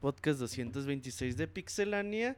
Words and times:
Podcast 0.00 0.40
226 0.40 1.36
de 1.36 1.46
Pixelania. 1.46 2.36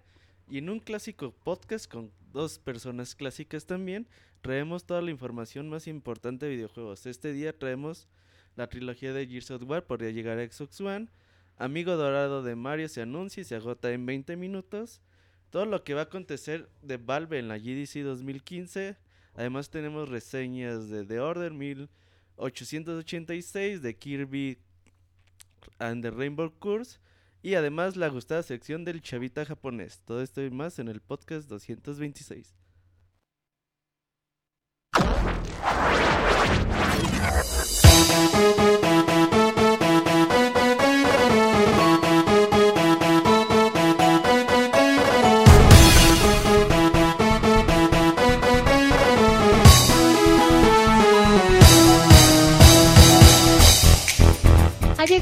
Y 0.48 0.59
en 0.59 0.69
un 0.69 0.80
clásico 0.80 1.32
podcast 1.32 1.91
con 1.91 2.12
dos 2.32 2.59
personas 2.59 3.14
clásicas 3.14 3.64
también, 3.64 4.06
traemos 4.43 4.84
toda 4.84 5.01
la 5.01 5.11
información 5.11 5.70
más 5.70 5.87
importante 5.87 6.45
de 6.45 6.52
videojuegos. 6.52 7.07
Este 7.07 7.32
día 7.32 7.59
traemos 7.59 8.07
la 8.57 8.68
trilogía 8.68 9.14
de 9.14 9.27
Gears 9.27 9.50
of 9.50 9.62
War, 9.62 9.86
podría 9.86 10.11
llegar 10.11 10.38
a 10.38 10.46
Xbox 10.46 10.80
One. 10.80 11.09
Amigo 11.57 11.96
Dorado 11.96 12.43
de 12.43 12.55
Mario 12.55 12.88
se 12.88 13.01
anuncia 13.01 13.41
y 13.41 13.45
se 13.45 13.55
agota 13.55 13.91
en 13.93 14.05
20 14.05 14.37
minutos. 14.37 15.01
Todo 15.48 15.65
lo 15.65 15.84
que 15.84 15.95
va 15.95 16.01
a 16.01 16.05
acontecer 16.05 16.68
de 16.82 16.98
Valve 16.98 17.38
en 17.38 17.48
la 17.48 17.59
GDC 17.59 18.02
2015. 18.02 18.96
Además 19.34 19.70
tenemos 19.70 20.09
reseñas 20.09 20.88
de 20.88 21.05
The 21.05 21.20
Order 21.20 21.52
1886, 21.52 23.83
de 23.83 23.97
Kirby 23.97 24.59
and 25.79 26.02
the 26.02 26.10
Rainbow 26.10 26.52
Curse 26.59 26.98
y 27.43 27.55
además 27.55 27.97
la 27.97 28.09
gustada 28.09 28.43
sección 28.43 28.84
del 28.84 29.02
chavita 29.02 29.45
japonés. 29.45 30.01
Todo 30.05 30.23
esto 30.23 30.43
y 30.43 30.51
más 30.51 30.79
en 30.79 30.88
el 30.88 31.01
podcast 31.01 31.48
226. 31.48 32.55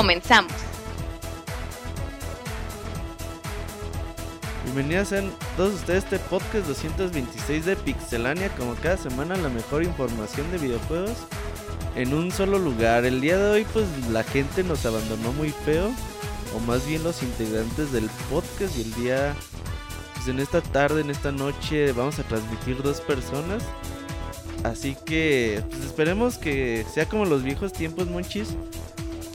Comenzamos. 0.00 0.50
Bienvenidos 4.64 5.08
sean 5.08 5.30
todos 5.58 5.74
ustedes 5.74 6.04
este 6.04 6.18
podcast 6.18 6.66
226 6.68 7.66
de 7.66 7.76
Pixelania, 7.76 8.48
como 8.56 8.76
cada 8.76 8.96
semana 8.96 9.36
la 9.36 9.50
mejor 9.50 9.82
información 9.82 10.50
de 10.52 10.56
videojuegos 10.56 11.18
en 11.96 12.14
un 12.14 12.32
solo 12.32 12.58
lugar. 12.58 13.04
El 13.04 13.20
día 13.20 13.36
de 13.36 13.50
hoy 13.50 13.66
pues 13.74 13.84
la 14.10 14.22
gente 14.22 14.64
nos 14.64 14.86
abandonó 14.86 15.34
muy 15.34 15.50
feo, 15.50 15.90
o 16.56 16.60
más 16.60 16.86
bien 16.86 17.04
los 17.04 17.22
integrantes 17.22 17.92
del 17.92 18.08
podcast 18.30 18.78
y 18.78 18.80
el 18.80 18.94
día, 18.94 19.34
pues 20.14 20.28
en 20.28 20.40
esta 20.40 20.62
tarde, 20.62 21.02
en 21.02 21.10
esta 21.10 21.30
noche 21.30 21.92
vamos 21.92 22.18
a 22.18 22.22
transmitir 22.22 22.82
dos 22.82 23.02
personas. 23.02 23.62
Así 24.64 24.96
que 25.04 25.62
pues 25.68 25.84
esperemos 25.84 26.38
que 26.38 26.86
sea 26.90 27.06
como 27.06 27.26
los 27.26 27.42
viejos 27.42 27.74
tiempos, 27.74 28.08
monchis 28.08 28.56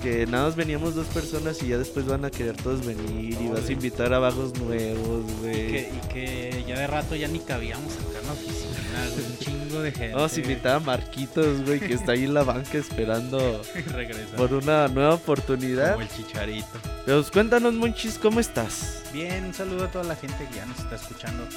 que 0.05 0.27
nada 0.27 0.45
más 0.45 0.55
veníamos 0.55 0.93
dos 0.93 1.07
personas 1.07 1.63
y 1.63 1.69
ya 1.69 1.79
después 1.79 2.05
van 2.05 2.25
a 2.25 2.29
querer 2.29 2.55
todos 2.55 2.85
venir 2.85 3.35
y 3.41 3.47
vas 3.47 3.67
a 3.67 3.71
invitar 3.71 4.13
a 4.13 4.19
vagos 4.19 4.53
nuevos, 4.59 5.23
Y 5.31 5.33
güey. 5.41 5.67
que, 5.71 5.91
y 5.95 6.07
que 6.13 6.63
ya 6.67 6.77
de 6.77 6.85
rato 6.85 7.15
ya 7.15 7.27
ni 7.27 7.39
cabíamos 7.39 7.91
acá 7.93 8.19
en 8.21 8.27
la 8.27 8.33
oficina, 8.33 9.09
güey, 9.15 9.25
un 9.25 9.37
chingo 9.39 9.81
de 9.81 9.91
gente. 9.91 10.13
Vamos 10.13 10.37
a 10.37 10.39
invitar 10.39 10.75
a 10.75 10.79
Marquitos, 10.79 11.65
güey, 11.65 11.79
que 11.79 11.95
está 11.95 12.11
ahí 12.11 12.25
en 12.25 12.35
la 12.35 12.43
banca 12.43 12.77
esperando 12.77 13.63
por 14.37 14.53
una 14.53 14.87
nueva 14.89 15.15
oportunidad. 15.15 15.93
Como 15.93 16.03
el 16.03 16.09
chicharito. 16.09 16.67
Pero 17.03 17.21
pues, 17.21 17.31
cuéntanos, 17.31 17.73
Monchis, 17.73 18.19
¿cómo 18.19 18.39
estás? 18.39 19.01
Bien, 19.11 19.43
un 19.43 19.55
saludo 19.55 19.85
a 19.85 19.91
toda 19.91 20.03
la 20.03 20.15
gente 20.15 20.47
que 20.51 20.57
ya 20.57 20.67
nos 20.67 20.77
está 20.77 20.97
escuchando. 20.97 21.47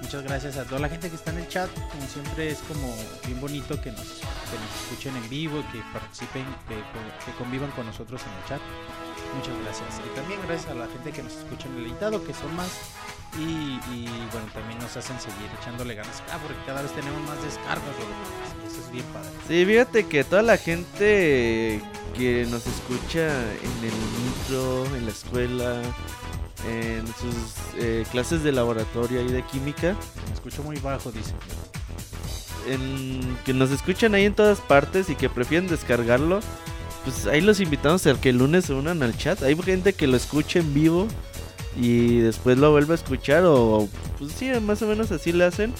Muchas 0.00 0.22
gracias 0.22 0.56
a 0.56 0.64
toda 0.64 0.80
la 0.80 0.88
gente 0.88 1.10
que 1.10 1.16
está 1.16 1.32
en 1.32 1.38
el 1.38 1.48
chat. 1.48 1.68
Como 1.90 2.06
siempre 2.06 2.48
es 2.48 2.58
como 2.60 2.94
bien 3.26 3.38
bonito 3.40 3.78
que 3.78 3.90
nos, 3.90 4.00
que 4.00 4.56
nos 4.56 4.82
escuchen 4.84 5.14
en 5.16 5.28
vivo, 5.28 5.62
que 5.70 5.80
participen, 5.92 6.44
que, 6.66 6.76
que 7.26 7.36
convivan 7.36 7.70
con 7.72 7.84
nosotros 7.84 7.97
en 8.02 8.14
el 8.14 8.48
chat. 8.48 8.60
Muchas 9.36 9.54
gracias. 9.64 10.00
Y 10.06 10.14
también 10.16 10.40
gracias 10.46 10.70
a 10.70 10.74
la 10.74 10.86
gente 10.86 11.12
que 11.12 11.22
nos 11.22 11.32
escucha 11.34 11.68
en 11.68 11.76
el 11.78 11.86
editado, 11.86 12.24
que 12.24 12.32
son 12.34 12.54
más. 12.56 12.70
Y, 13.36 13.78
y, 13.92 14.08
bueno, 14.32 14.48
también 14.54 14.78
nos 14.78 14.96
hacen 14.96 15.20
seguir 15.20 15.50
echándole 15.60 15.94
ganas. 15.94 16.22
Ah, 16.32 16.38
porque 16.42 16.56
cada 16.66 16.80
vez 16.82 16.92
tenemos 16.92 17.20
más 17.28 17.42
descargas, 17.42 17.84
Roberto. 17.84 18.66
Eso 18.66 18.80
es 18.80 18.90
bien 18.90 19.04
padre. 19.12 19.28
Sí, 19.46 19.64
fíjate 19.66 20.06
que 20.06 20.24
toda 20.24 20.42
la 20.42 20.56
gente 20.56 21.82
que 22.16 22.46
nos 22.50 22.66
escucha 22.66 23.28
en 23.28 23.84
el 23.84 23.92
micro, 24.24 24.86
en 24.96 25.04
la 25.04 25.10
escuela, 25.10 25.82
en 26.66 27.06
sus 27.06 27.74
eh, 27.78 28.04
clases 28.10 28.42
de 28.42 28.50
laboratorio 28.52 29.20
y 29.22 29.28
de 29.28 29.42
química, 29.42 29.94
Me 30.26 30.34
escucho 30.34 30.62
muy 30.62 30.76
bajo, 30.78 31.12
dice. 31.12 31.34
en, 32.66 33.38
que 33.44 33.52
nos 33.52 33.70
escuchan 33.70 34.14
ahí 34.14 34.24
en 34.24 34.34
todas 34.34 34.60
partes 34.60 35.10
y 35.10 35.14
que 35.16 35.28
prefieren 35.28 35.68
descargarlo, 35.68 36.40
pues 37.08 37.26
ahí 37.26 37.40
los 37.40 37.58
invitamos 37.60 38.06
a 38.06 38.20
que 38.20 38.28
el 38.28 38.36
lunes 38.36 38.66
se 38.66 38.74
unan 38.74 39.02
al 39.02 39.16
chat. 39.16 39.42
Hay 39.42 39.56
gente 39.56 39.94
que 39.94 40.06
lo 40.06 40.16
escucha 40.16 40.58
en 40.58 40.74
vivo 40.74 41.08
y 41.80 42.18
después 42.18 42.58
lo 42.58 42.70
vuelve 42.70 42.92
a 42.92 42.96
escuchar 42.96 43.44
o 43.46 43.88
pues 44.18 44.32
sí, 44.32 44.50
más 44.60 44.82
o 44.82 44.86
menos 44.86 45.10
así 45.10 45.32
le 45.32 45.44
hacen. 45.44 45.72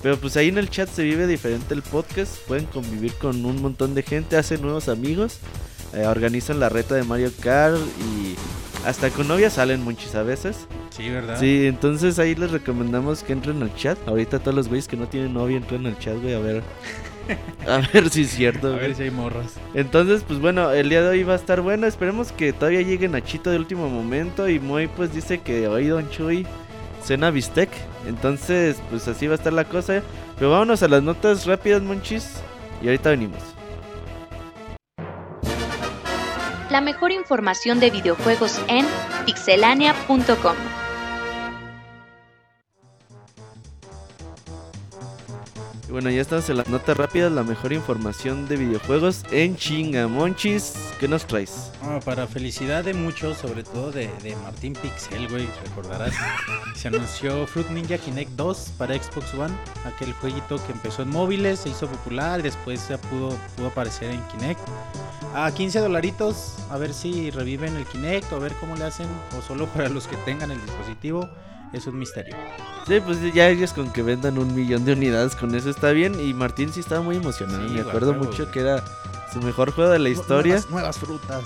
Pero 0.00 0.16
pues 0.16 0.36
ahí 0.36 0.48
en 0.48 0.58
el 0.58 0.70
chat 0.70 0.88
se 0.88 1.02
vive 1.02 1.26
diferente 1.26 1.74
el 1.74 1.82
podcast, 1.82 2.36
pueden 2.46 2.66
convivir 2.66 3.12
con 3.14 3.44
un 3.44 3.60
montón 3.60 3.96
de 3.96 4.04
gente, 4.04 4.36
hacen 4.36 4.62
nuevos 4.62 4.88
amigos, 4.88 5.38
eh, 5.92 6.06
organizan 6.06 6.60
la 6.60 6.68
reta 6.68 6.94
de 6.94 7.02
Mario 7.02 7.32
Kart 7.40 7.76
y 7.76 8.36
hasta 8.86 9.10
con 9.10 9.26
novias 9.26 9.54
salen 9.54 9.82
muchos 9.82 10.14
a 10.14 10.22
veces. 10.22 10.68
Sí, 10.96 11.10
¿verdad? 11.10 11.38
Sí, 11.40 11.66
entonces 11.66 12.20
ahí 12.20 12.36
les 12.36 12.52
recomendamos 12.52 13.24
que 13.24 13.32
entren 13.32 13.60
al 13.60 13.74
chat. 13.74 13.98
Ahorita 14.06 14.38
todos 14.38 14.54
los 14.54 14.68
güeyes 14.68 14.86
que 14.86 14.96
no 14.96 15.08
tienen 15.08 15.34
novia 15.34 15.56
entren 15.56 15.84
al 15.86 15.98
chat, 15.98 16.16
güey, 16.22 16.34
a 16.34 16.38
ver. 16.38 16.62
A 17.68 17.78
ver 17.92 18.10
si 18.10 18.22
es 18.22 18.30
cierto, 18.30 18.68
A 18.68 18.70
güey. 18.70 18.82
ver 18.82 18.94
si 18.94 19.02
hay 19.04 19.10
morras. 19.10 19.54
Entonces, 19.74 20.24
pues 20.26 20.38
bueno, 20.40 20.70
el 20.70 20.88
día 20.88 21.02
de 21.02 21.08
hoy 21.08 21.22
va 21.22 21.34
a 21.34 21.36
estar 21.36 21.60
bueno. 21.60 21.86
Esperemos 21.86 22.32
que 22.32 22.52
todavía 22.52 22.82
llegue 22.82 23.08
Nachito 23.08 23.50
de 23.50 23.56
último 23.58 23.88
momento. 23.88 24.48
Y 24.48 24.58
Moy, 24.58 24.88
pues 24.88 25.12
dice 25.14 25.38
que 25.40 25.68
hoy 25.68 25.88
Don 25.88 26.08
Chuy 26.10 26.46
cena 27.02 27.30
bistec. 27.30 27.70
Entonces, 28.06 28.76
pues 28.90 29.06
así 29.08 29.26
va 29.26 29.34
a 29.34 29.36
estar 29.36 29.52
la 29.52 29.64
cosa. 29.64 30.02
Pero 30.38 30.50
vámonos 30.50 30.82
a 30.82 30.88
las 30.88 31.02
notas 31.02 31.46
rápidas, 31.46 31.82
monchis. 31.82 32.40
Y 32.82 32.86
ahorita 32.86 33.10
venimos. 33.10 33.40
La 36.70 36.80
mejor 36.80 37.10
información 37.10 37.80
de 37.80 37.90
videojuegos 37.90 38.60
en 38.68 38.86
pixelania.com. 39.26 40.54
bueno, 45.90 46.08
ya 46.10 46.20
estamos 46.20 46.48
en 46.48 46.56
las 46.56 46.68
notas 46.68 46.96
rápidas. 46.96 47.32
La 47.32 47.42
mejor 47.42 47.72
información 47.72 48.46
de 48.46 48.56
videojuegos 48.56 49.24
en 49.30 49.56
chinga. 49.56 50.06
Monchis, 50.06 50.74
¿qué 51.00 51.08
nos 51.08 51.26
traes? 51.26 51.72
Ah, 51.82 51.98
para 52.04 52.26
felicidad 52.26 52.84
de 52.84 52.94
muchos, 52.94 53.38
sobre 53.38 53.64
todo 53.64 53.90
de, 53.90 54.08
Martín 54.42 54.74
Pixel, 54.74 55.28
güey, 55.28 55.48
recordarás. 55.64 56.14
se 56.76 56.88
anunció 56.88 57.46
Fruit 57.46 57.68
Ninja 57.70 57.98
Kinect 57.98 58.30
2 58.32 58.72
para 58.78 58.94
Xbox 58.94 59.34
One, 59.34 59.54
aquel 59.84 60.12
jueguito 60.14 60.64
que 60.64 60.72
empezó 60.72 61.02
en 61.02 61.10
móviles, 61.10 61.60
se 61.60 61.70
hizo 61.70 61.88
popular, 61.88 62.42
después 62.42 62.88
ya 62.88 62.98
pudo, 62.98 63.36
pudo 63.56 63.68
aparecer 63.68 64.10
en 64.10 64.22
Kinect. 64.28 64.60
A 65.34 65.50
15 65.52 65.80
dolaritos, 65.80 66.56
a 66.70 66.78
ver 66.78 66.94
si 66.94 67.30
reviven 67.30 67.76
el 67.76 67.84
Kinect 67.86 68.32
o 68.32 68.36
a 68.36 68.38
ver 68.38 68.52
cómo 68.60 68.76
le 68.76 68.84
hacen, 68.84 69.08
o 69.38 69.42
solo 69.42 69.66
para 69.66 69.88
los 69.88 70.06
que 70.06 70.16
tengan 70.18 70.50
el 70.50 70.60
dispositivo, 70.60 71.28
es 71.72 71.86
un 71.86 71.98
misterio. 71.98 72.36
Sí, 72.86 73.00
pues 73.04 73.18
ya 73.32 73.48
ellos 73.48 73.72
con 73.72 73.92
que 73.92 74.02
vendan 74.02 74.38
un 74.38 74.54
millón 74.54 74.84
de 74.84 74.92
unidades 74.94 75.36
con 75.36 75.54
eso 75.54 75.70
está 75.70 75.90
bien. 75.90 76.18
Y 76.20 76.34
Martín 76.34 76.72
sí 76.72 76.80
estaba 76.80 77.00
muy 77.02 77.16
emocionado. 77.16 77.66
Sí, 77.68 77.74
Me 77.74 77.80
acuerdo 77.80 78.12
huevo, 78.12 78.24
mucho 78.24 78.42
güey. 78.44 78.52
que 78.52 78.60
era 78.60 78.82
su 79.32 79.40
mejor 79.40 79.70
juego 79.70 79.90
de 79.90 79.98
la 80.00 80.08
historia. 80.08 80.54
Nuevas, 80.54 80.70
nuevas 80.70 80.98
frutas. 80.98 81.44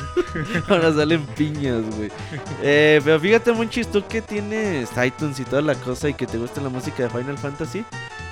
Ahora 0.68 0.92
salen 0.92 1.24
piñas, 1.26 1.82
güey. 1.96 2.10
Eh, 2.62 3.00
pero 3.04 3.18
fíjate, 3.20 3.52
Monchis, 3.52 3.90
tú 3.90 4.04
que 4.06 4.20
tienes 4.22 4.90
iTunes 5.02 5.40
y 5.40 5.44
toda 5.44 5.62
la 5.62 5.74
cosa 5.74 6.08
y 6.08 6.14
que 6.14 6.26
te 6.26 6.36
gusta 6.38 6.60
la 6.60 6.68
música 6.68 7.04
de 7.04 7.10
Final 7.10 7.38
Fantasy, 7.38 7.84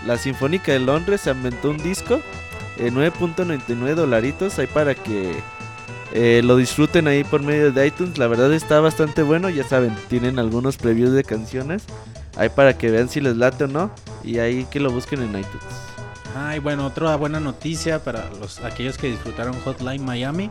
la 0.06 0.19
Sinfónica 0.19 0.73
de 0.73 0.81
Londres 0.81 1.23
se 1.23 1.31
inventó 1.31 1.71
un 1.71 1.79
disco, 1.79 2.21
eh, 2.76 2.91
9.99 2.93 3.94
dolaritos, 3.94 4.59
ahí 4.59 4.67
para 4.67 4.94
que 4.94 5.35
eh, 6.14 6.40
lo 6.44 6.56
disfruten 6.56 7.08
ahí 7.08 7.25
por 7.25 7.43
medio 7.43 7.70
de 7.72 7.87
iTunes. 7.87 8.16
La 8.19 8.26
verdad 8.28 8.52
está 8.55 8.81
bastante 8.81 9.22
bueno, 9.22 9.50
ya 9.50 9.64
saben, 9.64 9.94
tienen 10.08 10.38
algunos 10.38 10.76
previews 10.76 11.12
de 11.12 11.25
canciones, 11.25 11.84
ahí 12.37 12.49
para 12.49 12.78
que 12.78 12.90
vean 12.90 13.08
si 13.08 13.20
les 13.20 13.37
late 13.37 13.64
o 13.64 13.69
no, 13.69 13.90
y 14.22 14.38
ahí 14.38 14.64
que 14.70 14.81
lo 14.81 14.90
busquen 14.90 15.20
en 15.22 15.31
iTunes. 15.31 15.64
Ajá, 16.34 16.56
y 16.56 16.58
bueno, 16.61 16.87
otra 16.87 17.14
buena 17.16 17.38
noticia 17.40 18.02
para 18.02 18.28
los 18.40 18.58
aquellos 18.61 18.96
que 18.96 19.08
disfrutaron 19.08 19.55
Hotline 19.61 20.05
Miami. 20.05 20.50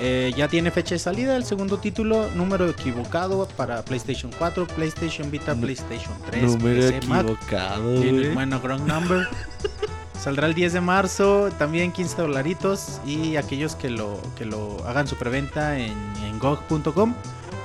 Eh, 0.00 0.32
ya 0.36 0.48
tiene 0.48 0.70
fecha 0.70 0.94
de 0.94 0.98
salida 0.98 1.36
el 1.36 1.44
segundo 1.44 1.76
título, 1.78 2.28
número 2.34 2.68
equivocado 2.68 3.46
para 3.56 3.84
PlayStation 3.84 4.32
4, 4.36 4.66
PlayStation 4.66 5.30
Vita, 5.30 5.54
PlayStation 5.54 6.12
3. 6.30 6.42
Número 6.44 6.80
PC, 6.80 7.06
Mac. 7.06 7.20
equivocado, 7.28 8.00
Tiene- 8.00 8.30
bueno, 8.30 8.58
wrong 8.60 8.84
number. 8.86 9.28
Saldrá 10.22 10.46
el 10.46 10.54
10 10.54 10.74
de 10.74 10.80
marzo, 10.80 11.50
también 11.58 11.90
15 11.90 12.22
dolaritos. 12.22 13.00
Y 13.04 13.34
aquellos 13.34 13.74
que 13.74 13.90
lo, 13.90 14.20
que 14.38 14.44
lo 14.44 14.78
hagan 14.86 15.08
su 15.08 15.16
preventa 15.16 15.76
en, 15.80 15.96
en 16.24 16.38
GOG.com, 16.38 17.12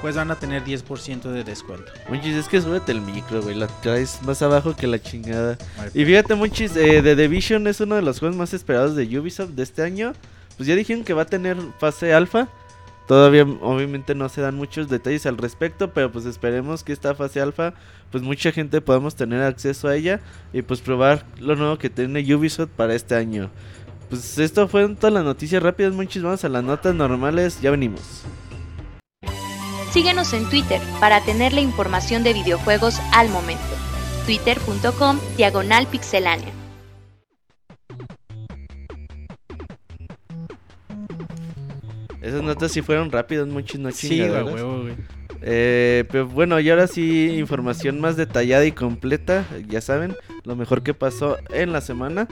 pues 0.01 0.15
van 0.15 0.31
a 0.31 0.35
tener 0.37 0.63
10% 0.63 1.21
de 1.21 1.43
descuento. 1.43 1.91
Monchis, 2.09 2.35
es 2.35 2.47
que 2.47 2.59
súbete 2.59 2.93
el 2.93 3.01
micro, 3.01 3.43
güey. 3.43 3.53
La 3.53 3.67
traes 3.67 4.23
más 4.23 4.41
abajo 4.41 4.75
que 4.75 4.87
la 4.87 4.99
chingada. 4.99 5.55
Y 5.93 6.03
fíjate, 6.03 6.33
Monchis, 6.33 6.75
eh, 6.75 7.03
The 7.03 7.15
Division 7.15 7.67
es 7.67 7.79
uno 7.79 7.93
de 7.93 8.01
los 8.01 8.17
juegos 8.17 8.35
más 8.35 8.51
esperados 8.55 8.95
de 8.95 9.03
Ubisoft 9.19 9.51
de 9.51 9.61
este 9.61 9.83
año. 9.83 10.13
Pues 10.57 10.65
ya 10.65 10.75
dijeron 10.75 11.03
que 11.03 11.13
va 11.13 11.21
a 11.21 11.27
tener 11.27 11.57
fase 11.77 12.11
alfa. 12.11 12.47
Todavía, 13.07 13.43
obviamente, 13.61 14.15
no 14.15 14.27
se 14.27 14.41
dan 14.41 14.55
muchos 14.55 14.89
detalles 14.89 15.25
al 15.25 15.37
respecto, 15.37 15.93
pero 15.93 16.11
pues 16.11 16.25
esperemos 16.25 16.83
que 16.83 16.91
esta 16.91 17.15
fase 17.15 17.39
alfa, 17.39 17.73
pues 18.11 18.21
mucha 18.21 18.51
gente 18.51 18.81
podamos 18.81 19.15
tener 19.15 19.41
acceso 19.41 19.87
a 19.87 19.95
ella 19.95 20.19
y 20.51 20.61
pues 20.61 20.81
probar 20.81 21.25
lo 21.39 21.55
nuevo 21.55 21.77
que 21.77 21.89
tiene 21.89 22.35
Ubisoft 22.35 22.69
para 22.75 22.95
este 22.95 23.15
año. 23.15 23.49
Pues 24.09 24.37
esto 24.37 24.67
fue 24.67 24.87
todas 24.95 25.13
las 25.13 25.23
noticias 25.23 25.63
rápidas, 25.63 25.93
Monchis. 25.93 26.21
Vamos 26.21 26.43
a 26.43 26.49
las 26.49 26.63
notas 26.63 26.93
normales, 26.95 27.61
ya 27.61 27.71
venimos. 27.71 28.23
Síguenos 29.91 30.33
en 30.33 30.47
Twitter 30.49 30.81
para 30.99 31.21
tener 31.21 31.53
la 31.53 31.61
información 31.61 32.23
de 32.23 32.33
videojuegos 32.33 32.99
al 33.13 33.29
momento. 33.29 33.63
Twitter.com 34.25 35.17
Diagonal 35.37 35.87
Pixelánea. 35.87 36.56
Esas 42.27 42.43
notas 42.43 42.71
sí 42.71 42.81
fueron 42.81 43.11
rápidas, 43.11 43.47
Monchis, 43.47 43.79
no 43.79 43.91
Sí, 43.91 44.09
chingaderas. 44.09 44.53
huevo, 44.53 44.81
güey. 44.81 44.95
Eh, 45.41 46.03
pero 46.11 46.27
bueno, 46.27 46.59
y 46.59 46.69
ahora 46.69 46.87
sí, 46.87 47.35
información 47.37 48.01
más 48.01 48.17
detallada 48.17 48.65
y 48.65 48.71
completa. 48.71 49.45
Ya 49.69 49.81
saben, 49.81 50.15
lo 50.43 50.55
mejor 50.55 50.83
que 50.83 50.93
pasó 50.93 51.37
en 51.53 51.71
la 51.71 51.81
semana. 51.81 52.27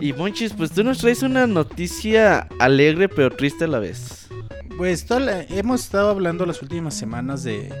Y 0.00 0.12
Monchis, 0.12 0.52
pues 0.52 0.70
tú 0.72 0.84
nos 0.84 0.98
traes 0.98 1.22
una 1.22 1.46
noticia 1.46 2.48
alegre 2.60 3.08
pero 3.08 3.30
triste 3.30 3.64
a 3.64 3.68
la 3.68 3.78
vez. 3.78 4.28
Pues 4.76 5.06
toda 5.06 5.20
la- 5.20 5.42
hemos 5.42 5.80
estado 5.84 6.10
hablando 6.10 6.44
las 6.46 6.60
últimas 6.62 6.94
semanas 6.94 7.42
de, 7.42 7.72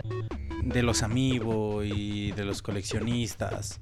de 0.68 0.82
los 0.82 1.02
amigos 1.02 1.84
y 1.86 2.32
de 2.32 2.44
los 2.44 2.62
coleccionistas 2.62 3.80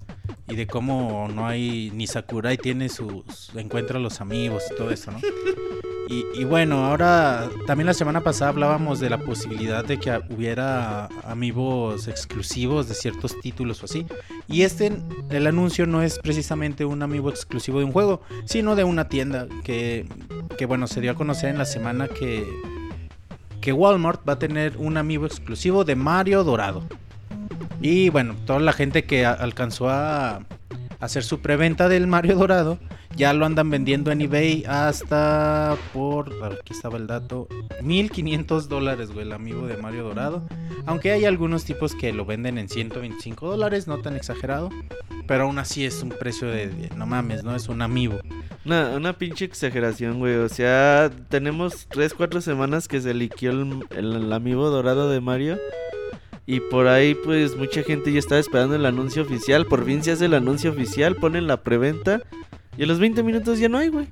y 0.48 0.54
de 0.54 0.66
cómo 0.66 1.28
no 1.28 1.46
hay 1.46 1.90
ni 1.94 2.06
Sakurai 2.06 2.56
tiene 2.56 2.88
sus 2.88 3.50
encuentra 3.54 3.98
los 3.98 4.20
amigos 4.20 4.62
y 4.70 4.76
todo 4.76 4.90
eso, 4.90 5.10
¿no? 5.10 5.18
Y, 6.08 6.24
y 6.40 6.44
bueno, 6.44 6.86
ahora 6.86 7.50
también 7.66 7.86
la 7.86 7.94
semana 7.94 8.20
pasada 8.20 8.50
hablábamos 8.50 9.00
de 9.00 9.10
la 9.10 9.18
posibilidad 9.18 9.84
de 9.84 9.98
que 9.98 10.20
hubiera 10.30 11.06
amigos 11.24 12.06
exclusivos 12.06 12.88
de 12.88 12.94
ciertos 12.94 13.34
títulos 13.40 13.82
o 13.82 13.86
así. 13.86 14.06
Y 14.46 14.62
este, 14.62 14.92
el 15.30 15.46
anuncio 15.48 15.84
no 15.86 16.02
es 16.02 16.20
precisamente 16.20 16.84
un 16.84 17.02
amigo 17.02 17.28
exclusivo 17.28 17.80
de 17.80 17.86
un 17.86 17.92
juego, 17.92 18.20
sino 18.44 18.76
de 18.76 18.84
una 18.84 19.08
tienda 19.08 19.48
que, 19.64 20.06
que 20.56 20.66
bueno, 20.66 20.86
se 20.86 21.00
dio 21.00 21.10
a 21.10 21.14
conocer 21.16 21.50
en 21.50 21.58
la 21.58 21.64
semana 21.64 22.06
que, 22.06 22.46
que 23.66 23.72
Walmart 23.72 24.20
va 24.28 24.34
a 24.34 24.38
tener 24.38 24.76
un 24.76 24.96
amigo 24.96 25.26
exclusivo 25.26 25.82
de 25.82 25.96
Mario 25.96 26.44
Dorado. 26.44 26.84
Y 27.80 28.10
bueno, 28.10 28.36
toda 28.46 28.60
la 28.60 28.72
gente 28.72 29.02
que 29.02 29.26
alcanzó 29.26 29.88
a 29.90 30.42
hacer 31.00 31.22
su 31.22 31.40
preventa 31.40 31.88
del 31.88 32.06
Mario 32.06 32.36
Dorado 32.36 32.78
ya 33.16 33.32
lo 33.32 33.46
andan 33.46 33.70
vendiendo 33.70 34.12
en 34.12 34.20
eBay 34.20 34.64
hasta 34.68 35.76
por. 35.94 36.32
Aquí 36.44 36.72
estaba 36.72 36.98
el 36.98 37.06
dato: 37.06 37.48
1500 37.82 38.68
dólares, 38.68 39.10
güey, 39.10 39.26
el 39.26 39.32
amigo 39.32 39.66
de 39.66 39.78
Mario 39.78 40.04
Dorado. 40.04 40.46
Aunque 40.84 41.12
hay 41.12 41.24
algunos 41.24 41.64
tipos 41.64 41.94
que 41.94 42.12
lo 42.12 42.26
venden 42.26 42.58
en 42.58 42.68
125 42.68 43.48
dólares, 43.48 43.86
no 43.86 43.98
tan 43.98 44.16
exagerado. 44.16 44.70
Pero 45.26 45.44
aún 45.44 45.58
así 45.58 45.84
es 45.84 46.02
un 46.02 46.10
precio 46.10 46.48
de. 46.48 46.90
no 46.94 47.06
mames, 47.06 47.42
¿no? 47.42 47.56
Es 47.56 47.68
un 47.68 47.80
amigo. 47.80 48.18
Una, 48.66 48.90
una 48.90 49.12
pinche 49.14 49.46
exageración, 49.46 50.18
güey. 50.18 50.34
O 50.36 50.48
sea, 50.48 51.10
tenemos 51.30 51.86
3, 51.88 52.12
4 52.14 52.40
semanas 52.42 52.86
que 52.86 53.00
se 53.00 53.14
liquió 53.14 53.50
el, 53.50 53.86
el 53.90 54.32
amigo 54.32 54.68
dorado 54.68 55.08
de 55.08 55.20
Mario. 55.20 55.58
Y 56.46 56.60
por 56.60 56.86
ahí, 56.86 57.14
pues, 57.14 57.56
mucha 57.56 57.82
gente 57.82 58.12
ya 58.12 58.20
estaba 58.20 58.40
esperando 58.40 58.76
el 58.76 58.86
anuncio 58.86 59.22
oficial. 59.22 59.66
Por 59.66 59.84
fin 59.84 60.02
se 60.02 60.12
hace 60.12 60.26
el 60.26 60.34
anuncio 60.34 60.70
oficial, 60.70 61.16
ponen 61.16 61.48
la 61.48 61.62
preventa. 61.62 62.22
Y 62.78 62.84
a 62.84 62.86
los 62.86 63.00
20 63.00 63.22
minutos 63.22 63.58
ya 63.58 63.68
no 63.68 63.78
hay, 63.78 63.88
güey. 63.88 64.06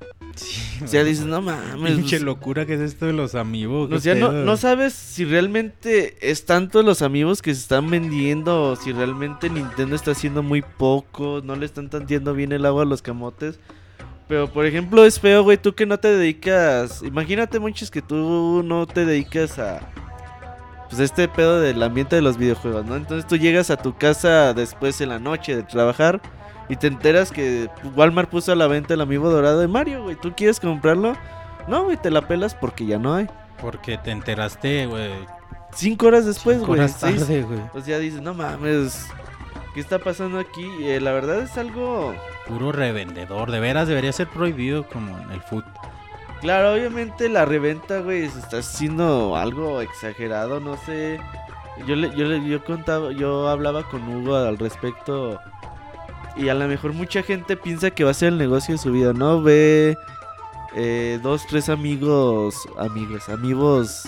O 0.83 0.87
sea, 0.87 1.05
dices, 1.05 1.25
no 1.25 1.41
mames. 1.41 1.93
Pinche 1.93 2.17
pues, 2.17 2.23
locura 2.23 2.65
que 2.65 2.73
es 2.73 2.81
esto 2.81 3.05
de 3.05 3.13
los 3.13 3.35
amigos. 3.35 3.89
O 3.91 3.99
sea, 3.99 4.15
no, 4.15 4.31
no 4.31 4.57
sabes 4.57 4.93
si 4.93 5.23
realmente 5.23 6.17
es 6.19 6.45
tanto 6.45 6.83
los 6.83 7.01
amigos 7.01 7.41
que 7.41 7.53
se 7.53 7.61
están 7.61 7.89
vendiendo 7.89 8.63
o 8.63 8.75
si 8.75 8.91
realmente 8.91 9.49
Nintendo 9.49 9.95
está 9.95 10.11
haciendo 10.11 10.43
muy 10.43 10.61
poco, 10.61 11.41
no 11.43 11.55
le 11.55 11.65
están 11.65 11.89
tanteando 11.89 12.33
bien 12.33 12.51
el 12.51 12.65
agua 12.65 12.83
a 12.83 12.85
los 12.85 13.01
camotes. 13.01 13.59
Pero, 14.27 14.51
por 14.51 14.65
ejemplo, 14.65 15.05
es 15.05 15.19
feo, 15.19 15.43
güey, 15.43 15.57
tú 15.57 15.73
que 15.73 15.85
no 15.85 15.99
te 15.99 16.09
dedicas... 16.09 17.03
Imagínate, 17.03 17.59
muchos 17.59 17.91
que 17.91 18.01
tú 18.01 18.63
no 18.65 18.87
te 18.87 19.05
dedicas 19.05 19.59
a... 19.59 19.87
Pues 20.89 20.99
este 20.99 21.27
pedo 21.27 21.59
del 21.59 21.81
ambiente 21.81 22.15
de 22.15 22.21
los 22.21 22.37
videojuegos, 22.37 22.85
¿no? 22.85 22.95
Entonces 22.95 23.27
tú 23.27 23.37
llegas 23.37 23.69
a 23.71 23.77
tu 23.77 23.97
casa 23.97 24.53
después 24.53 25.01
en 25.01 25.09
la 25.09 25.19
noche 25.19 25.55
de 25.55 25.63
trabajar 25.63 26.21
y 26.69 26.75
te 26.75 26.87
enteras 26.87 27.31
que 27.31 27.69
Walmart 27.95 28.29
puso 28.29 28.51
a 28.51 28.55
la 28.55 28.67
venta 28.67 28.93
el 28.93 29.01
amigo 29.01 29.29
dorado 29.29 29.59
de 29.59 29.67
Mario, 29.67 30.03
güey. 30.03 30.15
¿Tú 30.15 30.33
quieres 30.35 30.59
comprarlo? 30.59 31.15
No, 31.67 31.83
güey, 31.85 31.97
te 31.97 32.11
la 32.11 32.27
pelas 32.27 32.53
porque 32.53 32.85
ya 32.85 32.99
no 32.99 33.15
hay. 33.15 33.27
Porque 33.59 33.97
te 33.97 34.11
enteraste, 34.11 34.85
güey. 34.85 35.11
Cinco 35.73 36.07
horas 36.07 36.25
después, 36.25 36.57
cinco 36.57 36.67
güey. 36.67 36.79
horas 36.81 36.99
tarde, 36.99 37.41
güey. 37.41 37.59
O 37.73 37.81
sea, 37.81 37.97
dices, 37.99 38.21
no 38.21 38.33
mames, 38.33 39.07
¿qué 39.73 39.79
está 39.79 39.99
pasando 39.99 40.39
aquí? 40.39 40.69
Eh, 40.81 40.99
la 41.01 41.11
verdad 41.11 41.39
es 41.39 41.57
algo... 41.57 42.13
Puro 42.47 42.71
revendedor. 42.71 43.49
De 43.49 43.59
veras 43.59 43.87
debería 43.87 44.13
ser 44.13 44.27
prohibido 44.27 44.87
como 44.87 45.17
en 45.17 45.31
el 45.31 45.41
foot. 45.41 45.65
Claro, 46.45 46.73
obviamente 46.73 47.27
la 47.27 47.43
reventa, 47.43 48.01
güey, 48.01 48.29
se 48.29 48.37
está 48.37 48.59
haciendo 48.59 49.35
algo 49.35 49.81
exagerado, 49.81 50.59
no 50.59 50.77
sé. 50.77 51.19
Yo 51.87 51.95
le, 51.95 52.15
yo 52.15 52.25
le, 52.25 52.47
yo 52.47 52.63
contaba, 52.63 53.11
yo 53.11 53.49
hablaba 53.49 53.81
con 53.89 54.07
Hugo 54.07 54.35
al 54.35 54.59
respecto 54.59 55.41
y 56.37 56.49
a 56.49 56.53
lo 56.53 56.67
mejor 56.67 56.93
mucha 56.93 57.23
gente 57.23 57.57
piensa 57.57 57.89
que 57.89 58.03
va 58.03 58.11
a 58.11 58.13
ser 58.13 58.27
el 58.27 58.37
negocio 58.37 58.75
de 58.75 58.77
su 58.77 58.91
vida, 58.91 59.11
¿no? 59.11 59.41
Ve 59.41 59.97
eh, 60.75 61.19
dos, 61.23 61.47
tres 61.47 61.67
amigos, 61.67 62.69
amigos, 62.77 63.27
amigos 63.27 64.07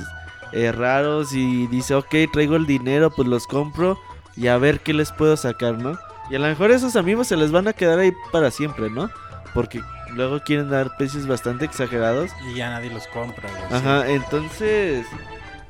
eh, 0.51 0.71
raros 0.71 1.33
y 1.33 1.65
dice, 1.65 1.95
ok, 1.95 2.13
traigo 2.31 2.55
el 2.55 2.67
dinero, 2.67 3.09
pues 3.09 3.27
los 3.27 3.47
compro 3.47 3.97
y 4.35 4.45
a 4.45 4.59
ver 4.59 4.81
qué 4.81 4.93
les 4.93 5.11
puedo 5.11 5.37
sacar, 5.37 5.79
¿no? 5.79 5.97
Y 6.29 6.35
a 6.35 6.39
lo 6.39 6.45
mejor 6.45 6.69
esos 6.69 6.97
amigos 6.97 7.29
se 7.29 7.35
les 7.35 7.51
van 7.51 7.67
a 7.67 7.73
quedar 7.73 7.97
ahí 7.97 8.13
para 8.31 8.51
siempre, 8.51 8.91
¿no? 8.91 9.09
Porque 9.55 9.81
luego 10.17 10.41
quieren 10.41 10.69
dar 10.69 10.97
precios 10.97 11.27
bastante 11.27 11.63
exagerados. 11.65 12.31
Y 12.51 12.55
ya 12.55 12.69
nadie 12.69 12.89
los 12.89 13.07
compra, 13.07 13.49
güey. 13.49 13.79
Ajá, 13.81 14.09
entonces, 14.09 15.05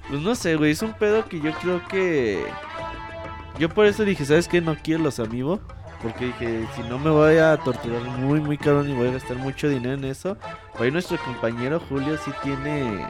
pues 0.09 0.21
no 0.21 0.33
sé, 0.35 0.55
güey, 0.55 0.71
es 0.71 0.81
un 0.81 0.93
pedo 0.93 1.25
que 1.25 1.39
yo 1.39 1.51
creo 1.61 1.85
que... 1.87 2.43
Yo 3.59 3.69
por 3.69 3.85
eso 3.85 4.03
dije, 4.05 4.25
¿sabes 4.25 4.47
qué? 4.47 4.61
No 4.61 4.75
quiero 4.81 5.03
los 5.03 5.19
amigos. 5.19 5.59
Porque 6.01 6.25
dije, 6.25 6.67
si 6.75 6.83
no 6.83 6.99
me 6.99 7.09
voy 7.09 7.37
a 7.37 7.57
torturar 7.57 8.01
muy, 8.03 8.39
muy 8.39 8.55
caro 8.57 8.85
y 8.85 8.93
voy 8.93 9.07
a 9.07 9.13
gastar 9.13 9.37
mucho 9.37 9.67
dinero 9.67 9.95
en 9.95 10.03
eso. 10.05 10.37
Por 10.73 10.83
ahí 10.83 10.91
nuestro 10.91 11.17
compañero 11.17 11.81
Julio 11.89 12.17
sí 12.23 12.31
tiene 12.43 13.03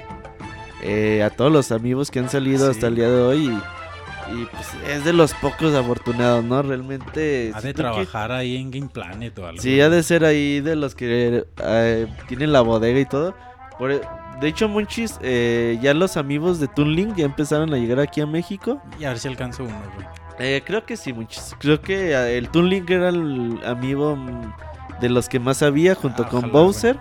eh, 0.81 1.21
a 1.21 1.29
todos 1.29 1.51
los 1.51 1.73
amigos 1.73 2.09
que 2.09 2.19
han 2.19 2.29
salido 2.29 2.65
Sí. 2.65 2.71
hasta 2.71 2.87
el 2.87 2.95
día 2.95 3.09
de 3.09 3.21
hoy. 3.21 3.45
Y, 3.47 3.61
y, 4.33 4.45
pues 4.45 4.67
es 4.89 5.03
de 5.05 5.13
los 5.13 5.33
pocos 5.35 5.73
afortunados, 5.73 6.43
¿no? 6.43 6.61
Realmente... 6.61 7.51
Ha 7.53 7.61
de 7.61 7.73
trabajar 7.73 8.31
ahí 8.31 8.55
en 8.57 8.71
Game 8.71 8.87
Planet 8.89 9.37
o 9.39 9.47
algo. 9.47 9.61
Sí, 9.61 9.79
ha 9.81 9.89
de 9.89 10.03
ser 10.03 10.25
ahí 10.25 10.59
de 10.61 10.75
los 10.75 10.95
que 10.95 11.45
eh, 11.63 12.07
tienen 12.27 12.51
la 12.51 12.61
bodega 12.61 12.99
y 12.99 13.05
todo. 13.05 13.35
Por 13.77 13.91
e- 13.91 14.01
de 14.41 14.47
hecho, 14.47 14.69
Monchis, 14.69 15.17
eh, 15.21 15.79
ya 15.81 15.93
los 15.95 16.15
amigos 16.17 16.59
de 16.59 16.67
Toon 16.67 16.93
Link 16.95 17.15
ya 17.15 17.25
empezaron 17.25 17.73
a 17.73 17.77
llegar 17.77 17.99
aquí 17.99 18.21
a 18.21 18.27
México. 18.27 18.81
Y 18.99 19.05
a 19.05 19.09
ver 19.09 19.19
si 19.19 19.27
alcanzo 19.27 19.63
uno, 19.63 19.75
güey. 19.95 20.07
Eh, 20.39 20.61
creo 20.65 20.85
que 20.85 20.95
sí, 20.97 21.11
Monchis. 21.13 21.55
Creo 21.59 21.81
que 21.81 22.11
eh, 22.11 22.37
el 22.37 22.49
Toon 22.49 22.69
Link 22.69 22.89
era 22.89 23.09
el 23.09 23.59
amigo 23.65 24.15
mm, 24.15 24.53
de 25.01 25.09
los 25.09 25.27
que 25.27 25.39
más 25.39 25.63
había 25.63 25.95
junto 25.95 26.23
Ah, 26.23 26.29
con 26.29 26.37
ojalá, 26.45 26.53
Bowser. 26.53 26.97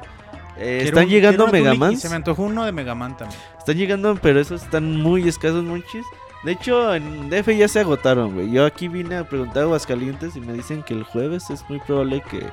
Eh, 0.59 0.80
están 0.85 1.04
un- 1.04 1.11
llegando 1.11 1.45
quiero 1.45 1.50
una 1.50 1.52
Toon 1.59 1.71
Link 1.73 1.80
Mega 1.83 1.92
Y 1.92 1.97
se 1.97 2.09
me 2.09 2.14
antojó 2.16 2.42
uno 2.45 2.64
de 2.64 2.73
Mega 2.73 2.95
Man 2.95 3.14
también. 3.16 3.38
Están 3.59 3.76
llegando, 3.76 4.14
pero 4.23 4.40
esos 4.40 4.62
están 4.62 4.97
muy 4.97 5.28
escasos, 5.28 5.62
Monchis. 5.62 6.06
De 6.46 6.52
hecho, 6.52 6.94
en 6.94 7.28
DF 7.28 7.48
ya 7.58 7.66
se 7.66 7.80
agotaron, 7.80 8.34
güey. 8.34 8.52
Yo 8.52 8.64
aquí 8.64 8.86
vine 8.86 9.16
a 9.16 9.24
preguntar 9.24 9.64
a 9.64 9.66
Aguascalientes 9.66 10.36
y 10.36 10.40
me 10.40 10.52
dicen 10.52 10.84
que 10.84 10.94
el 10.94 11.02
jueves 11.02 11.50
es 11.50 11.68
muy 11.68 11.80
probable 11.80 12.22
que 12.30 12.48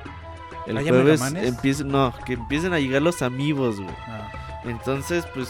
el 0.66 0.78
¿Haya 0.78 0.90
jueves 0.90 1.22
empiecen, 1.32 1.88
no, 1.90 2.12
que 2.26 2.32
empiecen 2.32 2.72
a 2.72 2.80
llegar 2.80 3.02
los 3.02 3.22
amigos, 3.22 3.80
güey. 3.80 3.94
Ah, 4.08 4.32
Entonces, 4.64 5.24
pues 5.32 5.48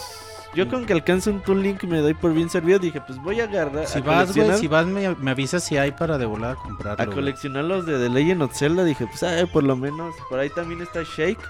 yo 0.55 0.69
con 0.69 0.85
que 0.85 0.93
alcance 0.93 1.31
un 1.31 1.41
Toon 1.41 1.63
Link 1.63 1.85
me 1.85 2.01
doy 2.01 2.13
por 2.13 2.35
bien 2.35 2.51
servido. 2.51 2.79
Dije, 2.79 3.01
pues 3.01 3.19
voy 3.23 3.41
a 3.41 3.45
agarrar. 3.45 3.87
Si 3.87 4.01
a 4.01 4.03
vas, 4.03 4.37
güey, 4.37 4.59
si 4.59 4.69
vas 4.69 4.87
me, 4.87 5.15
me 5.15 5.31
avisas 5.31 5.65
si 5.65 5.79
hay 5.79 5.93
para 5.93 6.19
de 6.19 6.27
volada 6.27 6.57
comprarlo. 6.57 7.03
a 7.03 7.15
coleccionar 7.15 7.65
los 7.65 7.87
de 7.87 7.99
The 7.99 8.11
Legend 8.11 8.43
of 8.43 8.55
Zelda. 8.55 8.85
Dije, 8.85 9.07
pues 9.07 9.23
ah, 9.23 9.47
por 9.51 9.65
lo 9.65 9.75
menos. 9.75 10.15
Por 10.29 10.39
ahí 10.39 10.51
también 10.51 10.83
está 10.83 11.03
Shake. 11.03 11.41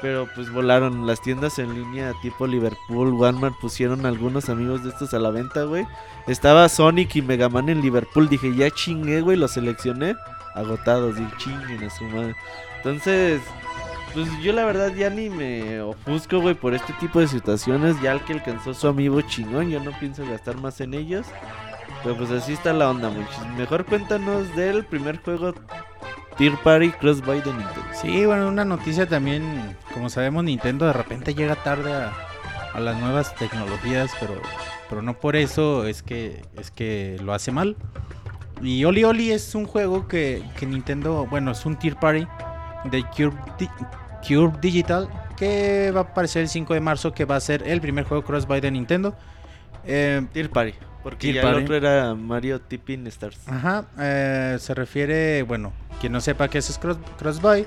Pero 0.00 0.28
pues 0.34 0.50
volaron 0.52 1.06
las 1.06 1.20
tiendas 1.20 1.58
en 1.58 1.74
línea 1.74 2.12
tipo 2.22 2.46
Liverpool, 2.46 3.12
Walmart 3.14 3.58
pusieron 3.60 4.06
algunos 4.06 4.48
amigos 4.48 4.84
de 4.84 4.90
estos 4.90 5.12
a 5.12 5.18
la 5.18 5.30
venta, 5.30 5.64
güey. 5.64 5.86
Estaba 6.26 6.68
Sonic 6.68 7.16
y 7.16 7.22
Mega 7.22 7.48
Man 7.48 7.68
en 7.68 7.80
Liverpool, 7.80 8.28
dije, 8.28 8.54
ya 8.54 8.70
chingué, 8.70 9.20
güey, 9.22 9.36
los 9.36 9.52
seleccioné, 9.52 10.14
agotados, 10.54 11.16
y 11.18 11.36
chinguen 11.38 11.82
a 11.82 11.90
su 11.90 12.04
madre. 12.04 12.36
Entonces, 12.76 13.40
pues 14.14 14.28
yo 14.40 14.52
la 14.52 14.64
verdad 14.64 14.94
ya 14.94 15.10
ni 15.10 15.30
me 15.30 15.80
ofusco, 15.80 16.40
güey, 16.40 16.54
por 16.54 16.74
este 16.74 16.92
tipo 16.94 17.18
de 17.18 17.26
situaciones, 17.26 18.00
ya 18.00 18.12
el 18.12 18.20
que 18.20 18.34
alcanzó 18.34 18.74
su 18.74 18.86
amigo 18.86 19.20
chingón, 19.22 19.68
yo 19.68 19.80
no 19.80 19.90
pienso 19.98 20.24
gastar 20.24 20.56
más 20.58 20.80
en 20.80 20.94
ellos. 20.94 21.26
Pero 22.02 22.16
pues 22.16 22.30
así 22.30 22.52
está 22.52 22.72
la 22.72 22.90
onda, 22.90 23.10
muchis. 23.10 23.46
Mejor 23.56 23.84
cuéntanos 23.84 24.54
del 24.54 24.84
primer 24.84 25.20
juego 25.22 25.52
Tier 26.38 26.56
Party 26.62 26.90
Crossbuy 26.92 27.40
de 27.40 27.52
Nintendo. 27.52 27.82
Sí, 28.00 28.24
bueno, 28.24 28.48
una 28.48 28.64
noticia 28.64 29.06
también, 29.08 29.76
como 29.92 30.08
sabemos, 30.08 30.44
Nintendo 30.44 30.86
de 30.86 30.92
repente 30.92 31.34
llega 31.34 31.56
tarde 31.56 31.92
a, 31.92 32.12
a 32.74 32.80
las 32.80 32.96
nuevas 33.00 33.34
tecnologías, 33.34 34.12
pero, 34.20 34.34
pero 34.88 35.02
no 35.02 35.14
por 35.18 35.34
eso 35.34 35.84
es 35.86 36.02
que, 36.02 36.42
es 36.56 36.70
que 36.70 37.18
lo 37.22 37.34
hace 37.34 37.50
mal. 37.50 37.76
Y 38.62 38.84
Oli 38.84 39.04
Oli 39.04 39.32
es 39.32 39.54
un 39.54 39.66
juego 39.66 40.06
que, 40.08 40.42
que 40.58 40.66
Nintendo, 40.66 41.26
bueno, 41.26 41.50
es 41.52 41.66
un 41.66 41.76
tier 41.76 41.96
party 41.96 42.26
de 42.84 43.02
Cube, 43.16 43.36
Di- 43.58 43.68
Cube 44.26 44.58
Digital 44.60 45.08
que 45.36 45.92
va 45.92 46.00
a 46.00 46.02
aparecer 46.04 46.42
el 46.42 46.48
5 46.48 46.74
de 46.74 46.80
marzo, 46.80 47.12
que 47.14 47.24
va 47.24 47.36
a 47.36 47.40
ser 47.40 47.62
el 47.66 47.80
primer 47.80 48.04
juego 48.04 48.24
cross-buy 48.24 48.60
de 48.60 48.70
Nintendo. 48.72 49.14
Eh, 49.84 50.24
Tier 50.32 50.50
Party. 50.50 50.74
Porque 51.02 51.32
ya 51.32 51.42
Party. 51.42 51.58
el 51.58 51.64
otro 51.64 51.76
era 51.76 52.14
Mario 52.14 52.60
Tipping 52.60 53.06
Stars. 53.06 53.38
Ajá, 53.46 53.84
eh, 53.98 54.56
se 54.58 54.74
refiere, 54.74 55.42
bueno, 55.42 55.72
quien 56.00 56.12
no 56.12 56.20
sepa 56.20 56.48
qué 56.48 56.58
es 56.58 56.78
cross, 56.78 56.98
cross-buy, 57.18 57.66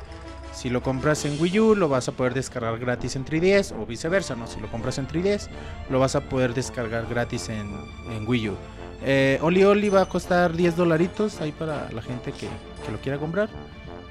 si 0.53 0.69
lo 0.69 0.83
compras 0.83 1.23
en 1.25 1.39
Wii 1.41 1.59
U 1.61 1.75
lo 1.75 1.87
vas 1.87 2.07
a 2.09 2.11
poder 2.11 2.33
descargar 2.33 2.77
gratis 2.77 3.15
en 3.15 3.23
3DS 3.25 3.71
o 3.71 3.85
viceversa, 3.85 4.35
¿no? 4.35 4.47
Si 4.47 4.59
lo 4.59 4.67
compras 4.67 4.97
en 4.97 5.07
3DS 5.07 5.47
lo 5.89 5.99
vas 5.99 6.15
a 6.15 6.21
poder 6.21 6.53
descargar 6.53 7.07
gratis 7.09 7.47
en, 7.49 7.73
en 8.11 8.27
Wii 8.27 8.49
U. 8.49 8.55
Eh, 9.03 9.39
Oli 9.41 9.63
Oli 9.63 9.89
va 9.89 10.01
a 10.01 10.05
costar 10.05 10.53
10 10.53 10.75
dolaritos 10.75 11.39
ahí 11.41 11.51
para 11.53 11.89
la 11.91 12.01
gente 12.01 12.33
que, 12.33 12.47
que 12.85 12.91
lo 12.91 12.99
quiera 12.99 13.17
comprar. 13.17 13.49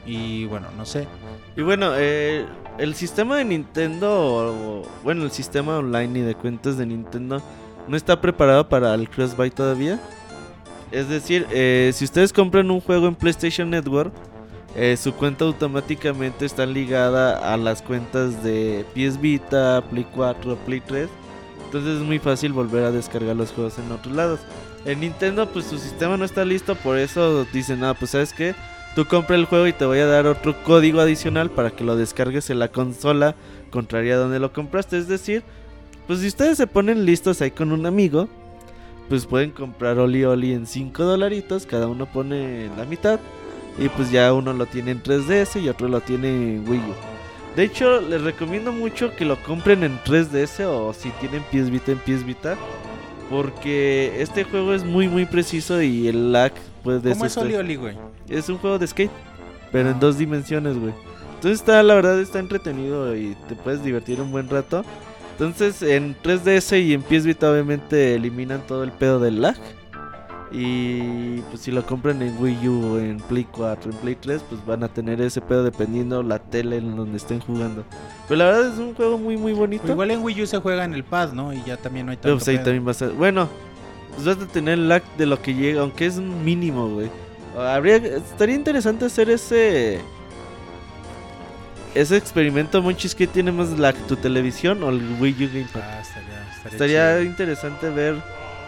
Y 0.06 0.46
bueno, 0.46 0.66
no 0.78 0.86
sé. 0.86 1.06
Y 1.56 1.62
bueno, 1.62 1.92
eh, 1.94 2.46
el 2.78 2.94
sistema 2.94 3.36
de 3.36 3.44
Nintendo, 3.44 4.08
o- 4.10 4.82
bueno, 5.04 5.24
el 5.24 5.30
sistema 5.30 5.76
online 5.78 6.20
y 6.20 6.22
de 6.22 6.34
cuentas 6.34 6.78
de 6.78 6.86
Nintendo 6.86 7.42
no 7.88 7.96
está 7.96 8.20
preparado 8.20 8.68
para 8.68 8.94
el 8.94 9.08
crossbuy 9.08 9.50
todavía. 9.50 10.00
Es 10.90 11.08
decir, 11.08 11.46
eh, 11.50 11.92
si 11.94 12.04
ustedes 12.04 12.32
compran 12.32 12.70
un 12.70 12.80
juego 12.80 13.06
en 13.06 13.14
PlayStation 13.14 13.70
Network, 13.70 14.12
eh, 14.76 14.96
su 14.96 15.12
cuenta 15.14 15.44
automáticamente 15.44 16.46
está 16.46 16.64
ligada 16.66 17.52
a 17.52 17.56
las 17.56 17.82
cuentas 17.82 18.42
de 18.42 18.84
PS 18.94 19.20
Vita, 19.20 19.82
Play 19.90 20.06
4, 20.14 20.56
Play 20.66 20.80
3. 20.80 21.08
Entonces 21.64 21.98
es 21.98 22.02
muy 22.02 22.18
fácil 22.18 22.52
volver 22.52 22.84
a 22.84 22.90
descargar 22.90 23.36
los 23.36 23.52
juegos 23.52 23.78
en 23.78 23.90
otros 23.92 24.14
lados. 24.14 24.40
En 24.84 25.00
Nintendo, 25.00 25.46
pues 25.46 25.66
su 25.66 25.78
sistema 25.78 26.16
no 26.16 26.24
está 26.24 26.44
listo, 26.44 26.74
por 26.74 26.98
eso 26.98 27.44
dicen, 27.52 27.84
ah, 27.84 27.94
pues 27.94 28.12
sabes 28.12 28.32
qué, 28.32 28.54
tú 28.96 29.04
compra 29.06 29.36
el 29.36 29.44
juego 29.44 29.66
y 29.66 29.72
te 29.72 29.84
voy 29.84 29.98
a 29.98 30.06
dar 30.06 30.26
otro 30.26 30.60
código 30.64 31.00
adicional 31.00 31.50
para 31.50 31.70
que 31.70 31.84
lo 31.84 31.96
descargues 31.96 32.50
en 32.50 32.58
la 32.58 32.68
consola 32.68 33.36
contraria 33.70 34.14
a 34.14 34.18
donde 34.18 34.40
lo 34.40 34.52
compraste. 34.52 34.98
Es 34.98 35.06
decir, 35.06 35.44
pues 36.10 36.22
si 36.22 36.26
ustedes 36.26 36.56
se 36.56 36.66
ponen 36.66 37.06
listos 37.06 37.40
ahí 37.40 37.52
con 37.52 37.70
un 37.70 37.86
amigo, 37.86 38.26
pues 39.08 39.26
pueden 39.26 39.52
comprar 39.52 39.96
Oli 40.00 40.24
Oli 40.24 40.52
en 40.54 40.66
5 40.66 41.04
dolaritos, 41.04 41.66
cada 41.66 41.86
uno 41.86 42.04
pone 42.06 42.68
la 42.76 42.84
mitad. 42.84 43.20
Y 43.78 43.88
pues 43.90 44.10
ya 44.10 44.32
uno 44.32 44.52
lo 44.52 44.66
tiene 44.66 44.90
en 44.90 45.00
3DS 45.04 45.62
y 45.62 45.68
otro 45.68 45.86
lo 45.86 46.00
tiene 46.00 46.26
en 46.56 46.68
Wii 46.68 46.80
U. 46.80 46.94
De 47.54 47.62
hecho, 47.62 48.00
les 48.00 48.22
recomiendo 48.22 48.72
mucho 48.72 49.14
que 49.14 49.24
lo 49.24 49.40
compren 49.44 49.84
en 49.84 50.00
3DS 50.00 50.64
o 50.66 50.92
si 50.92 51.10
tienen 51.20 51.44
PS 51.44 51.70
Vita 51.70 51.92
en 51.92 51.98
PS 51.98 52.26
Vita. 52.26 52.56
Porque 53.30 54.20
este 54.20 54.42
juego 54.42 54.74
es 54.74 54.82
muy 54.82 55.06
muy 55.06 55.26
preciso 55.26 55.80
y 55.80 56.08
el 56.08 56.32
lag 56.32 56.50
pues 56.82 57.04
de 57.04 57.12
¿Cómo 57.12 57.24
es 57.26 57.36
Oli 57.36 57.54
Oli, 57.54 57.76
güey? 57.76 57.96
es 58.28 58.48
un 58.48 58.58
juego 58.58 58.80
de 58.80 58.88
skate, 58.88 59.12
pero 59.70 59.90
Ah. 59.90 59.92
en 59.92 60.00
dos 60.00 60.18
dimensiones, 60.18 60.76
güey. 60.76 60.92
Entonces 61.36 61.60
está, 61.60 61.80
la 61.84 61.94
verdad, 61.94 62.20
está 62.20 62.40
entretenido 62.40 63.14
y 63.16 63.36
te 63.48 63.54
puedes 63.54 63.84
divertir 63.84 64.20
un 64.20 64.32
buen 64.32 64.48
rato. 64.50 64.84
Entonces 65.40 65.80
en 65.80 66.14
3DS 66.22 66.84
y 66.84 66.92
en 66.92 67.00
PS 67.00 67.24
Vita 67.24 67.50
obviamente 67.50 68.14
eliminan 68.14 68.60
todo 68.66 68.84
el 68.84 68.92
pedo 68.92 69.18
del 69.18 69.40
lag. 69.40 69.56
Y 70.52 71.38
pues 71.42 71.62
si 71.62 71.70
lo 71.70 71.86
compran 71.86 72.20
en 72.20 72.36
Wii 72.38 72.68
U, 72.68 72.98
en 72.98 73.16
Play 73.20 73.46
4, 73.50 73.90
en 73.90 73.96
Play 73.98 74.16
3, 74.16 74.42
pues 74.50 74.66
van 74.66 74.84
a 74.84 74.88
tener 74.88 75.18
ese 75.22 75.40
pedo 75.40 75.64
dependiendo 75.64 76.22
la 76.22 76.40
tele 76.40 76.76
en 76.76 76.94
donde 76.94 77.16
estén 77.16 77.40
jugando. 77.40 77.84
Pero 78.28 78.36
la 78.36 78.44
verdad 78.50 78.70
es 78.70 78.78
un 78.78 78.94
juego 78.94 79.16
muy 79.16 79.38
muy 79.38 79.54
bonito. 79.54 79.84
Pues 79.84 79.92
igual 79.92 80.10
en 80.10 80.22
Wii 80.22 80.42
U 80.42 80.46
se 80.46 80.58
juega 80.58 80.84
en 80.84 80.92
el 80.92 81.04
pad, 81.04 81.32
¿no? 81.32 81.54
Y 81.54 81.62
ya 81.64 81.78
también 81.78 82.04
no 82.04 82.12
hay 82.12 82.18
tanto 82.18 82.36
pues 82.36 82.46
ahí 82.48 82.56
pedo. 82.56 82.64
también 82.64 82.84
vas 82.84 83.00
a... 83.00 83.08
Bueno, 83.08 83.48
pues 84.14 84.26
vas 84.26 84.46
a 84.46 84.52
tener 84.52 84.76
lag 84.76 85.02
de 85.16 85.24
lo 85.24 85.40
que 85.40 85.54
llega, 85.54 85.80
aunque 85.80 86.04
es 86.04 86.18
un 86.18 86.44
mínimo, 86.44 86.86
güey. 86.90 87.08
Habría... 87.56 87.96
Estaría 87.96 88.56
interesante 88.56 89.06
hacer 89.06 89.30
ese... 89.30 90.00
Ese 91.94 92.16
experimento, 92.16 92.80
Monchis, 92.82 93.14
que 93.14 93.26
tiene 93.26 93.50
más 93.52 93.78
lag, 93.78 93.94
tu 94.06 94.16
televisión 94.16 94.82
o 94.82 94.90
el 94.90 95.00
Wii 95.20 95.44
U 95.44 95.48
Gamepad. 95.52 95.80
Ah, 95.82 96.00
estaría, 96.00 96.52
estaría 96.54 96.72
Estaría 96.72 97.22
interesante 97.22 97.88
ver... 97.90 98.16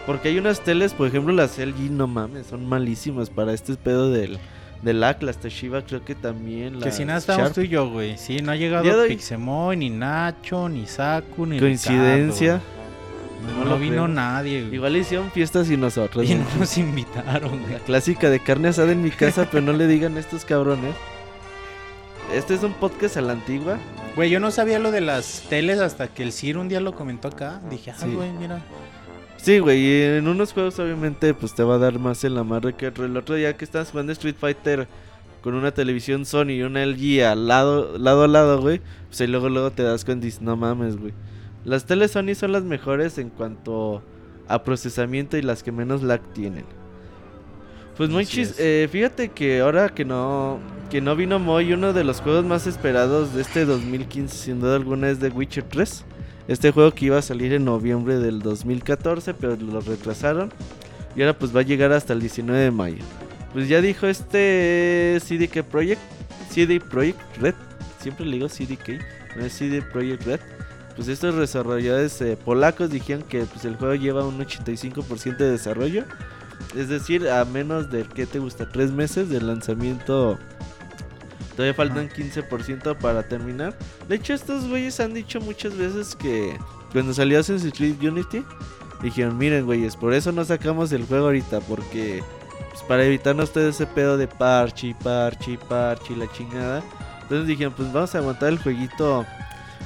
Porque 0.05 0.27
hay 0.27 0.37
unas 0.37 0.59
teles, 0.61 0.93
por 0.93 1.07
ejemplo, 1.07 1.33
las 1.33 1.57
LG, 1.57 1.89
no 1.91 2.07
mames, 2.07 2.47
son 2.47 2.67
malísimas 2.67 3.29
para 3.29 3.53
este 3.53 3.75
pedo 3.75 4.11
del, 4.11 4.37
del 4.81 4.99
lag. 4.99 5.23
Las 5.23 5.37
Toshiba 5.37 5.81
creo 5.83 6.03
que 6.03 6.13
también. 6.13 6.77
Que 6.81 6.91
si 6.91 7.05
nada 7.05 7.19
estamos 7.19 7.53
tú 7.53 7.61
y 7.61 7.69
yo, 7.69 7.89
güey. 7.89 8.17
Sí, 8.17 8.39
no 8.41 8.51
ha 8.51 8.57
llegado 8.57 8.83
Pixemoy, 9.07 9.77
ni 9.77 9.89
Nacho, 9.89 10.67
ni 10.67 10.87
Saku, 10.87 11.45
ni 11.45 11.57
Coincidencia. 11.57 12.55
Ricardo. 12.55 13.57
No 13.59 13.63
No, 13.63 13.69
lo 13.71 13.79
vino 13.79 13.93
creo. 14.03 14.07
nadie, 14.09 14.63
güey. 14.63 14.75
Igual 14.75 14.97
hicieron 14.97 15.31
fiestas 15.31 15.71
y 15.71 15.77
nosotros. 15.77 16.29
Y 16.29 16.35
no 16.35 16.45
nos 16.59 16.77
invitaron, 16.77 17.61
güey. 17.61 17.71
La 17.71 17.79
clásica 17.79 18.29
de 18.29 18.41
carne 18.41 18.67
asada 18.67 18.91
en 18.91 19.01
mi 19.01 19.09
casa, 19.09 19.47
pero 19.49 19.63
no 19.63 19.71
le 19.71 19.87
digan 19.87 20.17
a 20.17 20.19
estos 20.19 20.43
cabrones. 20.43 20.93
Este 22.33 22.55
es 22.55 22.63
un 22.63 22.73
podcast 22.73 23.17
a 23.17 23.21
la 23.21 23.33
antigua. 23.33 23.77
Güey, 24.15 24.29
yo 24.29 24.39
no 24.39 24.51
sabía 24.51 24.79
lo 24.79 24.91
de 24.91 25.01
las 25.01 25.43
teles 25.49 25.79
hasta 25.79 26.07
que 26.07 26.23
el 26.23 26.31
Ciro 26.31 26.61
un 26.61 26.69
día 26.69 26.79
lo 26.79 26.95
comentó 26.95 27.27
acá. 27.27 27.61
Dije, 27.69 27.91
ah, 27.91 27.95
Sí. 27.99 28.13
güey, 28.13 28.31
mira. 28.31 28.61
Sí, 29.37 29.59
güey, 29.59 29.79
y 29.81 30.01
en 30.03 30.27
unos 30.27 30.53
juegos 30.53 30.79
obviamente 30.79 31.33
pues 31.33 31.53
te 31.53 31.63
va 31.63 31.75
a 31.75 31.77
dar 31.77 31.99
más 31.99 32.23
en 32.23 32.33
la 32.33 32.43
madre 32.43 32.73
que 32.73 32.87
otro. 32.87 33.05
El 33.05 33.15
otro 33.17 33.35
día 33.35 33.55
que 33.57 33.65
estabas 33.65 33.91
jugando 33.91 34.11
Street 34.13 34.35
Fighter 34.39 34.87
con 35.41 35.53
una 35.53 35.71
televisión 35.73 36.25
Sony 36.25 36.51
y 36.51 36.61
una 36.63 36.85
LG 36.85 37.23
al 37.25 37.47
lado, 37.47 37.97
lado 37.97 38.23
a 38.23 38.27
lado, 38.27 38.61
güey. 38.61 38.81
Pues 39.09 39.19
ahí 39.21 39.27
luego, 39.27 39.49
luego 39.49 39.71
te 39.71 39.83
das 39.83 40.05
cuenta 40.05 40.25
y 40.25 40.27
dices, 40.29 40.41
no 40.41 40.55
mames, 40.55 40.97
güey. 40.97 41.13
Las 41.65 41.85
teles 41.85 42.11
Sony 42.11 42.35
son 42.35 42.51
las 42.53 42.63
mejores 42.63 43.17
en 43.17 43.29
cuanto 43.29 44.01
a 44.47 44.63
procesamiento 44.63 45.37
y 45.37 45.41
las 45.41 45.61
que 45.61 45.71
menos 45.71 46.03
lag 46.03 46.21
tienen. 46.33 46.65
Pues 47.97 48.09
Monchis, 48.09 48.51
es. 48.51 48.59
eh, 48.59 48.89
fíjate 48.91 49.29
que 49.29 49.59
ahora 49.59 49.89
que 49.89 50.03
no 50.05 50.59
que 50.89 51.01
no 51.01 51.15
vino 51.15 51.39
Moy, 51.39 51.73
uno 51.73 51.91
de 51.91 52.03
los 52.03 52.21
juegos 52.21 52.45
más 52.45 52.67
esperados 52.67 53.33
de 53.33 53.41
este 53.41 53.65
2015 53.65 54.35
sin 54.35 54.59
duda 54.59 54.75
alguna 54.75 55.09
es 55.09 55.19
The 55.19 55.29
Witcher 55.29 55.63
3. 55.63 56.05
Este 56.47 56.71
juego 56.71 56.91
que 56.91 57.05
iba 57.05 57.17
a 57.17 57.21
salir 57.21 57.53
en 57.53 57.65
noviembre 57.65 58.19
del 58.19 58.39
2014, 58.39 59.33
pero 59.33 59.55
lo 59.55 59.79
retrasaron. 59.81 60.51
Y 61.15 61.21
ahora 61.21 61.37
pues 61.37 61.55
va 61.55 61.61
a 61.61 61.63
llegar 61.63 61.91
hasta 61.93 62.13
el 62.13 62.19
19 62.19 62.59
de 62.59 62.71
mayo. 62.71 63.03
Pues 63.53 63.67
ya 63.69 63.81
dijo 63.81 64.07
este 64.07 65.19
CDK 65.23 65.63
Project, 65.63 66.01
CD 66.49 66.79
Projekt 66.79 67.37
Red, 67.37 67.55
siempre 67.99 68.25
le 68.25 68.33
digo 68.33 68.47
CDK, 68.49 68.99
no 69.35 69.45
es 69.45 69.53
CD 69.53 69.81
Projekt 69.81 70.23
Red. 70.25 70.39
Pues 70.95 71.07
estos 71.07 71.35
desarrolladores 71.35 72.21
eh, 72.21 72.37
polacos 72.43 72.91
dijeron 72.91 73.23
que 73.23 73.45
pues 73.45 73.65
el 73.65 73.77
juego 73.77 73.95
lleva 73.95 74.25
un 74.27 74.37
85% 74.39 75.37
de 75.37 75.51
desarrollo. 75.51 76.03
Es 76.75 76.89
decir, 76.89 77.29
a 77.29 77.45
menos 77.45 77.91
de 77.91 78.03
que 78.03 78.25
te 78.25 78.39
gusta 78.39 78.69
tres 78.69 78.91
meses 78.91 79.29
del 79.29 79.47
lanzamiento, 79.47 80.37
todavía 81.55 81.73
faltan 81.73 82.09
15% 82.09 82.97
para 82.97 83.23
terminar. 83.23 83.77
De 84.07 84.15
hecho, 84.15 84.33
estos 84.33 84.67
güeyes 84.67 84.99
han 84.99 85.13
dicho 85.13 85.39
muchas 85.39 85.77
veces 85.77 86.15
que 86.15 86.57
cuando 86.91 87.13
salió 87.13 87.39
Assassin's 87.39 87.73
Creed 87.75 88.01
Unity, 88.01 88.43
dijeron, 89.01 89.37
miren 89.37 89.65
güeyes, 89.65 89.95
por 89.95 90.13
eso 90.13 90.31
no 90.31 90.43
sacamos 90.45 90.91
el 90.91 91.05
juego 91.05 91.25
ahorita, 91.25 91.59
porque 91.61 92.23
pues, 92.71 92.83
para 92.83 93.03
evitarnos 93.03 93.51
todo 93.51 93.69
ese 93.69 93.85
pedo 93.85 94.17
de 94.17 94.27
parche 94.27 94.95
parche 95.03 95.59
parche 95.69 96.13
y 96.13 96.15
la 96.15 96.31
chingada. 96.31 96.83
Entonces 97.21 97.47
dijeron, 97.47 97.73
pues 97.75 97.91
vamos 97.93 98.13
a 98.15 98.17
aguantar 98.17 98.49
el 98.49 98.59
jueguito 98.59 99.25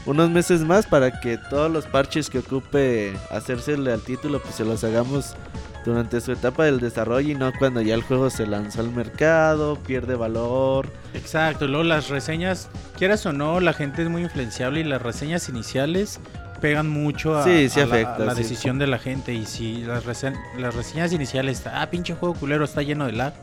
unos 0.06 0.30
meses 0.30 0.62
más 0.62 0.86
para 0.86 1.20
que 1.20 1.38
todos 1.38 1.70
los 1.70 1.86
parches 1.86 2.30
que 2.30 2.40
ocupe 2.40 3.14
hacérsele 3.30 3.92
al 3.92 4.02
título, 4.02 4.42
pues 4.42 4.56
se 4.56 4.64
los 4.64 4.84
hagamos 4.84 5.36
durante 5.88 6.22
su 6.22 6.32
etapa 6.32 6.66
del 6.66 6.80
desarrollo 6.80 7.32
y 7.32 7.36
no 7.36 7.52
cuando 7.58 7.82
ya 7.82 7.96
el 7.96 8.04
juego 8.04 8.30
se 8.30 8.46
lanzó 8.46 8.82
al 8.82 8.92
mercado, 8.92 9.76
pierde 9.78 10.16
valor. 10.16 10.90
Exacto, 11.14 11.68
luego 11.68 11.84
las 11.84 12.10
reseñas, 12.10 12.70
quieras 12.98 13.26
o 13.26 13.34
no, 13.34 13.60
la 13.60 13.74
gente 13.74 14.04
es 14.04 14.10
muy 14.10 14.22
influenciable 14.24 14.82
y 14.82 14.84
las 14.84 15.02
reseñas 15.02 15.48
iniciales 15.50 16.20
pegan 16.62 16.90
mucho 16.90 17.38
a, 17.38 17.44
Sí, 17.44 17.70
sí 17.70 17.80
a 17.80 17.86
la- 17.86 17.96
afecta, 17.96 18.16
a 18.16 18.26
la, 18.26 18.36
sí. 18.36 18.42
decisión 18.44 18.80
de 18.80 18.88
la 18.88 19.00
gente. 19.00 19.34
Y 19.34 19.46
si 19.46 19.78
las, 19.84 20.06
rese- 20.06 20.36
las 20.58 20.76
reseñas 20.76 21.14
iniciales 21.14 21.58
está, 21.60 21.82
ah, 21.82 21.90
pinche 21.90 22.14
juego 22.16 22.36
culero, 22.36 22.66
está 22.66 22.82
lleno 22.82 23.06
de 23.06 23.12
lag, 23.14 23.34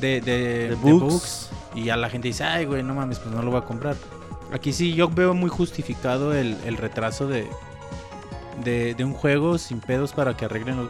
de, 0.00 0.20
de, 0.20 0.38
De 0.38 0.68
de 0.68 0.74
bugs. 0.76 1.00
bugs, 1.00 1.50
y 1.74 1.84
ya 1.84 1.96
la 1.96 2.08
gente 2.10 2.28
dice, 2.28 2.44
ay, 2.44 2.64
güey, 2.64 2.82
no 2.82 2.94
mames, 2.94 3.18
pues 3.18 3.34
no 3.34 3.42
lo 3.42 3.50
voy 3.50 3.60
a 3.60 3.64
comprar. 3.64 3.96
Aquí 4.52 4.72
sí, 4.72 4.94
yo 4.94 5.08
veo 5.08 5.34
muy 5.34 5.50
justificado 5.50 6.32
el, 6.32 6.56
el 6.64 6.76
retraso 6.76 7.26
de, 7.26 7.48
de, 8.62 8.94
de 8.94 9.04
un 9.04 9.12
juego 9.12 9.58
sin 9.58 9.80
pedos 9.80 10.12
para 10.12 10.36
que 10.36 10.44
arreglen 10.44 10.88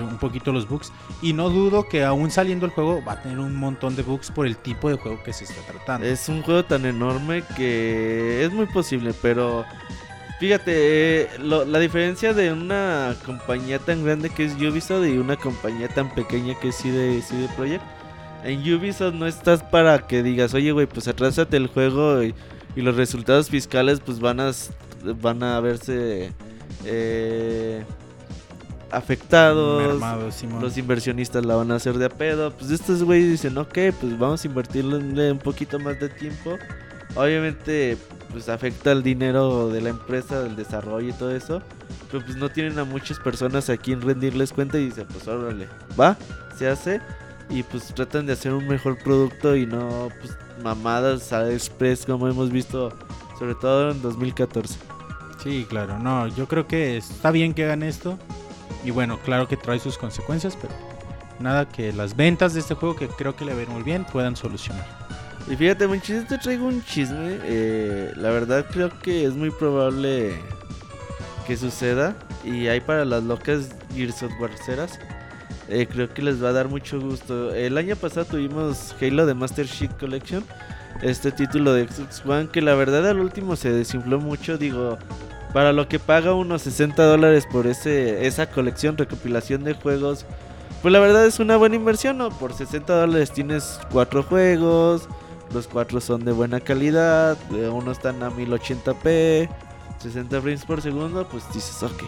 un 0.00 0.18
poquito 0.18 0.52
los 0.52 0.68
bugs. 0.68 0.92
Y 1.20 1.32
no 1.32 1.50
dudo 1.50 1.88
que 1.88 2.04
aún 2.04 2.30
saliendo 2.30 2.66
el 2.66 2.72
juego 2.72 3.02
va 3.06 3.12
a 3.12 3.22
tener 3.22 3.38
un 3.38 3.54
montón 3.54 3.96
de 3.96 4.02
bugs 4.02 4.30
por 4.30 4.46
el 4.46 4.56
tipo 4.56 4.88
de 4.88 4.96
juego 4.96 5.22
que 5.22 5.32
se 5.32 5.44
está 5.44 5.60
tratando. 5.62 6.06
Es 6.06 6.28
un 6.28 6.42
juego 6.42 6.64
tan 6.64 6.86
enorme 6.86 7.42
que 7.56 8.44
es 8.44 8.52
muy 8.52 8.66
posible, 8.66 9.14
pero 9.20 9.64
fíjate, 10.40 10.72
eh, 11.22 11.28
la 11.38 11.78
diferencia 11.78 12.32
de 12.34 12.52
una 12.52 13.14
compañía 13.24 13.78
tan 13.78 14.04
grande 14.04 14.30
que 14.30 14.44
es 14.44 14.54
Ubisoft 14.54 15.06
y 15.06 15.18
una 15.18 15.36
compañía 15.36 15.88
tan 15.88 16.12
pequeña 16.14 16.58
que 16.58 16.68
es 16.68 16.76
CD, 16.76 17.20
CD 17.22 17.48
Projekt. 17.56 17.84
En 18.44 18.58
Ubisoft 18.74 19.14
no 19.14 19.26
estás 19.26 19.62
para 19.62 20.06
que 20.06 20.22
digas, 20.22 20.52
oye, 20.54 20.72
güey, 20.72 20.86
pues 20.86 21.06
atrásate 21.06 21.56
el 21.56 21.68
juego 21.68 22.22
y, 22.22 22.34
los 22.74 22.96
resultados 22.96 23.50
fiscales 23.50 24.00
pues 24.00 24.18
van 24.18 24.40
a, 24.40 24.50
van 25.20 25.42
a 25.42 25.60
verse 25.60 26.32
eh, 26.86 27.84
afectados. 28.92 29.82
Mermado. 29.82 30.28
Los 30.60 30.78
inversionistas 30.78 31.44
la 31.44 31.56
van 31.56 31.72
a 31.72 31.76
hacer 31.76 31.98
de 31.98 32.06
a 32.06 32.08
pedo. 32.08 32.52
Pues 32.52 32.70
estos 32.70 33.02
güeyes 33.02 33.30
dicen, 33.30 33.58
ok, 33.58 33.78
pues 33.98 34.18
vamos 34.18 34.44
a 34.44 34.46
invertirle 34.46 35.32
un 35.32 35.38
poquito 35.38 35.78
más 35.78 35.98
de 35.98 36.08
tiempo. 36.08 36.56
Obviamente, 37.14 37.96
pues 38.30 38.48
afecta 38.48 38.92
el 38.92 39.02
dinero 39.02 39.68
de 39.68 39.80
la 39.80 39.90
empresa, 39.90 40.42
del 40.42 40.56
desarrollo 40.56 41.08
y 41.08 41.12
todo 41.12 41.34
eso. 41.34 41.62
Pero 42.10 42.24
pues 42.24 42.36
no 42.36 42.50
tienen 42.50 42.78
a 42.78 42.84
muchas 42.84 43.18
personas 43.18 43.68
a 43.70 43.76
quien 43.76 44.00
rendirles 44.00 44.52
cuenta 44.52 44.78
y 44.78 44.86
dicen, 44.86 45.06
pues 45.10 45.26
órale, 45.26 45.66
va, 45.98 46.16
se 46.56 46.68
hace. 46.68 47.00
Y 47.48 47.62
pues 47.62 47.86
tratan 47.94 48.26
de 48.26 48.34
hacer 48.34 48.52
un 48.52 48.66
mejor 48.66 48.96
producto 48.98 49.56
y 49.56 49.66
no 49.66 50.08
pues 50.20 50.36
mamadas 50.62 51.32
a 51.32 51.50
express 51.50 52.06
como 52.06 52.28
hemos 52.28 52.50
visto, 52.50 52.96
sobre 53.38 53.54
todo 53.56 53.90
en 53.90 54.00
2014. 54.00 54.78
Sí, 55.42 55.66
claro, 55.68 55.98
no, 55.98 56.28
yo 56.28 56.46
creo 56.46 56.66
que 56.66 56.96
está 56.96 57.30
bien 57.30 57.52
que 57.52 57.64
hagan 57.64 57.82
esto. 57.82 58.18
Y 58.84 58.90
bueno, 58.90 59.18
claro 59.18 59.48
que 59.48 59.56
trae 59.56 59.78
sus 59.78 59.98
consecuencias, 59.98 60.56
pero 60.60 60.74
nada 61.38 61.68
que 61.68 61.92
las 61.92 62.16
ventas 62.16 62.54
de 62.54 62.60
este 62.60 62.74
juego, 62.74 62.96
que 62.96 63.08
creo 63.08 63.36
que 63.36 63.44
le 63.44 63.54
ven 63.54 63.70
muy 63.70 63.82
bien, 63.82 64.04
puedan 64.04 64.36
solucionar. 64.36 64.86
Y 65.50 65.56
fíjate, 65.56 65.86
Monchis, 65.86 66.26
te 66.28 66.38
traigo 66.38 66.66
un 66.66 66.84
chisme. 66.84 67.38
eh, 67.42 68.12
la 68.16 68.30
verdad 68.30 68.66
creo 68.70 68.90
que 69.00 69.24
es 69.24 69.34
muy 69.34 69.50
probable 69.50 70.34
que 71.46 71.56
suceda. 71.56 72.16
Y 72.44 72.68
hay 72.68 72.80
para 72.80 73.04
las 73.04 73.22
locas 73.22 73.70
Gears 73.94 74.22
of 74.22 74.32
Warceras. 74.40 74.98
Eh, 75.68 75.86
creo 75.90 76.12
que 76.12 76.22
les 76.22 76.42
va 76.42 76.50
a 76.50 76.52
dar 76.52 76.68
mucho 76.68 77.00
gusto. 77.00 77.54
El 77.54 77.78
año 77.78 77.96
pasado 77.96 78.26
tuvimos 78.26 78.94
Halo 79.00 79.26
de 79.26 79.34
Master 79.34 79.66
Chief 79.66 79.92
Collection. 79.94 80.44
Este 81.02 81.32
título 81.32 81.72
de 81.72 81.88
Xbox 81.88 82.24
One 82.24 82.48
que 82.48 82.60
la 82.60 82.74
verdad 82.74 83.08
al 83.08 83.20
último 83.20 83.56
se 83.56 83.72
desinfló 83.72 84.20
mucho. 84.20 84.58
Digo, 84.58 84.98
para 85.52 85.72
lo 85.72 85.88
que 85.88 85.98
paga 85.98 86.34
unos 86.34 86.62
60 86.62 87.02
dólares 87.04 87.46
por 87.50 87.66
ese, 87.66 88.26
esa 88.26 88.48
colección, 88.50 88.96
recopilación 88.96 89.64
de 89.64 89.74
juegos. 89.74 90.24
Pues 90.80 90.92
la 90.92 90.98
verdad 91.00 91.26
es 91.26 91.38
una 91.38 91.56
buena 91.56 91.76
inversión, 91.76 92.18
¿no? 92.18 92.30
Por 92.30 92.54
60 92.54 92.92
dólares 92.92 93.30
tienes 93.32 93.78
cuatro 93.90 94.22
juegos. 94.22 95.08
Los 95.52 95.68
cuatro 95.68 96.00
son 96.00 96.24
de 96.24 96.32
buena 96.32 96.60
calidad. 96.60 97.36
eh, 97.54 97.68
Uno 97.68 97.92
están 97.92 98.22
a 98.22 98.30
1080p. 98.30 99.48
60 99.98 100.40
frames 100.40 100.64
por 100.64 100.80
segundo. 100.82 101.26
Pues 101.28 101.44
dices, 101.52 101.82
ok. 101.82 102.02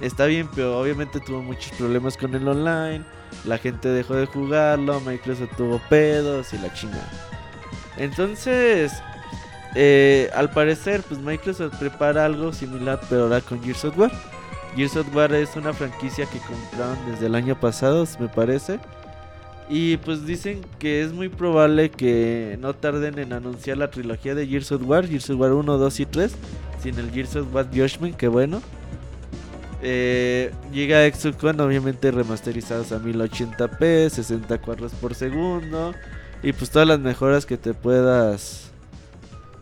Está 0.00 0.26
bien, 0.26 0.48
pero 0.54 0.80
obviamente 0.80 1.20
tuvo 1.20 1.42
muchos 1.42 1.72
problemas 1.72 2.16
con 2.16 2.34
el 2.34 2.46
online. 2.46 3.04
La 3.44 3.58
gente 3.58 3.88
dejó 3.88 4.14
de 4.14 4.26
jugarlo. 4.26 5.00
Microsoft 5.00 5.56
tuvo 5.56 5.80
pedos 5.90 6.54
y 6.54 6.58
la 6.58 6.72
chingada. 6.72 7.10
Entonces, 7.96 8.92
eh, 9.74 10.30
al 10.34 10.50
parecer, 10.50 11.02
pues 11.02 11.20
Microsoft 11.20 11.76
prepara 11.78 12.24
algo 12.24 12.52
similar, 12.52 13.00
pero 13.08 13.24
ahora 13.24 13.40
con 13.40 13.62
Gears 13.62 13.84
of 13.84 13.98
War. 13.98 14.12
Gears 14.76 14.96
of 14.96 15.14
War 15.14 15.32
es 15.34 15.56
una 15.56 15.72
franquicia 15.72 16.26
que 16.26 16.38
compraron 16.38 16.98
desde 17.10 17.26
el 17.26 17.34
año 17.34 17.58
pasado, 17.58 18.06
me 18.20 18.28
parece. 18.28 18.78
Y 19.68 19.96
pues 19.98 20.26
dicen 20.26 20.60
que 20.78 21.02
es 21.02 21.12
muy 21.12 21.28
probable 21.28 21.90
que 21.90 22.58
no 22.60 22.74
tarden 22.74 23.18
en 23.18 23.32
anunciar 23.32 23.78
la 23.78 23.90
trilogía 23.90 24.34
de 24.34 24.46
Gears 24.46 24.72
of 24.72 24.82
War, 24.84 25.06
Gears 25.06 25.30
of 25.30 25.40
War 25.40 25.52
1, 25.52 25.78
2 25.78 26.00
y 26.00 26.06
3, 26.06 26.32
sin 26.82 26.98
el 26.98 27.10
Gears 27.10 27.36
of 27.36 27.54
War 27.54 27.66
Judgment, 27.72 28.16
que 28.16 28.28
bueno. 28.28 28.62
Eh, 29.82 30.50
llega 30.72 31.06
Xbox 31.10 31.42
One, 31.44 31.62
obviamente 31.62 32.10
remasterizados 32.10 32.92
a 32.92 32.98
1080p, 32.98 34.08
60 34.08 34.58
cuadros 34.58 34.92
por 34.92 35.14
segundo. 35.14 35.94
Y 36.42 36.52
pues 36.52 36.70
todas 36.70 36.86
las 36.86 37.00
mejoras 37.00 37.46
que 37.46 37.56
te 37.56 37.74
puedas 37.74 38.63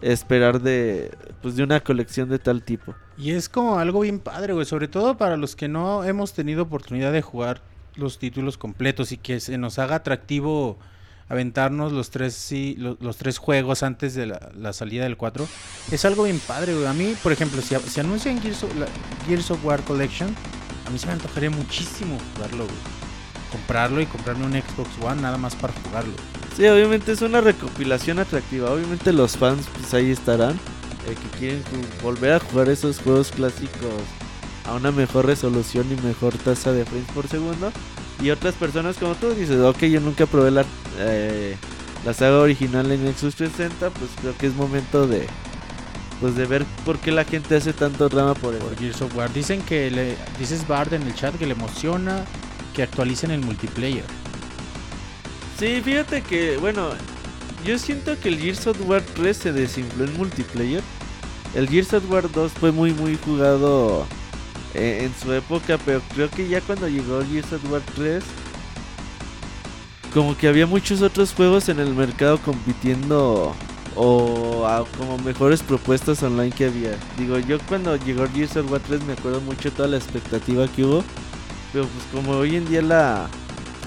esperar 0.02 0.60
de, 0.60 1.10
pues, 1.40 1.56
de 1.56 1.62
una 1.62 1.80
colección 1.80 2.28
de 2.28 2.38
tal 2.38 2.62
tipo. 2.62 2.94
Y 3.16 3.30
es 3.32 3.48
como 3.48 3.78
algo 3.78 4.00
bien 4.00 4.18
padre, 4.18 4.52
güey, 4.52 4.66
sobre 4.66 4.88
todo 4.88 5.16
para 5.16 5.36
los 5.36 5.56
que 5.56 5.68
no 5.68 6.04
hemos 6.04 6.32
tenido 6.32 6.64
oportunidad 6.64 7.12
de 7.12 7.22
jugar 7.22 7.62
los 7.94 8.18
títulos 8.18 8.58
completos 8.58 9.12
y 9.12 9.16
que 9.18 9.38
se 9.40 9.58
nos 9.58 9.78
haga 9.78 9.96
atractivo 9.96 10.78
aventarnos 11.28 11.92
los 11.92 12.10
tres 12.10 12.34
sí, 12.34 12.74
lo- 12.78 12.98
los, 13.00 13.16
tres 13.16 13.38
juegos 13.38 13.82
antes 13.82 14.14
de 14.14 14.26
la, 14.26 14.50
la 14.54 14.72
salida 14.72 15.04
del 15.04 15.16
4. 15.16 15.46
Es 15.90 16.04
algo 16.04 16.24
bien 16.24 16.40
padre, 16.40 16.74
güey. 16.74 16.86
A 16.86 16.92
mí, 16.92 17.14
por 17.22 17.32
ejemplo, 17.32 17.62
si, 17.62 17.74
si 17.76 18.00
anuncian 18.00 18.40
Gears 18.42 18.64
of, 18.64 18.70
Gears 19.26 19.50
of 19.50 19.64
War 19.64 19.82
Collection, 19.82 20.34
a 20.86 20.90
mí 20.90 20.98
se 20.98 21.06
me 21.06 21.12
antojaría 21.12 21.48
muchísimo 21.50 22.18
jugarlo, 22.34 22.64
güey. 22.64 22.76
Comprarlo 23.50 24.00
y 24.00 24.06
comprarme 24.06 24.46
un 24.46 24.52
Xbox 24.52 24.90
One 25.02 25.22
nada 25.22 25.36
más 25.38 25.54
para 25.54 25.72
jugarlo. 25.84 26.14
Sí, 26.56 26.66
obviamente 26.66 27.12
es 27.12 27.22
una 27.22 27.40
recopilación 27.40 28.18
atractiva. 28.18 28.70
Obviamente 28.70 29.12
los 29.12 29.36
fans 29.36 29.66
pues 29.74 29.92
ahí 29.94 30.10
estarán. 30.10 30.60
eh, 31.06 31.16
que 31.20 31.38
quieren 31.38 31.62
volver 32.02 32.34
a 32.34 32.40
jugar 32.40 32.68
esos 32.68 33.00
juegos 33.00 33.32
clásicos 33.32 33.90
a 34.64 34.74
una 34.74 34.92
mejor 34.92 35.26
resolución 35.26 35.86
y 35.90 35.96
mejor 36.06 36.34
tasa 36.38 36.72
de 36.72 36.84
frames 36.84 37.08
por 37.14 37.26
segundo. 37.28 37.72
Y 38.20 38.30
otras 38.30 38.54
personas 38.54 38.98
como 38.98 39.14
tú 39.16 39.30
dices, 39.34 39.58
ok, 39.60 39.78
yo 39.84 40.00
nunca 40.00 40.26
probé 40.26 40.50
la, 40.52 40.64
eh, 40.98 41.56
la 42.04 42.14
saga 42.14 42.38
original 42.38 42.90
en 42.92 43.00
Xbox 43.14 43.34
360, 43.36 43.90
pues 43.90 44.10
creo 44.20 44.36
que 44.38 44.46
es 44.46 44.54
momento 44.54 45.06
de 45.08 45.26
pues 46.20 46.36
de 46.36 46.46
ver 46.46 46.64
por 46.84 47.00
qué 47.00 47.10
la 47.10 47.24
gente 47.24 47.56
hace 47.56 47.72
tanto 47.72 48.08
drama 48.08 48.34
por 48.34 48.54
eso. 48.54 48.64
Por 48.64 48.76
Gears 48.78 49.02
of 49.02 49.16
War. 49.16 49.32
Dicen 49.32 49.60
que 49.62 49.90
le, 49.90 50.16
dices 50.38 50.68
Bard 50.68 50.94
en 50.94 51.02
el 51.02 51.14
chat 51.14 51.34
que 51.36 51.46
le 51.46 51.52
emociona 51.54 52.24
que 52.74 52.82
actualicen 52.84 53.32
el 53.32 53.40
multiplayer. 53.40 54.04
Sí, 55.62 55.80
fíjate 55.80 56.22
que, 56.22 56.56
bueno, 56.56 56.88
yo 57.64 57.78
siento 57.78 58.18
que 58.18 58.30
el 58.30 58.38
Gears 58.40 58.66
of 58.66 58.76
War 58.84 59.00
3 59.14 59.36
se 59.36 59.52
desinfló 59.52 60.06
en 60.06 60.16
multiplayer. 60.16 60.82
El 61.54 61.68
Gears 61.68 61.94
of 61.94 62.10
War 62.10 62.28
2 62.28 62.50
fue 62.50 62.72
muy, 62.72 62.92
muy 62.92 63.16
jugado 63.24 64.04
eh, 64.74 65.02
en 65.04 65.14
su 65.22 65.32
época, 65.32 65.78
pero 65.86 66.02
creo 66.14 66.28
que 66.28 66.48
ya 66.48 66.60
cuando 66.62 66.88
llegó 66.88 67.22
Gears 67.30 67.52
of 67.52 67.70
War 67.70 67.80
3, 67.94 68.24
como 70.12 70.36
que 70.36 70.48
había 70.48 70.66
muchos 70.66 71.00
otros 71.00 71.32
juegos 71.32 71.68
en 71.68 71.78
el 71.78 71.94
mercado 71.94 72.38
compitiendo 72.38 73.54
o 73.94 74.66
a- 74.66 74.84
como 74.98 75.16
mejores 75.18 75.62
propuestas 75.62 76.24
online 76.24 76.50
que 76.50 76.66
había. 76.66 76.96
Digo, 77.16 77.38
yo 77.38 77.60
cuando 77.68 77.94
llegó 77.94 78.26
Gears 78.34 78.56
of 78.56 78.68
War 78.68 78.80
3 78.80 79.04
me 79.04 79.12
acuerdo 79.12 79.40
mucho 79.40 79.70
toda 79.70 79.86
la 79.86 79.98
expectativa 79.98 80.66
que 80.66 80.84
hubo, 80.84 81.04
pero 81.72 81.86
pues 81.86 82.04
como 82.12 82.36
hoy 82.36 82.56
en 82.56 82.68
día 82.68 82.82
la 82.82 83.28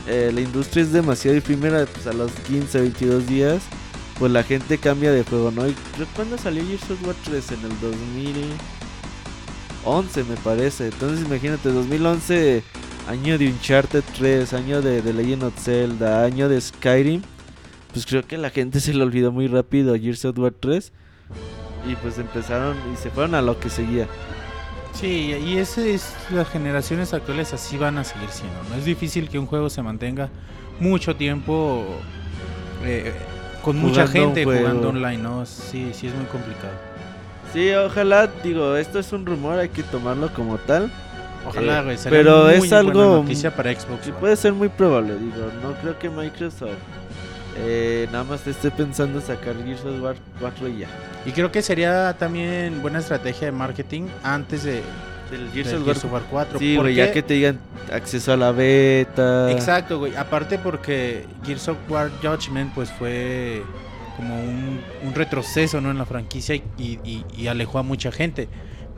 eh, 0.08 0.32
la 0.34 0.42
industria 0.42 0.84
es 0.84 0.92
demasiado 0.92 1.38
efímera, 1.38 1.86
pues 1.86 2.06
a 2.08 2.14
los 2.14 2.32
15, 2.32 2.80
22 2.80 3.28
días, 3.28 3.64
pues 4.20 4.32
la 4.32 4.44
gente 4.44 4.78
cambia 4.78 5.12
de 5.12 5.24
juego, 5.24 5.52
¿no? 5.52 5.68
Y 5.68 5.76
cuando 6.16 6.38
salió 6.38 6.64
Gears 6.66 6.92
of 6.92 7.06
War 7.06 7.16
3 7.26 7.52
en 7.52 7.60
el 7.62 7.80
2011 9.84 10.24
me 10.24 10.36
parece. 10.38 10.86
Entonces 10.86 11.26
imagínate, 11.26 11.70
2011, 11.70 12.64
año 13.10 13.38
de 13.38 13.48
Uncharted 13.48 14.04
3, 14.18 14.54
año 14.54 14.82
de 14.82 15.02
The 15.02 15.14
Legend 15.14 15.44
of 15.44 15.60
Zelda, 15.60 16.24
año 16.24 16.50
de 16.50 16.62
Skyrim. 16.62 17.22
Pues 17.92 18.06
creo 18.06 18.26
que 18.28 18.38
la 18.38 18.50
gente 18.50 18.80
se 18.80 18.94
le 18.94 19.04
olvidó 19.04 19.32
muy 19.32 19.48
rápido 19.48 19.94
a 19.94 20.00
Gears 20.00 20.26
of 20.26 20.38
War 20.38 20.54
3. 20.60 20.92
Y 21.90 21.96
pues 21.96 22.18
empezaron 22.18 22.76
y 22.94 22.98
se 22.98 23.10
fueron 23.10 23.36
a 23.36 23.42
lo 23.42 23.60
que 23.60 23.70
seguía. 23.70 24.08
Sí, 25.00 25.36
y 25.46 25.58
ese 25.58 25.94
es 25.94 26.14
las 26.32 26.48
generaciones 26.50 27.14
actuales 27.14 27.54
así 27.54 27.78
van 27.78 27.98
a 27.98 28.04
seguir 28.04 28.30
siendo. 28.30 28.56
No 28.70 28.76
es 28.76 28.86
difícil 28.86 29.30
que 29.30 29.38
un 29.38 29.46
juego 29.46 29.70
se 29.70 29.82
mantenga 29.82 30.30
mucho 30.80 31.16
tiempo 31.16 31.86
eh, 32.84 33.14
con 33.62 33.78
mucha 33.78 34.08
gente 34.08 34.44
jugando 34.46 34.90
online, 34.90 35.18
¿no? 35.18 35.46
Sí, 35.46 35.92
sí 35.94 36.08
es 36.08 36.16
muy 36.16 36.26
complicado. 36.26 36.74
Sí, 37.54 37.72
ojalá, 37.72 38.28
digo, 38.44 38.76
esto 38.76 39.00
es 39.00 39.12
un 39.12 39.26
rumor, 39.26 39.60
hay 39.60 39.70
que 39.70 39.84
tomarlo 39.84 40.34
como 40.34 40.58
tal. 40.58 40.92
Ojalá, 41.48 41.80
Eh, 41.80 41.84
güey. 41.84 41.98
sería 41.98 42.18
pero 42.20 42.44
muy 42.46 42.54
es 42.54 42.60
buena 42.60 42.80
algo- 42.80 43.16
noticia 43.22 43.56
para 43.56 43.72
Xbox. 43.74 44.06
Sí, 44.06 44.12
puede 44.20 44.36
ser 44.36 44.54
muy 44.54 44.70
probable, 44.70 45.16
digo, 45.18 45.52
no 45.62 45.74
creo 45.82 45.98
que 46.00 46.10
Microsoft 46.10 46.72
eh, 47.58 48.08
nada 48.12 48.24
más 48.24 48.42
te 48.42 48.52
esté 48.52 48.72
pensando 48.72 49.22
sacar 49.22 49.56
Gears 49.64 49.84
of 49.86 50.02
War 50.02 50.16
4 50.40 50.68
y 50.70 50.78
ya. 50.80 50.88
Y 51.26 51.32
creo 51.32 51.52
que 51.52 51.62
sería 51.62 52.16
también 52.18 52.82
buena 52.82 53.00
estrategia 53.00 53.48
de 53.48 53.52
marketing 53.52 54.04
antes 54.24 54.64
de, 54.64 54.82
Del 55.32 55.52
del 55.52 55.84
Gears 55.84 56.04
of 56.04 56.12
War 56.14 56.24
4. 56.30 56.60
Sí, 56.60 56.76
güey, 56.76 56.96
ya 56.96 57.12
que 57.12 57.24
te 57.24 57.34
digan 57.36 57.60
acceso 57.92 58.34
a 58.34 58.38
la 58.38 58.52
beta. 58.52 59.52
Exacto, 59.52 60.00
güey. 60.00 60.16
Aparte 60.16 60.60
porque 60.60 61.26
Gears 61.46 61.68
of 61.70 61.78
War 61.90 62.12
Judgment 62.22 62.74
pues 62.74 62.92
fue 62.92 63.64
como 64.18 64.40
un, 64.40 64.80
un 65.04 65.14
retroceso 65.14 65.82
¿no? 65.82 65.92
en 65.92 65.98
la 65.98 66.06
franquicia 66.06 66.56
y, 66.56 66.64
y- 66.78 67.00
y- 67.04 67.26
y 67.38 67.48
alejó 67.48 67.80
a 67.80 67.84
mucha 67.84 68.12
gente. 68.12 68.48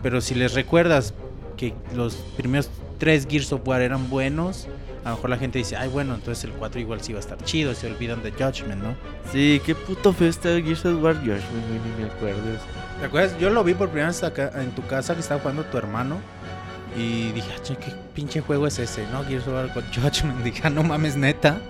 Pero 0.03 0.21
si 0.21 0.35
les 0.35 0.53
recuerdas 0.53 1.13
que 1.55 1.73
los 1.95 2.15
primeros 2.35 2.69
tres 2.99 3.25
Gears 3.29 3.51
of 3.53 3.61
War 3.67 3.81
eran 3.81 4.09
buenos, 4.09 4.67
a 5.07 5.11
lo 5.11 5.15
mejor 5.15 5.29
la 5.29 5.37
gente 5.37 5.57
dice, 5.59 5.77
ay 5.77 5.87
bueno, 5.87 6.15
entonces 6.15 6.43
el 6.43 6.51
4 6.51 6.81
igual 6.81 7.01
sí 7.01 7.13
va 7.13 7.19
a 7.19 7.21
estar 7.21 7.37
chido, 7.45 7.73
se 7.73 7.87
olvidan 7.87 8.21
de 8.23 8.31
Judgment, 8.31 8.83
¿no? 8.83 8.93
Sí, 9.31 9.61
qué 9.65 9.73
puto 9.73 10.11
feo 10.11 10.27
está 10.27 10.49
Gears 10.49 10.85
of 10.85 11.01
War 11.01 11.15
güey, 11.15 11.29
ni 11.29 12.03
me 12.03 12.09
acuerdo. 12.11 12.41
¿Te 12.99 13.05
acuerdas? 13.05 13.39
Yo 13.39 13.49
lo 13.49 13.63
vi 13.63 13.73
por 13.73 13.87
primera 13.87 14.07
vez 14.09 14.21
acá 14.23 14.51
en 14.55 14.71
tu 14.71 14.85
casa 14.85 15.13
que 15.13 15.21
estaba 15.21 15.39
jugando 15.39 15.63
tu 15.63 15.77
hermano. 15.77 16.17
Y 16.97 17.31
dije, 17.31 17.47
"Ah, 17.55 17.61
che, 17.63 17.75
¿qué 17.77 17.93
pinche 18.13 18.41
juego 18.41 18.67
es 18.67 18.79
ese? 18.79 19.05
¿No? 19.11 19.23
Gears 19.23 19.47
of 19.47 19.53
War 19.53 19.71
con 19.73 19.83
Judgment. 19.93 20.43
Dije, 20.43 20.61
"Ah, 20.65 20.69
no 20.69 20.83
mames, 20.83 21.15
neta. 21.15 21.57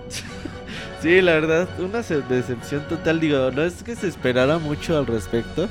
Sí, 1.00 1.20
la 1.22 1.34
verdad, 1.34 1.68
una 1.78 2.02
decepción 2.02 2.82
total. 2.88 3.20
Digo, 3.20 3.52
no 3.52 3.62
es 3.62 3.84
que 3.84 3.94
se 3.94 4.08
esperara 4.08 4.58
mucho 4.58 4.98
al 4.98 5.06
respecto. 5.06 5.68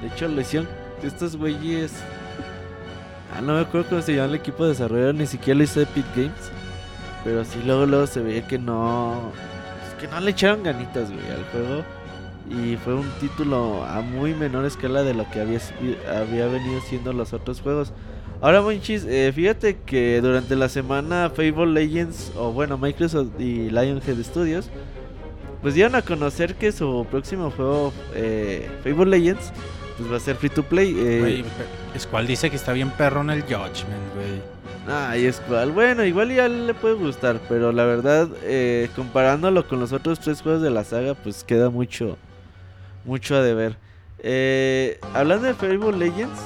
De 0.00 0.06
hecho, 0.06 0.28
lo 0.28 0.40
hicieron 0.40 0.68
estos 1.02 1.34
güeyes. 1.36 1.90
Ah, 3.36 3.40
no 3.40 3.54
me 3.54 3.60
acuerdo 3.60 3.88
cómo 3.88 4.02
se 4.02 4.14
llama 4.14 4.28
el 4.28 4.34
equipo 4.36 4.62
de 4.62 4.70
desarrollo, 4.70 5.12
ni 5.12 5.26
siquiera 5.26 5.58
lo 5.58 5.64
hizo 5.64 5.80
Epic 5.80 6.04
Games. 6.14 6.30
Pero 7.24 7.44
sí, 7.44 7.60
luego, 7.64 7.86
luego 7.86 8.06
se 8.06 8.20
veía 8.20 8.46
que 8.46 8.58
no. 8.58 9.30
pues, 9.96 10.00
que 10.00 10.08
no 10.14 10.20
le 10.20 10.30
echaron 10.30 10.62
ganitas, 10.62 11.10
güey, 11.10 11.26
al 11.30 11.44
juego. 11.52 11.84
Y 12.50 12.76
fue 12.76 12.94
un 12.94 13.08
título 13.20 13.84
a 13.84 14.00
muy 14.00 14.32
menor 14.34 14.64
escala 14.64 15.02
de 15.02 15.12
lo 15.12 15.28
que 15.30 15.40
había, 15.40 15.60
había 16.16 16.46
venido 16.46 16.80
siendo 16.82 17.12
los 17.12 17.32
otros 17.34 17.60
juegos. 17.60 17.92
Ahora, 18.40 18.62
Monchis, 18.62 19.04
eh, 19.04 19.32
fíjate 19.34 19.78
que 19.84 20.20
durante 20.22 20.54
la 20.56 20.68
semana 20.68 21.30
Fable 21.34 21.66
Legends, 21.66 22.32
o 22.36 22.52
bueno, 22.52 22.78
Microsoft 22.78 23.38
y 23.38 23.68
Lionhead 23.68 24.22
Studios, 24.22 24.70
pues 25.60 25.74
dieron 25.74 25.96
a 25.96 26.02
conocer 26.02 26.54
que 26.54 26.70
su 26.72 27.04
próximo 27.10 27.50
juego, 27.50 27.92
eh, 28.14 28.70
Fable 28.84 29.06
Legends, 29.06 29.52
pues 29.98 30.10
va 30.10 30.16
a 30.16 30.20
ser 30.20 30.36
free 30.36 30.50
to 30.50 30.62
play. 30.62 30.94
eh, 30.96 31.18
Güey, 31.18 31.42
pe- 31.42 31.98
Squall 31.98 32.26
dice 32.28 32.48
que 32.48 32.56
está 32.56 32.72
bien 32.72 32.90
perro 32.92 33.20
en 33.22 33.30
el 33.30 33.42
Judgment, 33.42 34.14
güey. 34.14 34.40
Ay, 34.90 35.26
es 35.26 35.38
cual. 35.40 35.72
Bueno, 35.72 36.02
igual 36.02 36.34
ya 36.34 36.48
le 36.48 36.72
puede 36.72 36.94
gustar, 36.94 37.38
pero 37.46 37.72
la 37.72 37.84
verdad, 37.84 38.26
eh, 38.42 38.88
comparándolo 38.96 39.68
con 39.68 39.80
los 39.80 39.92
otros 39.92 40.18
tres 40.18 40.40
juegos 40.40 40.62
de 40.62 40.70
la 40.70 40.82
saga, 40.82 41.14
pues 41.14 41.44
queda 41.44 41.68
mucho, 41.68 42.16
mucho 43.04 43.36
a 43.36 43.42
deber. 43.42 43.76
Eh, 44.20 44.98
hablando 45.12 45.46
de 45.46 45.52
Fable 45.52 45.92
Legends, 45.92 46.40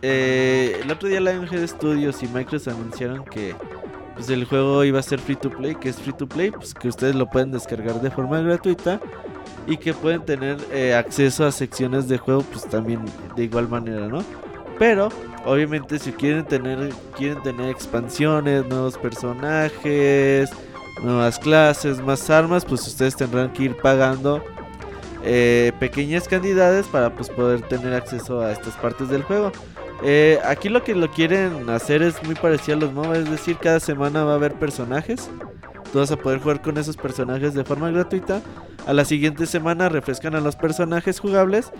eh, 0.00 0.80
el 0.82 0.90
otro 0.90 1.10
día 1.10 1.20
Lionhead 1.20 1.66
Studios 1.66 2.22
y 2.22 2.28
Microsoft 2.28 2.74
anunciaron 2.74 3.22
que 3.26 3.54
pues, 4.14 4.30
el 4.30 4.46
juego 4.46 4.82
iba 4.84 4.98
a 4.98 5.02
ser 5.02 5.18
free 5.18 5.36
to 5.36 5.50
play, 5.50 5.74
que 5.74 5.90
es 5.90 5.96
free 5.96 6.14
to 6.14 6.26
play, 6.26 6.50
pues 6.50 6.72
que 6.72 6.88
ustedes 6.88 7.14
lo 7.14 7.26
pueden 7.28 7.52
descargar 7.52 8.00
de 8.00 8.10
forma 8.10 8.40
gratuita 8.40 8.98
y 9.66 9.76
que 9.76 9.92
pueden 9.92 10.24
tener 10.24 10.56
acceso 10.94 11.44
a 11.44 11.52
secciones 11.52 12.08
de 12.08 12.16
juego, 12.16 12.40
pues 12.50 12.66
también 12.66 13.00
de 13.36 13.44
igual 13.44 13.68
manera, 13.68 14.08
¿no? 14.08 14.24
Pero 14.78 15.08
obviamente 15.44 15.98
si 15.98 16.12
quieren 16.12 16.44
tener 16.44 16.90
quieren 17.16 17.42
tener 17.42 17.70
expansiones, 17.70 18.66
nuevos 18.66 18.98
personajes, 18.98 20.50
nuevas 21.02 21.38
clases, 21.38 22.00
más 22.00 22.28
armas, 22.30 22.64
pues 22.64 22.86
ustedes 22.86 23.16
tendrán 23.16 23.52
que 23.52 23.64
ir 23.64 23.76
pagando 23.76 24.42
eh, 25.24 25.72
pequeñas 25.80 26.28
cantidades 26.28 26.86
para 26.86 27.14
pues 27.14 27.28
poder 27.30 27.62
tener 27.62 27.94
acceso 27.94 28.40
a 28.40 28.52
estas 28.52 28.74
partes 28.74 29.08
del 29.08 29.22
juego. 29.22 29.50
Eh, 30.02 30.38
aquí 30.44 30.68
lo 30.68 30.84
que 30.84 30.94
lo 30.94 31.10
quieren 31.10 31.68
hacer 31.70 32.02
es 32.02 32.22
muy 32.22 32.34
parecido 32.34 32.76
a 32.76 32.80
los 32.80 32.92
MOBA, 32.92 33.18
es 33.18 33.30
decir, 33.30 33.56
cada 33.56 33.80
semana 33.80 34.24
va 34.24 34.32
a 34.32 34.34
haber 34.36 34.54
personajes. 34.54 35.30
Tú 35.92 35.98
vas 36.00 36.10
a 36.12 36.16
poder 36.16 36.40
jugar 36.40 36.60
con 36.60 36.76
esos 36.78 36.96
personajes 36.96 37.54
de 37.54 37.64
forma 37.64 37.90
gratuita. 37.90 38.40
A 38.86 38.92
la 38.92 39.04
siguiente 39.04 39.46
semana 39.46 39.88
refrescan 39.88 40.34
a 40.34 40.40
los 40.40 40.54
personajes 40.54 41.18
jugables. 41.18 41.72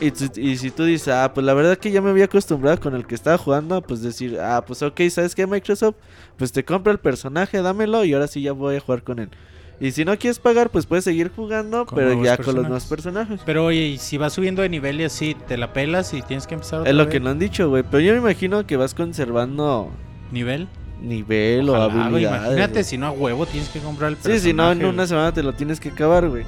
Y, 0.00 0.56
si 0.56 0.70
tú 0.70 0.84
dices, 0.84 1.08
ah, 1.08 1.32
pues 1.34 1.44
la 1.46 1.54
verdad 1.54 1.76
que 1.78 1.90
ya 1.90 2.00
me 2.02 2.10
había 2.10 2.26
acostumbrado 2.26 2.78
con 2.80 2.94
el 2.94 3.06
que 3.06 3.14
estaba 3.14 3.38
jugando, 3.38 3.80
pues 3.82 4.02
decir, 4.02 4.38
ah, 4.40 4.62
pues 4.66 4.82
ok, 4.82 5.00
¿sabes 5.10 5.34
qué, 5.34 5.46
Microsoft? 5.46 5.96
Pues 6.36 6.52
te 6.52 6.64
compro 6.64 6.92
el 6.92 6.98
personaje, 6.98 7.62
dámelo 7.62 8.04
y 8.04 8.12
ahora 8.12 8.26
sí 8.26 8.42
ya 8.42 8.52
voy 8.52 8.76
a 8.76 8.80
jugar 8.80 9.02
con 9.02 9.18
él. 9.18 9.30
Y 9.78 9.90
si 9.92 10.04
no 10.06 10.16
quieres 10.18 10.38
pagar, 10.38 10.70
pues 10.70 10.86
puedes 10.86 11.04
seguir 11.04 11.30
jugando, 11.34 11.84
Con 11.84 11.96
pero 11.98 12.22
ya 12.24 12.36
con 12.38 12.54
los 12.54 12.64
nuevos 12.64 12.86
personajes. 12.86 13.40
Pero 13.44 13.66
oye, 13.66 13.88
y 13.88 13.98
si 13.98 14.16
vas 14.16 14.32
subiendo 14.32 14.62
de 14.62 14.70
nivel 14.70 15.00
y 15.00 15.04
así, 15.04 15.36
te 15.46 15.58
la 15.58 15.72
pelas 15.74 16.14
y 16.14 16.22
tienes 16.22 16.46
que 16.46 16.54
empezar 16.54 16.80
otra 16.80 16.90
Es 16.90 16.96
lo 16.96 17.04
vez? 17.04 17.12
que 17.12 17.20
no 17.20 17.28
han 17.30 17.38
dicho, 17.38 17.68
güey. 17.68 17.82
Pero 17.82 18.00
yo 18.00 18.12
me 18.12 18.18
imagino 18.18 18.66
que 18.66 18.76
vas 18.78 18.94
conservando 18.94 19.90
¿Nivel? 20.32 20.66
nivel 21.02 21.68
Ojalá, 21.68 21.86
o 21.86 21.90
habilidades. 21.90 22.42
Imagínate, 22.46 22.84
si 22.84 22.96
no 22.96 23.06
a 23.08 23.10
huevo 23.10 23.44
tienes 23.44 23.68
que 23.68 23.80
comprar 23.80 24.10
el 24.12 24.16
Sí, 24.16 24.22
personaje. 24.22 24.40
si 24.48 24.52
no, 24.54 24.72
en 24.72 24.84
una 24.86 25.06
semana 25.06 25.32
te 25.32 25.42
lo 25.42 25.52
tienes 25.52 25.78
que 25.78 25.90
acabar, 25.90 26.26
güey. 26.28 26.44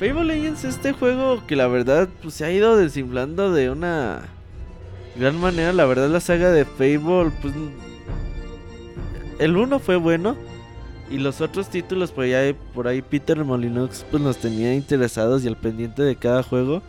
Fable 0.00 0.24
Legends, 0.24 0.64
este 0.64 0.92
juego 0.92 1.46
que 1.46 1.56
la 1.56 1.66
verdad 1.66 2.08
pues, 2.22 2.32
se 2.32 2.46
ha 2.46 2.50
ido 2.50 2.74
desinflando 2.74 3.52
de 3.52 3.68
una 3.68 4.22
gran 5.14 5.38
manera. 5.38 5.74
La 5.74 5.84
verdad, 5.84 6.08
la 6.08 6.20
saga 6.20 6.50
de 6.50 6.64
Fable, 6.64 7.30
pues. 7.42 7.52
El 9.38 9.58
uno 9.58 9.78
fue 9.78 9.96
bueno. 9.96 10.38
Y 11.10 11.18
los 11.18 11.42
otros 11.42 11.68
títulos, 11.68 12.12
por 12.12 12.24
ahí, 12.24 12.56
por 12.72 12.88
ahí 12.88 13.02
Peter 13.02 13.44
Molyneux 13.44 14.06
pues 14.10 14.22
nos 14.22 14.38
tenía 14.38 14.74
interesados 14.74 15.44
y 15.44 15.48
al 15.48 15.56
pendiente 15.56 16.02
de 16.02 16.16
cada 16.16 16.42
juego. 16.42 16.80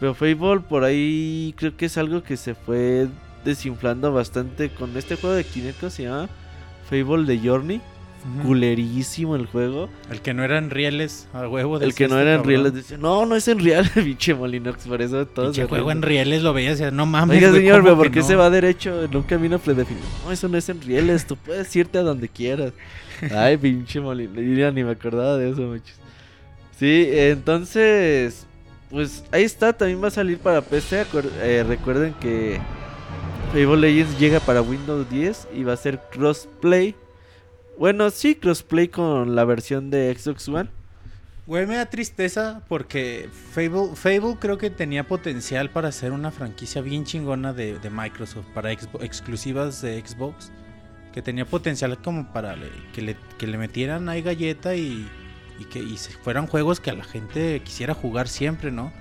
Pero 0.00 0.12
Fable 0.12 0.62
por 0.68 0.82
ahí 0.82 1.54
creo 1.56 1.76
que 1.76 1.86
es 1.86 1.96
algo 1.96 2.24
que 2.24 2.36
se 2.36 2.56
fue 2.56 3.06
desinflando 3.44 4.12
bastante 4.12 4.68
con 4.70 4.96
este 4.96 5.14
juego 5.14 5.36
de 5.36 5.44
Kinect 5.44 5.78
que 5.78 5.90
se 5.90 6.02
llama 6.04 6.28
Fable 6.90 7.24
de 7.24 7.38
Journey. 7.38 7.80
Culerísimo 8.44 9.34
el 9.36 9.46
juego. 9.46 9.88
El 10.10 10.20
que 10.20 10.32
no 10.32 10.44
eran 10.44 10.70
rieles 10.70 11.28
a 11.32 11.48
huevo. 11.48 11.80
El 11.80 11.94
que 11.94 12.08
no 12.08 12.18
este 12.18 12.22
era 12.22 12.34
en 12.34 12.36
cabrón. 12.38 12.48
rieles 12.48 12.74
decía, 12.74 12.98
no, 12.98 13.26
no 13.26 13.36
es 13.36 13.48
en 13.48 13.58
real, 13.58 13.90
pinche 13.94 14.34
Molinox, 14.34 14.86
por 14.86 15.02
eso 15.02 15.26
todos 15.26 15.56
se 15.56 15.66
juego 15.66 15.90
en 15.90 16.02
rieles 16.02 16.42
lo 16.42 16.52
veías 16.52 16.80
y 16.80 16.84
no 16.92 17.06
mames. 17.06 17.36
Oiga, 17.36 17.50
güey, 17.50 17.62
señor, 17.62 17.76
¿cómo 17.78 17.84
pero 17.84 17.96
¿por 17.98 18.10
qué 18.10 18.20
no? 18.20 18.26
se 18.26 18.36
va 18.36 18.50
derecho 18.50 19.04
en 19.04 19.16
un 19.16 19.22
camino 19.24 19.58
predefinido? 19.58 20.06
No, 20.24 20.32
eso 20.32 20.48
no 20.48 20.56
es 20.56 20.68
en 20.68 20.80
rieles, 20.80 21.26
tú 21.26 21.36
puedes 21.36 21.74
irte 21.74 21.98
a 21.98 22.02
donde 22.02 22.28
quieras. 22.28 22.72
Ay, 23.36 23.56
pinche 23.56 24.00
Molinox, 24.00 24.74
ni 24.74 24.84
me 24.84 24.90
acordaba 24.92 25.36
de 25.36 25.50
eso, 25.50 25.62
muchos. 25.62 25.96
Sí, 26.78 27.08
entonces, 27.12 28.46
pues 28.90 29.24
ahí 29.32 29.44
está, 29.44 29.72
también 29.72 30.02
va 30.02 30.08
a 30.08 30.12
salir 30.12 30.38
para 30.38 30.60
PC. 30.62 31.06
eh, 31.42 31.64
recuerden 31.66 32.14
que 32.20 32.60
Fable 33.52 33.76
Legends 33.76 34.18
llega 34.18 34.40
para 34.40 34.62
Windows 34.62 35.08
10 35.10 35.48
y 35.54 35.62
va 35.62 35.74
a 35.74 35.76
ser 35.76 36.00
crossplay. 36.10 36.94
Bueno, 37.78 38.10
sí, 38.10 38.34
crossplay 38.34 38.88
con 38.88 39.34
la 39.34 39.44
versión 39.44 39.90
de 39.90 40.14
Xbox 40.16 40.48
One. 40.48 40.68
Güey, 41.46 41.66
me 41.66 41.76
da 41.76 41.86
tristeza 41.86 42.62
porque 42.68 43.28
Fable, 43.52 43.96
Fable 43.96 44.36
creo 44.38 44.58
que 44.58 44.70
tenía 44.70 45.08
potencial 45.08 45.70
para 45.70 45.90
ser 45.90 46.12
una 46.12 46.30
franquicia 46.30 46.80
bien 46.82 47.04
chingona 47.04 47.52
de, 47.52 47.78
de 47.78 47.90
Microsoft, 47.90 48.46
para 48.54 48.72
Xbox- 48.72 49.02
exclusivas 49.02 49.82
de 49.82 50.00
Xbox. 50.06 50.52
Que 51.12 51.20
tenía 51.20 51.44
potencial 51.44 51.98
como 51.98 52.32
para 52.32 52.56
le- 52.56 52.70
que, 52.94 53.02
le, 53.02 53.16
que 53.38 53.46
le 53.46 53.58
metieran 53.58 54.08
ahí 54.08 54.22
galleta 54.22 54.74
y, 54.76 55.06
y 55.58 55.64
que 55.64 55.80
y 55.80 55.96
fueran 56.22 56.46
juegos 56.46 56.80
que 56.80 56.90
a 56.90 56.94
la 56.94 57.04
gente 57.04 57.60
quisiera 57.64 57.92
jugar 57.92 58.28
siempre, 58.28 58.70
¿no? 58.70 58.92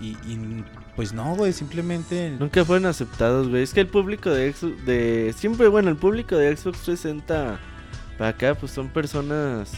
Y, 0.00 0.08
y, 0.30 0.64
pues 0.96 1.14
no, 1.14 1.34
güey, 1.36 1.54
simplemente... 1.54 2.34
Nunca 2.38 2.62
fueron 2.66 2.84
aceptados, 2.86 3.48
güey. 3.48 3.62
Es 3.62 3.72
que 3.72 3.80
el 3.80 3.86
público 3.86 4.28
de 4.28 4.52
Xbox, 4.52 4.84
de 4.84 5.34
siempre, 5.34 5.68
bueno, 5.68 5.88
el 5.88 5.96
público 5.96 6.36
de 6.36 6.54
Xbox 6.54 6.80
360 6.82 7.58
para 8.18 8.30
acá, 8.30 8.54
pues 8.54 8.72
son 8.72 8.88
personas 8.88 9.72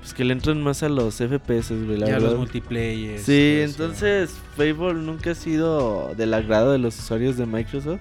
pues 0.00 0.14
que 0.14 0.24
le 0.24 0.32
entran 0.32 0.60
más 0.60 0.82
a 0.82 0.88
los 0.88 1.14
FPS, 1.14 1.70
güey, 1.70 1.96
la 1.96 2.06
ya 2.08 2.12
verdad. 2.14 2.30
los 2.30 2.38
multiplayer. 2.38 3.20
Sí, 3.20 3.60
entonces 3.62 4.36
Fable 4.56 4.94
nunca 4.94 5.30
ha 5.30 5.34
sido 5.36 6.12
del 6.16 6.34
agrado 6.34 6.72
de 6.72 6.78
los 6.78 6.98
usuarios 6.98 7.36
de 7.36 7.46
Microsoft. 7.46 8.00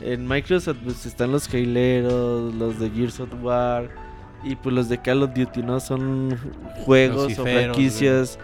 En 0.00 0.26
Microsoft 0.26 0.78
pues 0.82 1.04
están 1.04 1.30
los 1.30 1.52
Haileros, 1.52 2.54
los 2.54 2.80
de 2.80 2.88
Gears 2.90 3.20
of 3.20 3.28
War 3.42 3.90
y 4.42 4.56
pues 4.56 4.74
los 4.74 4.88
de 4.88 4.98
Call 5.02 5.22
of 5.22 5.34
Duty, 5.34 5.62
¿no? 5.62 5.78
Son 5.78 6.38
juegos 6.86 7.38
o 7.38 7.42
franquicias 7.42 8.38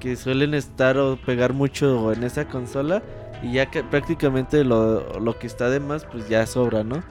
que 0.00 0.16
suelen 0.16 0.54
estar 0.54 0.96
o 0.96 1.16
pegar 1.16 1.52
mucho 1.52 2.10
en 2.12 2.24
esa 2.24 2.48
consola 2.48 3.02
y 3.42 3.52
ya 3.52 3.66
que 3.70 3.84
prácticamente 3.84 4.64
lo, 4.64 5.20
lo 5.20 5.38
que 5.38 5.46
está 5.46 5.68
de 5.68 5.78
más 5.78 6.06
pues 6.06 6.26
ya 6.28 6.46
sobra, 6.46 6.84
¿no? 6.84 7.02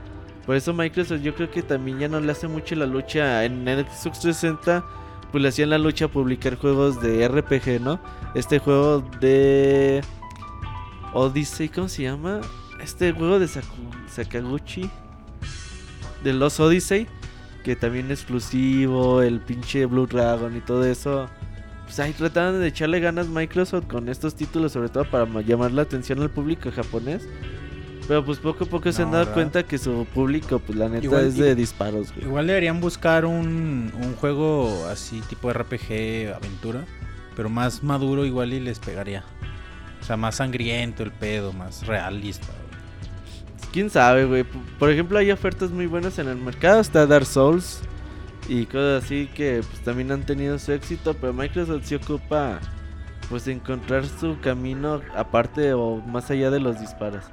Por 0.45 0.55
eso 0.55 0.73
Microsoft 0.73 1.21
yo 1.21 1.34
creo 1.34 1.49
que 1.49 1.63
también 1.63 1.99
ya 1.99 2.08
no 2.08 2.19
le 2.19 2.31
hace 2.31 2.47
mucho 2.47 2.75
la 2.75 2.86
lucha 2.86 3.43
en 3.45 3.67
el 3.67 3.79
Xbox 3.86 4.19
360 4.19 4.86
pues 5.31 5.41
le 5.41 5.49
hacían 5.49 5.69
la 5.71 5.77
lucha 5.77 6.05
a 6.05 6.08
publicar 6.08 6.55
juegos 6.55 7.01
de 7.01 7.27
RPG, 7.27 7.81
¿no? 7.81 7.99
Este 8.36 8.60
juego 8.60 9.03
de 9.19 10.01
Odyssey, 11.13 11.67
¿cómo 11.69 11.89
se 11.89 12.03
llama? 12.03 12.39
Este 12.81 13.12
juego 13.12 13.39
de 13.39 13.47
Sakaguchi 14.08 14.89
de 16.23 16.34
los 16.34 16.60
Odyssey, 16.60 17.08
que 17.63 17.75
también 17.75 18.05
es 18.12 18.19
exclusivo, 18.21 19.21
el 19.21 19.39
pinche 19.41 19.86
Blue 19.86 20.08
Dragon 20.08 20.55
y 20.55 20.62
todo 20.62 20.86
eso. 20.86 21.27
pues 21.86 21.99
ahí 21.99 22.13
trataban 22.13 22.60
de 22.60 22.67
echarle 22.67 22.99
ganas 22.99 23.27
Microsoft 23.27 23.88
con 23.88 24.08
estos 24.10 24.36
títulos, 24.36 24.71
sobre 24.71 24.89
todo 24.89 25.03
para 25.10 25.25
ma- 25.25 25.41
llamar 25.41 25.71
la 25.71 25.81
atención 25.81 26.21
al 26.21 26.29
público 26.29 26.71
japonés. 26.71 27.27
Pero 28.07 28.23
pues 28.23 28.37
poco 28.37 28.65
a 28.65 28.67
poco 28.67 28.91
se 28.91 29.01
han 29.01 29.11
dado 29.11 29.23
¿verdad? 29.25 29.33
cuenta 29.33 29.63
que 29.63 29.77
su 29.79 30.05
público, 30.13 30.59
pues 30.59 30.77
la 30.77 30.87
neta 30.89 31.03
Igual- 31.05 31.25
es 31.25 31.37
de 31.37 31.55
disparos, 31.55 32.13
güey. 32.13 32.27
Igual 32.27 32.47
deberían 32.47 32.79
buscar 32.79 33.25
un, 33.25 33.91
un 33.99 34.15
juego 34.15 34.85
así 34.91 35.21
tipo 35.21 35.51
RPG, 35.51 36.33
aventura, 36.35 36.85
pero 37.35 37.49
más 37.49 37.81
maduro 37.83 38.25
igual 38.25 38.53
y 38.53 38.59
les 38.59 38.77
pegaría. 38.79 39.23
O 40.01 40.03
sea, 40.05 40.17
más 40.17 40.35
sangriento 40.35 41.01
el 41.01 41.11
pedo, 41.11 41.51
más 41.51 41.87
realista. 41.87 42.45
güey. 42.45 43.71
Quién 43.73 43.89
sabe, 43.89 44.25
güey. 44.25 44.43
Por 44.77 44.91
ejemplo, 44.91 45.17
hay 45.17 45.31
ofertas 45.31 45.71
muy 45.71 45.87
buenas 45.87 46.19
en 46.19 46.27
el 46.29 46.37
mercado. 46.37 46.79
Está 46.79 47.07
Dark 47.07 47.25
Souls 47.25 47.81
y 48.47 48.65
cosas 48.67 49.03
así 49.03 49.27
que 49.33 49.63
pues 49.67 49.83
también 49.83 50.11
han 50.11 50.21
tenido 50.23 50.59
su 50.59 50.71
éxito. 50.73 51.15
Pero 51.19 51.33
Microsoft 51.33 51.85
se 51.85 51.95
ocupa 51.95 52.59
pues 53.29 53.45
de 53.45 53.53
encontrar 53.53 54.05
su 54.05 54.37
camino 54.39 55.01
aparte 55.15 55.73
o 55.73 55.97
más 55.97 56.29
allá 56.29 56.51
de 56.51 56.59
los 56.59 56.79
disparos. 56.79 57.23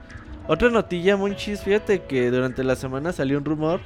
Otra 0.49 0.71
notilla, 0.71 1.17
Monchis, 1.17 1.63
fíjate 1.63 2.03
que 2.03 2.31
durante 2.31 2.65
la 2.65 2.77
semana 2.77 3.13
salió 3.13 3.39
un 3.39 3.45
rumor 3.45 3.81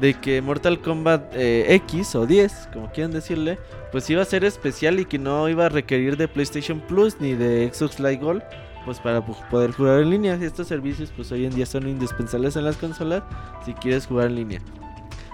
de 0.00 0.14
que 0.14 0.42
Mortal 0.42 0.80
Kombat 0.80 1.34
eh, 1.34 1.74
X 1.74 2.14
o 2.16 2.26
10, 2.26 2.70
como 2.72 2.90
quieran 2.90 3.12
decirle, 3.12 3.58
pues 3.92 4.08
iba 4.10 4.22
a 4.22 4.24
ser 4.24 4.44
especial 4.44 5.00
y 5.00 5.04
que 5.04 5.18
no 5.18 5.48
iba 5.48 5.66
a 5.66 5.68
requerir 5.68 6.16
de 6.16 6.28
PlayStation 6.28 6.80
Plus 6.80 7.20
ni 7.20 7.34
de 7.34 7.70
Xbox 7.72 7.98
Live 7.98 8.16
Gold, 8.16 8.42
pues 8.84 8.98
para 8.98 9.24
poder 9.24 9.72
jugar 9.72 10.00
en 10.00 10.10
línea. 10.10 10.34
Estos 10.34 10.68
servicios 10.68 11.12
pues 11.14 11.32
hoy 11.32 11.46
en 11.46 11.54
día 11.54 11.64
son 11.64 11.88
indispensables 11.88 12.56
en 12.56 12.64
las 12.64 12.76
consolas 12.76 13.22
si 13.64 13.72
quieres 13.72 14.06
jugar 14.06 14.26
en 14.26 14.36
línea. 14.36 14.60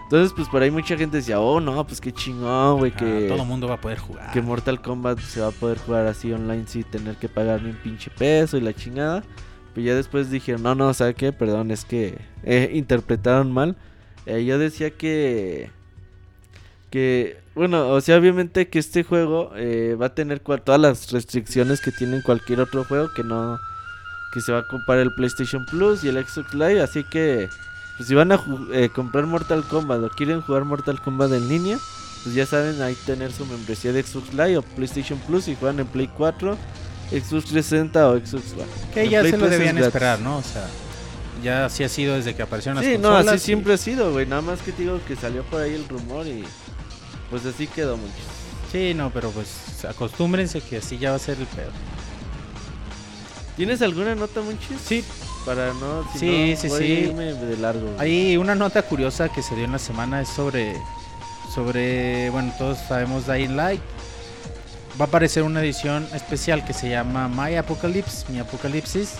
Entonces 0.05 0.33
pues 0.35 0.49
por 0.49 0.63
ahí 0.63 0.71
mucha 0.71 0.97
gente 0.97 1.17
decía, 1.19 1.41
oh 1.41 1.61
no, 1.61 1.87
pues 1.87 2.01
qué 2.01 2.13
chingón, 2.13 2.79
güey, 2.79 2.93
Ah, 2.95 2.99
que, 2.99 3.27
todo 3.29 3.43
el 3.43 3.49
mundo 3.49 3.67
va 3.69 3.75
a 3.75 3.81
poder 3.81 3.99
jugar. 3.99 4.31
que 4.33 4.43
Mortal 4.43 4.81
Kombat 4.83 5.19
se 5.21 5.41
va 5.41 5.49
a 5.49 5.53
poder 5.53 5.79
jugar 5.79 6.07
así 6.07 6.33
online 6.33 6.65
sin 6.67 6.85
tener 6.85 7.17
que 7.17 7.29
pagar 7.29 7.63
ni 7.63 7.71
un 7.71 7.77
pinche 7.77 8.11
peso 8.11 8.57
y 8.57 8.61
la 8.61 8.75
chingada. 8.75 9.23
Pero 9.75 9.87
ya 9.87 9.95
después 9.95 10.31
dijeron, 10.31 10.63
no, 10.63 10.75
no, 10.75 10.93
¿sabe 10.95 11.15
qué? 11.15 11.33
Perdón, 11.33 11.71
es 11.71 11.85
que 11.85 12.19
eh, 12.43 12.71
interpretaron 12.75 13.53
mal. 13.53 13.77
Eh, 14.27 14.45
yo 14.45 14.59
decía 14.59 14.91
que... 14.91 15.71
Que, 16.91 17.39
bueno, 17.55 17.89
o 17.91 18.01
sea, 18.01 18.17
obviamente 18.17 18.69
que 18.69 18.81
este 18.81 19.05
juego 19.05 19.53
eh, 19.55 19.97
va 20.01 20.07
a 20.07 20.15
tener 20.15 20.41
todas 20.41 20.81
las 20.81 21.13
restricciones 21.13 21.81
que 21.81 21.93
tienen 21.93 22.21
cualquier 22.23 22.61
otro 22.61 22.85
juego 22.85 23.13
que 23.15 23.23
no... 23.23 23.59
Que 24.33 24.41
se 24.41 24.53
va 24.53 24.61
a 24.61 24.69
comprar 24.69 24.99
el 24.99 25.13
PlayStation 25.15 25.65
Plus 25.67 26.05
y 26.05 26.09
el 26.09 26.25
Xbox 26.25 26.55
Live, 26.55 26.81
así 26.81 27.05
que... 27.05 27.49
Pues 27.97 28.09
si 28.09 28.15
van 28.15 28.33
a 28.33 28.41
comprar 28.95 29.27
Mortal 29.27 29.63
Kombat 29.63 30.03
o 30.03 30.09
quieren 30.09 30.41
jugar 30.41 30.65
Mortal 30.65 31.03
Kombat 31.03 31.33
en 31.33 31.49
línea, 31.49 31.77
pues 32.23 32.35
ya 32.35 32.47
saben 32.47 32.81
ahí 32.83 32.95
tener 33.07 33.33
su 33.33 33.47
membresía 33.47 33.93
de 33.93 34.03
Xbox 34.03 34.33
Live 34.33 34.59
o 34.59 34.63
PlayStation 34.63 35.19
Plus 35.21 35.49
y 35.49 35.55
juegan 35.55 35.81
en 35.81 35.87
Play 35.87 36.09
4, 36.09 36.57
Xbox 37.11 37.45
360 37.47 38.09
o 38.09 38.17
Xbox 38.19 38.53
One. 38.55 38.65
Que 38.95 39.09
ya 39.09 39.21
Play 39.21 39.33
se 39.33 39.39
lo 39.39 39.47
3 39.47 39.53
es 39.53 39.59
debían 39.59 39.79
esperar, 39.79 40.21
¿no? 40.21 40.39
O 40.39 40.43
sea, 40.43 40.67
ya 41.43 41.65
así 41.67 41.83
ha 41.85 41.89
sido 41.89 42.15
desde 42.17 42.35
que 42.35 42.43
aparecieron 42.43 42.77
las 42.77 42.85
Sí, 42.85 42.99
no, 42.99 43.09
consolas. 43.11 43.27
así 43.35 43.37
y- 43.43 43.47
siempre 43.47 43.75
ha 43.75 43.77
sido, 43.77 44.13
güey. 44.13 44.27
Nada 44.27 44.43
más 44.43 44.61
que 44.61 44.73
te 44.73 44.83
digo 44.83 45.01
que 45.09 45.17
salió 45.17 45.43
por 45.45 45.61
ahí 45.63 45.75
el 45.75 45.89
rumor 45.89 46.27
y 46.27 46.45
pues 47.31 47.45
así 47.47 47.67
quedó 47.67 47.97
mucho. 47.97 48.13
Sí, 48.71 48.95
no, 48.95 49.11
pero 49.11 49.31
pues 49.31 49.85
acostúmbrense 49.89 50.61
que 50.61 50.77
así 50.77 50.99
ya 50.99 51.11
va 51.11 51.17
a 51.17 51.19
ser 51.21 51.39
el 51.39 51.47
pedo. 51.47 51.71
¿Tienes 53.57 53.83
alguna 53.83 54.15
nota, 54.15 54.41
Monchis? 54.41 54.81
Sí, 54.85 55.05
Para 55.45 55.73
no, 55.75 56.05
si 56.13 56.19
Sí, 56.19 56.51
no, 56.55 56.61
sí, 56.61 56.69
voy 56.69 56.77
a 56.77 56.81
sí. 56.81 56.93
irme 56.93 57.25
de 57.35 57.57
largo. 57.57 57.87
güey. 57.95 57.99
Hay 57.99 58.37
una 58.37 58.55
nota 58.55 58.83
curiosa 58.83 59.29
que 59.31 59.43
se 59.43 59.55
dio 59.57 59.65
en 59.65 59.73
la 59.73 59.79
semana 59.79 60.21
es 60.21 60.29
sobre 60.29 60.77
sobre, 61.55 62.31
bueno, 62.31 62.53
todos 62.59 62.79
sabemos 62.87 63.27
Dying 63.27 63.57
Light. 63.57 63.81
Va 65.01 65.05
a 65.05 65.09
aparecer 65.09 65.43
una 65.45 65.61
edición 65.63 66.07
especial 66.15 66.65
que 66.65 66.73
se 66.75 66.91
llama 66.91 67.29
My 67.29 67.57
Apocalypse, 67.57 68.27
mi 68.31 68.39
apocalipsis. 68.39 69.15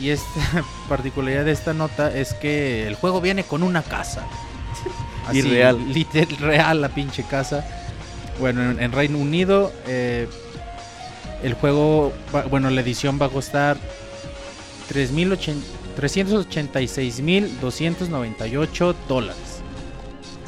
Y 0.00 0.10
esta 0.10 0.26
particularidad 0.88 1.44
de 1.44 1.52
esta 1.52 1.74
nota 1.74 2.16
es 2.16 2.32
que 2.34 2.86
el 2.86 2.94
juego 2.94 3.20
viene 3.20 3.42
con 3.44 3.62
una 3.62 3.82
casa. 3.82 4.26
Y 5.32 5.42
real. 5.42 5.92
literal, 5.92 6.36
real 6.38 6.80
la 6.80 6.88
pinche 6.88 7.22
casa. 7.22 7.62
Bueno, 8.40 8.62
en, 8.70 8.80
en 8.80 8.92
Reino 8.92 9.18
Unido 9.18 9.70
eh, 9.86 10.26
el 11.42 11.52
juego, 11.54 12.14
va- 12.34 12.44
bueno, 12.44 12.70
la 12.70 12.80
edición 12.80 13.18
va 13.20 13.26
a 13.26 13.28
costar 13.28 13.76
3.080 14.90 15.56
386.298 16.00 18.94
dólares. 19.08 19.36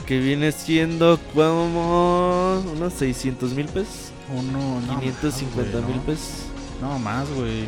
Que 0.06 0.18
viene 0.18 0.50
siendo 0.52 1.18
como 1.34 2.62
unos 2.72 2.92
600 2.94 3.52
mil 3.52 3.66
pesos. 3.66 4.09
Uno, 4.32 4.80
no, 4.80 5.00
550 5.00 5.62
más, 5.62 5.72
güey, 5.72 5.84
mil 5.86 5.96
no. 5.96 6.02
pesos. 6.02 6.46
No, 6.80 6.98
más, 6.98 7.28
güey. 7.30 7.64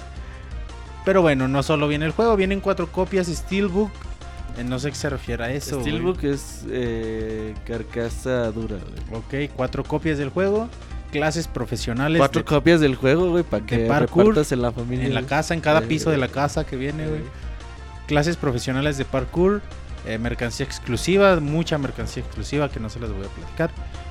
Pero 1.04 1.20
bueno, 1.22 1.48
no 1.48 1.62
solo 1.62 1.86
viene 1.88 2.06
el 2.06 2.12
juego, 2.12 2.36
vienen 2.36 2.60
cuatro 2.60 2.90
copias 2.90 3.26
Steelbook. 3.26 3.90
Eh, 4.56 4.64
no 4.64 4.78
sé 4.78 4.88
a 4.88 4.90
qué 4.92 4.96
se 4.96 5.10
refiere 5.10 5.44
a 5.44 5.50
eso. 5.52 5.80
Steelbook 5.80 6.22
es 6.24 6.64
eh, 6.70 7.54
carcasa 7.66 8.50
dura, 8.52 8.76
güey. 9.10 9.46
Ok, 9.46 9.52
cuatro 9.56 9.84
copias 9.84 10.16
del 10.18 10.30
juego. 10.30 10.68
Clases 11.12 11.46
profesionales 11.46 12.18
Cuatro 12.18 12.40
de- 12.40 12.44
copias 12.46 12.80
del 12.80 12.94
juego, 12.96 13.30
güey, 13.30 13.44
para 13.44 13.64
que 13.66 13.86
parkour 13.86 14.24
repartas 14.26 14.50
en 14.52 14.62
la 14.62 14.72
familia. 14.72 15.04
en 15.06 15.14
la 15.14 15.22
casa, 15.22 15.54
en 15.54 15.60
cada 15.60 15.82
piso 15.82 16.10
de 16.10 16.16
la 16.16 16.28
casa 16.28 16.64
que 16.64 16.76
viene, 16.76 17.06
güey. 17.06 17.20
Clases 18.08 18.36
profesionales 18.36 18.96
de 18.98 19.04
parkour. 19.04 19.60
Eh, 20.06 20.18
mercancía 20.18 20.66
exclusiva, 20.66 21.38
mucha 21.40 21.78
mercancía 21.78 22.22
exclusiva 22.22 22.68
que 22.68 22.80
no 22.80 22.88
se 22.90 23.00
las 23.00 23.10
voy 23.10 23.26
a 23.26 23.28
platicar. 23.28 23.70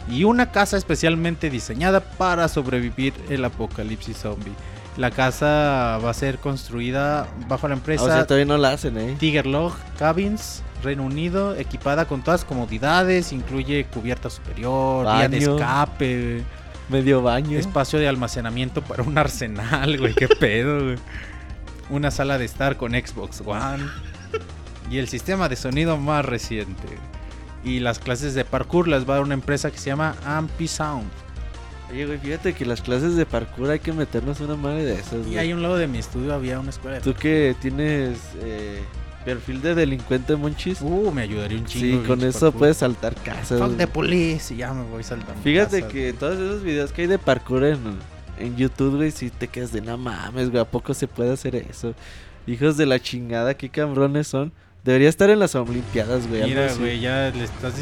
Y 0.10 0.24
una 0.26 0.52
casa 0.52 0.76
especialmente 0.78 1.50
diseñada 1.50 2.02
para 2.02 2.48
sobrevivir 2.48 3.14
el 3.30 3.46
apocalipsis 3.46 4.18
zombie. 4.18 4.54
La 4.98 5.10
casa 5.12 5.98
va 6.04 6.10
a 6.10 6.14
ser 6.14 6.38
construida 6.40 7.28
bajo 7.48 7.68
la 7.68 7.74
Ah, 7.74 7.78
empresa 7.78 8.04
o 8.04 8.08
sea, 8.08 8.28
todavía 8.28 8.46
no 8.46 8.58
la 8.58 8.72
hacen, 8.72 8.98
eh. 8.98 9.16
Tiger 9.18 9.48
Log 9.48 9.74
Cabins, 9.98 10.62
Reino 10.84 11.04
Unido, 11.04 11.56
equipada 11.56 12.06
con 12.06 12.22
todas 12.22 12.42
las 12.42 12.46
comodidades, 12.48 13.32
incluye 13.34 13.86
cubierta 13.86 14.30
superior, 14.30 15.06
vía 15.06 15.30
de 15.30 15.40
Baño. 15.40 15.56
escape, 15.58 16.44
Medio 16.90 17.22
baño. 17.24 17.58
espacio 17.58 17.98
de 17.98 18.08
almacenamiento 18.10 18.82
para 18.84 19.02
un 19.04 19.18
arsenal, 19.18 19.98
güey, 19.98 20.14
qué 20.14 20.28
pedo, 20.28 20.84
güey. 20.84 20.98
Una 21.90 22.12
sala 22.12 22.38
de 22.38 22.46
estar 22.46 22.78
con 22.78 22.92
Xbox 22.92 23.42
One 23.46 23.84
y 24.90 24.98
el 24.98 25.08
sistema 25.08 25.50
de 25.50 25.56
sonido 25.56 25.98
más 25.98 26.26
reciente. 26.26 26.88
Y 27.64 27.80
las 27.80 28.00
clases 28.00 28.34
de 28.34 28.44
parkour 28.44 28.88
las 28.88 29.08
va 29.08 29.14
a 29.14 29.18
dar 29.18 29.24
una 29.26 29.34
empresa 29.34 29.72
que 29.72 29.78
se 29.78 29.86
llama 29.86 30.16
Ampy 30.26 30.68
Sound. 30.68 31.10
Oye, 31.90 32.06
güey, 32.06 32.18
fíjate 32.18 32.54
que 32.54 32.66
las 32.66 32.82
clases 32.82 33.16
de 33.16 33.26
parkour 33.26 33.70
hay 33.70 33.80
que 33.80 33.94
meternos 33.94 34.40
una 34.40 34.56
madre 34.56 34.84
de 34.84 34.94
esas, 34.96 35.28
Y 35.28 35.38
a 35.38 35.56
un 35.56 35.62
lado 35.62 35.78
de 35.78 35.88
mi 35.88 36.00
estudio 36.00 36.34
había 36.34 36.60
una 36.60 36.72
escuela 36.72 36.98
de 36.98 37.04
Tú 37.04 37.14
que 37.14 37.56
tienes 37.62 38.18
eh, 38.42 38.82
perfil 39.24 39.62
de 39.62 39.76
delincuente, 39.76 40.36
Monchis. 40.36 40.82
Uh, 40.82 41.12
me 41.12 41.22
ayudaría 41.22 41.58
un 41.58 41.66
chingo. 41.66 42.02
sí, 42.02 42.08
con 42.08 42.22
eso 42.24 42.40
parkour. 42.40 42.60
puedes 42.60 42.78
saltar 42.78 43.16
casas. 43.16 43.60
Fuck 43.60 43.78
the 43.78 43.88
police 43.88 44.54
y 44.54 44.58
ya 44.58 44.74
me 44.74 44.84
voy 44.84 45.04
saltando. 45.04 45.42
Fíjate 45.44 45.82
casas, 45.82 45.94
que 45.94 46.14
todos 46.14 46.36
esos 46.36 46.64
videos 46.64 46.92
que 46.92 47.04
hay 47.04 47.08
de 47.08 47.20
parkour 47.20 47.64
en, 47.64 47.80
en 48.40 48.56
YouTube, 48.58 48.96
güey, 48.98 49.12
si 49.12 49.30
te 49.30 49.48
quedas 49.48 49.72
de 49.72 49.82
no 49.82 49.98
mames, 49.98 50.50
güey, 50.50 50.62
¿a 50.62 50.66
poco 50.66 50.94
se 50.94 51.08
puede 51.08 51.32
hacer 51.32 51.56
eso? 51.56 51.94
Hijos 52.48 52.76
de 52.76 52.86
la 52.86 53.00
chingada, 53.00 53.54
qué 53.54 53.70
cabrones 53.70 54.28
son. 54.28 54.52
Debería 54.84 55.08
estar 55.08 55.30
en 55.30 55.40
las 55.40 55.56
Olimpiadas, 55.56 56.28
güey. 56.28 56.44
Mira, 56.44 56.74
güey, 56.74 57.00
ya 57.00 57.30
le 57.34 57.46
estás, 57.46 57.74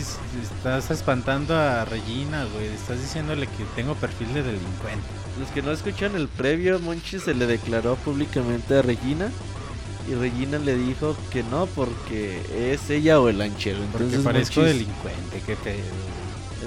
estás 0.43 0.91
espantando 0.91 1.55
a 1.55 1.83
Regina, 1.85 2.45
güey. 2.53 2.67
Estás 2.67 3.01
diciéndole 3.01 3.47
que 3.47 3.63
tengo 3.75 3.95
perfil 3.95 4.31
de 4.35 4.43
delincuente. 4.43 5.01
Los 5.39 5.49
que 5.49 5.63
no 5.63 5.71
escuchan 5.71 6.15
el 6.15 6.27
previo, 6.27 6.79
Monchi 6.79 7.19
se 7.19 7.33
le 7.33 7.47
declaró 7.47 7.95
públicamente 7.95 8.77
a 8.77 8.83
Regina. 8.83 9.29
Y 10.07 10.13
Regina 10.13 10.59
le 10.59 10.75
dijo 10.75 11.15
que 11.31 11.41
no, 11.43 11.65
porque 11.67 12.39
es 12.71 12.87
ella 12.91 13.19
o 13.19 13.29
el 13.29 13.39
lanchero. 13.39 13.79
Porque 13.91 14.03
Entonces, 14.05 14.21
parezco 14.23 14.61
Monchis- 14.61 14.65
delincuente, 14.65 15.41
qué 15.47 15.55
pedo. 15.55 15.83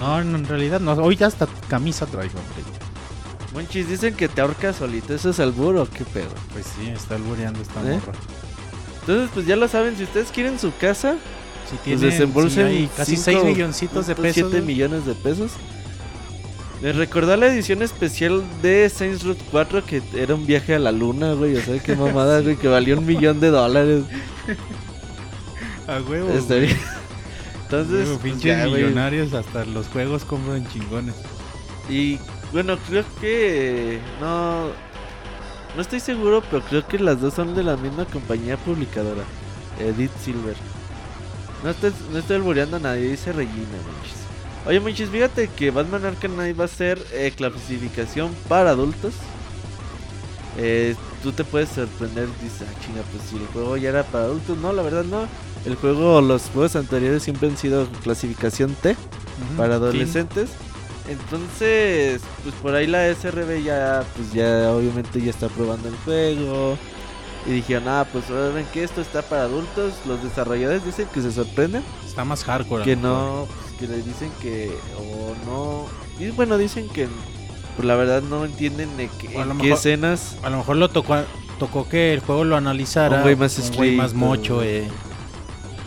No, 0.00 0.24
no, 0.24 0.36
en 0.38 0.48
realidad 0.48 0.80
no. 0.80 0.92
Hoy 0.94 1.14
ya 1.14 1.28
hasta 1.28 1.46
camisa 1.68 2.06
traigo, 2.06 2.34
hombre. 2.40 2.72
Monchis, 3.52 3.88
dicen 3.88 4.14
que 4.14 4.26
te 4.28 4.40
ahorcas 4.40 4.74
solito. 4.76 5.14
¿Eso 5.14 5.30
es 5.30 5.38
albur 5.38 5.76
o 5.76 5.88
qué 5.88 6.04
pedo? 6.04 6.30
Pues 6.52 6.66
sí, 6.76 6.88
está 6.88 7.14
albureando 7.14 7.60
esta 7.62 7.80
¿Eh? 7.82 7.94
morra. 8.04 8.18
Entonces, 9.06 9.30
pues 9.34 9.46
ya 9.46 9.56
lo 9.56 9.68
saben, 9.68 9.96
si 9.96 10.04
ustedes 10.04 10.30
quieren 10.30 10.58
su 10.58 10.74
casa, 10.76 11.16
Sí, 11.64 11.70
pues 11.70 11.82
tiene 11.82 12.00
desembolsen 12.06 12.68
sí, 12.68 12.76
hay 12.76 12.86
casi 12.94 13.16
cinco 13.16 13.40
6 13.42 13.44
milloncitos 13.44 14.06
de 14.06 14.14
pesos. 14.14 14.34
7 14.34 14.48
güey. 14.50 14.62
millones 14.62 15.06
de 15.06 15.14
pesos. 15.14 15.52
Me 16.82 16.92
recordó 16.92 17.36
la 17.36 17.46
edición 17.46 17.82
especial 17.82 18.42
de 18.62 18.88
Saints 18.90 19.22
Row 19.24 19.36
4 19.50 19.84
que 19.86 20.02
era 20.14 20.34
un 20.34 20.44
viaje 20.46 20.74
a 20.74 20.78
la 20.78 20.92
luna, 20.92 21.32
güey. 21.32 21.56
O 21.56 21.62
sea, 21.62 21.78
qué 21.82 21.96
mamada, 21.96 22.40
güey, 22.40 22.56
que 22.56 22.68
valió 22.68 22.98
un 22.98 23.06
millón 23.06 23.40
de 23.40 23.48
dólares. 23.48 24.04
A 25.86 26.00
huevo. 26.00 26.32
Está 26.32 26.54
bien. 26.56 26.76
Entonces, 27.64 28.08
Huevo, 28.08 28.18
pues, 28.20 28.40
ya, 28.40 28.66
güey. 28.66 28.82
millonarios 28.82 29.32
hasta 29.34 29.64
los 29.66 29.86
juegos 29.88 30.24
compran 30.24 30.66
chingones. 30.68 31.14
Y 31.88 32.18
bueno, 32.52 32.78
creo 32.88 33.04
que 33.20 34.00
no 34.20 34.68
no 35.74 35.82
estoy 35.82 36.00
seguro, 36.00 36.42
pero 36.50 36.62
creo 36.62 36.86
que 36.86 36.98
las 36.98 37.20
dos 37.20 37.34
son 37.34 37.54
de 37.54 37.62
la 37.62 37.76
misma 37.76 38.04
compañía 38.04 38.56
publicadora, 38.56 39.24
Edith 39.80 40.12
Silver. 40.22 40.56
No 41.62 41.70
estoy, 41.70 41.92
no 42.12 42.18
estoy 42.18 42.36
albureando 42.36 42.76
a 42.76 42.80
nadie, 42.80 43.08
dice 43.08 43.32
Regina, 43.32 43.56
manches. 43.56 44.24
Oye, 44.66 44.80
manches, 44.80 45.10
fíjate 45.10 45.48
que 45.48 45.70
Batman 45.70 46.04
Arkham 46.04 46.34
Knight 46.34 46.58
va 46.58 46.64
a 46.64 46.68
ser 46.68 47.04
eh, 47.12 47.32
clasificación 47.36 48.34
para 48.48 48.70
adultos. 48.70 49.14
Eh, 50.56 50.94
tú 51.22 51.32
te 51.32 51.42
puedes 51.42 51.70
sorprender, 51.70 52.28
dices, 52.42 52.68
ah, 52.68 52.80
chinga, 52.84 53.02
pues 53.10 53.24
si 53.28 53.36
el 53.36 53.46
juego 53.48 53.76
ya 53.76 53.88
era 53.88 54.04
para 54.04 54.24
adultos. 54.24 54.56
No, 54.58 54.72
la 54.72 54.82
verdad 54.82 55.04
no. 55.04 55.26
El 55.64 55.74
juego, 55.76 56.20
los 56.20 56.42
juegos 56.50 56.76
anteriores 56.76 57.22
siempre 57.22 57.48
han 57.48 57.56
sido 57.56 57.86
clasificación 58.02 58.74
T 58.74 58.96
para 59.56 59.76
adolescentes. 59.76 60.50
Entonces, 61.06 62.22
pues 62.42 62.54
por 62.56 62.74
ahí 62.74 62.86
la 62.86 63.12
SRB 63.14 63.62
ya, 63.62 64.04
pues 64.16 64.32
ya 64.32 64.70
obviamente 64.70 65.20
ya 65.20 65.30
está 65.30 65.48
probando 65.48 65.88
el 65.88 65.96
juego. 65.96 66.78
Y 67.46 67.50
dijeron, 67.50 67.88
ah, 67.88 68.06
pues 68.10 68.30
ahora 68.30 68.48
ven 68.48 68.66
que 68.72 68.82
esto 68.82 69.02
está 69.02 69.20
para 69.20 69.42
adultos. 69.42 69.92
Los 70.06 70.22
desarrolladores 70.22 70.84
dicen 70.84 71.06
que 71.12 71.20
se 71.20 71.30
sorprenden. 71.30 71.82
Está 72.06 72.24
más 72.24 72.42
hardcore. 72.42 72.84
Que 72.84 72.96
no, 72.96 73.46
pues, 73.46 73.80
que 73.80 73.86
le 73.86 74.02
dicen 74.02 74.32
que, 74.40 74.74
o 74.96 75.34
no. 75.44 75.86
Y 76.18 76.30
bueno, 76.30 76.56
dicen 76.56 76.88
que, 76.88 77.06
pues 77.76 77.86
la 77.86 77.96
verdad 77.96 78.22
no 78.22 78.46
entienden 78.46 78.96
de 78.96 79.10
lo 79.34 79.52
en 79.52 79.58
qué 79.58 79.72
escenas. 79.72 80.38
A 80.42 80.48
lo 80.48 80.58
mejor 80.58 80.76
lo 80.76 80.88
tocó, 80.88 81.16
tocó 81.58 81.86
que 81.86 82.14
el 82.14 82.20
juego 82.20 82.44
lo 82.44 82.56
analizara. 82.56 83.18
Un 83.18 83.22
güey 83.24 83.36
más 83.36 83.58
un 83.58 83.76
güey 83.76 83.94
más 83.94 84.14
mocho, 84.14 84.62
eh. 84.62 84.88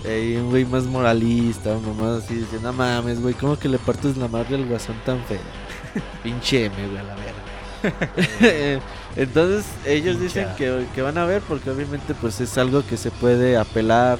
Un 0.07 0.49
güey 0.49 0.65
más 0.65 0.83
moralista, 0.83 1.75
un 1.75 1.85
mamá 1.85 2.17
así, 2.17 2.35
dice, 2.35 2.59
no 2.61 2.73
mames, 2.73 3.21
güey, 3.21 3.33
¿cómo 3.33 3.57
que 3.57 3.67
le 3.67 3.77
partes 3.77 4.17
la 4.17 4.27
madre 4.27 4.55
al 4.55 4.65
guasón 4.65 4.95
tan 5.05 5.23
feo? 5.25 5.39
Pinche 6.23 6.65
M, 6.65 6.75
güey, 6.75 6.97
a 6.97 7.03
la 7.03 7.15
verga. 7.15 8.81
Entonces 9.15 9.65
ellos 9.85 10.19
dicen 10.19 10.47
que, 10.57 10.85
que 10.93 11.01
van 11.01 11.17
a 11.17 11.25
ver 11.25 11.41
porque 11.41 11.71
obviamente 11.71 12.13
pues 12.13 12.39
es 12.39 12.57
algo 12.57 12.85
que 12.85 12.97
se 12.97 13.11
puede 13.11 13.57
apelar. 13.57 14.19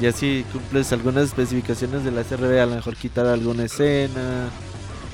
Ya 0.00 0.10
si 0.10 0.44
cumples 0.52 0.92
algunas 0.92 1.24
especificaciones 1.24 2.04
de 2.04 2.10
la 2.10 2.24
SRB, 2.24 2.60
a 2.60 2.66
lo 2.66 2.74
mejor 2.74 2.96
quitar 2.96 3.26
alguna 3.26 3.64
escena 3.64 4.48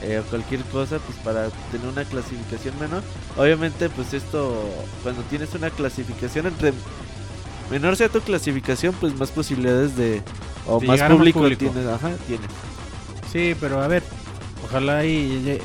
eh, 0.03 0.23
o 0.25 0.31
cualquier 0.31 0.63
cosa 0.63 0.99
pues 0.99 1.19
para 1.19 1.49
tener 1.71 1.87
una 1.87 2.05
clasificación 2.05 2.79
menor. 2.79 3.03
Obviamente 3.37 3.91
pues 3.91 4.15
esto 4.15 4.55
cuando 5.03 5.23
tienes 5.25 5.55
una 5.55 5.71
clasificación 5.71 6.47
entre 6.47 6.73
menor 7.71 7.97
sea 7.97 8.09
tu 8.09 8.21
clasificación 8.21 8.95
pues 9.01 9.15
más 9.17 9.31
posibilidades 9.31 9.97
de 9.97 10.23
o 10.67 10.81
De 10.81 10.87
más 10.87 11.01
más 11.01 11.11
público, 11.11 11.41
público. 11.41 11.59
tienes, 11.71 11.87
ajá, 11.91 12.11
tienes. 12.27 12.49
Sí, 13.33 13.55
pero 13.61 13.81
a 13.83 13.89
ver, 13.89 14.03
ojalá 14.65 15.05
y, 15.05 15.11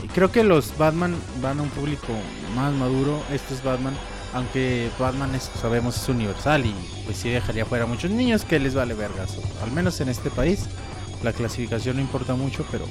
y- 0.04 0.08
creo 0.10 0.32
que 0.32 0.44
los 0.44 0.78
Batman 0.78 1.16
van 1.42 1.60
a 1.60 1.64
un 1.64 1.70
público 1.70 2.08
más 2.56 2.74
maduro. 2.74 3.22
Este 3.32 3.54
es 3.54 3.64
Batman, 3.64 3.94
aunque 4.34 4.90
Batman 5.00 5.34
es, 5.36 5.50
sabemos 5.62 5.96
es 6.02 6.10
universal 6.10 6.66
y 6.66 6.74
pues 7.06 7.18
sí 7.18 7.30
dejaría 7.30 7.66
fuera 7.66 7.86
a 7.86 7.88
muchos 7.88 8.12
niños 8.12 8.44
que 8.44 8.60
les 8.60 8.74
vale 8.76 8.94
vergas. 8.94 9.38
Al 9.64 9.72
menos 9.72 10.00
en 10.02 10.10
este 10.10 10.30
país 10.30 10.66
la 11.24 11.32
clasificación 11.34 11.96
no 11.98 12.02
importa 12.02 12.36
mucho, 12.36 12.66
pero 12.72 12.86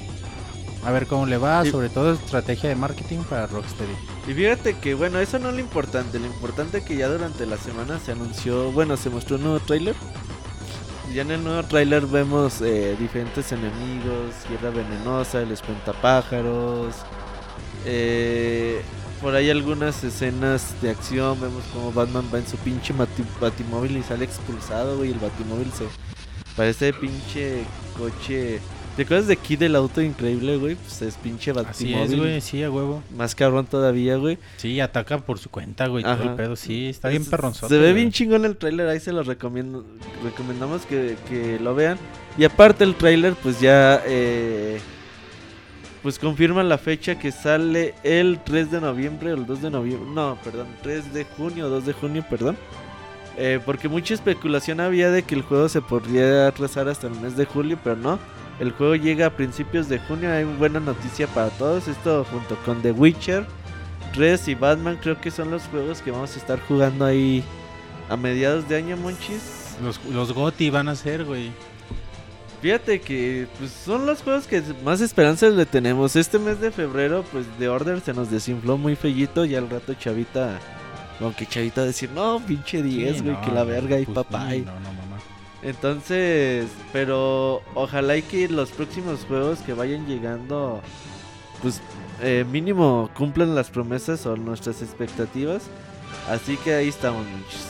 a 0.85 0.91
ver 0.91 1.07
cómo 1.07 1.25
le 1.25 1.37
va, 1.37 1.63
Sí. 1.63 1.71
sobre 1.71 1.89
todo 1.89 2.13
estrategia 2.13 2.69
de 2.69 2.75
marketing 2.75 3.19
para 3.29 3.47
Rocksteady. 3.47 3.93
Y 4.27 4.33
fíjate 4.33 4.75
que, 4.77 4.93
bueno, 4.95 5.19
eso 5.19 5.39
no 5.39 5.49
es 5.49 5.55
lo 5.55 5.61
importante. 5.61 6.19
Lo 6.19 6.25
importante 6.25 6.79
es 6.79 6.83
que 6.83 6.95
ya 6.97 7.07
durante 7.07 7.45
la 7.45 7.57
semana 7.57 7.99
se 7.99 8.11
anunció, 8.11 8.71
bueno, 8.71 8.97
se 8.97 9.09
mostró 9.09 9.37
un 9.37 9.43
nuevo 9.43 9.59
tráiler. 9.59 9.95
Ya 11.13 11.21
en 11.21 11.31
el 11.31 11.43
nuevo 11.43 11.61
tráiler 11.67 12.05
vemos 12.07 12.59
eh, 12.61 12.95
diferentes 12.99 13.51
enemigos, 13.51 14.33
Guerra 14.49 14.71
Venenosa, 14.71 15.41
el 15.41 15.51
Espantapájaros. 15.51 16.95
eh, 17.85 18.81
por 19.21 19.35
ahí 19.35 19.49
algunas 19.49 20.03
escenas 20.03 20.73
de 20.81 20.89
acción. 20.89 21.39
Vemos 21.39 21.63
como 21.73 21.91
Batman 21.93 22.25
va 22.33 22.39
en 22.39 22.47
su 22.47 22.57
pinche 22.57 22.93
batimóvil 23.39 23.95
y 23.97 24.03
sale 24.03 24.25
expulsado, 24.25 24.97
güey. 24.97 25.11
El 25.11 25.19
batimóvil 25.19 25.71
se 25.71 25.85
parece 26.57 26.91
pinche 26.93 27.63
coche. 27.97 28.59
¿Te 28.95 29.01
acuerdas 29.03 29.25
de 29.27 29.37
Kid 29.37 29.63
el 29.63 29.75
auto 29.75 30.03
increíble, 30.03 30.57
güey? 30.57 30.75
Pues 30.75 31.01
es 31.01 31.15
pinche 31.15 31.49
Así 31.49 31.63
batimóvil. 31.91 32.13
es, 32.13 32.19
güey, 32.19 32.41
sí, 32.41 32.61
a 32.61 32.69
huevo. 32.69 33.01
Más 33.17 33.33
cabrón 33.33 33.65
todavía, 33.65 34.17
güey. 34.17 34.37
Sí, 34.57 34.79
ataca 34.79 35.17
por 35.17 35.39
su 35.39 35.49
cuenta, 35.49 35.87
güey, 35.87 36.03
todo 36.03 36.13
Ajá. 36.13 36.23
el 36.23 36.35
pedo, 36.35 36.55
sí, 36.55 36.89
está 36.89 37.09
bien 37.09 37.25
perronzote. 37.25 37.73
Se 37.73 37.79
ve 37.79 37.85
güey. 37.87 37.95
bien 37.95 38.11
chingón 38.11 38.45
el 38.45 38.55
tráiler, 38.55 38.87
ahí 38.87 38.99
se 38.99 39.11
los 39.11 39.25
recomiendo. 39.25 39.83
Recomendamos 40.23 40.85
que, 40.85 41.15
que 41.27 41.59
lo 41.59 41.73
vean. 41.73 41.97
Y 42.37 42.43
aparte 42.43 42.83
el 42.83 42.93
tráiler, 42.93 43.33
pues 43.33 43.59
ya 43.59 43.99
eh, 44.05 44.79
pues 46.03 46.19
confirma 46.19 46.61
la 46.61 46.77
fecha 46.77 47.17
que 47.17 47.31
sale 47.31 47.95
el 48.03 48.41
3 48.43 48.69
de 48.69 48.81
noviembre 48.81 49.31
o 49.33 49.35
el 49.37 49.47
2 49.47 49.61
de 49.63 49.69
noviembre. 49.71 50.09
No, 50.13 50.37
perdón, 50.43 50.67
3 50.83 51.13
de 51.13 51.23
junio 51.25 51.65
o 51.65 51.69
2 51.69 51.85
de 51.87 51.93
junio, 51.93 52.23
perdón. 52.29 52.57
Eh, 53.37 53.59
porque 53.65 53.87
mucha 53.89 54.13
especulación 54.13 54.79
había 54.79 55.09
de 55.09 55.23
que 55.23 55.33
el 55.33 55.41
juego 55.41 55.67
se 55.67 55.81
podría 55.81 56.45
atrasar 56.47 56.87
hasta 56.89 57.07
el 57.07 57.19
mes 57.19 57.35
de 57.35 57.45
julio, 57.45 57.79
pero 57.83 57.95
no. 57.95 58.19
El 58.59 58.71
juego 58.71 58.95
llega 58.95 59.27
a 59.27 59.35
principios 59.35 59.89
de 59.89 59.99
junio. 59.99 60.31
Hay 60.31 60.43
buena 60.43 60.79
noticia 60.79 61.27
para 61.27 61.49
todos. 61.49 61.87
Esto 61.87 62.25
junto 62.29 62.55
con 62.65 62.81
The 62.81 62.91
Witcher, 62.91 63.45
3 64.13 64.47
y 64.49 64.55
Batman 64.55 64.99
creo 65.01 65.19
que 65.19 65.31
son 65.31 65.51
los 65.51 65.63
juegos 65.63 66.01
que 66.01 66.11
vamos 66.11 66.35
a 66.35 66.39
estar 66.39 66.59
jugando 66.67 67.05
ahí 67.05 67.43
a 68.09 68.17
mediados 68.17 68.67
de 68.69 68.77
año, 68.77 68.97
Monchis. 68.97 69.75
Los, 69.83 69.99
los 70.05 70.33
GOTY 70.33 70.69
van 70.69 70.87
a 70.87 70.95
ser, 70.95 71.25
güey. 71.25 71.51
Fíjate 72.61 73.01
que 73.01 73.47
pues, 73.59 73.71
son 73.71 74.05
los 74.05 74.21
juegos 74.21 74.47
que 74.47 74.63
más 74.85 75.01
esperanzas 75.01 75.53
le 75.53 75.65
tenemos. 75.65 76.15
Este 76.15 76.39
mes 76.39 76.61
de 76.61 76.71
febrero, 76.71 77.25
pues 77.31 77.45
The 77.59 77.67
Order 77.67 77.99
se 77.99 78.13
nos 78.13 78.31
desinfló 78.31 78.77
muy 78.77 78.95
fellito. 78.95 79.43
Y 79.43 79.55
al 79.55 79.69
rato 79.69 79.93
Chavita, 79.95 80.59
aunque 81.19 81.45
Chavita 81.45 81.83
decir, 81.83 82.09
no, 82.11 82.39
pinche 82.39 82.81
10, 82.81 83.17
Sí, 83.17 83.21
güey, 83.23 83.33
no, 83.33 83.41
que 83.41 83.51
la 83.51 83.65
verga 83.65 83.99
y 83.99 84.05
pues, 84.05 84.15
papá. 84.15 84.45
No, 84.45 84.65
no. 84.65 85.02
Entonces, 85.63 86.67
pero 86.91 87.61
ojalá 87.73 88.17
y 88.17 88.21
que 88.21 88.47
los 88.49 88.69
próximos 88.71 89.25
juegos 89.27 89.59
que 89.59 89.73
vayan 89.73 90.05
llegando, 90.05 90.81
pues 91.61 91.81
eh, 92.21 92.45
mínimo 92.51 93.09
cumplan 93.15 93.55
las 93.55 93.69
promesas 93.69 94.25
o 94.25 94.35
nuestras 94.35 94.81
expectativas. 94.81 95.63
Así 96.29 96.57
que 96.57 96.73
ahí 96.75 96.89
estamos, 96.89 97.25
Monchis. 97.25 97.67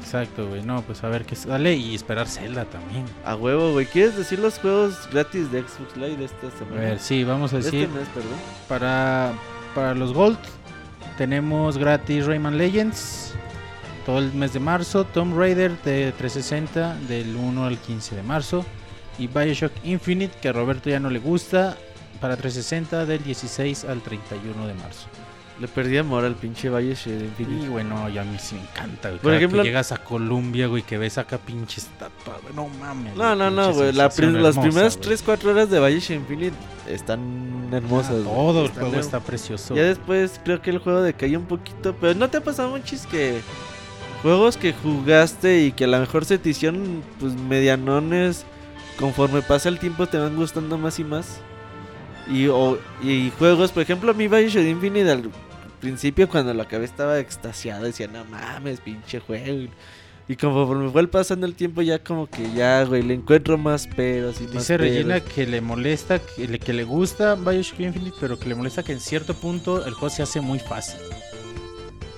Exacto, 0.00 0.48
güey. 0.48 0.62
No, 0.62 0.82
pues 0.82 1.04
a 1.04 1.08
ver 1.08 1.24
qué 1.24 1.36
sale 1.36 1.74
y 1.74 1.94
esperar 1.94 2.26
Zelda 2.28 2.64
también. 2.64 3.04
A 3.24 3.36
huevo, 3.36 3.72
güey. 3.72 3.86
¿Quieres 3.86 4.16
decir 4.16 4.38
los 4.38 4.58
juegos 4.58 5.08
gratis 5.12 5.50
de 5.52 5.60
Xbox 5.62 5.96
Live 5.96 6.16
de 6.16 6.24
esta 6.24 6.46
A 6.48 6.58
semana? 6.58 6.80
ver, 6.80 6.98
sí, 6.98 7.24
vamos 7.24 7.52
a 7.52 7.58
De 7.58 7.62
decir. 7.62 7.82
este 7.84 7.98
mes, 7.98 8.08
perdón. 8.08 8.32
Para, 8.68 9.32
para 9.74 9.94
los 9.94 10.12
Gold 10.12 10.38
tenemos 11.18 11.78
gratis 11.78 12.26
Rayman 12.26 12.58
Legends 12.58 13.34
todo 14.06 14.18
el 14.18 14.32
mes 14.34 14.52
de 14.52 14.60
marzo, 14.60 15.04
Tomb 15.04 15.36
Raider 15.38 15.72
de 15.82 16.12
360 16.12 16.96
del 17.08 17.34
1 17.36 17.64
al 17.64 17.78
15 17.78 18.16
de 18.16 18.22
marzo 18.22 18.64
y 19.18 19.26
Bioshock 19.28 19.72
Infinite 19.84 20.36
que 20.40 20.48
a 20.48 20.52
Roberto 20.52 20.90
ya 20.90 21.00
no 21.00 21.10
le 21.10 21.18
gusta 21.18 21.76
para 22.20 22.36
360 22.36 23.06
del 23.06 23.22
16 23.22 23.84
al 23.84 24.00
31 24.00 24.66
de 24.66 24.74
marzo. 24.74 25.06
Le 25.60 25.68
perdí 25.68 25.96
amor 25.98 26.24
al 26.24 26.34
pinche 26.34 26.68
Shade 26.68 27.26
Infinite. 27.26 27.66
Y 27.66 27.68
bueno, 27.68 28.08
ya 28.08 28.22
a 28.22 28.24
mí 28.24 28.36
sí 28.40 28.56
me 28.56 28.62
encanta. 28.62 29.10
güey. 29.10 29.20
Por 29.20 29.30
Cada 29.30 29.36
ejemplo- 29.36 29.62
que 29.62 29.68
llegas 29.68 29.92
a 29.92 29.98
Colombia, 29.98 30.66
güey, 30.66 30.82
que 30.82 30.98
ves 30.98 31.16
acá 31.16 31.38
pinche 31.38 31.80
estatua, 31.80 32.40
güey, 32.42 32.54
no 32.56 32.66
mames. 32.80 33.14
No, 33.14 33.36
no, 33.36 33.50
no, 33.52 33.72
güey. 33.72 33.92
la 33.92 34.08
prim- 34.08 34.32
las 34.42 34.58
primeras 34.58 34.96
güey. 34.96 35.10
3-4 35.16 35.52
horas 35.52 35.70
de 35.70 35.78
Shade 36.00 36.14
Infinite 36.16 36.56
están 36.88 37.68
hermosas. 37.72 38.10
Ah, 38.10 38.14
güey. 38.14 38.24
todo 38.24 38.64
el 38.64 38.70
juego 38.72 38.96
está 38.96 39.20
precioso. 39.20 39.74
Ya 39.76 39.82
güey. 39.82 39.88
después 39.90 40.40
creo 40.44 40.60
que 40.60 40.70
el 40.70 40.78
juego 40.78 41.02
decayó 41.02 41.38
un 41.38 41.46
poquito. 41.46 41.94
Pero 42.00 42.14
¿no 42.18 42.28
te 42.28 42.38
ha 42.38 42.40
pasado, 42.42 42.70
Monchis, 42.70 43.06
que 43.06 43.40
juegos 44.24 44.56
que 44.56 44.72
jugaste 44.72 45.64
y 45.66 45.72
que 45.72 45.84
a 45.84 45.86
lo 45.86 46.00
mejor 46.00 46.24
se 46.24 46.38
te 46.38 46.48
hicieron 46.48 47.02
pues 47.20 47.34
medianones, 47.34 48.44
conforme 48.98 49.42
pasa 49.42 49.68
el 49.68 49.78
tiempo 49.78 50.06
te 50.06 50.16
van 50.18 50.34
gustando 50.34 50.78
más 50.78 50.98
y 50.98 51.04
más? 51.04 51.38
Y, 52.28 52.46
o- 52.48 52.78
y 53.02 53.30
juegos, 53.38 53.70
por 53.70 53.82
ejemplo, 53.82 54.10
a 54.10 54.14
mí 54.14 54.26
Bioshock 54.26 54.62
Infinite 54.64 55.10
al 55.10 55.30
principio 55.80 56.26
cuando 56.26 56.54
lo 56.54 56.62
acabé 56.62 56.86
estaba 56.86 57.18
extasiado, 57.18 57.84
decía, 57.84 58.08
no 58.08 58.24
mames, 58.24 58.80
pinche 58.80 59.20
juego. 59.20 59.68
Y 60.26 60.36
conforme 60.36 60.88
fue 60.90 61.06
pasando 61.06 61.44
el 61.44 61.54
tiempo 61.54 61.82
ya 61.82 61.98
como 61.98 62.26
que 62.26 62.50
ya, 62.54 62.82
güey, 62.84 63.02
le 63.02 63.12
encuentro 63.12 63.58
más 63.58 63.86
peros 63.86 64.40
y 64.40 64.44
más 64.44 64.52
Dice 64.54 64.78
peros. 64.78 64.94
Regina 64.96 65.20
que 65.20 65.46
le 65.46 65.60
molesta, 65.60 66.18
que 66.18 66.48
le, 66.48 66.58
que 66.58 66.72
le 66.72 66.84
gusta 66.84 67.34
Bioshock 67.34 67.80
Infinite, 67.80 68.16
pero 68.18 68.38
que 68.38 68.48
le 68.48 68.54
molesta 68.54 68.82
que 68.82 68.92
en 68.92 69.00
cierto 69.00 69.34
punto 69.34 69.84
el 69.84 69.92
juego 69.92 70.08
se 70.08 70.22
hace 70.22 70.40
muy 70.40 70.58
fácil. 70.58 70.96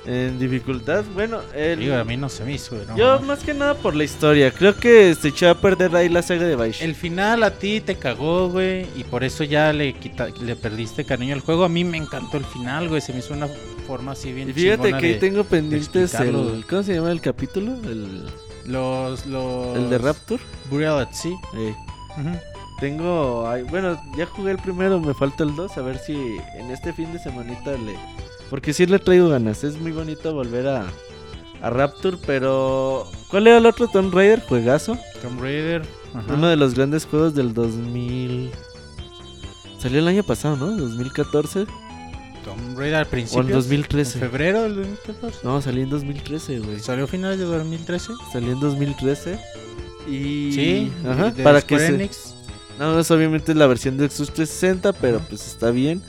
En 0.07 0.39
dificultad, 0.39 1.05
bueno, 1.15 1.41
el... 1.53 1.81
Digo, 1.81 1.97
a 1.97 2.05
mí 2.05 2.17
no 2.17 2.29
se 2.29 2.45
me 2.45 2.53
hizo, 2.53 2.77
no 2.87 2.97
yo 2.97 3.19
más 3.21 3.41
que 3.41 3.53
nada 3.55 3.75
por 3.75 3.97
la 3.97 4.05
historia. 4.05 4.53
Creo 4.53 4.77
que 4.77 5.15
se 5.17 5.29
echó 5.29 5.51
a 5.51 5.61
perder 5.61 5.97
ahí 5.97 6.09
la 6.09 6.23
saga 6.23 6.45
de 6.47 6.55
Bioshock. 6.55 6.83
El 6.83 6.95
final 6.95 7.43
a 7.43 7.51
ti 7.51 7.81
te 7.81 7.97
cagó, 7.97 8.49
güey, 8.49 8.87
y 8.97 9.03
por 9.03 9.25
eso 9.25 9.43
ya 9.43 9.73
le 9.73 9.95
quita, 9.95 10.29
le 10.41 10.55
perdiste 10.55 11.05
cariño 11.05 11.35
al 11.35 11.41
juego. 11.41 11.65
A 11.65 11.69
mí 11.69 11.83
me 11.83 11.97
encantó 11.97 12.37
el 12.37 12.45
final, 12.45 12.89
güey, 12.89 13.01
se 13.01 13.13
me 13.13 13.19
hizo 13.19 13.35
una 13.35 13.49
forma 13.87 14.13
así 14.13 14.33
bien 14.33 14.51
Y 14.51 14.53
fíjate 14.53 14.93
que 14.97 15.07
ahí 15.07 15.19
tengo 15.19 15.45
pendientes 15.45 16.15
el... 16.15 16.65
¿Cómo 16.69 16.83
se 16.83 16.95
llama 16.95 17.11
el 17.11 17.21
capítulo? 17.21 17.73
El, 17.85 18.27
los 18.67 19.27
los 19.27 19.77
el 19.77 19.91
de 19.91 19.99
Rapture. 19.99 20.43
Burial 20.71 21.01
at 21.01 21.13
Sea. 21.13 21.37
Eh, 21.57 21.75
tengo... 22.81 23.49
bueno, 23.71 24.01
ya 24.17 24.27
jugué 24.27 24.53
el 24.53 24.59
primero, 24.59 25.01
me 25.01 25.15
falta 25.15 25.45
el 25.45 25.55
2. 25.55 25.79
A 25.79 25.83
ver 25.83 25.99
si 25.99 26.15
en 26.55 26.71
este 26.71 26.93
fin 26.93 27.13
de 27.13 27.19
semanita 27.19 27.73
le... 27.73 27.97
Porque 28.51 28.73
sí 28.73 28.87
le 28.87 28.99
traigo 28.99 29.29
ganas. 29.29 29.65
Es 29.65 29.79
muy 29.81 29.93
bonito 29.93 30.33
volver 30.33 30.69
a, 30.69 30.87
a 31.63 31.71
Rapture, 31.71 32.17
pero... 32.27 33.11
¿Cuál 33.29 33.47
era 33.49 33.59
el 33.59 33.67
otro 33.67 33.89
Tomb 33.89 34.15
Raider? 34.15 34.41
Juegazo. 34.41 34.97
Tomb 35.23 35.41
Raider. 35.41 35.83
ajá. 36.15 36.35
Uno 36.35 36.49
de 36.49 36.57
los 36.57 36.75
grandes 36.75 37.07
juegos 37.07 37.35
del 37.35 37.53
2000... 37.55 38.51
Salió 39.79 39.99
el 39.99 40.09
año 40.09 40.23
pasado, 40.23 40.57
¿no? 40.57 40.67
2014. 40.77 41.67
Tomb 42.45 42.79
Raider 42.79 42.95
al 42.97 43.07
O 43.07 43.11
principio. 43.11 43.43
en 43.43 43.51
2013. 43.53 44.19
En 44.19 44.21
febrero 44.31 44.63
del 44.63 44.77
2014. 44.77 45.39
No, 45.43 45.61
salió 45.61 45.83
en 45.83 45.91
2013, 45.91 46.59
güey. 46.61 46.81
¿Salió 46.81 47.05
a 47.05 47.07
finales 47.09 47.39
de 47.39 47.45
2013? 47.45 48.13
Salió 48.33 48.53
en 48.53 48.61
2013. 48.61 49.39
Y... 50.09 50.53
Sí, 50.53 50.93
Ajá, 51.05 51.31
de 51.33 51.43
para 51.43 51.61
que 51.61 51.75
Square 51.77 51.87
se... 51.89 51.95
Enix. 51.95 52.35
No, 52.79 52.99
es 52.99 53.11
obviamente 53.11 53.55
la 53.55 53.67
versión 53.67 53.97
de 53.97 54.09
Xbox 54.09 54.33
360, 54.33 54.93
pero 54.95 55.19
pues 55.29 55.47
está 55.47 55.71
bien. 55.71 56.03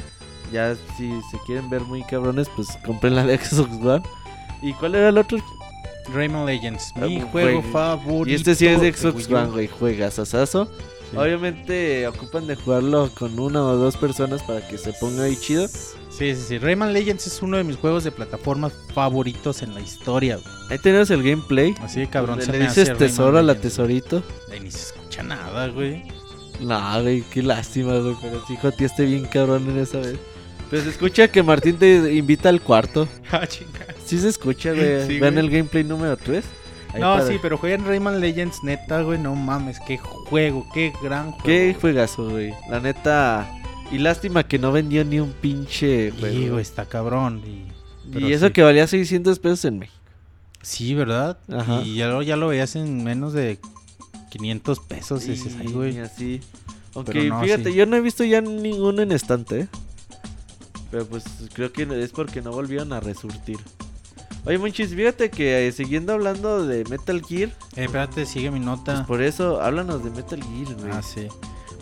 Ya 0.51 0.75
si 0.97 1.09
se 1.31 1.37
quieren 1.45 1.69
ver 1.69 1.81
muy 1.81 2.03
cabrones, 2.03 2.47
pues 2.55 2.67
compren 2.85 3.15
la 3.15 3.25
de 3.25 3.37
Xbox 3.37 3.71
One. 3.85 4.03
¿Y 4.61 4.73
cuál 4.73 4.95
era 4.95 5.09
el 5.09 5.17
otro? 5.17 5.37
Rayman 6.13 6.45
Legends, 6.45 6.93
Ah, 6.95 7.01
mi 7.01 7.17
un 7.17 7.27
juego 7.27 7.61
juego. 7.61 7.71
favorito. 7.73 8.31
Y 8.31 8.35
este 8.35 8.55
sí 8.55 8.65
es 8.67 8.79
de 8.79 8.93
Xbox. 8.93 9.29
One, 9.29 9.47
güey. 9.47 9.67
Juegas 9.67 10.19
asazo. 10.19 10.69
Sí. 11.11 11.17
Obviamente 11.17 12.05
ocupan 12.07 12.47
de 12.47 12.55
jugarlo 12.55 13.09
con 13.17 13.37
una 13.39 13.61
o 13.63 13.75
dos 13.75 13.95
personas 13.97 14.41
para 14.43 14.65
que 14.67 14.77
se 14.77 14.91
ponga 14.93 15.23
ahí 15.23 15.35
chido. 15.37 15.67
Sí, 15.67 16.33
sí, 16.35 16.41
sí. 16.47 16.57
Rayman 16.57 16.91
Legends 16.93 17.27
es 17.27 17.41
uno 17.41 17.57
de 17.57 17.63
mis 17.63 17.75
juegos 17.77 18.03
de 18.03 18.11
plataformas 18.11 18.73
favoritos 18.93 19.61
en 19.61 19.73
la 19.73 19.81
historia, 19.81 20.35
güey. 20.37 20.55
Ahí 20.69 20.79
tenemos 20.79 21.09
el 21.11 21.23
gameplay. 21.23 21.75
Así 21.81 21.99
de 22.01 22.07
cabrón 22.09 22.41
se 22.41 22.51
le 22.51 22.59
dices 22.59 22.97
tesoro 22.97 23.37
a 23.37 23.41
la 23.43 23.55
tesorito. 23.55 24.23
Ay, 24.51 24.61
ni 24.61 24.71
se 24.71 24.79
escucha 24.93 25.23
nada, 25.23 25.67
güey. 25.67 26.03
No, 26.59 27.01
güey, 27.01 27.21
qué 27.31 27.43
lástima, 27.43 27.97
güey. 27.99 28.15
Pero 28.21 28.41
sí, 28.47 28.57
joteaste 28.61 29.05
bien 29.05 29.25
cabrón 29.25 29.69
en 29.69 29.77
esa 29.79 29.99
vez. 29.99 30.17
Pues 30.69 30.83
se 30.83 30.89
escucha 30.89 31.29
que 31.29 31.41
Martín 31.43 31.77
te 31.77 32.13
invita 32.13 32.49
al 32.49 32.61
cuarto. 32.61 33.07
Ah, 33.31 33.45
chinga. 33.47 33.85
Sí 34.05 34.19
se 34.19 34.29
escucha, 34.29 34.71
güey. 34.73 35.05
Sí, 35.07 35.19
Vean 35.19 35.33
güey. 35.35 35.45
el 35.45 35.51
gameplay 35.51 35.83
número 35.83 36.15
3. 36.17 36.43
No, 36.99 37.25
sí, 37.27 37.37
pero 37.41 37.57
jueguen 37.57 37.85
Rayman 37.85 38.19
Legends, 38.21 38.63
neta, 38.63 39.01
güey. 39.01 39.19
No 39.19 39.35
mames, 39.35 39.79
qué 39.85 39.97
juego, 39.97 40.67
qué 40.73 40.93
gran 41.03 41.31
juego. 41.31 41.43
Qué 41.45 41.75
juegazo, 41.79 42.29
güey. 42.29 42.53
La 42.69 42.79
neta. 42.79 43.49
Y 43.91 43.99
lástima 43.99 44.47
que 44.47 44.57
no 44.59 44.71
vendió 44.71 45.03
ni 45.05 45.19
un 45.19 45.31
pinche 45.31 46.11
juego. 46.11 46.35
Sí, 46.37 46.49
güey, 46.49 46.61
está 46.61 46.85
cabrón. 46.85 47.41
Y, 47.45 48.31
eso 48.31 48.47
sí. 48.47 48.53
que 48.53 48.63
valía 48.63 48.87
600 48.87 49.37
pesos 49.39 49.65
en 49.65 49.79
México. 49.79 49.97
Sí, 50.61 50.93
¿verdad? 50.93 51.37
Ajá. 51.51 51.81
Y 51.83 51.95
ya 51.95 52.07
lo, 52.07 52.21
ya 52.23 52.35
lo 52.35 52.47
veías 52.47 52.75
en 52.75 53.03
menos 53.03 53.33
de 53.33 53.59
500 54.31 54.79
pesos. 54.79 55.23
Ay, 55.27 55.41
Y 55.67 55.71
güey. 55.71 55.99
así. 55.99 56.41
Aunque 56.95 57.11
Pero 57.11 57.35
no, 57.35 57.41
fíjate, 57.41 57.71
sí. 57.71 57.75
yo 57.75 57.85
no 57.85 57.95
he 57.95 58.01
visto 58.01 58.23
ya 58.23 58.41
ninguno 58.41 59.01
en 59.01 59.11
estante, 59.11 59.59
¿eh? 59.61 59.67
Pero 60.91 61.05
pues 61.05 61.23
creo 61.53 61.71
que 61.73 61.83
es 62.03 62.11
porque 62.11 62.41
no 62.41 62.51
volvieron 62.51 62.93
a 62.93 62.99
resurtir. 62.99 63.59
Oye, 64.45 64.57
Monchis, 64.57 64.95
fíjate 64.95 65.29
que 65.29 65.67
eh, 65.67 65.71
siguiendo 65.73 66.13
hablando 66.13 66.65
de 66.65 66.85
Metal 66.85 67.21
Gear, 67.21 67.49
Eh, 67.75 67.83
espérate, 67.85 68.25
sigue 68.25 68.49
mi 68.49 68.59
pues 68.59 68.65
nota. 68.65 69.05
por 69.05 69.21
eso 69.21 69.61
háblanos 69.61 70.03
de 70.03 70.09
Metal 70.11 70.41
Gear, 70.41 70.73
güey. 70.75 70.91
Ah, 70.93 71.01
sí. 71.01 71.27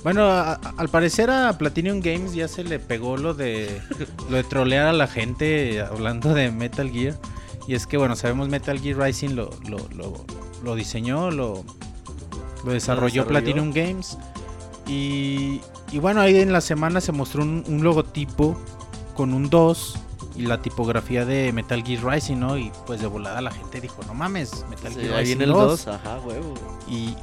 Bueno, 0.04 0.24
a- 0.26 0.54
a- 0.54 0.74
al 0.78 0.90
parecer 0.90 1.30
a 1.30 1.56
Platinum 1.58 2.00
Games 2.00 2.34
ya 2.34 2.48
se 2.48 2.64
le 2.64 2.80
pegó 2.80 3.18
lo 3.18 3.34
de 3.36 3.80
lo 4.30 4.38
de 4.38 4.44
trolear 4.44 4.88
a 4.88 4.94
la 4.94 5.08
gente 5.08 5.82
hablando 5.82 6.34
de 6.34 6.52
Metal 6.52 6.90
Gear. 6.92 7.16
Y 7.68 7.74
es 7.76 7.86
que, 7.88 7.98
bueno, 7.98 8.16
sabemos 8.16 8.50
Metal 8.50 8.80
Gear 8.80 8.98
Rising 8.98 9.30
lo, 9.36 9.50
lo, 9.68 9.78
lo, 9.96 10.26
lo 10.64 10.76
diseñó, 10.76 11.30
lo, 11.32 11.64
lo 12.64 12.72
desarrolló 12.72 13.24
desarrolló. 13.24 13.28
Platinum 13.28 13.72
Games. 13.74 14.18
Y, 14.88 15.62
y 15.92 16.00
bueno, 16.00 16.22
ahí 16.22 16.38
en 16.40 16.52
la 16.54 16.62
semana 16.62 17.02
se 17.02 17.12
mostró 17.12 17.42
un, 17.44 17.64
un 17.68 17.84
logotipo 17.84 18.56
con 19.16 19.34
un 19.34 19.50
2 19.50 19.96
y 20.36 20.42
la 20.44 20.62
tipografía 20.62 21.26
de 21.26 21.52
Metal 21.54 21.84
Gear 21.84 22.06
Rising, 22.06 22.38
¿no? 22.38 22.58
Y 22.58 22.72
pues 22.86 23.02
de 23.02 23.08
volada 23.08 23.42
la 23.42 23.52
gente 23.52 23.82
dijo, 23.82 24.02
no 24.06 24.14
mames, 24.14 24.66
Metal 24.70 24.94
Sí, 24.94 25.00
Gear 25.00 25.14
ahí 25.14 25.20
Rising 25.22 25.38
viene 25.38 25.44
el 25.46 25.52
2. 25.52 25.86
2, 25.86 25.88
ajá, 25.96 26.20
huevo. 26.20 26.54
Y. 26.88 27.16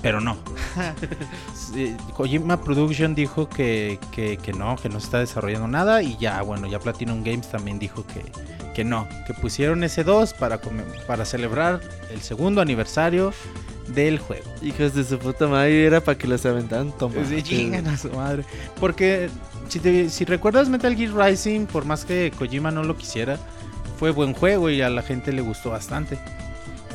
Pero 0.00 0.20
no. 0.20 0.36
Kojima 2.16 2.60
Production 2.60 3.14
dijo 3.14 3.48
que, 3.48 4.00
que, 4.10 4.36
que 4.36 4.52
no, 4.52 4.74
que 4.74 4.88
no 4.88 4.98
se 4.98 5.06
está 5.06 5.18
desarrollando 5.20 5.68
nada. 5.68 6.02
Y 6.02 6.16
ya, 6.16 6.42
bueno, 6.42 6.66
ya 6.66 6.80
Platinum 6.80 7.22
Games 7.22 7.48
también 7.48 7.78
dijo 7.78 8.04
que, 8.06 8.24
que 8.74 8.82
no. 8.82 9.06
Que 9.26 9.34
pusieron 9.34 9.84
ese 9.84 10.02
2 10.02 10.34
para, 10.34 10.60
para 11.06 11.24
celebrar 11.24 11.80
el 12.10 12.20
segundo 12.20 12.60
aniversario 12.60 13.32
del 13.88 14.18
juego. 14.18 14.44
Hijos 14.60 14.94
de 14.94 15.04
su 15.04 15.18
puta 15.18 15.46
madre, 15.46 15.86
era 15.86 16.00
para 16.00 16.18
que 16.18 16.26
los 16.26 16.44
aventaran 16.46 16.90
tomates. 16.98 17.44
Sí, 17.46 17.72
a 17.74 17.96
su 17.96 18.10
madre. 18.10 18.44
Porque 18.80 19.28
si, 19.80 20.24
recuerdas 20.24 20.68
Metal 20.68 20.94
Gear 20.94 21.14
Rising, 21.14 21.66
por 21.66 21.84
más 21.84 22.04
que 22.04 22.32
Kojima 22.36 22.70
no 22.70 22.82
lo 22.82 22.96
quisiera, 22.96 23.38
fue 23.98 24.10
buen 24.10 24.34
juego 24.34 24.70
y 24.70 24.82
a 24.82 24.90
la 24.90 25.02
gente 25.02 25.32
le 25.32 25.42
gustó 25.42 25.70
bastante. 25.70 26.18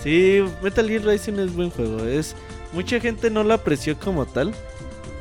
Sí, 0.04 0.44
Metal 0.62 0.88
Gear 0.88 1.04
Rising 1.04 1.34
es 1.40 1.54
buen 1.56 1.70
juego. 1.70 2.04
Es 2.06 2.36
mucha 2.74 3.00
gente 3.00 3.30
no 3.30 3.44
lo 3.44 3.54
apreció 3.54 3.98
como 3.98 4.26
tal, 4.26 4.54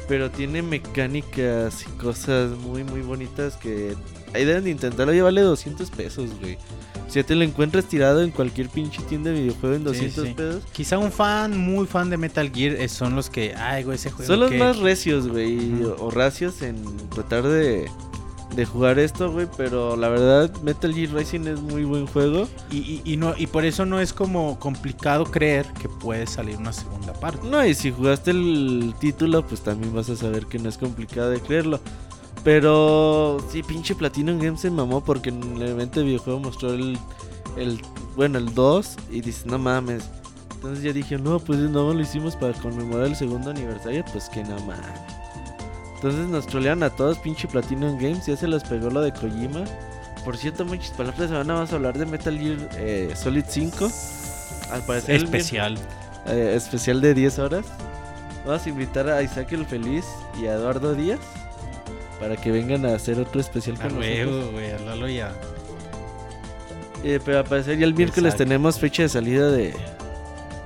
pero 0.09 0.31
tiene 0.31 0.63
mecánicas 0.63 1.83
y 1.83 1.91
cosas 1.99 2.51
muy 2.51 2.85
muy 2.85 3.01
bonitas 3.01 3.57
que 3.57 3.95
ahí 4.35 4.45
deben 4.45 4.65
de 4.65 4.71
intentarlo. 4.71 5.13
Ya 5.13 5.25
vale 5.25 5.41
200 5.41 5.91
pesos, 5.91 6.31
güey. 6.41 6.59
Si 7.09 7.21
ya 7.21 7.25
te 7.27 7.35
lo 7.37 7.45
encuentras 7.45 7.85
tirado 7.87 8.23
en 8.23 8.31
cualquier 8.31 8.69
pinche 8.69 9.01
tienda 9.03 9.31
de 9.31 9.41
videojuego 9.41 9.75
en 9.77 9.81
Sí, 9.83 9.85
200 9.85 10.25
sí. 10.27 10.35
pesos. 10.35 10.63
Quizá 10.73 10.99
un 10.99 11.13
fan, 11.13 11.57
muy 11.57 11.87
fan 11.87 12.11
de 12.11 12.17
Metal 12.17 12.51
Gear, 12.53 12.75
eh, 12.75 12.89
son 12.89 13.15
los 13.15 13.31
que, 13.31 13.55
ay, 13.55 13.85
güey, 13.85 13.95
ese 13.97 14.11
juego. 14.11 14.27
Son 14.27 14.41
los 14.41 14.51
que- 14.51 14.59
más 14.59 14.79
recios, 14.79 15.29
güey, 15.29 15.83
o 15.99 16.11
racios 16.11 16.63
en 16.63 16.83
tratar 17.11 17.45
de, 17.45 17.89
de 18.57 18.65
jugar 18.65 18.99
esto, 18.99 19.31
güey. 19.31 19.47
Pero 19.57 19.97
la 19.97 20.09
verdad, 20.09 20.53
Metal 20.63 20.93
Gear 20.93 21.13
Rising 21.15 21.47
es 21.47 21.61
muy 21.61 21.85
buen 21.85 22.07
juego. 22.07 22.49
Y, 22.73 22.79
y- 22.79 23.03
y 23.05 23.17
no, 23.17 23.35
y 23.37 23.47
por 23.47 23.65
eso 23.65 23.87
no 23.87 24.01
es 24.01 24.13
como 24.13 24.59
complicado 24.59 25.25
creer 25.27 25.67
que 25.81 25.89
puede 25.89 26.27
salir 26.27 26.57
una 26.57 26.73
segunda 26.73 27.13
parte. 27.13 27.47
No, 27.49 27.65
y 27.65 27.75
si 27.75 27.93
jugaste 27.93 28.33
el 28.33 28.95
título, 28.99 29.47
pues 29.47 29.61
también 29.63 29.95
vas 29.95 30.11
a 30.11 30.17
saber 30.17 30.47
que 30.47 30.59
no 30.59 30.69
es 30.69 30.77
complicado 30.79 31.31
de 31.31 31.41
creerlo. 31.41 31.81
Pero 32.47 33.39
sí, 33.51 33.61
pinche 33.65 33.97
Platinum 33.97 34.39
Games 34.39 34.61
se 34.61 34.71
mamó 34.71 35.01
porque 35.01 35.31
en 35.31 35.57
el 35.57 35.63
evento 35.63 35.99
de 35.99 36.07
videojuego 36.07 36.39
mostró 36.39 36.73
el, 36.75 36.97
el 37.57 37.83
bueno, 38.15 38.39
el 38.39 38.55
2 38.55 38.97
y 39.11 39.21
dices, 39.21 39.47
no 39.47 39.59
mames. 39.59 40.05
Entonces 40.55 40.85
ya 40.85 40.93
dije, 40.93 41.19
no, 41.19 41.41
pues 41.41 41.59
no 41.59 41.93
lo 41.93 42.01
hicimos 42.01 42.37
para 42.37 42.53
conmemorar 42.53 43.09
el 43.09 43.17
segundo 43.17 43.51
aniversario, 43.51 44.05
pues 44.13 44.29
que 44.29 44.45
no 44.45 44.57
mames. 44.61 45.01
Entonces 45.97 46.29
nos 46.29 46.47
trolearon 46.47 46.85
a 46.85 46.91
todos, 46.91 47.19
pinche 47.19 47.49
Platinum 47.49 47.99
Games, 47.99 48.27
ya 48.27 48.37
se 48.37 48.47
los 48.47 48.63
pegó 48.63 48.91
lo 48.91 49.01
de 49.01 49.13
Kojima. 49.13 49.65
Por 50.25 50.37
cierto, 50.37 50.65
muchas 50.65 50.93
para 50.93 51.09
la 51.19 51.27
semana 51.27 51.55
vamos 51.55 51.73
a 51.73 51.75
hablar 51.75 51.99
de 51.99 52.07
Metal 52.07 52.39
Gear 52.39 52.59
eh, 52.77 53.13
Solid 53.17 53.45
5. 53.49 53.91
Al 54.71 54.83
parecer 54.83 55.17
Especial. 55.17 55.77
eh, 56.27 56.53
especial 56.55 57.01
de 57.01 57.13
10 57.13 57.41
horas. 57.41 57.67
Vamos 58.47 58.65
a 58.65 58.69
invitar 58.69 59.11
a 59.11 59.21
Isaac 59.21 59.51
el 59.51 59.67
Feliz 59.67 60.05
y 60.41 60.47
a 60.47 60.53
Eduardo 60.55 60.95
Díaz 60.95 61.19
para 62.21 62.37
que 62.37 62.51
vengan 62.51 62.87
a 62.87 62.95
hacer 62.95 63.19
otro 63.21 63.41
especial 63.41 63.77
A 63.77 63.81
con 63.89 63.95
nosotros. 63.99 64.27
huevo, 64.27 64.51
güey, 64.53 64.71
a 64.71 64.79
Lalo 64.81 65.09
ya. 65.09 65.33
Eh, 67.05 67.21
pero 67.25 67.39
al 67.39 67.45
parecer 67.45 67.79
ya 67.79 67.85
el 67.87 67.95
miércoles 67.95 68.33
Exacto. 68.35 68.45
tenemos 68.45 68.79
fecha 68.79 69.03
de 69.03 69.09
salida 69.09 69.51
de, 69.51 69.75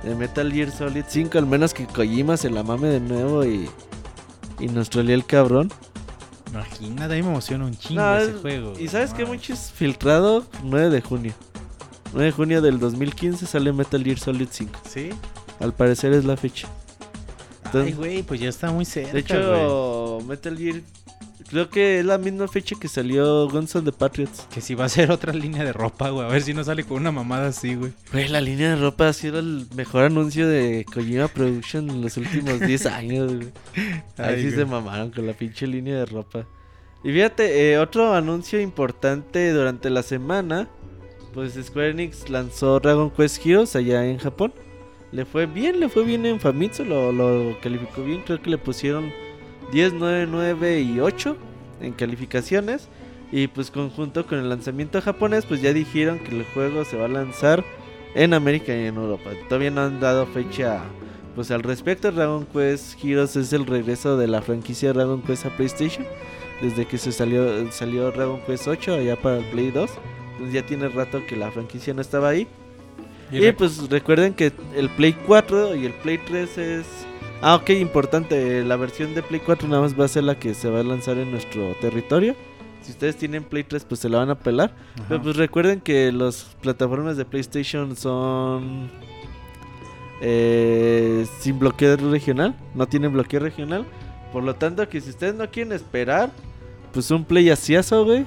de 0.03 0.15
Metal 0.15 0.51
Gear 0.51 0.71
Solid 0.71 1.03
5, 1.07 1.37
al 1.37 1.45
menos 1.45 1.73
que 1.73 1.85
Kojima 1.85 2.37
se 2.37 2.49
la 2.49 2.63
mame 2.63 2.87
de 2.87 2.99
nuevo 2.99 3.45
y, 3.45 3.69
y 4.59 4.67
nos 4.67 4.89
trolea 4.89 5.15
el 5.15 5.25
cabrón. 5.25 5.71
Imagínate, 6.51 7.13
a 7.13 7.17
mí 7.17 7.23
me 7.23 7.29
emociona 7.29 7.65
un 7.65 7.75
chingo 7.77 8.01
No, 8.01 8.17
ese 8.17 8.31
es- 8.31 8.41
juego. 8.41 8.73
Y 8.79 8.87
sabes 8.87 9.11
no 9.11 9.17
que 9.17 9.23
mames. 9.25 9.39
muchos 9.41 9.59
filtrado 9.71 10.45
9 10.63 10.89
de 10.89 11.01
junio. 11.01 11.33
9 12.13 12.25
de 12.25 12.31
junio 12.31 12.61
del 12.61 12.79
2015 12.79 13.45
sale 13.45 13.71
Metal 13.71 14.03
Gear 14.03 14.17
Solid 14.19 14.47
5. 14.49 14.79
¿Sí? 14.89 15.09
Al 15.59 15.73
parecer 15.73 16.13
es 16.13 16.25
la 16.25 16.35
fecha. 16.37 16.67
Ay, 17.73 17.93
güey, 17.93 18.21
pues 18.23 18.39
ya 18.41 18.49
está 18.49 18.69
muy 18.71 18.83
cerca, 18.83 19.13
De 19.13 19.19
hecho, 19.19 20.19
Metal 20.27 20.57
Gear 20.57 20.81
creo 21.51 21.69
que 21.69 21.99
es 21.99 22.05
la 22.05 22.17
misma 22.17 22.47
fecha 22.47 22.75
que 22.79 22.87
salió 22.87 23.47
Guns 23.49 23.75
N' 23.75 23.83
the 23.83 23.91
Patriots. 23.91 24.47
Que 24.53 24.61
si 24.61 24.73
va 24.73 24.85
a 24.85 24.89
ser 24.89 25.11
otra 25.11 25.33
línea 25.33 25.63
de 25.63 25.73
ropa, 25.73 26.09
güey. 26.09 26.25
A 26.25 26.29
ver 26.31 26.41
si 26.41 26.53
no 26.53 26.63
sale 26.63 26.83
con 26.83 26.97
una 26.97 27.11
mamada 27.11 27.47
así, 27.49 27.75
güey. 27.75 27.93
Güey, 28.11 28.27
la 28.29 28.41
línea 28.41 28.69
de 28.71 28.75
ropa 28.77 29.09
ha 29.09 29.13
sido 29.13 29.37
el 29.39 29.67
mejor 29.75 30.05
anuncio 30.05 30.47
de 30.47 30.85
Kojima 30.91 31.27
Production 31.27 31.89
en 31.89 32.01
los 32.01 32.17
últimos 32.17 32.59
10 32.65 32.85
años. 32.87 33.33
güey. 33.35 33.47
Ahí 34.17 34.35
Ay, 34.35 34.35
sí 34.37 34.43
güey. 34.47 34.55
se 34.55 34.65
mamaron 34.65 35.11
con 35.11 35.27
la 35.27 35.33
pinche 35.33 35.67
línea 35.67 35.95
de 35.97 36.05
ropa. 36.05 36.47
Y 37.03 37.11
fíjate, 37.11 37.71
eh, 37.73 37.77
otro 37.79 38.13
anuncio 38.13 38.59
importante 38.59 39.51
durante 39.51 39.89
la 39.89 40.03
semana 40.03 40.67
pues 41.33 41.53
Square 41.53 41.91
Enix 41.91 42.29
lanzó 42.29 42.79
Dragon 42.81 43.09
Quest 43.09 43.45
Heroes 43.45 43.75
allá 43.75 44.05
en 44.05 44.17
Japón. 44.17 44.53
Le 45.13 45.25
fue 45.25 45.45
bien, 45.45 45.79
le 45.79 45.89
fue 45.89 46.03
bien 46.03 46.25
en 46.25 46.39
Famitsu, 46.39 46.83
lo, 46.85 47.11
lo 47.11 47.57
calificó 47.61 48.03
bien, 48.03 48.21
creo 48.25 48.41
que 48.41 48.49
le 48.49 48.57
pusieron 48.57 49.11
10, 49.71 49.93
9, 49.93 50.27
9 50.29 50.81
y 50.81 50.99
8 50.99 51.37
en 51.81 51.93
calificaciones. 51.93 52.87
Y 53.31 53.47
pues 53.47 53.71
conjunto 53.71 54.25
con 54.25 54.39
el 54.39 54.49
lanzamiento 54.49 55.01
japonés, 55.01 55.45
pues 55.45 55.61
ya 55.61 55.71
dijeron 55.71 56.19
que 56.19 56.37
el 56.37 56.45
juego 56.53 56.83
se 56.83 56.97
va 56.97 57.05
a 57.05 57.09
lanzar 57.09 57.63
en 58.13 58.33
América 58.33 58.75
y 58.75 58.87
en 58.87 58.97
Europa. 58.97 59.29
Todavía 59.47 59.71
no 59.71 59.81
han 59.81 59.99
dado 59.99 60.25
fecha 60.27 60.81
pues 61.35 61.49
al 61.51 61.63
respecto. 61.63 62.11
Dragon 62.11 62.45
Quest 62.45 63.01
Heroes 63.03 63.35
es 63.35 63.53
el 63.53 63.65
regreso 63.65 64.17
de 64.17 64.27
la 64.27 64.41
franquicia 64.41 64.91
Dragon 64.93 65.21
Quest 65.21 65.45
a 65.45 65.55
PlayStation. 65.55 66.05
Desde 66.61 66.85
que 66.85 66.97
se 66.97 67.11
salió, 67.11 67.71
salió 67.71 68.11
Dragon 68.11 68.41
Quest 68.45 68.67
8 68.67 68.95
allá 68.95 69.15
para 69.15 69.37
el 69.37 69.45
Play 69.45 69.71
2. 69.71 69.89
Entonces 70.33 70.53
ya 70.53 70.65
tiene 70.65 70.89
rato 70.89 71.21
que 71.25 71.35
la 71.35 71.51
franquicia 71.51 71.93
no 71.93 72.01
estaba 72.01 72.29
ahí. 72.29 72.47
Y, 73.31 73.49
pues 73.53 73.89
recuerden 73.89 74.33
que 74.33 74.51
el 74.75 74.89
Play 74.89 75.13
4 75.13 75.75
y 75.75 75.85
el 75.85 75.93
Play 75.93 76.17
3 76.17 76.57
es... 76.57 76.85
Ah, 77.43 77.55
ok, 77.55 77.71
importante. 77.71 78.63
La 78.63 78.75
versión 78.75 79.15
de 79.15 79.23
Play 79.23 79.41
4 79.43 79.67
nada 79.67 79.81
más 79.81 79.99
va 79.99 80.05
a 80.05 80.07
ser 80.07 80.23
la 80.23 80.37
que 80.37 80.53
se 80.53 80.69
va 80.69 80.81
a 80.81 80.83
lanzar 80.83 81.17
en 81.17 81.31
nuestro 81.31 81.73
territorio. 81.81 82.35
Si 82.81 82.91
ustedes 82.91 83.15
tienen 83.17 83.43
Play 83.43 83.63
3, 83.63 83.83
pues 83.85 83.99
se 83.99 84.09
la 84.09 84.19
van 84.19 84.29
a 84.29 84.35
pelar. 84.35 84.75
Pero 85.09 85.21
pues 85.23 85.35
recuerden 85.37 85.81
que 85.81 86.11
las 86.11 86.55
plataformas 86.61 87.17
de 87.17 87.25
PlayStation 87.25 87.95
son 87.95 88.91
eh, 90.21 91.25
sin 91.39 91.57
bloqueo 91.57 91.97
regional. 91.97 92.55
No 92.75 92.87
tienen 92.87 93.11
bloqueo 93.11 93.39
regional. 93.39 93.85
Por 94.31 94.43
lo 94.43 94.53
tanto, 94.55 94.87
que 94.87 95.01
si 95.01 95.09
ustedes 95.09 95.33
no 95.33 95.49
quieren 95.49 95.73
esperar, 95.73 96.31
pues 96.93 97.09
un 97.09 97.25
Play 97.25 97.49
asiazo, 97.49 98.05
güey. 98.05 98.25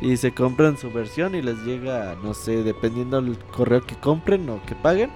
Y 0.00 0.16
se 0.16 0.32
compran 0.32 0.78
su 0.78 0.90
versión 0.90 1.34
y 1.34 1.42
les 1.42 1.58
llega, 1.64 2.16
no 2.22 2.32
sé, 2.32 2.62
dependiendo 2.62 3.20
del 3.20 3.36
correo 3.38 3.84
que 3.84 3.96
compren 3.96 4.48
o 4.48 4.64
que 4.64 4.74
paguen. 4.74 5.10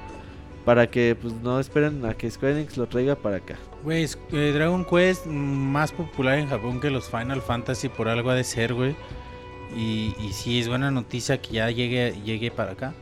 Para 0.64 0.88
que 0.88 1.16
pues 1.20 1.34
no 1.34 1.58
esperen 1.58 2.04
a 2.06 2.14
que 2.14 2.30
Square 2.30 2.54
Enix 2.54 2.76
lo 2.76 2.86
traiga 2.86 3.16
para 3.16 3.36
acá. 3.36 3.58
Güey, 3.82 4.06
eh, 4.32 4.52
Dragon 4.54 4.84
Quest 4.84 5.26
más 5.26 5.90
popular 5.90 6.38
en 6.38 6.48
Japón 6.48 6.80
que 6.80 6.90
los 6.90 7.10
Final 7.10 7.42
Fantasy 7.42 7.88
por 7.88 8.08
algo 8.08 8.30
ha 8.30 8.34
de 8.34 8.44
ser, 8.44 8.72
güey. 8.72 8.94
Y, 9.76 10.14
y 10.20 10.32
sí, 10.32 10.60
es 10.60 10.68
buena 10.68 10.90
noticia 10.90 11.40
que 11.40 11.54
ya 11.54 11.70
llegue, 11.70 12.14
llegue 12.24 12.50
para 12.50 12.72
acá. 12.72 12.94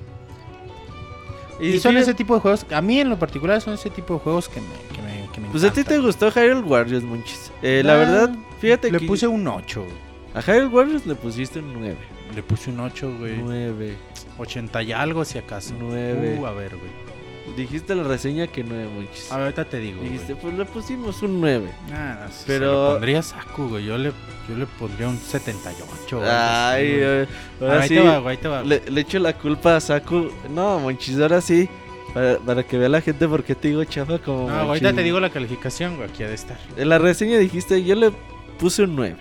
Y, 1.61 1.79
son 1.79 1.97
ese 1.99 2.15
tipo 2.15 2.35
de 2.35 2.41
juegos, 2.41 2.65
a 2.71 2.81
mí 2.81 3.01
en 3.01 3.11
lo 3.11 3.19
particular 3.19 3.61
son 3.61 3.75
ese 3.75 3.91
tipo 3.91 4.15
de 4.15 4.21
juegos 4.21 4.49
que 4.49 4.61
me, 4.61 4.69
que 4.95 5.03
me, 5.03 5.31
que 5.31 5.41
me 5.43 5.49
Pues 5.49 5.63
a 5.65 5.71
ti 5.71 5.85
te 5.85 5.99
gustó 5.99 6.31
Hyrule 6.31 6.63
Warriors, 6.63 7.05
Monchis. 7.05 7.53
Eh, 7.61 7.83
la 7.85 7.97
verdad, 7.97 8.35
fíjate 8.61 8.91
Le 8.91 8.99
que 8.99 9.07
puse 9.07 9.27
un 9.27 9.47
8, 9.47 9.83
güey. 9.83 9.95
a 10.35 10.41
Hyrule 10.41 10.69
Warriors 10.69 11.05
le 11.05 11.15
pusiste 11.15 11.59
un 11.59 11.75
9. 11.75 11.97
Le 12.35 12.43
puse 12.43 12.71
un 12.71 12.81
8, 12.81 13.19
güey. 13.19 13.37
9. 13.37 13.95
80 14.39 14.83
y 14.83 14.93
algo 14.93 15.25
si 15.25 15.37
acaso. 15.39 15.75
Nueve. 15.79 16.39
Uh, 16.41 16.47
a 16.47 16.53
ver, 16.53 16.77
güey. 16.77 17.10
Dijiste 17.57 17.95
la 17.95 18.03
reseña 18.05 18.47
que 18.47 18.63
9, 18.65 18.89
Monchis. 18.95 19.31
A 19.33 19.37
ver, 19.37 19.45
ahorita 19.45 19.65
te 19.67 19.79
digo. 19.79 19.99
güey. 19.99 20.11
Dijiste, 20.11 20.37
pues 20.37 20.55
le 20.55 20.65
pusimos 20.65 21.23
un 21.23 21.41
9. 21.41 21.71
Ah, 21.93 22.19
no, 22.27 22.33
si 22.33 22.45
Pero- 22.47 22.73
lo 22.73 22.91
pondría 22.93 23.23
Saku, 23.23 23.69
güey. 23.69 23.85
Yo 23.85 23.99
le, 23.99 24.13
yo 24.49 24.57
le 24.57 24.67
pondría 24.67 25.09
un 25.09 25.19
78. 25.19 26.19
o 26.19 26.21
algo 26.23 26.31
así, 26.31 26.37
Ay, 26.83 26.97
güey. 26.97 27.27
ahora 27.61 27.83
ahí 27.83 27.89
sí. 27.89 27.95
te 27.95 28.01
va, 28.03 28.19
güey, 28.19 28.37
ahí 28.37 28.43
te 28.43 28.49
va. 28.49 28.63
Le, 28.63 28.83
le 28.91 29.01
echo 29.01 29.19
la 29.19 29.33
culpa 29.35 29.77
a 29.77 29.81
Saku. 29.81 30.31
No, 30.51 30.79
Monchis, 30.81 31.19
ahora 31.21 31.41
sí. 31.41 31.69
Para, 32.15 32.39
para 32.39 32.63
que 32.65 32.77
vea 32.77 32.89
la 32.89 33.01
gente 33.01 33.29
por 33.29 33.45
qué 33.45 33.55
te 33.55 33.69
digo 33.69 33.85
chafa 33.85 34.19
como. 34.19 34.41
No, 34.41 34.47
Monchis. 34.49 34.67
ahorita 34.69 34.93
te 34.95 35.03
digo 35.03 35.21
la 35.21 35.31
calificación, 35.31 35.97
güey. 35.97 36.09
Aquí 36.09 36.23
ha 36.23 36.29
de 36.29 36.35
estar. 36.35 36.59
En 36.77 36.89
la 36.89 36.99
reseña 36.99 37.39
dijiste, 37.39 37.83
yo 37.85 37.95
le 37.95 38.11
puse 38.59 38.83
un 38.83 38.97
9. 38.97 39.17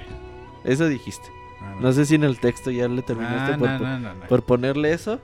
Eso 0.64 0.88
dijiste. 0.88 1.28
Ah, 1.62 1.76
No 1.80 1.92
sé 1.94 2.06
si 2.06 2.16
en 2.16 2.24
el 2.24 2.40
texto 2.40 2.72
ya 2.72 2.88
le 2.88 3.02
terminaste 3.02 3.54
Ah, 3.54 3.58
por, 3.58 3.70
no, 3.70 4.14
por 4.28 4.44
ponerle 4.44 4.92
eso. 4.94 5.20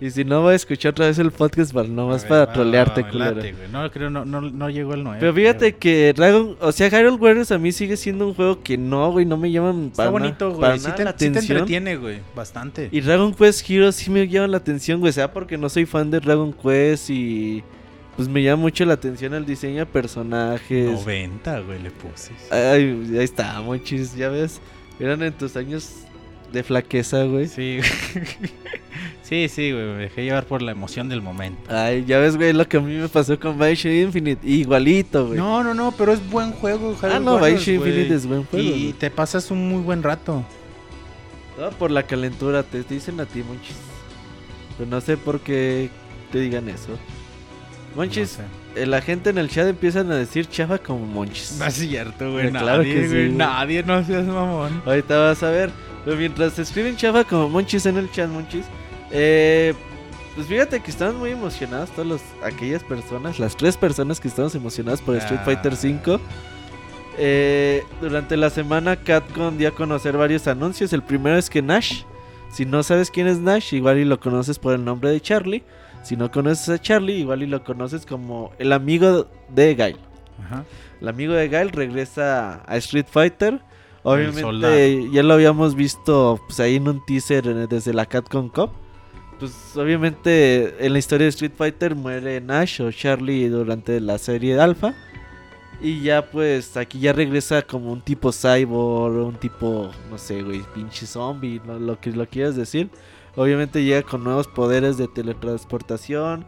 Y 0.00 0.10
si 0.10 0.24
no, 0.24 0.42
voy 0.42 0.52
a 0.52 0.56
escuchar 0.56 0.90
otra 0.90 1.06
vez 1.06 1.18
el 1.18 1.30
podcast 1.30 1.72
para 1.72 1.88
nomás 1.88 2.24
para 2.24 2.52
trolearte, 2.52 3.02
va, 3.02 3.08
culero. 3.10 3.36
late. 3.36 3.54
No, 3.72 3.90
creo, 3.90 4.10
no, 4.10 4.24
no, 4.24 4.40
no 4.42 4.68
llegó 4.68 4.92
el 4.94 5.04
9. 5.04 5.18
Pero 5.20 5.32
fíjate 5.32 5.76
que 5.76 6.12
Dragon, 6.14 6.56
o 6.60 6.72
sea, 6.72 6.88
Hyrule 6.90 7.16
Warriors 7.16 7.52
a 7.52 7.58
mí 7.58 7.70
sigue 7.72 7.96
siendo 7.96 8.26
un 8.26 8.34
juego 8.34 8.60
que 8.62 8.76
no, 8.76 9.12
güey, 9.12 9.24
no 9.24 9.36
me 9.36 9.50
llaman 9.50 9.86
Está 9.86 9.96
para 9.96 10.06
na- 10.06 10.12
bonito, 10.12 10.58
para 10.60 10.68
güey. 10.74 10.78
Sí 10.80 10.84
nada 10.84 10.96
te, 10.96 11.04
la 11.04 11.12
sí 11.12 11.30
te 11.30 11.38
entretiene, 11.38 11.96
güey. 11.96 12.18
Bastante. 12.34 12.88
Y 12.92 13.00
Dragon 13.00 13.32
Quest 13.32 13.70
Heroes 13.70 13.94
sí 13.94 14.10
me 14.10 14.26
llama 14.28 14.48
la 14.48 14.56
atención, 14.58 15.00
güey, 15.00 15.12
sea 15.12 15.32
porque 15.32 15.56
no 15.56 15.68
soy 15.68 15.86
fan 15.86 16.10
de 16.10 16.20
Dragon 16.20 16.52
Quest 16.52 17.08
y 17.10 17.62
pues 18.16 18.28
me 18.28 18.42
llama 18.42 18.62
mucho 18.62 18.84
la 18.84 18.94
atención 18.94 19.32
el 19.32 19.46
diseño 19.46 19.78
de 19.78 19.86
personajes. 19.86 20.90
90, 20.90 21.60
güey, 21.60 21.80
le 21.82 21.90
puse. 21.90 22.32
Ay, 22.50 23.06
ahí 23.16 23.24
está, 23.24 23.60
monchis, 23.62 24.14
ya 24.16 24.28
ves. 24.28 24.60
Eran 25.00 25.22
en 25.22 25.32
tus 25.32 25.56
años 25.56 25.90
de 26.54 26.62
flaqueza, 26.62 27.24
güey. 27.24 27.46
Sí, 27.48 27.78
güey. 27.78 28.30
sí, 29.22 29.48
sí, 29.48 29.72
güey. 29.72 29.84
Me 29.84 29.94
dejé 30.04 30.24
llevar 30.24 30.46
por 30.46 30.62
la 30.62 30.72
emoción 30.72 31.08
del 31.08 31.20
momento. 31.20 31.62
Ay, 31.68 32.04
ya 32.06 32.18
ves, 32.18 32.36
güey, 32.36 32.52
lo 32.52 32.66
que 32.68 32.78
a 32.78 32.80
mí 32.80 32.94
me 32.94 33.08
pasó 33.08 33.38
con 33.38 33.58
Bioshock 33.58 33.92
Infinite. 33.92 34.46
Igualito, 34.48 35.26
güey. 35.26 35.38
No, 35.38 35.62
no, 35.62 35.74
no, 35.74 35.92
pero 35.92 36.12
es 36.12 36.30
buen 36.30 36.52
juego, 36.52 36.96
ah, 37.02 37.06
Hyrule 37.06 37.20
no, 37.20 37.38
Bioshock. 37.38 37.68
Infinite 37.68 38.14
es 38.14 38.26
buen 38.26 38.44
juego. 38.44 38.64
Y 38.66 38.70
güey. 38.70 38.92
te 38.94 39.10
pasas 39.10 39.50
un 39.50 39.68
muy 39.68 39.82
buen 39.82 40.02
rato. 40.02 40.44
No, 41.58 41.70
por 41.70 41.90
la 41.90 42.02
calentura, 42.04 42.62
te 42.62 42.82
dicen 42.82 43.20
a 43.20 43.26
ti, 43.26 43.42
Monchis. 43.42 43.76
Pero 44.78 44.90
no 44.90 45.00
sé 45.00 45.16
por 45.16 45.40
qué 45.40 45.88
te 46.32 46.40
digan 46.40 46.68
eso. 46.68 46.98
Monchis, 47.94 48.38
No 48.38 48.44
sé. 48.74 48.82
eh, 48.82 48.86
la 48.86 49.00
gente 49.00 49.30
en 49.30 49.38
el 49.38 49.48
chat 49.48 49.68
empiezan 49.68 50.10
a 50.10 50.16
decir 50.16 50.46
chafa 50.48 50.78
como 50.78 51.06
Monchis. 51.06 51.56
No 51.60 51.66
es 51.66 51.74
cierto, 51.74 52.32
güey, 52.32 52.50
claro 52.50 52.78
Nadie, 52.78 52.94
que 52.94 53.02
sí, 53.02 53.06
güey. 53.08 53.24
güey. 53.26 53.36
Nadie, 53.36 53.82
no 53.84 54.04
seas 54.04 54.24
mamón. 54.26 54.82
Ahorita 54.84 55.16
vas 55.18 55.42
a 55.44 55.50
ver. 55.50 55.70
Pero 56.04 56.16
mientras 56.16 56.54
te 56.54 56.62
escriben 56.62 56.96
chafa 56.96 57.24
como 57.24 57.48
Monchis 57.48 57.86
en 57.86 57.96
el 57.96 58.10
chat, 58.10 58.28
Monchis. 58.28 58.66
Eh, 59.10 59.74
pues 60.34 60.46
fíjate 60.46 60.80
que 60.80 60.90
estamos 60.90 61.14
muy 61.14 61.30
emocionados, 61.30 61.90
todas 61.90 62.06
los- 62.06 62.22
aquellas 62.42 62.82
personas, 62.82 63.38
las 63.38 63.56
tres 63.56 63.76
personas 63.76 64.20
que 64.20 64.28
estamos 64.28 64.54
emocionadas 64.54 65.00
por 65.00 65.16
Street 65.16 65.40
Ah. 65.40 65.44
Fighter 65.44 65.72
V. 65.72 66.18
Eh, 67.16 67.84
durante 68.00 68.36
la 68.36 68.50
semana 68.50 68.96
Capcom 68.96 69.56
dio 69.56 69.68
a 69.68 69.70
conocer 69.70 70.16
varios 70.16 70.46
anuncios. 70.48 70.92
El 70.92 71.02
primero 71.02 71.38
es 71.38 71.48
que 71.48 71.62
Nash, 71.62 72.02
si 72.52 72.66
no 72.66 72.82
sabes 72.82 73.10
quién 73.10 73.28
es 73.28 73.38
Nash, 73.38 73.72
igual 73.72 73.98
y 73.98 74.04
lo 74.04 74.18
conoces 74.18 74.58
por 74.58 74.74
el 74.74 74.84
nombre 74.84 75.10
de 75.10 75.20
Charlie. 75.20 75.62
Si 76.02 76.16
no 76.16 76.30
conoces 76.30 76.68
a 76.68 76.78
Charlie, 76.80 77.14
igual 77.20 77.42
y 77.42 77.46
lo 77.46 77.62
conoces 77.64 78.04
como 78.04 78.52
el 78.58 78.72
amigo 78.72 79.26
de. 79.48 79.94
Ajá. 80.44 80.64
El 81.00 81.08
amigo 81.08 81.32
de 81.34 81.48
Guile 81.48 81.70
regresa 81.72 82.62
a 82.66 82.76
Street 82.78 83.06
Fighter. 83.10 83.60
Obviamente 84.04 85.10
ya 85.10 85.22
lo 85.22 85.32
habíamos 85.32 85.74
visto 85.74 86.38
pues, 86.46 86.60
ahí 86.60 86.76
en 86.76 86.86
un 86.86 87.04
teaser 87.04 87.46
eh, 87.48 87.66
desde 87.66 87.94
la 87.94 88.04
Capcom 88.04 88.50
Cup. 88.50 88.70
Pues 89.40 89.52
obviamente 89.76 90.74
en 90.84 90.92
la 90.92 90.98
historia 90.98 91.24
de 91.24 91.30
Street 91.30 91.52
Fighter 91.56 91.94
muere 91.94 92.40
Nash 92.40 92.82
o 92.82 92.92
Charlie 92.92 93.48
durante 93.48 93.98
la 94.00 94.18
serie 94.18 94.60
Alpha. 94.60 94.94
Y 95.80 96.02
ya 96.02 96.30
pues 96.30 96.76
aquí 96.76 97.00
ya 97.00 97.14
regresa 97.14 97.62
como 97.62 97.92
un 97.92 98.02
tipo 98.02 98.30
cyborg, 98.30 99.26
un 99.26 99.36
tipo, 99.36 99.90
no 100.10 100.18
sé, 100.18 100.42
güey, 100.42 100.62
pinche 100.74 101.06
zombie, 101.06 101.60
lo, 101.66 101.80
lo 101.80 101.98
que 101.98 102.12
lo 102.12 102.26
quieras 102.28 102.56
decir. 102.56 102.90
Obviamente 103.36 103.82
llega 103.82 104.02
con 104.02 104.22
nuevos 104.22 104.48
poderes 104.48 104.98
de 104.98 105.08
teletransportación. 105.08 106.44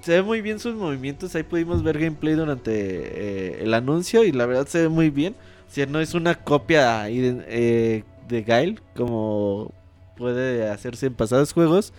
Se 0.00 0.12
ve 0.12 0.22
muy 0.22 0.40
bien 0.40 0.58
sus 0.58 0.74
movimientos. 0.74 1.34
Ahí 1.34 1.42
pudimos 1.42 1.82
ver 1.82 1.98
gameplay 1.98 2.34
durante 2.34 2.72
eh, 2.72 3.62
el 3.62 3.74
anuncio. 3.74 4.24
Y 4.24 4.32
la 4.32 4.46
verdad 4.46 4.66
se 4.66 4.82
ve 4.82 4.88
muy 4.88 5.10
bien. 5.10 5.36
Sea, 5.68 5.86
no 5.86 6.00
es 6.00 6.14
una 6.14 6.34
copia 6.34 7.08
eh, 7.08 8.04
de 8.28 8.42
Guile. 8.42 8.76
Como 8.96 9.72
puede 10.16 10.68
hacerse 10.68 11.06
en 11.06 11.14
pasados 11.14 11.52
juegos. 11.52 11.92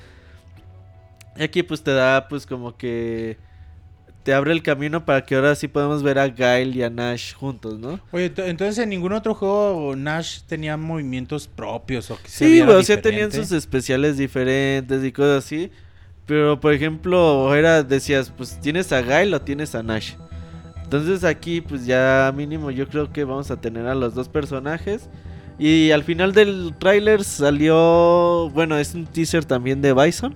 Y 1.37 1.43
aquí 1.43 1.63
pues 1.63 1.81
te 1.83 1.91
da 1.93 2.27
pues 2.27 2.45
como 2.45 2.75
que... 2.77 3.37
Te 4.23 4.33
abre 4.33 4.51
el 4.51 4.61
camino 4.61 5.05
para 5.05 5.25
que 5.25 5.33
ahora 5.35 5.55
sí 5.55 5.69
podamos 5.69 6.03
ver 6.03 6.19
a 6.19 6.27
Guile 6.27 6.75
y 6.75 6.83
a 6.83 6.89
Nash 6.89 7.33
juntos, 7.33 7.79
¿no? 7.79 8.01
Oye, 8.11 8.31
ent- 8.31 8.45
entonces 8.47 8.77
en 8.83 8.89
ningún 8.89 9.13
otro 9.13 9.33
juego 9.33 9.95
Nash 9.95 10.41
tenía 10.45 10.75
movimientos 10.75 11.47
propios 11.47 12.11
o 12.11 12.17
que 12.21 12.27
Sí, 12.27 12.45
viera 12.51 12.65
güey, 12.67 12.77
o 12.79 12.83
sea, 12.83 13.01
tenían 13.01 13.31
sus 13.31 13.53
especiales 13.53 14.17
diferentes 14.17 15.03
y 15.05 15.11
cosas 15.13 15.45
así. 15.45 15.71
Pero, 16.25 16.59
por 16.59 16.73
ejemplo, 16.73 17.55
era, 17.55 17.81
decías, 17.81 18.31
pues 18.35 18.59
tienes 18.59 18.91
a 18.91 19.01
Guile 19.01 19.35
o 19.37 19.41
tienes 19.41 19.73
a 19.73 19.81
Nash. 19.81 20.13
Entonces 20.89 21.23
aquí, 21.23 21.61
pues 21.61 21.85
ya 21.85 22.33
mínimo 22.35 22.71
yo 22.71 22.87
creo 22.87 23.13
que 23.13 23.23
vamos 23.23 23.51
a 23.51 23.61
tener 23.61 23.85
a 23.85 23.93
los 23.93 24.15
dos 24.15 24.27
personajes. 24.27 25.07
Y 25.59 25.91
al 25.91 26.03
final 26.03 26.33
del 26.33 26.73
tráiler 26.79 27.23
salió, 27.23 28.49
bueno, 28.55 28.75
es 28.75 28.95
un 28.95 29.05
teaser 29.05 29.45
también 29.45 29.83
de 29.83 29.93
Bison. 29.93 30.35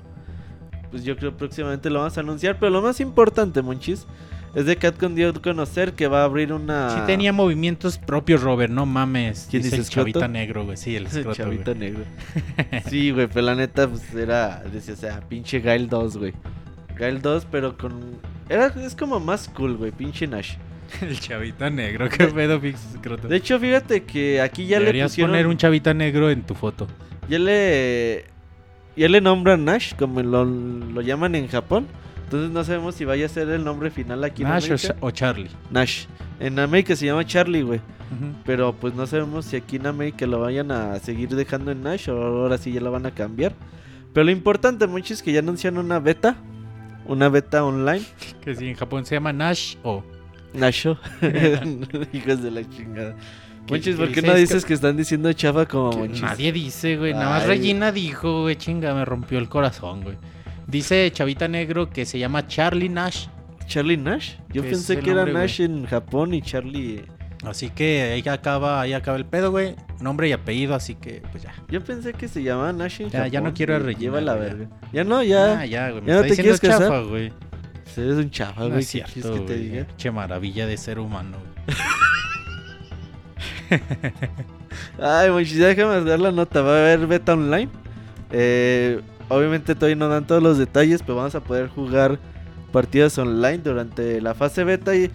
Pues 0.91 1.03
yo 1.03 1.17
creo 1.17 1.35
próximamente 1.35 1.89
lo 1.89 2.01
vamos 2.01 2.15
a 2.17 2.21
anunciar. 2.21 2.59
Pero 2.59 2.69
lo 2.69 2.83
más 2.83 2.99
importante, 2.99 3.63
Monchis, 3.63 4.05
es 4.53 4.67
de 4.67 4.75
Capcom 4.75 5.15
dio 5.15 5.29
a 5.29 5.33
conocer 5.33 5.93
que 5.93 6.05
va 6.05 6.21
a 6.21 6.25
abrir 6.25 6.53
una... 6.53 6.91
Sí 6.91 6.99
tenía 7.07 7.33
movimientos 7.33 7.97
propios, 7.97 8.43
Robert, 8.43 8.71
no 8.71 8.85
mames. 8.85 9.47
¿Quién 9.49 9.63
Dice 9.63 9.77
el 9.77 9.89
chavita 9.89 10.27
negro, 10.27 10.65
güey. 10.65 10.77
Sí, 10.77 10.95
el 10.95 11.07
escroto, 11.07 11.33
Chavita 11.33 11.73
güey. 11.73 11.79
negro. 11.79 12.03
Sí, 12.91 13.09
güey, 13.09 13.25
pero 13.25 13.41
la 13.41 13.55
neta, 13.55 13.87
pues 13.87 14.13
era, 14.13 14.61
decía, 14.71 14.93
o 14.93 14.97
sea, 14.97 15.19
pinche 15.21 15.61
Gail 15.61 15.89
2, 15.89 16.17
güey. 16.17 16.33
Gail 16.97 17.21
2, 17.21 17.47
pero 17.51 17.77
con... 17.77 18.17
Era, 18.49 18.67
es 18.67 18.95
como 18.95 19.19
más 19.19 19.49
cool, 19.49 19.77
güey, 19.77 19.91
pinche 19.91 20.27
Nash. 20.27 20.55
El 21.01 21.19
chavita 21.19 21.69
negro, 21.69 22.07
qué 22.09 22.27
pedo, 22.27 22.59
Pix 22.59 22.79
escroto. 22.93 23.27
De 23.27 23.37
hecho, 23.37 23.59
fíjate 23.59 24.03
que 24.03 24.41
aquí 24.41 24.65
ya 24.65 24.77
le 24.79 24.85
Deberías 24.85 25.11
pusieron... 25.11 25.31
poner 25.31 25.47
un 25.47 25.57
chavita 25.57 25.93
negro 25.93 26.29
en 26.29 26.43
tu 26.43 26.53
foto. 26.53 26.87
Ya 27.29 27.39
le... 27.39 28.25
ya 28.95 29.07
le 29.09 29.21
nombran 29.21 29.65
Nash, 29.65 29.93
como 29.95 30.21
lo, 30.21 30.45
lo 30.45 31.01
llaman 31.01 31.35
en 31.35 31.47
Japón. 31.47 31.87
Entonces 32.25 32.51
no 32.51 32.63
sabemos 32.63 32.95
si 32.95 33.05
vaya 33.05 33.25
a 33.27 33.29
ser 33.29 33.49
el 33.49 33.63
nombre 33.63 33.91
final 33.91 34.23
aquí 34.23 34.43
en 34.43 34.49
Nash 34.49 34.63
o, 34.63 34.65
América. 34.73 34.87
Cha- 34.87 34.95
o 34.99 35.11
Charlie. 35.11 35.49
Nash. 35.71 36.05
En 36.39 36.57
América 36.59 36.95
se 36.95 37.05
llama 37.05 37.25
Charlie, 37.25 37.61
güey. 37.61 37.79
Ujú. 37.79 38.33
Pero 38.45 38.73
pues 38.73 38.93
no 38.93 39.07
sabemos 39.07 39.45
si 39.45 39.55
aquí 39.55 39.77
en 39.77 39.87
América 39.87 40.25
lo 40.25 40.39
vayan 40.39 40.71
a 40.71 40.97
seguir 40.99 41.29
dejando 41.29 41.71
en 41.71 41.81
Nash 41.83 42.09
o 42.09 42.21
ahora 42.21 42.57
sí 42.57 42.71
ya 42.71 42.81
lo 42.81 42.91
van 42.91 43.05
a 43.05 43.11
cambiar. 43.11 43.53
Pero 44.13 44.25
lo 44.25 44.31
importante, 44.31 44.85
mucho 44.87 45.13
es 45.13 45.23
que 45.23 45.31
ya 45.31 45.39
anuncian 45.39 45.77
una 45.77 45.99
beta. 45.99 46.35
Una 47.05 47.29
beta 47.29 47.63
online. 47.63 48.03
Que 48.43 48.55
sí, 48.55 48.69
en 48.69 48.75
Japón 48.75 49.05
se 49.05 49.15
llama 49.15 49.33
Nash 49.33 49.75
o. 49.83 50.03
Nasho. 50.53 50.97
Hijos 52.13 52.41
de 52.43 52.51
la 52.51 52.69
chingada. 52.69 53.15
¿Qué- 53.65 53.73
Monchis, 53.73 53.95
qué 53.95 54.01
¿por 54.05 54.11
qué 54.11 54.21
no 54.21 54.33
Es 54.33 54.39
dices 54.41 54.65
que 54.65 54.73
están 54.73 54.97
diciendo 54.97 55.31
chafa 55.33 55.65
como 55.65 55.91
Que 55.91 55.97
Monchis? 55.97 56.21
Nadie 56.21 56.51
dice, 56.51 56.97
güey. 56.97 57.13
Nada 57.13 57.29
más. 57.29 57.47
Regina 57.47 57.91
dijo, 57.91 58.41
güey. 58.43 58.55
Chinga, 58.55 58.93
me 58.93 59.05
rompió 59.05 59.39
el 59.39 59.47
corazón, 59.49 60.03
güey. 60.03 60.17
Dice 60.67 61.09
Chavita 61.11 61.47
Negro 61.47 61.89
que 61.89 62.05
se 62.05 62.19
llama 62.19 62.47
Charlie 62.47 62.89
Nash. 62.89 63.27
¿Charlie 63.67 63.97
Nash? 63.97 64.33
Yo 64.51 64.61
pensé 64.63 64.99
que 64.99 65.11
era 65.11 65.25
nombre, 65.25 65.33
Nash 65.33 65.61
en 65.61 65.85
Japón 65.85 66.33
y 66.33 66.41
Charlie. 66.41 67.03
Así 67.45 67.69
que 67.69 68.03
ahí 68.13 68.23
acaba, 68.33 68.79
ahí 68.81 68.93
acaba 68.93 69.17
el 69.17 69.25
pedo, 69.25 69.51
güey. 69.51 69.75
Nombre 69.99 70.29
y 70.29 70.31
apellido, 70.31 70.75
así 70.75 70.95
que 70.95 71.21
pues 71.31 71.43
ya. 71.43 71.53
Yo 71.69 71.83
pensé 71.83 72.13
que 72.13 72.27
se 72.27 72.41
llamaba 72.41 72.71
Nash 72.73 73.01
en 73.01 73.09
Ya- 73.09 73.19
Japón. 73.19 73.31
ya 73.31 73.41
no 73.41 73.53
quiero 73.53 73.91
Lleva 73.91 74.21
la 74.21 74.35
güey, 74.35 74.47
ya. 74.49 74.53
verga. 74.55 74.69
Ya 74.93 75.03
no, 75.03 75.23
ya. 75.23 75.59
Ah, 75.59 75.65
ya, 75.65 75.89
güey. 75.89 76.01
Me 76.03 76.07
¿Ya 76.07 76.13
no 76.13 76.19
está 76.21 76.35
te 76.35 76.41
diciendo 76.41 76.59
quieres 76.59 76.59
casar? 76.61 76.81
chafa, 76.89 76.99
güey. 77.09 77.33
Eres 77.97 78.15
un 78.15 78.31
chafa, 78.31 78.61
No 78.61 78.67
güey. 78.69 78.79
es 78.79 78.91
¿Qué 78.91 79.03
cierto, 79.05 79.33
que 79.33 79.39
te 79.41 79.45
güey. 79.55 79.69
diga? 79.69 79.87
Che 79.97 80.09
maravilla 80.11 80.65
de 80.67 80.77
ser 80.77 80.99
humano, 80.99 81.37
güey. 81.37 81.77
Ay, 84.99 85.29
Monchis, 85.29 85.57
ya 85.57 85.67
déjame 85.67 86.01
dar 86.01 86.19
la 86.19 86.31
nota. 86.31 86.61
Va 86.61 86.71
a 86.75 86.79
haber 86.79 87.07
beta 87.07 87.33
online. 87.33 87.69
Eh, 88.31 89.01
obviamente 89.29 89.75
todavía 89.75 89.95
no 89.95 90.07
dan 90.07 90.25
todos 90.25 90.41
los 90.41 90.57
detalles, 90.57 91.01
pero 91.01 91.17
vamos 91.17 91.35
a 91.35 91.41
poder 91.41 91.67
jugar 91.67 92.19
partidas 92.71 93.17
online 93.17 93.59
durante 93.59 94.21
la 94.21 94.33
fase 94.33 94.63
beta. 94.63 94.95
Y 94.95 95.11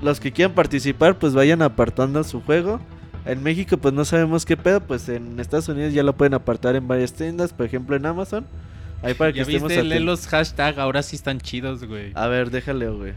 los 0.00 0.20
que 0.20 0.32
quieran 0.32 0.54
participar, 0.54 1.18
pues 1.18 1.34
vayan 1.34 1.62
apartando 1.62 2.22
su 2.24 2.40
juego. 2.42 2.80
En 3.24 3.42
México, 3.42 3.76
pues 3.76 3.92
no 3.92 4.04
sabemos 4.04 4.46
qué 4.46 4.56
pedo. 4.56 4.80
Pues 4.80 5.08
en 5.08 5.38
Estados 5.40 5.68
Unidos 5.68 5.92
ya 5.92 6.02
lo 6.02 6.16
pueden 6.16 6.34
apartar 6.34 6.76
en 6.76 6.86
varias 6.88 7.12
tiendas, 7.12 7.52
por 7.52 7.66
ejemplo 7.66 7.96
en 7.96 8.06
Amazon. 8.06 8.46
Ahí 9.02 9.14
para 9.14 9.32
que 9.32 9.38
Ya 9.38 9.42
estemos 9.42 9.68
viste, 9.68 9.84
lee 9.84 10.00
los 10.00 10.26
hashtags, 10.26 10.78
ahora 10.78 11.02
sí 11.02 11.16
están 11.16 11.40
chidos, 11.40 11.84
güey. 11.84 12.12
A 12.14 12.26
ver, 12.26 12.50
déjale, 12.50 12.88
güey. 12.88 13.12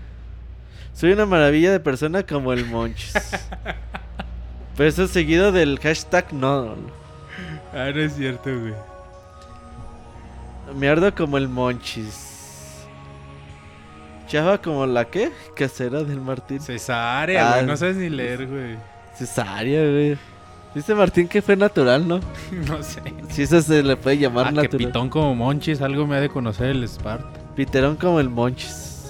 Soy 0.93 1.13
una 1.13 1.25
maravilla 1.25 1.71
de 1.71 1.79
persona 1.79 2.23
como 2.23 2.53
el 2.53 2.65
Monchis. 2.65 3.13
Pero 4.77 4.89
eso 4.89 5.07
seguido 5.07 5.51
del 5.51 5.79
hashtag 5.79 6.33
no. 6.33 6.75
Ah, 7.73 7.91
no 7.93 8.01
es 8.01 8.15
cierto, 8.15 8.49
güey. 8.59 8.73
Me 10.77 10.87
ardo 10.87 11.13
como 11.15 11.37
el 11.37 11.47
Monchis. 11.47 12.30
Chava 14.31 14.57
como 14.61 14.85
la 14.85 15.03
qué? 15.05 15.29
Casera 15.55 16.03
del 16.05 16.21
Martín. 16.21 16.61
Cesárea, 16.61 17.49
Ah, 17.49 17.55
güey. 17.55 17.65
No 17.67 17.75
sabes 17.75 17.97
ni 17.97 18.09
leer, 18.09 18.47
güey. 18.47 18.77
Cesárea, 19.13 19.81
güey. 19.81 20.17
Dice 20.73 20.95
Martín 20.95 21.27
que 21.27 21.41
fue 21.41 21.57
natural, 21.57 22.07
¿no? 22.07 22.21
No 22.67 22.81
sé. 22.81 23.01
Si 23.29 23.41
eso 23.41 23.61
se 23.61 23.83
le 23.83 23.97
puede 23.97 24.17
llamar 24.19 24.45
Ah, 24.47 24.49
que 24.51 24.55
natural. 24.55 24.87
pitón 24.87 25.09
como 25.09 25.35
Monchis, 25.35 25.81
algo 25.81 26.07
me 26.07 26.15
ha 26.15 26.21
de 26.21 26.29
conocer 26.29 26.67
el 26.69 26.87
Spart. 26.87 27.25
Piterón 27.57 27.97
como 27.97 28.21
el 28.21 28.29
Monchis. 28.29 29.09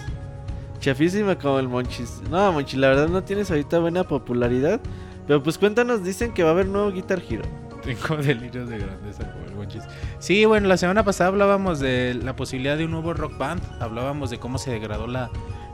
Chafísima 0.80 1.38
como 1.38 1.60
el 1.60 1.68
Monchis. 1.68 2.22
No, 2.32 2.52
Monchis, 2.52 2.80
la 2.80 2.88
verdad 2.88 3.08
no 3.08 3.22
tienes 3.24 3.52
ahorita 3.52 3.78
buena 3.78 4.04
popularidad. 4.04 4.82
Pero 5.28 5.44
pues 5.44 5.60
cuéntanos, 5.60 6.04
dicen 6.04 6.34
que 6.34 6.42
va 6.42 6.50
a 6.50 6.54
haber 6.54 6.66
nuevo 6.66 6.92
Guitar 6.92 7.22
Hero. 7.30 7.44
Tengo 7.84 8.18
delirios 8.18 8.70
de 8.70 8.78
grandeza 8.78 9.32
como 9.32 9.46
el 9.46 9.56
Monchis. 9.56 9.84
Sí, 10.20 10.46
bueno, 10.46 10.68
la 10.68 10.78
semana 10.78 11.04
pasada 11.04 11.30
hablábamos 11.30 11.80
de 11.80 12.14
la 12.14 12.36
posibilidad 12.36 12.78
de 12.78 12.86
un 12.86 12.92
nuevo 12.92 13.14
rock 13.14 13.38
band. 13.38 13.62
Hablábamos 13.80 14.30
de 14.30 14.40
cómo 14.40 14.58
se 14.58 14.72
degradó 14.72 15.08
la, 15.08 15.30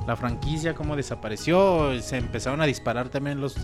la 0.05 0.15
franquicia, 0.15 0.73
cómo 0.73 0.95
desapareció. 0.95 1.99
Se 2.01 2.17
empezaron 2.17 2.61
a 2.61 2.65
disparar 2.65 3.09
también 3.09 3.41
los, 3.41 3.57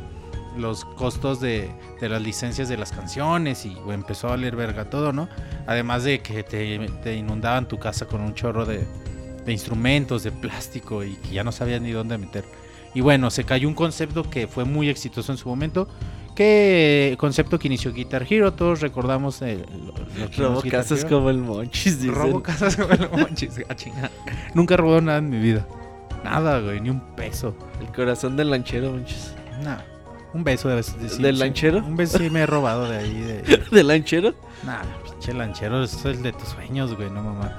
los 0.58 0.86
costos 0.86 1.40
de, 1.40 1.72
de 2.02 2.10
las 2.10 2.22
licencias 2.22 2.70
de 2.70 2.78
las 2.78 2.92
canciones 2.92 3.66
y 3.66 3.78
empezó 3.90 4.28
a 4.28 4.32
valer 4.32 4.56
verga 4.56 4.90
todo, 4.90 5.14
¿no? 5.14 5.30
Además 5.68 6.04
de 6.04 6.22
que 6.22 6.44
te, 6.44 6.80
te 7.04 7.16
inundaban 7.16 7.68
tu 7.68 7.80
casa 7.80 8.08
con 8.08 8.22
un 8.22 8.34
chorro 8.34 8.66
de, 8.66 8.86
de 9.46 9.52
instrumentos, 9.52 10.24
de 10.24 10.32
plástico 10.32 11.04
y 11.04 11.16
que 11.16 11.30
ya 11.30 11.44
no 11.44 11.52
sabías 11.52 11.82
ni 11.82 11.92
dónde 11.92 12.18
meter. 12.18 12.44
Y 12.94 13.02
bueno, 13.02 13.32
se 13.32 13.44
cayó 13.44 13.68
un 13.68 13.74
concepto 13.74 14.30
que 14.30 14.48
fue 14.48 14.66
muy 14.66 14.90
exitoso 14.90 15.32
en 15.32 15.38
su 15.38 15.50
momento. 15.50 15.88
Que 16.36 17.16
concepto 17.20 17.60
que 17.60 17.68
inició 17.68 17.94
Guitar 17.94 18.26
Hero, 18.28 18.54
todos 18.54 18.82
recordamos 18.82 19.42
el, 19.42 19.66
Robo 20.38 20.64
casas 20.70 21.06
como 21.06 21.30
el 21.30 21.38
Monchis, 21.38 22.02
dicen. 22.02 22.16
Robo 22.16 22.42
casas 22.42 22.76
como 22.76 22.92
el 22.94 23.10
Monchis, 23.10 23.60
a 23.70 23.76
chingar. 23.76 24.10
Nunca 24.56 24.76
robado 24.78 25.02
nada 25.02 25.20
en 25.20 25.30
mi 25.30 25.40
vida. 25.40 25.68
Nada, 26.24 26.60
güey, 26.60 26.80
ni 26.82 26.90
un 26.90 27.02
peso. 27.16 27.56
El 27.80 27.88
corazón 27.88 28.36
del 28.36 28.50
lanchero, 28.50 28.92
Monchis. 28.92 29.34
Nada. 29.64 29.86
Un 30.34 30.44
beso 30.44 30.68
de, 30.70 30.78
de- 30.78 30.84
sí, 30.84 31.22
¿Del 31.22 31.36
sí. 31.36 31.42
lanchero? 31.42 31.78
Un 31.78 31.96
beso 31.96 32.18
sí 32.18 32.30
me 32.32 32.42
he 32.42 32.46
robado 32.48 32.90
de 32.90 32.98
ahí. 32.98 33.14
De... 33.22 33.64
¿Del 33.72 33.88
lanchero? 33.88 34.34
Nada, 34.66 34.84
pinche 35.04 35.34
lanchero, 35.34 35.84
eso 35.84 36.10
es 36.10 36.18
el 36.18 36.24
de 36.24 36.32
tus 36.34 36.48
sueños, 36.50 36.96
güey, 36.96 37.12
no 37.12 37.22
mamá. 37.22 37.52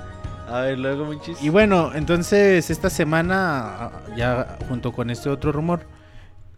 A 0.49 0.61
ver, 0.63 0.79
luego, 0.79 1.05
Monchis. 1.05 1.41
Y 1.41 1.49
bueno, 1.51 1.93
entonces 1.95 2.69
esta 2.71 2.91
semana, 2.91 3.91
ya 4.17 4.59
junto 4.69 4.91
con 4.93 5.11
este 5.11 5.29
otro 5.31 5.53
rumor, 5.53 5.87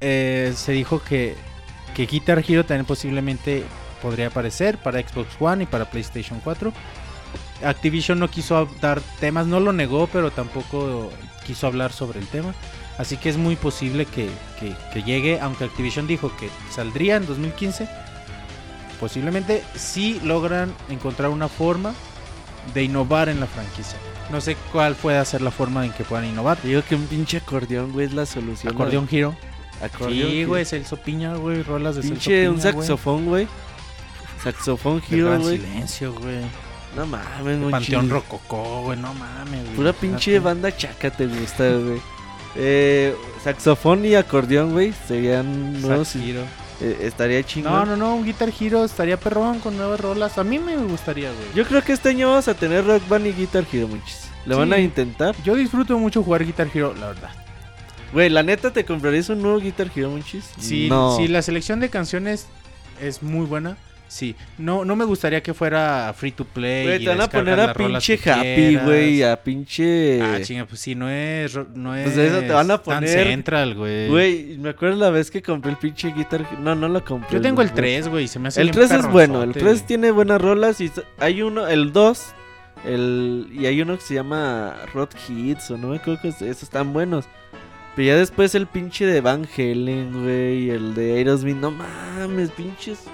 eh, 0.00 0.52
se 0.56 0.72
dijo 0.72 1.02
que, 1.02 1.34
que 1.96 2.06
Guitar 2.06 2.44
Hero 2.46 2.64
también 2.64 2.84
posiblemente 2.84 3.64
podría 4.02 4.26
aparecer 4.28 4.76
para 4.78 5.00
Xbox 5.00 5.28
One 5.40 5.62
y 5.64 5.66
para 5.66 5.86
PlayStation 5.90 6.40
4. 6.44 6.72
Activision 7.64 8.18
no 8.18 8.28
quiso 8.30 8.68
dar 8.82 9.00
temas, 9.18 9.46
no 9.46 9.60
lo 9.60 9.72
negó, 9.72 10.06
pero 10.12 10.30
tampoco 10.30 11.10
quiso 11.46 11.66
hablar 11.66 11.92
sobre 11.92 12.20
el 12.20 12.26
tema. 12.26 12.54
Así 12.98 13.16
que 13.16 13.28
es 13.30 13.36
muy 13.38 13.56
posible 13.56 14.04
que, 14.06 14.28
que- 14.60 14.74
que 14.92 15.02
llegue, 15.02 15.40
aunque 15.40 15.64
Activision 15.64 16.06
dijo 16.06 16.30
que 16.36 16.50
saldría 16.70 17.16
en 17.16 17.26
2015. 17.26 17.88
Posiblemente 19.00 19.62
si 19.74 20.20
logran 20.20 20.72
encontrar 20.88 21.30
una 21.30 21.48
forma 21.48 21.94
de 22.74 22.82
innovar 22.84 23.28
en 23.28 23.40
la 23.40 23.46
franquicia. 23.46 23.98
No 24.30 24.40
sé 24.40 24.56
cuál 24.72 24.94
puede 24.94 25.22
ser 25.24 25.40
la 25.42 25.50
forma 25.50 25.84
en 25.84 25.92
que 25.92 26.04
puedan 26.04 26.24
innovar. 26.24 26.58
Digo 26.62 26.82
que 26.88 26.94
un 26.94 27.06
pinche 27.06 27.36
acordeón, 27.38 27.92
güey, 27.92 28.06
es 28.06 28.12
la 28.14 28.26
solución. 28.26 28.72
Acordeón 28.74 29.08
Hero. 29.10 29.36
Acordeón. 29.82 30.30
Sí, 30.30 30.44
güey, 30.44 30.64
Celso 30.64 30.96
Piña, 30.96 31.34
güey, 31.34 31.62
rolas 31.62 31.96
de 31.96 32.02
Celso 32.02 32.14
Pinche 32.14 32.48
un 32.48 32.56
Piña, 32.56 32.72
güey. 32.72 32.86
saxofón, 32.86 33.26
güey. 33.26 33.48
Saxofón 34.42 35.02
gran 35.10 35.42
güey. 35.42 35.58
silencio, 35.58 36.12
güey. 36.14 36.40
No 36.96 37.06
mames, 37.06 37.58
Monchis. 37.58 37.70
Panteón 37.72 38.10
Rococó, 38.10 38.82
güey, 38.84 38.98
no 38.98 39.12
mames, 39.14 39.62
güey. 39.64 39.76
Pura 39.76 39.92
pinche 39.92 40.38
banda 40.38 40.74
chaca 40.74 41.10
te 41.10 41.26
gusta, 41.26 41.68
güey. 41.76 42.00
Eh, 42.54 43.14
saxofón 43.44 44.04
y 44.04 44.14
acordeón, 44.14 44.72
güey, 44.72 44.94
serían 45.06 45.80
nuevos. 45.82 46.14
Hero. 46.16 46.40
eh, 46.80 46.98
estaría 47.02 47.42
chingón. 47.42 47.72
No, 47.72 47.84
no, 47.84 47.96
no, 47.96 48.14
un 48.16 48.24
Guitar 48.24 48.50
Hero 48.58 48.84
estaría 48.84 49.18
perrón 49.18 49.58
con 49.60 49.76
nuevas 49.76 50.00
rolas. 50.00 50.38
A 50.38 50.44
mí 50.44 50.58
me 50.58 50.76
gustaría, 50.76 51.30
güey. 51.30 51.48
Yo, 51.54 51.62
Yo 51.62 51.68
creo 51.68 51.82
que 51.84 51.92
este 51.92 52.10
año 52.10 52.28
vamos 52.30 52.48
a 52.48 52.54
tener 52.54 52.86
Rock 52.86 53.06
Band 53.08 53.26
y 53.26 53.32
Guitar 53.32 53.64
Hero, 53.70 53.88
muchis. 53.88 54.22
¿Lo 54.46 54.54
Sí. 54.54 54.58
van 54.60 54.72
a 54.72 54.78
intentar? 54.78 55.34
disfruto 55.54 55.98
mucho 55.98 56.22
jugar 56.22 56.44
Guitar 56.46 56.68
Hero, 56.72 56.94
la 56.98 57.08
verdad. 57.08 57.30
Güey, 58.16 58.30
la 58.30 58.42
neta, 58.42 58.72
¿te 58.72 58.86
comprarías 58.86 59.28
un 59.28 59.42
nuevo 59.42 59.60
Guitar 59.60 59.90
Hero, 59.94 60.08
muchis? 60.08 60.50
Sí, 60.58 60.88
no. 60.88 61.14
sí, 61.18 61.28
la 61.28 61.42
selección 61.42 61.80
de 61.80 61.90
canciones 61.90 62.46
es 62.98 63.22
muy 63.22 63.44
buena. 63.44 63.76
Sí, 64.08 64.34
no, 64.56 64.86
no 64.86 64.96
me 64.96 65.04
gustaría 65.04 65.42
que 65.42 65.52
fuera 65.52 66.14
free 66.16 66.30
to 66.32 66.46
play. 66.46 66.86
Güey, 66.86 66.98
te 67.04 67.08
van 67.10 67.20
a 67.20 67.28
poner 67.28 67.60
a 67.60 67.74
pinche 67.74 68.18
happy, 68.24 68.76
güey, 68.76 69.22
a 69.22 69.36
pinche... 69.42 70.22
Ah, 70.22 70.38
chinga, 70.40 70.64
pues 70.64 70.80
sí, 70.80 70.94
no 70.94 71.10
es. 71.10 71.58
No 71.74 71.94
es 71.94 72.04
Pues 72.04 72.16
eso 72.16 72.38
te 72.40 72.52
van 72.52 72.70
a 72.70 72.82
poner- 72.82 73.06
Central, 73.26 73.74
güey. 73.74 74.08
Güey, 74.08 74.56
me 74.60 74.70
acuerdo 74.70 74.96
la 74.96 75.10
vez 75.10 75.30
que 75.30 75.42
compré 75.42 75.72
el 75.72 75.76
pinche 75.76 76.10
Guitar 76.16 76.40
Hero. 76.40 76.58
No, 76.62 76.74
no 76.74 76.88
lo 76.88 77.04
compré. 77.04 77.34
Yo 77.34 77.42
tengo 77.42 77.60
el 77.60 77.68
güey. 77.68 77.76
3, 77.76 78.08
güey, 78.08 78.28
se 78.28 78.38
me 78.38 78.48
hace 78.48 78.62
El 78.62 78.68
bien 78.70 78.86
3 78.88 78.92
es 78.92 79.10
bueno, 79.10 79.42
el 79.42 79.50
perronzote, 79.50 79.60
3 79.60 79.74
güey. 79.74 79.86
tiene 79.86 80.10
buenas 80.10 80.40
rolas 80.40 80.80
y 80.80 80.90
hay 81.18 81.42
uno, 81.42 81.68
el 81.68 81.92
2, 81.92 82.24
el, 82.86 83.48
y 83.52 83.66
hay 83.66 83.82
uno 83.82 83.96
que 83.96 84.02
se 84.04 84.14
llama 84.14 84.76
Rod 84.94 85.08
Hits 85.28 85.70
o 85.72 85.76
no 85.76 85.88
me 85.88 85.96
acuerdo 85.96 86.22
que 86.22 86.28
es- 86.28 86.40
esos 86.42 86.62
están 86.62 86.92
buenos. 86.94 87.26
Pero 87.96 88.08
ya 88.08 88.16
después 88.16 88.54
el 88.54 88.66
pinche 88.66 89.06
de 89.06 89.22
Van 89.22 89.48
Halen, 89.56 90.22
güey, 90.22 90.68
el 90.68 90.94
de 90.94 91.14
Aerosmith, 91.14 91.56
no 91.56 91.70
mames, 91.70 92.50
pinches. 92.50 93.04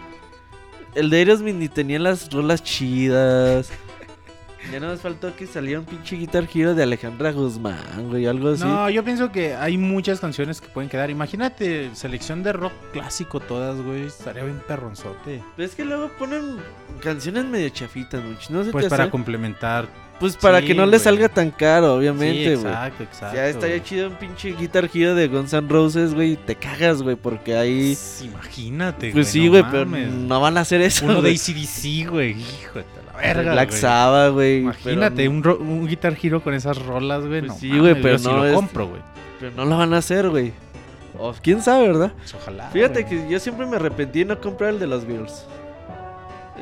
El 0.97 1.09
de 1.09 1.19
Aerosmith 1.19 1.55
ni 1.55 1.69
tenía 1.69 2.01
las 2.01 2.31
rolas 2.33 2.65
chidas. 2.65 3.71
Ya 4.71 4.79
no 4.81 4.89
nos 4.89 5.01
faltó 5.01 5.35
que 5.35 5.47
saliera 5.47 5.81
un 5.81 5.87
pinche 5.87 6.17
Guitar 6.17 6.49
Hero 6.53 6.75
de 6.75 6.83
Alejandra 6.83 7.33
Guzmán, 7.33 8.09
güey, 8.09 8.27
algo 8.27 8.51
así. 8.51 8.65
No, 8.65 8.89
yo 8.91 9.03
pienso 9.05 9.33
que 9.33 9.55
hay 9.55 9.77
muchas 9.77 10.21
canciones 10.21 10.61
que 10.61 10.69
pueden 10.69 10.89
quedar. 10.89 11.11
Imagínate, 11.11 11.91
selección 11.95 12.43
de 12.43 12.53
rock 12.53 12.73
clásico 12.93 13.41
todas, 13.41 13.81
güey. 13.81 14.07
Estaría 14.07 14.45
bien 14.45 14.63
perronzote. 14.67 15.43
Pero 15.57 15.67
es 15.67 15.75
que 15.75 15.85
luego 15.85 16.11
ponen 16.19 16.59
canciones 17.01 17.45
medio 17.45 17.69
chafitas, 17.71 18.23
mucho. 18.23 18.53
No 18.53 18.65
sé 18.65 18.71
Pues 18.71 18.87
para 18.87 19.11
complementar. 19.11 19.89
Pues 20.21 20.37
para 20.37 20.61
Sí, 20.61 20.67
que 20.67 20.75
no 20.75 20.83
le 20.85 20.91
güey. 20.91 21.01
salga 21.01 21.29
tan 21.29 21.51
caro, 21.51 21.95
Sí, 21.95 21.99
obviamente, 21.99 22.55
güey. 22.55 22.73
exacto, 22.73 23.03
exacto. 23.03 23.37
ya 23.37 23.49
estaría 23.49 23.77
güey. 23.77 23.89
chido 23.89 24.09
un 24.09 24.15
pinche 24.15 24.53
Guitar 24.53 24.89
Hero 24.95 25.15
de 25.17 25.27
Guns 25.27 25.53
N' 25.53 25.69
Roses, 25.69 26.15
güey. 26.15 26.37
Te 26.37 26.55
cagas, 26.55 27.03
güey, 27.03 27.17
porque 27.17 27.57
ahí. 27.57 27.89
Pues, 27.97 28.23
Imagínate, 28.25 29.11
Pues 29.13 29.29
sí, 29.29 29.47
no 29.47 29.51
güey, 29.53 29.65
pero 29.71 29.85
mames. 29.87 30.09
no 30.13 30.41
van 30.41 30.57
a 30.59 30.61
hacer 30.61 30.81
eso. 30.81 31.05
Uno 31.07 31.15
de 31.15 31.21
güey. 31.23 31.35
ACDC, 31.35 32.09
güey. 32.09 32.31
Hijo 32.41 32.79
de 32.79 32.85
la 33.07 33.19
Verga, 33.19 33.53
Black 33.53 33.69
güey. 33.71 33.81
Sabbath, 33.81 34.33
güey. 34.33 34.59
Imagínate, 34.61 35.17
pero- 35.17 35.31
un, 35.31 35.43
ro- 35.43 35.59
un 35.59 35.87
Guitar 35.89 36.17
Hero 36.23 36.41
con 36.43 36.55
esas 36.55 36.79
rolas, 36.79 37.25
güey. 37.27 37.41
Pues 37.41 37.53
no 37.53 37.59
sí, 37.59 37.69
güey, 37.77 37.95
yo 37.97 38.03
pero 38.03 38.19
sí 38.19 38.29
no 38.29 38.37
lo 38.37 38.47
es- 38.47 38.55
compro, 38.55 38.87
güey. 38.89 39.03
Pero 39.41 39.53
no 39.57 39.65
lo 39.65 39.77
van 39.77 39.93
a 39.93 39.97
hacer, 39.99 40.29
güey. 40.29 40.53
O 41.19 41.35
quién 41.43 41.61
sabe, 41.63 41.89
¿verdad? 41.89 42.13
Pues 42.17 42.35
ojalá. 42.35 42.69
Fíjate 42.71 43.03
güey. 43.03 43.25
que 43.27 43.29
yo 43.29 43.41
siempre 43.41 43.67
me 43.67 43.75
arrepentí 43.77 44.21
de 44.21 44.25
no 44.27 44.41
comprar 44.41 44.71
el 44.71 44.79
de 44.79 44.87
los 44.87 45.05
Beatles. 45.05 45.47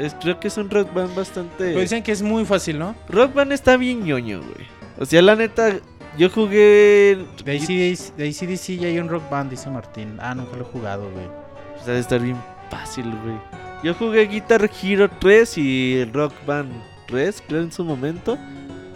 Es, 0.00 0.14
creo 0.14 0.40
que 0.40 0.48
es 0.48 0.56
un 0.56 0.70
rock 0.70 0.92
band 0.94 1.14
bastante. 1.14 1.56
Pero 1.58 1.80
dicen 1.80 2.02
que 2.02 2.12
es 2.12 2.22
muy 2.22 2.44
fácil, 2.44 2.78
¿no? 2.78 2.94
Rock 3.08 3.34
band 3.34 3.52
está 3.52 3.76
bien 3.76 4.02
ñoño, 4.04 4.38
güey. 4.40 4.66
O 4.98 5.04
sea, 5.04 5.20
la 5.22 5.36
neta, 5.36 5.76
yo 6.16 6.30
jugué. 6.30 7.18
De 7.44 7.56
ACDC, 7.56 8.16
de 8.16 8.28
ACDC 8.28 8.80
ya 8.80 8.88
hay 8.88 8.98
un 8.98 9.08
rock 9.08 9.28
band, 9.30 9.50
dice 9.50 9.68
Martín. 9.70 10.18
Ah, 10.20 10.34
nunca 10.34 10.56
lo 10.56 10.62
he 10.62 10.66
jugado, 10.66 11.10
güey. 11.10 11.26
Pues 11.74 11.88
ha 11.88 11.92
de 11.92 12.00
estar 12.00 12.20
bien 12.20 12.36
fácil, 12.70 13.04
güey. 13.22 13.36
Yo 13.82 13.94
jugué 13.94 14.26
Guitar 14.26 14.70
Hero 14.82 15.08
3 15.20 15.58
y 15.58 16.04
Rock 16.12 16.34
Band 16.46 16.70
3, 17.06 17.42
creo, 17.48 17.62
en 17.62 17.72
su 17.72 17.82
momento. 17.84 18.36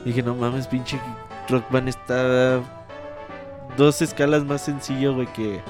Y 0.04 0.08
dije, 0.08 0.22
no 0.22 0.34
mames, 0.34 0.66
pinche 0.66 0.98
Rock 1.48 1.70
Band 1.70 1.88
está 1.88 2.60
dos 3.76 4.02
escalas 4.02 4.44
más 4.44 4.62
sencillo, 4.62 5.14
güey, 5.14 5.26
que, 5.32 5.60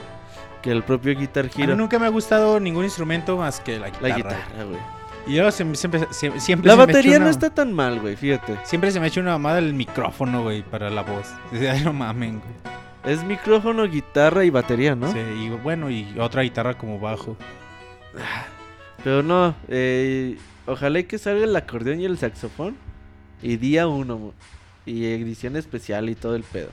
que 0.62 0.70
el 0.72 0.82
propio 0.82 1.16
Guitar 1.16 1.45
A 1.47 1.57
mí 1.57 1.62
Hero. 1.62 1.76
nunca 1.76 1.99
me 1.99 2.07
ha 2.07 2.11
gustado 2.11 2.59
ningún 2.59 2.85
instrumento 2.85 3.37
más 3.37 3.61
que 3.61 3.78
la 3.78 3.89
guitarra. 3.91 4.09
La 4.09 4.16
guitarra, 4.16 4.64
güey. 4.64 4.80
Y 5.27 5.41
me- 5.41 5.51
siempre, 5.53 5.75
siempre, 6.11 6.41
siempre 6.41 6.68
La 6.68 6.75
se 6.75 6.79
me 6.81 6.87
batería 6.87 7.18
no 7.18 7.25
una- 7.25 7.31
está 7.31 7.51
tan 7.51 7.72
mal, 7.72 8.01
güey, 8.01 8.14
fíjate. 8.16 8.59
Siempre 8.64 8.91
se 8.91 9.01
me 9.01 9.07
ha 9.07 9.09
hecho 9.09 9.20
una 9.20 9.33
mamada 9.33 9.59
el 9.59 9.72
micrófono, 9.75 10.43
güey, 10.43 10.62
para 10.62 10.91
la 10.91 11.03
voz. 11.03 11.29
Sea, 11.53 11.81
no 11.83 11.93
mamen, 11.93 12.41
güey. 12.41 13.14
Es 13.14 13.22
micrófono, 13.25 13.87
guitarra 13.89 14.45
y 14.45 14.51
batería, 14.51 14.95
¿no? 14.95 15.12
Sí, 15.12 15.18
y 15.18 15.49
bueno, 15.51 15.91
y 15.91 16.18
otra 16.18 16.43
guitarra 16.43 16.77
como 16.79 16.99
bajo. 16.99 17.37
Pero 19.03 19.22
no, 19.22 19.55
eh, 19.68 20.39
ojalá 20.66 21.01
y 21.01 21.05
que 21.05 21.18
salga 21.18 21.45
el 21.45 21.55
acordeón 21.55 22.01
y 22.01 22.05
el 22.07 22.16
saxofón. 22.18 22.77
Y 23.43 23.57
día 23.57 23.87
uno. 23.89 24.33
Y 24.87 25.05
edición 25.07 25.57
especial 25.57 26.09
y 26.09 26.14
todo 26.14 26.35
el 26.37 26.45
pedo. 26.45 26.70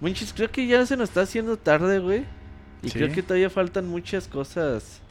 Munchis, 0.00 0.32
creo 0.32 0.50
que 0.50 0.66
ya 0.66 0.84
se 0.86 0.96
nos 0.96 1.10
está 1.10 1.22
haciendo 1.22 1.56
tarde, 1.58 1.98
güey. 1.98 2.24
Y 2.82 2.88
Sí. 2.90 2.98
creo 2.98 3.12
que 3.12 3.22
todavía 3.22 3.50
faltan 3.50 3.88
muchas 3.88 4.28
cosas 4.28 5.02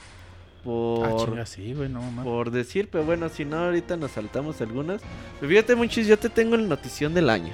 Ah, 0.60 0.64
por, 0.64 1.26
chinga, 1.26 1.46
sí, 1.46 1.74
güey, 1.74 1.90
no 1.90 2.02
por 2.24 2.52
decir. 2.52 2.90
Pero 2.92 3.04
bueno, 3.06 3.30
si 3.30 3.46
no, 3.46 3.58
ahorita 3.58 3.98
nos 3.98 4.12
saltamos 4.12 4.60
algunas. 4.62 5.02
Pero 5.40 5.50
fíjate, 5.50 5.76
Munchis, 5.76 6.08
yo 6.08 6.18
te 6.18 6.30
tengo 6.30 6.58
la 6.58 6.64
notición 6.64 7.14
del 7.14 7.30
año. 7.30 7.54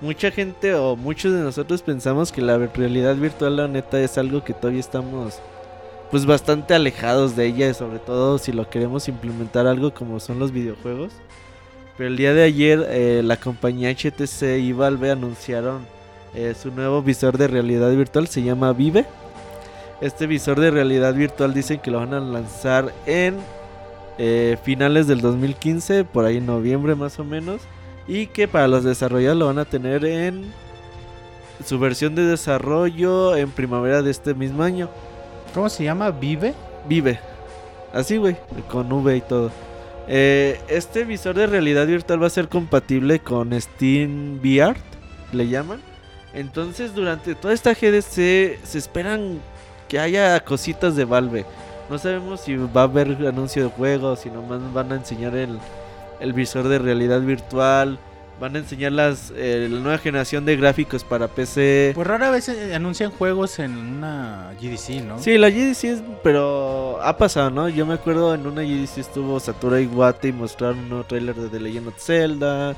Mucha 0.00 0.30
gente 0.30 0.74
o 0.74 0.96
muchos 0.96 1.32
de 1.32 1.40
nosotros 1.40 1.82
pensamos 1.82 2.32
que 2.32 2.42
la 2.42 2.58
realidad 2.58 3.16
virtual, 3.16 3.56
la 3.56 3.68
neta, 3.68 4.00
es 4.00 4.18
algo 4.18 4.44
que 4.44 4.52
todavía 4.52 4.80
estamos 4.80 5.40
pues 6.10 6.26
bastante 6.26 6.74
alejados 6.74 7.34
de 7.36 7.46
ella, 7.46 7.72
sobre 7.74 7.98
todo 7.98 8.38
si 8.38 8.52
lo 8.52 8.68
queremos 8.68 9.08
implementar 9.08 9.66
algo 9.66 9.92
como 9.94 10.20
son 10.20 10.38
los 10.38 10.52
videojuegos. 10.52 11.12
Pero 11.96 12.08
el 12.08 12.16
día 12.16 12.34
de 12.34 12.42
ayer 12.42 12.86
eh, 12.88 13.22
la 13.24 13.36
compañía 13.36 13.90
HTC 13.90 14.58
y 14.60 14.72
Valve 14.72 15.10
anunciaron 15.10 15.86
eh, 16.34 16.54
su 16.60 16.70
nuevo 16.72 17.02
visor 17.02 17.38
de 17.38 17.46
realidad 17.46 17.90
virtual, 17.94 18.26
se 18.26 18.42
llama 18.42 18.72
Vive. 18.72 19.06
Este 20.00 20.26
visor 20.26 20.60
de 20.60 20.70
realidad 20.70 21.14
virtual 21.14 21.54
dicen 21.54 21.80
que 21.80 21.90
lo 21.90 21.98
van 21.98 22.14
a 22.14 22.20
lanzar 22.20 22.92
en 23.06 23.36
eh, 24.18 24.56
finales 24.62 25.06
del 25.06 25.20
2015, 25.20 26.04
por 26.04 26.24
ahí 26.24 26.38
en 26.38 26.46
noviembre 26.46 26.94
más 26.94 27.18
o 27.18 27.24
menos. 27.24 27.62
Y 28.06 28.26
que 28.26 28.48
para 28.48 28.68
los 28.68 28.84
desarrolladores 28.84 29.38
lo 29.38 29.46
van 29.46 29.58
a 29.58 29.64
tener 29.64 30.04
en 30.04 30.52
su 31.64 31.78
versión 31.78 32.14
de 32.14 32.24
desarrollo 32.24 33.36
en 33.36 33.50
primavera 33.50 34.02
de 34.02 34.10
este 34.10 34.34
mismo 34.34 34.62
año. 34.62 34.88
¿Cómo 35.54 35.68
se 35.68 35.84
llama? 35.84 36.10
¿Vive? 36.10 36.54
Vive. 36.88 37.20
Así, 37.92 38.16
güey. 38.16 38.36
Con 38.70 38.92
V 38.92 39.16
y 39.16 39.20
todo. 39.20 39.50
Eh, 40.06 40.60
este 40.68 41.04
visor 41.04 41.34
de 41.34 41.46
realidad 41.46 41.86
virtual 41.86 42.22
va 42.22 42.26
a 42.26 42.30
ser 42.30 42.48
compatible 42.48 43.20
con 43.20 43.58
Steam 43.58 44.38
VR, 44.38 44.76
le 45.32 45.48
llaman. 45.48 45.80
Entonces, 46.34 46.94
durante 46.94 47.34
toda 47.34 47.54
esta 47.54 47.72
GDC 47.72 48.58
se 48.62 48.78
esperan 48.78 49.38
que 49.94 50.00
haya 50.00 50.40
cositas 50.40 50.96
de 50.96 51.04
Valve. 51.04 51.46
No 51.88 51.98
sabemos 51.98 52.40
si 52.40 52.56
va 52.56 52.80
a 52.80 52.84
haber 52.84 53.16
anuncio 53.28 53.62
de 53.62 53.70
juegos, 53.70 54.18
si 54.20 54.28
nomás 54.28 54.58
van 54.72 54.90
a 54.90 54.96
enseñar 54.96 55.36
el, 55.36 55.56
el 56.18 56.32
visor 56.32 56.66
de 56.66 56.80
realidad 56.80 57.20
virtual. 57.20 57.96
Van 58.40 58.56
a 58.56 58.58
enseñar 58.58 58.90
las, 58.90 59.32
eh, 59.36 59.68
la 59.70 59.78
nueva 59.78 59.98
generación 59.98 60.44
de 60.44 60.56
gráficos 60.56 61.04
para 61.04 61.28
PC. 61.28 61.92
Pues 61.94 62.04
rara 62.08 62.30
vez 62.30 62.48
eh, 62.48 62.74
anuncian 62.74 63.12
juegos 63.12 63.60
en 63.60 63.76
una 63.78 64.50
GDC, 64.60 65.04
¿no? 65.04 65.20
Sí, 65.20 65.38
la 65.38 65.48
GDC 65.48 65.84
es, 65.84 66.02
pero 66.24 66.98
ha 67.00 67.16
pasado, 67.16 67.50
¿no? 67.50 67.68
Yo 67.68 67.86
me 67.86 67.94
acuerdo 67.94 68.34
en 68.34 68.48
una 68.48 68.62
GDC 68.62 68.98
estuvo 68.98 69.38
Satura 69.38 69.80
Iwata 69.80 70.26
y 70.26 70.32
mostraron 70.32 70.80
un 70.80 70.88
nuevo 70.88 71.04
trailer 71.04 71.36
de 71.36 71.48
The 71.48 71.60
Legend 71.60 71.86
of 71.86 71.94
Zelda. 71.98 72.72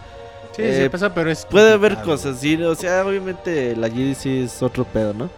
Sí, 0.55 0.61
Eh, 0.63 0.81
sí 0.83 0.89
pasa, 0.91 1.15
pero 1.15 1.31
es. 1.31 1.47
Puede 1.47 1.73
haber 1.73 1.97
cosas, 2.03 2.39
sí, 2.41 2.63
o 2.63 2.75
sea, 2.75 3.07
obviamente 3.07 3.75
la 3.75 3.89
GDC 3.89 4.27
es 4.45 4.63
otro 4.63 4.85
pedo, 4.85 5.15
¿no? 5.15 5.31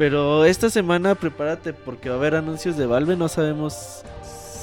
Pero 0.00 0.46
esta 0.46 0.70
semana 0.70 1.14
prepárate 1.14 1.74
porque 1.74 2.08
va 2.08 2.14
a 2.14 2.18
haber 2.18 2.34
anuncios 2.34 2.78
de 2.78 2.86
Valve, 2.86 3.16
no 3.16 3.28
sabemos 3.28 4.00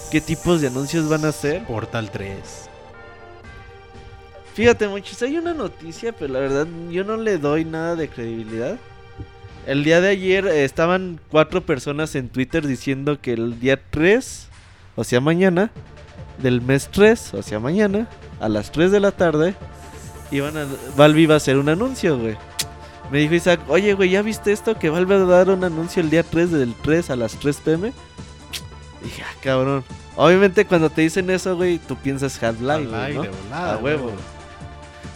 qué 0.10 0.20
tipos 0.20 0.62
de 0.62 0.70
anuncios 0.70 1.08
van 1.08 1.26
a 1.26 1.32
ser. 1.32 1.64
Portal 1.66 2.10
3. 2.10 2.34
Fíjate, 4.56 4.88
muchachos, 4.88 5.22
hay 5.22 5.38
una 5.38 5.54
noticia, 5.54 6.12
pero 6.12 6.34
la 6.34 6.40
verdad 6.40 6.66
yo 6.90 7.04
no 7.04 7.18
le 7.18 7.38
doy 7.38 7.66
nada 7.66 7.96
de 7.96 8.10
credibilidad. 8.10 8.80
El 9.68 9.84
día 9.84 10.02
de 10.02 10.10
ayer 10.10 10.48
eh, 10.48 10.64
estaban 10.64 11.20
cuatro 11.30 11.62
personas 11.62 12.16
en 12.16 12.30
Twitter 12.30 12.66
diciendo 12.66 13.22
que 13.22 13.34
el 13.34 13.60
día 13.60 13.80
3, 13.92 14.48
o 14.96 15.04
sea 15.04 15.22
mañana, 15.22 15.70
del 16.42 16.62
mes 16.62 16.90
3, 16.92 17.36
o 17.36 17.44
sea 17.44 17.60
mañana, 17.60 18.08
a 18.40 18.50
las 18.50 18.72
3 18.72 18.92
de 18.92 19.00
la 19.02 19.12
tarde, 19.12 19.54
iban 20.32 20.58
a, 20.58 20.66
Valve 20.96 21.22
iba 21.22 21.36
a 21.36 21.38
hacer 21.38 21.60
un 21.60 21.70
anuncio, 21.70 22.18
güey. 22.18 22.36
Me 23.12 23.20
dijo 23.20 23.36
Isaac, 23.36 23.62
oye, 23.70 23.93
güey, 23.93 24.10
¿ya 24.10 24.22
viste 24.22 24.51
esto? 24.51 24.78
Que 24.78 24.89
Valve 24.89 25.18
va 25.20 25.24
a 25.24 25.45
dar 25.45 25.49
un 25.49 25.64
anuncio 25.64 26.01
el 26.01 26.10
día 26.10 26.24
3 26.24 26.51
del 26.51 26.74
3 26.74 27.10
a 27.12 27.16
las 27.16 27.34
3 27.36 27.58
pm. 27.58 27.93
Dije, 29.03 29.24
ah, 29.24 29.34
cabrón. 29.41 29.84
Obviamente 30.16 30.66
cuando 30.66 30.89
te 30.89 31.01
dicen 31.01 31.30
eso, 31.30 31.55
güey, 31.55 31.78
tú 31.78 31.95
piensas 31.95 32.41
Half-Life, 32.41 32.74
Al 32.95 33.14
güey, 33.14 33.14
¿no? 33.16 33.24
volada, 33.45 33.74
A 33.74 33.78
huevo. 33.78 34.12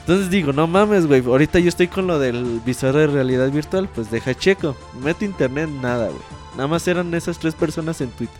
Entonces 0.01 0.29
digo, 0.29 0.53
no 0.53 0.67
mames, 0.67 1.05
güey. 1.07 1.23
Ahorita 1.25 1.59
yo 1.59 1.69
estoy 1.69 1.87
con 1.87 2.07
lo 2.07 2.17
del 2.19 2.61
visor 2.65 2.95
de 2.95 3.07
realidad 3.07 3.49
virtual. 3.51 3.89
Pues 3.93 4.09
deja 4.09 4.33
checo. 4.35 4.75
Meto 5.03 5.25
internet, 5.25 5.69
nada, 5.69 6.07
güey. 6.07 6.21
Nada 6.55 6.67
más 6.67 6.87
eran 6.87 7.13
esas 7.13 7.39
tres 7.39 7.55
personas 7.55 7.99
en 8.01 8.09
Twitter. 8.11 8.35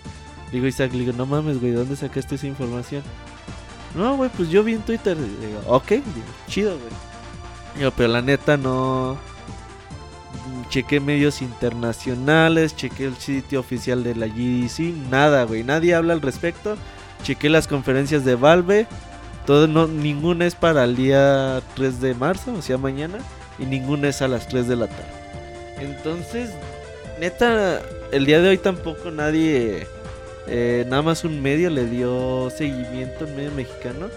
Digo, 0.52 0.68
Isaac, 0.68 0.91
digo, 0.91 1.14
no 1.14 1.26
mames, 1.26 1.60
güey. 1.60 1.72
¿Dónde 1.72 1.95
sacaste 1.95 2.36
esa 2.36 2.47
información? 2.47 3.04
No, 3.95 4.16
güey, 4.18 4.30
pues 4.36 4.49
yo 4.49 4.64
vi 4.64 4.74
en 4.74 4.82
Twitter. 4.82 5.18
Digo, 5.18 5.62
ok, 5.68 5.88
digo, 5.89 6.04
chido, 6.47 6.72
güey. 6.72 6.91
Digo, 7.78 7.91
pero 7.95 8.10
la 8.10 8.22
neta 8.22 8.58
no. 8.58 9.18
Chequé 10.70 11.00
medios 11.00 11.42
internacionales, 11.42 12.76
chequé 12.76 13.06
el 13.06 13.18
sitio 13.18 13.60
oficial 13.60 14.04
de 14.04 14.16
la 14.16 14.28
GDC, 14.28 15.10
nada, 15.10 15.44
güey. 15.44 15.64
Nadie 15.64 15.94
habla 15.96 16.14
al 16.14 16.22
respecto. 16.22 16.78
Chequé 17.24 17.50
las 17.50 17.68
conferencias 17.68 18.24
de 18.24 18.36
Valve. 18.36 18.88
Todo, 19.46 19.68
no, 19.68 19.88
ninguna 19.88 20.46
es 20.46 20.56
para 20.56 20.86
el 20.86 20.96
día 20.96 21.62
3 21.76 22.00
de 22.00 22.14
marzo, 22.14 22.54
o 22.54 22.62
sea, 22.62 22.78
mañana. 22.78 23.18
Y 23.60 23.66
ninguna 23.66 24.10
es 24.10 24.22
a 24.22 24.28
las 24.28 24.48
3 24.48 24.68
de 24.68 24.76
la 24.76 24.88
tarde. 24.88 25.22
Entonces, 25.80 26.52
neta, 27.20 27.82
el 28.12 28.26
día 28.26 28.42
de 28.42 28.50
hoy 28.50 28.58
tampoco 28.58 29.12
nadie, 29.12 29.88
eh, 30.48 30.86
nada 30.88 31.02
más 31.02 31.24
un 31.24 31.42
medio 31.42 31.70
le 31.70 31.86
dio 31.86 32.50
seguimiento, 32.50 33.26
un 33.26 33.36
medio 33.36 33.52
mexicano. 33.52 34.08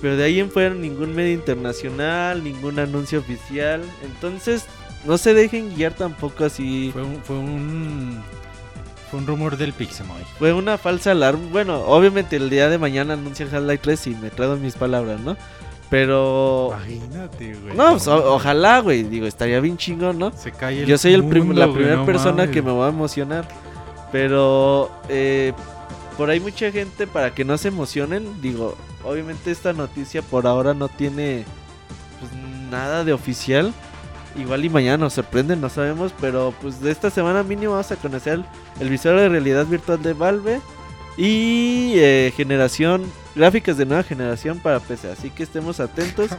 Pero 0.00 0.16
de 0.16 0.24
ahí 0.24 0.40
en 0.40 0.50
fuera 0.50 0.74
ningún 0.74 1.14
medio 1.14 1.32
internacional, 1.32 2.42
ningún 2.42 2.78
anuncio 2.78 3.20
oficial. 3.20 3.82
Entonces, 4.02 4.64
no 5.04 5.18
se 5.18 5.34
dejen 5.34 5.74
guiar 5.74 5.92
tampoco 5.94 6.44
así. 6.44 6.90
Fue 6.92 7.02
un, 7.02 7.22
fue 7.22 7.36
un. 7.36 8.22
Fue 9.10 9.18
un 9.18 9.26
rumor 9.26 9.56
del 9.56 9.72
Pixemoy. 9.72 10.22
Fue 10.38 10.52
una 10.52 10.78
falsa 10.78 11.10
alarma. 11.10 11.42
Bueno, 11.50 11.80
obviamente 11.80 12.36
el 12.36 12.48
día 12.48 12.68
de 12.68 12.78
mañana 12.78 13.14
anuncian 13.14 13.48
Half-Life 13.52 13.78
3 13.82 14.06
y 14.06 14.10
me 14.14 14.30
traigo 14.30 14.54
mis 14.56 14.74
palabras, 14.76 15.18
¿no? 15.20 15.36
Pero... 15.90 16.68
Imagínate, 16.76 17.54
güey. 17.54 17.76
No, 17.76 17.90
pues, 17.90 18.06
o- 18.06 18.34
ojalá, 18.34 18.78
güey. 18.78 19.02
Digo, 19.02 19.26
estaría 19.26 19.58
bien 19.58 19.76
chingón, 19.76 20.20
¿no? 20.20 20.30
Se 20.30 20.52
cae 20.52 20.82
el 20.82 20.86
Yo 20.86 20.96
soy 20.96 21.14
el 21.14 21.24
prim- 21.24 21.46
mundo, 21.46 21.58
la 21.58 21.66
güey, 21.66 21.78
primera 21.78 21.96
no 21.96 22.06
persona 22.06 22.34
mames. 22.36 22.50
que 22.50 22.62
me 22.62 22.70
va 22.70 22.86
a 22.86 22.90
emocionar. 22.90 23.48
Pero 24.12 24.90
eh, 25.08 25.52
por 26.16 26.30
ahí 26.30 26.38
mucha 26.38 26.70
gente, 26.70 27.06
para 27.08 27.34
que 27.34 27.44
no 27.44 27.58
se 27.58 27.66
emocionen, 27.68 28.40
digo, 28.40 28.76
obviamente 29.04 29.50
esta 29.50 29.72
noticia 29.72 30.22
por 30.22 30.46
ahora 30.46 30.72
no 30.74 30.88
tiene 30.88 31.44
pues, 32.20 32.30
nada 32.70 33.02
de 33.02 33.12
oficial. 33.12 33.72
Igual 34.40 34.64
y 34.64 34.70
mañana 34.70 34.96
nos 34.96 35.12
sorprenden, 35.12 35.60
no 35.60 35.68
sabemos, 35.68 36.14
pero 36.20 36.54
pues 36.62 36.80
de 36.80 36.90
esta 36.90 37.10
semana 37.10 37.42
mínimo 37.42 37.72
vamos 37.72 37.92
a 37.92 37.96
conocer 37.96 38.34
el, 38.34 38.44
el 38.80 38.88
visor 38.88 39.18
de 39.18 39.28
realidad 39.28 39.66
virtual 39.66 40.02
de 40.02 40.14
Valve 40.14 40.60
y 41.16 41.92
eh, 41.96 42.32
generación, 42.34 43.04
gráficas 43.34 43.76
de 43.76 43.84
nueva 43.84 44.02
generación 44.02 44.58
para 44.58 44.80
PC, 44.80 45.10
así 45.10 45.28
que 45.30 45.42
estemos 45.42 45.78
atentos. 45.78 46.30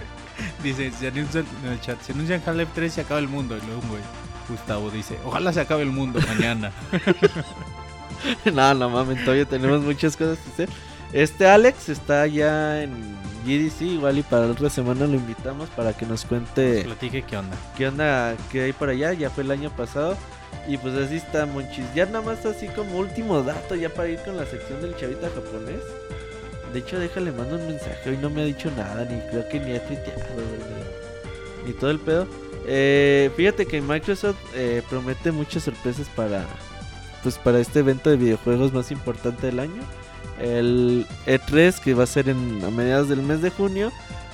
Dice, 0.62 0.90
se 0.90 1.06
anuncian 1.06 1.46
en 1.64 1.72
el 1.72 1.80
chat, 1.80 2.00
se 2.02 2.12
anuncian 2.12 2.42
Half-Life 2.44 2.72
3 2.74 2.92
y 2.92 2.94
se 2.96 3.00
acaba 3.02 3.20
el 3.20 3.28
mundo. 3.28 3.56
Y 3.56 3.64
luego 3.66 3.82
güey, 3.88 4.02
Gustavo 4.48 4.90
dice, 4.90 5.16
ojalá 5.24 5.52
se 5.52 5.60
acabe 5.60 5.82
el 5.82 5.90
mundo 5.90 6.18
mañana. 6.26 6.72
no, 8.52 8.74
no 8.74 8.90
mames, 8.90 9.20
todavía 9.24 9.44
tenemos 9.44 9.82
muchas 9.82 10.16
cosas 10.16 10.38
que 10.38 10.50
hacer. 10.50 10.68
Este 11.12 11.46
Alex 11.46 11.88
está 11.88 12.26
ya 12.26 12.82
en 12.82 13.16
GDC, 13.44 13.82
igual 13.82 14.18
y 14.18 14.22
para 14.22 14.46
la 14.46 14.52
otra 14.52 14.68
semana 14.68 15.06
lo 15.06 15.14
invitamos 15.14 15.70
para 15.70 15.92
que 15.92 16.04
nos 16.04 16.24
cuente 16.24 16.82
Platique 16.82 17.22
qué 17.22 17.36
onda. 17.36 17.56
qué 17.76 17.88
onda 17.88 18.36
que 18.50 18.62
hay 18.64 18.72
por 18.72 18.88
allá, 18.88 19.12
ya 19.12 19.30
fue 19.30 19.44
el 19.44 19.50
año 19.50 19.70
pasado. 19.70 20.16
Y 20.68 20.78
pues 20.78 20.94
así 20.94 21.16
está 21.16 21.46
Monchis. 21.46 21.84
Ya 21.94 22.06
nada 22.06 22.22
más 22.22 22.44
así 22.44 22.66
como 22.68 22.98
último 22.98 23.42
dato, 23.42 23.76
ya 23.76 23.88
para 23.88 24.08
ir 24.08 24.18
con 24.24 24.36
la 24.36 24.46
sección 24.46 24.82
del 24.82 24.96
chavita 24.96 25.28
japonés. 25.28 25.80
De 26.72 26.80
hecho, 26.80 26.98
déjale, 26.98 27.30
mando 27.30 27.56
un 27.56 27.66
mensaje. 27.68 28.10
Hoy 28.10 28.18
no 28.18 28.30
me 28.30 28.42
ha 28.42 28.44
dicho 28.44 28.70
nada, 28.76 29.04
ni 29.04 29.20
creo 29.30 29.48
que 29.48 29.60
ni 29.60 29.76
ha 29.76 29.86
tuiteado, 29.86 30.20
ni, 31.62 31.68
ni 31.68 31.72
todo 31.72 31.90
el 31.90 32.00
pedo. 32.00 32.26
Eh, 32.66 33.30
fíjate 33.36 33.66
que 33.66 33.80
Microsoft 33.80 34.36
eh, 34.54 34.82
promete 34.90 35.30
muchas 35.30 35.62
sorpresas 35.62 36.08
para, 36.08 36.44
pues, 37.22 37.38
para 37.38 37.60
este 37.60 37.78
evento 37.78 38.10
de 38.10 38.16
videojuegos 38.16 38.72
más 38.72 38.90
importante 38.90 39.46
del 39.46 39.60
año. 39.60 39.82
El 40.40 41.06
E3, 41.26 41.78
que 41.80 41.94
va 41.94 42.04
a 42.04 42.06
ser 42.06 42.28
en, 42.28 42.62
a 42.64 42.70
mediados 42.70 43.08
del 43.08 43.22
mes 43.22 43.42
de 43.42 43.50
junio. 43.50 43.92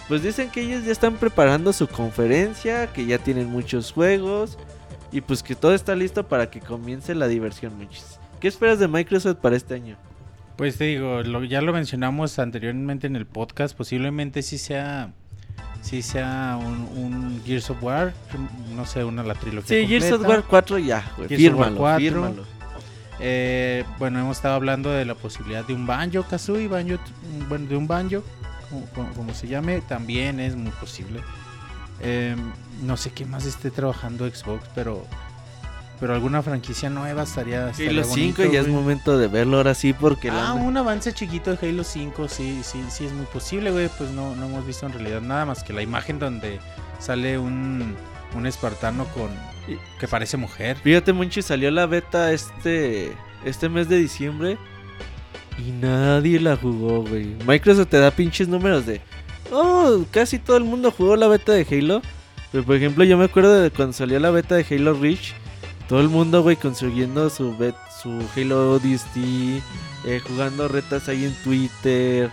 Pues 0.09 0.23
dicen 0.23 0.51
que 0.51 0.63
ellos 0.63 0.85
ya 0.85 0.93
están 0.93 1.15
preparando 1.15 1.73
su 1.73 1.87
conferencia, 1.87 2.89
que 2.93 3.07
ya 3.07 3.19
tienen 3.19 3.47
muchos 3.51 3.93
juegos 3.93 4.59
y 5.11 5.21
pues 5.21 5.43
que 5.43 5.55
todo 5.55 5.75
está 5.75 5.95
listo 5.95 6.27
para 6.27 6.51
que 6.51 6.61
comience 6.61 7.15
la 7.15 7.29
diversión, 7.29 7.77
Monchis. 7.79 8.19
¿Qué 8.41 8.49
esperas 8.49 8.79
de 8.79 8.89
Microsoft 8.89 9.37
para 9.37 9.57
este 9.57 9.75
año? 9.75 9.97
Pues 10.57 10.77
te 10.77 10.85
digo, 10.85 11.23
lo- 11.23 11.45
ya 11.45 11.63
lo 11.63 11.73
mencionamos 11.73 12.39
anteriormente 12.39 13.07
en 13.07 13.17
el 13.17 13.27
podcast, 13.27 13.77
posiblemente 13.77 14.43
sí 14.43 14.59
sea 14.59 15.13
sí 15.81 16.03
sea 16.03 16.59
un, 16.61 16.89
un 16.97 17.43
Gears 17.45 17.71
of 17.71 17.83
War, 17.83 18.13
no 18.75 18.85
sé, 18.87 19.03
una 19.05 19.23
la 19.23 19.35
trilogía 19.35 19.77
Sí, 19.81 19.87
Gears 19.87 20.13
of. 20.13 20.27
War 20.27 20.45
4 20.49 20.79
ya, 20.79 21.11
güey. 21.17 21.29
Gears 21.29 21.55
of 21.55 21.59
War 21.59 21.69
Fírmalo, 21.69 21.77
4. 21.77 21.99
fírmalo. 22.01 22.45
Eh, 23.25 23.85
bueno, 24.01 24.19
hemos 24.19 24.37
estado 24.39 24.55
hablando 24.57 24.91
de 24.91 25.05
la 25.05 25.15
posibilidad 25.15 25.65
de 25.65 25.75
un 25.75 25.87
Banjo 25.87 26.25
Kazooie, 26.25 26.67
Banjo, 26.67 26.97
bueno, 27.49 27.69
de 27.69 27.77
un 27.77 27.87
Banjo, 27.87 28.25
como, 28.69 28.87
como- 28.87 29.13
como 29.15 29.35
se 29.35 29.47
llame, 29.47 29.81
también 29.81 30.41
es 30.41 30.57
muy 30.57 30.73
posible. 30.73 31.21
Eh, 32.01 32.35
no 32.83 32.97
sé 32.97 33.13
qué 33.13 33.25
más 33.25 33.47
esté 33.47 33.71
trabajando 33.71 34.29
Xbox, 34.29 34.69
pero 34.75 35.07
pero 36.01 36.15
alguna 36.15 36.43
franquicia 36.43 36.91
nueva 36.91 37.23
estaría, 37.23 37.71
estaría 37.71 37.91
Halo 37.93 38.03
5 38.03 38.09
bonito, 38.43 38.53
ya 38.53 38.61
es 38.63 38.67
momento 38.67 39.17
de 39.19 39.29
verlo 39.29 39.59
ahora 39.59 39.73
sí 39.73 39.93
porque 39.93 40.33
la 40.33 40.49
Ah, 40.49 40.55
un 40.55 40.77
avance 40.77 41.13
chiquito 41.13 41.55
de 41.55 41.69
Halo 41.69 41.85
5, 41.85 42.27
sí, 42.27 42.61
sí, 42.65 42.83
sí 42.91 43.05
es 43.07 43.13
muy 43.13 43.27
posible, 43.27 43.71
güey. 43.71 43.89
Pues 43.97 44.11
no, 44.11 44.35
no 44.35 44.47
hemos 44.47 44.67
visto 44.67 44.85
en 44.87 44.95
realidad 44.95 45.21
nada 45.21 45.45
más 45.47 45.63
que 45.63 45.73
la 45.73 45.81
imagen 45.81 46.19
donde 46.19 46.59
sale 46.99 47.39
un, 47.39 47.95
un 48.35 48.47
espartano 48.47 49.05
con 49.15 49.31
que 49.99 50.09
parece 50.09 50.37
mujer. 50.37 50.77
Fíjate, 50.83 51.13
Monchis, 51.13 51.47
salió 51.47 51.71
la 51.71 51.87
beta 51.87 52.33
este 52.33 53.13
este 53.45 53.69
mes 53.69 53.89
de 53.89 53.97
diciembre 53.99 54.57
y 55.59 55.71
nadie 55.73 56.41
la 56.41 56.57
jugó, 56.57 57.03
güey. 57.03 57.37
Microsoft 57.47 57.89
te 57.89 57.99
da 57.99 58.11
pinches 58.11 58.49
números 58.49 58.87
de 58.87 59.01
Oh, 59.51 60.05
casi 60.11 60.39
todo 60.39 60.57
el 60.57 60.65
mundo 60.65 60.91
jugó 60.91 61.15
la 61.17 61.29
beta 61.29 61.53
de 61.53 61.67
Halo. 61.71 62.01
Pero 62.51 62.65
por 62.65 62.77
ejemplo, 62.77 63.05
yo 63.05 63.19
me 63.19 63.25
acuerdo 63.27 63.61
de 63.61 63.71
cuando 63.71 63.93
salió 63.93 64.19
la 64.19 64.31
beta 64.31 64.55
de 64.55 64.67
Halo 64.69 64.95
Reach. 64.95 65.35
Todo 65.89 66.01
el 66.01 66.09
mundo, 66.09 66.43
güey, 66.43 66.57
consiguiendo 66.57 67.29
su, 67.29 67.57
bet, 67.59 67.75
su 68.03 68.23
Halo 68.35 68.73
Odyssey. 68.73 69.63
eh, 70.07 70.21
jugando 70.27 70.69
retas 70.69 71.09
ahí 71.09 71.27
en 71.27 71.35
Twitter. 71.45 72.31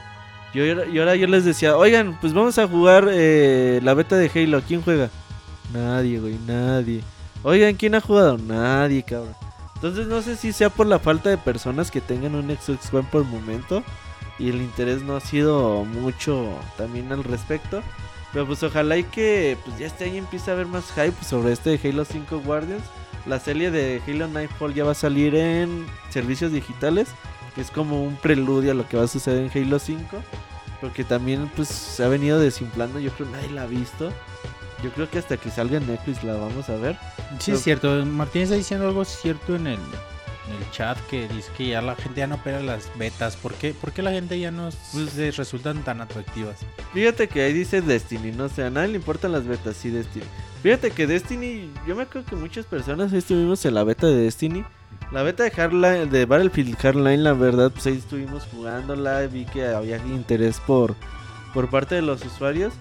Yo, 0.53 0.63
y 0.65 0.97
ahora 0.97 1.15
yo 1.15 1.27
les 1.27 1.43
decía, 1.45 1.75
oigan, 1.77 2.17
pues 2.21 2.33
vamos 2.33 2.57
a 2.57 2.67
jugar 2.67 3.09
eh, 3.11 3.81
la 3.83 3.93
beta 3.93 4.15
de 4.15 4.31
Halo. 4.33 4.61
¿Quién 4.65 4.81
juega? 4.81 5.09
Nadie, 5.73 6.19
güey, 6.19 6.37
nadie. 6.47 7.01
Oigan, 7.43 7.75
¿quién 7.75 7.95
ha 7.95 8.01
jugado? 8.01 8.37
Nadie, 8.37 9.03
cabrón. 9.03 9.35
Entonces 9.75 10.07
no 10.07 10.21
sé 10.21 10.35
si 10.35 10.51
sea 10.51 10.69
por 10.69 10.87
la 10.87 10.99
falta 10.99 11.29
de 11.29 11.37
personas 11.37 11.89
que 11.89 12.01
tengan 12.01 12.35
un 12.35 12.49
Xbox 12.49 12.93
One 12.93 13.07
por 13.09 13.21
el 13.21 13.27
momento. 13.29 13.81
Y 14.37 14.49
el 14.49 14.57
interés 14.57 15.01
no 15.03 15.15
ha 15.15 15.21
sido 15.21 15.85
mucho 15.85 16.49
también 16.77 17.11
al 17.13 17.23
respecto. 17.23 17.81
Pero 18.33 18.45
pues 18.45 18.61
ojalá 18.61 18.97
y 18.97 19.05
que 19.05 19.57
pues 19.63 19.77
ya 19.77 19.87
este 19.87 20.05
año 20.05 20.17
empiece 20.17 20.51
a 20.51 20.53
haber 20.53 20.67
más 20.67 20.91
hype 20.91 21.23
sobre 21.23 21.53
este 21.53 21.77
de 21.77 21.89
Halo 21.89 22.03
5 22.03 22.39
Guardians. 22.39 22.83
La 23.25 23.39
serie 23.39 23.71
de 23.71 24.01
Halo 24.05 24.27
Nightfall 24.27 24.73
ya 24.73 24.83
va 24.83 24.91
a 24.91 24.95
salir 24.95 25.33
en 25.35 25.85
servicios 26.09 26.51
digitales. 26.51 27.07
Que 27.55 27.61
es 27.61 27.71
como 27.71 28.03
un 28.03 28.17
preludio 28.17 28.71
a 28.71 28.75
lo 28.75 28.87
que 28.87 28.97
va 28.97 29.03
a 29.03 29.07
suceder 29.07 29.49
en 29.49 29.63
Halo 29.63 29.79
5. 29.79 30.17
Porque 30.81 31.05
también 31.05 31.49
pues 31.55 31.69
se 31.69 32.03
ha 32.03 32.09
venido 32.09 32.37
desinflando. 32.37 32.99
Yo 32.99 33.11
creo 33.11 33.27
que 33.27 33.37
nadie 33.37 33.51
la 33.51 33.63
ha 33.63 33.67
visto. 33.67 34.11
Yo 34.83 34.91
creo 34.91 35.09
que 35.09 35.19
hasta 35.19 35.37
que 35.37 35.49
salga 35.49 35.77
en 35.77 35.87
Netflix 35.87 36.23
la 36.23 36.33
vamos 36.33 36.69
a 36.69 36.75
ver. 36.75 36.97
Sí, 37.39 37.51
es 37.51 37.61
cierto. 37.61 38.05
Martín 38.05 38.43
está 38.43 38.55
diciendo 38.55 38.87
algo 38.87 39.03
cierto 39.03 39.55
en 39.55 39.67
el, 39.67 39.73
en 39.73 40.55
el 40.57 40.71
chat 40.71 40.97
que 41.09 41.27
dice 41.27 41.51
que 41.57 41.67
ya 41.67 41.81
la 41.81 41.95
gente 41.95 42.19
ya 42.19 42.27
no 42.27 42.35
opera 42.35 42.61
las 42.61 42.89
betas. 42.97 43.35
¿Por 43.35 43.53
qué, 43.55 43.73
¿Por 43.73 43.91
qué 43.91 44.01
la 44.01 44.11
gente 44.11 44.39
ya 44.39 44.51
no 44.51 44.69
pues, 44.93 45.15
les 45.15 45.35
resultan 45.35 45.83
tan 45.83 45.99
atractivas? 46.01 46.57
Fíjate 46.93 47.27
que 47.27 47.41
ahí 47.41 47.53
dice 47.53 47.81
Destiny, 47.81 48.31
no 48.31 48.47
sé, 48.47 48.63
a 48.63 48.69
nadie 48.69 48.89
le 48.89 48.95
importan 48.95 49.33
las 49.33 49.45
betas, 49.45 49.75
sí, 49.75 49.89
Destiny. 49.89 50.25
Fíjate 50.63 50.91
que 50.91 51.07
Destiny, 51.07 51.71
yo 51.87 51.95
me 51.95 52.03
acuerdo 52.03 52.29
que 52.29 52.35
muchas 52.35 52.65
personas 52.65 53.11
ahí 53.11 53.19
estuvimos 53.19 53.63
en 53.65 53.73
la 53.73 53.83
beta 53.83 54.07
de 54.07 54.15
Destiny. 54.15 54.63
La 55.11 55.23
beta 55.23 55.43
de 55.43 55.51
Hardline, 55.51 56.09
de 56.09 56.25
Battlefield 56.25 56.77
Hardline, 56.77 57.23
la 57.23 57.33
verdad, 57.33 57.71
pues 57.71 57.87
ahí 57.87 57.97
estuvimos 57.97 58.43
jugándola, 58.51 59.21
vi 59.27 59.45
que 59.45 59.65
había 59.65 59.97
interés 59.97 60.59
por, 60.59 60.95
por 61.53 61.69
parte 61.69 61.95
de 61.95 62.01
los 62.01 62.23
usuarios. 62.23 62.73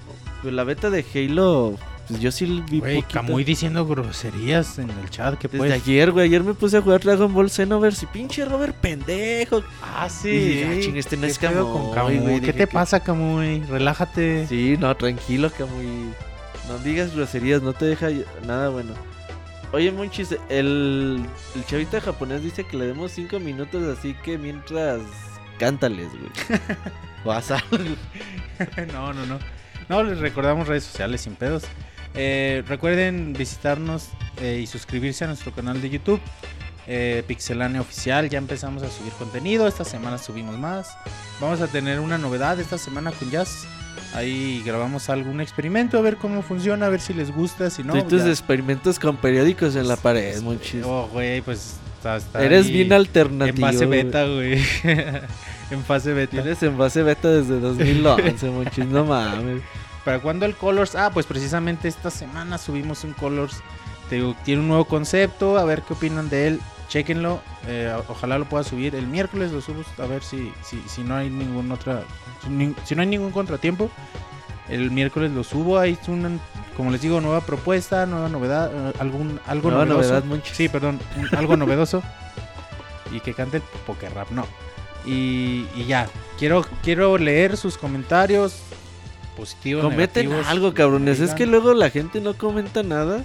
Pero 0.43 0.55
la 0.55 0.65
beta 0.65 0.91
de 0.91 1.05
Halo, 1.15 1.77
pues 2.09 2.21
yo 2.21 2.33
sí 2.33 2.63
vi 2.71 2.81
Güey. 2.81 3.03
Camuy 3.03 3.45
diciendo 3.45 3.87
groserías 3.87 4.79
en 4.79 4.91
el 4.91 5.11
chat. 5.11 5.39
que 5.39 5.47
Desde 5.49 5.59
pues? 5.59 5.73
ayer, 5.73 6.11
güey, 6.11 6.27
ayer 6.27 6.43
me 6.43 6.55
puse 6.55 6.79
a 6.79 6.83
jugar 6.83 7.01
Dragon 7.01 7.33
Ball 7.33 7.51
Xenoverse 7.51 8.07
y 8.07 8.09
pinche 8.09 8.45
Robert 8.45 8.75
pendejo. 8.77 9.63
Ah, 9.83 10.09
sí. 10.09 10.31
Dije, 10.31 10.77
ah, 10.79 10.83
ching, 10.83 10.97
este 10.97 11.17
no 11.17 11.23
¿Qué 11.23 11.29
es 11.29 11.39
Camuy, 11.39 11.63
con 11.73 11.95
Camuy? 11.95 12.19
güey, 12.19 12.41
¿Qué 12.41 12.47
dije 12.53 12.53
te 12.53 12.67
pasa, 12.67 13.01
Camuy? 13.01 13.61
Relájate. 13.65 14.47
Sí, 14.47 14.77
no, 14.79 14.97
tranquilo, 14.97 15.53
que 15.53 15.65
muy. 15.65 15.87
No 16.69 16.79
digas 16.85 17.15
groserías, 17.15 17.63
no 17.63 17.73
te 17.73 17.85
deja 17.85 18.09
nada 18.47 18.69
bueno. 18.71 18.93
Oye, 19.73 19.93
Monchis, 19.93 20.35
el, 20.49 21.23
el 21.55 21.67
chavita 21.67 22.01
japonés 22.01 22.43
dice 22.43 22.65
que 22.65 22.77
le 22.79 22.87
demos 22.87 23.13
5 23.13 23.39
minutos, 23.39 23.99
así 23.99 24.15
que 24.25 24.39
mientras. 24.39 25.01
Cántales, 25.59 26.09
güey. 26.11 26.61
Algo. 27.27 27.97
no, 28.93 29.13
no, 29.13 29.27
no. 29.27 29.39
No, 29.89 30.03
les 30.03 30.19
recordamos 30.19 30.69
redes 30.69 30.85
sociales 30.85 31.21
sin 31.23 31.35
pedos. 31.35 31.65
Eh, 32.15 32.63
recuerden 32.67 33.33
visitarnos 33.37 34.09
eh, 34.41 34.61
y 34.63 34.67
suscribirse 34.67 35.25
a 35.25 35.27
nuestro 35.29 35.53
canal 35.53 35.81
de 35.81 35.91
YouTube. 35.91 36.21
Eh, 36.91 37.23
Pixelania 37.27 37.83
Oficial, 37.83 38.31
ya 38.31 38.39
empezamos 38.39 38.83
a 38.83 38.91
subir 38.91 39.13
contenido. 39.13 39.69
Esta 39.69 39.85
semana 39.85 40.17
subimos 40.19 40.57
más. 40.59 40.89
Vamos 41.41 41.61
a 41.61 41.67
tener 41.67 42.01
una 42.01 42.17
novedad 42.19 42.59
esta 42.59 42.79
semana 42.79 43.13
con 43.13 43.31
Jazz. 43.31 43.67
Ahí 44.15 44.63
grabamos 44.65 45.11
algún 45.11 45.41
experimento 45.43 45.99
a 45.99 46.01
ver 46.01 46.17
cómo 46.17 46.41
funciona, 46.41 46.87
a 46.87 46.89
ver 46.89 47.01
si 47.01 47.13
les 47.13 47.31
gusta. 47.35 47.69
Si 47.69 47.83
no, 47.83 47.97
y 47.97 48.03
tus 48.05 48.25
ya- 48.25 48.31
experimentos 48.31 48.99
con 48.99 49.17
periódicos 49.19 49.77
en 49.77 49.87
la 49.87 49.97
pared, 49.97 50.41
Monchis. 50.41 50.83
Oh, 50.85 51.09
güey, 51.13 51.43
pues 51.43 51.75
está, 51.99 52.17
está 52.17 52.43
Eres 52.43 52.69
bien 52.71 52.93
alternativo. 52.93 53.67
En 53.69 53.73
fase 53.75 53.87
beta, 53.87 54.25
güey. 54.25 54.55
en 55.71 55.85
fase 55.85 56.13
beta. 56.15 56.31
Tienes 56.43 56.63
en 56.63 56.79
base 56.79 57.03
beta 57.03 57.29
desde 57.29 57.61
2011, 57.61 58.47
Monchis, 58.51 58.87
no 58.87 59.05
mames. 59.05 59.61
¿Para 60.09 60.21
cuándo 60.21 60.47
el 60.47 60.55
Colors? 60.55 60.95
Ah, 60.95 61.11
pues 61.13 61.27
precisamente 61.27 61.87
esta 61.87 62.09
semana 62.09 62.57
subimos 62.57 63.05
un 63.05 63.13
Colors. 63.13 63.61
Te 64.09 64.15
digo, 64.15 64.35
tiene 64.43 64.63
un 64.63 64.69
nuevo 64.69 64.87
concepto, 64.87 65.59
a 65.59 65.65
ver 65.65 65.83
qué 65.83 65.93
opinan 65.93 66.31
de 66.31 66.47
él. 66.47 66.61
Chequenlo, 66.89 67.43
eh, 67.67 67.95
ojalá 68.09 68.39
lo 68.39 68.47
pueda 68.47 68.65
subir 68.65 68.95
el 68.95 69.07
miércoles, 69.07 69.53
lo 69.53 69.61
subo 69.61 69.83
a 70.03 70.07
ver 70.07 70.23
si, 70.23 70.51
si, 70.63 70.81
si 70.89 71.03
no 71.03 71.15
hay 71.15 71.29
ningún 71.29 71.71
otra, 71.73 72.05
si, 72.87 72.95
no 72.95 73.03
hay 73.03 73.07
ningún 73.07 73.33
contratiempo. 73.33 73.91
El 74.71 74.91
miércoles 74.91 75.31
lo 75.33 75.45
subo, 75.45 75.79
ahí 75.79 75.99
es 76.01 76.09
una, 76.09 76.31
como 76.75 76.91
les 76.91 77.03
digo, 77.03 77.21
nueva 77.21 77.43
propuesta, 77.43 78.07
nueva 78.07 78.31
novedad, 78.31 78.71
eh, 78.73 78.93
algún, 79.01 79.39
algo 79.47 79.69
Nueva 79.69 79.85
novedoso. 79.85 80.09
novedad, 80.09 80.25
Monchis. 80.25 80.57
Sí, 80.57 80.71
perdón, 80.71 81.01
algo 81.37 81.55
novedoso. 81.59 82.03
Y 83.13 83.21
que 83.21 83.35
cante 83.35 83.59
el 83.59 83.63
poker 83.87 84.15
rap, 84.15 84.31
no. 84.31 84.47
Y, 85.05 85.67
y 85.77 85.85
ya, 85.87 86.09
quiero, 86.39 86.65
quiero 86.83 87.19
leer 87.19 87.59
sus 87.59 87.77
comentarios 87.77 88.63
positivos. 89.39 89.89
Negativos, 89.91 90.47
algo, 90.49 90.75
cabrones. 90.75 91.21
Es 91.21 91.33
que 91.35 91.47
luego 91.47 91.73
la 91.75 91.91
gente 91.91 92.21
no 92.21 92.35
comenta 92.35 92.83
nada. 92.83 93.25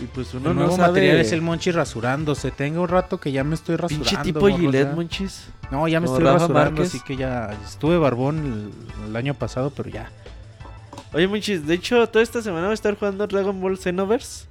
Y 0.00 0.06
pues 0.06 0.34
uno 0.34 0.50
el 0.50 0.56
no 0.56 0.60
nuevo 0.62 0.76
sabe. 0.76 0.88
material 0.88 1.16
es 1.18 1.32
el 1.32 1.42
Monchi 1.42 1.70
rasurándose. 1.70 2.50
Tengo 2.50 2.82
un 2.82 2.88
rato 2.88 3.18
que 3.20 3.30
ya 3.32 3.44
me 3.44 3.54
estoy 3.54 3.76
rasurando. 3.76 4.08
Pinche 4.08 4.22
tipo 4.24 4.40
morros, 4.40 4.58
Gillette, 4.58 4.88
ya. 4.88 4.94
Monchis. 4.94 5.44
No, 5.70 5.86
ya 5.88 6.00
me 6.00 6.06
estoy 6.06 6.24
Rafa 6.24 6.38
rasurando, 6.38 6.70
Márquez. 6.72 6.88
así 6.88 7.00
que 7.00 7.16
ya 7.16 7.56
estuve 7.64 7.98
barbón 7.98 8.72
el, 9.04 9.08
el 9.10 9.16
año 9.16 9.34
pasado, 9.34 9.70
pero 9.70 9.90
ya. 9.90 10.10
Oye, 11.12 11.28
Monchis, 11.28 11.66
de 11.66 11.74
hecho, 11.74 12.06
toda 12.08 12.22
esta 12.22 12.42
semana 12.42 12.66
voy 12.66 12.72
a 12.72 12.74
estar 12.74 12.96
jugando 12.98 13.26
Dragon 13.26 13.60
Ball 13.60 13.78
Xenoverse. 13.78 14.46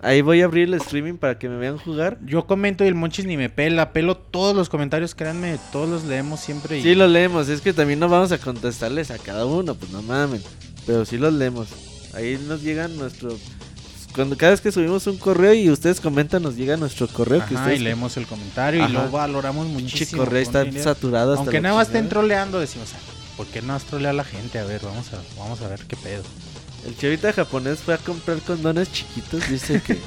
Ahí 0.00 0.22
voy 0.22 0.42
a 0.42 0.44
abrir 0.44 0.68
el 0.68 0.74
streaming 0.74 1.14
para 1.14 1.38
que 1.38 1.48
me 1.48 1.56
vean 1.56 1.76
jugar. 1.78 2.18
Yo 2.24 2.46
comento 2.46 2.84
y 2.84 2.88
el 2.88 2.94
Monchis 2.94 3.26
ni 3.26 3.36
me 3.36 3.48
pela. 3.50 3.92
Pelo 3.92 4.16
todos 4.16 4.54
los 4.54 4.68
comentarios, 4.68 5.14
créanme, 5.14 5.58
todos 5.72 5.88
los 5.88 6.04
leemos 6.04 6.40
siempre. 6.40 6.78
Y... 6.78 6.82
Sí, 6.82 6.94
los 6.94 7.10
leemos. 7.10 7.48
Es 7.48 7.60
que 7.60 7.72
también 7.72 7.98
no 7.98 8.08
vamos 8.08 8.30
a 8.32 8.38
contestarles 8.38 9.10
a 9.10 9.18
cada 9.18 9.44
uno, 9.46 9.74
pues 9.74 9.90
no 9.90 10.02
mamen. 10.02 10.42
Pero 10.86 11.04
sí 11.04 11.18
los 11.18 11.32
leemos. 11.32 11.68
Ahí 12.14 12.40
nos 12.48 12.62
llegan 12.62 12.96
nuestros 12.96 13.40
cuando 14.14 14.36
cada 14.36 14.50
vez 14.50 14.60
que 14.60 14.72
subimos 14.72 15.06
un 15.06 15.16
correo 15.16 15.54
y 15.54 15.70
ustedes 15.70 16.00
comentan, 16.00 16.42
nos 16.42 16.56
llega 16.56 16.76
nuestro 16.76 17.06
correo. 17.06 17.38
que 17.46 17.54
Ajá, 17.54 17.62
ustedes 17.64 17.80
y 17.80 17.84
leemos 17.84 18.16
el 18.16 18.26
comentario 18.26 18.82
Ajá. 18.82 18.90
y 18.90 18.92
lo 18.94 19.10
valoramos 19.10 19.68
muchísimo. 19.68 20.24
correo 20.24 20.42
está 20.42 20.64
saturado 20.82 21.32
hasta 21.34 21.42
Aunque 21.42 21.60
nada 21.60 21.76
más 21.76 21.86
estén 21.88 22.08
troleando, 22.08 22.58
decimos, 22.58 22.94
"Ah, 22.94 22.98
¿por 23.36 23.46
qué 23.46 23.62
no 23.62 23.74
has 23.74 23.84
troleado 23.84 24.10
a 24.14 24.16
la 24.16 24.24
gente? 24.24 24.58
A 24.58 24.64
ver, 24.64 24.80
vamos 24.82 25.12
a, 25.12 25.18
vamos 25.38 25.60
a 25.60 25.68
ver 25.68 25.80
qué 25.86 25.94
pedo. 25.96 26.22
El 26.88 26.96
chavita 26.96 27.34
japonés 27.34 27.80
fue 27.80 27.92
a 27.92 27.98
comprar 27.98 28.38
condones 28.38 28.90
chiquitos. 28.90 29.46
Dice 29.50 29.82
que, 29.82 29.98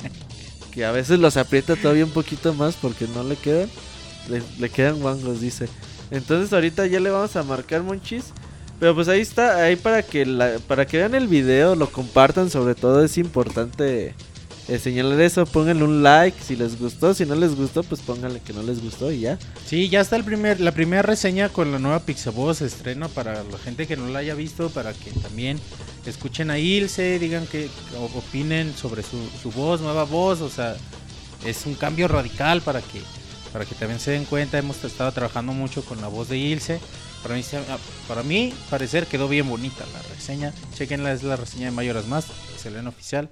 que 0.70 0.84
a 0.84 0.92
veces 0.92 1.18
los 1.18 1.38
aprieta 1.38 1.76
todavía 1.76 2.04
un 2.04 2.10
poquito 2.10 2.52
más 2.52 2.76
porque 2.76 3.08
no 3.08 3.24
le 3.24 3.36
quedan. 3.36 3.70
Le, 4.28 4.42
le 4.58 4.68
quedan 4.68 5.00
guangos, 5.00 5.40
dice. 5.40 5.66
Entonces 6.10 6.52
ahorita 6.52 6.86
ya 6.86 7.00
le 7.00 7.08
vamos 7.08 7.34
a 7.36 7.42
marcar 7.42 7.82
monchis. 7.82 8.26
Pero 8.78 8.94
pues 8.94 9.08
ahí 9.08 9.20
está, 9.20 9.62
ahí 9.62 9.76
para 9.76 10.02
que 10.02 10.26
la, 10.26 10.58
para 10.66 10.86
que 10.86 10.98
vean 10.98 11.14
el 11.14 11.26
video, 11.26 11.74
lo 11.74 11.90
compartan, 11.90 12.50
sobre 12.50 12.74
todo 12.74 13.02
es 13.02 13.16
importante 13.16 14.14
eh, 14.68 14.78
señalar 14.78 15.20
eso, 15.20 15.46
pónganle 15.46 15.84
un 15.84 16.02
like 16.02 16.36
si 16.42 16.56
les 16.56 16.78
gustó, 16.78 17.14
si 17.14 17.24
no 17.26 17.34
les 17.34 17.56
gustó, 17.56 17.82
pues 17.82 18.00
pónganle 18.00 18.40
que 18.40 18.52
no 18.52 18.62
les 18.62 18.82
gustó 18.82 19.10
y 19.10 19.20
ya. 19.20 19.38
Sí, 19.66 19.88
ya 19.88 20.00
está 20.00 20.16
el 20.16 20.24
primer, 20.24 20.60
la 20.60 20.72
primera 20.72 21.02
reseña 21.02 21.48
con 21.48 21.72
la 21.72 21.78
nueva 21.78 22.00
Pixaboss 22.00 22.60
estreno 22.60 23.08
para 23.08 23.42
la 23.42 23.58
gente 23.58 23.86
que 23.86 23.96
no 23.96 24.08
la 24.08 24.20
haya 24.20 24.34
visto, 24.34 24.70
para 24.70 24.92
que 24.92 25.10
también 25.10 25.58
escuchen 26.06 26.50
a 26.50 26.58
Ilse, 26.58 27.18
digan 27.18 27.46
que 27.46 27.68
opinen 28.16 28.74
sobre 28.76 29.02
su, 29.02 29.18
su 29.42 29.50
voz, 29.50 29.80
nueva 29.80 30.04
voz, 30.04 30.40
o 30.40 30.48
sea, 30.48 30.76
es 31.44 31.66
un 31.66 31.74
cambio 31.74 32.06
radical 32.08 32.60
para 32.60 32.80
que 32.80 33.00
para 33.52 33.64
que 33.64 33.74
también 33.74 33.98
se 33.98 34.12
den 34.12 34.24
cuenta, 34.24 34.58
hemos 34.58 34.82
estado 34.84 35.10
trabajando 35.12 35.52
mucho 35.52 35.84
con 35.84 36.00
la 36.00 36.08
voz 36.08 36.28
de 36.28 36.38
Ilse. 36.38 36.80
Para 37.22 37.34
mí, 37.34 37.42
ah, 37.68 37.78
para 38.08 38.22
mí 38.22 38.54
parecer 38.70 39.06
quedó 39.06 39.28
bien 39.28 39.48
bonita 39.48 39.84
la 39.92 40.02
reseña. 40.14 40.54
Chequenla, 40.74 41.12
es 41.12 41.22
la 41.22 41.36
reseña 41.36 41.66
de 41.66 41.72
Mayoras 41.72 42.06
Más, 42.06 42.26
excelente 42.52 42.88
oficial. 42.88 43.28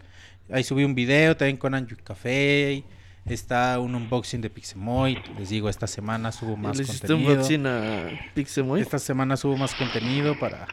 Ahí 0.51 0.65
subí 0.65 0.85
un 0.85 0.95
video 0.95 1.37
también 1.37 1.57
con 1.57 1.75
Anju 1.75 1.97
Café. 2.03 2.83
Está 3.27 3.79
un 3.79 3.95
unboxing 3.95 4.41
de 4.41 4.49
Pixemoy. 4.49 5.19
Les 5.39 5.51
digo, 5.51 5.69
esta 5.69 5.87
semana 5.87 6.33
subo 6.33 6.57
más 6.57 6.77
Le 6.79 6.85
un 6.85 6.89
contenido. 6.89 7.33
unboxing 7.33 7.67
a 7.67 8.09
Pixemoy. 8.35 8.81
Esta 8.81 8.99
semana 8.99 9.37
subo 9.37 9.57
más 9.59 9.75
contenido 9.75 10.39
para, 10.39 10.67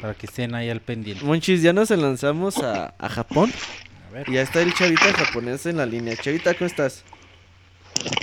para 0.00 0.14
que 0.14 0.24
estén 0.26 0.54
ahí 0.54 0.70
al 0.70 0.80
pendiente. 0.80 1.22
Monchis, 1.24 1.60
ya 1.62 1.74
nos 1.74 1.90
lanzamos 1.90 2.56
a, 2.58 2.94
a 2.98 3.08
Japón. 3.10 3.52
A 4.08 4.12
ver. 4.14 4.28
Y 4.28 4.32
ya 4.34 4.42
está 4.42 4.62
el 4.62 4.72
chavita 4.72 5.12
japonés 5.12 5.66
en 5.66 5.76
la 5.76 5.84
línea. 5.84 6.16
Chavita, 6.16 6.54
¿cómo 6.54 6.66
estás? 6.66 7.04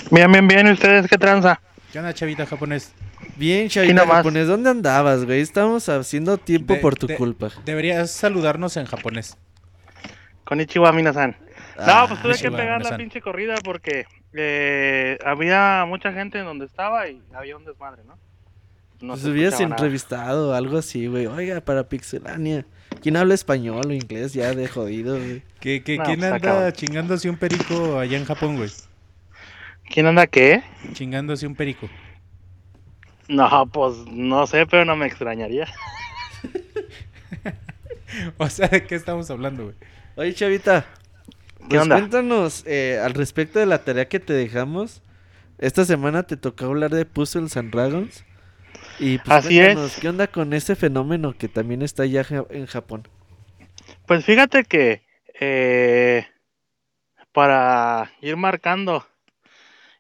Bien, 0.10 0.32
bien, 0.32 0.48
bien. 0.48 0.68
¿Y 0.68 0.72
ustedes 0.72 1.08
qué 1.08 1.18
tranza? 1.20 1.62
¿Qué 1.94 2.00
onda, 2.00 2.14
chavita 2.14 2.46
japonés? 2.48 2.94
Bien, 3.36 3.70
chavita 3.70 4.08
japonés, 4.08 4.48
¿dónde 4.48 4.72
andabas, 4.72 5.24
güey? 5.26 5.42
Estamos 5.42 5.88
haciendo 5.90 6.38
tiempo 6.40 6.74
De- 6.74 6.80
por 6.80 6.96
tu 6.96 7.06
de- 7.06 7.16
culpa. 7.16 7.50
Deberías 7.64 8.10
saludarnos 8.12 8.76
en 8.78 8.86
japonés. 8.88 9.38
Konnichiwa, 10.48 10.94
Minasan. 10.94 11.36
Ah, 11.78 12.04
no, 12.04 12.08
pues 12.08 12.22
tuve 12.22 12.38
que 12.38 12.56
pegar 12.56 12.82
la 12.82 12.96
pinche 12.96 13.22
corrida 13.22 13.56
porque 13.64 14.06
eh, 14.34 15.18
había 15.26 15.84
mucha 15.86 16.14
gente 16.14 16.40
en 16.40 16.46
donde 16.46 16.66
estaba 16.66 17.10
y 17.10 17.22
había 17.34 17.58
un 17.58 17.66
desmadre, 17.66 18.04
¿no? 18.06 18.18
No 19.02 19.14
pues 19.14 19.22
se 19.22 19.30
hubieras 19.30 19.60
entrevistado 19.60 20.56
algo 20.56 20.78
así, 20.78 21.08
güey. 21.08 21.28
Oiga, 21.28 21.60
para 21.60 21.90
Pixelania. 21.90 22.66
¿Quién 23.02 23.18
habla 23.18 23.34
español 23.34 23.88
o 23.88 23.92
inglés? 23.92 24.34
Ya 24.34 24.54
de 24.54 24.70
jodido, 24.70 25.18
güey. 25.18 25.44
¿Qué, 25.60 25.84
qué, 25.84 25.98
No, 25.98 26.06
¿Quién 26.06 26.22
pues, 26.22 26.32
anda 26.32 26.72
chingándose 26.72 27.30
un 27.30 27.36
perico 27.36 28.00
allá 28.00 28.18
en 28.18 28.26
Japón, 28.26 28.56
güey? 28.56 28.70
¿Quién 29.90 30.08
anda 30.08 30.28
qué? 30.28 30.64
Chingándose 30.94 31.46
un 31.46 31.56
perico. 31.56 31.90
No, 33.28 33.68
pues 33.68 33.98
no 34.10 34.48
sé, 34.48 34.66
pero 34.66 34.86
no 34.86 34.96
me 34.96 35.08
extrañaría. 35.08 35.68
O 38.38 38.50
sea, 38.50 38.70
¿de 38.70 38.86
qué 38.86 38.96
estamos 38.96 39.30
hablando, 39.30 39.66
güey? 39.66 39.76
Oye, 40.18 40.34
chavita. 40.34 40.86
¿Qué 41.70 41.78
Pues 41.78 41.80
onda? 41.80 42.10
cuéntanos 42.10 42.64
eh, 42.68 43.00
al 43.04 43.14
respecto 43.14 43.60
de 43.60 43.66
la 43.66 43.84
tarea 43.84 44.08
que 44.10 44.20
te 44.20 44.34
dejamos. 44.34 45.02
Esta 45.60 45.86
semana 45.86 46.24
te 46.24 46.38
tocó 46.38 46.66
hablar 46.66 46.92
de 46.92 47.06
Puzzles 47.06 47.58
and 47.58 47.74
Dragons. 47.74 48.26
Y 49.00 49.20
pues 49.20 49.38
Así 49.38 49.60
cuéntanos, 49.60 49.98
es. 49.98 49.98
¿qué 49.98 50.10
onda 50.10 50.28
con 50.28 50.54
ese 50.54 50.76
fenómeno 50.76 51.38
que 51.38 51.50
también 51.50 51.82
está 51.84 52.06
ya 52.06 52.26
en 52.52 52.68
Japón? 52.68 53.08
Pues 54.08 54.26
fíjate 54.26 54.64
que 54.64 55.04
eh, 55.40 56.26
para 57.32 58.12
ir 58.22 58.36
marcando, 58.38 59.06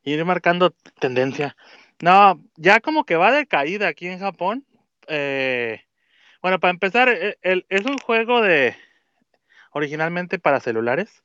ir 0.03 0.23
marcando 0.25 0.71
tendencia. 0.99 1.55
No, 1.99 2.41
ya 2.55 2.79
como 2.79 3.05
que 3.05 3.15
va 3.15 3.31
de 3.31 3.47
caída 3.47 3.87
aquí 3.87 4.07
en 4.07 4.19
Japón. 4.19 4.65
Eh, 5.07 5.81
bueno, 6.41 6.59
para 6.59 6.71
empezar, 6.71 7.09
e- 7.09 7.37
el- 7.43 7.65
es 7.69 7.85
un 7.85 7.99
juego 7.99 8.41
de 8.41 8.75
originalmente 9.77 10.39
para 10.39 10.59
celulares 10.59 11.23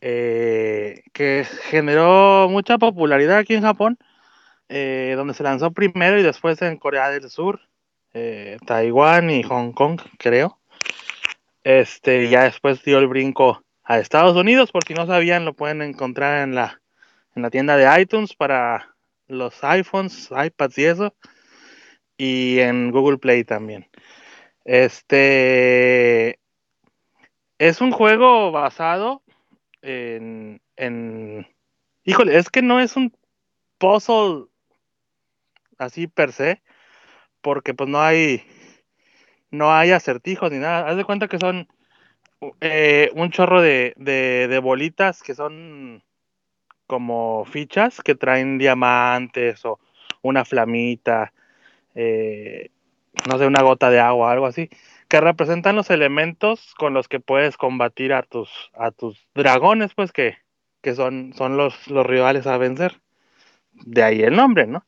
eh, 0.00 1.02
que 1.14 1.46
generó 1.70 2.46
mucha 2.50 2.76
popularidad 2.76 3.38
aquí 3.38 3.54
en 3.54 3.62
Japón, 3.62 3.98
eh, 4.68 5.14
donde 5.16 5.32
se 5.32 5.42
lanzó 5.42 5.70
primero 5.72 6.18
y 6.18 6.22
después 6.22 6.60
en 6.60 6.76
Corea 6.76 7.08
del 7.08 7.30
Sur, 7.30 7.60
eh, 8.12 8.58
Taiwán 8.66 9.30
y 9.30 9.42
Hong 9.42 9.72
Kong, 9.72 10.00
creo. 10.18 10.58
Este, 11.64 12.28
ya 12.28 12.44
después 12.44 12.82
dio 12.82 12.98
el 12.98 13.06
brinco 13.06 13.64
a 13.82 13.98
Estados 13.98 14.36
Unidos, 14.36 14.70
por 14.72 14.84
si 14.84 14.92
no 14.92 15.06
sabían, 15.06 15.46
lo 15.46 15.54
pueden 15.54 15.80
encontrar 15.80 16.42
en 16.46 16.54
la, 16.54 16.82
en 17.34 17.42
la 17.42 17.48
tienda 17.48 17.78
de 17.78 18.02
iTunes 18.02 18.34
para 18.34 18.94
los 19.26 19.64
iPhones, 19.64 20.30
iPads 20.30 20.78
y 20.78 20.84
eso, 20.84 21.14
y 22.18 22.58
en 22.58 22.90
Google 22.90 23.16
Play 23.16 23.44
también. 23.44 23.88
Este 24.66 26.38
es 27.68 27.80
un 27.80 27.92
juego 27.92 28.52
basado 28.52 29.22
en, 29.80 30.60
en, 30.76 31.46
híjole, 32.04 32.36
es 32.36 32.50
que 32.50 32.60
no 32.60 32.78
es 32.78 32.94
un 32.94 33.16
puzzle 33.78 34.48
así 35.78 36.06
per 36.06 36.32
se, 36.32 36.62
porque 37.40 37.72
pues 37.72 37.88
no 37.88 38.02
hay, 38.02 38.42
no 39.50 39.72
hay 39.72 39.92
acertijos 39.92 40.52
ni 40.52 40.58
nada. 40.58 40.88
Haz 40.88 40.98
de 40.98 41.04
cuenta 41.04 41.26
que 41.26 41.38
son 41.38 41.66
eh, 42.60 43.10
un 43.14 43.30
chorro 43.30 43.62
de, 43.62 44.60
bolitas 44.62 45.22
que 45.22 45.34
son 45.34 46.02
como 46.86 47.46
fichas 47.46 48.02
que 48.02 48.14
traen 48.14 48.58
diamantes 48.58 49.64
o 49.64 49.80
una 50.20 50.44
flamita, 50.44 51.32
eh, 51.94 52.68
no 53.26 53.38
sé, 53.38 53.46
una 53.46 53.62
gota 53.62 53.88
de 53.88 54.00
agua, 54.00 54.32
algo 54.32 54.44
así, 54.44 54.68
que 55.14 55.20
representan 55.20 55.76
los 55.76 55.90
elementos 55.90 56.74
con 56.76 56.92
los 56.92 57.06
que 57.06 57.20
puedes 57.20 57.56
combatir 57.56 58.12
a 58.12 58.24
tus, 58.24 58.50
a 58.74 58.90
tus 58.90 59.28
dragones, 59.32 59.94
pues 59.94 60.10
que, 60.10 60.38
que 60.82 60.96
son, 60.96 61.34
son 61.36 61.56
los, 61.56 61.86
los 61.86 62.04
rivales 62.04 62.48
a 62.48 62.58
vencer. 62.58 63.00
De 63.70 64.02
ahí 64.02 64.22
el 64.22 64.34
nombre, 64.34 64.66
¿no? 64.66 64.84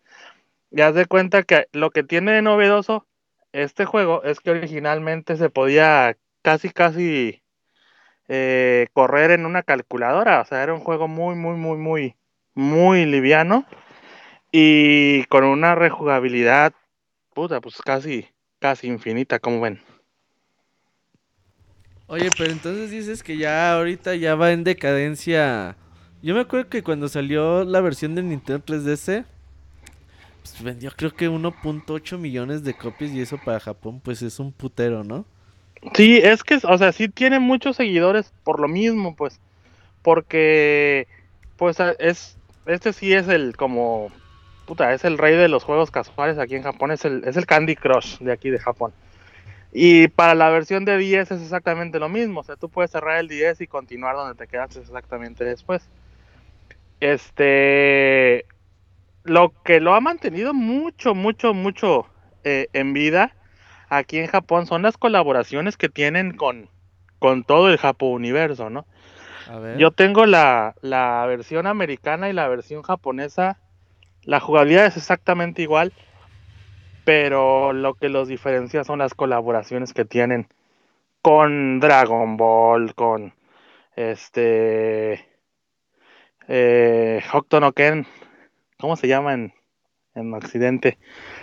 Y 0.73 0.81
haz 0.81 0.97
de 0.97 1.07
cuenta 1.07 1.45
que 1.45 1.69
lo 1.71 1.93
que 1.93 2.03
tiene 2.03 2.33
de 2.33 2.43
novedoso 2.43 3.07
este 3.53 3.85
juego 3.85 4.25
es 4.25 4.41
que 4.41 4.51
originalmente 4.51 5.37
se 5.37 5.49
podía 5.49 6.17
casi, 6.43 6.71
casi 6.71 7.45
eh, 8.27 8.89
correr 8.95 9.31
en 9.31 9.47
una 9.47 9.63
calculadora. 9.63 10.41
O 10.41 10.45
sea, 10.45 10.61
era 10.61 10.75
un 10.75 10.81
juego 10.81 11.07
muy, 11.07 11.37
muy, 11.37 11.55
muy, 11.55 11.79
muy, 11.79 12.17
muy 12.53 13.07
liviano. 13.07 13.65
Y 14.51 15.23
con 15.27 15.45
una 15.45 15.77
rejugabilidad, 15.77 16.73
puta, 17.33 17.61
pues 17.61 17.77
casi, 17.77 18.29
casi 18.59 18.89
infinita, 18.89 19.39
como 19.39 19.61
ven. 19.61 19.81
Oye, 22.09 22.31
pero 22.31 22.53
entonces 22.53 22.91
dices 22.91 23.23
que 23.23 23.37
ya 23.37 23.75
ahorita 23.75 24.15
ya 24.15 24.35
va 24.37 24.53
en 24.53 24.65
decadencia. 24.65 25.77
Yo 26.23 26.35
me 26.35 26.41
acuerdo 26.41 26.69
que 26.69 26.83
cuando 26.83 27.09
salió 27.09 27.65
la 27.65 27.81
versión 27.81 28.15
de 28.15 28.23
Nintendo 28.23 28.65
3DS, 28.65 29.25
pues 30.43 30.63
vendió 30.63 30.93
creo 30.97 31.15
que 31.15 31.29
1.8 31.29 32.19
millones 32.19 32.63
de 32.63 32.75
copias 32.75 33.11
y 33.11 33.21
eso 33.21 33.39
para 33.39 33.59
Japón 33.61 34.01
pues 34.01 34.23
es 34.23 34.39
un 34.39 34.53
putero, 34.53 35.03
¿no? 35.03 35.25
Sí, 35.95 36.19
es 36.19 36.43
que, 36.43 36.59
o 36.63 36.79
sea, 36.79 36.93
sí 36.93 37.09
tiene 37.09 37.39
muchos 37.39 37.77
seguidores 37.77 38.33
por 38.45 38.61
lo 38.61 38.69
mismo, 38.69 39.15
pues. 39.15 39.41
Porque, 40.03 41.07
pues, 41.57 41.79
es, 41.99 42.39
este 42.67 42.93
sí 42.93 43.13
es 43.13 43.29
el, 43.29 43.57
como, 43.57 44.11
puta, 44.67 44.93
es 44.95 45.05
el 45.05 45.19
rey 45.19 45.37
de 45.37 45.49
los 45.49 45.65
juegos 45.65 45.91
casuales 45.91 46.39
aquí 46.39 46.55
en 46.57 46.63
Japón, 46.63 46.91
es 46.93 47.05
el, 47.05 47.25
es 47.25 47.37
el 47.37 47.47
Candy 47.47 47.77
Crush 47.77 48.19
de 48.19 48.33
aquí 48.33 48.51
de 48.51 48.59
Japón. 48.59 48.93
Y 49.79 50.09
para 50.09 50.35
la 50.35 50.49
versión 50.49 50.87
de 50.87 50.97
10 50.97 51.33
es 51.33 51.43
exactamente 51.43 51.99
lo 51.99 52.09
mismo, 52.09 52.41
o 52.41 52.43
sea, 52.43 52.57
tú 52.57 52.71
puedes 52.71 52.91
cerrar 52.91 53.19
el 53.19 53.29
10 53.29 53.61
y 53.61 53.67
continuar 53.67 54.17
donde 54.17 54.35
te 54.35 54.49
quedaste 54.49 54.81
exactamente 54.81 55.45
después. 55.45 55.87
Este, 56.99 58.47
lo 59.25 59.53
que 59.65 59.81
lo 59.81 59.95
ha 59.95 60.01
mantenido 60.01 60.55
mucho, 60.55 61.15
mucho, 61.15 61.53
mucho 61.53 62.07
eh, 62.43 62.69
en 62.73 62.95
vida 62.95 63.35
aquí 63.91 64.19
en 64.19 64.29
Japón 64.29 64.67
son 64.67 64.81
las 64.81 64.97
colaboraciones 64.97 65.77
que 65.77 65.91
tienen 65.91 66.39
con, 66.39 66.71
con 67.19 67.45
todo 67.45 67.69
el 67.69 67.77
Japón 67.77 68.13
universo, 68.13 68.71
¿no? 68.71 68.87
A 69.51 69.59
ver. 69.59 69.77
Yo 69.77 69.91
tengo 69.91 70.25
la, 70.25 70.75
la 70.81 71.27
versión 71.27 71.67
americana 71.67 72.31
y 72.31 72.33
la 72.33 72.49
versión 72.49 72.81
japonesa. 72.81 73.59
La 74.23 74.41
jugabilidad 74.41 74.87
es 74.87 74.97
exactamente 74.97 75.61
igual, 75.61 75.93
pero 77.07 77.73
lo 77.73 77.95
que 77.95 78.09
los 78.09 78.27
diferencia 78.27 78.83
son 78.83 78.99
las 78.99 79.15
colaboraciones 79.15 79.95
que 79.95 80.05
tienen 80.05 80.49
con 81.23 81.79
Dragon 81.79 82.37
Ball, 82.37 82.97
con 82.97 83.33
Este. 83.95 85.25
Eh, 86.49 87.23
Hokuto 87.33 87.61
no 87.61 87.73
Ken. 87.73 88.09
¿Cómo 88.81 88.97
se 88.97 89.07
llama 89.07 89.35
en, 89.35 89.55
en 90.17 90.35
Occidente? 90.35 90.99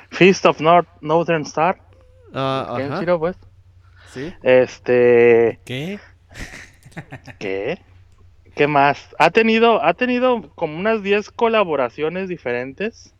Feast 0.09 0.45
of 0.45 0.59
North, 0.59 0.89
Northern 0.99 1.43
Star. 1.43 1.79
Ah, 2.33 2.75
ajá. 2.77 3.17
Pues. 3.17 3.37
Sí. 4.09 4.33
Este. 4.43 5.61
¿Qué? 5.63 5.97
¿Qué? 7.39 7.79
¿Qué 8.53 8.67
más? 8.67 9.15
Ha 9.17 9.31
tenido, 9.31 9.81
ha 9.81 9.93
tenido 9.93 10.51
como 10.55 10.77
unas 10.77 11.03
10 11.03 11.31
colaboraciones 11.31 12.27
diferentes. 12.27 13.15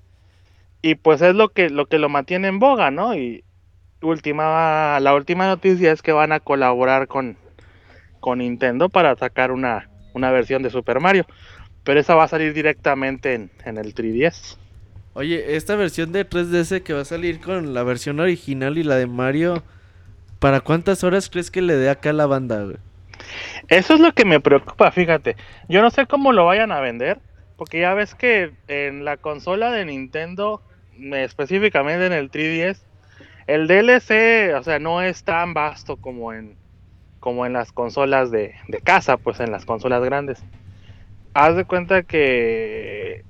Y 0.84 0.95
pues 0.95 1.21
es 1.21 1.34
lo 1.34 1.49
que, 1.49 1.69
lo 1.69 1.88
que 1.88 1.97
lo 1.97 2.09
mantiene 2.09 2.49
en 2.49 2.59
boga, 2.59 2.91
¿no? 2.91 3.15
Y 3.15 3.43
última, 4.01 4.99
la 4.99 5.15
última 5.15 5.47
noticia 5.47 5.93
es 5.93 6.01
que 6.01 6.11
van 6.11 6.34
a 6.34 6.41
colaborar 6.41 7.07
con, 7.07 7.38
con 8.19 8.39
Nintendo 8.39 8.89
para 8.89 9.15
sacar 9.15 9.51
una, 9.51 9.89
una 10.13 10.29
versión 10.29 10.61
de 10.61 10.69
Super 10.69 10.99
Mario. 10.99 11.25
Pero 11.86 12.01
esa 12.01 12.15
va 12.15 12.25
a 12.25 12.27
salir 12.27 12.53
directamente 12.53 13.34
en, 13.34 13.49
en 13.63 13.77
el 13.77 13.95
3DS. 13.95 14.57
Oye, 15.13 15.55
esta 15.55 15.77
versión 15.77 16.11
de 16.11 16.29
3DS 16.29 16.84
que 16.84 16.93
va 16.93 17.01
a 17.01 17.05
salir 17.05 17.39
con 17.39 17.73
la 17.73 17.84
versión 17.84 18.19
original 18.19 18.77
y 18.77 18.84
la 18.84 18.95
de 18.95 19.07
Mario, 19.07 19.63
¿para 20.39 20.59
cuántas 20.59 21.05
horas 21.05 21.29
crees 21.29 21.49
que 21.49 21.61
le 21.61 21.75
dé 21.75 21.89
acá 21.89 22.09
a 22.09 22.13
la 22.13 22.25
banda, 22.25 22.63
güey? 22.63 22.77
Eso 23.69 23.93
es 23.93 24.01
lo 24.01 24.11
que 24.11 24.25
me 24.25 24.41
preocupa, 24.41 24.91
fíjate. 24.91 25.38
Yo 25.69 25.81
no 25.81 25.91
sé 25.91 26.07
cómo 26.07 26.34
lo 26.34 26.45
vayan 26.45 26.73
a 26.73 26.81
vender, 26.81 27.19
porque 27.55 27.79
ya 27.79 27.93
ves 27.93 28.15
que 28.15 28.51
en 28.67 29.05
la 29.05 29.15
consola 29.15 29.71
de 29.71 29.86
Nintendo, 29.86 30.61
específicamente 30.97 32.05
en 32.05 32.13
el 32.13 32.29
3DS, 32.29 32.81
el 33.47 33.67
DLC, 33.67 34.55
o 34.55 34.63
sea, 34.63 34.79
no 34.79 35.01
es 35.01 35.23
tan 35.23 35.53
vasto 35.53 35.97
como 35.97 36.33
en 36.33 36.57
como 37.19 37.45
en 37.45 37.53
las 37.53 37.71
consolas 37.71 38.31
de, 38.31 38.53
de 38.67 38.81
casa, 38.81 39.15
pues 39.15 39.39
en 39.39 39.49
las 39.49 39.63
consolas 39.63 40.03
grandes. 40.03 40.43
Haz 41.33 41.55
de 41.55 41.63
cuenta 41.63 42.03
que 42.03 43.23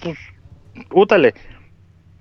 pues, 0.00 0.16
útale, 0.92 1.34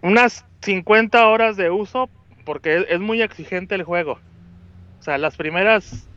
unas 0.02 0.44
50 0.62 1.28
horas 1.28 1.58
de 1.58 1.70
uso 1.70 2.10
porque 2.44 2.78
es, 2.78 2.86
es 2.90 3.00
muy 3.00 3.22
exigente 3.22 3.76
el 3.76 3.84
juego. 3.84 4.14
O 5.00 5.04
sea, 5.04 5.20
las 5.20 5.36
primeras 5.36 6.10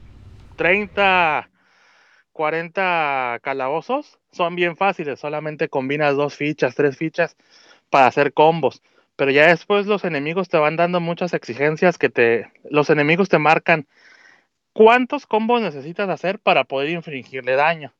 30, 0.56 1.50
40 2.32 3.40
calabozos 3.42 4.18
son 4.32 4.56
bien 4.56 4.78
fáciles, 4.78 5.20
solamente 5.20 5.68
combinas 5.68 6.16
dos 6.16 6.34
fichas, 6.34 6.74
tres 6.74 6.96
fichas 6.96 7.36
para 7.90 8.06
hacer 8.06 8.32
combos. 8.32 8.82
Pero 9.16 9.30
ya 9.30 9.48
después 9.48 9.86
los 9.86 10.04
enemigos 10.04 10.48
te 10.48 10.58
van 10.58 10.76
dando 10.76 11.00
muchas 11.00 11.34
exigencias 11.34 11.98
que 11.98 12.08
te. 12.08 12.52
Los 12.70 12.88
enemigos 12.90 13.28
te 13.28 13.38
marcan 13.38 13.86
cuántos 14.72 15.26
combos 15.26 15.60
necesitas 15.60 16.08
hacer 16.08 16.38
para 16.38 16.64
poder 16.64 16.90
infligirle 16.90 17.56
daño. 17.56 17.92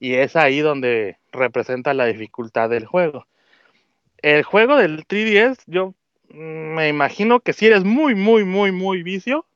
Y 0.00 0.14
es 0.14 0.34
ahí 0.34 0.60
donde 0.60 1.18
representa 1.32 1.94
la 1.94 2.06
dificultad 2.06 2.68
del 2.68 2.86
juego. 2.86 3.26
El 4.18 4.42
juego 4.42 4.76
del 4.76 5.06
3DS, 5.06 5.62
yo 5.66 5.94
me 6.28 6.88
imagino 6.88 7.40
que 7.40 7.52
si 7.52 7.66
eres 7.66 7.84
muy, 7.84 8.14
muy, 8.14 8.44
muy, 8.44 8.72
muy 8.72 9.02
vicio, 9.02 9.46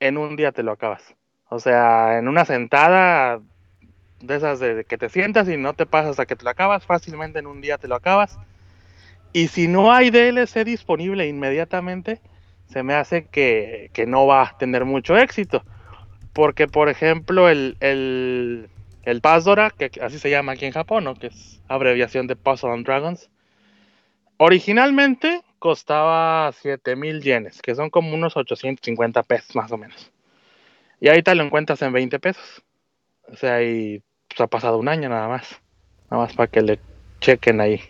en 0.00 0.18
un 0.18 0.34
día 0.34 0.50
te 0.50 0.64
lo 0.64 0.72
acabas. 0.72 1.14
O 1.48 1.60
sea, 1.60 2.18
en 2.18 2.26
una 2.26 2.44
sentada 2.44 3.40
de 4.20 4.36
esas 4.36 4.58
de 4.58 4.84
que 4.84 4.98
te 4.98 5.08
sientas 5.08 5.48
y 5.48 5.56
no 5.56 5.74
te 5.74 5.86
pasas 5.86 6.12
hasta 6.12 6.26
que 6.26 6.36
te 6.36 6.44
lo 6.44 6.50
acabas, 6.50 6.84
fácilmente 6.84 7.38
en 7.38 7.46
un 7.46 7.60
día 7.60 7.78
te 7.78 7.88
lo 7.88 7.94
acabas. 7.94 8.38
Y 9.32 9.48
si 9.48 9.68
no 9.68 9.92
hay 9.92 10.10
DLC 10.10 10.64
disponible 10.64 11.26
inmediatamente, 11.26 12.20
se 12.66 12.82
me 12.82 12.94
hace 12.94 13.26
que, 13.26 13.90
que 13.92 14.06
no 14.06 14.26
va 14.26 14.42
a 14.42 14.58
tener 14.58 14.84
mucho 14.84 15.16
éxito. 15.16 15.64
Porque, 16.32 16.66
por 16.66 16.88
ejemplo, 16.88 17.48
el, 17.48 17.76
el, 17.80 18.68
el 19.04 19.20
que 19.20 19.90
así 20.00 20.18
se 20.18 20.30
llama 20.30 20.52
aquí 20.52 20.66
en 20.66 20.72
Japón, 20.72 21.04
¿no? 21.04 21.14
que 21.14 21.28
es 21.28 21.60
abreviación 21.68 22.26
de 22.26 22.36
Puzzle 22.36 22.72
and 22.72 22.86
Dragons, 22.86 23.30
originalmente 24.38 25.42
costaba 25.58 26.50
7000 26.52 27.22
yenes, 27.22 27.62
que 27.62 27.74
son 27.74 27.90
como 27.90 28.14
unos 28.14 28.36
850 28.36 29.22
pesos 29.22 29.54
más 29.54 29.70
o 29.72 29.78
menos. 29.78 30.10
Y 31.00 31.08
ahorita 31.08 31.34
lo 31.34 31.44
encuentras 31.44 31.82
en 31.82 31.92
20 31.92 32.18
pesos. 32.18 32.62
O 33.28 33.36
sea, 33.36 33.62
y 33.62 34.02
pues, 34.28 34.40
ha 34.40 34.46
pasado 34.46 34.78
un 34.78 34.88
año 34.88 35.08
nada 35.08 35.28
más. 35.28 35.60
Nada 36.10 36.24
más 36.24 36.34
para 36.34 36.50
que 36.50 36.62
le 36.62 36.78
chequen 37.20 37.60
ahí 37.60 37.80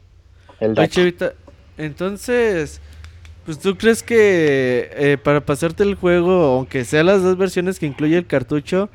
el 0.62 0.78
Oye. 0.78 0.88
Chavita, 0.88 1.32
entonces, 1.76 2.80
pues 3.44 3.58
tú 3.58 3.76
crees 3.76 4.02
que 4.02 4.90
eh, 4.92 5.18
para 5.22 5.40
pasarte 5.40 5.82
el 5.82 5.96
juego, 5.96 6.56
aunque 6.56 6.84
sea 6.84 7.02
las 7.02 7.22
dos 7.22 7.36
versiones 7.36 7.78
que 7.78 7.86
incluye 7.86 8.16
el 8.16 8.26
cartucho, 8.26 8.88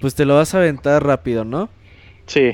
pues 0.00 0.14
te 0.14 0.26
lo 0.26 0.34
vas 0.36 0.54
a 0.54 0.58
aventar 0.58 1.04
rápido, 1.04 1.44
¿no? 1.44 1.70
Sí. 2.26 2.52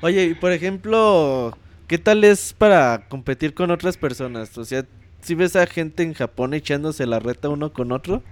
Oye, 0.00 0.24
y 0.24 0.34
por 0.34 0.52
ejemplo, 0.52 1.56
¿qué 1.86 1.98
tal 1.98 2.24
es 2.24 2.54
para 2.54 3.06
competir 3.08 3.52
con 3.52 3.70
otras 3.70 3.98
personas? 3.98 4.56
O 4.56 4.64
sea, 4.64 4.84
si 5.20 5.34
ves 5.34 5.56
a 5.56 5.66
gente 5.66 6.02
en 6.02 6.14
Japón 6.14 6.54
echándose 6.54 7.06
la 7.06 7.18
reta 7.18 7.50
uno 7.50 7.72
con 7.72 7.92
otro? 7.92 8.22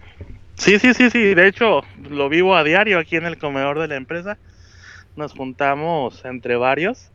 Sí, 0.54 0.78
sí, 0.78 0.94
sí, 0.94 1.10
sí. 1.10 1.34
De 1.34 1.48
hecho, 1.48 1.82
lo 2.08 2.28
vivo 2.28 2.56
a 2.56 2.64
diario 2.64 2.98
aquí 2.98 3.16
en 3.16 3.26
el 3.26 3.36
comedor 3.36 3.78
de 3.78 3.88
la 3.88 3.96
empresa. 3.96 4.38
Nos 5.16 5.32
juntamos 5.32 6.24
entre 6.24 6.56
varios 6.56 7.10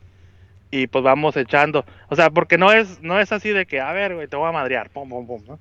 y 0.70 0.86
pues 0.86 1.04
vamos 1.04 1.36
echando. 1.36 1.84
O 2.08 2.16
sea, 2.16 2.30
porque 2.30 2.58
no 2.58 2.72
es, 2.72 3.00
no 3.02 3.18
es 3.18 3.32
así 3.32 3.50
de 3.50 3.66
que, 3.66 3.80
a 3.80 3.92
ver, 3.92 4.14
güey, 4.14 4.28
te 4.28 4.36
voy 4.36 4.48
a 4.48 4.52
madrear, 4.52 4.90
pum, 4.90 5.08
pum, 5.08 5.26
pum, 5.26 5.42
¿no? 5.46 5.58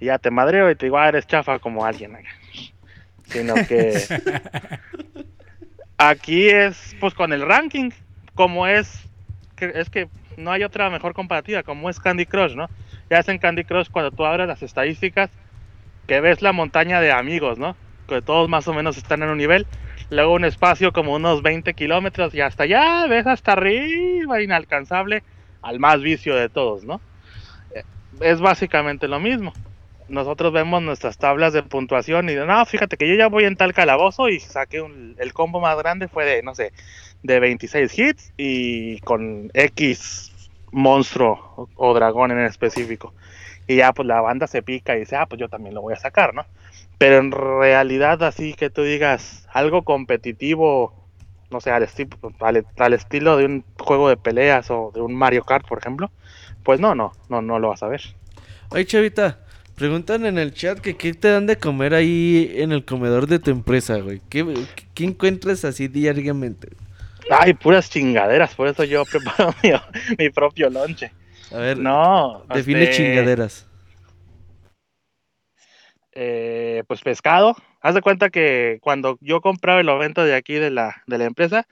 Y 0.00 0.06
ya 0.06 0.18
te 0.18 0.30
madreo 0.30 0.70
y 0.70 0.76
te 0.76 0.86
digo, 0.86 0.98
ah, 0.98 1.08
eres 1.08 1.26
chafa 1.26 1.58
como 1.58 1.84
alguien. 1.84 2.16
acá. 2.16 2.28
Sino 3.24 3.54
que 3.54 3.94
aquí 5.98 6.48
es, 6.48 6.96
pues 7.00 7.14
con 7.14 7.32
el 7.32 7.42
ranking, 7.42 7.90
como 8.34 8.66
es, 8.66 9.08
que, 9.56 9.72
es 9.74 9.90
que 9.90 10.08
no 10.36 10.52
hay 10.52 10.62
otra 10.62 10.90
mejor 10.90 11.14
comparativa, 11.14 11.62
como 11.62 11.90
es 11.90 11.98
Candy 11.98 12.26
Crush, 12.26 12.54
¿no? 12.54 12.68
Ya 13.10 13.18
hacen 13.18 13.38
Candy 13.38 13.64
Crush 13.64 13.88
cuando 13.90 14.10
tú 14.10 14.24
abres 14.24 14.46
las 14.46 14.62
estadísticas, 14.62 15.30
que 16.06 16.20
ves 16.20 16.42
la 16.42 16.52
montaña 16.52 17.00
de 17.00 17.10
amigos, 17.10 17.58
¿no? 17.58 17.76
Que 18.06 18.22
todos 18.22 18.48
más 18.48 18.68
o 18.68 18.74
menos 18.74 18.96
están 18.96 19.22
en 19.22 19.30
un 19.30 19.38
nivel. 19.38 19.66
Luego 20.10 20.34
un 20.34 20.44
espacio 20.44 20.92
como 20.92 21.14
unos 21.14 21.42
20 21.42 21.74
kilómetros 21.74 22.34
y 22.34 22.40
hasta 22.40 22.64
allá 22.64 23.06
ves 23.08 23.26
hasta 23.26 23.52
arriba, 23.52 24.40
inalcanzable, 24.42 25.24
al 25.62 25.80
más 25.80 26.00
vicio 26.00 26.34
de 26.36 26.48
todos, 26.48 26.84
¿no? 26.84 27.02
Eh, 27.70 27.84
Es 28.20 28.40
básicamente 28.40 29.08
lo 29.08 29.20
mismo. 29.20 29.52
Nosotros 30.08 30.52
vemos 30.52 30.82
nuestras 30.82 31.18
tablas 31.18 31.52
de 31.52 31.62
puntuación 31.64 32.28
y 32.30 32.34
de, 32.34 32.46
no, 32.46 32.64
fíjate 32.66 32.96
que 32.96 33.08
yo 33.08 33.16
ya 33.16 33.28
voy 33.28 33.44
en 33.44 33.56
tal 33.56 33.74
calabozo 33.74 34.28
y 34.28 34.38
saqué 34.40 34.80
un- 34.82 35.16
el 35.18 35.32
combo 35.34 35.60
más 35.60 35.76
grande 35.78 36.08
fue 36.08 36.24
de, 36.24 36.42
no 36.44 36.54
sé, 36.54 36.72
de 37.22 37.40
26 37.40 37.98
hits 37.98 38.32
y 38.36 39.00
con 39.00 39.50
X 39.54 40.32
monstruo 40.72 41.54
o, 41.56 41.68
o 41.76 41.94
dragón 41.94 42.30
en 42.32 42.40
específico. 42.40 43.14
Y 43.66 43.76
ya 43.76 43.92
pues 43.92 44.06
la 44.08 44.20
banda 44.20 44.46
se 44.46 44.62
pica 44.62 44.96
y 44.96 45.00
dice, 45.00 45.16
ah, 45.16 45.26
pues 45.26 45.40
yo 45.40 45.48
también 45.48 45.74
lo 45.74 45.82
voy 45.82 45.94
a 45.94 45.96
sacar, 45.96 46.34
¿no? 46.34 46.46
Pero 46.98 47.18
en 47.18 47.32
realidad 47.32 48.22
así 48.22 48.54
que 48.54 48.70
tú 48.70 48.82
digas 48.82 49.46
algo 49.52 49.82
competitivo, 49.84 50.94
no 51.50 51.60
sé, 51.60 51.70
al, 51.70 51.82
esti- 51.84 52.08
al, 52.40 52.66
al 52.78 52.92
estilo 52.94 53.36
de 53.36 53.46
un 53.46 53.64
juego 53.78 54.08
de 54.08 54.16
peleas 54.16 54.70
o 54.70 54.92
de 54.94 55.00
un 55.02 55.14
Mario 55.14 55.44
Kart, 55.44 55.66
por 55.66 55.78
ejemplo, 55.78 56.10
pues 56.64 56.80
no, 56.80 56.94
no, 56.94 57.12
no, 57.28 57.42
no 57.42 57.58
lo 57.58 57.68
vas 57.70 57.82
a 57.82 57.88
ver. 57.88 58.02
Oye, 58.70 58.84
Chavita, 58.86 59.38
preguntan 59.74 60.26
en 60.26 60.38
el 60.38 60.52
chat 60.52 60.78
que 60.80 60.96
qué 60.96 61.14
te 61.14 61.28
dan 61.28 61.46
de 61.46 61.56
comer 61.58 61.94
ahí 61.94 62.52
en 62.56 62.72
el 62.72 62.84
comedor 62.84 63.26
de 63.26 63.38
tu 63.38 63.50
empresa, 63.50 63.98
güey. 63.98 64.20
¿Qué, 64.28 64.44
qué 64.94 65.04
encuentras 65.04 65.64
así 65.64 65.88
diariamente? 65.88 66.68
Ay, 67.28 67.54
puras 67.54 67.90
chingaderas, 67.90 68.54
por 68.54 68.68
eso 68.68 68.84
yo 68.84 69.06
preparo 69.10 69.54
mi, 69.62 69.70
mi 70.18 70.30
propio 70.30 70.70
lonche. 70.70 71.12
A 71.52 71.58
ver, 71.58 71.78
No, 71.78 72.44
define 72.52 72.82
este, 72.82 72.96
chingaderas. 72.96 73.66
eh, 76.12 76.82
pues 76.88 77.02
pescado. 77.02 77.54
Haz 77.80 77.94
de 77.94 78.02
cuenta 78.02 78.30
que 78.30 78.78
cuando 78.80 79.18
yo 79.20 79.40
compraba 79.40 79.80
el 79.80 79.88
evento 79.88 80.24
de 80.24 80.34
aquí 80.34 80.54
de 80.54 80.70
la, 80.70 81.02
de 81.06 81.18
la 81.18 81.24
empresa, 81.24 81.66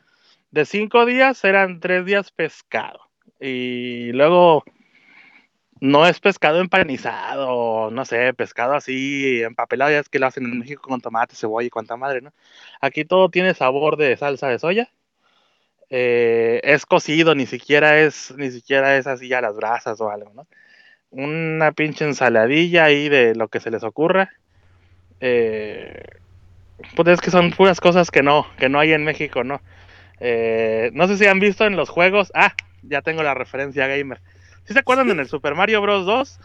de 0.50 0.64
cinco 0.66 1.06
días 1.06 1.42
eran 1.44 1.80
tres 1.80 2.04
días 2.04 2.30
pescado. 2.30 3.00
Y 3.40 4.12
luego 4.12 4.62
no 5.80 6.06
es 6.06 6.20
pescado 6.20 6.60
empanizado, 6.60 7.90
no 7.90 8.04
sé, 8.04 8.32
pescado 8.34 8.74
así 8.74 9.42
empapelado, 9.42 9.90
ya 9.90 9.98
es 9.98 10.08
que 10.08 10.18
lo 10.18 10.26
hacen 10.26 10.44
en 10.44 10.60
México 10.60 10.82
con 10.88 11.00
tomate, 11.00 11.36
cebolla 11.36 11.66
y 11.66 11.70
cuanta 11.70 11.96
madre, 11.96 12.20
¿no? 12.20 12.32
Aquí 12.80 13.04
todo 13.04 13.28
tiene 13.28 13.54
sabor 13.54 13.96
de 13.96 14.16
salsa 14.16 14.48
de 14.48 14.58
soya. 14.58 14.90
Eh, 15.96 16.60
es 16.64 16.86
cocido, 16.86 17.36
ni 17.36 17.46
siquiera 17.46 18.00
es, 18.00 18.34
ni 18.36 18.50
siquiera 18.50 18.96
es 18.96 19.06
así 19.06 19.32
a 19.32 19.40
las 19.40 19.54
brasas 19.54 20.00
o 20.00 20.10
algo, 20.10 20.32
¿no? 20.34 20.46
Una 21.10 21.70
pinche 21.70 22.04
ensaladilla 22.04 22.84
ahí 22.86 23.08
de 23.08 23.36
lo 23.36 23.46
que 23.46 23.60
se 23.60 23.70
les 23.70 23.84
ocurra. 23.84 24.30
Eh, 25.20 26.02
pues 26.96 27.06
es 27.08 27.20
que 27.20 27.30
son 27.30 27.52
puras 27.52 27.80
cosas 27.80 28.10
que 28.10 28.24
no, 28.24 28.44
que 28.58 28.68
no 28.68 28.80
hay 28.80 28.92
en 28.92 29.04
México, 29.04 29.44
¿no? 29.44 29.60
Eh, 30.18 30.90
no 30.94 31.06
sé 31.06 31.16
si 31.16 31.26
han 31.26 31.38
visto 31.38 31.64
en 31.64 31.76
los 31.76 31.88
juegos. 31.90 32.32
Ah, 32.34 32.54
ya 32.82 33.00
tengo 33.00 33.22
la 33.22 33.34
referencia 33.34 33.86
gamer. 33.86 34.20
¿Sí 34.64 34.72
se 34.72 34.80
acuerdan 34.80 35.10
en 35.10 35.20
el 35.20 35.28
Super 35.28 35.54
Mario 35.54 35.80
Bros. 35.80 36.06
2? 36.06 36.40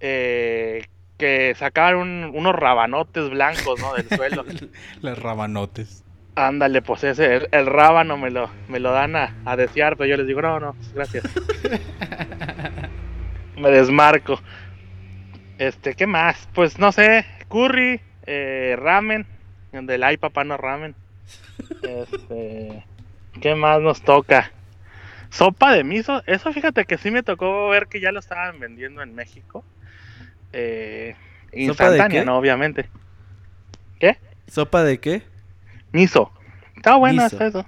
Eh, 0.00 0.84
que 1.16 1.54
sacaban 1.56 1.96
un- 1.96 2.30
unos 2.32 2.54
rabanotes 2.54 3.28
blancos, 3.30 3.80
¿no? 3.80 3.94
Del 3.94 4.08
suelo. 4.08 4.44
Las 5.02 5.18
rabanotes. 5.18 6.04
Ándale, 6.38 6.82
pues 6.82 7.02
ese, 7.02 7.34
el, 7.34 7.48
el 7.50 7.66
rábano 7.66 8.16
me 8.16 8.30
lo, 8.30 8.48
me 8.68 8.78
lo 8.78 8.92
dan 8.92 9.16
a, 9.16 9.34
a 9.44 9.56
desear, 9.56 9.96
pero 9.96 10.08
yo 10.08 10.16
les 10.16 10.28
digo, 10.28 10.40
no, 10.40 10.60
no, 10.60 10.76
gracias. 10.94 11.24
me 13.56 13.72
desmarco. 13.72 14.40
Este, 15.58 15.94
¿qué 15.94 16.06
más? 16.06 16.48
Pues 16.54 16.78
no 16.78 16.92
sé, 16.92 17.26
curry, 17.48 18.00
eh, 18.24 18.76
ramen, 18.78 19.26
del 19.72 20.04
ay 20.04 20.16
papá 20.16 20.44
no 20.44 20.56
ramen. 20.56 20.94
Este, 21.82 22.84
¿qué 23.40 23.56
más 23.56 23.80
nos 23.80 24.02
toca? 24.02 24.52
Sopa 25.30 25.72
de 25.72 25.82
miso, 25.82 26.22
eso 26.28 26.52
fíjate 26.52 26.84
que 26.84 26.98
sí 26.98 27.10
me 27.10 27.24
tocó 27.24 27.70
ver 27.70 27.88
que 27.88 28.00
ya 28.00 28.12
lo 28.12 28.20
estaban 28.20 28.60
vendiendo 28.60 29.02
en 29.02 29.12
México. 29.12 29.64
Eh, 30.52 31.16
¿Sopa 31.16 31.50
de 31.50 31.62
instantánea, 31.64 32.20
qué? 32.20 32.24
¿no? 32.24 32.38
Obviamente. 32.38 32.88
¿Qué? 33.98 34.18
¿Sopa 34.46 34.84
de 34.84 34.98
qué? 34.98 35.37
Miso. 35.92 36.32
Está 36.76 36.96
bueno 36.96 37.22
Miso. 37.24 37.42
eso. 37.42 37.66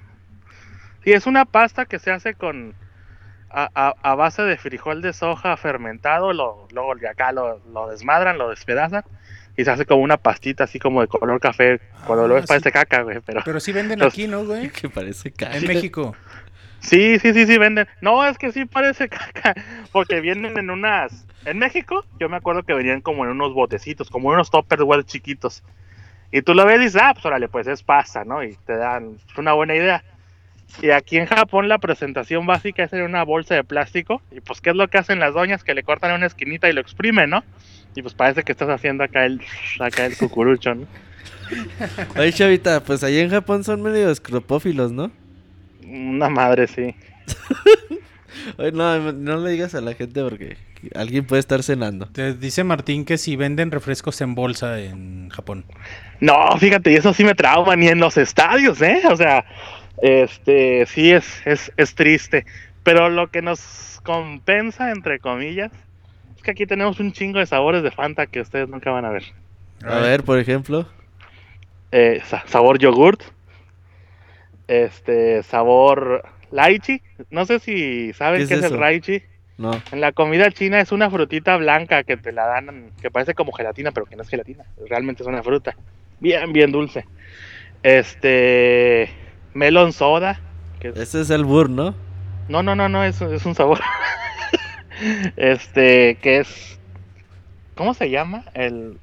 Sí, 1.03 1.11
es 1.13 1.25
una 1.25 1.45
pasta 1.45 1.85
que 1.85 1.99
se 1.99 2.11
hace 2.11 2.33
con 2.35 2.75
a, 3.49 3.69
a- 3.73 3.95
a 4.01 4.15
base 4.15 4.43
de 4.43 4.57
frijol 4.57 5.01
de 5.01 5.13
soja 5.13 5.57
fermentado, 5.57 6.31
lo, 6.33 6.67
luego 6.71 6.95
de 6.95 7.07
acá 7.09 7.31
lo, 7.31 7.59
lo 7.73 7.87
desmadran, 7.89 8.37
lo 8.37 8.49
despedazan 8.49 9.03
y 9.57 9.65
se 9.65 9.71
hace 9.71 9.85
como 9.85 10.01
una 10.03 10.15
pastita 10.17 10.63
así 10.63 10.79
como 10.79 11.01
de 11.01 11.07
color 11.07 11.39
café, 11.41 11.81
cuando 12.05 12.23
Ah, 12.25 12.27
lo 12.29 12.33
ves 12.35 12.43
sí. 12.43 12.47
parece 12.47 12.71
caca, 12.71 13.01
güey, 13.01 13.19
pero 13.25 13.41
Pero 13.43 13.59
sí 13.59 13.73
venden 13.73 13.99
Los- 13.99 14.13
aquí, 14.13 14.27
¿no, 14.27 14.45
güey? 14.45 14.69
Que 14.71 14.87
parece 14.89 15.31
caca. 15.31 15.57
En 15.57 15.67
México. 15.67 16.15
sí, 16.79 17.19
sí, 17.19 17.33
sí, 17.33 17.45
sí 17.45 17.57
venden. 17.57 17.87
No, 17.99 18.25
es 18.25 18.37
que 18.37 18.51
sí 18.53 18.63
parece 18.65 19.09
caca, 19.09 19.53
porque 19.91 20.21
vienen 20.21 20.57
en 20.57 20.69
unas 20.69 21.25
en 21.43 21.57
México, 21.57 22.05
yo 22.19 22.29
me 22.29 22.37
acuerdo 22.37 22.61
que 22.63 22.73
venían 22.75 23.01
como 23.01 23.25
en 23.25 23.31
unos 23.31 23.53
botecitos, 23.53 24.09
como 24.11 24.29
unos 24.29 24.51
tupperware 24.51 25.03
chiquitos. 25.03 25.63
Y 26.31 26.41
tú 26.41 26.53
lo 26.53 26.65
ves 26.65 26.79
y 26.79 26.83
dices, 26.85 27.01
ah, 27.03 27.13
pues 27.13 27.25
órale, 27.25 27.47
pues 27.47 27.67
es 27.67 27.83
pasta, 27.83 28.23
¿no? 28.23 28.43
Y 28.43 28.55
te 28.65 28.77
dan 28.77 29.17
es 29.29 29.37
una 29.37 29.53
buena 29.53 29.75
idea. 29.75 30.03
Y 30.81 30.91
aquí 30.91 31.17
en 31.17 31.25
Japón 31.25 31.67
la 31.67 31.79
presentación 31.79 32.45
básica 32.45 32.83
es 32.83 32.93
en 32.93 33.01
una 33.01 33.23
bolsa 33.23 33.55
de 33.55 33.63
plástico. 33.63 34.21
Y 34.31 34.39
pues, 34.39 34.61
¿qué 34.61 34.69
es 34.69 34.75
lo 34.75 34.87
que 34.87 34.97
hacen 34.97 35.19
las 35.19 35.33
doñas? 35.33 35.63
Que 35.63 35.73
le 35.73 35.83
cortan 35.83 36.13
una 36.13 36.27
esquinita 36.27 36.69
y 36.69 36.73
lo 36.73 36.81
exprimen, 36.81 37.29
¿no? 37.29 37.43
Y 37.95 38.01
pues 38.01 38.13
parece 38.13 38.43
que 38.43 38.53
estás 38.53 38.69
haciendo 38.69 39.03
acá 39.03 39.25
el, 39.25 39.41
acá 39.79 40.05
el 40.05 40.15
cucurucho, 40.15 40.73
¿no? 40.73 40.87
Oye, 42.17 42.31
Chavita, 42.31 42.81
pues 42.81 43.03
allá 43.03 43.19
en 43.19 43.29
Japón 43.29 43.65
son 43.65 43.81
medio 43.81 44.09
escropófilos, 44.09 44.93
¿no? 44.93 45.11
Una 45.85 46.29
madre, 46.29 46.67
sí. 46.67 46.95
Oye, 48.57 48.71
no, 48.71 49.11
no 49.11 49.37
le 49.37 49.51
digas 49.51 49.75
a 49.75 49.81
la 49.81 49.93
gente 49.93 50.21
porque 50.23 50.57
alguien 50.95 51.25
puede 51.25 51.39
estar 51.39 51.63
cenando. 51.63 52.05
Te 52.07 52.33
dice 52.33 52.63
Martín 52.63 53.05
que 53.05 53.17
si 53.17 53.35
venden 53.35 53.71
refrescos 53.71 54.19
en 54.21 54.35
bolsa 54.35 54.79
en 54.79 55.29
Japón. 55.29 55.65
No, 56.19 56.57
fíjate, 56.57 56.91
y 56.91 56.95
eso 56.95 57.13
sí 57.13 57.23
me 57.23 57.35
trauma, 57.35 57.75
ni 57.75 57.87
en 57.87 57.99
los 57.99 58.17
estadios, 58.17 58.81
¿eh? 58.81 59.01
O 59.09 59.15
sea, 59.15 59.45
este, 60.01 60.85
sí 60.85 61.11
es, 61.11 61.41
es, 61.45 61.71
es 61.77 61.95
triste. 61.95 62.45
Pero 62.83 63.09
lo 63.09 63.29
que 63.29 63.41
nos 63.41 63.99
compensa, 64.03 64.91
entre 64.91 65.19
comillas, 65.19 65.71
es 66.37 66.43
que 66.43 66.51
aquí 66.51 66.65
tenemos 66.65 66.99
un 66.99 67.11
chingo 67.11 67.39
de 67.39 67.45
sabores 67.45 67.83
de 67.83 67.91
Fanta 67.91 68.25
que 68.27 68.41
ustedes 68.41 68.67
nunca 68.69 68.91
van 68.91 69.05
a 69.05 69.09
ver. 69.11 69.23
A 69.83 69.99
ver, 69.99 70.23
por 70.23 70.39
ejemplo. 70.39 70.87
Eh, 71.91 72.21
sa- 72.25 72.43
sabor 72.47 72.79
yogurt, 72.79 73.21
este, 74.67 75.43
sabor 75.43 76.23
lychee. 76.51 77.01
No 77.29 77.45
sé 77.45 77.59
si 77.59 78.13
saben 78.13 78.37
¿Qué 78.39 78.43
es 78.43 78.49
qué 78.49 78.55
es, 78.55 78.63
eso? 78.63 78.75
el 78.75 78.81
lychee. 78.93 79.25
No. 79.57 79.71
En 79.91 80.01
la 80.01 80.11
comida 80.11 80.49
china 80.51 80.79
es 80.79 80.91
una 80.91 81.09
frutita 81.11 81.55
blanca 81.57 82.03
que 82.03 82.17
te 82.17 82.31
la 82.31 82.47
dan, 82.47 82.91
que 83.01 83.11
parece 83.11 83.33
como 83.35 83.51
gelatina, 83.51 83.91
pero 83.91 84.05
que 84.07 84.15
no 84.15 84.23
es 84.23 84.29
gelatina. 84.29 84.63
Realmente 84.89 85.21
es 85.23 85.27
una 85.27 85.43
fruta. 85.43 85.75
Bien, 86.19 86.51
bien 86.51 86.71
dulce. 86.71 87.05
Este. 87.83 89.09
Melon 89.53 89.93
soda. 89.93 90.39
Que 90.79 90.89
es- 90.89 90.97
Ese 90.97 91.21
es 91.21 91.29
el 91.29 91.43
burr, 91.45 91.69
¿no? 91.69 91.93
No, 92.49 92.63
no, 92.63 92.75
no, 92.75 92.89
no, 92.89 93.03
es, 93.03 93.21
es 93.21 93.45
un 93.45 93.53
sabor. 93.55 93.79
este, 95.37 96.15
que 96.21 96.39
es. 96.39 96.79
¿Cómo 97.75 97.93
se 97.93 98.09
llama? 98.09 98.45
El. 98.53 98.97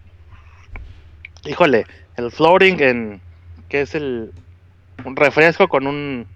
Híjole, 1.45 1.87
el 2.17 2.31
floating 2.31 2.81
en. 2.81 3.21
que 3.69 3.83
es 3.83 3.95
el. 3.95 4.33
Un 5.05 5.17
refresco 5.17 5.69
con 5.69 5.87
un. 5.87 6.27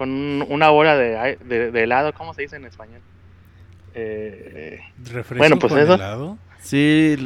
Con 0.00 0.08
un- 0.10 0.46
una 0.48 0.70
bola 0.70 0.96
de, 0.96 1.36
de, 1.44 1.70
de 1.70 1.82
helado, 1.82 2.14
¿cómo 2.14 2.32
se 2.32 2.40
dice 2.40 2.56
en 2.56 2.64
español? 2.64 3.02
Eh, 3.94 4.80
¿Refresco 5.12 5.34
Bueno, 5.36 5.58
pues 5.58 5.70
con 5.74 5.82
eso. 5.82 5.94
helado? 5.96 6.38
Sí. 6.58 7.18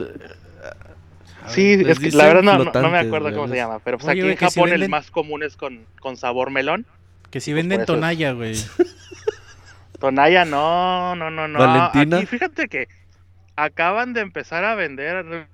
Sí, 1.46 1.74
es 1.86 2.00
que 2.00 2.10
la 2.10 2.24
verdad 2.26 2.42
no, 2.42 2.64
no- 2.64 2.90
me 2.90 2.98
acuerdo 2.98 3.32
cómo 3.32 3.46
se 3.46 3.54
llama, 3.54 3.78
pero 3.78 3.96
pues 3.98 4.08
Oye, 4.10 4.22
aquí 4.22 4.30
en 4.32 4.36
que 4.36 4.48
si 4.50 4.54
Japón 4.58 4.72
el 4.72 4.80
venden- 4.80 4.90
más 4.90 5.12
común 5.12 5.44
es 5.44 5.56
con, 5.56 5.86
con 6.00 6.16
sabor 6.16 6.50
melón. 6.50 6.84
Que 7.30 7.38
si 7.40 7.52
Pues 7.52 7.62
venden 7.62 7.76
por 7.78 7.84
eso 7.84 7.92
es. 7.92 7.96
tonalla, 8.00 8.32
güey. 8.32 8.54
Tonaya, 10.00 10.44
no, 10.44 11.14
no, 11.14 11.30
no, 11.30 11.46
no. 11.46 11.58
¿Valentina? 11.60 12.16
Aquí 12.16 12.26
fíjate 12.26 12.66
que 12.68 12.88
acaban 13.54 14.14
de 14.14 14.20
empezar 14.20 14.64
a 14.64 14.74
vender 14.74 15.46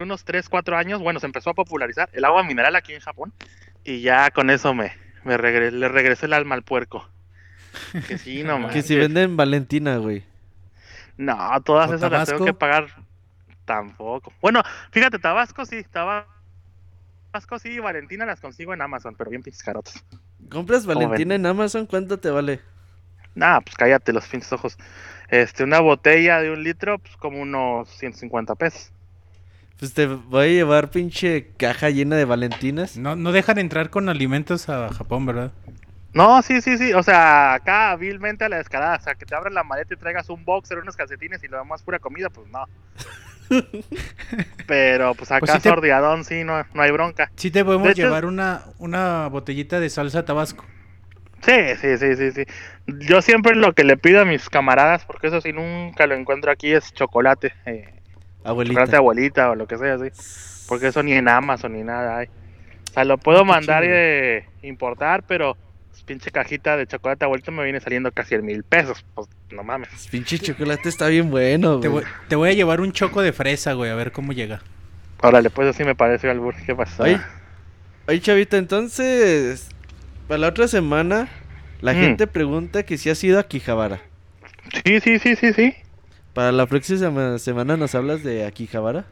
unos 0.00 0.24
3, 0.24 0.48
4 0.48 0.78
años, 0.78 1.00
bueno, 1.02 1.20
se 1.20 1.26
empezó 1.26 1.50
a 1.50 1.54
popularizar 1.54 2.08
el 2.14 2.24
agua 2.24 2.42
mineral 2.44 2.74
aquí 2.76 2.94
en 2.94 3.00
Japón 3.00 3.34
y 3.84 4.00
ya 4.00 4.30
con 4.30 4.48
eso 4.48 4.72
me, 4.74 4.92
me 5.26 5.36
regre- 5.36 5.70
le 5.72 5.88
regresé 5.88 6.26
el 6.26 6.32
alma 6.32 6.54
al 6.54 6.62
puerco. 6.62 7.08
Que 8.08 8.18
sí, 8.18 8.42
no 8.42 8.56
Que 8.70 8.82
manches. 8.82 8.86
si 8.86 8.96
venden 8.96 9.36
Valentina, 9.36 9.96
güey. 9.98 10.24
No, 11.16 11.36
todas 11.64 11.90
¿O 11.90 11.94
esas 11.94 12.10
las 12.10 12.28
tengo 12.28 12.44
que 12.44 12.54
pagar 12.54 12.86
tampoco. 13.64 14.32
Bueno, 14.40 14.62
fíjate, 14.92 15.18
Tabasco 15.18 15.64
sí, 15.66 15.82
Tabasco 15.90 16.26
sí, 17.58 17.78
Valentina 17.78 18.26
las 18.26 18.40
consigo 18.40 18.72
en 18.74 18.82
Amazon, 18.82 19.14
pero 19.16 19.30
bien 19.30 19.42
pinches 19.42 19.62
carotas. 19.62 20.04
¿Compras? 20.50 20.86
Valentina 20.86 21.34
en 21.34 21.46
Amazon? 21.46 21.86
¿Cuánto 21.86 22.18
te 22.18 22.30
vale? 22.30 22.60
Nah, 23.34 23.60
pues 23.60 23.76
cállate 23.76 24.12
los 24.12 24.26
pinches 24.28 24.52
ojos. 24.52 24.78
Este, 25.28 25.64
una 25.64 25.80
botella 25.80 26.40
de 26.40 26.50
un 26.52 26.62
litro, 26.62 26.98
pues 26.98 27.16
como 27.16 27.40
unos 27.40 27.88
150 27.98 28.54
pesos. 28.54 28.92
Pues 29.78 29.92
te 29.92 30.06
voy 30.06 30.44
a 30.44 30.48
llevar 30.48 30.90
pinche 30.90 31.48
caja 31.58 31.90
llena 31.90 32.16
de 32.16 32.24
Valentinas. 32.24 32.96
No, 32.96 33.14
no 33.14 33.32
dejan 33.32 33.58
entrar 33.58 33.90
con 33.90 34.08
alimentos 34.08 34.68
a 34.70 34.88
Japón, 34.92 35.26
¿verdad? 35.26 35.52
No, 36.14 36.40
sí, 36.40 36.62
sí, 36.62 36.78
sí. 36.78 36.94
O 36.94 37.02
sea, 37.02 37.52
acá 37.54 37.90
hábilmente 37.90 38.44
a 38.44 38.48
la 38.48 38.56
descarada. 38.56 38.96
O 38.96 39.00
sea, 39.00 39.14
que 39.16 39.26
te 39.26 39.34
abran 39.34 39.52
la 39.52 39.64
maleta 39.64 39.92
y 39.92 39.98
traigas 39.98 40.30
un 40.30 40.44
boxer, 40.46 40.78
unos 40.78 40.96
calcetines 40.96 41.44
y 41.44 41.48
lo 41.48 41.58
demás 41.58 41.82
pura 41.82 41.98
comida, 41.98 42.30
pues 42.30 42.48
no. 42.48 42.64
Pero 44.66 45.14
pues 45.14 45.30
acá 45.30 45.40
Pues 45.40 45.52
sí 45.52 45.58
te- 45.60 45.68
sordeadón, 45.68 46.24
sí, 46.24 46.42
no, 46.42 46.64
no 46.72 46.82
hay 46.82 46.90
bronca. 46.90 47.30
Sí 47.36 47.50
te 47.50 47.64
podemos 47.64 47.86
De 47.86 47.92
hecho- 47.92 48.02
llevar 48.02 48.24
una, 48.24 48.62
una 48.78 49.28
botellita 49.28 49.78
de 49.78 49.90
salsa 49.90 50.24
tabasco. 50.24 50.64
Sí, 51.42 51.52
sí, 51.80 51.98
sí, 51.98 52.16
sí, 52.16 52.30
sí. 52.32 52.44
Yo 52.86 53.20
siempre 53.22 53.54
lo 53.54 53.72
que 53.74 53.84
le 53.84 53.96
pido 53.98 54.22
a 54.22 54.24
mis 54.24 54.48
camaradas, 54.48 55.04
porque 55.04 55.26
eso 55.28 55.40
sí 55.42 55.52
nunca 55.52 56.06
lo 56.06 56.14
encuentro 56.14 56.50
aquí, 56.50 56.72
es 56.72 56.92
chocolate. 56.94 57.52
Eh, 57.66 57.95
Abuelita. 58.46 58.74
chocolate 58.80 58.96
abuelita 58.96 59.50
o 59.50 59.54
lo 59.54 59.66
que 59.66 59.78
sea, 59.78 59.98
sí. 59.98 60.64
Porque 60.68 60.88
eso 60.88 61.02
ni 61.02 61.12
en 61.12 61.28
Amazon 61.28 61.72
ni 61.72 61.82
nada 61.82 62.18
hay. 62.18 62.26
O 62.26 62.92
sea, 62.94 63.04
lo 63.04 63.18
puedo 63.18 63.40
Ah, 63.40 63.44
mandar 63.44 63.84
y 63.84 63.88
de 63.88 64.44
importar, 64.62 65.22
pero 65.26 65.56
pues, 65.90 66.02
pinche 66.02 66.30
cajita 66.30 66.76
de 66.76 66.86
chocolate 66.86 67.24
abuelita 67.24 67.50
me 67.50 67.62
viene 67.64 67.80
saliendo 67.80 68.10
casi 68.12 68.34
el 68.34 68.42
mil 68.42 68.62
pesos. 68.64 69.04
Pues 69.14 69.28
no 69.50 69.62
mames. 69.62 70.08
Pinche 70.10 70.38
chocolate 70.38 70.88
está 70.88 71.06
bien 71.08 71.30
bueno, 71.30 71.80
Te 71.80 71.88
güey. 71.88 72.04
voy, 72.04 72.12
te 72.28 72.36
voy 72.36 72.50
a 72.50 72.52
llevar 72.54 72.80
un 72.80 72.92
choco 72.92 73.22
de 73.22 73.32
fresa, 73.32 73.74
güey, 73.74 73.90
a 73.90 73.94
ver 73.94 74.12
cómo 74.12 74.32
llega. 74.32 74.60
Órale, 75.22 75.50
pues 75.50 75.68
así 75.68 75.84
me 75.84 75.94
pareció 75.94 76.30
albur. 76.30 76.54
¿Qué 76.64 76.74
pasó? 76.74 77.02
Oye, 77.04 77.20
oye, 78.08 78.20
chavita, 78.20 78.56
entonces, 78.58 79.68
para 80.28 80.38
la 80.38 80.48
otra 80.48 80.68
semana, 80.68 81.28
la 81.80 81.92
Mm. 81.92 81.96
gente 81.96 82.26
pregunta 82.26 82.82
que 82.82 82.98
si 82.98 83.08
has 83.10 83.22
ido 83.24 83.38
a 83.38 83.44
Quijabara. 83.48 84.00
Sí, 84.84 85.00
sí, 85.00 85.18
sí, 85.18 85.36
sí, 85.36 85.52
sí. 85.52 85.74
Para 86.36 86.52
la 86.52 86.66
próxima 86.66 86.98
sema- 87.00 87.38
semana 87.38 87.76
nos 87.76 87.94
hablas 87.94 88.22
de 88.22 88.44
Akihabara. 88.44 89.06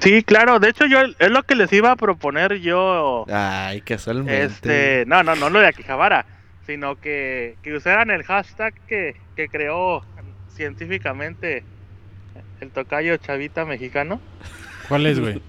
Sí, 0.00 0.22
claro. 0.24 0.58
De 0.58 0.70
hecho, 0.70 0.86
yo 0.86 0.98
es 1.18 1.30
lo 1.30 1.42
que 1.44 1.54
les 1.54 1.70
iba 1.72 1.92
a 1.92 1.96
proponer 1.96 2.58
yo. 2.60 3.26
Ay, 3.30 3.80
casualmente. 3.82 4.42
Este, 4.42 5.04
no, 5.06 5.22
no, 5.22 5.36
no 5.36 5.50
lo 5.50 5.60
de 5.60 5.66
Akihabara, 5.68 6.24
sino 6.66 6.96
que, 6.98 7.56
que 7.62 7.74
usaran 7.74 8.10
el 8.10 8.22
hashtag 8.24 8.74
que, 8.88 9.14
que 9.36 9.48
creó 9.48 10.02
científicamente 10.56 11.62
el 12.60 12.70
tocayo 12.70 13.16
chavita 13.18 13.64
mexicano. 13.66 14.20
¿Cuál 14.88 15.06
es, 15.06 15.20
güey? 15.20 15.42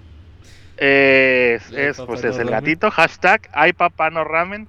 Es, 0.76 1.72
es, 1.72 1.96
pues 2.02 2.22
no 2.22 2.30
es 2.30 2.38
el 2.38 2.50
gatito, 2.50 2.90
hashtag 2.90 3.48
ay 3.54 3.72
papá 3.72 4.10
no 4.10 4.22
ramen. 4.24 4.68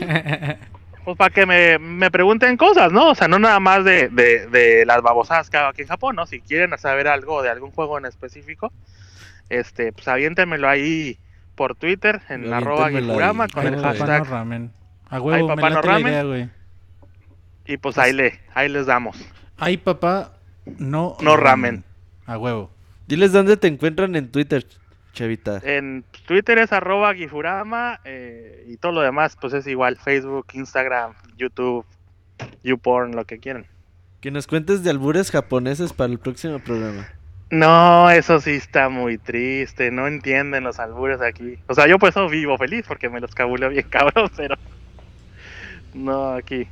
Pues 1.08 1.16
para 1.16 1.32
que 1.32 1.46
me, 1.46 1.78
me 1.78 2.10
pregunten 2.10 2.58
cosas, 2.58 2.92
¿no? 2.92 3.12
O 3.12 3.14
sea, 3.14 3.28
no 3.28 3.38
nada 3.38 3.58
más 3.60 3.82
de, 3.82 4.10
de, 4.10 4.46
de 4.48 4.84
las 4.84 5.00
babosadas 5.00 5.48
que 5.48 5.56
hago 5.56 5.68
aquí 5.70 5.80
en 5.80 5.88
Japón, 5.88 6.16
¿no? 6.16 6.26
Si 6.26 6.42
quieren 6.42 6.76
saber 6.76 7.08
algo 7.08 7.40
de 7.40 7.48
algún 7.48 7.70
juego 7.70 7.96
en 7.96 8.04
específico, 8.04 8.70
este, 9.48 9.94
pues 9.94 10.06
aviéntenmelo 10.06 10.68
ahí 10.68 11.18
por 11.54 11.76
Twitter, 11.76 12.20
en 12.28 12.52
arroba 12.52 12.88
ahí. 12.88 12.92
con 13.48 13.66
Ay, 13.66 13.68
el 13.68 13.76
papá, 13.76 14.06
no 14.06 14.06
hashtag, 14.06 14.24
ramen. 14.26 14.70
A 15.08 15.16
Ay, 15.16 15.22
huevo, 15.22 15.48
me 15.48 15.56
papá, 15.56 15.70
no 15.70 15.80
ramen. 15.80 16.12
idea, 16.12 16.24
güey. 16.24 16.50
y 17.64 17.78
pues 17.78 17.96
ahí, 17.96 18.12
le, 18.12 18.38
ahí 18.52 18.68
les 18.68 18.84
damos. 18.84 19.16
Ay, 19.56 19.78
papá, 19.78 20.34
no... 20.66 21.16
No 21.22 21.38
ramen. 21.38 21.84
A 22.26 22.36
huevo. 22.36 22.70
Diles 23.06 23.32
dónde 23.32 23.56
te 23.56 23.66
encuentran 23.68 24.14
en 24.14 24.30
Twitter, 24.30 24.66
En 25.64 26.04
Twitter 26.26 26.58
es 26.58 26.72
arroba 26.72 27.14
Gifurama 27.14 28.00
eh, 28.04 28.64
y 28.68 28.76
todo 28.76 28.92
lo 28.92 29.00
demás 29.00 29.36
pues 29.40 29.52
es 29.54 29.66
igual, 29.66 29.96
Facebook, 29.96 30.46
Instagram, 30.52 31.14
YouTube, 31.36 31.84
YouPorn, 32.62 33.14
lo 33.16 33.24
que 33.24 33.38
quieran. 33.38 33.66
Que 34.20 34.30
nos 34.30 34.46
cuentes 34.46 34.82
de 34.84 34.90
albures 34.90 35.30
japoneses 35.30 35.92
para 35.92 36.12
el 36.12 36.18
próximo 36.18 36.58
programa. 36.58 37.08
No, 37.50 38.10
eso 38.10 38.40
sí 38.40 38.50
está 38.50 38.88
muy 38.90 39.16
triste, 39.16 39.90
no 39.90 40.06
entienden 40.06 40.64
los 40.64 40.78
albures 40.78 41.20
aquí. 41.22 41.58
O 41.66 41.74
sea, 41.74 41.86
yo 41.86 41.98
por 41.98 42.10
eso 42.10 42.28
vivo 42.28 42.58
feliz 42.58 42.84
porque 42.86 43.08
me 43.08 43.20
los 43.20 43.34
cabuleo 43.34 43.70
bien 43.70 43.86
cabrón, 43.90 44.30
pero 44.36 44.56
no 45.94 46.32
aquí. 46.32 46.68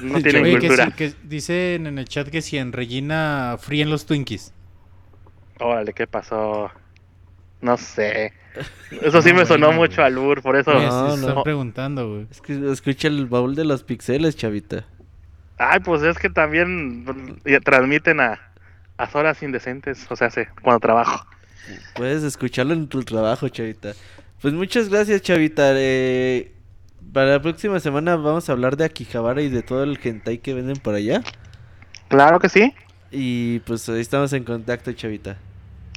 No 0.00 0.20
tienen 0.22 0.42
Oye, 0.42 0.54
que, 0.54 0.58
cultura. 0.66 0.86
si- 0.86 0.92
que 0.92 1.12
dicen 1.22 1.86
en 1.86 1.98
el 1.98 2.06
chat 2.08 2.28
que 2.28 2.42
si 2.42 2.58
en 2.58 2.72
Regina 2.72 3.56
fríen 3.60 3.88
los 3.90 4.06
Twinkies. 4.06 4.52
Órale, 5.60 5.92
¿qué 5.92 6.06
pasó? 6.06 6.70
No 7.60 7.76
sé. 7.76 8.32
Eso 8.90 9.22
sí 9.22 9.32
No, 9.32 9.40
me 9.40 9.46
sonó 9.46 9.68
bueno, 9.68 9.72
mucho 9.72 10.02
güey. 10.02 10.06
albur, 10.06 10.42
por 10.42 10.56
eso. 10.56 10.72
No, 10.72 11.16
no. 11.16 11.28
están 11.28 11.42
preguntando, 11.42 12.08
güey. 12.08 12.26
Es 12.30 12.40
que 12.40 12.70
escucha 12.70 13.08
el 13.08 13.26
baúl 13.26 13.54
de 13.54 13.64
los 13.64 13.82
pixeles, 13.84 14.36
Chavita. 14.36 14.84
Ay, 15.58 15.80
pues 15.80 16.02
es 16.02 16.18
que 16.18 16.30
también 16.30 17.04
transmiten 17.64 18.20
a, 18.20 18.40
a 18.96 19.10
horas 19.12 19.42
indecentes, 19.42 20.06
o 20.10 20.16
sea, 20.16 20.30
sé, 20.30 20.48
cuando 20.62 20.80
trabajo. 20.80 21.26
Puedes 21.94 22.22
escucharlo 22.22 22.72
en 22.74 22.88
tu 22.88 23.04
trabajo, 23.04 23.48
Chavita. 23.48 23.94
Pues 24.40 24.54
muchas 24.54 24.88
gracias, 24.88 25.22
Chavita. 25.22 25.72
Eh, 25.76 26.52
para 27.12 27.32
la 27.32 27.42
próxima 27.42 27.80
semana 27.80 28.16
vamos 28.16 28.48
a 28.48 28.52
hablar 28.52 28.76
de 28.76 28.84
Akihabara 28.84 29.42
y 29.42 29.48
de 29.48 29.62
todo 29.62 29.82
el 29.84 29.98
hentai 30.02 30.38
que 30.38 30.54
venden 30.54 30.76
por 30.78 30.94
allá. 30.94 31.22
Claro 32.08 32.38
que 32.40 32.48
sí. 32.48 32.74
Y 33.10 33.60
pues 33.60 33.88
ahí 33.88 34.00
estamos 34.00 34.32
en 34.32 34.44
contacto, 34.44 34.92
Chavita. 34.92 35.38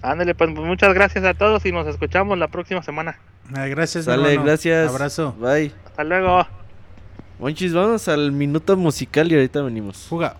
Ándale, 0.03 0.35
pues 0.35 0.49
muchas 0.49 0.93
gracias 0.93 1.23
a 1.23 1.33
todos 1.33 1.65
y 1.65 1.71
nos 1.71 1.87
escuchamos 1.87 2.37
la 2.37 2.49
próxima 2.49 2.83
semana. 2.83 3.17
Ah, 3.55 3.67
gracias, 3.67 4.05
hermano. 4.05 4.43
gracias. 4.43 4.89
Abrazo. 4.89 5.33
Bye. 5.39 5.71
Hasta 5.85 6.03
luego. 6.03 6.45
Monchis, 7.39 7.73
vamos 7.73 8.07
al 8.09 8.33
minuto 8.33 8.75
musical 8.75 9.31
y 9.31 9.35
ahorita 9.35 9.61
venimos. 9.61 9.97
Fuga. 9.97 10.35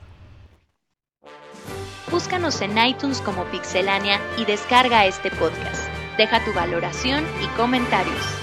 Búscanos 2.11 2.61
en 2.61 2.77
iTunes 2.77 3.21
como 3.21 3.45
Pixelania 3.45 4.19
y 4.37 4.43
descarga 4.45 5.05
este 5.05 5.31
podcast. 5.31 5.87
Deja 6.17 6.43
tu 6.43 6.53
valoración 6.53 7.23
y 7.41 7.47
comentarios. 7.57 8.42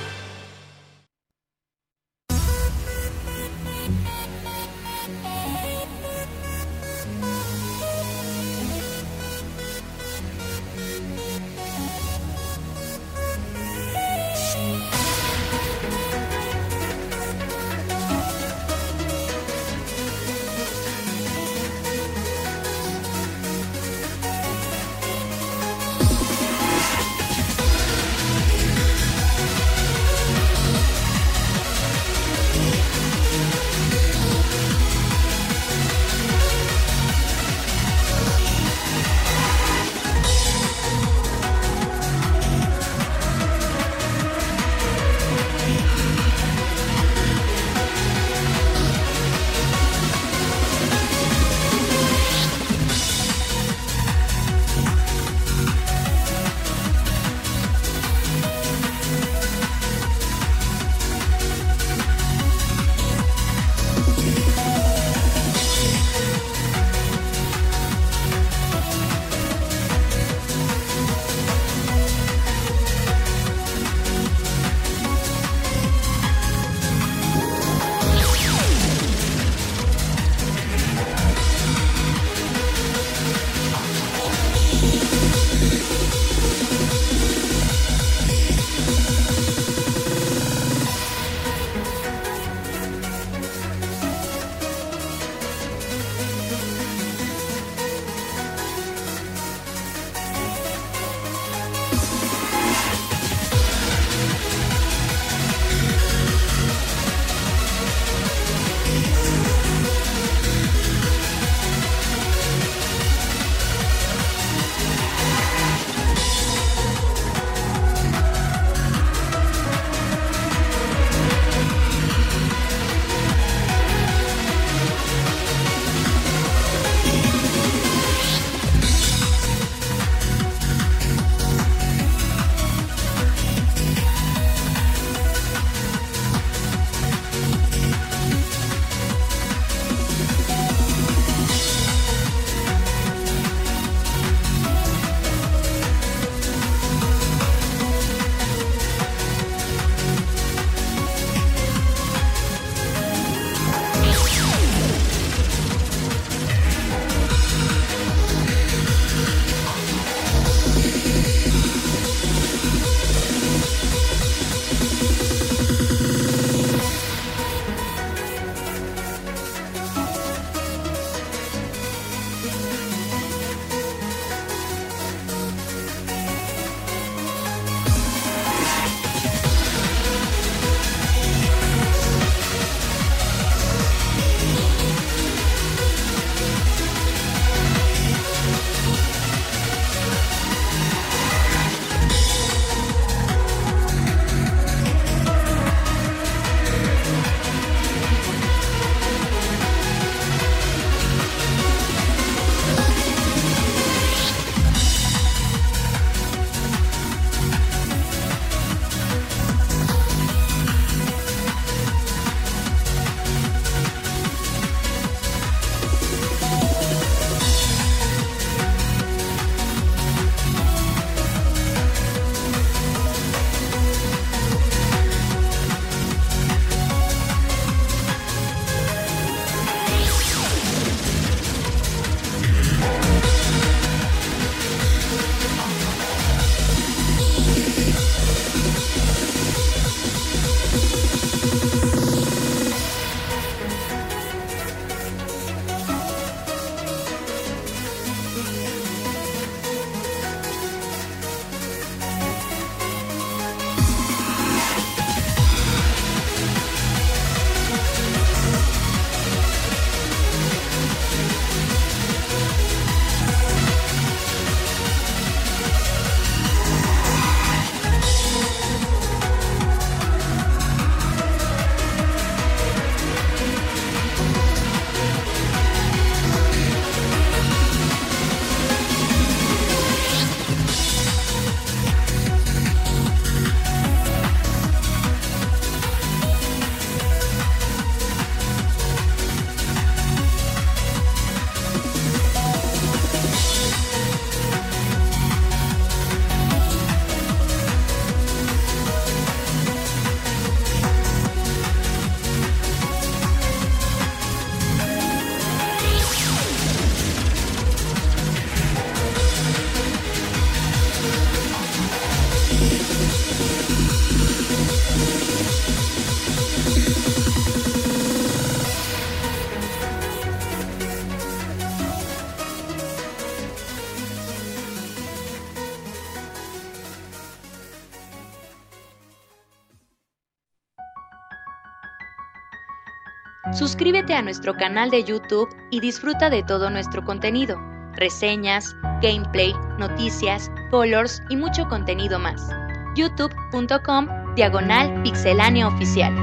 Suscríbete 333.80 334.12
a 334.12 334.20
nuestro 334.20 334.54
canal 334.58 334.90
de 334.90 335.04
YouTube 335.04 335.48
y 335.70 335.80
disfruta 335.80 336.28
de 336.28 336.42
todo 336.42 336.68
nuestro 336.68 337.02
contenido, 337.02 337.58
reseñas, 337.94 338.76
gameplay, 339.00 339.54
noticias, 339.78 340.50
colors 340.70 341.22
y 341.30 341.36
mucho 341.36 341.66
contenido 341.66 342.18
más. 342.18 342.46
youtube.com 342.94 344.06
diagonal 344.36 345.02
pixelánea 345.02 345.66
oficial. 345.66 346.14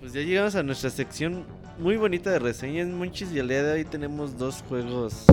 Pues 0.00 0.12
ya 0.12 0.20
llegamos 0.20 0.56
a 0.56 0.62
nuestra 0.62 0.90
sección 0.90 1.46
muy 1.78 1.96
bonita 1.96 2.30
de 2.30 2.38
reseñas, 2.38 2.86
Monchis, 2.86 3.32
y 3.32 3.38
el 3.38 3.48
día 3.48 3.62
de 3.62 3.72
hoy 3.72 3.84
tenemos 3.86 4.36
dos 4.36 4.62
juegos 4.68 5.24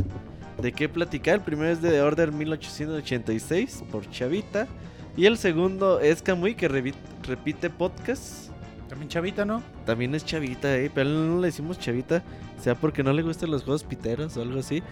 de 0.58 0.72
qué 0.72 0.88
platicar. 0.88 1.36
El 1.36 1.42
primero 1.42 1.70
es 1.70 1.82
de 1.82 1.90
The 1.90 2.02
Order 2.02 2.32
1886 2.32 3.84
por 3.92 4.10
Chavita. 4.10 4.70
Y 5.18 5.26
el 5.26 5.38
segundo 5.38 6.02
es 6.02 6.22
Kamui 6.22 6.56
que 6.56 6.68
repite 6.68 7.70
podcast. 7.70 8.50
También 8.90 9.10
chavita, 9.10 9.46
¿no? 9.46 9.64
También 9.86 10.14
es 10.14 10.26
Chavita, 10.26 10.78
eh, 10.78 10.92
pero 10.94 11.10
no 11.10 11.40
le 11.42 11.48
decimos 11.48 11.80
Chavita, 11.80 12.24
sea 12.62 12.76
porque 12.76 13.02
no 13.02 13.14
le 13.14 13.24
gustan 13.24 13.50
los 13.50 13.64
juegos 13.64 13.84
piteros 13.84 14.38
o 14.38 14.42
algo 14.42 14.60
así. 14.60 14.84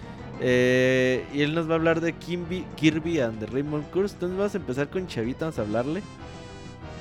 Eh, 0.41 1.25
y 1.33 1.41
él 1.41 1.53
nos 1.53 1.67
va 1.69 1.73
a 1.73 1.75
hablar 1.75 2.01
de 2.01 2.13
Kimby, 2.13 2.65
Kirby 2.75 3.19
and 3.19 3.39
the 3.39 3.45
Rainbow 3.45 3.83
Curse. 3.91 4.15
Entonces 4.15 4.37
vamos 4.37 4.55
a 4.55 4.57
empezar 4.57 4.89
con 4.89 5.07
Chavita, 5.07 5.45
vamos 5.45 5.59
a 5.59 5.61
hablarle. 5.61 6.01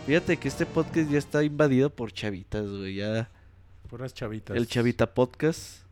Fíjate 0.07 0.37
que 0.37 0.49
este 0.49 0.67
podcast 0.67 1.11
ya 1.11 1.19
está 1.19 1.45
invadido 1.45 1.91
por 1.91 2.13
chavitas, 2.13 2.69
güey. 2.69 2.97
Ya 2.97 3.31
Puras 3.89 4.13
chavitas. 4.15 4.57
el 4.57 4.67
Chavita 4.67 5.15
Podcast. 5.15 5.85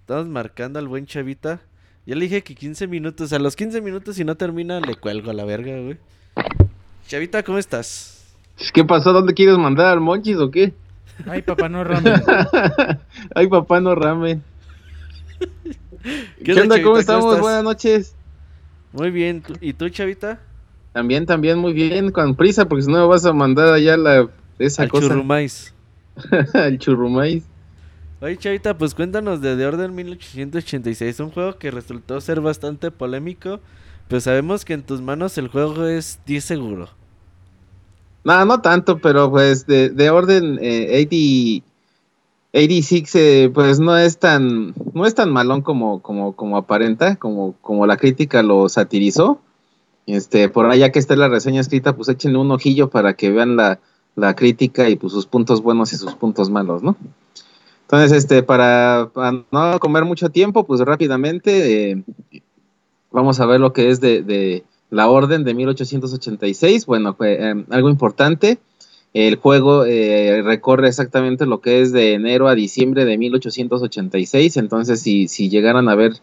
Estamos 0.00 0.26
marcando 0.28 0.78
al 0.78 0.88
buen 0.88 1.06
Chavita. 1.06 1.60
Ya 2.06 2.14
le 2.14 2.26
dije 2.26 2.42
que 2.42 2.54
15 2.54 2.86
minutos. 2.86 3.32
A 3.32 3.38
los 3.38 3.56
15 3.56 3.80
minutos, 3.80 4.16
si 4.16 4.24
no 4.24 4.36
termina, 4.36 4.80
le 4.80 4.94
cuelgo 4.94 5.30
a 5.30 5.34
la 5.34 5.44
verga, 5.44 5.78
güey. 5.80 5.98
Chavita, 7.06 7.42
¿cómo 7.42 7.58
estás? 7.58 8.24
¿Qué 8.72 8.84
pasó? 8.84 9.12
¿Dónde 9.12 9.34
quieres 9.34 9.58
mandar 9.58 9.86
al 9.86 10.00
Monchis 10.00 10.36
o 10.36 10.50
qué? 10.50 10.72
Ay, 11.26 11.42
papá, 11.42 11.68
no 11.68 11.82
ramen. 11.84 12.14
Ay, 13.34 13.48
papá, 13.48 13.80
no 13.80 13.94
ramen. 13.94 14.42
¿Qué, 16.44 16.52
onda? 16.60 16.82
¿Cómo 16.82 16.98
estamos? 16.98 17.40
Buenas 17.40 17.64
noches. 17.64 18.14
Muy 18.92 19.10
bien. 19.10 19.42
¿tú- 19.42 19.54
¿Y 19.60 19.72
tú, 19.72 19.88
Chavita? 19.88 20.40
También, 20.92 21.26
también, 21.26 21.58
muy 21.58 21.72
bien, 21.72 22.10
con 22.10 22.34
prisa, 22.34 22.66
porque 22.66 22.82
si 22.82 22.90
no 22.90 22.98
me 22.98 23.06
vas 23.06 23.24
a 23.24 23.32
mandar 23.32 23.72
allá 23.72 23.96
la, 23.96 24.28
esa 24.58 24.82
Al 24.84 24.88
cosa, 24.88 25.08
churrumais. 25.08 25.74
el 26.54 26.78
churrumais. 26.78 27.44
Oye, 28.20 28.36
Chavita, 28.36 28.76
pues 28.76 28.94
cuéntanos 28.94 29.40
de 29.40 29.56
The 29.56 29.66
Order 29.66 29.90
1886. 29.90 31.20
Un 31.20 31.30
juego 31.30 31.58
que 31.58 31.70
resultó 31.70 32.20
ser 32.20 32.40
bastante 32.40 32.90
polémico. 32.90 33.60
Pero 34.10 34.20
sabemos 34.20 34.64
que 34.64 34.72
en 34.72 34.82
tus 34.82 35.00
manos 35.00 35.38
el 35.38 35.46
juego 35.46 35.86
es 35.86 36.18
10 36.26 36.44
seguro. 36.44 36.88
No, 38.24 38.44
no 38.44 38.60
tanto, 38.60 38.98
pero 38.98 39.30
pues 39.30 39.68
de, 39.68 39.88
de 39.88 40.10
orden 40.10 40.58
eh, 40.60 41.06
80, 41.06 41.64
86, 42.52 43.14
eh, 43.14 43.50
pues 43.54 43.78
no 43.78 43.96
es 43.96 44.18
tan, 44.18 44.74
no 44.94 45.06
es 45.06 45.14
tan 45.14 45.30
malón 45.30 45.62
como, 45.62 46.02
como, 46.02 46.34
como 46.34 46.56
aparenta, 46.56 47.14
como, 47.14 47.54
como 47.60 47.86
la 47.86 47.96
crítica 47.96 48.42
lo 48.42 48.68
satirizó. 48.68 49.40
Este, 50.06 50.48
por 50.48 50.66
allá 50.66 50.90
que 50.90 50.98
esté 50.98 51.14
la 51.14 51.28
reseña 51.28 51.60
escrita, 51.60 51.94
pues 51.94 52.08
échenle 52.08 52.38
un 52.38 52.50
ojillo 52.50 52.90
para 52.90 53.14
que 53.14 53.30
vean 53.30 53.54
la, 53.54 53.78
la 54.16 54.34
crítica 54.34 54.88
y 54.88 54.96
pues 54.96 55.12
sus 55.12 55.26
puntos 55.26 55.62
buenos 55.62 55.92
y 55.92 55.96
sus 55.96 56.16
puntos 56.16 56.50
malos, 56.50 56.82
¿no? 56.82 56.96
Entonces, 57.82 58.10
este, 58.10 58.42
para, 58.42 59.08
para 59.14 59.44
no 59.52 59.78
comer 59.78 60.04
mucho 60.04 60.30
tiempo, 60.30 60.64
pues 60.64 60.80
rápidamente 60.80 61.92
eh, 61.92 62.04
vamos 63.10 63.40
a 63.40 63.46
ver 63.46 63.60
lo 63.60 63.72
que 63.72 63.90
es 63.90 64.00
de, 64.00 64.64
la 64.90 65.08
orden 65.08 65.44
de 65.44 65.54
1886. 65.54 66.86
Bueno, 66.86 67.16
eh, 67.20 67.64
algo 67.70 67.88
importante. 67.88 68.58
El 69.12 69.36
juego 69.36 69.84
eh, 69.84 70.42
recorre 70.42 70.88
exactamente 70.88 71.46
lo 71.46 71.60
que 71.60 71.80
es 71.80 71.92
de 71.92 72.14
enero 72.14 72.48
a 72.48 72.54
diciembre 72.54 73.04
de 73.04 73.18
1886. 73.18 74.56
Entonces, 74.56 75.00
si, 75.00 75.28
si 75.28 75.48
llegaran 75.48 75.88
a 75.88 75.94
ver 75.94 76.14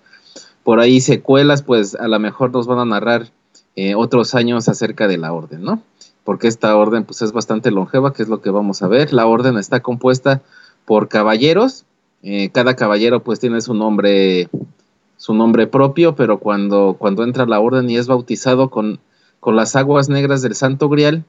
por 0.63 0.79
ahí 0.79 1.01
secuelas, 1.01 1.63
pues 1.63 1.95
a 1.95 2.07
lo 2.07 2.19
mejor 2.19 2.51
nos 2.51 2.67
van 2.67 2.79
a 2.79 2.85
narrar 2.85 3.27
eh, 3.75 3.95
otros 3.95 4.35
años 4.35 4.69
acerca 4.69 5.07
de 5.07 5.17
la 5.17 5.33
orden, 5.33 5.63
¿no? 5.63 5.81
Porque 6.23 6.47
esta 6.47 6.75
orden 6.75 7.05
pues 7.05 7.21
es 7.21 7.31
bastante 7.31 7.71
longeva, 7.71 8.13
que 8.13 8.23
es 8.23 8.29
lo 8.29 8.41
que 8.41 8.49
vamos 8.49 8.81
a 8.81 8.87
ver. 8.87 9.13
La 9.13 9.27
orden 9.27 9.57
está 9.57 9.81
compuesta 9.81 10.41
por 10.85 11.07
caballeros. 11.07 11.85
Cada 12.51 12.75
caballero 12.75 13.23
pues 13.23 13.39
tiene 13.39 13.61
su 13.61 13.73
nombre 13.73 14.49
su 15.17 15.33
nombre 15.33 15.67
propio, 15.67 16.15
pero 16.15 16.39
cuando, 16.39 16.95
cuando 16.97 17.23
entra 17.23 17.45
la 17.45 17.59
orden 17.59 17.89
y 17.89 17.97
es 17.97 18.07
bautizado 18.07 18.69
con, 18.69 18.99
con 19.39 19.55
las 19.55 19.75
aguas 19.75 20.09
negras 20.09 20.41
del 20.41 20.55
Santo 20.55 20.89
Grial, 20.89 21.25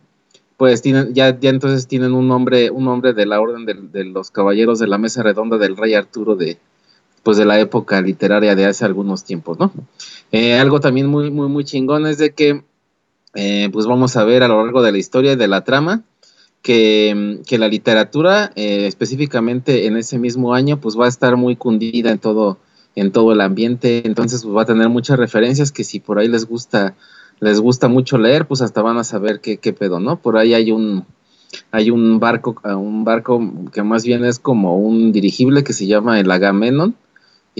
pues 0.58 0.82
tienen, 0.82 1.14
ya, 1.14 1.38
ya 1.38 1.50
entonces 1.50 1.86
tienen 1.86 2.12
un 2.14 2.26
nombre, 2.26 2.70
un 2.70 2.84
nombre 2.84 3.12
de 3.14 3.26
la 3.26 3.40
orden 3.40 3.64
de, 3.64 4.04
los 4.04 4.30
caballeros 4.30 4.78
de 4.80 4.88
la 4.88 4.98
mesa 4.98 5.22
redonda 5.22 5.56
del 5.56 5.76
rey 5.76 5.94
Arturo 5.94 6.34
de, 6.34 6.58
pues 7.22 7.36
de 7.36 7.44
la 7.44 7.60
época 7.60 8.00
literaria 8.00 8.56
de 8.56 8.66
hace 8.66 8.84
algunos 8.84 9.22
tiempos, 9.24 9.58
¿no? 9.58 9.72
Eh, 10.32 10.58
algo 10.58 10.80
también 10.80 11.06
muy, 11.06 11.30
muy, 11.30 11.48
muy 11.48 11.64
chingón 11.64 12.06
es 12.06 12.18
de 12.18 12.34
que, 12.34 12.64
eh, 13.34 13.68
pues 13.72 13.86
vamos 13.86 14.16
a 14.16 14.24
ver 14.24 14.42
a 14.42 14.48
lo 14.48 14.62
largo 14.64 14.82
de 14.82 14.90
la 14.90 14.98
historia 14.98 15.32
y 15.32 15.36
de 15.36 15.46
la 15.46 15.62
trama, 15.62 16.02
que, 16.60 17.40
que 17.46 17.56
la 17.56 17.68
literatura, 17.68 18.50
eh, 18.56 18.86
específicamente 18.88 19.86
en 19.86 19.96
ese 19.96 20.18
mismo 20.18 20.54
año, 20.54 20.80
pues 20.80 20.98
va 20.98 21.06
a 21.06 21.08
estar 21.08 21.36
muy 21.36 21.54
cundida 21.54 22.10
en 22.10 22.18
todo, 22.18 22.58
en 23.00 23.12
todo 23.12 23.32
el 23.32 23.40
ambiente, 23.40 24.06
entonces 24.06 24.42
pues 24.42 24.56
va 24.56 24.62
a 24.62 24.66
tener 24.66 24.88
muchas 24.88 25.18
referencias 25.18 25.72
que 25.72 25.84
si 25.84 26.00
por 26.00 26.18
ahí 26.18 26.28
les 26.28 26.46
gusta, 26.46 26.94
les 27.40 27.60
gusta 27.60 27.88
mucho 27.88 28.18
leer, 28.18 28.46
pues 28.46 28.60
hasta 28.62 28.82
van 28.82 28.98
a 28.98 29.04
saber 29.04 29.40
qué, 29.40 29.58
qué 29.58 29.72
pedo, 29.72 30.00
¿no? 30.00 30.20
Por 30.20 30.36
ahí 30.36 30.54
hay 30.54 30.72
un, 30.72 31.04
hay 31.70 31.90
un 31.90 32.18
barco, 32.18 32.56
un 32.64 33.04
barco 33.04 33.40
que 33.72 33.82
más 33.82 34.04
bien 34.04 34.24
es 34.24 34.38
como 34.38 34.78
un 34.78 35.12
dirigible 35.12 35.64
que 35.64 35.72
se 35.72 35.86
llama 35.86 36.18
el 36.20 36.30
Agamenón, 36.30 36.96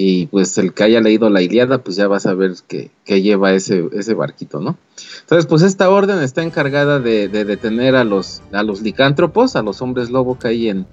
y 0.00 0.26
pues 0.26 0.56
el 0.58 0.74
que 0.74 0.84
haya 0.84 1.00
leído 1.00 1.28
la 1.28 1.42
Iliada, 1.42 1.78
pues 1.78 1.96
ya 1.96 2.06
va 2.06 2.18
a 2.18 2.20
saber 2.20 2.54
qué, 2.68 2.92
qué 3.04 3.20
lleva 3.20 3.52
ese, 3.52 3.88
ese 3.92 4.14
barquito, 4.14 4.60
¿no? 4.60 4.78
Entonces, 5.22 5.46
pues 5.46 5.62
esta 5.62 5.90
orden 5.90 6.20
está 6.20 6.44
encargada 6.44 7.00
de, 7.00 7.26
de 7.26 7.44
detener 7.44 7.96
a 7.96 8.04
los, 8.04 8.40
a 8.52 8.62
los 8.62 8.80
licántropos, 8.80 9.56
a 9.56 9.62
los 9.62 9.82
hombres 9.82 10.10
lobo 10.10 10.38
que 10.38 10.48
hay 10.48 10.68
en, 10.68 10.86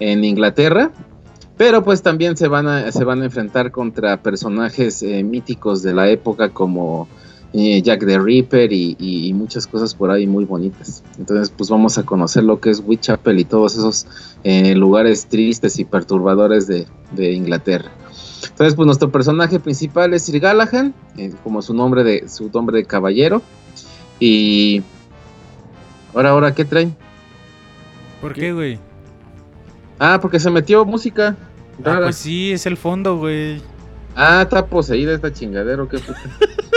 en 0.00 0.24
Inglaterra, 0.24 0.90
pero 1.62 1.84
pues 1.84 2.02
también 2.02 2.36
se 2.36 2.48
van 2.48 2.66
a, 2.66 2.90
se 2.90 3.04
van 3.04 3.22
a 3.22 3.26
enfrentar 3.26 3.70
contra 3.70 4.20
personajes 4.20 5.00
eh, 5.04 5.22
míticos 5.22 5.80
de 5.84 5.94
la 5.94 6.10
época 6.10 6.48
como 6.48 7.06
eh, 7.52 7.80
Jack 7.80 8.04
the 8.04 8.18
Ripper 8.18 8.72
y, 8.72 8.96
y, 8.98 9.28
y, 9.28 9.32
muchas 9.32 9.68
cosas 9.68 9.94
por 9.94 10.10
ahí 10.10 10.26
muy 10.26 10.44
bonitas. 10.44 11.04
Entonces 11.20 11.54
pues 11.56 11.70
vamos 11.70 11.98
a 11.98 12.02
conocer 12.02 12.42
lo 12.42 12.58
que 12.58 12.70
es 12.70 12.82
Whitechapel 12.84 13.38
y 13.38 13.44
todos 13.44 13.76
esos 13.76 14.08
eh, 14.42 14.74
lugares 14.74 15.26
tristes 15.26 15.78
y 15.78 15.84
perturbadores 15.84 16.66
de, 16.66 16.88
de, 17.12 17.30
Inglaterra. 17.30 17.92
Entonces 18.42 18.74
pues 18.74 18.86
nuestro 18.86 19.12
personaje 19.12 19.60
principal 19.60 20.14
es 20.14 20.24
Sir 20.24 20.40
Galahad, 20.40 20.86
eh, 21.16 21.32
como 21.44 21.62
su 21.62 21.74
nombre 21.74 22.02
de 22.02 22.28
su 22.28 22.50
nombre 22.52 22.78
de 22.78 22.86
caballero. 22.86 23.40
Y 24.18 24.82
ahora, 26.12 26.30
ahora, 26.30 26.54
¿qué 26.56 26.64
traen? 26.64 26.96
¿Por 28.20 28.32
qué, 28.32 28.52
güey? 28.52 28.80
Ah, 30.00 30.18
porque 30.20 30.40
se 30.40 30.50
metió 30.50 30.84
música. 30.84 31.36
Ah, 31.84 32.00
pues 32.02 32.16
sí, 32.16 32.52
es 32.52 32.66
el 32.66 32.76
fondo, 32.76 33.16
güey. 33.18 33.60
Ah, 34.14 34.42
está 34.42 34.66
poseída 34.66 35.14
esta 35.14 35.32
chingadera, 35.32 35.86
qué 35.90 35.98
puta. 35.98 36.20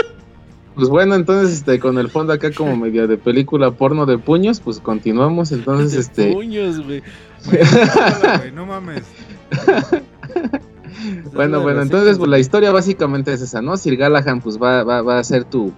pues 0.74 0.88
bueno, 0.88 1.14
entonces 1.14 1.56
este, 1.56 1.78
con 1.78 1.98
el 1.98 2.08
fondo 2.08 2.32
acá 2.32 2.50
como 2.50 2.76
medio 2.76 3.06
de 3.06 3.18
película 3.18 3.70
porno 3.70 4.06
de 4.06 4.18
puños, 4.18 4.60
pues 4.60 4.80
continuamos. 4.80 5.52
Entonces, 5.52 5.92
de 5.92 6.00
este. 6.00 6.32
Puños, 6.32 6.84
güey. 6.84 7.02
no 8.54 8.66
mames. 8.66 9.04
bueno, 11.34 11.60
bueno, 11.62 11.82
entonces 11.82 12.18
pues 12.18 12.28
la 12.28 12.38
historia 12.38 12.72
básicamente 12.72 13.32
es 13.32 13.42
esa, 13.42 13.62
¿no? 13.62 13.76
Sir 13.76 13.96
Galahad 13.96 14.40
pues 14.42 14.60
va, 14.60 14.82
va, 14.82 15.02
va 15.02 15.18
a 15.18 15.24
ser 15.24 15.44
tu, 15.44 15.72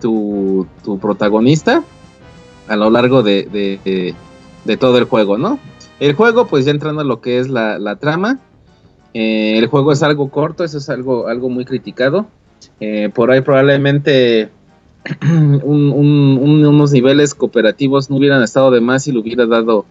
tu, 0.00 0.66
tu, 0.84 0.98
protagonista 0.98 1.82
a 2.68 2.76
lo 2.76 2.90
largo 2.90 3.22
de, 3.22 3.44
de, 3.44 3.80
de, 3.84 4.14
de, 4.64 4.76
todo 4.76 4.98
el 4.98 5.04
juego, 5.04 5.38
¿no? 5.38 5.58
El 6.00 6.14
juego, 6.14 6.46
pues 6.46 6.64
ya 6.64 6.70
entrando 6.70 7.02
a 7.02 7.04
lo 7.04 7.20
que 7.20 7.38
es 7.38 7.48
la, 7.48 7.78
la 7.78 7.96
trama, 7.96 8.40
eh, 9.14 9.58
el 9.58 9.66
juego 9.66 9.92
es 9.92 10.02
algo 10.02 10.30
corto, 10.30 10.64
eso 10.64 10.78
es 10.78 10.88
algo, 10.88 11.28
algo 11.28 11.48
muy 11.48 11.64
criticado. 11.64 12.26
Eh, 12.80 13.10
por 13.14 13.30
ahí 13.30 13.42
probablemente 13.42 14.50
un, 15.22 15.60
un, 15.62 16.38
un, 16.40 16.66
unos 16.66 16.92
niveles 16.92 17.34
cooperativos 17.34 18.10
no 18.10 18.16
hubieran 18.16 18.42
estado 18.42 18.70
de 18.70 18.80
más 18.80 19.06
y 19.06 19.12
le 19.12 19.18
hubiera 19.18 19.46
dado 19.46 19.84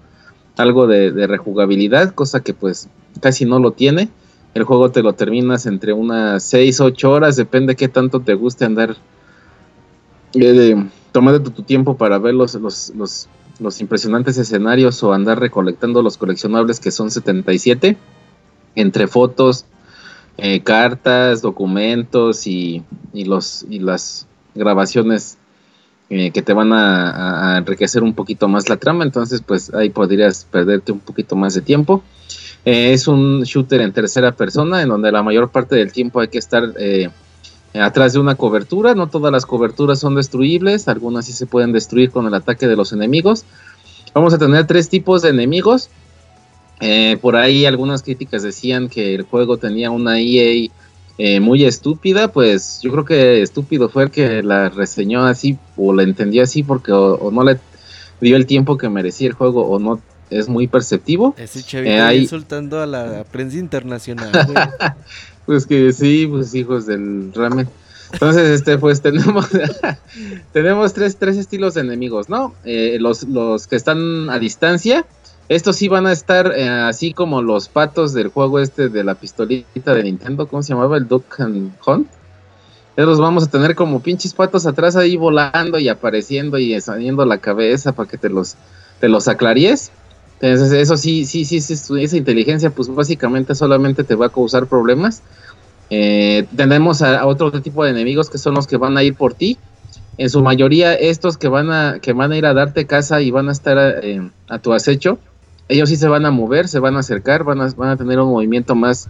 algo 0.57 0.87
de, 0.87 1.11
de, 1.11 1.27
rejugabilidad, 1.27 2.13
cosa 2.13 2.41
que 2.41 2.53
pues 2.53 2.89
casi 3.21 3.45
no 3.45 3.59
lo 3.59 3.71
tiene. 3.71 4.09
El 4.55 4.63
juego 4.63 4.91
te 4.91 5.03
lo 5.03 5.13
terminas 5.13 5.67
entre 5.67 5.93
unas 5.93 6.43
6, 6.43 6.81
8 6.81 7.11
horas, 7.11 7.35
depende 7.35 7.75
qué 7.75 7.87
tanto 7.87 8.19
te 8.19 8.33
guste 8.33 8.65
andar 8.65 8.97
eh, 10.33 10.75
tomando 11.11 11.41
tu 11.41 11.63
tiempo 11.63 11.97
para 11.97 12.17
ver 12.17 12.33
los, 12.33 12.55
los, 12.55 12.93
los, 12.95 13.27
los, 13.59 13.81
impresionantes 13.81 14.37
escenarios 14.37 15.01
o 15.03 15.13
andar 15.13 15.39
recolectando 15.39 16.01
los 16.01 16.17
coleccionables 16.17 16.79
que 16.79 16.91
son 16.91 17.11
77, 17.11 17.97
entre 18.75 19.07
fotos, 19.07 19.65
eh, 20.37 20.61
cartas, 20.61 21.41
documentos 21.41 22.47
y, 22.47 22.83
y, 23.13 23.25
los, 23.25 23.65
y 23.69 23.79
las 23.79 24.27
grabaciones 24.55 25.37
eh, 26.09 26.31
que 26.31 26.41
te 26.41 26.53
van 26.53 26.73
a, 26.73 27.57
enriquecer 27.57 28.01
un 28.01 28.15
poquito 28.15 28.47
más 28.47 28.67
la 28.67 28.77
trama, 28.77 29.03
entonces 29.03 29.43
pues 29.45 29.71
ahí 29.73 29.89
podrías 29.89 30.45
perderte 30.49 30.91
un 30.91 30.99
poquito 30.99 31.35
más 31.35 31.53
de 31.53 31.61
tiempo. 31.61 32.03
Eh, 32.65 32.93
es 32.93 33.07
un 33.07 33.43
shooter 33.43 33.81
en 33.81 33.93
tercera 33.93 34.31
persona 34.31 34.81
en 34.81 34.89
donde 34.89 35.11
la 35.11 35.21
mayor 35.21 35.49
parte 35.49 35.75
del 35.75 35.91
tiempo 35.91 36.19
hay 36.19 36.29
que 36.29 36.39
estar 36.39 36.73
atrás 37.73 38.13
de 38.13 38.19
una 38.19 38.35
cobertura, 38.35 38.95
no 38.95 39.07
todas 39.07 39.31
las 39.31 39.45
coberturas 39.45 39.99
son 39.99 40.15
destruibles, 40.15 40.87
algunas 40.87 41.25
sí 41.25 41.33
se 41.33 41.45
pueden 41.45 41.71
destruir 41.71 42.11
con 42.11 42.25
el 42.25 42.33
ataque 42.33 42.67
de 42.67 42.75
los 42.75 42.93
enemigos. 42.93 43.45
Vamos 44.13 44.33
a 44.33 44.37
tener 44.37 44.65
tres 44.65 44.89
tipos 44.89 45.21
de 45.21 45.29
enemigos. 45.29 45.89
por 47.21 47.35
ahí 47.35 47.65
algunas 47.65 48.01
críticas 48.03 48.41
decían 48.43 48.89
que 48.89 49.13
el 49.13 49.23
juego 49.23 49.57
tenía 49.57 49.91
una 49.91 50.19
EA 50.19 50.69
eh, 51.21 51.41
muy 51.41 51.65
estúpida, 51.65 52.29
pues 52.29 52.79
yo 52.81 52.93
creo 52.93 53.03
que 53.03 53.41
estúpido 53.41 53.89
fue 53.89 54.03
el 54.03 54.09
que 54.09 54.41
la 54.41 54.69
reseñó 54.69 55.25
así 55.25 55.57
o 55.75 55.93
la 55.93 56.03
entendió 56.03 56.41
así 56.41 56.63
porque 56.63 56.93
o, 56.93 57.29
no 57.29 57.43
le 57.43 57.59
dio 58.21 58.37
el 58.37 58.45
tiempo 58.45 58.77
que 58.77 58.87
merecía 58.87 59.27
el 59.27 59.33
juego 59.33 59.67
o 59.67 59.79
no 59.79 59.99
es 60.29 60.47
muy 60.47 60.67
perceptivo. 60.67 61.35
Ese 61.37 61.61
chavito 61.61 61.91
eh, 61.91 62.15
insultando 62.15 62.81
a 62.81 62.85
la 62.85 63.25
prensa 63.25 63.57
internacional. 63.57 64.31
pues 65.49 65.65
que 65.65 65.91
sí, 65.93 66.27
pues 66.27 66.53
hijos 66.53 66.85
del 66.85 67.33
ramen. 67.33 67.67
Entonces, 68.13 68.49
este, 68.51 68.77
pues 68.77 69.01
tenemos, 69.01 69.47
tenemos 70.53 70.93
tres, 70.93 71.17
tres 71.17 71.37
estilos 71.37 71.73
de 71.73 71.81
enemigos, 71.81 72.29
¿no? 72.29 72.53
Eh, 72.65 72.97
los, 72.99 73.23
los 73.23 73.65
que 73.65 73.75
están 73.75 74.29
a 74.29 74.37
distancia, 74.37 75.07
estos 75.47 75.77
sí 75.77 75.87
van 75.87 76.05
a 76.05 76.11
estar 76.11 76.53
eh, 76.55 76.69
así 76.69 77.13
como 77.13 77.41
los 77.41 77.67
patos 77.67 78.13
del 78.13 78.27
juego 78.27 78.59
este 78.59 78.89
de 78.89 79.03
la 79.03 79.15
pistolita 79.15 79.95
de 79.95 80.03
Nintendo, 80.03 80.47
¿cómo 80.47 80.61
se 80.61 80.73
llamaba? 80.73 80.97
El 80.97 81.07
Duck 81.07 81.39
and 81.39 81.71
Hunt. 81.83 82.07
Los 82.95 83.19
vamos 83.19 83.45
a 83.45 83.49
tener 83.49 83.73
como 83.73 84.03
pinches 84.03 84.35
patos 84.35 84.67
atrás 84.67 84.95
ahí 84.97 85.17
volando 85.17 85.79
y 85.79 85.89
apareciendo 85.89 86.59
y 86.59 86.79
saliendo 86.79 87.25
la 87.25 87.39
cabeza 87.39 87.93
para 87.93 88.07
que 88.07 88.19
te 88.19 88.29
los, 88.29 88.55
te 88.99 89.09
los 89.09 89.27
aclaries. 89.27 89.91
Entonces, 90.41 90.71
eso 90.73 90.95
sí, 90.97 91.25
sí, 91.25 91.43
sí, 91.45 91.59
sí, 91.59 91.75
esa 92.01 92.17
inteligencia, 92.17 92.69
pues 92.69 92.87
básicamente 92.87 93.55
solamente 93.55 94.03
te 94.03 94.15
va 94.15 94.27
a 94.27 94.29
causar 94.29 94.67
problemas. 94.67 95.21
Eh, 95.89 96.45
tenemos 96.55 97.01
a, 97.01 97.25
otro 97.25 97.51
tipo 97.61 97.83
de 97.83 97.91
enemigos 97.91 98.29
que 98.29 98.37
son 98.37 98.53
los 98.53 98.67
que 98.67 98.77
van 98.77 98.97
a 98.97 99.03
ir 99.03 99.15
por 99.15 99.33
ti. 99.33 99.57
En 100.17 100.29
su 100.29 100.41
mayoría, 100.41 100.93
estos 100.93 101.37
que 101.37 101.47
van 101.47 101.71
a, 101.71 101.99
que 102.01 102.13
van 102.13 102.31
a 102.31 102.37
ir 102.37 102.45
a 102.45 102.53
darte 102.53 102.85
casa 102.85 103.21
y 103.21 103.31
van 103.31 103.49
a 103.49 103.51
estar 103.51 103.77
eh, 104.03 104.29
a 104.47 104.59
tu 104.59 104.73
acecho 104.73 105.19
ellos 105.69 105.89
sí 105.89 105.95
se 105.95 106.07
van 106.07 106.25
a 106.25 106.31
mover, 106.31 106.67
se 106.67 106.79
van 106.79 106.97
a 106.97 106.99
acercar, 106.99 107.43
van 107.43 107.61
a, 107.61 107.67
van 107.77 107.89
a 107.89 107.97
tener 107.97 108.19
un 108.19 108.31
movimiento 108.31 108.75
más 108.75 109.07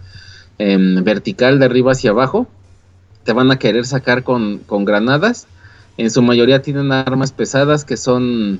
em, 0.60 1.04
vertical 1.04 1.58
de 1.58 1.66
arriba 1.66 1.94
hacia 1.94 2.12
abajo. 2.12 2.48
Te 3.24 3.34
van 3.34 3.50
a 3.50 3.58
querer 3.58 3.86
sacar 3.86 4.24
con, 4.24 4.62
granadas. 4.68 5.48
En 5.98 6.12
su 6.12 6.22
mayoría 6.22 6.62
tienen 6.62 6.92
armas 6.92 7.32
pesadas 7.32 7.86
que 7.86 7.98
son 7.98 8.60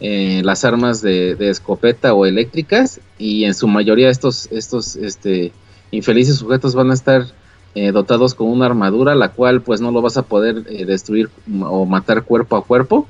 eh, 0.00 0.42
las 0.44 0.64
armas 0.64 1.02
de, 1.02 1.36
escopeta 1.40 2.14
o 2.14 2.26
eléctricas. 2.26 3.00
Y 3.18 3.44
en 3.44 3.54
su 3.54 3.66
mayoría 3.66 4.10
estos, 4.10 4.48
estos 4.52 4.96
este, 4.96 5.52
infelices 5.90 6.36
sujetos 6.36 6.74
van 6.74 6.90
a 6.90 6.94
estar 6.94 7.26
eh, 7.74 7.92
dotados 7.92 8.34
con 8.34 8.48
una 8.48 8.66
armadura, 8.66 9.14
la 9.14 9.32
cual 9.32 9.62
pues 9.62 9.80
no 9.80 9.90
lo 9.90 10.02
vas 10.02 10.16
a 10.16 10.22
poder 10.22 10.64
eh, 10.68 10.84
destruir 10.84 11.30
o 11.62 11.84
matar 11.84 12.24
cuerpo 12.24 12.56
a 12.56 12.64
cuerpo 12.64 13.06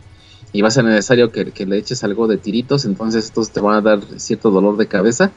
y 0.53 0.63
va 0.63 0.69
a 0.69 0.71
ser 0.71 0.85
necesario 0.85 1.31
que, 1.31 1.45
le 1.67 1.77
eches 1.77 2.05
algo 2.05 2.27
de 2.27 2.39
tiritos, 2.39 2.85
entonces 2.85 3.27
estos 3.27 3.51
te 3.51 3.61
van 3.61 3.77
a 3.77 3.81
dar 3.83 4.01
cierto 4.17 4.51
dolor 4.51 4.77
de 4.77 4.87
cabeza. 4.87 5.31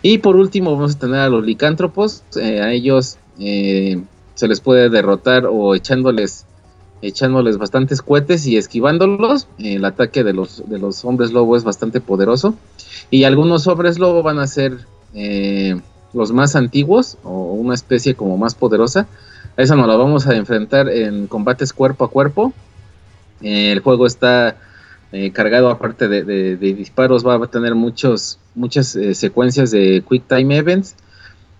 Y 0.00 0.18
por 0.18 0.36
último 0.36 0.72
vamos 0.72 0.96
a 0.96 0.98
tener 0.98 1.20
a 1.20 1.28
los 1.28 1.44
licántropos, 1.44 2.24
eh, 2.36 2.60
a 2.60 2.72
ellos 2.72 3.18
se 3.38 4.48
les 4.48 4.60
puede 4.60 4.88
derrotar 4.88 5.46
o 5.46 5.74
echándoles 5.74 6.46
echándoles 7.02 7.58
bastantes 7.58 8.00
cohetes 8.00 8.46
y 8.46 8.56
esquivándolos. 8.56 9.48
el 9.58 9.84
ataque 9.84 10.24
de 10.24 10.32
los, 10.32 10.68
de 10.68 10.78
los 10.78 11.04
hombres 11.04 11.32
lobo 11.32 11.56
es 11.56 11.64
bastante 11.64 12.00
poderoso. 12.00 12.54
Y 13.10 13.24
algunos 13.24 13.66
hombres 13.66 13.98
lobo 13.98 14.22
van 14.22 14.38
a 14.38 14.46
ser 14.46 14.78
eh, 15.14 15.78
los 16.14 16.32
más 16.32 16.56
antiguos 16.56 17.18
o 17.22 17.52
una 17.52 17.74
especie 17.74 18.14
como 18.14 18.38
más 18.38 18.54
poderosa. 18.54 19.06
A 19.56 19.62
esa 19.62 19.76
nos 19.76 19.86
la 19.86 19.96
vamos 19.96 20.26
a 20.26 20.34
enfrentar 20.34 20.88
en 20.88 21.26
combates 21.26 21.72
cuerpo 21.72 22.04
a 22.04 22.10
cuerpo 22.10 22.54
el 23.42 23.80
juego 23.80 24.06
está 24.06 24.56
eh, 25.10 25.30
cargado, 25.32 25.70
aparte 25.70 26.08
de, 26.08 26.56
disparos, 26.56 27.26
va 27.26 27.34
a 27.36 27.46
tener 27.46 27.74
muchos, 27.74 28.38
muchas 28.54 28.96
eh, 28.96 29.14
secuencias 29.14 29.70
de 29.70 30.02
Quick 30.08 30.24
Time 30.26 30.56
Events. 30.56 30.96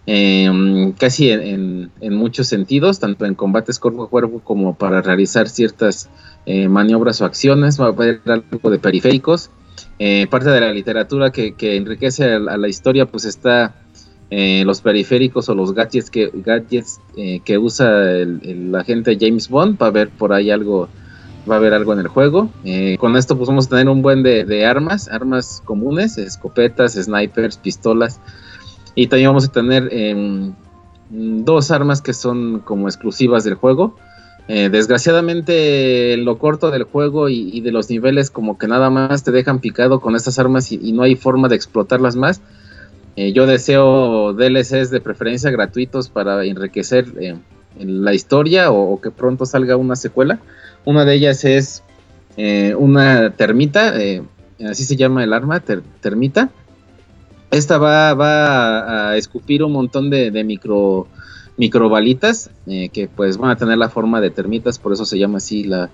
Em, 0.05 0.93
casi 0.93 1.31
en, 1.31 1.91
muchos 2.01 2.49
sentidos, 2.49 2.99
tanto 2.99 3.25
en 3.25 3.35
combates 3.35 3.79
cuerpo 3.79 4.05
a 4.05 4.09
cuerpo 4.09 4.41
como 4.41 4.75
para 4.75 5.01
realizar 5.01 5.49
ciertas 5.49 6.09
eh, 6.47 6.69
maniobras 6.69 7.21
o 7.21 7.25
acciones. 7.25 7.81
Va 7.81 7.87
a 7.87 7.89
haber 7.89 8.21
algo 8.27 8.71
de 8.71 8.79
periféricos. 8.79 9.51
parte 10.31 10.51
de 10.51 10.61
la 10.61 10.73
literatura 10.73 11.31
que, 11.31 11.55
enriquece 11.77 12.33
a, 12.33 12.39
la 12.39 12.69
historia, 12.69 13.07
pues 13.07 13.25
está 13.25 13.77
los 14.31 14.81
periféricos 14.81 15.49
o 15.51 15.55
los 15.55 15.75
gadgets 15.75 16.11
que, 16.11 16.31
gadgets, 16.33 17.01
que 17.45 17.59
usa 17.59 18.13
el, 18.13 18.41
el, 18.43 18.75
agente 18.75 19.17
James 19.21 19.49
Bond. 19.49 19.79
Va 19.81 19.87
a 19.87 19.89
haber 19.91 20.09
por 20.09 20.33
ahí 20.33 20.51
algo 20.51 20.89
va 21.51 21.57
a 21.57 21.59
haber 21.59 21.75
algo 21.75 21.93
en 21.93 22.01
el 22.01 22.09
juego. 22.09 22.51
Eh, 22.65 22.97
con 22.99 23.17
esto 23.17 23.37
pues 23.37 23.49
vamos 23.49 23.67
a 23.67 23.71
tener 23.71 23.89
un 23.89 24.03
buen 24.03 24.23
de, 24.23 24.67
armas, 24.67 25.09
armas 25.09 25.63
comunes, 25.65 26.19
escopetas, 26.19 26.95
snipers, 26.95 27.57
pistolas. 27.57 28.21
Y 28.95 29.07
también 29.07 29.31
vamos 29.31 29.47
a 29.47 29.53
tener 29.53 29.89
em, 29.91 30.53
dos 31.11 31.71
armas 31.71 32.03
que 32.03 32.13
son 32.13 32.61
como 32.61 32.89
exclusivas 32.89 33.45
del 33.45 33.55
juego. 33.55 33.97
Eh, 34.49 34.69
desgraciadamente 34.71 36.17
lo 36.17 36.37
corto 36.37 36.71
del 36.71 36.83
juego 36.83 37.29
y, 37.29 37.61
de 37.61 37.71
los 37.71 37.89
niveles 37.89 38.31
como 38.31 38.59
que 38.59 38.67
nada 38.67 38.91
más 38.91 39.23
te 39.23 39.31
dejan 39.31 39.61
picado 39.61 40.01
con 40.01 40.17
estas 40.17 40.39
armas 40.39 40.73
y, 40.73 40.93
no 40.93 41.03
hay 41.03 41.17
forma 41.17 41.49
de 41.49 41.57
explotarlas 41.57 42.17
más. 42.17 42.41
Eh, 43.17 43.33
yo 43.33 43.47
deseo 43.47 44.33
DLCs 44.33 44.91
de 44.91 45.01
preferencia 45.01 45.51
gratuitos 45.51 46.09
para 46.09 46.45
enriquecer 46.45 47.07
la 47.79 48.15
historia 48.15 48.71
o, 48.71 49.01
que 49.01 49.11
pronto 49.11 49.47
salga 49.47 49.77
una 49.77 49.97
secuela. 49.97 50.41
Una 50.85 51.05
de 51.05 51.15
ellas 51.15 51.45
es 51.45 51.83
eh, 52.37 52.75
una 52.77 53.31
termita, 53.31 54.01
eh, 54.01 54.23
así 54.69 54.85
se 54.85 54.97
llama 54.97 55.25
el 55.25 55.33
arma, 55.33 55.63
termita. 56.01 56.51
Esta 57.53 57.77
va, 57.77 58.15
va 58.15 59.11
a, 59.11 59.17
escupir 59.19 59.63
un 59.63 59.73
montón 59.73 60.09
de, 60.11 60.31
micro 60.43 61.07
microbalitas 61.59 62.51
eh, 62.67 62.89
que 62.89 63.09
pues 63.09 63.37
van 63.37 63.51
a 63.51 63.57
tener 63.57 63.77
la 63.77 63.91
forma 63.91 64.23
de 64.23 64.31
termitas, 64.31 64.79
por 64.79 64.95
eso 64.95 65.05
se 65.05 65.19
llama 65.19 65.37
así 65.37 65.65
la, 65.65 65.91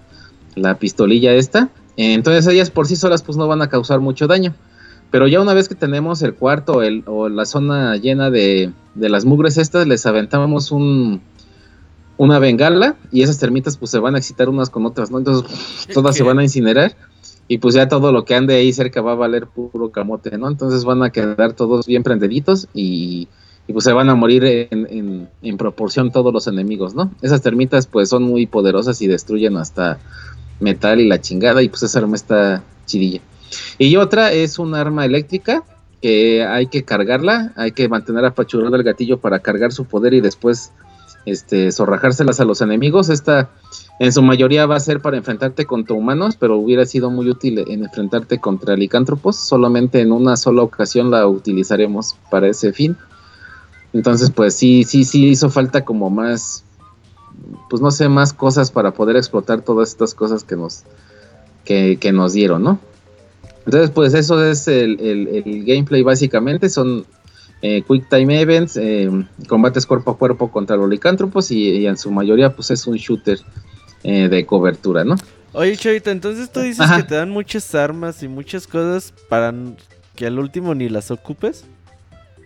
pistolilla 0.79 1.35
esta. 1.35 1.69
entonces 1.97 2.47
ellas 2.47 2.71
por 2.71 2.87
sí 2.87 2.95
solas 2.95 3.23
pues 3.23 3.37
no 3.37 3.49
van 3.49 3.61
a 3.63 3.69
causar 3.69 4.01
mucho 4.01 4.27
daño. 4.27 4.55
Pero 5.11 5.27
ya 5.27 5.41
una 5.41 5.55
vez 5.55 5.69
que 5.69 5.75
tenemos 5.75 6.23
el 6.23 6.35
cuarto 6.35 6.81
o 7.07 7.29
la 7.29 7.45
zona 7.45 7.97
llena 7.97 8.31
de, 8.31 8.73
de 8.95 9.09
las 9.09 9.25
mugres 9.25 9.57
estas, 9.57 9.87
les 9.87 10.07
aventamos 10.07 10.71
un, 10.71 11.23
una 12.19 12.39
bengala 12.39 12.97
y 13.11 13.23
esas 13.23 13.39
termitas 13.39 13.77
pues 13.77 13.91
se 13.91 13.99
van 13.99 14.15
a 14.17 14.19
excitar 14.19 14.49
unas 14.49 14.71
con 14.71 14.85
otras, 14.85 15.11
¿no? 15.11 15.19
Entonces 15.19 15.89
todas 15.95 16.15
se 16.15 16.23
van 16.23 16.39
a 16.39 16.43
incinerar 16.43 16.95
y 17.49 17.59
pues 17.59 17.75
ya 17.75 17.89
todo 17.89 18.13
lo 18.13 18.27
que 18.27 18.35
ande 18.35 18.55
ahí 18.55 18.73
cerca 18.73 19.01
va 19.01 19.13
a 19.13 19.17
valer 19.17 19.47
puro 19.47 19.91
camote, 19.91 20.37
¿no? 20.37 20.49
Entonces 20.49 20.85
van 20.85 21.03
a 21.03 21.11
quedar 21.11 21.55
todos 21.55 21.87
bien 21.87 22.03
prendiditos 22.03 22.69
y, 22.75 23.29
pues 23.73 23.85
se 23.85 23.93
van 23.93 24.09
a 24.09 24.15
morir 24.15 24.45
en, 24.71 25.29
en, 25.43 25.57
proporción 25.59 26.11
todos 26.11 26.33
los 26.33 26.47
enemigos, 26.47 26.95
¿no? 26.95 27.11
Esas 27.21 27.43
termitas 27.43 27.87
pues 27.87 28.09
son 28.09 28.23
muy 28.23 28.47
poderosas 28.47 29.01
y 29.03 29.07
destruyen 29.07 29.57
hasta 29.57 29.99
metal 30.61 31.01
y 31.01 31.09
la 31.09 31.21
chingada 31.21 31.63
y 31.63 31.69
pues 31.69 31.83
esa 31.83 31.99
arma 31.99 32.17
está 32.17 32.63
chidilla. 32.87 33.21
Y 33.79 33.97
otra 33.97 34.33
es 34.33 34.59
un 34.59 34.75
arma 34.75 35.05
eléctrica 35.05 35.65
que 36.01 36.45
hay 36.45 36.67
que 36.69 36.85
cargarla, 36.85 37.53
hay 37.57 37.73
que 37.73 37.89
mantener 37.89 38.25
apachurrado 38.25 38.77
el 38.77 38.83
gatillo 38.83 39.19
para 39.19 39.41
cargar 39.41 39.73
su 39.73 39.85
poder 39.85 40.15
y 40.15 40.21
después 40.21 40.73
este, 41.27 41.73
zorrajárselas 41.73 42.41
a 42.41 42.45
los 42.45 42.61
enemigos. 42.61 43.09
Esta 43.09 43.51
en 44.01 44.13
su 44.13 44.23
mayoría 44.23 44.67
va 44.67 44.77
a 44.77 44.81
ser 44.81 45.01
para 45.01 45.17
enfrentarte 45.17 45.67
contra 45.67 45.97
humanos, 45.97 46.37
pero 46.39 46.57
hubiera 46.57 46.87
sido 46.87 47.11
muy 47.11 47.29
útil 47.29 47.59
en 47.67 47.85
enfrentarte 47.85 48.39
contra 48.39 48.77
licántropos. 48.77 49.37
Solamente 49.37 50.01
en 50.01 50.13
una 50.13 50.37
sola 50.37 50.63
ocasión 50.63 51.11
la 51.11 51.27
utilizaremos 51.27 52.17
para 52.31 52.49
ese 52.49 52.73
fin. 52.73 52.97
Entonces, 53.93 54.31
pues 54.31 54.55
sí, 54.55 54.85
sí, 54.85 55.05
sí 55.05 55.27
hizo 55.27 55.51
falta 55.51 55.85
como 55.85 56.11
más, 56.11 56.65
pues 57.69 57.83
no 57.83 57.91
sé, 57.91 58.09
más 58.09 58.33
cosas 58.33 58.71
para 58.71 58.93
poder 58.93 59.17
explotar 59.17 59.63
todas 59.63 59.91
estas 59.91 60.15
cosas 60.15 60.45
que 60.45 60.57
nos, 60.57 60.85
que, 61.65 62.13
nos 62.13 62.33
dieron, 62.35 62.63
¿no? 62.63 62.79
Entonces, 63.65 63.91
pues 63.91 64.15
eso 64.15 64.45
es 64.45 64.69
el, 64.69 65.01
el 65.01 65.65
gameplay 65.65 66.03
básicamente. 66.03 66.69
Son 66.69 67.05
eh, 67.61 67.83
Quick 67.83 68.09
Time 68.09 68.41
Events, 68.41 68.77
eh, 68.77 69.11
combates 69.49 69.85
cuerpo 69.85 70.13
a 70.13 70.17
cuerpo 70.17 70.51
contra 70.51 70.77
los 70.77 70.89
licántropos 70.89 71.51
y, 71.51 71.87
en 71.87 71.97
su 71.97 72.13
mayoría 72.13 72.55
pues 72.55 72.71
es 72.71 72.87
un 72.87 72.97
shooter 72.97 73.41
eh, 74.03 74.29
de 74.29 74.47
cobertura, 74.47 75.05
¿no? 75.05 75.17
Oye 75.53 75.77
Chavita, 75.77 76.11
entonces 76.11 76.51
tú 76.51 76.61
dices 76.61 76.91
que 76.91 77.03
te 77.03 77.15
dan 77.15 77.31
muchas 77.31 77.75
armas 77.75 78.23
y 78.23 78.29
muchas 78.29 78.67
cosas 78.67 79.13
para 79.29 79.53
que 80.15 80.27
al 80.27 80.39
último 80.39 80.75
ni 80.75 80.89
las 80.89 81.11
ocupes. 81.11 81.65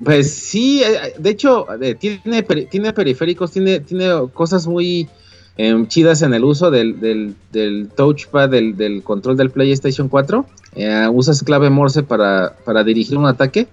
Pues 0.05 0.33
sí, 0.33 0.83
de 1.19 1.31
hecho 1.31 1.66
tiene, 1.99 2.43
tiene 2.43 2.93
periféricos, 2.93 3.53
tiene, 3.53 3.81
tiene 3.81 4.09
cosas 4.33 4.66
muy 4.66 5.09
em, 5.57 5.87
chidas 5.87 6.23
en 6.23 6.35
el 6.35 6.45
uso 6.45 6.70
del, 6.70 7.01
del, 7.01 7.35
del 7.53 7.89
touchpad 7.95 8.49
del, 8.49 8.77
del, 8.77 9.03
control 9.03 9.37
del 9.37 9.51
PlayStation 9.51 10.09
4. 10.09 10.47
Eh, 10.74 11.09
usas 11.12 11.43
clave 11.43 11.70
Morse 11.70 12.03
para, 12.03 12.57
para 12.65 12.83
dirigir 12.83 13.16
un 13.16 13.27
ataque. 13.27 13.69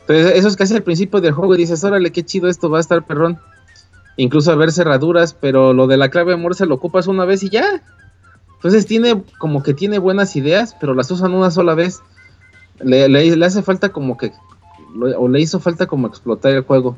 Entonces, 0.00 0.32
eso 0.36 0.48
es 0.48 0.56
casi 0.56 0.74
al 0.74 0.82
principio 0.82 1.20
del 1.20 1.32
juego 1.32 1.54
y 1.54 1.58
dices, 1.58 1.82
órale, 1.84 2.12
qué 2.12 2.22
chido 2.22 2.48
esto, 2.48 2.70
va 2.70 2.78
a 2.78 2.80
estar 2.80 3.06
perrón. 3.06 3.38
Incluso 4.16 4.52
a 4.52 4.56
ver 4.56 4.70
cerraduras, 4.72 5.34
pero 5.34 5.72
lo 5.72 5.86
de 5.86 5.96
la 5.96 6.08
clave 6.08 6.36
Morse 6.36 6.66
lo 6.66 6.76
ocupas 6.76 7.06
una 7.06 7.24
vez 7.24 7.42
y 7.42 7.50
ya. 7.50 7.82
Entonces 8.56 8.86
tiene 8.86 9.22
como 9.38 9.62
que 9.62 9.74
tiene 9.74 9.98
buenas 9.98 10.36
ideas, 10.36 10.76
pero 10.80 10.94
las 10.94 11.10
usan 11.10 11.34
una 11.34 11.50
sola 11.50 11.74
vez. 11.74 12.00
Le, 12.80 13.08
le, 13.08 13.44
hace 13.44 13.62
falta 13.62 13.90
como 13.90 14.16
que, 14.16 14.32
o 15.18 15.28
le 15.28 15.40
hizo 15.40 15.60
falta 15.60 15.86
como 15.86 16.06
explotar 16.06 16.52
el 16.52 16.62
juego. 16.62 16.96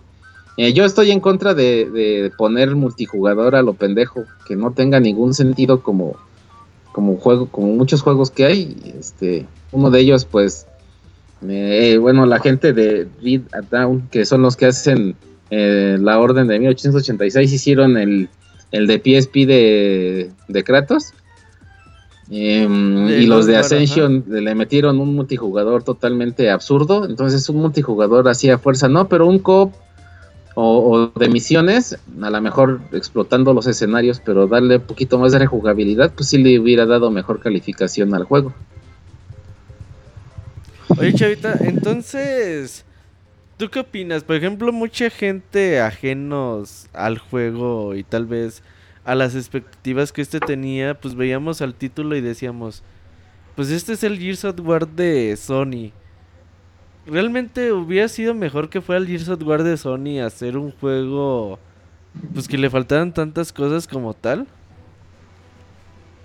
Eh, 0.57 0.73
yo 0.73 0.85
estoy 0.85 1.11
en 1.11 1.21
contra 1.21 1.55
de, 1.55 1.91
de, 1.91 2.33
poner 2.37 2.75
multijugador 2.75 3.57
a 3.57 3.63
lo 3.63 3.75
pendejo, 3.75 4.25
que 4.47 4.57
no 4.57 4.71
tenga 4.73 5.01
ningún 5.01 5.35
sentido 5.35 5.83
como, 5.83 6.17
como 6.93 7.17
juego, 7.17 7.49
como 7.49 7.69
muchos 7.69 8.01
juegos 8.01 8.31
que 8.31 8.47
hay. 8.47 8.95
Este, 8.99 9.47
uno 9.73 9.91
de 9.91 10.01
ellos, 10.01 10.25
pues, 10.25 10.67
eh, 11.47 11.99
bueno, 12.01 12.25
la 12.27 12.41
gente 12.41 12.73
de 12.73 13.09
Read 13.23 13.43
Down, 13.71 14.09
que 14.11 14.25
son 14.25 14.43
los 14.43 14.57
que 14.57 14.67
hacen 14.67 15.15
eh, 15.51 15.97
la 16.01 16.19
orden 16.19 16.49
de 16.49 16.59
1886, 16.59 17.53
hicieron 17.53 17.97
el, 17.97 18.29
el 18.73 18.87
de 18.87 18.97
PSP 18.97 19.35
de, 19.47 20.31
de 20.49 20.65
Kratos. 20.65 21.13
Em, 22.29 23.09
y 23.09 23.27
los 23.27 23.47
de 23.47 23.57
Ascension 23.57 24.25
le 24.27 24.55
metieron 24.57 24.99
un 24.99 25.15
multijugador 25.15 25.85
totalmente 25.85 26.51
absurdo. 26.51 27.05
Entonces, 27.05 27.49
un 27.49 27.59
multijugador 27.59 28.29
hacía 28.29 28.59
fuerza, 28.59 28.89
no, 28.89 29.09
pero 29.09 29.27
un 29.27 29.39
cop 29.39 29.73
o, 30.59 31.13
de 31.15 31.29
misiones, 31.29 31.99
a 32.23 32.31
lo 32.31 32.41
mejor 32.41 32.81
explotando 32.93 33.53
los 33.53 33.67
escenarios, 33.67 34.23
pero 34.25 34.47
darle 34.47 34.77
un 34.77 34.83
poquito 34.83 35.19
más 35.19 35.33
de 35.33 35.39
rejugabilidad, 35.39 36.13
pues 36.15 36.31
sí 36.31 36.39
le 36.39 36.59
hubiera 36.59 36.87
dado 36.87 37.11
mejor 37.11 37.41
calificación 37.41 38.15
al 38.15 38.25
juego. 38.25 38.55
Oye, 40.97 41.13
Chavita, 41.13 41.59
entonces, 41.61 42.87
¿tú 43.57 43.71
qué 43.71 43.81
opinas? 43.81 44.25
Por 44.25 44.37
ejemplo, 44.37 44.73
mucha 44.73 45.11
gente 45.11 45.81
ajenos 45.81 46.89
al 46.93 47.19
juego 47.19 47.95
y 47.95 48.03
tal 48.03 48.27
vez 48.27 48.63
a 49.05 49.15
las 49.15 49.35
expectativas 49.35 50.13
que 50.13 50.23
este 50.23 50.41
tenía, 50.41 50.99
pues 51.01 51.15
veíamos 51.15 51.63
al 51.63 51.75
título 51.75 52.17
y 52.17 52.21
decíamos, 52.21 52.83
pues 53.55 53.71
este 53.71 53.93
es 53.93 54.03
el 54.03 54.19
Gears 54.19 54.45
of 54.45 54.61
War 54.61 54.87
de 54.89 55.37
Sony 55.37 55.93
realmente 57.07 57.73
hubiera 57.73 58.09
sido 58.09 58.35
mejor 58.35 58.69
que 58.69 58.81
fuera 58.81 59.01
el 59.01 59.07
Gears 59.07 59.29
of 59.29 59.43
War 59.43 59.63
de 59.63 59.77
Sony 59.77 60.21
hacer 60.21 60.57
un 60.57 60.73
juego 60.73 61.59
pues 62.35 62.49
que 62.49 62.59
le 62.59 62.71
faltaran 62.71 63.13
tantas 63.13 63.53
cosas 63.53 63.87
como 63.87 64.15
tal. 64.15 64.47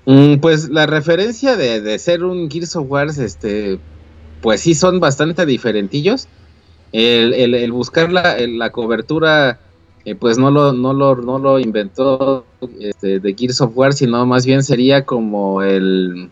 Mm, 0.05 0.37
pues 0.37 0.69
la 0.69 0.87
referencia 0.87 1.55
de, 1.55 1.99
ser 1.99 2.23
un 2.23 2.49
Gears 2.49 2.75
of 2.75 2.89
War, 2.89 3.07
este, 3.09 3.79
pues 4.41 4.61
sí 4.61 4.73
son 4.73 4.99
bastante 4.99 5.45
diferentillos. 5.45 6.27
El, 6.91 7.71
buscar 7.71 8.11
la, 8.11 8.37
la 8.39 8.69
cobertura, 8.71 9.59
eh, 10.05 10.15
pues 10.15 10.37
no 10.37 10.51
lo, 10.51 10.73
no 10.73 10.93
lo, 10.93 11.15
no 11.15 11.39
lo 11.39 11.59
inventó 11.59 12.45
este, 12.79 13.19
de 13.19 13.33
Gears 13.33 13.61
of 13.61 13.71
War, 13.75 13.93
sino 13.93 14.25
más 14.25 14.45
bien 14.45 14.63
sería 14.63 15.05
como 15.05 15.61
el 15.61 16.31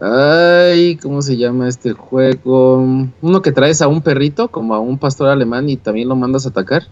Ay, 0.00 0.96
¿cómo 0.96 1.22
se 1.22 1.36
llama 1.36 1.68
este 1.68 1.92
juego? 1.92 2.76
Uno 3.20 3.42
que 3.42 3.50
traes 3.50 3.82
a 3.82 3.88
un 3.88 4.00
perrito, 4.00 4.48
como 4.48 4.74
a 4.74 4.78
un 4.78 4.96
pastor 4.96 5.28
alemán, 5.28 5.68
y 5.68 5.76
también 5.76 6.08
lo 6.08 6.14
mandas 6.14 6.46
a 6.46 6.50
atacar. 6.50 6.84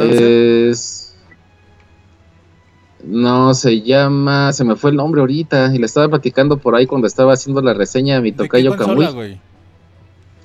Es... 0.00 1.16
No, 3.02 3.52
se 3.54 3.80
llama... 3.80 4.52
Se 4.52 4.62
me 4.62 4.76
fue 4.76 4.90
el 4.90 4.96
nombre 4.96 5.22
ahorita, 5.22 5.74
y 5.74 5.78
le 5.78 5.86
estaba 5.86 6.08
platicando 6.08 6.56
por 6.56 6.76
ahí 6.76 6.86
cuando 6.86 7.08
estaba 7.08 7.32
haciendo 7.32 7.60
la 7.60 7.74
reseña 7.74 8.14
de 8.14 8.20
mi 8.20 8.32
tocayo 8.32 8.76
Kamui. 8.76 9.40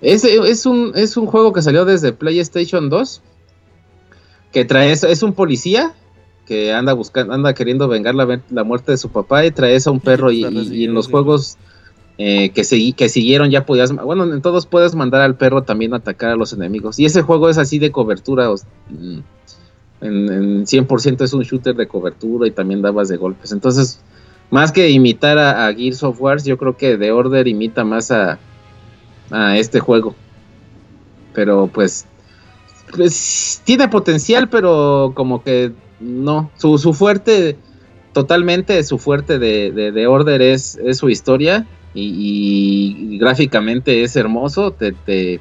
Es, 0.01 0.23
es, 0.23 0.65
un, 0.65 0.91
es 0.95 1.17
un 1.17 1.25
juego 1.25 1.53
que 1.53 1.61
salió 1.61 1.85
desde 1.85 2.13
PlayStation 2.13 2.89
2, 2.89 3.21
que 4.51 4.65
trae... 4.65 4.91
Es 4.91 5.23
un 5.23 5.33
policía 5.33 5.93
que 6.47 6.73
anda 6.73 6.93
buscando, 6.93 7.33
anda 7.33 7.53
queriendo 7.53 7.87
vengar 7.87 8.15
la, 8.15 8.41
la 8.49 8.63
muerte 8.63 8.93
de 8.93 8.97
su 8.97 9.09
papá 9.09 9.45
y 9.45 9.51
traes 9.51 9.85
a 9.85 9.91
un 9.91 9.99
perro 9.99 10.31
y, 10.31 10.43
en 10.85 10.93
los 10.93 11.09
juegos 11.09 11.57
eh, 12.17 12.49
que, 12.49 12.63
que 12.95 13.09
siguieron 13.09 13.51
ya 13.51 13.65
podías, 13.65 13.91
bueno, 13.91 14.23
en 14.23 14.41
todos 14.41 14.65
puedes 14.65 14.95
mandar 14.95 15.21
al 15.21 15.35
perro 15.35 15.63
también 15.63 15.93
a 15.93 15.97
atacar 15.97 16.31
a 16.31 16.35
los 16.35 16.53
enemigos. 16.53 16.97
Y 16.99 17.05
ese 17.05 17.21
juego 17.21 17.49
es 17.49 17.57
así 17.57 17.77
de 17.79 17.91
cobertura, 17.91 18.49
mm, 18.49 19.19
en, 20.01 20.65
100% 20.65 21.23
es 21.23 21.33
un 21.33 21.43
shooter 21.43 21.75
de 21.75 21.87
cobertura 21.87 22.47
y 22.47 22.51
también 22.51 22.81
dabas 22.81 23.09
de 23.09 23.17
golpes. 23.17 23.51
Entonces, 23.51 23.99
más 24.49 24.71
que 24.71 24.89
imitar 24.89 25.37
a, 25.37 25.71
Gears 25.73 26.01
of 26.03 26.21
War, 26.21 26.41
yo 26.41 26.57
creo 26.57 26.77
que 26.77 26.97
The 26.97 27.11
Order 27.11 27.47
imita 27.47 27.83
más 27.83 28.09
a, 28.09 28.39
a 29.31 29.57
este 29.57 29.79
juego. 29.79 30.15
Pero 31.33 31.67
pues, 31.67 32.05
pues 32.95 33.61
tiene 33.65 33.87
potencial, 33.87 34.49
pero 34.49 35.11
como 35.15 35.43
que 35.43 35.71
no, 35.99 36.51
su, 36.57 36.77
su 36.77 36.93
fuerte, 36.93 37.57
totalmente 38.13 38.83
su 38.83 38.97
fuerte 38.97 39.39
de, 39.39 39.71
de, 39.71 40.07
Order 40.07 40.41
es, 40.41 40.75
es, 40.77 40.97
su 40.97 41.09
historia 41.09 41.65
y, 41.93 43.17
gráficamente 43.19 44.03
es 44.03 44.15
hermoso, 44.15 44.71
te, 44.71 44.93
te, 44.93 45.39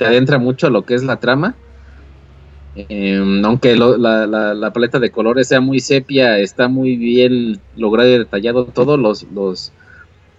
adentra 0.00 0.38
mucho 0.38 0.66
a 0.66 0.70
lo 0.70 0.84
que 0.84 0.94
es 0.94 1.02
la 1.02 1.20
trama. 1.20 1.54
Em, 2.76 3.44
aunque 3.44 3.76
la, 3.76 4.26
la, 4.26 4.72
paleta 4.72 4.98
de 4.98 5.10
colores 5.10 5.46
sea 5.46 5.60
muy 5.60 5.78
sepia, 5.78 6.38
está 6.38 6.66
muy 6.66 6.96
bien 6.96 7.60
logrado 7.76 8.08
y 8.08 8.18
detallado 8.18 8.64
todo, 8.66 8.96
los, 8.96 9.24
los, 9.32 9.72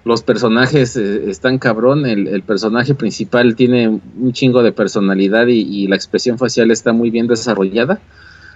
los 0.05 0.21
personajes 0.21 0.95
eh, 0.95 1.29
están 1.29 1.57
cabrón, 1.57 2.05
el, 2.05 2.43
personaje 2.43 2.93
principal 2.93 3.55
tiene 3.55 3.87
un 3.89 4.31
chingo 4.31 4.61
de 4.61 4.71
personalidad 4.71 5.47
y, 5.47 5.87
la 5.87 5.95
expresión 5.95 6.37
facial 6.37 6.71
está 6.71 6.93
muy 6.93 7.09
bien 7.09 7.27
desarrollada. 7.27 7.99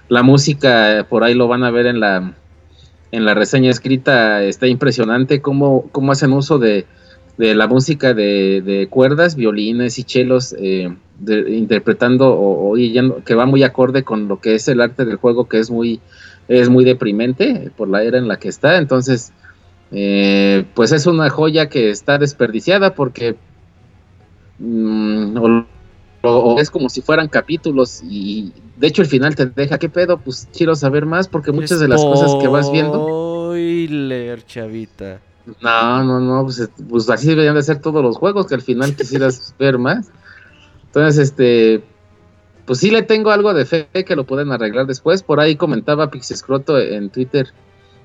La 0.07 0.21
música, 0.23 1.05
por 1.09 1.23
ahí 1.23 1.33
lo 1.33 1.47
van 1.47 1.63
a 1.63 1.71
ver 1.71 1.87
en 1.87 1.99
la, 1.99 2.33
en 3.11 3.25
la 3.25 3.33
reseña 3.33 3.71
escrita, 3.71 4.43
está 4.43 4.67
impresionante 4.67 5.41
cómo, 5.41 5.89
cómo 5.91 6.11
hacen 6.11 6.33
uso 6.33 6.59
de, 6.59 6.85
de 7.39 7.55
la 7.55 7.67
música 7.67 8.13
de, 8.13 8.87
cuerdas, 8.91 9.35
violines 9.35 9.97
y 9.97 10.03
chelos, 10.03 10.55
eh, 10.59 10.93
interpretando 11.27 12.31
o, 12.31 12.75
que 13.25 13.33
va 13.33 13.47
muy 13.47 13.63
acorde 13.63 14.03
con 14.03 14.27
lo 14.27 14.39
que 14.39 14.53
es 14.53 14.67
el 14.67 14.81
arte 14.81 15.03
del 15.03 15.15
juego, 15.15 15.49
que 15.49 15.57
es 15.57 15.71
muy, 15.71 15.99
es 16.47 16.69
muy 16.69 16.85
deprimente 16.85 17.71
por 17.75 17.87
la 17.87 18.03
era 18.03 18.19
en 18.19 18.27
la 18.27 18.37
que 18.37 18.49
está. 18.49 18.77
Entonces, 18.77 19.33
eh, 19.91 20.65
pues 20.75 20.91
es 20.91 21.07
una 21.07 21.29
joya 21.29 21.67
que 21.67 21.89
está 21.89 22.17
desperdiciada 22.17 22.93
porque 22.93 23.35
mm, 24.59 25.37
o, 26.21 26.59
es 26.59 26.69
como 26.69 26.89
si 26.89 27.01
fueran 27.01 27.27
capítulos 27.27 28.01
y 28.03 28.53
de 28.77 28.87
hecho 28.87 29.01
el 29.01 29.07
final 29.07 29.35
te 29.35 29.47
deja, 29.47 29.77
¿qué 29.77 29.89
pedo? 29.89 30.17
Pues 30.17 30.47
quiero 30.55 30.75
saber 30.75 31.05
más 31.05 31.27
porque 31.27 31.51
muchas 31.51 31.79
de 31.79 31.87
las 31.87 32.03
cosas 32.03 32.35
que 32.41 32.47
vas 32.47 32.71
viendo... 32.71 33.53
leer 33.55 34.45
chavita. 34.45 35.21
No, 35.61 36.03
no, 36.03 36.19
no, 36.19 36.43
pues, 36.43 36.69
pues, 36.87 37.09
así 37.09 37.27
deberían 37.27 37.55
de 37.55 37.63
ser 37.63 37.81
todos 37.81 38.03
los 38.03 38.17
juegos 38.17 38.45
que 38.45 38.55
al 38.55 38.61
final 38.61 38.95
quisieras 38.95 39.55
ver 39.59 39.79
más. 39.79 40.11
Entonces, 40.85 41.29
este, 41.29 41.83
pues 42.65 42.79
sí 42.79 42.91
le 42.91 43.01
tengo 43.01 43.31
algo 43.31 43.53
de 43.53 43.65
fe 43.65 43.87
que 44.05 44.15
lo 44.15 44.25
pueden 44.25 44.51
arreglar 44.51 44.85
después. 44.85 45.23
Por 45.23 45.39
ahí 45.39 45.55
comentaba 45.55 46.11
Pixescroto 46.11 46.77
en 46.77 47.09
Twitter 47.09 47.51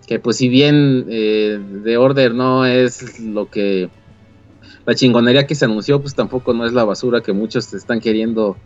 que 0.06 0.18
pues 0.18 0.36
si 0.36 0.48
bien 0.48 1.06
eh, 1.08 1.58
de 1.82 1.96
Order 1.96 2.34
no 2.34 2.66
es 2.66 3.20
lo 3.20 3.50
que 3.50 3.90
la 4.86 4.94
chingonería 4.94 5.46
que 5.46 5.54
se 5.54 5.64
anunció, 5.64 6.00
pues 6.00 6.14
tampoco 6.14 6.52
no 6.52 6.66
es 6.66 6.72
la 6.72 6.84
basura 6.84 7.22
que 7.22 7.32
muchos 7.32 7.72
están 7.72 8.00
queriendo 8.00 8.56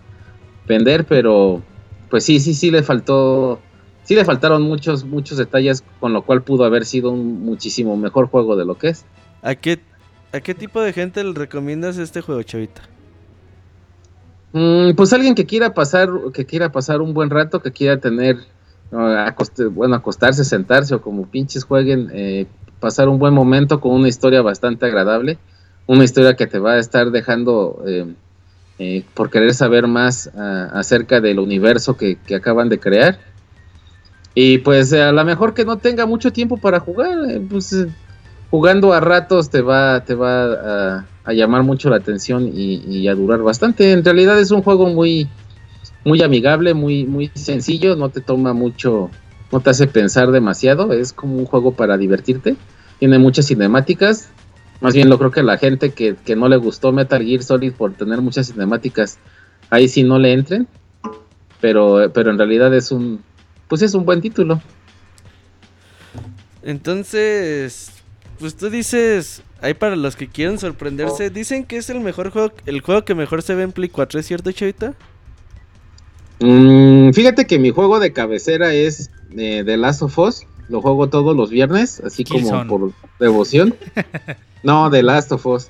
vender, 0.66 1.04
pero 1.04 1.62
pues 2.10 2.24
sí, 2.24 2.40
sí, 2.40 2.54
sí 2.54 2.70
le 2.70 2.82
faltó, 2.82 3.60
sí 4.02 4.14
le 4.14 4.24
faltaron 4.24 4.62
muchos, 4.62 5.04
muchos 5.04 5.38
detalles, 5.38 5.84
con 6.00 6.12
lo 6.12 6.22
cual 6.22 6.42
pudo 6.42 6.64
haber 6.64 6.84
sido 6.84 7.10
un 7.10 7.44
muchísimo 7.44 7.96
mejor 7.96 8.28
juego 8.28 8.56
de 8.56 8.64
lo 8.64 8.76
que 8.76 8.88
es. 8.88 9.04
¿A 9.42 9.54
qué, 9.54 9.78
a 10.32 10.40
qué 10.40 10.54
tipo 10.54 10.80
de 10.80 10.92
gente 10.92 11.22
le 11.22 11.32
recomiendas 11.32 11.98
este 11.98 12.20
juego, 12.20 12.42
Chavita? 12.42 12.82
Mm, 14.52 14.94
pues 14.96 15.12
alguien 15.12 15.34
que 15.34 15.46
quiera 15.46 15.74
pasar, 15.74 16.08
que 16.32 16.46
quiera 16.46 16.72
pasar 16.72 17.00
un 17.00 17.14
buen 17.14 17.30
rato, 17.30 17.60
que 17.60 17.70
quiera 17.70 17.98
tener, 17.98 18.38
bueno, 18.90 19.94
acostarse, 19.94 20.44
sentarse 20.44 20.94
o 20.94 21.00
como 21.00 21.26
pinches 21.26 21.64
jueguen, 21.64 22.08
eh, 22.12 22.46
pasar 22.80 23.08
un 23.08 23.18
buen 23.18 23.34
momento 23.34 23.80
con 23.80 23.92
una 23.92 24.08
historia 24.08 24.42
bastante 24.42 24.86
agradable 24.86 25.38
una 25.88 26.04
historia 26.04 26.36
que 26.36 26.46
te 26.46 26.58
va 26.60 26.74
a 26.74 26.78
estar 26.78 27.10
dejando 27.10 27.82
eh, 27.86 28.14
eh, 28.78 29.04
por 29.14 29.30
querer 29.30 29.54
saber 29.54 29.88
más 29.88 30.30
acerca 30.36 31.20
del 31.20 31.40
universo 31.40 31.96
que, 31.96 32.18
acaban 32.36 32.68
de 32.68 32.78
crear. 32.78 33.18
Y 34.34 34.58
pues 34.58 34.92
a 34.92 35.10
lo 35.10 35.24
mejor 35.24 35.54
que 35.54 35.64
no 35.64 35.78
tenga 35.78 36.06
mucho 36.06 36.30
tiempo 36.30 36.58
para 36.58 36.78
jugar, 36.78 37.40
pues 37.48 37.86
jugando 38.50 38.92
a 38.92 39.00
ratos 39.00 39.50
te 39.50 39.62
va, 39.62 40.04
te 40.04 40.14
va 40.14 41.00
a, 41.24 41.32
llamar 41.32 41.62
mucho 41.62 41.90
la 41.90 41.96
atención 41.96 42.50
y, 42.54 43.08
a 43.08 43.14
durar 43.14 43.40
bastante. 43.40 43.90
En 43.90 44.04
realidad 44.04 44.38
es 44.38 44.50
un 44.50 44.62
juego 44.62 44.88
muy, 44.88 45.26
muy 46.04 46.22
amigable, 46.22 46.74
muy, 46.74 47.04
muy 47.04 47.30
sencillo, 47.34 47.96
no 47.96 48.08
te 48.08 48.20
toma 48.20 48.52
mucho, 48.52 49.10
no 49.52 49.60
te 49.60 49.70
hace 49.70 49.86
pensar 49.86 50.30
demasiado, 50.30 50.92
es 50.92 51.12
como 51.12 51.36
un 51.36 51.44
juego 51.44 51.72
para 51.72 51.96
divertirte. 51.96 52.56
Tiene 52.98 53.18
muchas 53.18 53.46
cinemáticas. 53.46 54.30
Más 54.80 54.94
bien 54.94 55.08
lo 55.08 55.18
creo 55.18 55.30
que 55.30 55.42
la 55.42 55.58
gente 55.58 55.90
que, 55.90 56.16
que 56.24 56.36
no 56.36 56.48
le 56.48 56.56
gustó 56.56 56.92
Metal 56.92 57.22
Gear 57.22 57.42
Solid 57.42 57.72
por 57.72 57.94
tener 57.94 58.20
muchas 58.20 58.48
cinemáticas, 58.48 59.18
ahí 59.70 59.88
sí 59.88 60.02
no 60.02 60.18
le 60.18 60.32
entren. 60.32 60.68
Pero, 61.60 62.10
pero 62.12 62.30
en 62.30 62.38
realidad 62.38 62.72
es 62.74 62.92
un, 62.92 63.20
pues 63.66 63.82
es 63.82 63.94
un 63.94 64.04
buen 64.04 64.20
título. 64.20 64.60
Entonces, 66.62 67.90
pues 68.38 68.56
tú 68.56 68.70
dices, 68.70 69.42
hay 69.60 69.74
para 69.74 69.96
los 69.96 70.16
que 70.16 70.28
quieren 70.28 70.58
sorprenderse, 70.58 71.30
dicen 71.30 71.64
que 71.64 71.76
es 71.76 71.90
el 71.90 72.00
mejor 72.00 72.30
juego, 72.30 72.52
el 72.66 72.80
juego 72.80 73.04
que 73.04 73.14
mejor 73.14 73.42
se 73.42 73.54
ve 73.54 73.64
en 73.64 73.72
Play 73.72 73.88
4, 73.88 74.20
¿es 74.20 74.26
cierto, 74.26 74.52
Chavita? 74.52 74.94
Mm, 76.40 77.10
fíjate 77.12 77.46
que 77.46 77.58
mi 77.58 77.70
juego 77.70 77.98
de 78.00 78.12
cabecera 78.12 78.72
es 78.72 79.10
eh, 79.36 79.62
The 79.64 79.76
Last 79.76 80.02
of 80.02 80.18
Us. 80.18 80.46
Lo 80.68 80.82
juego 80.82 81.08
todos 81.08 81.34
los 81.34 81.50
viernes, 81.50 82.00
así 82.00 82.24
como 82.24 82.66
por 82.66 82.92
devoción. 83.18 83.74
no, 84.62 84.90
The 84.90 85.02
Last 85.02 85.32
of 85.32 85.46
Us. 85.46 85.68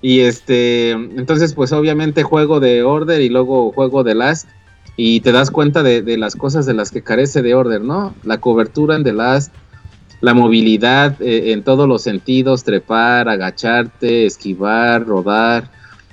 Y 0.00 0.20
este, 0.20 0.90
entonces 0.90 1.54
pues 1.54 1.72
obviamente 1.72 2.22
juego 2.22 2.60
de 2.60 2.82
Order 2.82 3.20
y 3.20 3.28
luego 3.28 3.72
juego 3.72 4.04
de 4.04 4.14
Last. 4.14 4.48
Y 4.96 5.20
te 5.20 5.32
das 5.32 5.50
cuenta 5.50 5.82
de, 5.82 6.02
de 6.02 6.18
las 6.18 6.36
cosas 6.36 6.66
de 6.66 6.74
las 6.74 6.90
que 6.90 7.02
carece 7.02 7.42
de 7.42 7.54
Order, 7.54 7.80
¿no? 7.80 8.14
La 8.24 8.38
cobertura 8.38 8.94
en 8.94 9.04
The 9.04 9.12
Last, 9.12 9.52
la 10.20 10.34
movilidad 10.34 11.20
eh, 11.20 11.52
en 11.52 11.62
todos 11.64 11.88
los 11.88 12.02
sentidos, 12.02 12.62
trepar, 12.62 13.28
agacharte, 13.28 14.24
esquivar, 14.24 15.04
rodar. 15.06 15.70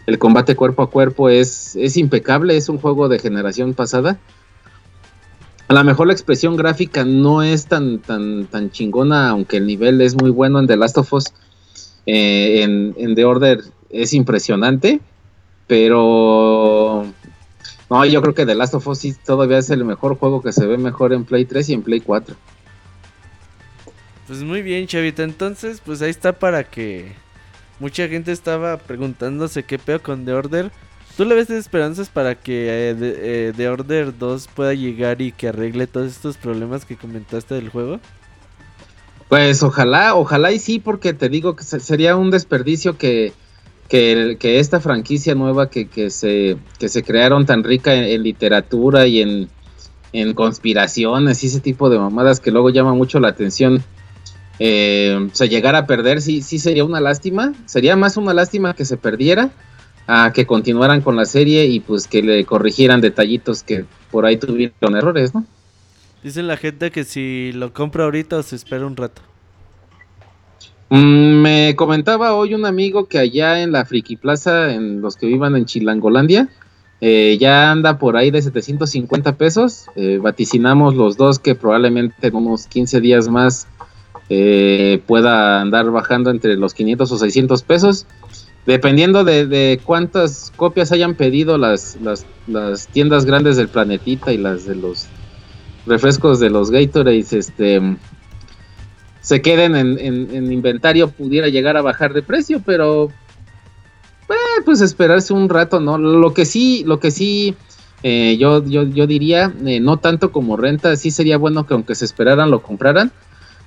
El 0.10 0.18
combate 0.18 0.56
cuerpo 0.56 0.82
a 0.82 0.90
cuerpo 0.90 1.30
es, 1.30 1.76
es 1.76 1.96
impecable, 1.96 2.58
es 2.58 2.68
un 2.68 2.80
juego 2.80 3.10
de 3.10 3.20
generación 3.20 3.76
pasada. 3.76 4.18
A 5.68 5.74
lo 5.76 5.84
mejor 5.84 6.08
la 6.08 6.14
expresión 6.14 6.56
gráfica 6.56 7.06
no 7.06 7.44
es 7.44 7.68
tan, 7.68 8.00
tan, 8.00 8.48
tan 8.48 8.72
chingona, 8.72 9.30
aunque 9.30 9.58
el 9.58 9.68
nivel 9.68 10.02
es 10.02 10.20
muy 10.20 10.32
bueno 10.32 10.60
en 10.60 10.66
The 10.66 10.78
Last 10.78 10.98
of 10.98 11.14
Us. 11.14 11.26
Eh, 12.08 12.64
en, 12.64 12.96
en 12.98 13.14
The 13.14 13.24
Order 13.24 13.62
es 13.92 14.14
impresionante, 14.14 15.00
pero 15.68 17.06
no, 17.88 18.06
yo 18.06 18.24
creo 18.24 18.34
que 18.34 18.48
The 18.48 18.56
Last 18.56 18.74
of 18.74 18.88
Us 18.88 18.98
sí 18.98 19.14
todavía 19.24 19.60
es 19.60 19.70
el 19.70 19.86
mejor 19.86 20.18
juego 20.18 20.42
que 20.42 20.54
se 20.54 20.66
ve 20.66 20.80
mejor 20.80 21.14
en 21.14 21.24
Play 21.24 21.46
3 21.46 21.70
y 21.70 21.74
en 21.76 21.84
Play 21.84 22.00
4. 22.00 22.36
Pues 24.26 24.42
muy 24.42 24.64
bien, 24.64 24.88
Chavita. 24.88 25.22
Entonces, 25.22 25.84
pues 25.86 26.02
ahí 26.02 26.10
está 26.10 26.34
para 26.34 26.64
que 26.64 27.14
mucha 27.80 28.08
gente 28.08 28.32
estaba 28.32 28.78
preguntándose 28.78 29.64
qué 29.64 29.80
pedo 29.80 30.02
con 30.02 30.26
The 30.26 30.34
Order. 30.34 30.72
¿Tú 31.18 31.26
le 31.26 31.36
ves 31.36 31.50
esperanzas 31.50 32.10
para 32.10 32.36
que 32.36 32.68
eh, 32.92 32.96
eh, 33.00 33.54
The 33.56 33.68
Order 33.70 34.18
2 34.18 34.48
pueda 34.56 34.74
llegar 34.74 35.22
y 35.22 35.32
que 35.32 35.50
arregle 35.50 35.86
todos 35.88 36.08
estos 36.08 36.38
problemas 36.38 36.86
que 36.86 36.96
comentaste 36.96 37.56
del 37.56 37.70
juego? 37.70 38.00
Pues 39.28 39.62
ojalá, 39.62 40.16
ojalá 40.16 40.52
y 40.52 40.60
sí, 40.60 40.80
porque 40.80 41.14
te 41.14 41.30
digo 41.30 41.56
que 41.56 41.64
se- 41.64 41.80
sería 41.80 42.16
un 42.16 42.32
desperdicio 42.32 42.98
que, 42.98 43.34
que, 43.88 44.38
esta 44.60 44.80
franquicia 44.80 45.36
nueva 45.36 45.70
que, 45.70 45.88
que, 45.88 46.10
se, 46.10 46.58
que 46.80 46.90
se 46.90 47.04
crearon 47.04 47.46
tan 47.46 47.64
rica 47.64 47.94
en, 47.94 48.06
en 48.06 48.24
literatura 48.24 49.06
y 49.06 49.22
en, 49.22 49.50
en 50.14 50.34
conspiraciones 50.34 51.44
y 51.44 51.48
ese 51.48 51.60
tipo 51.60 51.90
de 51.90 52.00
mamadas 52.00 52.40
que 52.40 52.50
luego 52.52 52.70
llama 52.72 52.94
mucho 52.94 53.20
la 53.20 53.28
atención, 53.28 53.84
eh, 54.60 55.30
se 55.32 55.48
llegara 55.48 55.80
a 55.80 55.88
perder, 55.88 56.22
sí, 56.22 56.42
sí 56.42 56.60
sería 56.60 56.84
una 56.84 57.00
lástima. 57.00 57.54
Sería 57.66 57.96
más 57.96 58.18
una 58.18 58.34
lástima 58.34 58.74
que 58.74 58.86
se 58.86 58.98
perdiera 58.98 59.52
a 60.08 60.34
que 60.34 60.46
continuaran 60.46 61.02
con 61.02 61.16
la 61.16 61.26
serie 61.26 61.66
y 61.66 61.80
pues 61.80 62.08
que 62.08 62.22
le 62.22 62.44
corrigieran 62.44 63.00
detallitos 63.00 63.64
que 63.64 63.86
por 64.12 64.26
ahí 64.26 64.38
tuvieron 64.38 64.96
errores, 64.96 65.34
¿no? 65.34 65.46
Dicen 66.24 66.48
la 66.48 66.58
gente 66.58 66.92
que 66.92 67.04
si 67.06 67.52
lo 67.54 67.74
compra 67.74 68.04
ahorita 68.04 68.38
o 68.38 68.44
se 68.44 68.56
espera 68.56 68.86
un 68.86 68.98
rato. 68.98 69.22
Mm, 70.90 71.42
me 71.42 71.76
comentaba 71.76 72.34
hoy 72.34 72.56
un 72.56 72.66
amigo 72.66 73.08
que 73.08 73.20
allá 73.20 73.62
en 73.62 73.72
la 73.72 73.86
Friki 73.86 74.18
Plaza, 74.18 74.74
en 74.74 75.02
los 75.02 75.16
que 75.16 75.28
vivan 75.28 75.56
en 75.56 75.66
Chilangolandia, 75.66 76.50
eh, 77.02 77.38
ya 77.40 77.72
anda 77.72 78.00
por 78.00 78.18
ahí 78.18 78.32
de 78.32 78.42
750 78.42 79.38
pesos. 79.38 79.86
Eh, 79.96 80.20
vaticinamos 80.22 80.96
los 80.96 81.16
dos 81.16 81.40
que 81.40 81.56
probablemente 81.56 82.28
en 82.28 82.36
unos 82.36 82.68
15 82.68 83.00
días 83.00 83.30
más 83.30 83.68
eh, 84.30 85.04
pueda 85.08 85.62
andar 85.62 85.90
bajando 85.92 86.30
entre 86.30 86.56
los 86.56 86.74
500 86.74 87.12
o 87.12 87.18
600 87.18 87.64
pesos. 87.64 88.08
Dependiendo 88.66 89.24
de, 89.24 89.82
cuántas 89.84 90.52
copias 90.56 90.92
hayan 90.92 91.16
pedido 91.16 91.58
las, 91.58 91.98
tiendas 92.92 93.26
grandes 93.26 93.58
del 93.58 93.70
planetita 93.70 94.32
y 94.32 94.38
las 94.38 94.66
de 94.66 94.76
los 94.76 95.12
refrescos 95.86 96.40
de 96.40 96.50
los 96.50 96.72
Gatorades, 96.72 97.34
este 97.34 97.82
se 99.22 99.42
queden 99.42 99.76
en, 99.76 100.00
en- 100.00 100.34
en 100.36 100.52
inventario 100.52 101.12
pudiera 101.12 101.48
llegar 101.50 101.78
a 101.78 101.82
bajar 101.82 102.14
de 102.14 102.24
precio, 102.24 102.62
pero 102.66 103.14
eh, 104.30 104.62
pues 104.66 104.82
esperarse 104.82 105.34
un 105.34 105.50
rato, 105.50 105.80
¿no? 105.80 105.98
Lo 105.98 106.34
que 106.34 106.46
sí, 106.46 106.84
lo 106.86 107.00
que 107.00 107.12
sí 107.12 107.56
eh, 108.04 108.38
yo, 108.40 108.64
yo, 108.66 108.84
yo 108.84 109.08
diría, 109.08 109.54
eh, 109.66 109.80
no 109.80 109.98
tanto 109.98 110.32
como 110.32 110.56
renta, 110.58 110.96
sí 110.96 111.12
sería 111.12 111.38
bueno 111.38 111.66
que 111.66 111.74
aunque 111.74 111.96
se 111.96 112.06
esperaran 112.06 112.52
lo 112.52 112.62
compraran. 112.62 113.12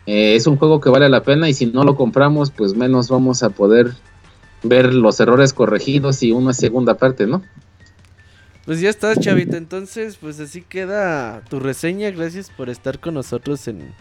Eh, 0.07 0.35
es 0.35 0.47
un 0.47 0.57
juego 0.57 0.81
que 0.81 0.91
vale 0.91 1.09
la 1.09 1.23
pena 1.23 1.49
y 1.49 1.55
si 1.55 1.67
no 1.67 1.85
lo 1.85 1.97
compramos, 1.97 2.51
pues 2.51 2.75
menos 2.75 3.09
vamos 3.09 3.43
a 3.43 3.51
poder 3.51 3.93
ver 4.63 4.95
los 4.95 5.21
errores 5.21 5.53
corregidos 5.53 6.23
y 6.23 6.33
una 6.33 6.53
segunda 6.53 6.95
parte, 6.95 7.27
¿no? 7.27 7.43
Pues 8.65 8.81
ya 8.81 8.91
estás, 8.91 9.19
Chavita. 9.19 9.57
Entonces, 9.57 10.17
pues 10.17 10.39
así 10.39 10.63
queda 10.63 11.43
tu 11.49 11.59
reseña. 11.59 12.11
Gracias 12.11 12.51
por 12.51 12.71
estar 12.71 13.01
con 13.01 13.15
nosotros 13.15 13.67
en 13.67 13.93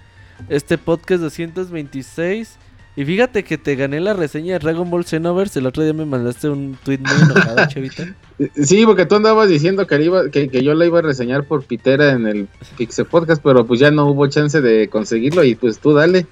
este 0.49 0.77
podcast 0.77 1.21
226. 1.21 2.57
Y 2.95 3.05
fíjate 3.05 3.43
que 3.43 3.57
te 3.57 3.75
gané 3.75 3.99
la 4.01 4.13
reseña 4.13 4.53
de 4.53 4.59
Dragon 4.59 4.89
Ball 4.89 5.05
Xenoverse. 5.05 5.59
El 5.59 5.65
otro 5.65 5.83
día 5.83 5.93
me 5.93 6.05
mandaste 6.05 6.49
un 6.49 6.77
tweet 6.83 6.99
muy 6.99 7.21
enojado, 7.23 7.65
Chavita. 7.67 8.15
Sí, 8.55 8.85
porque 8.85 9.05
tú 9.05 9.15
andabas 9.15 9.49
diciendo 9.49 9.85
que, 9.87 10.01
iba, 10.01 10.29
que, 10.29 10.49
que 10.49 10.63
yo 10.63 10.73
la 10.73 10.85
iba 10.85 10.99
a 10.99 11.01
reseñar 11.03 11.43
por 11.45 11.63
Pitera 11.63 12.11
en 12.11 12.25
el 12.27 12.47
Pixel 12.77 13.05
Podcast, 13.05 13.41
pero 13.43 13.65
pues 13.65 13.79
ya 13.79 13.91
no 13.91 14.07
hubo 14.07 14.25
chance 14.27 14.61
de 14.61 14.87
conseguirlo 14.89 15.43
y 15.43 15.55
pues 15.55 15.79
tú 15.79 15.93
dale. 15.93 16.25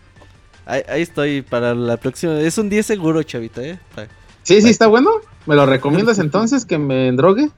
Ahí, 0.65 0.81
ahí 0.88 1.02
estoy 1.02 1.41
para 1.41 1.73
la 1.76 1.98
próxima. 1.98 2.40
Es 2.40 2.57
un 2.57 2.69
10 2.69 2.86
seguro, 2.86 3.22
Chavita, 3.23 3.61
¿eh? 3.64 3.80
Pa- 3.95 4.07
Sí, 4.44 4.61
sí, 4.61 4.69
está 4.69 4.88
bueno. 4.88 5.11
¿Me 5.45 5.56
lo 5.56 5.65
recomiendas 5.65 6.18
entonces 6.19 6.65
que 6.65 6.77
me 6.80 7.07
endrogue? 7.07 7.49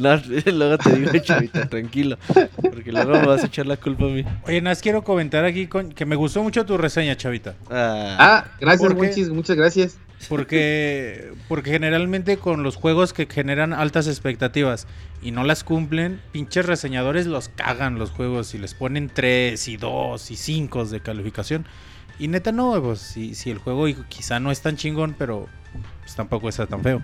No, 0.00 0.16
luego 0.52 0.78
te 0.78 0.96
digo, 0.96 1.10
Chavita, 1.18 1.68
tranquilo. 1.68 2.16
Porque 2.60 2.90
luego 2.90 3.12
me 3.12 3.26
vas 3.26 3.44
a 3.44 3.46
echar 3.46 3.66
la 3.66 3.76
culpa 3.76 4.04
a 4.04 4.08
mí. 4.08 4.24
Oye, 4.46 4.60
nada 4.60 4.72
más 4.72 4.80
quiero 4.82 5.02
comentar 5.04 5.44
aquí 5.44 5.66
con, 5.68 5.92
que 5.92 6.04
me 6.06 6.16
gustó 6.16 6.42
mucho 6.42 6.64
tu 6.66 6.76
reseña, 6.78 7.16
Chavita. 7.16 7.54
Ah, 7.70 8.16
Ah, 8.18 8.44
gracias, 8.60 9.28
muchas 9.28 9.56
gracias. 9.56 9.98
Porque, 10.28 11.32
porque 11.48 11.70
generalmente 11.70 12.36
con 12.36 12.62
los 12.62 12.76
juegos 12.76 13.12
que 13.12 13.26
generan 13.26 13.72
altas 13.72 14.06
expectativas 14.06 14.86
y 15.22 15.30
no 15.30 15.44
las 15.44 15.64
cumplen, 15.64 16.20
pinches 16.32 16.66
reseñadores 16.66 17.26
los 17.26 17.48
cagan 17.48 17.98
los 17.98 18.10
juegos 18.10 18.54
y 18.54 18.58
les 18.58 18.74
ponen 18.74 19.10
3 19.12 19.68
y 19.68 19.76
2 19.76 20.30
y 20.30 20.36
5 20.36 20.84
de 20.86 21.00
calificación. 21.00 21.66
Y 22.18 22.28
neta 22.28 22.52
no, 22.52 22.80
pues 22.82 23.00
si, 23.00 23.34
si 23.34 23.50
el 23.50 23.58
juego 23.58 23.86
quizá 24.08 24.38
no 24.38 24.50
es 24.50 24.60
tan 24.60 24.76
chingón, 24.76 25.14
pero 25.18 25.48
pues, 26.02 26.14
tampoco 26.14 26.48
está 26.48 26.66
tan 26.66 26.82
feo. 26.82 27.02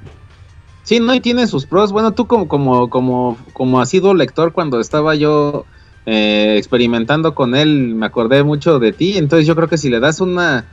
Sí, 0.85 1.01
no, 1.01 1.15
y 1.15 1.21
tiene 1.21 1.47
sus 1.47 1.67
pros. 1.67 1.93
Bueno, 1.93 2.13
tú 2.13 2.27
como, 2.27 2.49
como, 2.49 2.89
como, 2.89 3.37
como 3.53 3.81
has 3.81 3.91
sido 3.91 4.15
lector 4.15 4.53
cuando 4.53 4.81
estaba 4.81 5.15
yo 5.15 5.67
eh, 6.07 6.55
experimentando 6.57 7.35
con 7.35 7.55
él, 7.55 7.95
me 7.95 8.07
acordé 8.07 8.43
mucho 8.43 8.79
de 8.79 8.93
ti. 8.93 9.19
Entonces 9.19 9.47
yo 9.47 9.55
creo 9.55 9.69
que 9.69 9.77
si 9.77 9.91
le 9.91 10.01
das 10.01 10.21
una, 10.21 10.65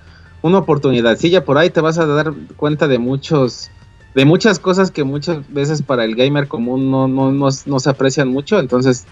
una 0.46 0.60
oportunidadcilla 0.60 1.44
por 1.44 1.58
ahí, 1.58 1.70
te 1.70 1.82
vas 1.82 1.98
a 1.98 2.06
dar 2.06 2.34
cuenta 2.56 2.88
de 2.88 3.00
muchos, 3.00 3.72
de 4.14 4.26
muchas 4.26 4.60
cosas 4.60 4.92
que 4.92 5.04
muchas 5.04 5.52
veces 5.52 5.82
para 5.82 6.04
el 6.06 6.16
gamer 6.16 6.48
común 6.48 6.92
no, 6.92 7.08
no, 7.08 7.32
no, 7.32 7.48
no 7.66 7.80
se 7.80 7.90
aprecian 7.90 8.28
mucho. 8.30 8.60
Entonces, 8.60 9.06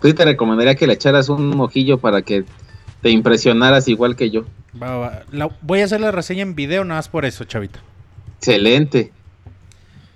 pues 0.00 0.12
sí 0.12 0.16
te 0.16 0.24
recomendaría 0.24 0.74
que 0.76 0.86
le 0.86 0.94
echaras 0.94 1.28
un 1.28 1.58
ojillo 1.60 1.98
para 1.98 2.22
que 2.22 2.44
te 3.02 3.10
impresionaras 3.10 3.86
igual 3.88 4.16
que 4.16 4.30
yo. 4.30 4.44
Va, 4.80 4.96
va. 4.96 5.22
La- 5.30 5.50
voy 5.62 5.80
a 5.80 5.84
hacer 5.84 6.00
la 6.00 6.10
reseña 6.10 6.42
en 6.42 6.54
video 6.54 6.84
nada 6.84 6.98
más 7.00 7.08
por 7.08 7.24
eso, 7.24 7.44
Chavita. 7.44 7.80
Excelente. 8.38 9.12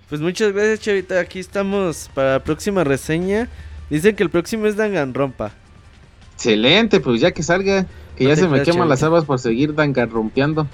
Pues 0.08 0.20
muchas 0.20 0.52
gracias, 0.52 0.80
Chavita. 0.80 1.20
Aquí 1.20 1.38
estamos 1.38 2.10
para 2.14 2.32
la 2.34 2.44
próxima 2.44 2.82
reseña. 2.84 3.48
Dicen 3.90 4.16
que 4.16 4.22
el 4.22 4.30
próximo 4.30 4.66
es 4.66 4.76
Danganronpa. 4.76 5.52
Excelente, 6.34 6.98
pues 7.00 7.20
ya 7.20 7.30
que 7.32 7.42
salga, 7.42 7.86
que 8.16 8.24
No 8.24 8.30
ya 8.30 8.36
se 8.36 8.48
me 8.48 8.62
queman 8.62 8.88
las 8.88 9.00
chavita. 9.00 9.06
habas 9.06 9.24
por 9.24 9.38
seguir 9.38 9.74
dangarrompeando. 9.74 10.66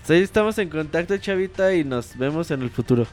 Pues 0.00 0.10
ahí 0.10 0.22
estamos 0.22 0.58
en 0.58 0.68
contacto, 0.70 1.16
Chavita, 1.18 1.74
y 1.74 1.84
nos 1.84 2.16
vemos 2.16 2.50
en 2.50 2.62
el 2.62 2.70
futuro. 2.70 3.06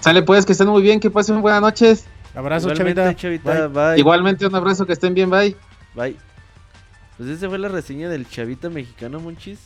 Sale 0.00 0.22
pues, 0.22 0.44
que 0.46 0.52
estén 0.52 0.68
muy 0.68 0.82
bien, 0.82 1.00
que 1.00 1.10
pasen 1.10 1.40
buenas 1.40 1.60
noches. 1.62 2.04
Abrazo, 2.34 2.70
Igualmente, 2.70 3.00
Chavita. 3.16 3.16
Chavita. 3.16 3.68
Bye. 3.68 3.90
Bye. 3.92 3.98
Igualmente 4.00 4.46
un 4.46 4.54
abrazo, 4.54 4.86
que 4.86 4.92
estén 4.92 5.14
bien, 5.14 5.30
bye. 5.30 5.56
Bye. 5.94 6.16
Pues 7.16 7.28
esa 7.30 7.48
fue 7.48 7.58
la 7.58 7.68
reseña 7.68 8.08
del 8.08 8.28
Chavita 8.28 8.70
mexicano, 8.70 9.18
Monchis. 9.20 9.58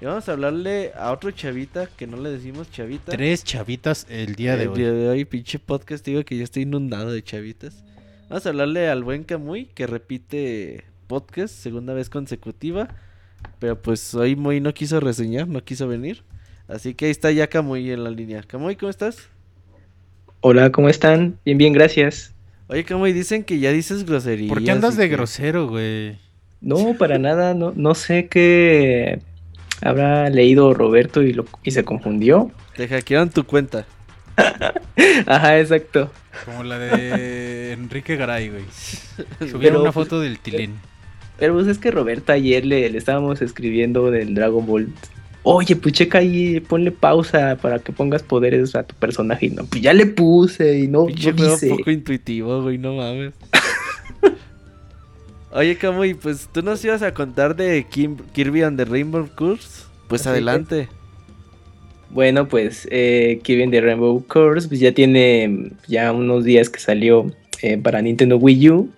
Y 0.00 0.06
vamos 0.06 0.28
a 0.28 0.32
hablarle 0.32 0.92
a 0.98 1.12
otro 1.12 1.30
Chavita 1.30 1.86
que 1.96 2.06
no 2.06 2.16
le 2.16 2.30
decimos 2.30 2.70
Chavita. 2.70 3.12
Tres 3.12 3.44
chavitas 3.44 4.06
el 4.08 4.34
día 4.34 4.56
de 4.56 4.62
el 4.64 4.68
hoy. 4.70 4.78
día 4.78 4.92
de 4.92 5.08
hoy, 5.10 5.24
pinche 5.26 5.58
podcast, 5.58 6.04
digo 6.04 6.24
que 6.24 6.36
yo 6.38 6.44
estoy 6.44 6.62
inundado 6.62 7.12
de 7.12 7.22
chavitas. 7.22 7.84
Vamos 8.30 8.46
a 8.46 8.48
hablarle 8.48 8.88
al 8.88 9.04
buen 9.04 9.24
Camuy 9.24 9.66
que 9.66 9.86
repite 9.86 10.84
podcast, 11.10 11.52
segunda 11.52 11.92
vez 11.92 12.08
consecutiva. 12.08 12.86
Pero 13.58 13.82
pues 13.82 14.14
hoy 14.14 14.36
Moy 14.36 14.60
no 14.60 14.72
quiso 14.72 15.00
reseñar, 15.00 15.48
no 15.48 15.64
quiso 15.64 15.88
venir. 15.88 16.22
Así 16.68 16.94
que 16.94 17.06
ahí 17.06 17.10
está 17.10 17.32
ya 17.32 17.48
Camuy 17.48 17.90
en 17.90 18.04
la 18.04 18.10
línea. 18.10 18.44
Camuy, 18.44 18.76
¿cómo 18.76 18.90
estás? 18.90 19.28
Hola, 20.40 20.70
¿cómo 20.70 20.88
están? 20.88 21.36
Bien, 21.44 21.58
bien, 21.58 21.72
gracias. 21.72 22.32
Oye, 22.68 22.84
Camuy, 22.84 23.12
dicen 23.12 23.42
que 23.42 23.58
ya 23.58 23.72
dices 23.72 24.06
grosería. 24.06 24.48
¿Por 24.48 24.62
qué 24.62 24.70
andas 24.70 24.96
de 24.96 25.08
grosero, 25.08 25.68
güey? 25.68 26.16
No, 26.60 26.94
para 26.96 27.18
nada, 27.18 27.54
no, 27.54 27.72
no 27.74 27.96
sé 27.96 28.28
qué 28.28 29.20
habrá 29.82 30.30
leído 30.30 30.74
Roberto 30.74 31.22
y, 31.22 31.32
lo, 31.32 31.44
y 31.64 31.72
se 31.72 31.84
confundió. 31.84 32.52
Te 32.76 32.86
hackearon 32.86 33.30
tu 33.30 33.42
cuenta. 33.42 33.84
Ajá, 35.26 35.58
exacto. 35.58 36.12
Como 36.44 36.62
la 36.62 36.78
de 36.78 37.72
Enrique 37.72 38.14
Garay, 38.14 38.50
güey. 38.50 38.64
Subieron 39.50 39.82
una 39.82 39.90
foto 39.90 40.20
del 40.20 40.38
Tilín. 40.38 40.78
Pero 41.40 41.54
pues 41.54 41.66
es 41.66 41.78
que 41.78 41.90
Roberto 41.90 42.32
ayer 42.32 42.64
le, 42.64 42.88
le 42.90 42.98
estábamos 42.98 43.42
escribiendo 43.42 44.10
del 44.12 44.34
Dragon 44.34 44.64
Ball. 44.66 44.88
Oye, 45.42 45.74
pues 45.74 45.94
checa 45.94 46.18
ahí, 46.18 46.60
ponle 46.60 46.92
pausa 46.92 47.56
para 47.60 47.78
que 47.78 47.92
pongas 47.92 48.22
poderes 48.22 48.74
a 48.76 48.82
tu 48.82 48.94
personaje. 48.94 49.46
Y 49.46 49.50
no, 49.50 49.64
pues 49.64 49.80
ya 49.82 49.94
le 49.94 50.04
puse 50.06 50.78
y 50.80 50.86
no, 50.86 51.06
Pinche 51.06 51.32
no 51.32 51.50
dice. 51.52 51.70
poco 51.70 51.90
intuitivo, 51.90 52.62
güey, 52.62 52.76
no 52.76 52.94
mames. 52.96 53.32
Oye, 55.52 55.76
Camuy, 55.76 56.14
pues 56.14 56.48
tú 56.52 56.62
nos 56.62 56.84
ibas 56.84 57.02
a 57.02 57.12
contar 57.12 57.56
de 57.56 57.84
Kim- 57.90 58.18
Kirby 58.32 58.62
and 58.62 58.76
the 58.78 58.84
Rainbow 58.84 59.28
Curse. 59.34 59.84
Pues 60.08 60.20
Así 60.22 60.30
adelante. 60.30 60.88
Bueno, 62.10 62.46
pues 62.48 62.86
eh, 62.90 63.40
Kirby 63.42 63.62
and 63.64 63.72
the 63.72 63.80
Rainbow 63.80 64.24
Curse 64.26 64.68
pues 64.68 64.78
ya 64.80 64.92
tiene 64.92 65.72
ya 65.88 66.12
unos 66.12 66.44
días 66.44 66.68
que 66.68 66.78
salió 66.80 67.32
eh, 67.62 67.78
para 67.78 68.02
Nintendo 68.02 68.36
Wii 68.36 68.70
U. 68.70 68.90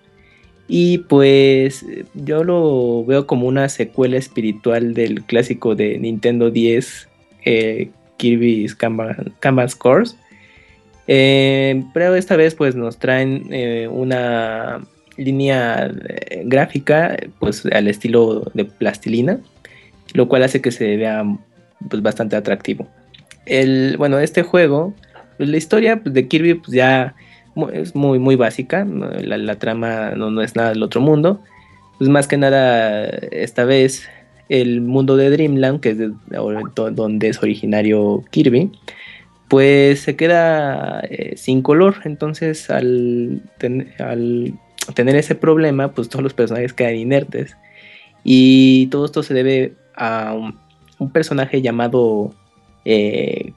Y 0.67 0.99
pues 0.99 1.83
eh, 1.83 2.05
yo 2.13 2.43
lo 2.43 3.03
veo 3.05 3.27
como 3.27 3.47
una 3.47 3.69
secuela 3.69 4.17
espiritual 4.17 4.93
del 4.93 5.23
clásico 5.23 5.75
de 5.75 5.97
Nintendo 5.99 6.51
10, 6.51 7.09
eh, 7.45 7.89
Kirby's 8.17 8.75
Canvas, 8.75 9.17
Canvas 9.39 9.75
Course. 9.75 10.15
Eh, 11.07 11.83
pero 11.93 12.15
esta 12.15 12.37
vez 12.37 12.55
pues 12.55 12.75
nos 12.75 12.97
traen 12.97 13.49
una 13.91 14.79
línea 15.17 15.91
gráfica 16.45 17.17
pues 17.39 17.65
al 17.65 17.89
estilo 17.89 18.49
de 18.53 18.63
plastilina, 18.63 19.39
lo 20.13 20.29
cual 20.29 20.43
hace 20.43 20.61
que 20.61 20.71
se 20.71 20.95
vea 20.95 21.25
pues 21.89 22.01
bastante 22.01 22.37
atractivo. 22.37 22.87
El, 23.45 23.97
bueno, 23.97 24.17
este 24.19 24.43
juego, 24.43 24.93
pues, 25.37 25.49
la 25.49 25.57
historia 25.57 26.01
pues, 26.01 26.13
de 26.13 26.27
Kirby 26.29 26.53
pues 26.53 26.71
ya 26.71 27.15
es 27.71 27.95
muy 27.95 28.19
muy 28.19 28.35
básica, 28.35 28.85
la, 28.85 29.55
trama 29.55 30.11
no, 30.11 30.31
no 30.31 30.41
es 30.41 30.55
nada 30.55 30.69
del 30.69 30.83
otro 30.83 31.01
mundo. 31.01 31.39
Pues 31.97 32.09
más 32.09 32.27
que 32.27 32.37
nada 32.37 33.05
esta 33.31 33.65
vez 33.65 34.09
el 34.49 34.81
mundo 34.81 35.15
de 35.15 35.29
Dreamland, 35.29 35.79
que 35.79 35.89
es 35.91 35.97
donde 36.95 37.29
es 37.29 37.41
originario 37.41 38.23
Kirby, 38.31 38.71
pues 39.47 40.01
se 40.01 40.15
queda 40.15 41.01
eh, 41.01 41.35
sin 41.37 41.61
color. 41.61 41.97
Entonces 42.03 42.69
al 42.69 43.41
tener 44.95 45.15
ese 45.15 45.35
problema, 45.35 45.91
pues 45.91 46.09
todos 46.09 46.23
los 46.23 46.33
personajes 46.33 46.73
quedan 46.73 46.95
inertes. 46.95 47.55
Y 48.23 48.87
todo 48.87 49.05
esto 49.05 49.23
se 49.23 49.33
debe 49.33 49.73
a 49.95 50.33
un, 50.33 50.57
un 50.99 51.11
personaje 51.11 51.61
llamado 51.61 52.33
eh, 52.85 53.53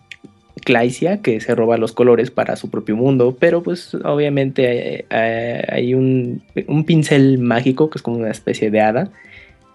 Claisia, 0.66 1.22
que 1.22 1.40
se 1.40 1.54
roba 1.54 1.78
los 1.78 1.92
colores 1.92 2.32
para 2.32 2.56
su 2.56 2.70
propio 2.70 2.96
mundo, 2.96 3.36
pero 3.38 3.62
pues 3.62 3.94
obviamente 3.94 4.96
eh, 4.96 5.06
eh, 5.10 5.64
hay 5.68 5.94
un, 5.94 6.42
pincel 6.84 7.38
mágico 7.38 7.88
que 7.88 7.98
es 7.98 8.02
como 8.02 8.16
una 8.16 8.32
especie 8.32 8.72
de 8.72 8.80
hada 8.80 9.12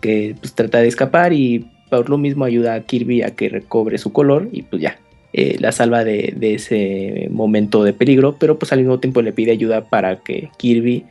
que 0.01 0.35
pues 0.41 0.53
trata 0.53 0.79
de 0.79 0.89
escapar 0.89 1.31
y 1.31 1.65
por 1.89 2.09
lo 2.09 2.17
mismo 2.17 2.43
ayuda 2.43 2.73
a 2.73 2.81
Kirby 2.81 3.21
a 3.21 3.31
que 3.31 3.47
recobre 3.47 3.97
su 3.99 4.11
color 4.11 4.49
y 4.51 4.63
pues 4.63 4.81
ya, 4.81 4.99
eh, 5.31 5.55
la 5.61 5.71
salva 5.71 6.03
de, 6.03 6.35
ese 6.41 7.29
momento 7.31 7.85
de 7.85 7.93
peligro, 7.93 8.35
pero 8.37 8.59
pues 8.59 8.73
al 8.73 8.79
mismo 8.79 8.99
tiempo 8.99 9.21
le 9.21 9.31
pide 9.31 9.51
ayuda 9.51 9.85
para 9.85 10.17
que 10.17 10.49
Kirby 10.57 11.05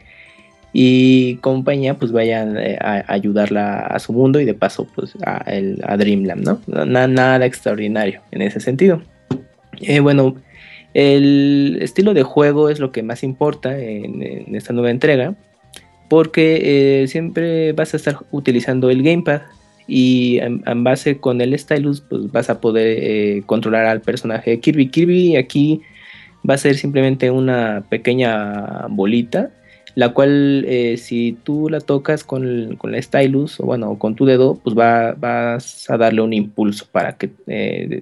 y 0.74 1.36
compañía 1.36 1.94
pues 1.94 2.12
vayan 2.12 2.58
a, 2.58 3.02
ayudarla 3.08 3.78
a 3.78 3.98
su 3.98 4.12
mundo 4.12 4.40
y 4.40 4.44
de 4.44 4.52
paso 4.52 4.86
pues 4.94 5.16
a, 5.24 5.38
el- 5.50 5.82
Dreamland, 5.96 6.44
¿no? 6.44 6.84
Na- 6.84 7.08
nada 7.08 7.46
extraordinario 7.46 8.20
en 8.30 8.42
ese 8.42 8.60
sentido. 8.60 9.00
Eh, 9.80 10.00
bueno, 10.00 10.36
el 10.94 11.78
estilo 11.80 12.14
de 12.14 12.22
juego 12.22 12.68
es 12.68 12.80
lo 12.80 12.92
que 12.92 13.02
más 13.02 13.22
importa 13.22 13.78
en, 13.78 14.54
esta 14.54 14.72
nueva 14.72 14.90
entrega 14.90 15.34
porque 16.08 17.02
eh, 17.02 17.08
siempre 17.08 17.72
vas 17.72 17.94
a 17.94 17.96
estar 17.96 18.18
utilizando 18.32 18.90
el 18.90 19.02
gamepad 19.02 19.42
y 19.86 20.38
en, 20.38 20.84
base 20.84 21.18
con 21.18 21.40
el 21.40 21.56
stylus 21.58 22.00
pues 22.00 22.30
vas 22.30 22.50
a 22.50 22.60
poder 22.60 22.98
eh, 23.00 23.42
controlar 23.46 23.86
al 23.86 24.00
personaje 24.00 24.50
de 24.50 24.60
Kirby. 24.60 24.88
Kirby 24.88 25.36
aquí 25.36 25.80
va 26.48 26.54
a 26.54 26.58
ser 26.58 26.76
simplemente 26.76 27.30
una 27.30 27.84
pequeña 27.88 28.86
bolita 28.88 29.50
la 29.96 30.10
cual 30.10 30.64
eh, 30.68 30.96
si 30.96 31.36
tú 31.42 31.68
la 31.68 31.80
tocas 31.80 32.22
con, 32.24 32.44
el- 32.44 32.76
con 32.78 32.92
la 32.92 33.02
stylus 33.02 33.58
o 33.60 33.64
bueno 33.66 33.98
con 33.98 34.14
tu 34.14 34.24
dedo 34.24 34.58
pues 34.62 34.76
va, 34.76 35.12
vas 35.12 35.88
a 35.90 35.96
darle 35.96 36.22
un 36.22 36.32
impulso 36.32 36.86
para 36.90 37.16
que 37.16 37.28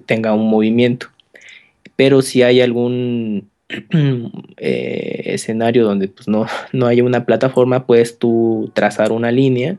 tenga 0.05 0.33
un 0.33 0.49
movimiento 0.49 1.07
pero 1.99 2.21
si 2.21 2.43
hay 2.43 2.61
algún 2.61 3.49
eh, 4.57 5.21
escenario 5.25 5.83
donde 5.83 6.07
pues 6.07 6.29
no, 6.29 6.45
no 6.71 6.87
haya 6.87 7.03
una 7.03 7.25
plataforma 7.25 7.85
puedes 7.85 8.17
tú 8.17 8.71
trazar 8.73 9.11
una 9.11 9.33
línea 9.33 9.75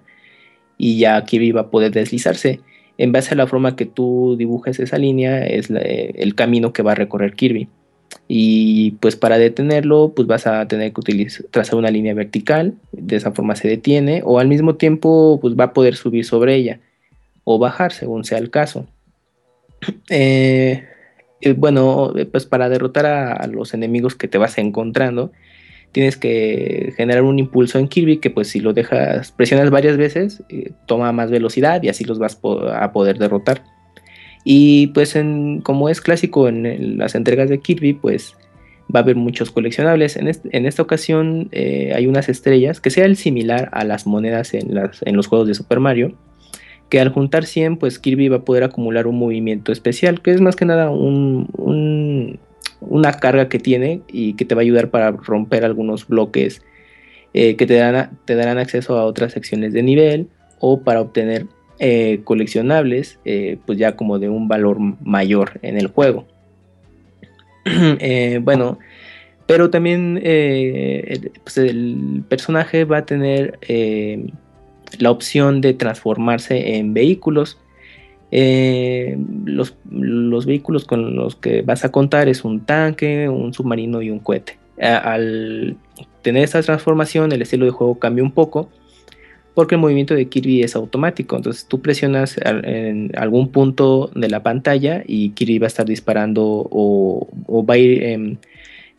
y 0.76 0.98
ya 0.98 1.24
Kirby 1.24 1.52
va 1.52 1.62
a 1.62 1.70
poder 1.70 1.92
deslizarse 1.92 2.60
en 2.98 3.12
base 3.12 3.32
a 3.32 3.38
la 3.38 3.46
forma 3.46 3.74
que 3.74 3.86
tú 3.86 4.36
dibujes 4.38 4.80
esa 4.80 4.98
línea 4.98 5.46
es 5.46 5.70
eh, 5.70 6.12
el 6.16 6.34
camino 6.34 6.74
que 6.74 6.82
va 6.82 6.92
a 6.92 6.94
recorrer 6.94 7.32
Kirby 7.32 7.68
y 8.28 8.90
pues 9.00 9.16
para 9.16 9.38
detenerlo 9.38 10.12
pues 10.14 10.28
vas 10.28 10.46
a 10.46 10.68
tener 10.68 10.92
que 10.92 11.00
utilizar, 11.00 11.46
trazar 11.50 11.76
una 11.76 11.90
línea 11.90 12.12
vertical, 12.12 12.74
de 12.92 13.16
esa 13.16 13.32
forma 13.32 13.56
se 13.56 13.66
detiene 13.66 14.20
o 14.26 14.40
al 14.40 14.48
mismo 14.48 14.74
tiempo 14.74 15.38
pues 15.40 15.54
va 15.58 15.64
a 15.64 15.72
poder 15.72 15.96
subir 15.96 16.26
sobre 16.26 16.54
ella 16.54 16.80
o 17.44 17.58
bajar 17.58 17.92
según 17.92 18.24
sea 18.24 18.36
el 18.36 18.50
caso. 18.50 18.86
Eh, 20.10 20.84
eh, 21.40 21.54
bueno, 21.54 22.12
eh, 22.16 22.26
pues 22.26 22.46
para 22.46 22.68
derrotar 22.68 23.06
a, 23.06 23.46
los 23.46 23.72
enemigos 23.74 24.14
que 24.14 24.28
te 24.28 24.38
vas 24.38 24.58
encontrando 24.58 25.32
tienes 25.92 26.16
que 26.16 26.92
generar 26.96 27.22
un 27.24 27.38
impulso 27.40 27.78
en 27.78 27.88
Kirby 27.88 28.18
que 28.18 28.30
pues 28.30 28.48
si 28.48 28.60
lo 28.60 28.72
dejas, 28.72 29.32
presionas 29.32 29.70
varias 29.70 29.96
veces, 29.96 30.44
eh, 30.48 30.70
toma 30.86 31.10
más 31.10 31.32
velocidad 31.32 31.82
y 31.82 31.88
así 31.88 32.04
los 32.04 32.18
vas 32.20 32.38
a 32.72 32.92
poder 32.92 33.18
derrotar. 33.18 33.64
Y 34.44 34.88
pues 34.88 35.16
en, 35.16 35.60
como 35.62 35.88
es 35.88 36.00
clásico 36.00 36.46
en, 36.48 36.96
las 36.96 37.16
entregas 37.16 37.48
de 37.48 37.58
Kirby, 37.58 37.94
pues 37.94 38.36
va 38.94 39.00
a 39.00 39.02
haber 39.02 39.16
muchos 39.16 39.50
coleccionables. 39.50 40.16
En, 40.16 40.30
en 40.52 40.66
esta 40.66 40.82
ocasión 40.82 41.50
hay 41.52 42.06
unas 42.06 42.28
estrellas 42.28 42.80
que 42.80 42.90
sea 42.90 43.04
el 43.04 43.16
similar 43.16 43.68
a 43.72 43.84
las 43.84 44.06
monedas 44.06 44.54
en, 44.54 44.74
las, 44.74 45.02
en 45.04 45.16
los 45.16 45.26
juegos 45.26 45.48
de 45.48 45.54
Super 45.54 45.80
Mario, 45.80 46.16
que 46.90 47.00
al 47.00 47.08
juntar 47.10 47.46
100, 47.46 47.76
pues 47.78 47.98
Kirby 47.98 48.28
va 48.28 48.38
a 48.38 48.44
poder 48.44 48.64
acumular 48.64 49.06
un 49.06 49.16
movimiento 49.18 49.72
especial, 49.72 50.20
que 50.20 50.32
es 50.32 50.40
más 50.40 50.56
que 50.56 50.64
nada 50.66 50.90
un, 50.90 51.48
un- 51.56 52.38
una 52.80 53.12
carga 53.12 53.48
que 53.48 53.58
tiene 53.58 54.00
y 54.08 54.34
que 54.34 54.44
te 54.44 54.54
va 54.54 54.60
a 54.60 54.64
ayudar 54.64 54.90
para 54.90 55.10
romper 55.12 55.64
algunos 55.64 56.06
bloques 56.08 56.62
eh, 57.32 57.54
que 57.56 57.66
te, 57.66 57.74
darán, 57.74 58.18
te 58.24 58.34
darán 58.34 58.58
acceso 58.58 58.98
a 58.98 59.04
otras 59.04 59.32
secciones 59.32 59.72
de 59.72 59.82
nivel 59.82 60.28
o 60.58 60.80
para 60.80 61.00
obtener 61.00 61.46
eh, 61.78 62.20
coleccionables, 62.24 63.18
eh, 63.24 63.58
pues 63.66 63.78
ya 63.78 63.96
como 63.96 64.18
de 64.18 64.28
un 64.28 64.48
valor 64.48 64.78
mayor 65.02 65.60
en 65.62 65.78
el 65.78 65.86
juego. 65.88 66.26
Bueno, 68.42 68.78
pero 69.46 69.70
también 69.70 70.18
el, 70.22 71.30
pues 71.44 71.58
el 71.58 72.22
personaje 72.28 72.84
va 72.84 72.98
a 72.98 73.06
tener 73.06 73.58
la 74.98 75.10
opción 75.10 75.60
de 75.60 75.74
transformarse 75.74 76.76
en 76.76 76.94
vehículos. 76.94 77.58
Eh, 78.32 79.18
los, 79.44 79.76
los 79.90 80.46
vehículos 80.46 80.84
con 80.84 81.16
los 81.16 81.36
que 81.36 81.62
vas 81.62 81.84
a 81.84 81.90
contar 81.90 82.28
es 82.28 82.44
un 82.44 82.60
tanque, 82.60 83.28
un 83.28 83.52
submarino 83.52 84.02
y 84.02 84.10
un 84.10 84.20
cohete. 84.20 84.58
Al 84.80 85.76
tener 86.22 86.44
esta 86.44 86.62
transformación, 86.62 87.32
el 87.32 87.42
estilo 87.42 87.66
de 87.66 87.70
juego 87.70 87.98
cambia 87.98 88.24
un 88.24 88.32
poco 88.32 88.70
porque 89.54 89.74
el 89.74 89.80
movimiento 89.80 90.14
de 90.14 90.28
Kirby 90.28 90.62
es 90.62 90.76
automático. 90.76 91.36
Entonces 91.36 91.66
tú 91.66 91.80
presionas 91.82 92.38
en 92.42 93.10
algún 93.16 93.48
punto 93.48 94.10
de 94.14 94.28
la 94.28 94.42
pantalla 94.42 95.02
y 95.06 95.30
Kirby 95.30 95.58
va 95.58 95.66
a 95.66 95.68
estar 95.68 95.86
disparando 95.86 96.42
o, 96.70 97.28
o 97.46 97.66
va 97.66 97.74
a 97.74 97.78
ir, 97.78 98.02
em, 98.02 98.36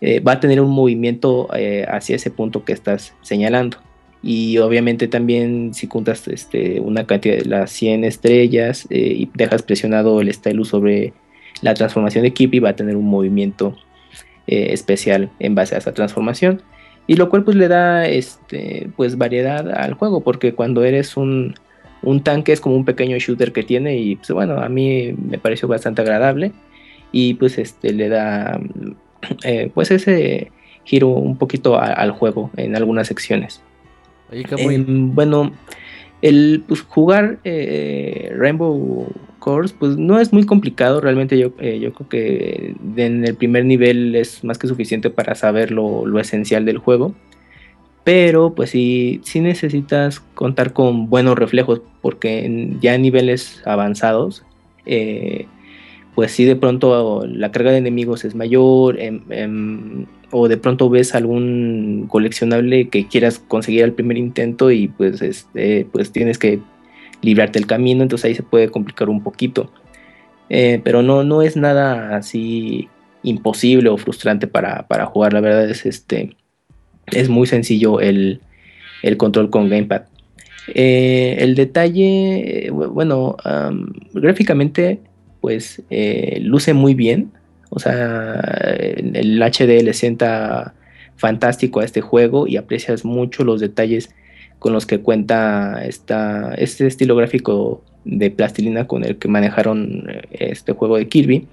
eh, 0.02 0.20
va 0.20 0.34
a 0.34 0.40
tener 0.40 0.62
un 0.62 0.72
movimiento 0.72 1.48
eh, 1.56 1.86
hacia 1.88 2.16
ese 2.16 2.32
punto 2.32 2.64
que 2.66 2.74
estás 2.74 3.16
señalando. 3.22 3.78
Y 4.24 4.58
obviamente 4.60 5.08
también 5.08 5.74
si 5.74 5.88
juntas 5.88 6.28
este, 6.28 6.80
una 6.80 7.06
cantidad 7.06 7.38
de 7.38 7.46
las 7.46 7.72
100 7.72 8.04
estrellas 8.04 8.88
eh, 8.90 9.14
y 9.18 9.30
dejas 9.34 9.64
presionado 9.64 10.22
el 10.22 10.32
stylus 10.32 10.70
sobre 10.70 11.14
la 11.62 11.74
transformación 11.74 12.24
de 12.24 12.34
Kirby, 12.34 12.60
va 12.60 12.70
a 12.70 12.76
tener 12.76 12.96
un 12.96 13.06
movimiento 13.06 13.76
eh, 14.48 14.68
especial 14.72 15.30
en 15.40 15.56
base 15.56 15.76
a 15.76 15.80
esa 15.80 15.94
transformación. 15.94 16.62
Y 17.08 17.16
lo 17.16 17.30
cual 17.30 17.44
pues 17.44 17.58
le 17.58 17.68
da 17.68 18.08
este 18.08 18.90
pues 18.96 19.18
variedad 19.18 19.70
al 19.72 19.96
juego, 19.96 20.22
porque 20.22 20.54
cuando 20.54 20.84
eres 20.84 21.18
un, 21.18 21.56
un 22.04 22.24
tanque 22.24 22.52
es 22.52 22.62
como 22.62 22.76
un 22.76 22.86
pequeño 22.86 23.18
shooter 23.18 23.52
que 23.52 23.64
tiene 23.64 23.98
y 23.98 24.16
pues 24.16 24.32
bueno, 24.32 24.60
a 24.62 24.70
mí 24.70 25.14
me 25.14 25.38
pareció 25.40 25.68
bastante 25.68 26.02
agradable 26.02 26.52
y 27.12 27.34
pues 27.36 27.58
este 27.58 27.94
le 27.94 28.10
da 28.10 28.60
eh, 29.44 29.72
pues 29.74 29.92
ese 29.92 30.52
giro 30.84 31.10
un 31.10 31.38
poquito 31.38 31.80
al 31.80 32.12
juego 32.12 32.50
en 32.58 32.76
algunas 32.76 33.08
secciones. 33.08 33.62
Bueno, 35.14 35.52
el 36.22 36.64
pues, 36.68 36.82
jugar 36.82 37.40
eh, 37.44 38.32
Rainbow 38.36 39.08
Course 39.40 39.76
pues 39.78 39.98
no 39.98 40.20
es 40.20 40.32
muy 40.32 40.46
complicado, 40.46 41.02
realmente 41.02 41.38
yo, 41.38 41.52
eh, 41.60 41.80
yo 41.80 41.94
creo 41.94 42.10
que 42.10 42.76
en 42.96 43.26
el 43.26 43.36
primer 43.36 43.66
nivel 43.66 44.16
es 44.16 44.44
más 44.44 44.58
que 44.58 44.68
suficiente 44.68 45.10
para 45.10 45.36
saber 45.36 45.72
lo, 45.72 46.06
lo 46.06 46.20
esencial 46.20 46.66
del 46.66 46.78
juego. 46.78 47.14
Pero 48.04 48.56
pues 48.56 48.72
sí, 48.72 49.22
sí 49.24 49.42
necesitas 49.42 50.22
contar 50.34 50.74
con 50.74 51.10
buenos 51.10 51.38
reflejos 51.38 51.82
porque 52.02 52.72
ya 52.80 52.96
en 52.96 53.04
niveles 53.04 53.62
avanzados 53.66 54.44
eh, 54.86 55.48
pues 56.16 56.32
si 56.32 56.46
de 56.46 56.56
pronto 56.56 57.26
la 57.26 57.52
carga 57.52 57.72
de 57.72 57.78
enemigos 57.78 58.26
es 58.26 58.36
mayor 58.36 59.00
em, 59.00 59.22
em, 59.30 60.06
o 60.32 60.48
de 60.48 60.58
pronto 60.58 60.90
ves 60.90 61.16
algún 61.16 62.08
coleccionable 62.10 62.90
que 62.90 63.08
quieras 63.08 63.40
conseguir 63.40 63.84
al 63.84 63.94
primer 63.94 64.18
intento 64.18 64.72
y 64.72 64.88
pues 64.88 65.22
este 65.22 65.88
pues 65.92 66.12
tienes 66.12 66.38
que 66.38 66.60
librarte 67.22 67.60
el 67.60 67.68
camino 67.68 68.04
entonces 68.04 68.26
ahí 68.26 68.36
se 68.36 68.44
puede 68.44 68.70
complicar 68.70 69.10
un 69.10 69.24
poquito. 69.24 69.72
Eh, 70.50 70.82
pero 70.84 71.02
no 71.02 71.24
no 71.24 71.42
es 71.42 71.56
nada 71.56 72.18
así 72.18 72.90
imposible 73.24 73.90
o 73.90 73.98
frustrante 73.98 74.48
para, 74.48 74.88
para 74.88 75.06
jugar 75.06 75.32
la 75.32 75.40
verdad 75.40 75.70
es 75.70 75.86
este 75.86 76.36
es 77.08 77.30
muy 77.30 77.48
sencillo 77.48 78.02
el, 78.02 78.42
el 79.02 79.18
control 79.18 79.50
con 79.50 79.70
gamepad. 79.70 80.04
Eh, 80.76 81.38
el 81.40 81.56
detalle 81.56 82.70
bueno 82.72 83.38
gráficamente 84.14 85.00
pues 85.42 85.82
eh, 85.90 86.40
luce 86.42 86.74
muy 86.74 86.94
bien. 86.94 87.32
O 87.72 87.80
sea, 87.80 88.40
el 88.40 89.42
HD 89.42 89.84
le 89.84 89.94
sienta 89.94 90.74
fantástico 91.16 91.80
a 91.80 91.86
este 91.86 92.02
juego 92.02 92.48
y 92.48 92.58
aprecias 92.58 93.04
mucho 93.04 93.44
los 93.44 93.60
detalles 93.60 94.14
con 94.60 94.74
los 94.74 94.86
que 94.86 95.00
cuenta 95.00 95.84
esta, 95.86 96.54
este 96.56 96.88
estilo 96.88 97.16
gráfico 97.16 97.84
de 98.06 98.30
plastilina 98.30 98.88
con 98.88 99.04
el 99.04 99.18
que 99.18 99.28
manejaron 99.28 100.10
eh, 100.10 100.22
este 100.32 100.74
juego 100.74 100.98
de 100.98 101.08
Kirby. 101.08 101.48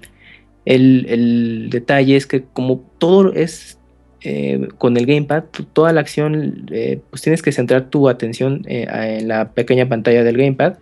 El, 0.65 1.69
detalle 1.71 2.15
es 2.15 2.27
que 2.27 2.43
como 2.43 2.83
todo 2.99 3.33
es 3.33 3.79
eh, 4.21 4.67
con 4.77 4.97
el 4.97 5.05
gamepad, 5.05 5.45
toda 5.73 5.93
la 5.93 6.01
acción, 6.01 6.69
pues 7.09 7.21
tienes 7.21 7.41
que 7.41 7.51
centrar 7.51 7.89
tu 7.89 8.09
atención 8.09 8.63
en 8.67 9.27
la 9.27 9.53
pequeña 9.53 9.87
pantalla 9.87 10.23
del 10.23 10.37
gamepad 10.37 10.75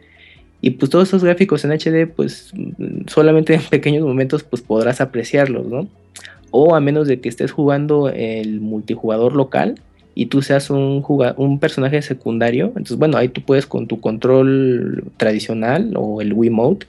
y 0.62 0.72
pues 0.72 0.90
todos 0.90 1.08
esos 1.08 1.24
gráficos 1.24 1.64
en 1.66 1.72
HD, 1.72 2.08
pues 2.08 2.52
solamente 3.08 3.54
en 3.54 3.62
pequeños 3.62 4.06
momentos 4.06 4.44
pues 4.44 4.62
podrás 4.62 5.02
apreciarlos, 5.02 5.68
¿no? 5.68 5.88
O 6.52 6.76
a 6.76 6.80
menos 6.80 7.08
de 7.08 7.20
que 7.20 7.30
estés 7.30 7.52
jugando 7.52 8.10
el 8.10 8.60
multijugador 8.62 9.36
local 9.36 9.80
y 10.16 10.28
tú 10.28 10.42
seas 10.42 10.70
un, 10.70 11.04
un 11.38 11.60
personaje 11.60 12.02
secundario, 12.02 12.68
entonces 12.68 12.98
bueno, 12.98 13.18
ahí 13.18 13.30
tú 13.30 13.42
puedes 13.42 13.68
con 13.68 13.88
tu 13.88 14.02
control 14.02 15.04
tradicional 15.18 15.94
o 15.96 16.22
el 16.22 16.34
Wiimote 16.34 16.88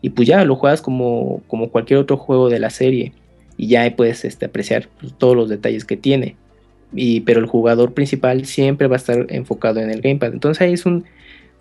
y 0.00 0.10
pues 0.10 0.26
ya 0.26 0.44
lo 0.44 0.56
juegas 0.56 0.80
como, 0.80 1.42
como 1.48 1.68
cualquier 1.68 1.98
otro 1.98 2.16
juego 2.16 2.48
de 2.48 2.58
la 2.58 2.70
serie 2.70 3.12
y 3.56 3.68
ya 3.68 3.94
puedes 3.94 4.24
este, 4.24 4.46
apreciar 4.46 4.88
pues, 5.00 5.12
todos 5.16 5.36
los 5.36 5.48
detalles 5.48 5.84
que 5.84 5.96
tiene. 5.96 6.36
Y, 6.94 7.20
pero 7.20 7.40
el 7.40 7.46
jugador 7.46 7.94
principal 7.94 8.44
siempre 8.44 8.86
va 8.86 8.96
a 8.96 8.98
estar 8.98 9.26
enfocado 9.28 9.80
en 9.80 9.90
el 9.90 10.00
gamepad. 10.00 10.32
Entonces 10.32 10.60
ahí 10.60 10.72
es 10.72 10.84
un, 10.84 11.04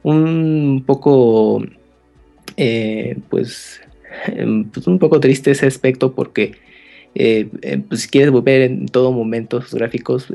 un 0.04 0.84
poco, 0.86 1.64
eh, 2.58 3.18
pues, 3.30 3.82
em, 4.28 4.66
pues, 4.70 4.88
un 4.88 5.00
poco 5.00 5.20
triste 5.20 5.52
ese 5.52 5.68
aspecto 5.68 6.14
porque 6.14 6.54
eh, 7.14 7.50
eh, 7.62 7.82
pues, 7.88 8.02
si 8.02 8.10
quieres 8.10 8.32
volver 8.32 8.62
en 8.62 8.86
todo 8.86 9.12
momento 9.12 9.62
sus 9.62 9.74
gráficos, 9.74 10.28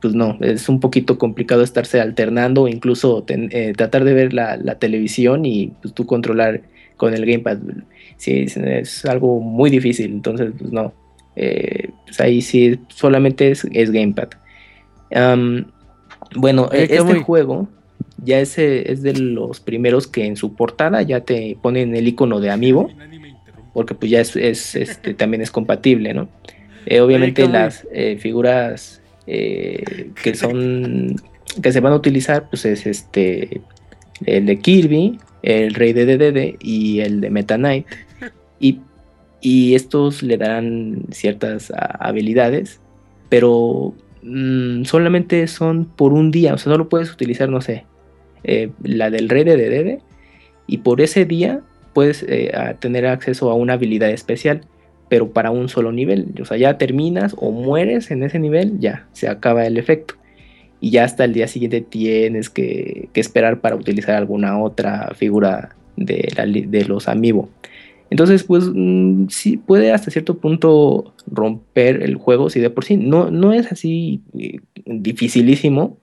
pues 0.00 0.14
no, 0.14 0.38
es 0.40 0.68
un 0.68 0.80
poquito 0.80 1.18
complicado 1.18 1.62
estarse 1.62 2.00
alternando, 2.00 2.66
incluso 2.66 3.24
tratar 3.76 4.04
de 4.04 4.14
ver 4.14 4.32
la, 4.32 4.78
televisión 4.78 5.44
y 5.44 5.72
pues, 5.82 5.94
tú 5.94 6.06
controlar 6.06 6.62
con 6.96 7.14
el 7.14 7.26
gamepad. 7.26 7.58
Sí, 8.16 8.46
es 8.46 9.04
algo 9.04 9.40
muy 9.40 9.68
difícil, 9.68 10.12
entonces 10.12 10.52
pues 10.58 10.72
no, 10.72 10.94
pues 11.34 12.20
ahí 12.20 12.40
sí 12.40 12.78
solamente 12.88 13.50
es, 13.50 13.90
gamepad. 13.90 14.28
bueno, 16.36 16.70
este 16.72 17.20
juego 17.20 17.68
ya 18.24 18.40
ese 18.40 18.92
es 18.92 19.02
de 19.02 19.14
los 19.14 19.60
primeros 19.60 20.06
que 20.06 20.26
en 20.26 20.36
su 20.36 20.54
portada 20.54 21.02
ya 21.02 21.20
te 21.20 21.56
ponen 21.60 21.94
el 21.96 22.08
icono 22.08 22.40
de 22.40 22.50
amigo, 22.50 22.90
porque 23.74 23.94
pues 23.94 24.10
ya 24.10 24.20
es, 24.20 24.36
este, 24.36 25.14
también 25.14 25.42
es 25.42 25.50
compatible, 25.50 26.14
¿no? 26.14 26.28
Eh, 26.86 27.00
obviamente 27.00 27.46
las 27.46 27.86
eh, 27.92 28.16
figuras 28.18 29.00
eh, 29.26 30.10
que 30.20 30.34
son 30.34 31.14
que 31.62 31.70
se 31.70 31.78
van 31.80 31.92
a 31.92 31.96
utilizar 31.96 32.48
pues 32.48 32.64
es 32.64 32.86
este 32.86 33.60
el 34.24 34.46
de 34.46 34.58
Kirby, 34.58 35.18
el 35.42 35.74
rey 35.74 35.92
de 35.92 36.06
DDD 36.06 36.56
y 36.60 37.00
el 37.00 37.20
de 37.20 37.30
Meta 37.30 37.56
Knight. 37.56 37.86
Y, 38.64 38.78
y 39.40 39.74
estos 39.74 40.22
le 40.22 40.36
darán 40.36 41.02
ciertas 41.10 41.72
habilidades, 41.74 42.78
pero 43.28 43.92
mm, 44.22 44.84
solamente 44.84 45.48
son 45.48 45.84
por 45.84 46.12
un 46.12 46.30
día, 46.30 46.54
o 46.54 46.58
sea, 46.58 46.70
solo 46.72 46.88
puedes 46.88 47.12
utilizar, 47.12 47.48
no 47.48 47.60
sé, 47.60 47.84
eh, 48.44 48.70
la 48.82 49.10
del 49.10 49.28
rey 49.28 49.44
de 49.44 49.56
Dede, 49.56 50.00
y 50.66 50.78
por 50.78 51.00
ese 51.00 51.24
día 51.24 51.60
puedes 51.92 52.24
eh, 52.28 52.52
tener 52.80 53.06
acceso 53.06 53.50
a 53.50 53.54
una 53.54 53.74
habilidad 53.74 54.10
especial, 54.10 54.62
pero 55.08 55.32
para 55.32 55.50
un 55.50 55.68
solo 55.68 55.92
nivel. 55.92 56.28
O 56.40 56.44
sea, 56.44 56.56
ya 56.56 56.78
terminas 56.78 57.34
o 57.36 57.50
mueres 57.50 58.10
en 58.10 58.22
ese 58.22 58.38
nivel, 58.38 58.78
ya 58.80 59.06
se 59.12 59.28
acaba 59.28 59.66
el 59.66 59.76
efecto. 59.76 60.14
Y 60.80 60.90
ya 60.90 61.04
hasta 61.04 61.24
el 61.24 61.32
día 61.32 61.46
siguiente 61.48 61.80
tienes 61.80 62.50
que, 62.50 63.08
esperar 63.14 63.60
para 63.60 63.76
utilizar 63.76 64.16
alguna 64.16 64.58
otra 64.58 65.12
figura 65.14 65.76
de, 65.96 66.84
los 66.88 67.08
amigos. 67.08 67.48
Entonces, 68.10 68.42
pues 68.44 68.64
mm, 68.72 69.28
sí 69.28 69.58
puede 69.58 69.92
hasta 69.92 70.10
cierto 70.10 70.38
punto 70.38 71.14
romper 71.26 72.02
el 72.02 72.16
juego, 72.16 72.50
si 72.50 72.60
de 72.60 72.70
por 72.70 72.84
sí 72.84 72.96
no, 72.96 73.30
no 73.30 73.52
es 73.52 73.70
así 73.70 74.22
eh, 74.38 74.60
dificilísimo, 74.86 75.98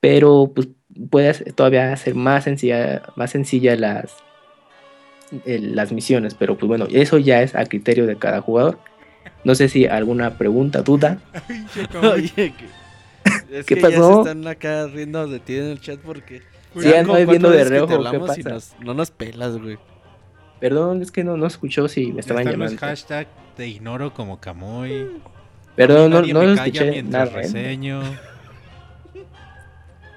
pero 0.00 0.52
pues 0.54 0.68
puedes 1.10 1.44
todavía 1.54 1.92
hacer 1.92 2.14
más 2.14 2.44
sencilla, 2.44 3.02
más 3.16 3.30
sencilla 3.30 3.76
las, 3.76 4.16
las 5.44 5.92
misiones, 5.92 6.34
pero 6.34 6.56
pues 6.56 6.68
bueno, 6.68 6.86
eso 6.90 7.18
ya 7.18 7.42
es 7.42 7.54
a 7.54 7.64
criterio 7.66 8.06
de 8.06 8.16
cada 8.16 8.40
jugador. 8.40 8.78
No 9.44 9.54
sé 9.54 9.68
si 9.68 9.86
alguna 9.86 10.36
pregunta, 10.36 10.82
duda. 10.82 11.18
Oye, 12.02 12.54
es 13.50 13.66
¿qué 13.66 13.76
que 13.76 13.80
pasó? 13.80 14.24
Ya 14.24 14.24
se 14.24 14.30
están 14.30 14.46
acá 14.46 14.86
riendo 14.86 15.26
de 15.26 15.38
ti 15.40 15.56
en 15.56 15.64
el 15.64 15.80
chat 15.80 16.00
porque. 16.00 16.42
Sí, 16.78 16.92
ando 16.94 17.14
viendo 17.14 17.50
de 17.50 17.64
reojo, 17.64 18.10
¿qué 18.10 18.20
pasa? 18.20 18.76
no 18.80 18.94
nos 18.94 19.10
pelas, 19.10 19.56
güey. 19.58 19.78
Perdón, 20.60 21.02
es 21.02 21.10
que 21.12 21.24
no, 21.24 21.36
no 21.36 21.46
escuchó 21.46 21.88
si 21.88 22.12
me 22.12 22.20
estaban 22.20 22.44
llamando. 22.44 22.72
Los 22.72 22.80
hashtag 22.80 23.28
te 23.56 23.66
ignoro 23.68 24.12
como 24.12 24.40
Camoy. 24.40 25.08
Perdón, 25.76 26.10
no, 26.10 26.22
no, 26.22 26.42
no 26.42 26.52
escuché 26.52 27.02
nada. 27.02 27.26
¿eh? 27.26 27.34
Reseño. 27.34 28.02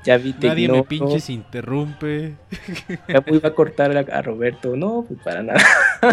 Ya 0.03 0.17
vi 0.17 0.33
Nadie 0.41 0.67
me 0.67 0.83
pinches 0.83 1.29
interrumpe. 1.29 2.33
Ya 3.07 3.23
iba 3.27 3.49
a 3.49 3.53
cortar 3.53 3.95
a, 3.95 4.21
Roberto. 4.21 4.75
No, 4.75 5.05
pues 5.07 5.19
para 5.21 5.43
nada. 5.43 5.61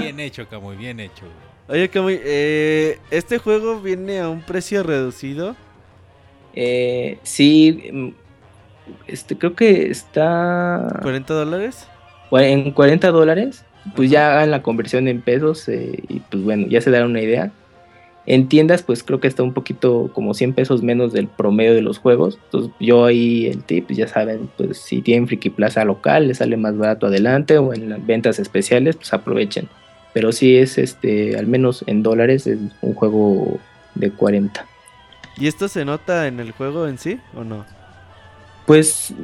Bien 0.00 0.20
hecho, 0.20 0.46
Camuy, 0.48 0.76
bien 0.76 1.00
hecho. 1.00 1.24
Oye, 1.68 1.88
Camuy, 1.88 2.18
eh, 2.22 2.98
¿este 3.10 3.38
juego 3.38 3.80
viene 3.80 4.20
a 4.20 4.28
un 4.28 4.42
precio 4.42 4.82
reducido? 4.82 5.56
Eh, 6.54 7.18
sí, 7.22 7.90
mm, 7.92 8.08
este, 9.06 9.36
creo 9.38 9.54
que 9.54 9.90
está... 9.90 10.86
¿40 11.02 11.26
dólares? 11.26 11.86
En 12.30 12.72
40 12.72 13.10
dólares, 13.10 13.64
pues 13.96 14.10
ya 14.10 14.32
hagan 14.32 14.50
la 14.50 14.62
conversión 14.62 15.08
en 15.08 15.22
pesos 15.22 15.68
eh, 15.68 16.02
y 16.08 16.20
pues 16.20 16.42
bueno, 16.42 16.66
ya 16.68 16.80
se 16.80 16.90
darán 16.90 17.10
una 17.10 17.22
idea. 17.22 17.52
En 18.30 18.46
tiendas, 18.46 18.82
pues 18.82 19.02
creo 19.02 19.20
que 19.20 19.26
está 19.26 19.42
un 19.42 19.54
poquito 19.54 20.10
como 20.12 20.34
100 20.34 20.52
pesos 20.52 20.82
menos 20.82 21.14
del 21.14 21.28
promedio 21.28 21.72
de 21.72 21.80
los 21.80 21.96
juegos. 21.96 22.38
Entonces, 22.44 22.70
yo 22.78 23.06
ahí 23.06 23.46
el 23.46 23.64
tip, 23.64 23.90
ya 23.90 24.06
saben, 24.06 24.50
pues 24.58 24.76
si 24.76 25.00
tienen 25.00 25.26
Friki 25.26 25.48
Plaza 25.48 25.82
local, 25.86 26.28
les 26.28 26.36
sale 26.36 26.58
más 26.58 26.76
barato 26.76 27.06
adelante 27.06 27.56
o 27.56 27.72
en 27.72 27.88
las 27.88 28.06
ventas 28.06 28.38
especiales, 28.38 28.96
pues 28.96 29.14
aprovechen. 29.14 29.66
Pero 30.12 30.32
si 30.32 30.58
es 30.58 30.76
este, 30.76 31.38
al 31.38 31.46
menos 31.46 31.82
en 31.86 32.02
dólares, 32.02 32.46
es 32.46 32.58
un 32.82 32.92
juego 32.92 33.58
de 33.94 34.10
40. 34.10 34.66
¿Y 35.38 35.46
esto 35.46 35.66
se 35.66 35.86
nota 35.86 36.26
en 36.26 36.38
el 36.38 36.52
juego 36.52 36.86
en 36.86 36.98
sí 36.98 37.18
o 37.34 37.44
no? 37.44 37.64
Pues 38.66 39.14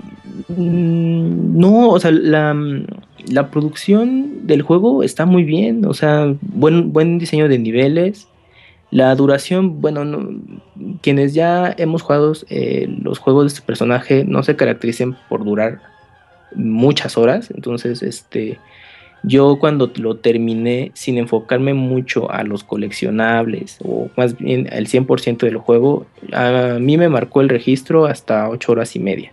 mm, 0.49 1.59
no, 1.59 1.91
o 1.91 2.01
sea, 2.01 2.11
la, 2.11 2.57
la, 3.29 3.51
producción 3.51 4.47
del 4.47 4.63
juego 4.63 5.03
está 5.03 5.27
muy 5.27 5.45
bien, 5.45 5.85
o 5.85 5.93
sea, 5.93 6.35
buen, 6.41 6.95
buen 6.95 7.19
diseño 7.19 7.49
de 7.49 7.59
niveles, 7.59 8.29
La 8.95 9.13
duración, 9.17 9.81
bueno, 9.81 10.05
no, 10.05 10.41
quienes 11.03 11.35
ya 11.35 11.75
hemos 11.79 12.03
jugado 12.03 12.33
eh, 12.49 12.87
los 13.03 13.19
juegos 13.19 13.43
de 13.43 13.49
este 13.49 13.67
personaje 13.67 14.25
no 14.25 14.45
se 14.45 14.55
caracterizan 14.55 15.19
por 15.29 15.45
durar 15.45 15.81
muchas 16.55 17.19
horas, 17.19 17.51
entonces 17.51 18.05
este 18.05 18.61
yo 19.25 19.59
cuando 19.59 19.91
lo 19.97 20.19
terminé 20.19 20.93
sin 20.95 21.19
enfocarme 21.19 21.75
mucho 21.75 22.31
a 22.31 22.45
los 22.45 22.63
coleccionables 22.63 23.79
o 23.83 24.11
más 24.17 24.39
bien 24.39 24.69
el 24.71 24.87
100% 24.87 25.39
del 25.39 25.57
juego, 25.57 26.07
a 26.33 26.77
mí 26.79 26.97
me 26.97 27.09
marcó 27.09 27.41
el 27.41 27.49
registro 27.49 28.07
hasta 28.07 28.49
8 28.49 28.71
horas 28.71 28.95
y 28.95 29.01
media. 29.01 29.33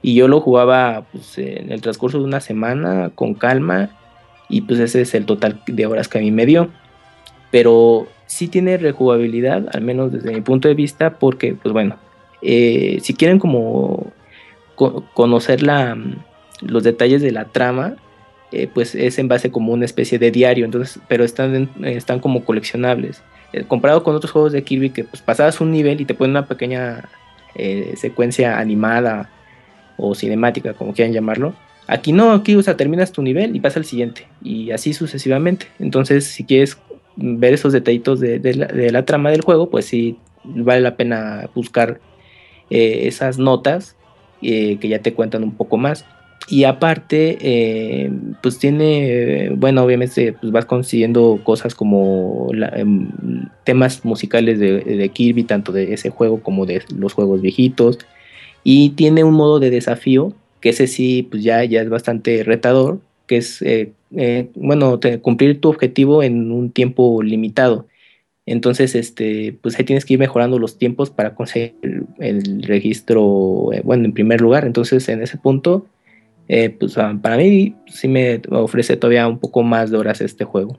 Y 0.00 0.14
yo 0.14 0.26
lo 0.26 0.40
jugaba 0.40 1.04
pues, 1.12 1.36
en 1.36 1.70
el 1.70 1.82
transcurso 1.82 2.18
de 2.18 2.24
una 2.24 2.40
semana 2.40 3.10
con 3.14 3.34
calma 3.34 3.90
y 4.48 4.62
pues 4.62 4.80
ese 4.80 5.02
es 5.02 5.14
el 5.14 5.26
total 5.26 5.60
de 5.66 5.84
horas 5.84 6.08
que 6.08 6.16
a 6.16 6.22
mí 6.22 6.30
me 6.30 6.46
dio. 6.46 6.70
Pero 7.50 8.06
sí 8.32 8.48
tiene 8.48 8.78
rejugabilidad, 8.78 9.68
al 9.74 9.82
menos 9.82 10.10
desde 10.10 10.32
mi 10.32 10.40
punto 10.40 10.66
de 10.66 10.74
vista, 10.74 11.18
porque 11.18 11.54
pues 11.54 11.72
bueno, 11.74 11.96
eh, 12.40 12.98
si 13.02 13.12
quieren 13.12 13.38
como 13.38 14.10
conocer 15.12 15.62
la, 15.62 15.98
los 16.62 16.82
detalles 16.82 17.20
de 17.20 17.30
la 17.30 17.44
trama, 17.44 17.96
eh, 18.50 18.68
pues 18.72 18.94
es 18.94 19.18
en 19.18 19.28
base 19.28 19.50
como 19.50 19.72
una 19.74 19.84
especie 19.84 20.18
de 20.18 20.30
diario, 20.30 20.64
entonces, 20.64 20.98
pero 21.08 21.24
están, 21.24 21.68
están 21.84 22.20
como 22.20 22.42
coleccionables. 22.44 23.22
Eh, 23.52 23.64
comparado 23.68 24.02
con 24.02 24.16
otros 24.16 24.32
juegos 24.32 24.52
de 24.52 24.64
Kirby 24.64 24.90
que 24.90 25.04
pues 25.04 25.20
pasabas 25.20 25.60
un 25.60 25.70
nivel 25.70 26.00
y 26.00 26.06
te 26.06 26.14
ponen 26.14 26.30
una 26.30 26.46
pequeña 26.46 27.10
eh, 27.54 27.92
secuencia 27.98 28.58
animada 28.58 29.28
o 29.98 30.14
cinemática, 30.14 30.72
como 30.72 30.94
quieran 30.94 31.12
llamarlo. 31.12 31.54
Aquí 31.86 32.12
no, 32.12 32.32
aquí 32.32 32.54
o 32.54 32.62
terminas 32.62 33.12
tu 33.12 33.20
nivel 33.20 33.54
y 33.54 33.60
pasa 33.60 33.78
al 33.78 33.84
siguiente 33.84 34.26
y 34.42 34.70
así 34.70 34.94
sucesivamente. 34.94 35.66
Entonces, 35.78 36.24
si 36.24 36.44
quieres 36.44 36.78
ver 37.16 37.54
esos 37.54 37.72
detallitos 37.72 38.20
de, 38.20 38.40
la, 38.92 39.04
trama 39.04 39.30
del 39.30 39.42
juego, 39.42 39.70
pues 39.70 39.86
sí 39.86 40.18
vale 40.44 40.80
la 40.80 40.96
pena 40.96 41.48
buscar 41.54 42.00
esas 42.70 43.38
notas 43.38 43.96
que 44.40 44.88
ya 44.88 45.00
te 45.00 45.14
cuentan 45.14 45.44
un 45.44 45.52
poco 45.52 45.76
más. 45.76 46.04
Y 46.48 46.64
aparte, 46.64 47.38
eh, 47.40 48.10
pues 48.42 48.58
tiene, 48.58 49.50
bueno, 49.56 49.84
obviamente 49.84 50.32
pues 50.32 50.52
vas 50.52 50.64
consiguiendo 50.64 51.40
cosas 51.44 51.74
como 51.74 52.48
em, 52.74 53.10
temas 53.64 54.04
musicales 54.04 54.58
de, 54.58 55.10
Kirby, 55.12 55.44
tanto 55.44 55.72
de 55.72 55.94
ese 55.94 56.10
juego 56.10 56.42
como 56.42 56.66
de 56.66 56.82
los 56.94 57.12
juegos 57.12 57.40
viejitos. 57.40 57.98
Y 58.64 58.90
tiene 58.90 59.24
un 59.24 59.34
modo 59.34 59.60
de 59.60 59.70
desafío, 59.70 60.34
que 60.60 60.70
ese 60.70 60.86
sí, 60.88 61.26
pues 61.30 61.42
ya, 61.42 61.64
ya 61.64 61.80
es 61.80 61.88
bastante 61.88 62.42
retador, 62.44 63.00
que 63.26 63.36
es, 63.38 63.62
eh, 64.16 64.38
eh, 64.38 64.50
bueno, 64.54 65.00
cumplir 65.20 65.60
tu 65.60 65.68
objetivo 65.68 66.22
en 66.22 66.50
un 66.52 66.70
tiempo 66.70 67.22
limitado. 67.22 67.86
Entonces, 68.44 68.94
este, 68.94 69.56
pues 69.62 69.78
ahí 69.78 69.84
tienes 69.84 70.04
que 70.04 70.14
ir 70.14 70.18
mejorando 70.18 70.58
los 70.58 70.76
tiempos 70.76 71.10
para 71.10 71.34
conseguir 71.34 71.74
el 72.18 72.62
registro, 72.64 73.70
bueno, 73.84 74.04
en 74.04 74.12
primer 74.12 74.40
lugar. 74.40 74.64
Entonces, 74.64 75.08
en 75.08 75.22
ese 75.22 75.38
punto 75.38 75.86
eh, 76.48 76.70
pues 76.70 76.98
ah, 76.98 77.16
para 77.20 77.36
mí 77.36 77.74
sí 77.86 78.08
me 78.08 78.42
ofrece 78.50 78.96
todavía 78.96 79.26
un 79.26 79.38
poco 79.38 79.62
más 79.62 79.90
de 79.90 79.96
horas 79.96 80.20
este 80.20 80.44
juego. 80.44 80.78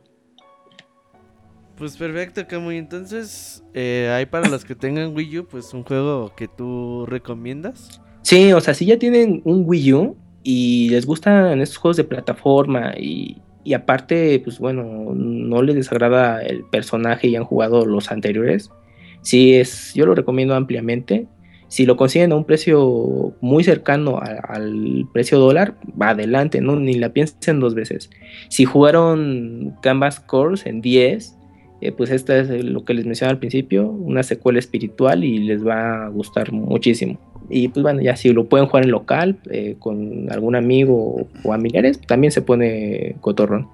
Pues 1.77 1.97
perfecto, 1.97 2.45
Camuy. 2.47 2.77
Entonces, 2.77 3.63
eh, 3.73 4.11
hay 4.13 4.25
para 4.25 4.47
los 4.49 4.63
que 4.63 4.75
tengan 4.75 5.15
Wii 5.15 5.39
U, 5.39 5.47
pues 5.47 5.73
un 5.73 5.83
juego 5.83 6.33
que 6.35 6.47
tú 6.47 7.05
recomiendas. 7.07 8.01
Sí, 8.21 8.53
o 8.53 8.61
sea, 8.61 8.73
si 8.73 8.85
ya 8.85 8.99
tienen 8.99 9.41
un 9.43 9.63
Wii 9.65 9.93
U 9.93 10.17
y 10.43 10.89
les 10.89 11.05
gustan 11.05 11.61
estos 11.61 11.77
juegos 11.77 11.97
de 11.97 12.03
plataforma 12.03 12.93
y, 12.97 13.41
aparte, 13.73 14.39
pues 14.43 14.59
bueno, 14.59 15.13
no 15.15 15.61
les 15.61 15.75
desagrada 15.75 16.41
el 16.41 16.65
personaje 16.65 17.29
y 17.29 17.35
han 17.35 17.45
jugado 17.45 17.85
los 17.85 18.11
anteriores, 18.11 18.69
sí 19.21 19.55
es, 19.55 19.93
yo 19.95 20.05
lo 20.05 20.15
recomiendo 20.15 20.53
ampliamente. 20.55 21.27
Si 21.69 21.87
lo 21.87 21.97
consiguen 21.97 22.31
a 22.33 22.35
un 22.35 22.45
precio 22.45 23.33
muy 23.41 23.63
cercano 23.63 24.19
al 24.21 25.07
precio 25.11 25.39
dólar, 25.39 25.75
va 25.99 26.09
adelante, 26.09 26.61
¿no? 26.61 26.75
Ni 26.75 26.93
la 26.95 27.13
piensen 27.13 27.59
dos 27.59 27.73
veces. 27.73 28.11
Si 28.49 28.65
jugaron 28.65 29.73
Canvas 29.81 30.19
Course 30.19 30.69
en 30.69 30.81
10, 30.81 31.35
eh, 31.81 31.91
pues 31.91 32.11
esta 32.11 32.37
es 32.37 32.63
lo 32.63 32.85
que 32.85 32.93
les 32.93 33.05
mencioné 33.05 33.31
al 33.31 33.39
principio, 33.39 33.89
una 33.89 34.21
secuela 34.21 34.59
espiritual 34.59 35.23
y 35.23 35.39
les 35.39 35.65
va 35.65 36.05
a 36.05 36.09
gustar 36.09 36.51
muchísimo. 36.51 37.19
Y 37.49 37.67
pues 37.67 37.83
bueno, 37.83 38.01
ya 38.01 38.15
si 38.15 38.31
lo 38.31 38.45
pueden 38.45 38.67
jugar 38.67 38.83
en 38.83 38.91
local, 38.91 39.39
eh, 39.49 39.75
con 39.79 40.31
algún 40.31 40.55
amigo 40.55 40.95
o 40.95 41.27
familiares, 41.43 41.99
también 42.01 42.31
se 42.31 42.41
pone 42.41 43.15
cotorrón. 43.21 43.69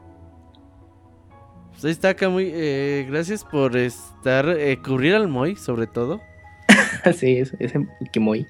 Pues 1.72 1.86
ahí 1.86 1.92
está, 1.92 2.14
Camuy. 2.14 2.52
Eh, 2.54 3.06
gracias 3.10 3.44
por 3.44 3.78
estar, 3.78 4.46
cubrir 4.84 5.16
al 5.16 5.28
Moy, 5.28 5.56
sobre 5.56 5.88
todo. 5.88 6.20
sí, 7.16 7.38
es, 7.38 7.54
es 7.60 7.74
que 8.12 8.20
muy. 8.20 8.48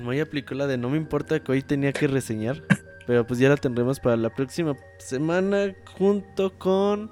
Muy 0.00 0.20
aplicó 0.20 0.54
la 0.54 0.66
de 0.66 0.78
no 0.78 0.88
me 0.88 0.96
importa 0.96 1.40
que 1.40 1.52
hoy 1.52 1.62
tenía 1.62 1.92
que 1.92 2.06
reseñar. 2.06 2.62
Pero 3.06 3.26
pues 3.26 3.40
ya 3.40 3.48
la 3.48 3.56
tendremos 3.56 4.00
para 4.00 4.16
la 4.16 4.30
próxima 4.30 4.76
semana 4.98 5.74
junto 5.96 6.56
con... 6.58 7.10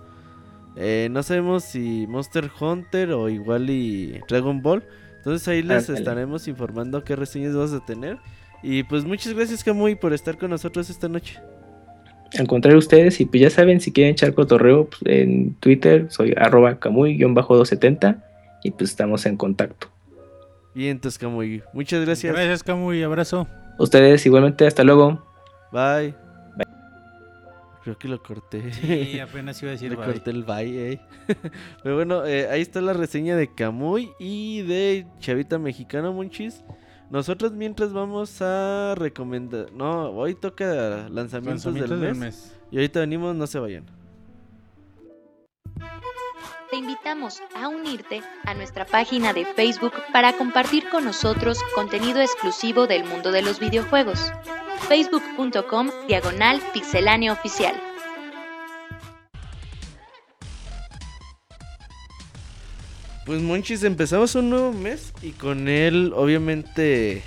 Eh, 0.76 1.08
no 1.10 1.22
sabemos 1.22 1.64
si 1.64 2.06
Monster 2.08 2.50
Hunter 2.60 3.10
o 3.12 3.28
igual 3.28 3.70
y 3.70 4.20
Dragon 4.28 4.62
Ball. 4.62 4.84
Entonces 5.20 5.46
ahí 5.48 5.62
les 5.62 5.88
estaremos 5.90 6.48
informando 6.48 7.04
qué 7.04 7.14
reseñas 7.14 7.54
vas 7.54 7.72
a 7.72 7.84
tener. 7.84 8.18
Y 8.62 8.82
pues 8.84 9.04
muchas 9.04 9.34
gracias 9.34 9.62
Camuy 9.62 9.94
por 9.94 10.12
estar 10.12 10.38
con 10.38 10.50
nosotros 10.50 10.88
esta 10.88 11.08
noche. 11.08 11.38
Al 12.38 12.46
contrario 12.46 12.78
ustedes, 12.78 13.20
y 13.20 13.26
pues 13.26 13.42
ya 13.42 13.50
saben, 13.50 13.80
si 13.80 13.92
quieren 13.92 14.12
echar 14.12 14.32
cotorreo 14.34 14.88
pues, 14.88 15.02
en 15.04 15.54
Twitter, 15.54 16.06
soy 16.10 16.32
arroba 16.36 16.78
camuy-270 16.78 18.22
y 18.62 18.70
pues 18.70 18.90
estamos 18.90 19.26
en 19.26 19.36
contacto. 19.36 19.88
Bien, 20.74 20.92
entonces 20.92 21.18
Camuy. 21.18 21.62
Muchas 21.72 22.04
gracias. 22.04 22.32
Gracias, 22.32 22.62
Camuy. 22.62 23.02
Abrazo. 23.02 23.48
Ustedes 23.78 24.24
igualmente. 24.26 24.66
Hasta 24.66 24.84
luego. 24.84 25.24
Bye. 25.72 26.29
Creo 27.82 27.98
que 27.98 28.08
lo 28.08 28.22
corté. 28.22 28.72
Sí, 28.72 29.18
apenas 29.20 29.62
iba 29.62 29.70
a 29.70 29.72
decir 29.72 29.90
Le 29.90 29.96
corté 29.96 30.30
el 30.30 30.44
bye, 30.44 30.92
eh. 30.92 31.00
Pero 31.82 31.96
bueno, 31.96 32.26
eh, 32.26 32.48
ahí 32.48 32.60
está 32.60 32.80
la 32.80 32.92
reseña 32.92 33.36
de 33.36 33.52
Camuy 33.52 34.10
y 34.18 34.62
de 34.62 35.06
Chavita 35.18 35.58
Mexicano, 35.58 36.12
Monchis. 36.12 36.62
Nosotros 37.10 37.52
mientras 37.52 37.92
vamos 37.92 38.40
a 38.40 38.94
recomendar... 38.96 39.72
No, 39.72 40.10
hoy 40.10 40.34
toca 40.34 41.08
lanzamientos, 41.08 41.74
del 41.74 42.14
mes. 42.14 42.54
Y 42.70 42.76
ahorita 42.76 43.00
venimos, 43.00 43.34
no 43.34 43.46
se 43.46 43.58
vayan 43.58 43.99
te 46.70 46.76
invitamos 46.76 47.42
a 47.54 47.68
unirte 47.68 48.22
a 48.44 48.54
nuestra 48.54 48.86
página 48.86 49.32
de 49.32 49.44
Facebook 49.44 49.92
para 50.12 50.32
compartir 50.34 50.88
con 50.88 51.04
nosotros 51.04 51.58
contenido 51.74 52.20
exclusivo 52.20 52.86
del 52.86 53.04
mundo 53.04 53.32
de 53.32 53.42
los 53.42 53.58
videojuegos. 53.58 54.32
facebook.com 54.88 55.90
diagonal 56.06 56.60
pixelánea 56.72 57.32
oficial. 57.32 57.74
Pues 63.26 63.42
Monchis, 63.42 63.82
empezamos 63.82 64.34
un 64.34 64.50
nuevo 64.50 64.72
mes 64.72 65.12
y 65.22 65.32
con 65.32 65.68
él 65.68 66.12
obviamente 66.14 67.22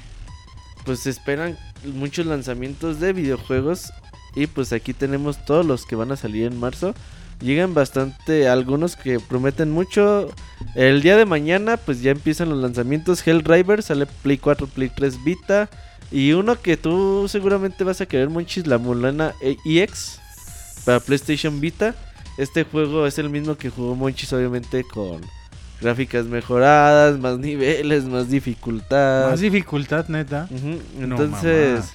pues 0.86 1.02
se 1.02 1.10
esperan 1.10 1.58
muchos 1.86 2.26
lanzamientos 2.26 3.00
de 3.00 3.14
videojuegos 3.14 3.92
y 4.36 4.48
pues 4.48 4.74
aquí 4.74 4.94
tenemos 4.94 5.46
todos 5.46 5.66
los 5.66 5.86
que 5.86 5.96
van 5.96 6.12
a 6.12 6.18
salir 6.18 6.46
en 6.46 6.60
marzo. 6.60 6.96
Llegan 7.42 7.74
bastante, 7.74 8.48
algunos 8.48 8.96
que 8.96 9.20
prometen 9.20 9.72
mucho. 9.72 10.30
El 10.76 11.02
día 11.02 11.18
de 11.18 11.26
mañana 11.26 11.78
pues 11.78 12.02
ya 12.02 12.12
empiezan 12.12 12.50
los 12.50 12.60
lanzamientos. 12.60 13.24
Driver 13.24 13.84
sale 13.84 14.06
Play 14.06 14.38
4, 14.38 14.68
Play 14.68 14.90
3 14.96 15.24
Vita. 15.24 15.70
Y 16.12 16.34
uno 16.34 16.62
que 16.62 16.78
tú 16.78 17.28
seguramente 17.28 17.84
vas 17.84 18.00
a 18.00 18.06
querer, 18.06 18.30
Monchis, 18.30 18.68
la 18.68 18.78
Mulana 18.78 19.34
EX 19.42 20.20
para 20.86 21.00
PlayStation 21.00 21.60
Vita. 21.60 21.96
Este 22.38 22.64
juego 22.64 23.08
es 23.08 23.18
el 23.18 23.30
mismo 23.30 23.56
que 23.56 23.70
jugó 23.70 23.96
Monchis, 23.96 24.32
obviamente, 24.34 24.84
con 24.84 25.22
gráficas 25.82 26.26
mejoradas, 26.26 27.20
más 27.20 27.38
niveles, 27.40 28.06
más 28.06 28.30
dificultad. 28.30 29.30
Más 29.30 29.40
dificultad, 29.40 30.08
neta. 30.08 30.48
Entonces, 31.00 31.94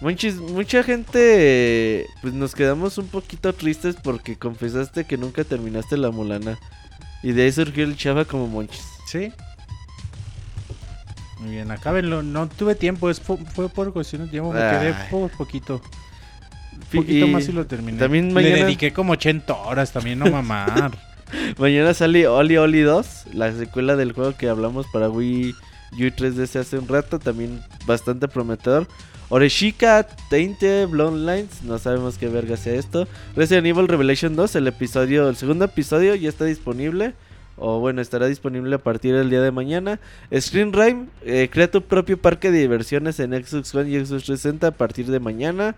mucha 0.00 0.82
gente, 0.82 2.06
pues 2.20 2.34
nos 2.34 2.54
quedamos 2.54 2.98
un 2.98 3.08
poquito 3.08 3.52
tristes 3.52 3.96
porque 3.96 4.36
confesaste 4.36 5.04
que 5.04 5.16
nunca 5.16 5.44
terminaste 5.44 5.96
la 5.96 6.10
Mulana. 6.10 6.58
Y 7.22 7.32
de 7.32 7.44
ahí 7.44 7.52
surgió 7.52 7.84
el 7.84 7.96
Chava 7.96 8.24
como 8.24 8.46
Monchis. 8.46 8.84
Sí. 9.06 9.32
Muy 11.40 11.50
bien, 11.50 11.70
acábenlo. 11.70 12.22
No 12.22 12.48
tuve 12.48 12.74
tiempo, 12.74 13.10
es 13.10 13.20
fue 13.20 13.68
por 13.68 13.92
cuestión 13.92 14.24
de 14.24 14.28
tiempo, 14.28 14.52
me 14.52 14.60
quedé 14.60 14.94
por 15.10 15.30
poquito. 15.30 15.80
Un 16.72 17.00
poquito 17.00 17.26
más 17.28 17.48
y 17.48 17.52
lo 17.52 17.66
terminé. 17.66 17.98
También 17.98 18.32
mañana... 18.32 18.56
Le 18.56 18.64
dediqué 18.64 18.92
como 18.92 19.12
80 19.14 19.52
horas 19.52 19.92
también, 19.92 20.18
no 20.18 20.30
mamar. 20.30 20.96
mañana 21.58 21.94
sale 21.94 22.28
Oli 22.28 22.56
Oli 22.56 22.80
2, 22.80 23.34
la 23.34 23.52
secuela 23.52 23.96
del 23.96 24.12
juego 24.12 24.36
que 24.36 24.48
hablamos 24.48 24.86
para 24.92 25.08
Wii 25.08 25.54
U 25.92 25.96
3DS 25.96 26.60
hace 26.60 26.78
un 26.78 26.88
rato, 26.88 27.18
también 27.18 27.62
bastante 27.86 28.28
prometedor. 28.28 28.86
Oreshika, 29.28 30.06
Tainte, 30.30 30.86
Lines, 30.86 31.62
no 31.64 31.78
sabemos 31.78 32.16
qué 32.18 32.28
verga 32.28 32.56
sea 32.56 32.74
esto. 32.74 33.08
Resident 33.34 33.66
Evil 33.66 33.88
Revelation 33.88 34.36
2, 34.36 34.56
el 34.56 34.68
episodio, 34.68 35.28
el 35.28 35.36
segundo 35.36 35.64
episodio 35.64 36.14
ya 36.14 36.28
está 36.28 36.44
disponible 36.44 37.14
o 37.56 37.80
bueno, 37.80 38.02
estará 38.02 38.26
disponible 38.26 38.74
a 38.76 38.78
partir 38.78 39.14
del 39.14 39.30
día 39.30 39.40
de 39.40 39.50
mañana. 39.50 39.98
Screen 40.38 40.72
Rime, 40.72 41.06
eh, 41.24 41.48
crea 41.50 41.70
tu 41.70 41.82
propio 41.82 42.18
parque 42.18 42.50
de 42.50 42.58
diversiones 42.58 43.18
en 43.18 43.32
Xbox 43.32 43.74
One 43.74 43.90
y 43.90 43.94
Xbox 43.94 44.24
360 44.24 44.66
a 44.68 44.70
partir 44.72 45.06
de 45.06 45.20
mañana. 45.20 45.74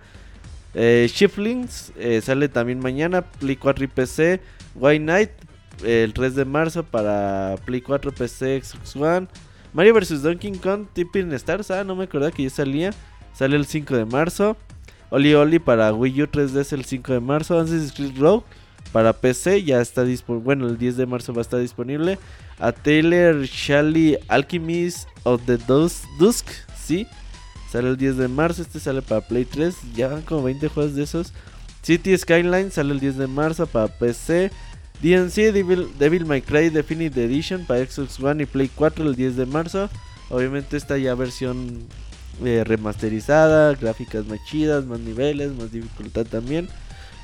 Eh, 0.75 1.09
Shiftlings 1.11 1.93
eh, 1.97 2.21
sale 2.21 2.49
también 2.49 2.81
mañana, 2.81 3.23
Play 3.23 3.57
4 3.57 3.85
y 3.85 3.89
PC. 3.89 4.41
White 4.75 5.05
Night, 5.05 5.31
el 5.85 6.13
3 6.13 6.35
de 6.35 6.45
marzo 6.45 6.83
para 6.83 7.57
Play 7.65 7.81
4, 7.81 8.13
PC, 8.13 8.63
Xbox 8.63 8.97
One. 8.97 9.29
Mario 9.73 9.95
vs. 9.95 10.23
Donkey 10.23 10.53
Kong, 10.59 10.87
Tipping 10.93 11.33
Stars, 11.33 11.71
ah, 11.71 11.85
no 11.85 11.95
me 11.95 12.05
acordaba 12.05 12.33
que 12.33 12.43
ya 12.43 12.51
salía. 12.51 12.91
Sale 13.35 13.57
el 13.57 13.67
5 13.67 13.97
de 13.97 14.05
marzo. 14.05 14.57
Oli 15.11 15.35
Oli 15.35 15.59
para 15.59 15.93
Wii 15.93 16.23
U 16.23 16.27
3DS 16.27 16.73
el 16.73 16.85
5 16.85 17.13
de 17.13 17.21
marzo. 17.21 17.59
Assassin's 17.59 17.93
Creed 17.93 18.19
Rogue 18.19 18.45
para 18.93 19.13
PC 19.13 19.65
ya 19.65 19.81
está 19.81 20.05
disponible. 20.05 20.45
Bueno, 20.45 20.67
el 20.67 20.79
10 20.79 20.97
de 20.97 21.07
marzo 21.07 21.33
va 21.33 21.41
a 21.41 21.43
estar 21.43 21.61
disponible. 21.61 22.19
A 22.59 22.73
Taylor 22.73 23.43
Shally 23.45 24.19
Alchemist 24.29 25.09
of 25.25 25.43
the 25.47 25.59
Dusk, 25.59 26.49
sí. 26.77 27.07
Sale 27.71 27.91
el 27.91 27.97
10 27.97 28.17
de 28.17 28.29
marzo. 28.29 28.63
Este 28.63 28.81
sale 28.81 29.03
para 29.03 29.21
Play 29.21 29.45
3. 29.45 29.75
Ya 29.95 30.09
van 30.09 30.23
como 30.23 30.43
20 30.43 30.69
juegos 30.69 30.95
de 30.95 31.05
esos. 31.05 31.33
City 31.83 32.17
Skyline 32.17 32.71
sale 32.71 32.93
el 32.93 33.01
10 33.01 33.19
de 33.19 33.27
marzo 33.27 33.67
para 33.67 33.89
PC. 33.89 34.51
DNC 35.01 35.53
Devil, 35.53 35.89
Devil 35.99 36.27
May 36.27 36.43
Cry 36.43 36.71
Definitive 36.71 37.25
Edition 37.25 37.65
para 37.67 37.87
Xbox 37.87 38.19
One 38.21 38.43
y 38.43 38.47
Play 38.47 38.69
4 38.75 39.07
el 39.07 39.15
10 39.15 39.37
de 39.37 39.47
marzo. 39.47 39.89
Obviamente 40.29 40.77
esta 40.77 40.99
ya 40.99 41.15
versión 41.15 41.87
eh, 42.45 42.65
remasterizada, 42.65 43.75
gráficas 43.75 44.27
más 44.27 44.39
chidas, 44.47 44.85
más 44.85 45.01
niveles, 45.01 45.53
más 45.55 45.71
dificultad 45.73 46.27
también. 46.27 46.69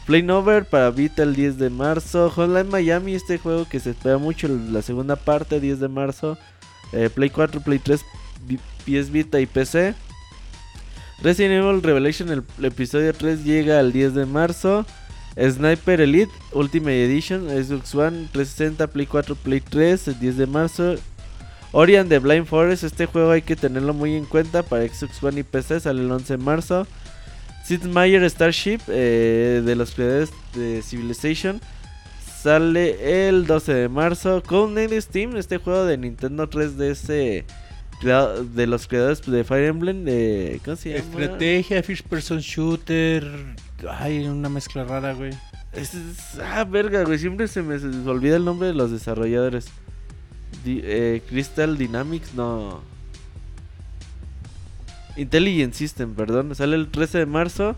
Play 0.06 0.28
Over 0.28 0.66
para 0.66 0.90
Vita 0.90 1.22
el 1.22 1.34
10 1.34 1.58
de 1.58 1.70
marzo. 1.70 2.30
Hotline 2.30 2.68
Miami, 2.68 3.14
este 3.14 3.38
juego 3.38 3.66
que 3.68 3.80
se 3.80 3.90
espera 3.90 4.18
mucho, 4.18 4.48
la 4.48 4.82
segunda 4.82 5.16
parte, 5.16 5.60
10 5.60 5.80
de 5.80 5.88
marzo. 5.88 6.36
Eh, 6.92 7.08
Play 7.12 7.30
4, 7.30 7.60
Play 7.62 7.78
3, 7.78 8.02
Vi- 8.46 8.58
PS 8.84 9.10
Vita 9.10 9.40
y 9.40 9.46
PC. 9.46 9.94
Resident 11.22 11.64
Evil 11.64 11.82
Revelation, 11.82 12.28
el, 12.30 12.42
el 12.58 12.64
episodio 12.66 13.14
3 13.14 13.44
llega 13.44 13.80
el 13.80 13.92
10 13.92 14.14
de 14.14 14.26
marzo. 14.26 14.84
Sniper 15.36 16.00
Elite 16.00 16.30
Ultimate 16.52 17.04
Edition, 17.06 17.48
Xbox 17.48 17.94
One 17.94 18.28
360, 18.30 18.86
Play 18.88 19.06
4, 19.06 19.34
Play 19.36 19.60
3, 19.60 20.08
el 20.08 20.20
10 20.20 20.36
de 20.36 20.46
marzo. 20.46 20.94
Ori 21.76 21.96
and 21.96 22.08
the 22.08 22.20
Blind 22.20 22.46
Forest, 22.46 22.84
este 22.84 23.06
juego 23.06 23.32
hay 23.32 23.42
que 23.42 23.56
tenerlo 23.56 23.92
muy 23.94 24.14
en 24.14 24.26
cuenta 24.26 24.62
para 24.62 24.86
Xbox 24.86 25.20
One 25.22 25.40
y 25.40 25.42
PC, 25.42 25.80
sale 25.80 26.02
el 26.02 26.10
11 26.10 26.36
de 26.36 26.42
marzo. 26.42 26.86
Sid 27.64 27.82
Meier 27.82 28.28
Starship 28.30 28.78
eh, 28.88 29.60
de 29.64 29.74
los 29.74 29.90
creadores 29.92 30.30
de 30.54 30.82
Civilization 30.82 31.60
sale 32.42 33.28
el 33.28 33.46
12 33.46 33.74
de 33.74 33.88
marzo. 33.88 34.42
Codename 34.46 35.00
Steam, 35.00 35.36
este 35.36 35.58
juego 35.58 35.84
de 35.84 35.96
Nintendo 35.98 36.48
3DS 36.48 37.44
crea- 38.00 38.28
de 38.54 38.66
los 38.68 38.86
creadores 38.86 39.22
de 39.26 39.42
Fire 39.44 39.64
Emblem, 39.64 40.04
de, 40.04 40.60
¿cómo 40.64 40.76
se 40.76 40.90
llama? 40.90 41.00
Estrategia, 41.22 41.82
First 41.82 42.06
Person 42.06 42.38
Shooter. 42.38 43.26
Ay, 43.98 44.26
una 44.28 44.48
mezcla 44.48 44.84
rara, 44.84 45.12
güey. 45.14 45.30
Es- 45.72 45.94
es- 45.94 46.38
ah, 46.40 46.62
verga, 46.64 47.02
güey. 47.02 47.18
Siempre 47.18 47.48
se 47.48 47.62
me, 47.62 47.78
se 47.80 47.86
me 47.86 48.08
olvida 48.10 48.36
el 48.36 48.44
nombre 48.44 48.68
de 48.68 48.74
los 48.74 48.92
desarrolladores. 48.92 49.66
Eh, 50.66 51.22
Crystal 51.28 51.76
Dynamics, 51.76 52.34
no. 52.34 52.80
Intelligent 55.16 55.74
System, 55.74 56.14
perdón. 56.14 56.54
Sale 56.54 56.76
el 56.76 56.88
13 56.88 57.18
de 57.18 57.26
marzo. 57.26 57.76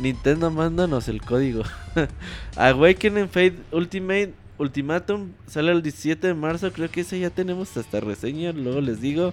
Nintendo, 0.00 0.50
mándanos 0.50 1.08
el 1.08 1.20
código. 1.20 1.62
Awakening 2.56 3.28
Fate 3.28 3.56
Ultimate 3.72 4.34
Ultimatum 4.58 5.30
sale 5.46 5.72
el 5.72 5.82
17 5.82 6.28
de 6.28 6.34
marzo. 6.34 6.72
Creo 6.72 6.90
que 6.90 7.00
ese 7.00 7.18
ya 7.18 7.30
tenemos 7.30 7.76
hasta 7.76 7.98
reseña. 8.00 8.52
Luego 8.52 8.80
les 8.80 9.00
digo. 9.00 9.32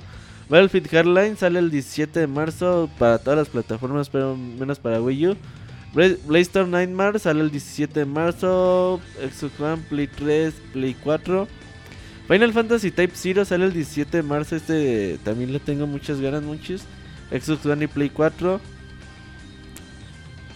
Battlefield 0.49 0.87
Hardline 0.89 1.35
sale 1.37 1.59
el 1.59 1.69
17 1.69 2.21
de 2.21 2.27
marzo 2.27 2.89
para 2.97 3.19
todas 3.19 3.37
las 3.37 3.49
plataformas, 3.49 4.09
pero 4.09 4.35
menos 4.37 4.79
para 4.79 5.01
Wii 5.01 5.27
U. 5.27 5.35
Bla- 5.93 6.17
Blaster 6.25 6.65
Nightmare 6.67 7.19
sale 7.19 7.41
el 7.41 7.51
17 7.51 7.99
de 7.99 8.05
marzo. 8.05 8.99
Xbox 9.19 9.59
One, 9.59 9.83
Play 9.89 10.07
3, 10.07 10.53
Play 10.73 10.95
4. 11.03 11.47
Final 12.27 12.51
Fantasy 12.51 12.91
Type 12.91 13.13
0 13.15 13.45
sale 13.45 13.65
el 13.65 13.73
17 13.73 14.17
de 14.17 14.23
marzo. 14.23 14.55
Este 14.55 15.17
también 15.23 15.53
le 15.53 15.59
tengo 15.59 15.87
muchas 15.87 16.19
ganas, 16.19 16.43
muchos. 16.43 16.83
Xbox 17.31 17.65
One 17.65 17.85
y 17.85 17.87
Play 17.87 18.09
4. 18.09 18.59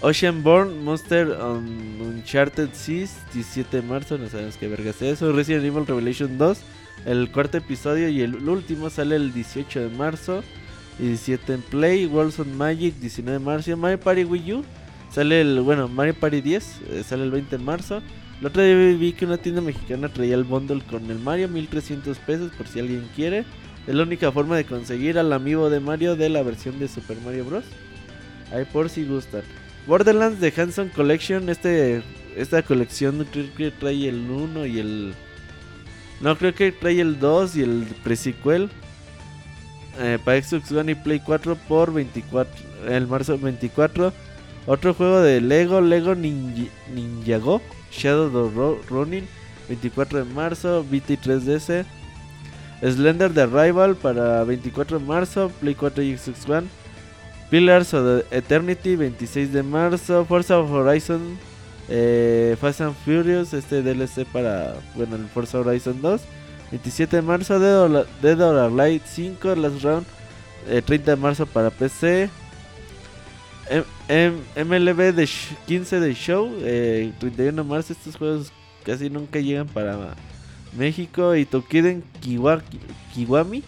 Oceanborn 0.01 0.83
Monster 0.83 1.29
on 1.29 2.01
Uncharted 2.01 2.69
Seas 2.73 3.15
17 3.33 3.77
de 3.77 3.83
marzo. 3.83 4.17
No 4.17 4.27
sabemos 4.27 4.57
qué 4.57 4.67
verga 4.67 4.89
es 4.89 5.01
eso. 5.01 5.31
Resident 5.31 5.63
Evil 5.63 5.87
Revelation 5.87 6.37
2. 6.37 6.59
El 7.05 7.31
cuarto 7.31 7.57
episodio 7.57 8.09
y 8.09 8.21
el 8.21 8.35
último 8.47 8.89
sale 8.89 9.15
el 9.15 9.31
18 9.31 9.79
de 9.79 9.89
marzo. 9.89 10.43
Y 10.99 11.07
17 11.07 11.53
en 11.53 11.61
Play. 11.61 12.05
Worlds 12.05 12.39
on 12.39 12.57
Magic 12.57 12.95
19 12.95 13.39
de 13.39 13.45
marzo. 13.45 13.77
Mario 13.77 13.99
Party 13.99 14.23
Wii 14.25 14.53
U. 14.53 14.65
Sale 15.11 15.41
el, 15.41 15.59
bueno, 15.61 15.89
Mario 15.89 16.13
Party 16.13 16.39
10, 16.39 16.79
eh, 16.89 17.03
sale 17.03 17.23
el 17.23 17.31
20 17.31 17.57
de 17.57 17.63
marzo. 17.63 18.01
El 18.41 18.47
otro 18.47 18.63
día 18.63 18.97
vi 18.97 19.13
que 19.13 19.25
una 19.25 19.37
tienda 19.37 19.61
mexicana 19.61 20.09
traía 20.09 20.33
el 20.33 20.43
bundle 20.43 20.81
con 20.89 21.09
el 21.11 21.19
Mario, 21.19 21.47
1300 21.47 22.17
pesos 22.17 22.51
por 22.57 22.67
si 22.67 22.79
alguien 22.79 23.07
quiere. 23.15 23.45
Es 23.85 23.93
la 23.93 24.01
única 24.01 24.31
forma 24.31 24.57
de 24.57 24.65
conseguir 24.65 25.19
al 25.19 25.31
amigo 25.31 25.69
de 25.69 25.79
Mario 25.79 26.15
de 26.15 26.27
la 26.27 26.41
versión 26.41 26.79
de 26.79 26.87
Super 26.87 27.17
Mario 27.23 27.45
Bros. 27.45 27.65
Ahí 28.51 28.65
por 28.65 28.89
si 28.89 29.05
gustan. 29.05 29.43
Borderlands 29.85 30.41
de 30.41 30.51
Hanson 30.57 30.89
Collection, 30.89 31.49
este 31.49 32.01
esta 32.35 32.63
colección 32.63 33.27
creo 33.31 33.53
que 33.55 33.69
trae 33.69 34.09
el 34.09 34.27
1 34.29 34.65
y 34.65 34.79
el... 34.79 35.13
No, 36.19 36.35
creo 36.35 36.55
que 36.55 36.71
trae 36.71 36.99
el 36.99 37.19
2 37.19 37.57
y 37.57 37.61
el 37.61 37.87
pre-sequel. 38.03 38.69
Eh, 39.99 40.17
para 40.23 40.41
Xbox 40.41 40.71
One 40.71 40.93
y 40.93 40.95
Play 40.95 41.19
4 41.19 41.55
por 41.67 41.93
24, 41.93 42.63
el 42.87 43.05
marzo 43.05 43.37
24. 43.37 44.11
Otro 44.67 44.93
juego 44.93 45.21
de 45.21 45.41
Lego, 45.41 45.81
Lego 45.81 46.15
Ninja, 46.15 46.69
Ninjago, 46.93 47.61
Shadow 47.91 48.45
of 48.45 48.55
Ro- 48.55 48.79
Ronin, 48.89 49.27
24 49.67 50.23
de 50.23 50.33
marzo, 50.33 50.85
y 50.91 50.99
3DS. 51.01 51.85
Slender 52.81 53.31
The 53.33 53.45
Rival 53.45 53.95
para 53.95 54.43
24 54.43 54.99
de 54.99 55.05
marzo, 55.05 55.51
Play 55.59 55.75
4 55.75 56.03
y 56.03 56.17
Xbox 56.17 56.47
One. 56.49 56.67
Pillars 57.49 57.93
of 57.93 58.23
the 58.29 58.37
Eternity, 58.37 58.95
26 58.95 59.51
de 59.53 59.61
marzo. 59.63 60.25
Forza 60.25 60.57
Horizon, 60.59 61.37
eh, 61.89 62.55
Fast 62.59 62.81
and 62.81 62.95
Furious, 63.03 63.53
este 63.53 63.83
DLC 63.83 64.25
para, 64.25 64.75
bueno, 64.95 65.15
el 65.15 65.27
Forza 65.27 65.59
Horizon 65.59 66.01
2. 66.01 66.21
27 66.71 67.17
de 67.17 67.21
marzo, 67.21 67.59
Dead 67.59 67.77
or, 67.81 68.07
Dead 68.21 68.39
or 68.41 68.57
Alive 68.57 69.01
5, 69.05 69.55
Last 69.55 69.83
Round. 69.83 70.05
eh, 70.69 70.81
30 70.83 71.11
de 71.11 71.17
marzo 71.17 71.45
para 71.45 71.69
PC. 71.71 72.29
MLB 74.55 75.13
de 75.13 75.23
sh- 75.23 75.55
15 75.67 75.99
de 75.99 76.13
show, 76.13 76.51
eh, 76.61 77.11
31 77.19 77.63
de 77.63 77.69
marzo. 77.69 77.93
Estos 77.93 78.15
juegos 78.15 78.51
casi 78.85 79.09
nunca 79.09 79.39
llegan 79.39 79.67
para 79.67 80.15
México. 80.77 81.35
Y 81.35 81.45
Tokiden 81.45 82.03
Kiwa- 82.21 82.61
Kiwami, 83.13 83.63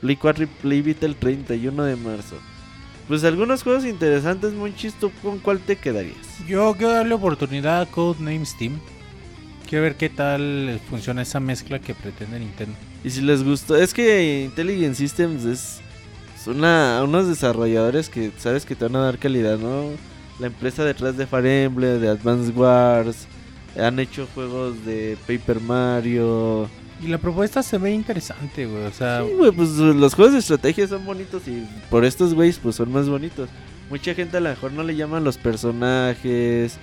Play 0.00 0.16
4 0.16 0.44
y 0.44 0.46
Play 0.46 0.82
Vita 0.82 1.06
el 1.06 1.16
31 1.16 1.84
de 1.84 1.96
marzo. 1.96 2.36
Pues 3.08 3.24
algunos 3.24 3.62
juegos 3.62 3.84
interesantes, 3.84 4.52
Monchis, 4.52 4.94
¿tú 4.94 5.10
con 5.22 5.38
cuál 5.38 5.58
te 5.58 5.76
quedarías? 5.76 6.16
Yo 6.48 6.72
quiero 6.76 6.92
darle 6.92 7.14
oportunidad 7.14 7.82
a 7.82 7.86
Codename 7.86 8.46
Steam. 8.46 8.78
Quiero 9.68 9.84
ver 9.84 9.96
qué 9.96 10.08
tal 10.08 10.80
funciona 10.88 11.22
esa 11.22 11.40
mezcla 11.40 11.78
que 11.78 11.94
pretende 11.94 12.38
Nintendo. 12.38 12.74
Y 13.04 13.10
si 13.10 13.20
les 13.22 13.42
gustó, 13.42 13.74
es 13.76 13.92
que 13.92 14.44
Intelligent 14.44 14.94
Systems 14.94 15.44
es 15.44 15.80
una, 16.46 17.00
unos 17.04 17.28
desarrolladores 17.28 18.08
que 18.08 18.32
sabes 18.38 18.64
que 18.64 18.74
te 18.74 18.84
van 18.84 18.96
a 18.96 19.04
dar 19.04 19.18
calidad, 19.18 19.58
¿no? 19.58 19.90
La 20.38 20.48
empresa 20.48 20.84
detrás 20.84 21.16
de 21.16 21.26
Fire 21.26 21.46
Emblem, 21.46 22.00
de 22.00 22.08
Advance 22.08 22.50
Wars, 22.52 23.26
han 23.78 23.98
hecho 23.98 24.26
juegos 24.34 24.84
de 24.84 25.16
Paper 25.26 25.60
Mario. 25.60 26.68
Y 27.02 27.08
la 27.08 27.18
propuesta 27.18 27.62
se 27.62 27.78
ve 27.78 27.92
interesante, 27.92 28.66
güey. 28.66 28.84
O 28.84 28.92
sea, 28.92 29.22
Sí, 29.24 29.34
güey, 29.34 29.50
pues 29.50 29.70
los 29.70 30.14
juegos 30.14 30.34
de 30.34 30.38
estrategia 30.40 30.86
son 30.86 31.04
bonitos 31.04 31.46
y 31.48 31.66
por 31.90 32.04
estos 32.04 32.34
güeyes 32.34 32.58
pues 32.58 32.76
son 32.76 32.92
más 32.92 33.08
bonitos. 33.08 33.48
Mucha 33.90 34.14
gente 34.14 34.36
a 34.36 34.40
lo 34.40 34.50
mejor 34.50 34.72
no 34.72 34.82
le 34.82 34.96
llaman 34.96 35.24
los 35.24 35.36
personajes, 35.36 36.78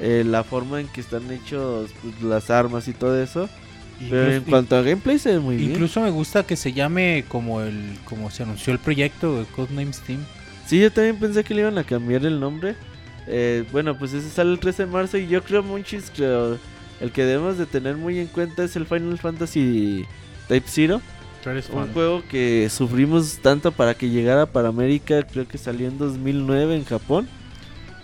eh, 0.00 0.24
la 0.24 0.44
forma 0.44 0.80
en 0.80 0.88
que 0.88 1.00
están 1.00 1.30
hechos 1.30 1.90
pues, 2.02 2.22
las 2.22 2.50
armas 2.50 2.88
y 2.88 2.92
todo 2.92 3.20
eso. 3.20 3.48
Pero 3.98 4.32
en 4.32 4.42
cuanto 4.42 4.76
a 4.76 4.82
gameplay 4.82 5.18
se 5.18 5.32
ve 5.32 5.38
muy 5.38 5.56
bien. 5.56 5.72
incluso 5.72 6.00
me 6.00 6.10
gusta 6.10 6.44
que 6.44 6.56
se 6.56 6.72
llame 6.72 7.24
como 7.28 7.60
el 7.60 7.96
como 8.04 8.30
se 8.30 8.42
anunció 8.42 8.72
el 8.72 8.78
proyecto 8.78 9.38
de 9.38 9.44
Codename 9.46 9.92
Steam. 9.92 10.20
Sí, 10.66 10.80
yo 10.80 10.90
también 10.90 11.16
pensé 11.18 11.44
que 11.44 11.54
le 11.54 11.60
iban 11.60 11.78
a 11.78 11.84
cambiar 11.84 12.24
el 12.26 12.40
nombre. 12.40 12.74
Eh, 13.26 13.64
bueno, 13.72 13.96
pues 13.96 14.12
ese 14.12 14.28
sale 14.28 14.52
el 14.52 14.58
13 14.58 14.86
de 14.86 14.92
marzo 14.92 15.16
y 15.16 15.26
yo 15.26 15.42
creo, 15.42 15.62
Monchis, 15.62 16.10
creo 16.14 16.58
el 17.00 17.10
que 17.10 17.24
debemos 17.24 17.58
de 17.58 17.66
tener 17.66 17.96
muy 17.96 18.18
en 18.18 18.26
cuenta 18.28 18.64
es 18.64 18.76
el 18.76 18.86
Final 18.86 19.18
Fantasy 19.18 20.04
Type 20.48 20.66
Zero. 20.68 21.00
Un 21.72 21.92
juego 21.92 22.22
que 22.30 22.70
sufrimos 22.70 23.38
tanto 23.42 23.70
para 23.70 23.94
que 23.94 24.08
llegara 24.08 24.46
para 24.46 24.68
América, 24.68 25.22
creo 25.24 25.46
que 25.46 25.58
salió 25.58 25.88
en 25.88 25.98
2009 25.98 26.76
en 26.76 26.84
Japón. 26.84 27.28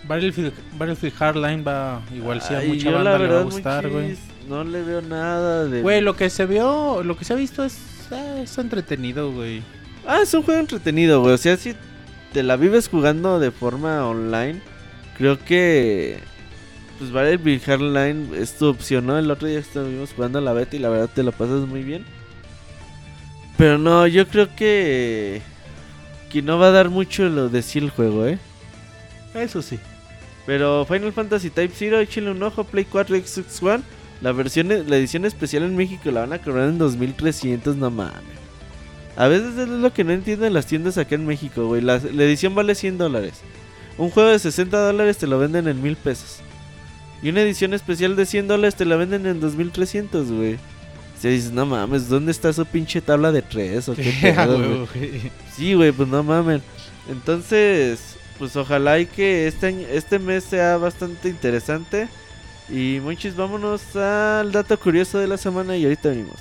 Battlefield, 0.07 0.53
Battlefield 0.77 1.15
Hardline 1.15 1.63
va 1.65 2.03
igual 2.13 2.41
sí 2.41 2.53
a 2.53 2.61
mucha 2.61 2.83
yo 2.83 2.91
banda 2.91 3.11
la 3.13 3.17
le 3.17 3.23
va 3.23 3.29
a 3.29 3.37
verdad, 3.37 3.43
gustar, 3.45 3.89
güey. 3.89 4.15
No 4.51 4.65
le 4.65 4.83
veo 4.83 5.01
nada 5.01 5.63
de... 5.63 5.81
Güey, 5.81 6.01
lo 6.01 6.17
que 6.17 6.29
se 6.29 6.45
vio, 6.45 7.03
lo 7.03 7.15
que 7.17 7.23
se 7.23 7.31
ha 7.31 7.37
visto 7.37 7.63
es, 7.63 7.79
eh, 8.11 8.41
es 8.43 8.57
entretenido, 8.57 9.31
güey. 9.31 9.63
Ah, 10.05 10.19
es 10.23 10.33
un 10.33 10.43
juego 10.43 10.59
entretenido, 10.59 11.21
güey. 11.21 11.35
O 11.35 11.37
sea, 11.37 11.55
si 11.55 11.73
te 12.33 12.43
la 12.43 12.57
vives 12.57 12.89
jugando 12.89 13.39
de 13.39 13.51
forma 13.51 14.05
online, 14.05 14.59
creo 15.17 15.39
que... 15.39 16.19
Pues 16.99 17.13
vale, 17.13 17.39
Hardline 17.59 18.31
es 18.35 18.57
tu 18.57 18.67
opción, 18.67 19.05
¿no? 19.05 19.17
El 19.17 19.31
otro 19.31 19.47
día 19.47 19.59
estuvimos 19.59 20.11
jugando 20.13 20.39
a 20.39 20.41
la 20.41 20.51
beta 20.51 20.75
y 20.75 20.79
la 20.79 20.89
verdad 20.89 21.09
te 21.15 21.23
lo 21.23 21.31
pasas 21.31 21.61
muy 21.61 21.83
bien. 21.83 22.03
Pero 23.57 23.77
no, 23.77 24.05
yo 24.05 24.27
creo 24.27 24.53
que... 24.53 25.41
Que 26.29 26.41
no 26.41 26.59
va 26.59 26.67
a 26.67 26.71
dar 26.71 26.89
mucho 26.89 27.23
lo 27.29 27.47
de 27.47 27.61
sí 27.61 27.79
el 27.79 27.89
juego, 27.89 28.27
¿eh? 28.27 28.37
Eso 29.33 29.61
sí. 29.61 29.79
Pero 30.45 30.85
Final 30.85 31.13
Fantasy 31.13 31.51
Type 31.51 31.73
Zero, 31.73 32.01
échenle 32.01 32.31
un 32.31 32.43
ojo, 32.43 32.65
Play 32.65 32.83
4, 32.83 33.15
Xbox 33.15 33.63
One. 33.63 33.83
La 34.21 34.31
versión, 34.31 34.67
la 34.69 34.97
edición 34.97 35.25
especial 35.25 35.63
en 35.63 35.75
México 35.75 36.11
la 36.11 36.21
van 36.21 36.33
a 36.33 36.39
cobrar 36.41 36.69
en 36.69 36.77
2300, 36.77 37.75
no 37.75 37.89
mames. 37.89 38.21
A 39.15 39.27
veces 39.27 39.57
es 39.57 39.67
lo 39.67 39.91
que 39.93 40.03
no 40.03 40.11
entienden 40.13 40.53
las 40.53 40.67
tiendas 40.67 40.97
acá 40.97 41.15
en 41.15 41.25
México, 41.25 41.65
güey. 41.65 41.81
La, 41.81 41.97
la 41.97 42.23
edición 42.23 42.53
vale 42.55 42.75
100 42.75 42.97
dólares. 42.97 43.33
Un 43.97 44.09
juego 44.09 44.29
de 44.29 44.39
60 44.39 44.77
dólares 44.79 45.17
te 45.17 45.27
lo 45.27 45.37
venden 45.39 45.67
en 45.67 45.81
1000 45.81 45.95
pesos. 45.97 46.37
Y 47.23 47.29
una 47.29 47.41
edición 47.41 47.73
especial 47.73 48.15
de 48.15 48.25
100 48.25 48.47
dólares 48.47 48.75
te 48.75 48.85
la 48.85 48.95
venden 48.95 49.25
en 49.25 49.39
2300, 49.39 50.31
güey. 50.31 50.57
Se 51.19 51.29
dices, 51.29 51.51
no 51.51 51.65
mames, 51.65 52.07
¿dónde 52.09 52.31
está 52.31 52.51
su 52.53 52.65
pinche 52.65 53.01
tabla 53.01 53.31
de 53.31 53.41
3 53.41 53.89
o 53.89 53.95
qué 53.95 54.33
Ah, 54.37 54.45
pedo, 54.45 54.57
güey? 54.57 55.09
güey. 55.09 55.31
Sí, 55.55 55.73
güey, 55.73 55.91
pues 55.91 56.07
no 56.09 56.23
mames. 56.23 56.61
Entonces, 57.09 58.15
pues 58.39 58.55
ojalá 58.55 58.97
y 58.99 59.05
que 59.05 59.47
este, 59.47 59.67
año- 59.67 59.87
este 59.91 60.17
mes 60.19 60.43
sea 60.45 60.77
bastante 60.77 61.29
interesante. 61.29 62.07
Y 62.71 63.01
monchis, 63.01 63.35
vámonos 63.35 63.97
al 63.97 64.53
dato 64.53 64.79
curioso 64.79 65.19
de 65.19 65.27
la 65.27 65.35
semana 65.35 65.75
y 65.75 65.83
ahorita 65.83 66.07
venimos. 66.07 66.39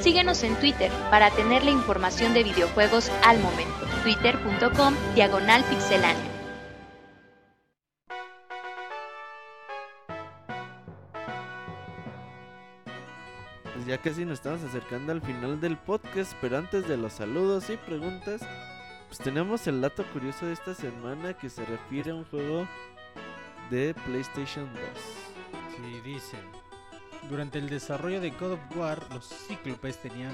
Síguenos 0.00 0.42
en 0.42 0.56
Twitter 0.56 0.90
para 1.10 1.30
tener 1.30 1.64
la 1.64 1.70
información 1.70 2.34
de 2.34 2.42
videojuegos 2.42 3.08
al 3.24 3.38
momento. 3.38 3.86
Twitter.com 4.02 4.94
Diagonal 5.14 5.62
Pixelánea. 5.64 6.30
Pues 13.74 13.86
ya 13.86 13.98
casi 13.98 14.24
nos 14.24 14.40
estamos 14.40 14.62
acercando 14.64 15.12
al 15.12 15.22
final 15.22 15.60
del 15.60 15.76
podcast, 15.76 16.32
pero 16.40 16.58
antes 16.58 16.88
de 16.88 16.96
los 16.96 17.12
saludos 17.12 17.70
y 17.70 17.76
preguntas, 17.76 18.42
pues 19.06 19.18
tenemos 19.20 19.68
el 19.68 19.80
dato 19.80 20.04
curioso 20.12 20.46
de 20.46 20.52
esta 20.52 20.74
semana 20.74 21.34
que 21.34 21.48
se 21.48 21.64
refiere 21.64 22.10
a 22.10 22.16
un 22.16 22.24
juego 22.24 22.66
de 23.70 23.94
PlayStation 24.06 24.68
2. 24.72 24.82
Sí, 25.76 26.00
dicen. 26.00 26.40
Durante 27.28 27.58
el 27.58 27.68
desarrollo 27.68 28.20
de 28.20 28.30
God 28.30 28.52
of 28.52 28.76
War, 28.76 29.02
los 29.12 29.26
cíclopes 29.26 29.98
tenían 29.98 30.32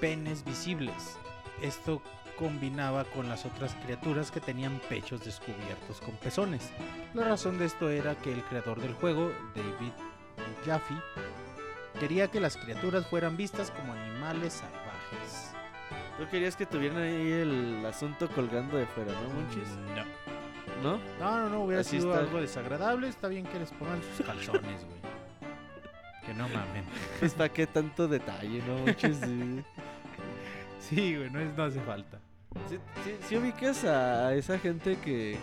penes 0.00 0.44
visibles. 0.44 1.18
Esto 1.60 2.00
combinaba 2.36 3.04
con 3.04 3.28
las 3.28 3.44
otras 3.44 3.74
criaturas 3.84 4.30
que 4.30 4.40
tenían 4.40 4.80
pechos 4.88 5.24
descubiertos 5.24 6.00
con 6.00 6.16
pezones. 6.16 6.70
La 7.14 7.24
razón 7.24 7.58
de 7.58 7.66
esto 7.66 7.90
era 7.90 8.14
que 8.14 8.32
el 8.32 8.42
creador 8.44 8.80
del 8.80 8.94
juego, 8.94 9.32
David 9.54 9.92
Jaffe, 10.64 10.94
quería 12.00 12.28
que 12.28 12.40
las 12.40 12.56
criaturas 12.56 13.06
fueran 13.06 13.36
vistas 13.36 13.70
como 13.70 13.92
animales 13.92 14.54
salvajes. 14.54 15.52
Tú 16.18 16.28
querías 16.30 16.56
que 16.56 16.66
tuvieran 16.66 17.02
ahí 17.02 17.32
el 17.32 17.84
asunto 17.86 18.28
colgando 18.28 18.76
de 18.76 18.86
fuera, 18.86 19.12
¿no, 19.12 19.28
monchis? 19.34 19.68
Mm, 19.68 20.41
¿No? 20.82 20.98
No, 21.20 21.38
no, 21.40 21.48
no, 21.48 21.64
hubiera 21.64 21.80
Así 21.82 21.98
sido 22.00 22.10
está. 22.12 22.24
algo 22.24 22.40
desagradable. 22.40 23.08
Está 23.08 23.28
bien 23.28 23.46
que 23.46 23.58
les 23.58 23.70
pongan 23.72 24.00
sus 24.16 24.26
calzones, 24.26 24.84
güey. 24.84 25.02
Que 26.26 26.34
no 26.34 26.48
mamen. 26.48 26.84
Pues 27.20 27.34
para 27.34 27.48
qué 27.52 27.66
tanto 27.66 28.06
detalle, 28.08 28.62
¿no? 28.66 28.92
Sí. 28.98 29.62
Sí, 30.80 31.16
güey, 31.16 31.30
no, 31.30 31.40
es- 31.40 31.56
no 31.56 31.62
hace 31.64 31.80
falta. 31.80 32.18
Sí, 32.68 32.76
sí- 33.04 33.16
sí 33.28 33.36
ubicas 33.36 33.84
a, 33.84 34.34
esa 34.34 34.58
gente 34.58 34.96
que, 34.98 35.38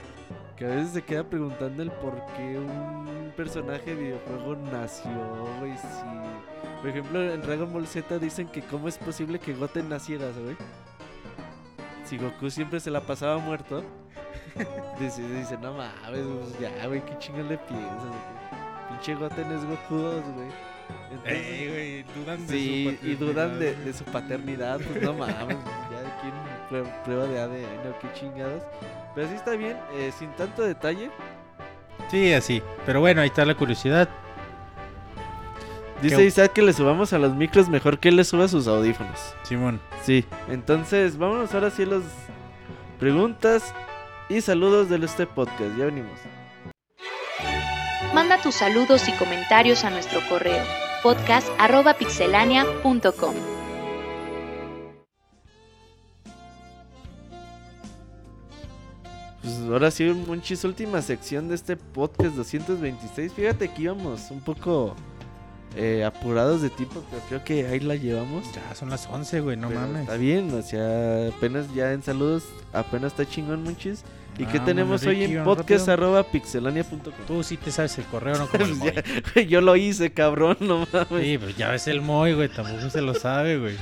que 0.57 0.66
a 0.66 0.68
veces 0.70 0.91
se 0.91 1.02
queda 1.02 1.24
preguntando 1.24 1.82
el 1.82 1.90
por 1.91 2.24
qué 2.38 2.57
un 2.60 3.32
personaje 3.36 3.95
de 3.95 4.03
videojuego 4.03 4.57
nació, 4.72 5.10
güey. 5.60 5.76
Si, 5.78 6.82
por 6.82 6.90
ejemplo, 6.90 7.22
en 7.34 7.41
Dragon 7.41 7.72
Ball 7.72 7.88
Z 7.88 8.20
dicen 8.20 8.48
que 8.49 8.61
cómo 8.61 8.88
es 8.90 8.98
posible 8.98 9.40
que 9.40 9.53
Goten 9.53 9.88
naciera, 9.90 10.28
güey. 10.44 10.56
Si 12.06 12.18
Goku 12.18 12.49
siempre 12.49 12.80
se 12.80 12.91
la 12.91 13.02
pasaba 13.02 13.38
muerto, 13.38 13.84
dice, 15.00 15.22
dice 15.30 15.58
no 15.62 15.74
mames, 15.74 16.26
pues 16.26 16.60
ya, 16.60 16.88
güey, 16.88 17.04
qué 17.06 17.18
chingón 17.20 17.48
le 17.50 17.58
piensas, 17.58 18.00
güey? 18.08 18.90
Pinche 18.90 19.16
Goten 19.16 19.52
es 19.52 19.66
Goku 19.66 19.96
2, 19.96 20.24
güey. 20.36 20.48
Entonces- 21.12 21.70
güey, 21.70 22.04
dudan 22.16 22.48
Sí, 22.48 23.00
y 23.04 23.16
dudan 23.16 23.60
de, 23.60 23.76
de 23.76 23.94
su 23.94 24.04
paternidad, 24.06 24.80
pues 24.80 25.04
no 25.04 25.14
mames, 25.14 25.58
ya 25.92 26.20
quieren 26.22 26.40
prue- 26.70 27.04
prueba 27.04 27.26
de 27.28 27.40
ADN 27.40 27.90
o 27.90 28.00
qué 28.00 28.08
chingados. 28.14 28.64
Pero 29.16 29.28
sí 29.28 29.36
está 29.36 29.52
bien, 29.52 29.78
eh, 29.94 30.12
sin 30.18 30.32
tanto 30.32 30.64
detalle. 30.64 31.12
Sí, 32.10 32.34
así. 32.34 32.62
Pero 32.86 33.00
bueno, 33.02 33.22
ahí 33.22 33.28
está 33.28 33.46
la 33.46 33.56
curiosidad. 33.56 34.10
Dice 36.02 36.16
Qué- 36.16 36.26
Isaac 36.26 36.54
que 36.54 36.62
le 36.62 36.72
subamos 36.74 37.12
a 37.14 37.20
los 37.20 37.36
micros 37.36 37.68
mejor 37.70 38.00
que 38.00 38.10
él 38.10 38.16
le 38.16 38.24
suba 38.24 38.48
sus 38.48 38.68
audífonos. 38.68 39.36
Simón. 39.44 39.82
Sí, 40.02 40.26
entonces 40.48 41.18
vámonos 41.18 41.54
ahora 41.54 41.70
sí 41.72 41.84
a 41.84 41.88
las 41.88 42.04
preguntas 43.00 43.74
y 44.30 44.42
saludos 44.42 44.90
de 44.90 45.04
este 45.04 45.26
podcast. 45.26 45.76
Ya 45.78 45.86
venimos. 45.86 46.20
Manda 48.14 48.40
tus 48.42 48.56
saludos 48.56 49.10
y 49.10 49.12
comentarios 49.14 49.84
a 49.84 49.90
nuestro 49.90 50.22
correo 50.30 50.64
podcast.pixelania.com. 51.02 53.36
Pues 59.42 59.58
ahora 59.70 59.90
sí, 59.90 60.04
Monchis, 60.06 60.64
última 60.64 61.02
sección 61.02 61.48
de 61.48 61.56
este 61.56 61.76
podcast 61.76 62.36
226. 62.36 63.34
Fíjate 63.34 63.70
que 63.70 63.82
íbamos 63.84 64.30
un 64.32 64.42
poco 64.42 64.96
eh, 65.76 66.04
apurados 66.04 66.62
de 66.62 66.70
tiempo, 66.70 67.04
pero 67.10 67.22
creo 67.28 67.44
que 67.44 67.66
ahí 67.68 67.80
la 67.80 67.96
llevamos. 67.96 68.46
Ya 68.54 68.76
son 68.76 68.90
las 68.90 69.08
11, 69.08 69.42
güey, 69.42 69.56
no 69.56 69.70
Pero 69.70 69.80
mames. 69.80 70.02
Está 70.02 70.18
bien, 70.18 70.54
o 70.54 70.62
sea, 70.62 71.30
apenas 71.30 71.74
ya 71.74 71.94
en 71.94 72.04
saludos, 72.04 72.44
apenas 72.74 73.14
está 73.14 73.26
chingón, 73.26 73.64
Monchis. 73.64 74.04
¿Y 74.40 74.45
qué 74.45 74.57
Ah, 74.60 74.66
tenemos 74.66 75.03
bueno, 75.03 75.20
hoy 75.20 75.26
en 75.26 75.36
vamos 75.40 75.57
podcast 75.57 75.88
rápido. 75.88 76.07
arroba 76.07 76.24
pixelania.com? 76.32 77.14
Tú 77.28 77.44
sí 77.44 77.57
te 77.57 77.72
sabes 77.72 77.98
el 77.98 78.06
correo, 78.06 78.38
no 78.38 78.48
como 78.52 78.64
el 78.66 78.76
Moy. 78.76 78.94
Yo 79.48 79.60
lo 79.61 79.76
hice, 79.76 80.11
cabrón, 80.14 80.57
no 80.61 80.88
mames. 80.91 81.24
Sí, 81.26 81.38
pues 81.38 81.57
ya 81.57 81.70
ves 81.70 81.88
el 81.88 82.02
Moy, 82.02 82.34
güey, 82.34 82.48
tampoco 82.49 82.90
se 82.90 83.02
lo 83.02 83.14
sabe, 83.14 83.57
güey. 83.60 83.76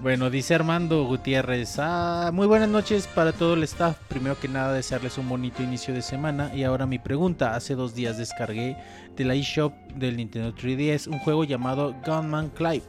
Bueno, 0.00 0.28
dice 0.28 0.54
Armando 0.54 1.04
Gutiérrez, 1.04 1.76
ah, 1.78 2.30
muy 2.32 2.46
buenas 2.46 2.68
noches 2.68 3.06
para 3.06 3.32
todo 3.32 3.54
el 3.54 3.62
staff. 3.62 3.96
Primero 4.08 4.38
que 4.38 4.48
nada, 4.48 4.72
desearles 4.74 5.16
un 5.18 5.28
bonito 5.28 5.62
inicio 5.62 5.94
de 5.94 6.02
semana. 6.02 6.50
Y 6.54 6.64
ahora 6.64 6.84
mi 6.86 6.98
pregunta, 6.98 7.54
hace 7.54 7.74
dos 7.74 7.94
días 7.94 8.18
descargué 8.18 8.76
de 9.16 9.24
la 9.24 9.34
eShop 9.34 9.72
del 9.94 10.16
Nintendo 10.16 10.54
3DS 10.54 11.06
un 11.06 11.18
juego 11.20 11.44
llamado 11.44 11.94
Gunman 12.04 12.50
Clive. 12.50 12.82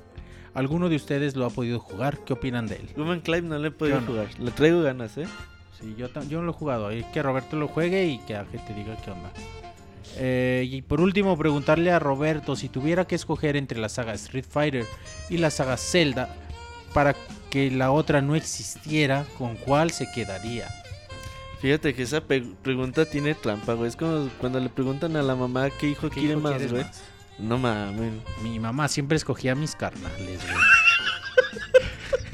¿Alguno 0.54 0.90
de 0.90 0.96
ustedes 0.96 1.36
lo 1.36 1.46
ha 1.46 1.50
podido 1.50 1.80
jugar? 1.80 2.20
¿Qué 2.26 2.34
opinan 2.34 2.68
de 2.68 2.76
él? 2.78 2.90
Human 2.98 3.20
Clive 3.22 3.42
no 3.48 3.60
le 3.60 3.68
he 3.68 3.72
podido 3.72 4.00
no. 4.02 4.08
jugar. 4.08 4.28
Le 4.40 4.52
traigo 4.52 4.82
ganas, 4.82 5.18
¿eh? 5.18 5.28
Sí, 5.80 5.96
yo, 5.98 6.08
yo 6.28 6.40
no 6.40 6.46
lo 6.46 6.52
he 6.52 6.56
jugado. 6.56 6.88
Hay 6.88 7.04
que 7.14 7.22
Roberto 7.22 7.56
lo 7.58 7.68
juegue 7.68 8.06
y 8.06 8.20
que 8.20 8.36
a 8.36 8.46
te 8.46 8.74
diga 8.74 8.96
qué 9.04 9.12
onda. 9.12 9.32
Eh, 10.18 10.68
y 10.70 10.82
por 10.82 11.02
último, 11.02 11.38
preguntarle 11.38 11.92
a 11.92 12.00
Roberto 12.00 12.56
si 12.56 12.70
tuviera 12.70 13.06
que 13.06 13.16
escoger 13.16 13.58
entre 13.58 13.80
la 13.80 13.90
saga 13.90 14.14
Street 14.14 14.46
Fighter 14.50 14.86
y 15.30 15.38
la 15.38 15.50
saga 15.50 15.76
Zelda 15.78 16.34
para 16.94 17.16
que 17.50 17.70
la 17.72 17.92
otra 17.92 18.22
no 18.22 18.36
existiera, 18.36 19.26
¿con 19.38 19.56
cuál 19.58 19.92
se 19.92 20.10
quedaría? 20.12 20.70
Fíjate 21.60 21.94
que 21.94 22.04
esa 22.04 22.22
pregunta 22.22 23.06
tiene 23.06 23.34
trampa, 23.34 23.74
güey. 23.74 23.90
Es 23.90 23.96
como 23.96 24.30
cuando 24.40 24.60
le 24.60 24.70
preguntan 24.70 25.16
a 25.16 25.22
la 25.24 25.36
mamá 25.36 25.70
qué 25.70 25.90
hijo 25.90 26.10
¿Qué 26.10 26.20
quiere 26.22 26.34
hijo 26.34 26.42
más, 26.42 26.72
güey. 26.72 26.84
más? 26.84 27.04
No 27.38 27.58
mames. 27.58 28.14
Mi 28.44 28.60
mamá 28.60 28.88
siempre 28.88 29.18
escogía 29.18 29.54
a 29.54 29.56
mis 29.56 29.76
carnales, 29.76 30.40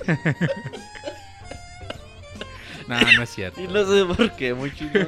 güey. 0.06 0.18
no, 2.88 3.00
no 3.00 3.24
es 3.24 3.30
cierto. 3.30 3.62
Y 3.62 3.68
no 3.68 3.86
sé 3.86 4.06
por 4.06 4.32
qué, 4.32 4.54
muy 4.54 4.74
chido. 4.74 5.08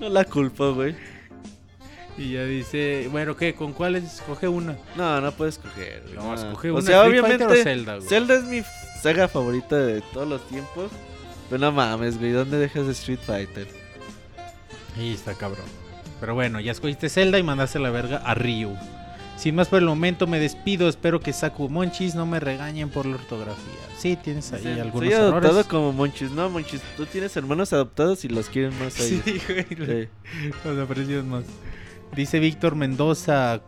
No 0.00 0.08
la 0.08 0.24
culpo, 0.24 0.74
güey. 0.74 0.94
Y 2.18 2.32
ya 2.32 2.44
dice, 2.44 3.08
bueno, 3.10 3.36
¿qué? 3.36 3.54
¿Con 3.54 3.72
cuál 3.72 3.96
escoge 3.96 4.48
una? 4.48 4.76
No, 4.96 5.20
no 5.20 5.32
puedes 5.32 5.56
escoger, 5.56 6.02
güey. 6.04 6.14
No, 6.14 6.34
escoge 6.34 6.70
O 6.70 6.74
una 6.74 6.82
sea, 6.82 7.04
Street 7.04 7.20
Fighter 7.20 7.42
obviamente, 7.42 7.60
o 7.60 7.64
Zelda, 7.64 7.96
güey. 7.96 8.08
Zelda 8.08 8.34
es 8.36 8.44
mi 8.44 8.62
saga 9.02 9.28
favorita 9.28 9.76
de 9.76 10.00
todos 10.00 10.26
los 10.26 10.46
tiempos. 10.48 10.90
Pero 11.50 11.60
no 11.60 11.72
mames, 11.72 12.18
güey. 12.18 12.32
¿Dónde 12.32 12.58
dejas 12.58 12.86
de 12.86 12.92
Street 12.92 13.20
Fighter? 13.24 13.68
Y 14.98 15.12
está 15.12 15.34
cabrón. 15.34 15.66
Pero 16.18 16.34
bueno, 16.34 16.58
ya 16.60 16.72
escogiste 16.72 17.10
Zelda 17.10 17.38
y 17.38 17.42
mandaste 17.42 17.78
la 17.78 17.90
verga 17.90 18.16
a 18.18 18.34
Ryu. 18.34 18.74
Sin 19.36 19.54
más 19.54 19.68
por 19.68 19.80
el 19.80 19.84
momento 19.86 20.26
me 20.26 20.38
despido. 20.40 20.88
Espero 20.88 21.20
que 21.20 21.32
Saku 21.32 21.68
Monchis 21.68 22.14
no 22.14 22.24
me 22.26 22.40
regañen 22.40 22.88
por 22.88 23.04
la 23.06 23.16
ortografía. 23.16 23.74
Sí, 23.98 24.16
tienes 24.16 24.50
ahí 24.52 24.62
Soy- 24.62 24.80
algunos 24.80 25.08
Soy 25.08 25.12
adoptado 25.14 25.46
errores. 25.48 25.66
como 25.66 25.92
Monchis. 25.92 26.30
No, 26.30 26.48
Monchis, 26.48 26.80
tú 26.96 27.04
tienes 27.06 27.36
hermanos 27.36 27.72
adoptados 27.72 28.24
y 28.24 28.28
los 28.28 28.48
quieren 28.48 28.78
más 28.78 28.98
ahí. 29.00 29.20
Sí, 29.24 29.40
güey. 29.76 30.04
Sí. 30.04 30.08
Los 30.64 30.78
aprecias 30.78 31.24
más. 31.24 31.44
Dice 32.14 32.38
Víctor 32.38 32.76
Mendoza. 32.76 33.60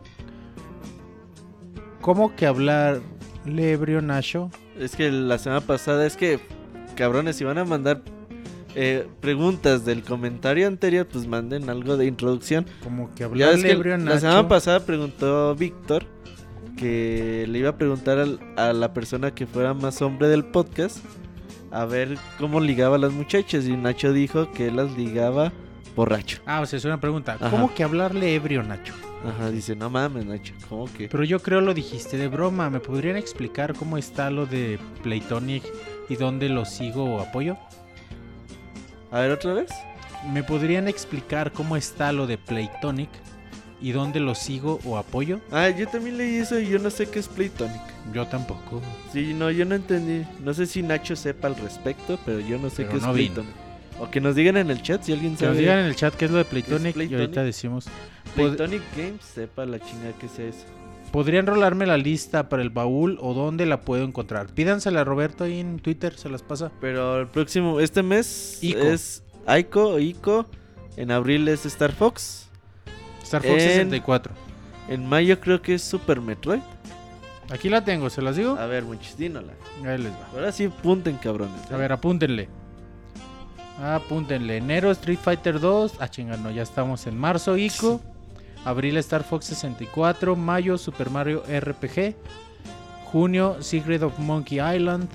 ¿Cómo 2.01 2.35
que 2.35 2.45
hablar 2.45 3.01
lebrio, 3.45 4.01
Nacho? 4.01 4.49
Es 4.79 4.95
que 4.95 5.11
la 5.11 5.37
semana 5.37 5.61
pasada 5.61 6.05
es 6.07 6.15
que, 6.15 6.39
cabrones, 6.95 7.35
si 7.35 7.43
van 7.43 7.57
a 7.57 7.65
mandar 7.65 8.01
eh, 8.75 9.07
preguntas 9.19 9.85
del 9.85 10.03
comentario 10.03 10.67
anterior, 10.67 11.07
pues 11.11 11.27
manden 11.27 11.69
algo 11.69 11.97
de 11.97 12.05
introducción. 12.05 12.65
Como 12.83 13.13
que 13.15 13.23
Nacho. 13.97 14.13
la 14.15 14.19
semana 14.19 14.47
pasada 14.47 14.85
preguntó 14.85 15.55
Víctor 15.55 16.05
que 16.77 17.45
le 17.49 17.59
iba 17.59 17.69
a 17.71 17.77
preguntar 17.77 18.19
al- 18.19 18.39
a 18.55 18.73
la 18.73 18.93
persona 18.93 19.31
que 19.33 19.45
fuera 19.45 19.73
más 19.73 20.01
hombre 20.01 20.27
del 20.29 20.45
podcast 20.45 20.99
a 21.71 21.85
ver 21.85 22.17
cómo 22.37 22.59
ligaba 22.59 22.95
a 22.95 22.99
las 22.99 23.11
muchachas 23.13 23.65
y 23.65 23.75
Nacho 23.75 24.13
dijo 24.13 24.51
que 24.51 24.67
él 24.67 24.77
las 24.77 24.91
ligaba 24.97 25.51
borracho. 25.95 26.39
Ah, 26.45 26.61
o 26.61 26.65
sea, 26.65 26.77
es 26.77 26.85
una 26.85 26.99
pregunta. 27.01 27.33
Ajá. 27.33 27.49
¿Cómo 27.49 27.73
que 27.73 27.83
hablarle 27.83 28.33
ebrio, 28.33 28.63
Nacho? 28.63 28.93
Ajá, 29.25 29.51
dice, 29.51 29.75
no 29.75 29.89
mames, 29.89 30.25
Nacho, 30.25 30.53
¿cómo 30.69 30.85
que? 30.93 31.09
Pero 31.09 31.23
yo 31.25 31.41
creo 31.41 31.59
lo 31.59 31.73
dijiste 31.73 32.17
de 32.17 32.27
broma. 32.29 32.69
¿Me 32.69 32.79
podrían 32.79 33.17
explicar 33.17 33.73
cómo 33.75 33.97
está 33.97 34.31
lo 34.31 34.45
de 34.45 34.79
Playtonic 35.03 35.63
y 36.07 36.15
dónde 36.15 36.47
lo 36.47 36.63
sigo 36.65 37.03
o 37.03 37.19
apoyo? 37.19 37.57
A 39.11 39.19
ver, 39.21 39.31
otra 39.31 39.53
vez. 39.53 39.69
¿Me 40.33 40.43
podrían 40.43 40.87
explicar 40.87 41.51
cómo 41.51 41.75
está 41.77 42.11
lo 42.11 42.27
de 42.27 42.37
Playtonic 42.37 43.09
y 43.81 43.91
dónde 43.91 44.19
lo 44.19 44.35
sigo 44.35 44.79
o 44.85 44.97
apoyo? 44.97 45.39
Ah, 45.51 45.69
yo 45.69 45.87
también 45.87 46.17
leí 46.17 46.35
eso 46.35 46.59
y 46.59 46.67
yo 46.67 46.77
no 46.79 46.89
sé 46.89 47.09
qué 47.09 47.19
es 47.19 47.27
Playtonic. 47.27 47.81
Yo 48.13 48.27
tampoco. 48.27 48.81
Sí, 49.13 49.33
no, 49.33 49.49
yo 49.51 49.65
no 49.65 49.75
entendí. 49.75 50.25
No 50.43 50.53
sé 50.53 50.65
si 50.65 50.83
Nacho 50.83 51.15
sepa 51.15 51.47
al 51.47 51.55
respecto, 51.55 52.19
pero 52.25 52.39
yo 52.41 52.57
no 52.57 52.69
sé 52.69 52.77
Pero 52.83 52.89
qué 52.89 52.97
es 52.97 53.03
no. 53.03 53.13
Playtonic. 53.13 53.51
O 54.01 54.09
que 54.09 54.21
nos 54.21 54.35
digan 54.35 54.55
en 54.57 54.69
el 54.71 54.81
chat 54.81 55.03
si 55.03 55.11
alguien 55.13 55.33
Que 55.33 55.39
sabe. 55.39 55.51
nos 55.51 55.57
digan 55.59 55.79
en 55.79 55.85
el 55.85 55.95
chat 55.95 56.13
qué 56.15 56.25
es 56.25 56.31
lo 56.31 56.37
de 56.37 56.45
Playtonic, 56.45 56.89
y 56.89 56.93
Playtonic? 56.93 57.19
ahorita 57.21 57.43
decimos. 57.43 57.85
Pod- 58.35 58.55
Playtonic 58.55 58.81
Games, 58.95 59.23
sepa 59.25 59.65
la 59.65 59.79
chinga 59.79 60.11
que 60.19 60.25
es 60.27 60.39
eso. 60.39 60.65
¿Podrían 61.11 61.47
rolarme 61.47 61.87
la 61.87 61.97
lista 61.97 62.49
para 62.49 62.61
el 62.61 62.69
baúl 62.69 63.17
o 63.21 63.33
dónde 63.33 63.65
la 63.65 63.81
puedo 63.81 64.03
encontrar? 64.03 64.47
Pídansela 64.53 65.01
a 65.01 65.03
Roberto 65.03 65.43
ahí 65.43 65.59
en 65.59 65.79
Twitter, 65.79 66.15
se 66.15 66.29
las 66.29 66.43
pasa. 66.43 66.71
Pero 66.79 67.19
el 67.21 67.27
próximo, 67.27 67.79
este 67.79 68.03
mes 68.03 68.59
Ico. 68.61 68.79
es 68.79 69.23
Ico 69.47 69.97
Ico. 69.99 70.45
En 70.97 71.09
abril 71.11 71.47
es 71.47 71.65
Star 71.65 71.93
Fox. 71.93 72.47
Star 73.23 73.41
Fox 73.41 73.53
En- 73.63 73.69
64. 73.69 74.33
En 74.87 75.05
mayo 75.07 75.39
creo 75.39 75.61
que 75.61 75.75
es 75.75 75.81
Super 75.83 76.21
Metroid. 76.21 76.59
Aquí 77.51 77.69
la 77.69 77.83
tengo, 77.83 78.11
¿se 78.11 78.21
las 78.21 78.35
digo? 78.35 78.55
A 78.59 78.67
ver, 78.67 78.83
muchis, 78.83 79.17
dínola. 79.17 79.53
Ahí 79.83 79.97
les 79.97 80.11
va. 80.11 80.27
Ahora 80.33 80.51
sí 80.51 80.67
punten, 80.67 81.17
cabrones. 81.17 81.59
¿eh? 81.71 81.73
A 81.73 81.77
ver, 81.77 81.91
apúntenle. 81.91 82.47
Apúntenle. 83.81 84.57
Enero 84.57 84.91
Street 84.91 85.17
Fighter 85.19 85.59
2. 85.59 85.93
Ah, 85.99 86.07
chinga, 86.09 86.37
no, 86.37 86.51
ya 86.51 86.61
estamos 86.61 87.07
en 87.07 87.17
marzo, 87.17 87.57
Ico. 87.57 88.01
Abril 88.65 88.97
Star 88.97 89.23
Fox 89.23 89.45
64. 89.45 90.35
Mayo 90.35 90.77
Super 90.77 91.09
Mario 91.09 91.43
RPG. 91.47 92.15
Junio 93.11 93.61
Secret 93.61 94.03
of 94.03 94.17
Monkey 94.19 94.59
Island. 94.59 95.07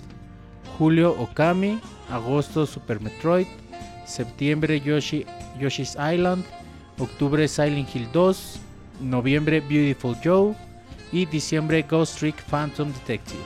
Julio 0.78 1.14
Okami. 1.20 1.78
Agosto 2.10 2.66
Super 2.66 3.00
Metroid. 3.00 3.46
Septiembre 4.06 4.80
Yoshi, 4.80 5.24
Yoshi's 5.60 5.96
Island. 5.96 6.44
Octubre 6.98 7.46
Silent 7.48 7.94
Hill 7.94 8.08
2. 8.12 8.60
Noviembre 9.00 9.60
Beautiful 9.60 10.16
Joe. 10.22 10.54
Y 11.12 11.26
diciembre 11.26 11.82
Ghost 11.88 12.18
Trick 12.18 12.36
Phantom 12.50 12.92
Detective. 12.92 13.40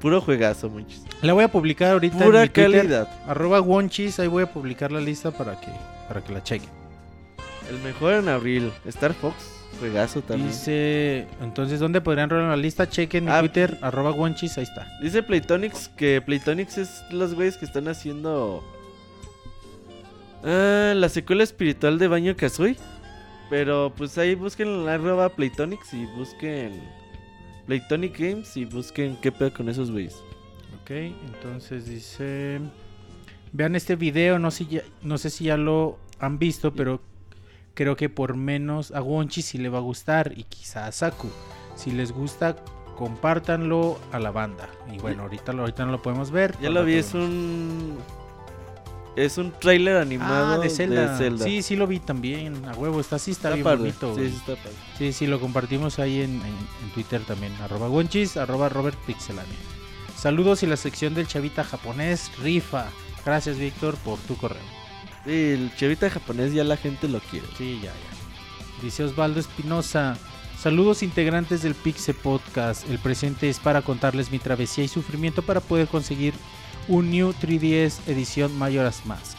Puro 0.00 0.20
juegazo, 0.20 0.68
muchis. 0.68 1.02
La 1.22 1.32
voy 1.32 1.44
a 1.44 1.48
publicar 1.48 1.92
ahorita 1.92 2.16
en 2.18 2.24
Pura 2.24 2.42
mi 2.42 2.48
Twitter. 2.48 2.80
calidad. 2.80 3.08
Arroba 3.28 3.60
Wonchis, 3.60 4.18
ahí 4.18 4.26
voy 4.26 4.42
a 4.42 4.52
publicar 4.52 4.90
la 4.90 5.00
lista 5.00 5.30
para 5.30 5.58
que, 5.60 5.68
para 6.08 6.22
que 6.22 6.32
la 6.32 6.42
chequen. 6.42 6.81
El 7.70 7.78
mejor 7.80 8.14
en 8.14 8.28
abril. 8.28 8.70
Star 8.86 9.14
Fox, 9.14 9.34
juegazo 9.78 10.20
también. 10.22 10.50
Dice, 10.50 11.26
Dice, 11.30 11.44
entonces, 11.44 11.80
¿dónde 11.80 12.00
podrían 12.00 12.28
rolar 12.30 12.50
la 12.50 12.56
lista? 12.56 12.88
Chequen 12.88 13.24
mi 13.24 13.30
Ah, 13.30 13.40
Twitter, 13.40 13.78
arroba 13.80 14.10
Wonchis, 14.10 14.58
ahí 14.58 14.64
está. 14.64 14.86
Playtonics 15.26 15.88
que 15.88 16.20
Playtonics 16.20 16.78
es 16.78 17.02
los 17.10 17.34
güeyes 17.34 17.56
que 17.56 17.64
están 17.64 17.88
haciendo 17.88 18.62
ah, 20.44 20.92
la 20.94 21.08
secuela 21.08 21.42
espiritual 21.42 21.98
de 21.98 22.08
Baño 22.08 22.36
Kazooie. 22.36 22.76
Pero 23.50 23.92
pues 23.96 24.16
ahí 24.16 24.34
busquen 24.34 24.86
la 24.86 24.94
arroba 24.94 25.28
Playtonics 25.28 25.92
y 25.92 26.06
busquen 26.16 26.72
Playtonic 27.66 28.18
Games 28.18 28.56
y 28.56 28.64
busquen 28.64 29.16
qué 29.20 29.30
pedo 29.30 29.52
con 29.52 29.68
esos 29.68 29.90
güeyes. 29.90 30.14
Ok, 30.82 30.90
entonces 30.90 31.86
dice, 31.86 32.60
vean 33.52 33.76
este 33.76 33.94
video, 33.94 34.38
no 34.38 34.50
sé, 34.50 34.64
ya- 34.66 34.82
no 35.02 35.18
sé 35.18 35.28
si 35.28 35.44
ya 35.44 35.58
lo 35.58 35.98
han 36.18 36.38
visto, 36.38 36.72
pero 36.72 37.02
creo 37.74 37.96
que 37.96 38.08
por 38.08 38.36
menos 38.36 38.90
a 38.92 39.00
Wonchis 39.02 39.46
sí 39.46 39.58
le 39.58 39.68
va 39.68 39.78
a 39.78 39.82
gustar 39.82 40.32
y 40.36 40.44
quizá 40.44 40.86
a 40.86 40.92
Saku. 40.92 41.28
Si 41.76 41.90
les 41.90 42.12
gusta, 42.12 42.56
compártanlo 42.96 43.98
a 44.12 44.18
la 44.18 44.30
banda. 44.30 44.68
Y 44.92 44.98
bueno, 44.98 45.22
ahorita, 45.22 45.52
ahorita 45.52 45.84
no 45.86 45.92
lo 45.92 46.02
podemos 46.02 46.30
ver. 46.30 46.54
Ya 46.60 46.70
lo 46.70 46.84
vi, 46.84 46.94
es 46.94 47.14
un 47.14 47.96
es 49.14 49.36
un 49.36 49.52
trailer 49.52 49.98
animado 49.98 50.54
Ah, 50.54 50.58
de 50.58 50.70
Zelda. 50.70 51.18
Zelda. 51.18 51.44
Sí, 51.44 51.60
sí 51.62 51.76
lo 51.76 51.86
vi 51.86 51.98
también. 52.00 52.64
A 52.64 52.72
huevo, 52.74 52.98
está 53.00 53.16
así, 53.16 53.30
está, 53.32 53.48
Está 53.48 53.54
bien 53.56 53.64
padre. 53.64 53.78
bonito. 53.78 54.14
Sí, 54.14 54.22
está 54.36 54.56
padre. 54.56 54.76
Sí, 54.96 55.12
sí, 55.12 55.26
lo 55.26 55.38
compartimos 55.38 55.98
ahí 55.98 56.22
en, 56.22 56.36
en- 56.36 56.42
en 56.46 56.90
Twitter 56.94 57.20
también. 57.22 57.52
Arroba 57.62 57.88
Wonchis, 57.88 58.36
arroba 58.38 58.68
Robert 58.70 58.98
Pixelania. 59.06 59.56
Saludos 60.16 60.62
y 60.62 60.66
la 60.66 60.76
sección 60.76 61.14
del 61.14 61.26
chavita 61.26 61.62
japonés 61.64 62.30
rifa. 62.38 62.86
Gracias, 63.26 63.58
Víctor, 63.58 63.96
por 63.96 64.18
tu 64.20 64.36
correo. 64.36 64.62
Sí, 65.24 65.30
el 65.30 65.74
chavita 65.76 66.10
japonés 66.10 66.52
ya 66.52 66.64
la 66.64 66.76
gente 66.76 67.08
lo 67.08 67.20
quiere. 67.20 67.46
Sí, 67.56 67.78
ya, 67.82 67.90
ya. 67.90 68.82
Dice 68.82 69.04
Osvaldo 69.04 69.38
Espinosa. 69.38 70.16
Saludos 70.58 71.02
integrantes 71.02 71.62
del 71.62 71.74
Pixe 71.74 72.14
Podcast. 72.14 72.88
El 72.88 72.98
presente 72.98 73.48
es 73.48 73.58
para 73.58 73.82
contarles 73.82 74.30
mi 74.30 74.38
travesía 74.38 74.84
y 74.84 74.88
sufrimiento 74.88 75.42
para 75.42 75.60
poder 75.60 75.88
conseguir 75.88 76.34
un 76.88 77.10
New 77.10 77.32
3DS 77.32 78.08
edición 78.08 78.56
Majora's 78.58 79.06
Mask. 79.06 79.36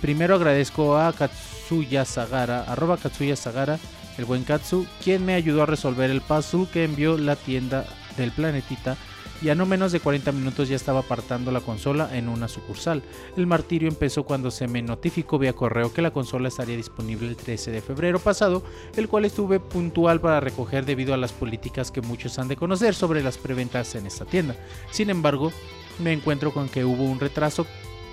Primero 0.00 0.34
agradezco 0.34 0.96
a 0.96 1.12
Katsuya 1.12 2.04
Sagara, 2.04 2.62
arroba 2.62 2.96
Katsuya 2.96 3.36
Sagara, 3.36 3.78
el 4.18 4.24
buen 4.24 4.44
Katsu, 4.44 4.86
quien 5.02 5.24
me 5.24 5.34
ayudó 5.34 5.62
a 5.62 5.66
resolver 5.66 6.10
el 6.10 6.22
puzzle 6.22 6.66
que 6.72 6.84
envió 6.84 7.18
la 7.18 7.36
tienda 7.36 7.86
del 8.16 8.30
planetita 8.32 8.96
y 9.42 9.48
a 9.50 9.54
no 9.54 9.66
menos 9.66 9.92
de 9.92 10.00
40 10.00 10.32
minutos 10.32 10.68
ya 10.68 10.76
estaba 10.76 11.00
apartando 11.00 11.50
la 11.50 11.60
consola 11.60 12.16
en 12.16 12.28
una 12.28 12.48
sucursal. 12.48 13.02
El 13.36 13.46
martirio 13.46 13.88
empezó 13.88 14.24
cuando 14.24 14.50
se 14.50 14.68
me 14.68 14.82
notificó 14.82 15.38
vía 15.38 15.52
correo 15.52 15.92
que 15.92 16.02
la 16.02 16.12
consola 16.12 16.48
estaría 16.48 16.76
disponible 16.76 17.28
el 17.28 17.36
13 17.36 17.70
de 17.70 17.82
febrero 17.82 18.18
pasado, 18.18 18.62
el 18.96 19.08
cual 19.08 19.24
estuve 19.24 19.60
puntual 19.60 20.20
para 20.20 20.40
recoger 20.40 20.84
debido 20.84 21.14
a 21.14 21.18
las 21.18 21.32
políticas 21.32 21.90
que 21.90 22.00
muchos 22.00 22.38
han 22.38 22.48
de 22.48 22.56
conocer 22.56 22.94
sobre 22.94 23.22
las 23.22 23.38
preventas 23.38 23.94
en 23.94 24.06
esta 24.06 24.24
tienda. 24.24 24.56
Sin 24.90 25.10
embargo, 25.10 25.52
me 25.98 26.12
encuentro 26.12 26.52
con 26.52 26.68
que 26.68 26.84
hubo 26.84 27.04
un 27.04 27.20
retraso 27.20 27.66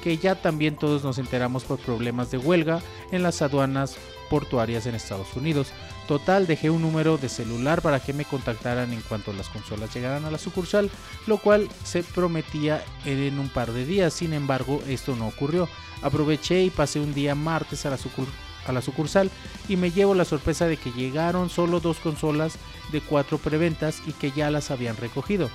que 0.04 0.18
ya 0.18 0.36
también 0.36 0.76
todos 0.76 1.04
nos 1.04 1.18
enteramos 1.18 1.64
por 1.64 1.80
problemas 1.80 2.30
de 2.30 2.38
huelga 2.38 2.82
en 3.12 3.24
las 3.24 3.42
aduanas 3.42 3.98
portuarias 4.30 4.86
en 4.86 4.96
Estados 4.96 5.34
Unidos. 5.36 5.72
Total, 6.08 6.48
dejé 6.48 6.70
un 6.70 6.82
número 6.82 7.18
de 7.18 7.30
celular 7.30 7.82
para 7.82 8.02
que 8.02 8.12
me 8.12 8.26
contactaran 8.26 8.92
en 8.92 9.02
cuanto 9.02 9.32
las 9.32 9.48
consolas 9.48 9.94
llegaran 9.94 10.26
a 10.26 10.32
la 10.32 10.38
sucursal, 10.38 10.92
lo 11.28 11.38
cual 11.38 11.70
se 11.86 12.04
prometía 12.04 12.84
en 13.06 13.40
un 13.40 13.48
par 13.48 13.72
de 13.72 13.86
días. 13.86 14.14
Sin 14.14 14.34
embargo, 14.34 14.82
esto 14.88 15.16
no 15.16 15.28
ocurrió. 15.28 15.70
Aproveché 16.02 16.62
y 16.64 16.70
pasé 16.70 17.00
un 17.00 17.14
día 17.14 17.36
martes 17.36 17.86
a 17.86 17.90
la, 17.90 18.82
sucursal 18.82 19.32
y 19.70 19.78
me 19.78 19.92
llevo 19.92 20.14
la 20.14 20.26
sorpresa 20.26 20.68
de 20.68 20.76
que 20.76 20.92
llegaron 20.92 21.50
solo 21.50 21.80
dos 21.80 22.00
consolas 22.00 22.56
de 22.92 23.00
cuatro 23.00 23.38
preventas 23.38 24.02
y 24.06 24.12
que 24.12 24.32
ya 24.32 24.52
las 24.52 24.72
habían 24.72 24.98
recogido. 24.98 25.50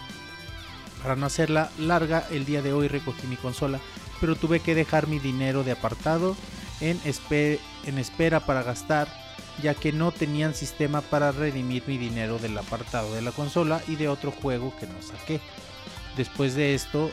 Para 1.03 1.15
no 1.15 1.27
hacerla 1.27 1.71
larga, 1.79 2.27
el 2.31 2.47
día 2.47 2.63
de 2.63 2.73
hoy 2.73 2.89
recogí 2.89 3.27
mi 3.27 3.37
consola, 3.37 3.81
pero 4.19 4.35
tuve 4.35 4.61
que 4.61 4.75
dejar 4.75 5.09
mi 5.09 5.19
dinero 5.19 5.63
de 5.63 5.73
apartado 5.73 6.37
en 6.81 6.99
espera 7.99 8.41
para 8.41 8.63
gastar, 8.63 9.09
ya 9.63 9.75
que 9.75 9.93
no 9.93 10.13
tenían 10.13 10.55
sistema 10.55 11.01
para 11.01 11.33
redimir 11.33 11.83
mi 11.87 11.99
dinero 11.99 12.39
del 12.39 12.57
apartado 12.57 13.15
de 13.15 13.23
la 13.23 13.33
consola 13.33 13.83
y 13.89 13.97
de 13.97 14.09
otro 14.09 14.31
juego 14.31 14.75
que 14.79 14.87
no 14.87 15.01
saqué. 15.03 15.41
Después 16.17 16.55
de 16.55 16.75
esto, 16.75 17.11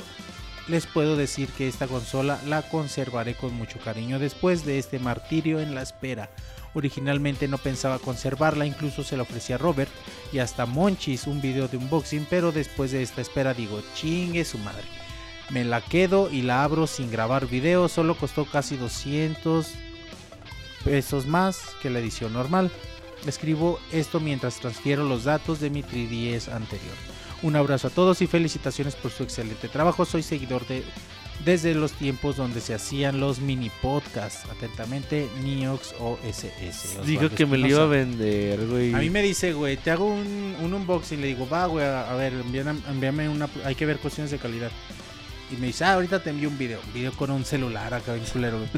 les 0.68 0.88
puedo 0.88 1.16
decir 1.16 1.50
que 1.50 1.68
esta 1.68 1.88
consola 1.88 2.40
la 2.48 2.64
conservaré 2.64 3.36
con 3.36 3.54
mucho 3.54 3.80
cariño 3.80 4.20
después 4.20 4.66
de 4.66 4.80
este 4.80 5.00
martirio 5.00 5.60
en 5.60 5.76
la 5.76 5.82
espera. 5.82 6.30
Originalmente 6.74 7.48
no 7.48 7.58
pensaba 7.58 8.00
conservarla, 8.00 8.66
incluso 8.66 9.04
se 9.04 9.16
la 9.16 9.24
ofrecí 9.24 9.54
a 9.54 9.58
Robert 9.58 9.92
y 10.34 10.40
hasta 10.40 10.66
Monchis 10.66 11.28
un 11.28 11.40
video 11.40 11.68
de 11.68 11.78
unboxing, 11.78 12.28
pero 12.30 12.52
después 12.52 12.92
de 12.92 13.02
esta 13.02 13.22
espera 13.22 13.54
digo, 13.54 13.82
chingue 13.96 14.44
su 14.44 14.58
madre. 14.58 14.84
Me 15.52 15.64
la 15.64 15.82
quedo 15.82 16.30
y 16.32 16.42
la 16.42 16.64
abro 16.64 16.88
sin 16.88 17.12
grabar 17.12 17.48
video, 17.48 17.88
solo 17.88 18.18
costó 18.18 18.46
casi 18.46 18.76
200 18.76 19.68
pesos 20.86 21.26
más 21.26 21.76
que 21.82 21.90
la 21.90 22.00
edición 22.00 22.32
normal. 22.32 22.72
Escribo 23.26 23.80
esto 23.92 24.20
mientras 24.20 24.60
transfiero 24.60 25.04
los 25.04 25.24
datos 25.24 25.60
de 25.60 25.72
mi 25.72 25.82
3DS 25.82 26.54
anterior. 26.54 26.96
Un 27.42 27.56
abrazo 27.56 27.88
a 27.88 27.90
todos 27.90 28.22
y 28.22 28.28
felicitaciones 28.28 28.96
por 28.96 29.12
su 29.12 29.24
excelente 29.24 29.68
trabajo. 29.68 30.06
Soy 30.06 30.24
seguidor 30.24 30.66
de 30.68 30.84
desde 31.44 31.74
los 31.76 31.92
tiempos 31.92 32.38
donde 32.38 32.62
se 32.62 32.74
hacían 32.74 33.20
los 33.20 33.40
mini 33.40 33.70
podcasts. 33.82 34.50
Atentamente, 34.50 35.28
Niox 35.44 35.94
OSS. 36.00 37.06
Dijo 37.06 37.30
que 37.30 37.46
me 37.46 37.58
lo 37.58 37.68
iba 37.68 37.84
a 37.84 37.88
vender, 37.88 38.66
güey. 38.68 38.94
A 38.94 39.00
mí 39.00 39.10
me 39.10 39.22
dice, 39.22 39.54
güey, 39.54 39.76
te 39.76 39.92
hago 39.92 40.06
un, 40.06 40.56
un 40.62 40.74
unboxing. 40.74 41.20
Le 41.20 41.28
digo, 41.28 41.50
va, 41.50 41.66
güey, 41.66 41.86
a, 41.86 42.10
a 42.10 42.16
ver, 42.16 42.34
envíame, 42.34 42.80
envíame 42.90 43.28
una. 43.28 43.50
Hay 43.66 43.76
que 43.76 43.86
ver 43.86 43.98
cuestiones 43.98 44.32
de 44.32 44.38
calidad. 44.38 44.72
Y 45.52 45.58
me 45.58 45.68
dice, 45.68 45.84
ah, 45.84 45.94
ahorita 45.96 46.24
te 46.24 46.30
envío 46.30 46.48
un 46.48 46.58
video. 46.58 46.80
Un 46.86 46.94
video 46.94 47.12
con 47.14 47.32
un 47.32 47.44
celular 47.44 47.94
acá, 47.94 48.14
bien 48.14 48.26
culero, 48.32 48.58
güey. 48.58 48.70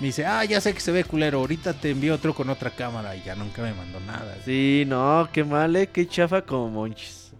Me 0.00 0.06
dice, 0.08 0.24
ah, 0.24 0.44
ya 0.44 0.60
sé 0.60 0.72
que 0.74 0.80
se 0.80 0.92
ve 0.92 1.02
culero. 1.04 1.38
Ahorita 1.40 1.72
te 1.72 1.90
envío 1.90 2.14
otro 2.14 2.32
con 2.34 2.48
otra 2.50 2.70
cámara. 2.70 3.16
Y 3.16 3.22
ya 3.22 3.34
nunca 3.34 3.62
me 3.62 3.74
mandó 3.74 3.98
nada. 4.00 4.36
Sí, 4.44 4.84
no, 4.86 5.28
qué 5.32 5.42
mal, 5.44 5.74
eh, 5.76 5.88
qué 5.88 6.06
chafa 6.06 6.42
como 6.42 6.68
monchis. 6.70 7.32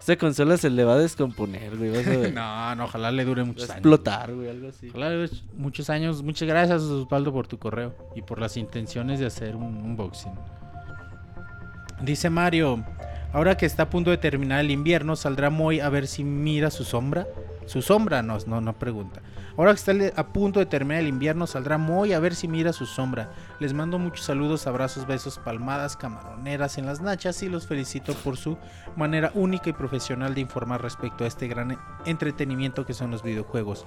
Esta 0.00 0.16
consola 0.16 0.56
se 0.56 0.70
le 0.70 0.84
va 0.84 0.94
a 0.94 0.98
descomponer, 0.98 1.76
güey. 1.76 1.90
Vas 1.90 2.06
a 2.06 2.10
ver. 2.18 2.32
No, 2.32 2.74
no, 2.76 2.84
ojalá 2.84 3.10
le 3.10 3.24
dure 3.24 3.42
Va 3.42 3.48
a 3.48 3.48
muchos 3.48 3.64
años. 3.64 3.76
explotar, 3.78 4.32
güey, 4.32 4.48
algo 4.48 4.68
así. 4.68 4.88
Ojalá 4.88 5.10
le 5.10 5.16
dure 5.16 5.32
muchos 5.56 5.90
años. 5.90 6.22
Muchas 6.22 6.48
gracias, 6.48 6.82
Osvaldo, 6.82 7.32
por 7.32 7.48
tu 7.48 7.58
correo. 7.58 7.94
Y 8.14 8.22
por 8.22 8.40
las 8.40 8.56
intenciones 8.56 9.20
de 9.20 9.26
hacer 9.26 9.54
un 9.56 9.64
unboxing. 9.76 10.32
Dice 12.02 12.30
Mario, 12.30 12.84
ahora 13.32 13.56
que 13.56 13.66
está 13.66 13.84
a 13.84 13.90
punto 13.90 14.10
de 14.10 14.16
terminar 14.18 14.60
el 14.60 14.70
invierno, 14.70 15.16
¿saldrá 15.16 15.50
Moy 15.50 15.80
a 15.80 15.88
ver 15.88 16.06
si 16.06 16.24
mira 16.24 16.70
su 16.70 16.84
sombra? 16.84 17.26
Su 17.66 17.82
sombra, 17.82 18.22
no, 18.22 18.38
no, 18.46 18.60
no 18.60 18.72
pregunta. 18.72 19.20
Ahora 19.56 19.72
que 19.74 19.78
está 19.92 20.20
a 20.20 20.26
punto 20.28 20.60
de 20.60 20.66
terminar 20.66 21.02
el 21.02 21.08
invierno, 21.08 21.46
saldrá 21.46 21.78
Moy 21.78 22.12
a 22.12 22.20
ver 22.20 22.34
si 22.34 22.46
mira 22.46 22.72
su 22.72 22.86
sombra. 22.86 23.30
Les 23.58 23.72
mando 23.72 23.98
muchos 23.98 24.24
saludos, 24.24 24.66
abrazos, 24.66 25.06
besos, 25.06 25.38
palmadas, 25.38 25.96
camaroneras 25.96 26.78
en 26.78 26.86
las 26.86 27.00
nachas 27.00 27.42
y 27.42 27.48
los 27.48 27.66
felicito 27.66 28.14
por 28.14 28.36
su 28.36 28.56
manera 28.96 29.32
única 29.34 29.70
y 29.70 29.72
profesional 29.72 30.34
de 30.34 30.42
informar 30.42 30.82
respecto 30.82 31.24
a 31.24 31.26
este 31.26 31.48
gran 31.48 31.78
entretenimiento 32.04 32.86
que 32.86 32.94
son 32.94 33.10
los 33.10 33.22
videojuegos. 33.22 33.84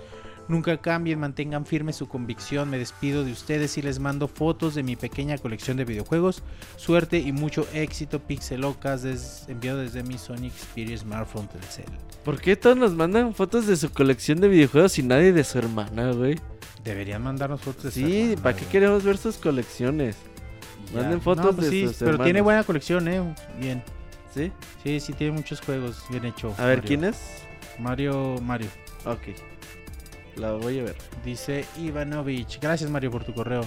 Nunca 0.49 0.75
cambien, 0.77 1.19
mantengan 1.19 1.65
firme 1.65 1.93
su 1.93 2.07
convicción. 2.09 2.69
Me 2.71 2.77
despido 2.79 3.23
de 3.23 3.31
ustedes 3.31 3.77
y 3.77 3.81
les 3.83 3.99
mando 3.99 4.27
fotos 4.27 4.75
de 4.75 4.83
mi 4.83 4.95
pequeña 4.95 5.37
colección 5.37 5.77
de 5.77 5.85
videojuegos. 5.85 6.41
Suerte 6.75 7.19
y 7.19 7.31
mucho 7.31 7.67
éxito, 7.73 8.19
Pixelocas, 8.19 9.03
des- 9.03 9.45
enviado 9.47 9.77
desde 9.79 10.01
mi 10.03 10.17
Sony 10.17 10.49
Xperia 10.49 10.97
Smartphone 10.97 11.47
Telcel. 11.47 11.85
¿Por 12.25 12.41
qué 12.41 12.55
todos 12.55 12.75
nos 12.75 12.93
mandan 12.95 13.33
fotos 13.35 13.67
de 13.67 13.75
su 13.77 13.91
colección 13.91 14.41
de 14.41 14.47
videojuegos 14.49 14.97
y 14.99 15.03
nadie 15.03 15.31
de 15.31 15.43
su 15.43 15.59
hermana, 15.59 16.11
güey? 16.13 16.35
Deberían 16.83 17.21
mandarnos 17.21 17.61
fotos 17.61 17.83
de 17.83 17.91
su 17.91 17.99
Sí, 17.99 18.21
hermana, 18.21 18.41
¿para 18.41 18.55
qué 18.55 18.61
güey. 18.63 18.71
queremos 18.71 19.03
ver 19.03 19.17
sus 19.17 19.37
colecciones? 19.37 20.17
Ya. 20.93 21.01
Manden 21.01 21.21
fotos 21.21 21.45
No, 21.45 21.51
pues 21.53 21.65
de 21.65 21.71
sí, 21.71 21.87
sus 21.87 21.97
Pero 21.97 22.17
tiene 22.23 22.41
buena 22.41 22.63
colección, 22.63 23.07
eh. 23.07 23.21
Bien. 23.59 23.83
¿Sí? 24.33 24.51
Sí, 24.83 24.99
sí, 24.99 25.13
tiene 25.13 25.33
muchos 25.33 25.61
juegos. 25.61 26.03
Bien 26.09 26.25
hecho. 26.25 26.55
A 26.57 26.65
ver, 26.65 26.77
Mario. 26.79 26.87
¿quién 26.87 27.03
es? 27.03 27.17
Mario, 27.77 28.35
Mario. 28.41 28.67
Ok. 29.05 29.19
La 30.39 30.53
voy 30.53 30.79
a 30.79 30.83
ver. 30.83 30.95
Dice 31.25 31.65
Ivanovich. 31.77 32.59
Gracias, 32.61 32.89
Mario, 32.89 33.11
por 33.11 33.23
tu 33.23 33.33
correo. 33.33 33.65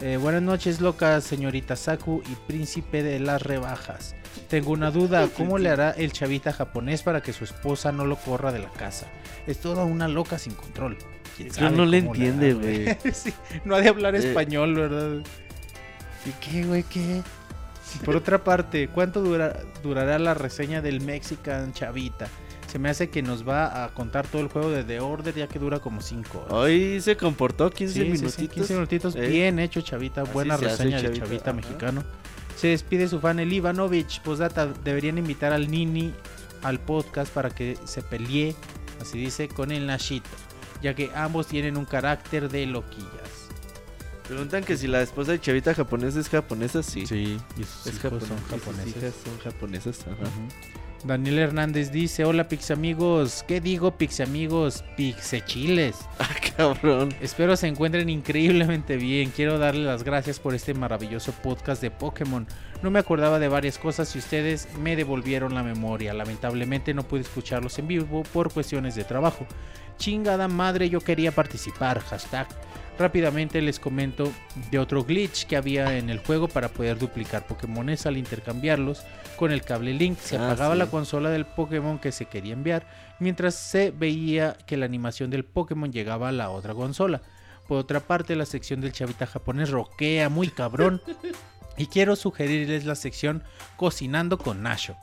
Eh, 0.00 0.16
buenas 0.16 0.42
noches, 0.42 0.80
locas, 0.80 1.22
señorita 1.22 1.76
Saku 1.76 2.22
y 2.30 2.34
príncipe 2.50 3.02
de 3.02 3.20
las 3.20 3.42
rebajas. 3.42 4.16
Tengo 4.48 4.72
una 4.72 4.90
duda, 4.90 5.28
¿cómo 5.36 5.58
le 5.58 5.68
hará 5.68 5.90
el 5.92 6.12
chavita 6.12 6.52
japonés 6.52 7.02
para 7.02 7.20
que 7.22 7.32
su 7.32 7.44
esposa 7.44 7.92
no 7.92 8.04
lo 8.04 8.16
corra 8.16 8.50
de 8.52 8.58
la 8.58 8.70
casa? 8.70 9.06
Es 9.46 9.58
toda 9.60 9.84
una 9.84 10.08
loca 10.08 10.38
sin 10.38 10.54
control. 10.54 10.96
¿Quién 11.36 11.48
Que 11.48 11.54
sabe 11.54 11.76
no 11.76 11.84
le 11.84 11.98
entiende, 11.98 12.54
güey. 12.54 12.96
Sí, 13.14 13.32
no 13.64 13.76
ha 13.76 13.80
de 13.80 13.88
hablar 13.88 14.14
Eh. 14.16 14.18
español, 14.18 14.74
¿verdad? 14.74 15.22
¿Y 16.26 16.30
qué, 16.44 16.64
güey? 16.64 16.82
¿Qué? 16.84 17.22
Por 18.04 18.16
otra 18.16 18.42
parte, 18.42 18.88
¿cuánto 18.88 19.20
dura- 19.22 19.60
durará 19.82 20.18
la 20.18 20.32
reseña 20.34 20.80
del 20.80 21.00
Mexican 21.02 21.72
Chavita? 21.74 22.26
Se 22.72 22.78
me 22.78 22.88
hace 22.88 23.10
que 23.10 23.20
nos 23.20 23.46
va 23.46 23.84
a 23.84 23.92
contar 23.92 24.26
todo 24.26 24.40
el 24.40 24.48
juego 24.48 24.70
de 24.70 24.82
The 24.82 24.98
Order, 25.00 25.34
ya 25.34 25.46
que 25.46 25.58
dura 25.58 25.78
como 25.78 26.00
5 26.00 26.38
horas. 26.38 26.52
Hoy 26.54 27.02
se 27.02 27.18
comportó 27.18 27.68
15 27.70 27.92
Sí, 27.92 28.00
minutitos. 28.08 28.48
15 28.54 28.74
minutitos. 28.74 29.14
Eh. 29.14 29.26
Bien 29.28 29.58
hecho, 29.58 29.82
Chavita. 29.82 30.22
Así 30.22 30.32
Buena 30.32 30.54
hace, 30.54 30.64
reseña 30.64 31.02
de 31.02 31.12
Chavita, 31.12 31.50
ajá. 31.50 31.52
mexicano. 31.52 32.02
Se 32.56 32.68
despide 32.68 33.08
su 33.08 33.20
fan 33.20 33.40
el 33.40 33.52
Ivanovich. 33.52 34.22
Posdata, 34.22 34.68
deberían 34.68 35.18
invitar 35.18 35.52
al 35.52 35.70
Nini 35.70 36.14
al 36.62 36.80
podcast 36.80 37.30
para 37.34 37.50
que 37.50 37.76
se 37.84 38.00
pelee, 38.00 38.54
así 39.02 39.18
dice, 39.18 39.48
con 39.48 39.70
el 39.70 39.84
Nashito, 39.86 40.30
ya 40.80 40.94
que 40.94 41.10
ambos 41.14 41.48
tienen 41.48 41.76
un 41.76 41.84
carácter 41.84 42.48
de 42.48 42.64
loquillas. 42.64 43.10
Preguntan 44.26 44.64
que 44.64 44.78
si 44.78 44.86
la 44.86 45.02
esposa 45.02 45.32
de 45.32 45.40
Chavita 45.40 45.74
japonesa 45.74 46.20
es 46.20 46.30
japonesa, 46.30 46.82
sí. 46.82 47.06
Sí, 47.06 47.38
y 47.58 47.64
sus 47.64 47.86
Es 47.88 47.96
hijos 47.96 48.12
japonesa. 48.22 48.28
son 48.64 48.88
hijas 48.88 49.14
son 49.24 49.38
japonesas, 49.40 50.00
ajá. 50.06 50.30
Daniel 51.04 51.38
Hernández 51.38 51.90
dice, 51.90 52.24
hola 52.24 52.48
Pixamigos, 52.48 53.44
¿qué 53.48 53.60
digo 53.60 53.96
Pixamigos? 53.96 54.84
Pixechiles. 54.96 55.96
Ah, 56.18 56.28
cabrón. 56.56 57.14
Espero 57.20 57.56
se 57.56 57.66
encuentren 57.66 58.08
increíblemente 58.08 58.96
bien. 58.96 59.30
Quiero 59.30 59.58
darle 59.58 59.84
las 59.84 60.04
gracias 60.04 60.38
por 60.38 60.54
este 60.54 60.74
maravilloso 60.74 61.32
podcast 61.32 61.82
de 61.82 61.90
Pokémon. 61.90 62.46
No 62.82 62.90
me 62.90 62.98
acordaba 62.98 63.38
de 63.38 63.48
varias 63.48 63.78
cosas 63.78 64.14
y 64.14 64.18
ustedes 64.18 64.68
me 64.78 64.94
devolvieron 64.94 65.54
la 65.54 65.62
memoria. 65.62 66.12
Lamentablemente 66.14 66.94
no 66.94 67.02
pude 67.02 67.22
escucharlos 67.22 67.78
en 67.78 67.88
vivo 67.88 68.22
por 68.32 68.52
cuestiones 68.52 68.94
de 68.94 69.04
trabajo. 69.04 69.46
Chingada 69.96 70.46
madre, 70.46 70.90
yo 70.90 71.00
quería 71.00 71.32
participar. 71.32 72.00
Hashtag. 72.00 72.46
Rápidamente 72.98 73.60
les 73.62 73.80
comento 73.80 74.30
de 74.70 74.78
otro 74.78 75.02
glitch 75.02 75.46
que 75.46 75.56
había 75.56 75.96
en 75.98 76.10
el 76.10 76.18
juego 76.18 76.46
para 76.46 76.68
poder 76.68 76.98
duplicar 76.98 77.46
Pokémones 77.46 78.06
al 78.06 78.16
intercambiarlos 78.16 79.02
con 79.36 79.50
el 79.50 79.62
cable 79.62 79.94
Link. 79.94 80.18
Se 80.18 80.36
Ah, 80.36 80.46
apagaba 80.46 80.74
sí. 80.74 80.78
la 80.78 80.86
consola 80.86 81.30
del 81.30 81.46
Pokémon 81.46 81.98
que 81.98 82.12
se 82.12 82.26
quería 82.26 82.52
enviar 82.52 82.86
mientras 83.18 83.54
se 83.54 83.90
veía 83.92 84.56
que 84.66 84.76
la 84.76 84.84
animación 84.86 85.30
del 85.30 85.44
Pokémon 85.44 85.90
llegaba 85.90 86.28
a 86.28 86.32
la 86.32 86.50
otra 86.50 86.74
consola. 86.74 87.22
Por 87.66 87.78
otra 87.78 88.00
parte, 88.00 88.36
la 88.36 88.44
sección 88.46 88.80
del 88.80 88.92
chavita 88.92 89.26
japonés 89.26 89.70
roquea 89.70 90.28
muy 90.28 90.48
cabrón. 90.48 91.00
y 91.78 91.86
quiero 91.86 92.14
sugerirles 92.16 92.84
la 92.84 92.94
sección 92.94 93.42
Cocinando 93.76 94.36
con 94.36 94.62
Nacho. 94.62 94.96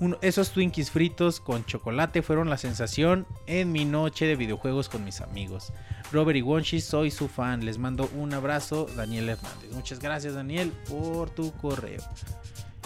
Uno- 0.00 0.16
esos 0.22 0.50
Twinkies 0.50 0.90
fritos 0.90 1.38
con 1.40 1.64
chocolate 1.66 2.22
fueron 2.22 2.48
la 2.50 2.56
sensación 2.56 3.26
en 3.46 3.70
mi 3.70 3.84
noche 3.84 4.24
de 4.26 4.34
videojuegos 4.34 4.88
con 4.88 5.04
mis 5.04 5.20
amigos. 5.20 5.72
Robert 6.14 6.36
y 6.38 6.42
Wonshi, 6.42 6.80
soy 6.80 7.10
su 7.10 7.26
fan. 7.26 7.64
Les 7.64 7.76
mando 7.76 8.08
un 8.16 8.32
abrazo, 8.32 8.86
Daniel 8.96 9.30
Hernández. 9.30 9.72
Muchas 9.72 9.98
gracias, 9.98 10.34
Daniel, 10.34 10.72
por 10.88 11.28
tu 11.30 11.50
correo. 11.54 12.02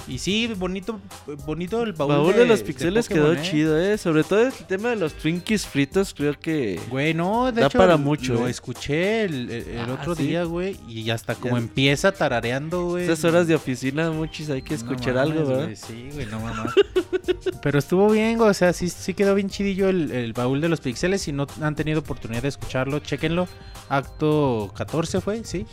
Y 0.07 0.19
sí, 0.19 0.47
bonito, 0.57 1.01
bonito 1.45 1.83
el 1.83 1.93
baúl, 1.93 2.13
Baúl 2.15 2.35
de, 2.35 2.47
los 2.47 2.63
pixeles 2.63 3.09
Pokémon, 3.09 3.35
quedó 3.35 3.43
¿eh? 3.43 3.43
chido, 3.51 3.79
eh. 3.81 3.99
Sobre 3.99 4.25
todo 4.25 4.41
el 4.47 4.53
tema 4.53 4.91
de 4.91 4.97
los 4.97 5.13
Twinkies 5.15 5.67
fritos, 5.67 6.15
creo 6.15 6.39
que. 6.39 6.81
Güey, 6.89 7.13
no, 7.13 7.53
de 7.53 7.61
Da 7.61 7.67
hecho, 7.67 7.79
para 7.79 7.97
mucho, 7.99 8.35
Lo 8.35 8.47
eh. 8.49 8.51
escuché 8.51 9.25
el, 9.25 9.51
el- 9.51 9.69
el 9.69 9.91
Ah, 9.91 9.99
otro 10.01 10.15
¿sí? 10.15 10.29
día, 10.29 10.45
güey, 10.45 10.77
y 10.89 11.11
hasta 11.11 11.35
como 11.35 11.57
Ya- 11.57 11.63
empieza 11.63 12.13
tarareando, 12.13 12.87
güey. 12.91 13.05
Esas 13.05 13.23
horas 13.25 13.47
de 13.49 13.55
oficina, 13.55 14.11
muchis, 14.11 14.49
hay 14.51 14.63
que 14.63 14.71
No 14.71 14.77
escuchar 14.77 15.15
mames, 15.17 15.31
algo, 15.33 15.49
¿verdad? 15.49 15.65
güey, 15.65 15.77
Sí, 15.77 16.09
güey, 16.15 16.27
no 16.27 16.41
mamá. 16.41 16.73
Pero 17.63 17.79
estuvo 17.79 18.09
bien, 18.11 18.39
güey, 18.39 18.51
o 18.51 18.55
sea, 18.55 18.73
sí, 18.73 18.89
sí 18.89 19.13
quedó 19.15 19.35
bien 19.35 19.51
chidillo 19.51 19.89
el, 19.89 20.11
el 20.13 20.33
baúl 20.33 20.61
de 20.61 20.69
los 20.69 20.81
pixeles. 20.81 21.21
Si 21.23 21.33
no 21.33 21.47
han 21.61 21.75
tenido 21.75 22.01
oportunidad 22.01 22.43
de 22.43 22.49
escucharlo, 22.49 22.99
chéquenlo. 23.01 23.47
Acto 23.91 24.73
14 24.77 25.21
fue, 25.21 25.45
sí. 25.45 25.67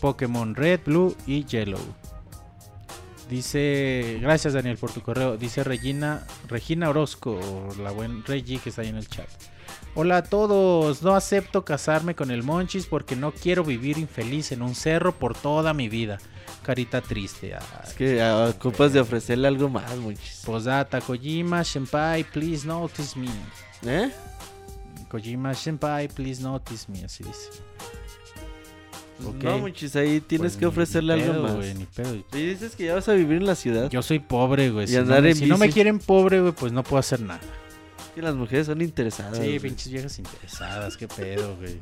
Pokémon 0.00 0.54
Red, 0.54 0.80
Blue 0.84 1.16
y 1.26 1.44
Yellow. 1.44 1.78
Dice, 3.28 4.18
gracias 4.20 4.54
Daniel 4.54 4.76
por 4.76 4.92
tu 4.92 5.00
correo. 5.00 5.36
Dice 5.36 5.64
Regina, 5.64 6.24
Regina 6.48 6.88
Orozco, 6.88 7.32
o 7.32 7.74
la 7.82 7.90
buen 7.90 8.24
Regi 8.24 8.58
que 8.58 8.68
está 8.68 8.82
ahí 8.82 8.88
en 8.88 8.96
el 8.96 9.08
chat. 9.08 9.28
Hola 9.94 10.18
a 10.18 10.22
todos, 10.22 11.02
no 11.02 11.16
acepto 11.16 11.64
casarme 11.64 12.14
con 12.14 12.30
el 12.30 12.42
Monchis 12.42 12.86
porque 12.86 13.16
no 13.16 13.32
quiero 13.32 13.64
vivir 13.64 13.98
infeliz 13.98 14.52
en 14.52 14.62
un 14.62 14.74
cerro 14.74 15.12
por 15.12 15.36
toda 15.36 15.72
mi 15.74 15.88
vida. 15.88 16.18
Carita 16.62 17.00
triste. 17.00 17.54
Ay, 17.54 17.62
Es 17.84 17.94
que 17.94 18.22
ah, 18.22 18.52
ocupas 18.54 18.92
de 18.92 19.00
ofrecerle 19.00 19.48
algo 19.48 19.68
más, 19.68 19.96
muchis. 19.96 20.42
Posdata, 20.44 21.00
Kojima 21.00 21.64
Senpai, 21.64 22.24
please 22.24 22.66
notice 22.66 23.18
me. 23.18 23.28
¿Eh? 23.86 24.10
Kojima 25.08 25.54
Senpai, 25.54 26.08
please 26.08 26.42
notice 26.42 26.90
me, 26.90 27.04
así 27.04 27.24
dice. 27.24 27.50
Ok. 29.24 29.42
No, 29.44 29.58
muchis, 29.58 29.96
ahí 29.96 30.20
tienes 30.20 30.52
Pues 30.52 30.56
que 30.58 30.66
ofrecerle 30.66 31.14
algo 31.14 31.42
más. 31.42 31.54
güey, 31.54 31.74
ni 31.74 31.84
pedo. 31.84 32.14
Y 32.34 32.46
dices 32.46 32.76
que 32.76 32.84
ya 32.84 32.94
vas 32.94 33.08
a 33.08 33.14
vivir 33.14 33.38
en 33.38 33.46
la 33.46 33.54
ciudad. 33.54 33.88
Yo 33.90 34.02
soy 34.02 34.18
pobre, 34.18 34.70
güey. 34.70 34.84
Y 34.84 34.88
Si, 34.88 34.94
no 34.94 35.00
andar 35.00 35.22
me, 35.22 35.30
en 35.30 35.36
si 35.36 35.46
no 35.46 35.56
me 35.58 35.70
quieren 35.70 35.98
pobre, 35.98 36.40
güey, 36.40 36.52
pues 36.52 36.72
no 36.72 36.82
puedo 36.82 36.98
hacer 36.98 37.20
nada. 37.20 37.40
Que 38.14 38.22
las 38.22 38.34
mujeres 38.34 38.66
son 38.66 38.80
interesadas. 38.82 39.38
Sí, 39.38 39.58
pinches 39.58 39.90
viejas 39.92 40.18
interesadas, 40.18 40.96
qué 40.96 41.06
pedo, 41.08 41.56
güey. 41.56 41.78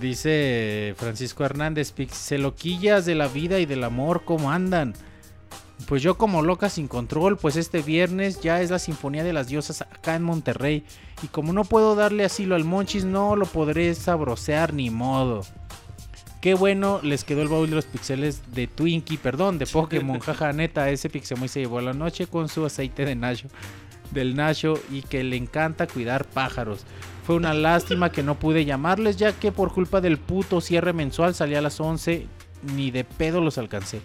Dice 0.00 0.94
Francisco 0.96 1.44
Hernández, 1.44 1.90
pixeloquillas 1.92 3.04
de 3.06 3.16
la 3.16 3.26
vida 3.28 3.58
y 3.58 3.66
del 3.66 3.82
amor, 3.82 4.22
¿cómo 4.24 4.52
andan? 4.52 4.94
Pues 5.86 6.02
yo 6.02 6.16
como 6.16 6.42
loca 6.42 6.68
sin 6.68 6.86
control, 6.86 7.36
pues 7.36 7.56
este 7.56 7.82
viernes 7.82 8.40
ya 8.40 8.60
es 8.60 8.70
la 8.70 8.78
Sinfonía 8.78 9.24
de 9.24 9.32
las 9.32 9.48
Diosas 9.48 9.82
acá 9.82 10.14
en 10.14 10.22
Monterrey. 10.22 10.84
Y 11.22 11.26
como 11.28 11.52
no 11.52 11.64
puedo 11.64 11.94
darle 11.96 12.24
asilo 12.24 12.54
al 12.54 12.64
Monchis, 12.64 13.04
no 13.04 13.34
lo 13.34 13.46
podré 13.46 13.94
sabrosear 13.94 14.72
ni 14.74 14.90
modo. 14.90 15.44
Qué 16.40 16.54
bueno 16.54 17.00
les 17.02 17.24
quedó 17.24 17.42
el 17.42 17.48
baúl 17.48 17.68
de 17.68 17.76
los 17.76 17.84
pixeles 17.84 18.40
de 18.54 18.66
Twinkie, 18.66 19.18
perdón, 19.18 19.58
de 19.58 19.66
Pokémon. 19.66 20.20
Jaja, 20.20 20.52
neta, 20.54 20.88
ese 20.88 21.10
Pixemoy 21.10 21.48
se 21.48 21.60
llevó 21.60 21.78
a 21.78 21.82
la 21.82 21.92
noche 21.92 22.26
con 22.26 22.48
su 22.48 22.64
aceite 22.64 23.04
de 23.04 23.14
Nacho, 23.14 23.48
del 24.10 24.34
Nacho 24.34 24.80
y 24.90 25.02
que 25.02 25.22
le 25.22 25.36
encanta 25.36 25.86
cuidar 25.86 26.24
pájaros. 26.24 26.86
Fue 27.26 27.36
una 27.36 27.52
lástima 27.52 28.10
que 28.10 28.22
no 28.22 28.38
pude 28.38 28.64
llamarles 28.64 29.18
ya 29.18 29.32
que 29.32 29.52
por 29.52 29.74
culpa 29.74 30.00
del 30.00 30.16
puto 30.16 30.62
cierre 30.62 30.94
mensual 30.94 31.34
salía 31.34 31.58
a 31.58 31.62
las 31.62 31.78
11, 31.78 32.26
ni 32.74 32.90
de 32.90 33.04
pedo 33.04 33.42
los 33.42 33.58
alcancé. 33.58 34.00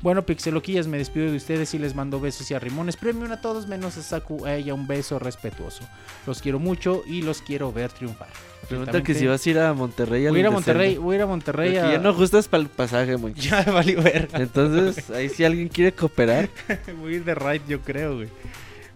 Bueno, 0.00 0.24
Pixeloquillas, 0.24 0.86
me 0.86 0.96
despido 0.96 1.28
de 1.30 1.36
ustedes 1.36 1.74
y 1.74 1.78
les 1.78 1.94
mando 1.94 2.20
besos 2.20 2.48
y 2.50 2.54
arrimones. 2.54 2.96
Premio 2.96 3.32
a 3.32 3.40
todos 3.40 3.66
menos 3.66 3.96
a 3.96 4.02
Saku, 4.02 4.46
a 4.46 4.54
ella 4.54 4.72
un 4.72 4.86
beso 4.86 5.18
respetuoso. 5.18 5.82
Los 6.24 6.40
quiero 6.40 6.60
mucho 6.60 7.02
y 7.04 7.22
los 7.22 7.42
quiero 7.42 7.72
ver 7.72 7.90
triunfar. 7.90 8.28
Pregunta 8.68 9.02
que 9.02 9.14
si 9.14 9.26
vas 9.26 9.44
a 9.44 9.50
ir 9.50 9.58
a 9.58 9.72
Monterrey 9.72 10.28
Voy 10.28 10.36
a 10.36 10.40
ir 10.40 10.46
a 10.46 10.50
Monterrey, 10.50 10.96
voy 10.98 11.14
a 11.14 11.16
ir 11.16 11.22
a 11.22 11.26
Monterrey 11.26 11.76
a... 11.76 11.92
ya 11.92 11.98
no 11.98 12.10
ajustas 12.10 12.46
para 12.46 12.62
el 12.62 12.68
pasaje, 12.68 13.16
mucho. 13.16 13.34
Ya 13.40 13.62
valió 13.64 14.00
verga. 14.02 14.38
Entonces, 14.38 15.10
ahí 15.10 15.28
si 15.28 15.44
alguien 15.44 15.68
quiere 15.68 15.92
cooperar, 15.92 16.48
Voy 17.00 17.14
a 17.14 17.16
ir 17.16 17.24
de 17.24 17.34
ride, 17.34 17.62
yo 17.66 17.80
creo, 17.80 18.16
güey. 18.16 18.28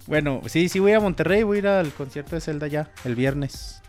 Bueno, 0.06 0.42
sí, 0.46 0.68
sí 0.68 0.78
voy 0.78 0.92
a 0.92 1.00
Monterrey, 1.00 1.42
voy 1.42 1.56
a 1.56 1.58
ir 1.58 1.66
al 1.66 1.92
concierto 1.92 2.36
de 2.36 2.40
Zelda 2.40 2.68
ya, 2.68 2.90
el 3.04 3.16
viernes. 3.16 3.81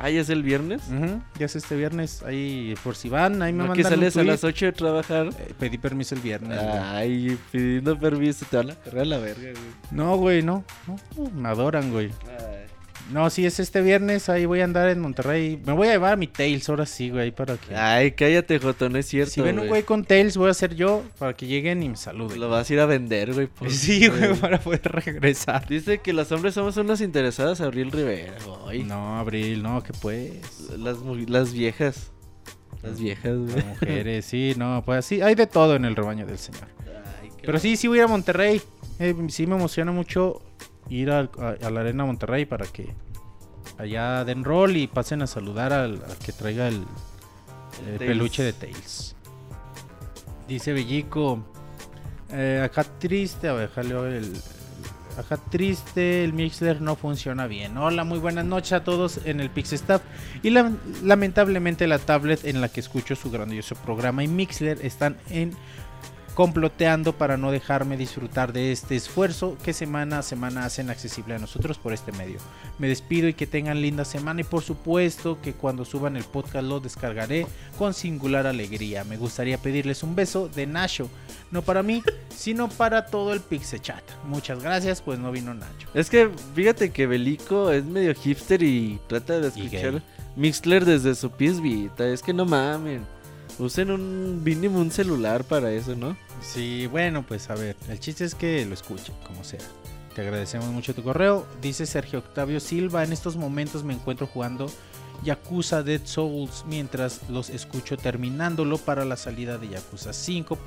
Ah, 0.00 0.10
ya 0.10 0.20
es 0.20 0.28
el 0.30 0.42
viernes. 0.42 0.82
Ujú, 0.88 1.20
Ya 1.38 1.46
es 1.46 1.56
este 1.56 1.76
viernes, 1.76 2.22
ahí 2.22 2.74
por 2.82 2.94
si 2.96 3.08
van, 3.08 3.42
ahí 3.42 3.52
me 3.52 3.64
No 3.64 3.72
que 3.72 3.82
mandan 3.82 3.98
un 4.04 4.10
sales 4.10 4.16
a 4.16 4.24
las 4.24 4.44
8 4.44 4.66
de 4.66 4.72
trabajar. 4.72 5.26
Eh, 5.38 5.54
pedí 5.58 5.78
permiso 5.78 6.14
el 6.14 6.20
viernes. 6.20 6.58
güey. 6.58 6.78
Ay, 6.78 7.38
pidiendo 7.50 7.98
permiso, 7.98 8.46
te 8.50 8.56
van 8.56 8.70
a 8.70 9.04
la 9.04 9.18
verga, 9.18 9.50
güey. 9.50 9.54
No, 9.90 10.16
güey, 10.16 10.42
no, 10.42 10.64
no, 10.86 11.30
me 11.30 11.48
adoran, 11.48 11.90
güey. 11.90 12.10
Ay. 12.28 12.66
No, 13.10 13.30
sí, 13.30 13.46
es 13.46 13.58
este 13.58 13.80
viernes, 13.80 14.28
ahí 14.28 14.44
voy 14.44 14.60
a 14.60 14.64
andar 14.64 14.88
en 14.90 15.00
Monterrey. 15.00 15.58
Me 15.64 15.72
voy 15.72 15.88
a 15.88 15.92
llevar 15.92 16.12
a 16.12 16.16
mi 16.16 16.26
Tails 16.26 16.68
ahora 16.68 16.84
sí, 16.84 17.08
güey, 17.08 17.30
para 17.30 17.56
que... 17.56 17.74
Ay, 17.74 18.12
cállate, 18.12 18.58
Joto, 18.58 18.88
no 18.90 18.98
es 18.98 19.06
cierto. 19.06 19.30
si 19.32 19.40
ven 19.40 19.58
un 19.58 19.66
güey 19.66 19.82
con 19.82 20.04
Tails, 20.04 20.36
voy 20.36 20.50
a 20.50 20.54
ser 20.54 20.74
yo 20.74 21.02
para 21.18 21.32
que 21.32 21.46
lleguen 21.46 21.82
y 21.82 21.88
me 21.88 21.96
saluden. 21.96 22.38
Lo 22.38 22.50
vas 22.50 22.68
a 22.68 22.72
ir 22.74 22.80
a 22.80 22.86
vender, 22.86 23.32
güey. 23.32 23.46
por- 23.46 23.70
Sí, 23.72 24.08
güey, 24.08 24.34
para 24.34 24.60
poder 24.60 24.82
regresar. 24.92 25.66
Dice 25.66 25.98
que 25.98 26.12
los 26.12 26.30
hombres 26.32 26.52
somos 26.52 26.76
unos 26.76 27.00
interesados 27.00 27.60
a 27.62 27.64
Abril 27.64 27.90
Rivera, 27.90 28.34
güey. 28.64 28.82
No, 28.84 29.18
Abril, 29.18 29.62
no, 29.62 29.82
que 29.82 29.92
pues... 29.94 30.68
Las, 30.78 30.98
las 31.28 31.52
viejas. 31.54 32.10
Las 32.82 33.00
viejas, 33.00 33.36
güey. 33.38 33.56
Las 33.56 33.64
mujeres, 33.80 34.24
sí, 34.26 34.52
no, 34.58 34.82
pues 34.84 35.06
sí, 35.06 35.22
hay 35.22 35.34
de 35.34 35.46
todo 35.46 35.76
en 35.76 35.86
el 35.86 35.96
rebaño 35.96 36.26
del 36.26 36.38
Señor. 36.38 36.68
Ay, 37.22 37.30
qué 37.38 37.46
Pero 37.46 37.58
sí, 37.58 37.76
sí 37.76 37.88
voy 37.88 37.98
a 37.98 38.02
ir 38.02 38.04
a 38.04 38.08
Monterrey. 38.08 38.60
Eh, 38.98 39.14
sí 39.30 39.46
me 39.46 39.56
emociona 39.56 39.92
mucho 39.92 40.42
ir 40.90 41.10
al- 41.10 41.30
a, 41.38 41.66
a 41.66 41.70
la 41.70 41.80
arena 41.80 42.04
Monterrey 42.04 42.44
para 42.46 42.66
que 42.66 42.94
allá 43.78 44.24
den 44.24 44.44
rol 44.44 44.76
y 44.76 44.86
pasen 44.86 45.22
a 45.22 45.26
saludar 45.26 45.72
al, 45.72 46.02
al 46.04 46.16
que 46.24 46.32
traiga 46.32 46.68
el, 46.68 46.84
peluche 47.98 48.42
de 48.42 48.52
Tails. 48.52 49.14
Dice 50.48 50.72
Bellico, 50.72 51.44
eh, 52.32 52.62
acá 52.64 52.84
triste, 52.84 53.48
a 53.48 53.52
ver, 53.52 53.70
jaleo 53.70 54.06
el... 54.06 54.32
Acá 55.18 55.36
triste, 55.36 56.22
el 56.22 56.32
Mixler 56.32 56.80
no 56.80 56.94
funciona 56.94 57.48
bien. 57.48 57.76
Hola, 57.76 58.04
muy 58.04 58.20
buenas 58.20 58.44
noches 58.44 58.72
a 58.72 58.84
todos 58.84 59.18
en 59.24 59.40
el 59.40 59.50
Pixestaff. 59.50 60.00
Y 60.44 60.50
la- 60.50 60.70
lamentablemente 61.02 61.88
la 61.88 61.98
tablet 61.98 62.44
en 62.44 62.60
la 62.60 62.68
que 62.68 62.78
escucho 62.78 63.16
su 63.16 63.28
grandioso 63.28 63.74
programa 63.74 64.22
y 64.22 64.28
Mixler 64.28 64.78
están 64.86 65.16
en 65.28 65.54
comploteando 66.38 67.14
para 67.14 67.36
no 67.36 67.50
dejarme 67.50 67.96
disfrutar 67.96 68.52
de 68.52 68.70
este 68.70 68.94
esfuerzo 68.94 69.58
que 69.64 69.72
semana 69.72 70.20
a 70.20 70.22
semana 70.22 70.66
hacen 70.66 70.88
accesible 70.88 71.34
a 71.34 71.40
nosotros 71.40 71.78
por 71.78 71.92
este 71.92 72.12
medio. 72.12 72.38
Me 72.78 72.86
despido 72.86 73.26
y 73.26 73.34
que 73.34 73.48
tengan 73.48 73.82
linda 73.82 74.04
semana 74.04 74.42
y 74.42 74.44
por 74.44 74.62
supuesto 74.62 75.40
que 75.42 75.54
cuando 75.54 75.84
suban 75.84 76.16
el 76.16 76.22
podcast 76.22 76.64
lo 76.64 76.78
descargaré 76.78 77.48
con 77.76 77.92
singular 77.92 78.46
alegría. 78.46 79.02
Me 79.02 79.16
gustaría 79.16 79.58
pedirles 79.58 80.04
un 80.04 80.14
beso 80.14 80.48
de 80.48 80.68
Nacho, 80.68 81.10
no 81.50 81.62
para 81.62 81.82
mí, 81.82 82.04
sino 82.28 82.68
para 82.68 83.06
todo 83.06 83.32
el 83.32 83.40
Pixechat. 83.40 84.04
Muchas 84.24 84.62
gracias, 84.62 85.02
pues 85.02 85.18
no 85.18 85.32
vino 85.32 85.54
Nacho. 85.54 85.88
Es 85.92 86.08
que 86.08 86.30
fíjate 86.54 86.90
que 86.90 87.08
Belico 87.08 87.72
es 87.72 87.84
medio 87.84 88.14
hipster 88.14 88.62
y 88.62 89.00
trata 89.08 89.40
de 89.40 89.48
escuchar. 89.48 90.04
Mixler 90.36 90.84
desde 90.84 91.16
su 91.16 91.30
Vita. 91.30 92.06
Es 92.06 92.22
que 92.22 92.32
no 92.32 92.44
mamen. 92.44 93.17
Usen 93.58 93.90
un 93.90 94.42
mínimo 94.44 94.78
un 94.78 94.90
celular 94.90 95.44
para 95.44 95.72
eso, 95.72 95.96
¿no? 95.96 96.16
Sí, 96.40 96.86
bueno, 96.86 97.24
pues 97.26 97.50
a 97.50 97.54
ver, 97.54 97.76
el 97.88 97.98
chiste 97.98 98.24
es 98.24 98.34
que 98.34 98.64
lo 98.64 98.74
escuchen, 98.74 99.14
como 99.26 99.42
sea. 99.42 99.60
Te 100.14 100.22
agradecemos 100.22 100.68
mucho 100.68 100.94
tu 100.94 101.02
correo. 101.02 101.46
Dice 101.60 101.86
Sergio 101.86 102.20
Octavio 102.20 102.60
Silva, 102.60 103.04
en 103.04 103.12
estos 103.12 103.36
momentos 103.36 103.84
me 103.84 103.94
encuentro 103.94 104.26
jugando 104.26 104.70
Yakuza 105.24 105.82
Dead 105.82 106.00
Souls 106.04 106.64
mientras 106.68 107.28
los 107.28 107.50
escucho 107.50 107.96
terminándolo 107.96 108.78
para 108.78 109.04
la 109.04 109.16
salida 109.16 109.58
de 109.58 109.70
Yakuza 109.70 110.12
5 110.12 110.58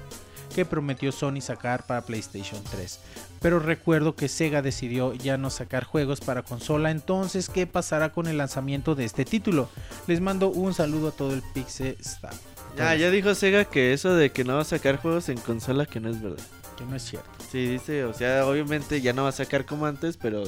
que 0.53 0.65
prometió 0.65 1.11
Sony 1.11 1.41
sacar 1.41 1.85
para 1.85 2.01
PlayStation 2.01 2.61
3. 2.71 2.99
Pero 3.39 3.59
recuerdo 3.59 4.15
que 4.15 4.27
Sega 4.27 4.61
decidió 4.61 5.13
ya 5.13 5.37
no 5.37 5.49
sacar 5.49 5.85
juegos 5.85 6.19
para 6.19 6.43
consola, 6.43 6.91
entonces 6.91 7.49
¿qué 7.49 7.67
pasará 7.67 8.11
con 8.11 8.27
el 8.27 8.37
lanzamiento 8.37 8.93
de 8.95 9.05
este 9.05 9.25
título? 9.25 9.69
Les 10.07 10.19
mando 10.21 10.49
un 10.49 10.73
saludo 10.73 11.09
a 11.09 11.11
todo 11.11 11.33
el 11.33 11.41
Pixel 11.53 11.95
Staff. 11.99 12.50
Ya, 12.77 12.95
ya 12.95 13.11
dijo 13.11 13.35
Sega 13.35 13.65
que 13.65 13.93
eso 13.93 14.15
de 14.15 14.31
que 14.31 14.43
no 14.43 14.55
va 14.55 14.61
a 14.61 14.65
sacar 14.65 14.97
juegos 14.97 15.29
en 15.29 15.37
consola 15.37 15.85
que 15.85 15.99
no 15.99 16.09
es 16.09 16.21
verdad. 16.21 16.43
Que 16.77 16.85
no 16.85 16.95
es 16.95 17.03
cierto. 17.03 17.29
Sí, 17.51 17.67
dice, 17.67 18.05
o 18.05 18.13
sea, 18.13 18.45
obviamente 18.45 19.01
ya 19.01 19.13
no 19.13 19.23
va 19.23 19.29
a 19.29 19.33
sacar 19.33 19.65
como 19.65 19.85
antes, 19.85 20.17
pero 20.17 20.43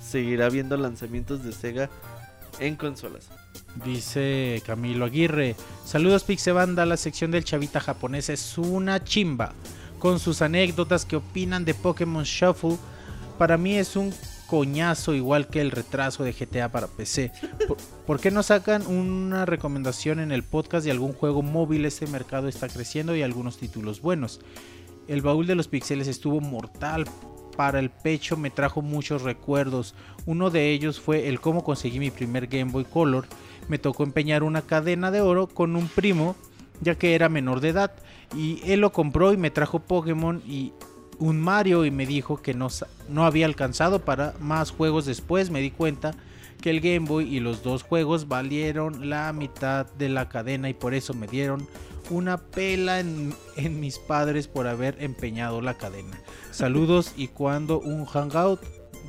seguirá 0.00 0.46
habiendo 0.46 0.76
lanzamientos 0.76 1.44
de 1.44 1.52
Sega 1.52 1.90
en 2.60 2.76
consolas. 2.76 3.28
Dice 3.84 4.62
Camilo 4.64 5.04
Aguirre. 5.04 5.56
Saludos 5.84 6.24
Pixebanda, 6.24 6.86
la 6.86 6.96
sección 6.96 7.30
del 7.30 7.44
chavita 7.44 7.80
japonés 7.80 8.28
es 8.28 8.56
una 8.56 9.02
chimba. 9.02 9.52
Con 9.98 10.20
sus 10.20 10.42
anécdotas 10.42 11.04
que 11.04 11.16
opinan 11.16 11.64
de 11.64 11.74
Pokémon 11.74 12.24
Shuffle. 12.24 12.76
Para 13.38 13.56
mí 13.56 13.76
es 13.76 13.96
un 13.96 14.12
coñazo 14.46 15.14
igual 15.14 15.48
que 15.48 15.60
el 15.60 15.70
retraso 15.70 16.24
de 16.24 16.32
GTA 16.32 16.70
para 16.70 16.86
PC. 16.86 17.32
¿Por, 18.06 18.20
qué 18.20 18.30
no 18.30 18.42
sacan 18.42 18.86
una 18.86 19.46
recomendación 19.46 20.20
en 20.20 20.32
el 20.32 20.42
podcast 20.42 20.84
de 20.84 20.90
algún 20.90 21.12
juego 21.12 21.42
móvil? 21.42 21.84
Este 21.84 22.06
mercado 22.06 22.48
está 22.48 22.68
creciendo 22.68 23.16
y 23.16 23.22
algunos 23.22 23.58
títulos 23.58 24.00
buenos. 24.00 24.40
El 25.08 25.22
baúl 25.22 25.46
de 25.46 25.54
los 25.54 25.68
pixeles 25.68 26.08
estuvo 26.08 26.40
mortal. 26.40 27.04
Para 27.56 27.78
el 27.78 27.90
pecho 27.90 28.36
me 28.36 28.50
trajo 28.50 28.82
muchos 28.82 29.22
recuerdos. 29.22 29.94
Uno 30.26 30.50
de 30.50 30.70
ellos 30.70 31.00
fue 31.00 31.28
el 31.28 31.40
cómo 31.40 31.62
conseguí 31.62 31.98
mi 31.98 32.10
primer 32.10 32.46
Game 32.46 32.72
Boy 32.72 32.84
Color. 32.84 33.26
Me 33.68 33.78
tocó 33.78 34.02
empeñar 34.02 34.42
una 34.42 34.62
cadena 34.62 35.10
de 35.10 35.20
oro 35.20 35.46
con 35.46 35.76
un 35.76 35.88
primo, 35.88 36.36
ya 36.80 36.96
que 36.96 37.14
era 37.14 37.28
menor 37.28 37.60
de 37.60 37.68
edad. 37.68 37.92
Y 38.36 38.60
él 38.64 38.80
lo 38.80 38.92
compró 38.92 39.32
y 39.32 39.36
me 39.36 39.50
trajo 39.50 39.78
Pokémon 39.78 40.42
y 40.46 40.72
un 41.18 41.40
Mario 41.40 41.84
y 41.84 41.90
me 41.90 42.06
dijo 42.06 42.40
que 42.40 42.54
no, 42.54 42.68
no 43.08 43.24
había 43.24 43.46
alcanzado 43.46 44.04
para 44.04 44.34
más 44.40 44.70
juegos 44.70 45.06
después. 45.06 45.50
Me 45.50 45.60
di 45.60 45.70
cuenta 45.70 46.14
que 46.60 46.70
el 46.70 46.80
Game 46.80 47.06
Boy 47.06 47.34
y 47.34 47.40
los 47.40 47.62
dos 47.62 47.82
juegos 47.82 48.28
valieron 48.28 49.08
la 49.08 49.32
mitad 49.32 49.86
de 49.86 50.08
la 50.08 50.28
cadena 50.28 50.68
y 50.68 50.74
por 50.74 50.94
eso 50.94 51.14
me 51.14 51.26
dieron 51.26 51.68
una 52.10 52.38
pela 52.38 53.00
en, 53.00 53.34
en 53.56 53.80
mis 53.80 53.98
padres 53.98 54.48
por 54.48 54.66
haber 54.66 55.02
empeñado 55.02 55.60
la 55.60 55.74
cadena. 55.74 56.18
Saludos 56.50 57.12
y 57.16 57.28
cuando 57.28 57.80
un 57.80 58.04
hangout 58.04 58.60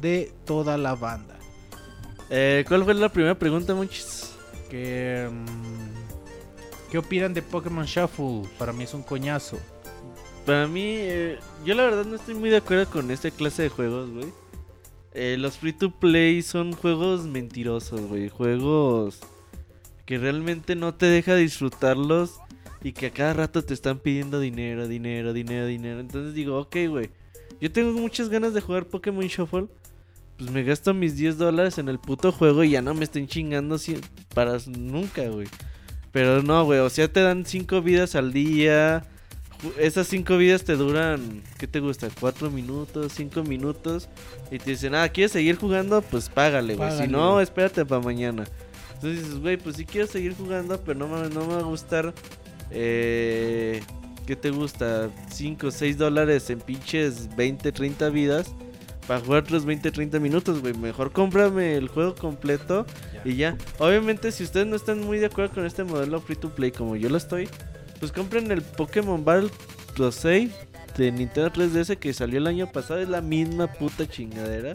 de 0.01 0.31
toda 0.45 0.77
la 0.77 0.95
banda. 0.95 1.35
Eh, 2.29 2.65
¿Cuál 2.67 2.83
fue 2.83 2.93
la 2.93 3.09
primera 3.09 3.37
pregunta, 3.37 3.75
muchis? 3.75 4.31
Que, 4.69 5.29
mm, 5.31 6.91
¿Qué 6.91 6.97
opinan 6.97 7.33
de 7.33 7.41
Pokémon 7.41 7.85
Shuffle? 7.85 8.43
Para 8.57 8.73
mí 8.73 8.83
es 8.83 8.93
un 8.93 9.03
coñazo. 9.03 9.57
Para 10.45 10.67
mí, 10.67 10.83
eh, 10.85 11.39
yo 11.65 11.73
la 11.73 11.83
verdad 11.83 12.05
no 12.05 12.15
estoy 12.15 12.35
muy 12.35 12.49
de 12.49 12.57
acuerdo 12.57 12.85
con 12.89 13.09
esta 13.09 13.31
clase 13.31 13.63
de 13.63 13.69
juegos, 13.69 14.11
güey. 14.11 14.27
Eh, 15.13 15.37
los 15.39 15.57
free 15.57 15.73
to 15.73 15.91
play 15.91 16.41
son 16.41 16.73
juegos 16.73 17.25
mentirosos, 17.25 18.01
güey. 18.01 18.29
Juegos 18.29 19.21
que 20.05 20.17
realmente 20.19 20.75
no 20.75 20.93
te 20.93 21.07
deja 21.07 21.35
disfrutarlos 21.35 22.39
y 22.83 22.93
que 22.93 23.07
a 23.07 23.11
cada 23.11 23.33
rato 23.33 23.63
te 23.63 23.73
están 23.73 23.97
pidiendo 23.97 24.39
dinero, 24.39 24.87
dinero, 24.87 25.33
dinero, 25.33 25.65
dinero. 25.65 25.99
Entonces 25.99 26.35
digo, 26.35 26.59
ok, 26.59 26.75
güey. 26.89 27.09
Yo 27.59 27.71
tengo 27.71 27.99
muchas 27.99 28.29
ganas 28.29 28.53
de 28.53 28.61
jugar 28.61 28.85
Pokémon 28.85 29.25
Shuffle. 29.25 29.67
Pues 30.37 30.51
me 30.51 30.63
gasto 30.63 30.93
mis 30.93 31.15
10 31.15 31.37
dólares 31.37 31.77
en 31.79 31.89
el 31.89 31.97
puto 31.97 32.31
juego 32.31 32.63
y 32.63 32.71
ya 32.71 32.81
no 32.81 32.93
me 32.93 33.05
estén 33.05 33.27
chingando 33.27 33.77
para 34.35 34.57
nunca, 34.67 35.27
güey. 35.29 35.47
Pero 36.11 36.43
no, 36.43 36.65
güey. 36.65 36.79
O 36.79 36.89
sea, 36.89 37.11
te 37.11 37.21
dan 37.21 37.45
5 37.45 37.81
vidas 37.81 38.15
al 38.15 38.33
día. 38.33 39.07
Esas 39.77 40.07
5 40.07 40.37
vidas 40.37 40.63
te 40.63 40.75
duran, 40.75 41.41
¿qué 41.57 41.67
te 41.67 41.79
gusta? 41.79 42.09
4 42.19 42.51
minutos, 42.51 43.13
5 43.15 43.43
minutos. 43.43 44.09
Y 44.51 44.59
te 44.59 44.71
dicen, 44.71 44.95
ah, 44.95 45.09
¿quieres 45.09 45.31
seguir 45.31 45.57
jugando? 45.57 46.01
Pues 46.01 46.29
págale, 46.29 46.75
güey. 46.75 46.97
Si 46.97 47.07
no, 47.07 47.41
espérate 47.41 47.85
para 47.85 48.01
mañana. 48.01 48.45
Entonces 48.95 49.23
dices, 49.23 49.39
güey, 49.39 49.57
pues 49.57 49.75
sí 49.75 49.85
quiero 49.85 50.07
seguir 50.07 50.35
jugando, 50.35 50.79
pero 50.83 50.99
no 50.99 51.07
me, 51.07 51.29
no 51.29 51.45
me 51.45 51.55
va 51.55 51.59
a 51.59 51.63
gustar. 51.63 52.13
Eh, 52.71 53.81
¿Qué 54.25 54.35
te 54.35 54.49
gusta? 54.49 55.09
5, 55.29 55.71
6 55.71 55.97
dólares 55.97 56.49
en 56.49 56.59
pinches 56.59 57.35
20, 57.35 57.71
30 57.71 58.09
vidas. 58.09 58.53
Para 59.07 59.19
jugar 59.19 59.43
otros 59.43 59.65
20, 59.65 59.91
30 59.91 60.19
minutos, 60.19 60.61
güey. 60.61 60.73
Mejor 60.73 61.11
cómprame 61.11 61.75
el 61.75 61.89
juego 61.89 62.15
completo 62.15 62.85
y 63.23 63.35
ya. 63.35 63.55
Obviamente, 63.77 64.31
si 64.31 64.43
ustedes 64.43 64.65
no 64.65 64.75
están 64.75 65.01
muy 65.01 65.19
de 65.19 65.27
acuerdo 65.27 65.53
con 65.53 65.65
este 65.65 65.83
modelo 65.83 66.19
free 66.21 66.35
to 66.35 66.49
play 66.49 66.71
como 66.71 66.95
yo 66.95 67.09
lo 67.09 67.17
estoy, 67.17 67.47
pues 68.05 68.13
compren 68.13 68.51
el 68.51 68.61
Pokémon 68.61 69.25
Battle 69.25 69.49
Rosé 69.95 70.51
de 70.95 71.11
Nintendo 71.11 71.51
3DS 71.51 71.97
que 71.97 72.13
salió 72.13 72.37
el 72.37 72.45
año 72.45 72.71
pasado. 72.71 72.99
Es 72.99 73.09
la 73.09 73.19
misma 73.19 73.65
puta 73.65 74.07
chingadera. 74.07 74.73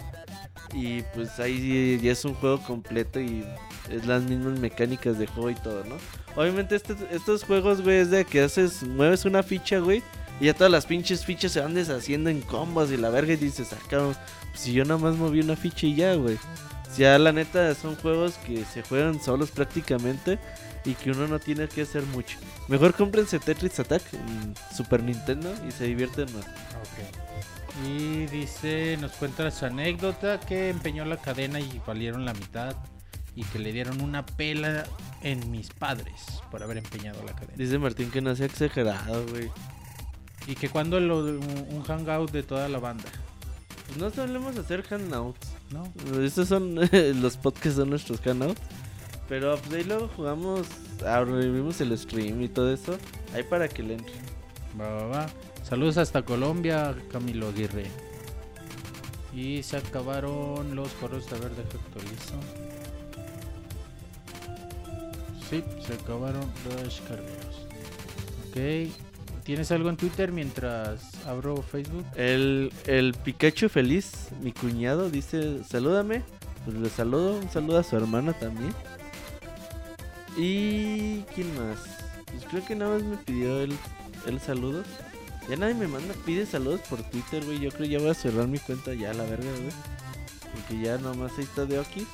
Y 0.75 1.02
pues 1.15 1.39
ahí 1.39 2.00
ya 2.02 2.10
es 2.10 2.25
un 2.25 2.34
juego 2.34 2.60
completo 2.60 3.20
y 3.20 3.44
es 3.89 4.05
las 4.05 4.25
mismas 4.25 4.59
mecánicas 4.59 5.17
de 5.17 5.28
juego 5.28 5.50
y 5.50 5.55
todo, 5.55 5.84
¿no? 5.84 5.94
Obviamente 6.34 6.75
este- 6.75 6.97
estos 7.12 7.44
juegos, 7.44 7.83
güey, 7.83 7.99
es 7.99 8.10
de 8.10 8.25
que 8.25 8.41
haces, 8.42 8.83
mueves 8.83 9.25
una 9.25 9.44
ficha, 9.44 9.78
güey, 9.78 10.02
y 10.41 10.47
ya 10.47 10.55
todas 10.55 10.73
las 10.73 10.86
pinches 10.86 11.25
fichas 11.25 11.52
se 11.52 11.60
van 11.60 11.75
deshaciendo 11.75 12.31
en 12.31 12.41
combos 12.41 12.91
y 12.91 12.97
la 12.97 13.10
verga 13.10 13.34
y 13.34 13.36
dices, 13.36 13.73
ah, 13.73 13.78
cabrón, 13.89 14.17
pues 14.50 14.60
si 14.60 14.73
yo 14.73 14.84
nada 14.84 14.99
más 14.99 15.15
moví 15.15 15.39
una 15.41 15.55
ficha 15.55 15.86
y 15.86 15.94
ya, 15.94 16.15
güey. 16.15 16.36
Ya 16.99 17.17
la 17.20 17.31
neta 17.33 17.73
son 17.76 17.94
juegos 17.94 18.34
que 18.44 18.65
se 18.65 18.83
juegan 18.83 19.23
solos 19.23 19.52
prácticamente 19.52 20.41
y 20.84 20.94
que 20.94 21.10
uno 21.10 21.26
no 21.26 21.39
tiene 21.39 21.68
que 21.68 21.83
hacer 21.83 22.02
mucho. 22.05 22.39
Mejor 22.68 22.94
cómprense 22.94 23.39
Tetris 23.39 23.78
Attack 23.81 24.02
en 24.15 24.55
Super 24.75 25.02
Nintendo 25.02 25.52
y 25.68 25.73
se 25.73 25.84
divierten 25.84 26.26
más. 26.34 26.47
Ok. 26.47 27.86
Y 27.86 28.26
dice, 28.26 28.97
nos 29.00 29.12
cuenta 29.12 29.50
su 29.50 29.65
anécdota 29.65 30.41
que 30.41 30.68
empeñó 30.70 31.05
la 31.05 31.17
cadena 31.17 31.60
y 31.60 31.81
valieron 31.86 32.25
la 32.25 32.34
mitad 32.34 32.76
y 33.34 33.44
que 33.44 33.59
le 33.59 33.73
dieron 33.73 34.00
una 34.02 34.26
pela 34.26 34.84
en 35.23 35.50
mis 35.50 35.70
padres 35.70 36.20
por 36.50 36.62
haber 36.62 36.78
empeñado 36.78 37.23
la 37.25 37.34
cadena. 37.34 37.55
Dice 37.57 37.78
Martín 37.78 38.10
que 38.10 38.20
no 38.20 38.34
sea 38.34 38.47
exagerado, 38.47 39.25
güey. 39.28 39.50
Y 40.47 40.55
que 40.55 40.68
cuando 40.68 40.99
lo, 41.00 41.18
un, 41.18 41.67
un 41.70 41.83
hangout 41.84 42.31
de 42.33 42.42
toda 42.42 42.68
la 42.68 42.78
banda, 42.78 43.05
Pues 43.86 43.99
no 43.99 44.10
solemos 44.10 44.57
hacer 44.57 44.83
hangouts. 44.83 45.49
¿no? 45.70 45.92
Estos 46.23 46.49
son 46.49 46.75
los 47.23 47.36
podcasts 47.36 47.76
son 47.76 47.91
nuestros 47.91 48.20
hangouts. 48.20 48.60
Pero 49.31 49.57
pues 49.59 49.73
ahí 49.75 49.84
luego 49.84 50.09
jugamos, 50.17 50.67
abrimos 51.07 51.81
el 51.81 51.97
stream 51.97 52.42
y 52.42 52.49
todo 52.49 52.75
eso. 52.75 52.99
Ahí 53.33 53.44
para 53.44 53.68
que 53.68 53.84
le 53.84 53.94
entre. 53.94 54.12
Va, 54.78 54.89
va, 54.89 55.07
va. 55.07 55.26
Saludos 55.62 55.99
hasta 55.99 56.23
Colombia, 56.23 56.97
Camilo 57.12 57.47
Aguirre. 57.47 57.86
Y 59.33 59.62
se 59.62 59.76
acabaron 59.76 60.75
los 60.75 60.91
coros. 60.94 61.33
A 61.33 61.36
ver, 61.36 61.52
deja 61.52 61.78
actualizo. 61.78 62.34
Sí, 65.49 65.62
se 65.86 65.94
acabaron 65.94 66.42
los 66.68 66.83
descargueos. 66.83 67.68
Ok. 68.49 68.92
¿Tienes 69.44 69.70
algo 69.70 69.91
en 69.91 69.97
Twitter 69.97 70.33
mientras 70.33 71.25
abro 71.25 71.62
Facebook? 71.62 72.05
El, 72.17 72.73
el 72.89 73.15
Pikachu 73.15 73.68
feliz, 73.68 74.31
mi 74.42 74.50
cuñado, 74.50 75.09
dice, 75.09 75.62
salúdame. 75.62 76.25
Pues 76.65 76.76
le 76.76 76.89
saludo, 76.91 77.39
un 77.39 77.49
saludo 77.49 77.78
a 77.78 77.84
su 77.84 77.97
hermana 77.97 78.33
también. 78.33 78.75
Y... 80.36 81.23
¿Quién 81.34 81.55
más? 81.57 81.78
Pues 82.26 82.44
creo 82.49 82.65
que 82.65 82.76
nada 82.76 82.94
más 82.94 83.02
me 83.02 83.17
pidió 83.17 83.60
el, 83.60 83.76
el 84.26 84.41
saludos. 84.41 84.86
Ya 85.49 85.57
nadie 85.57 85.75
me 85.75 85.89
manda, 85.89 86.15
pide 86.25 86.47
saludos 86.47 86.81
por 86.89 87.02
Twitter, 87.02 87.44
güey. 87.44 87.59
Yo 87.59 87.70
creo 87.70 87.83
que 87.83 87.89
ya 87.89 87.99
voy 87.99 88.10
a 88.10 88.15
cerrar 88.15 88.47
mi 88.47 88.59
cuenta 88.59 88.94
ya, 88.94 89.12
la 89.12 89.25
verga, 89.25 89.50
güey. 89.50 89.73
Porque 90.52 90.81
ya 90.83 90.99
nomás 90.99 91.33
ahí 91.39 91.44
está 91.44 91.65
de 91.65 91.81
aquí. 91.81 92.07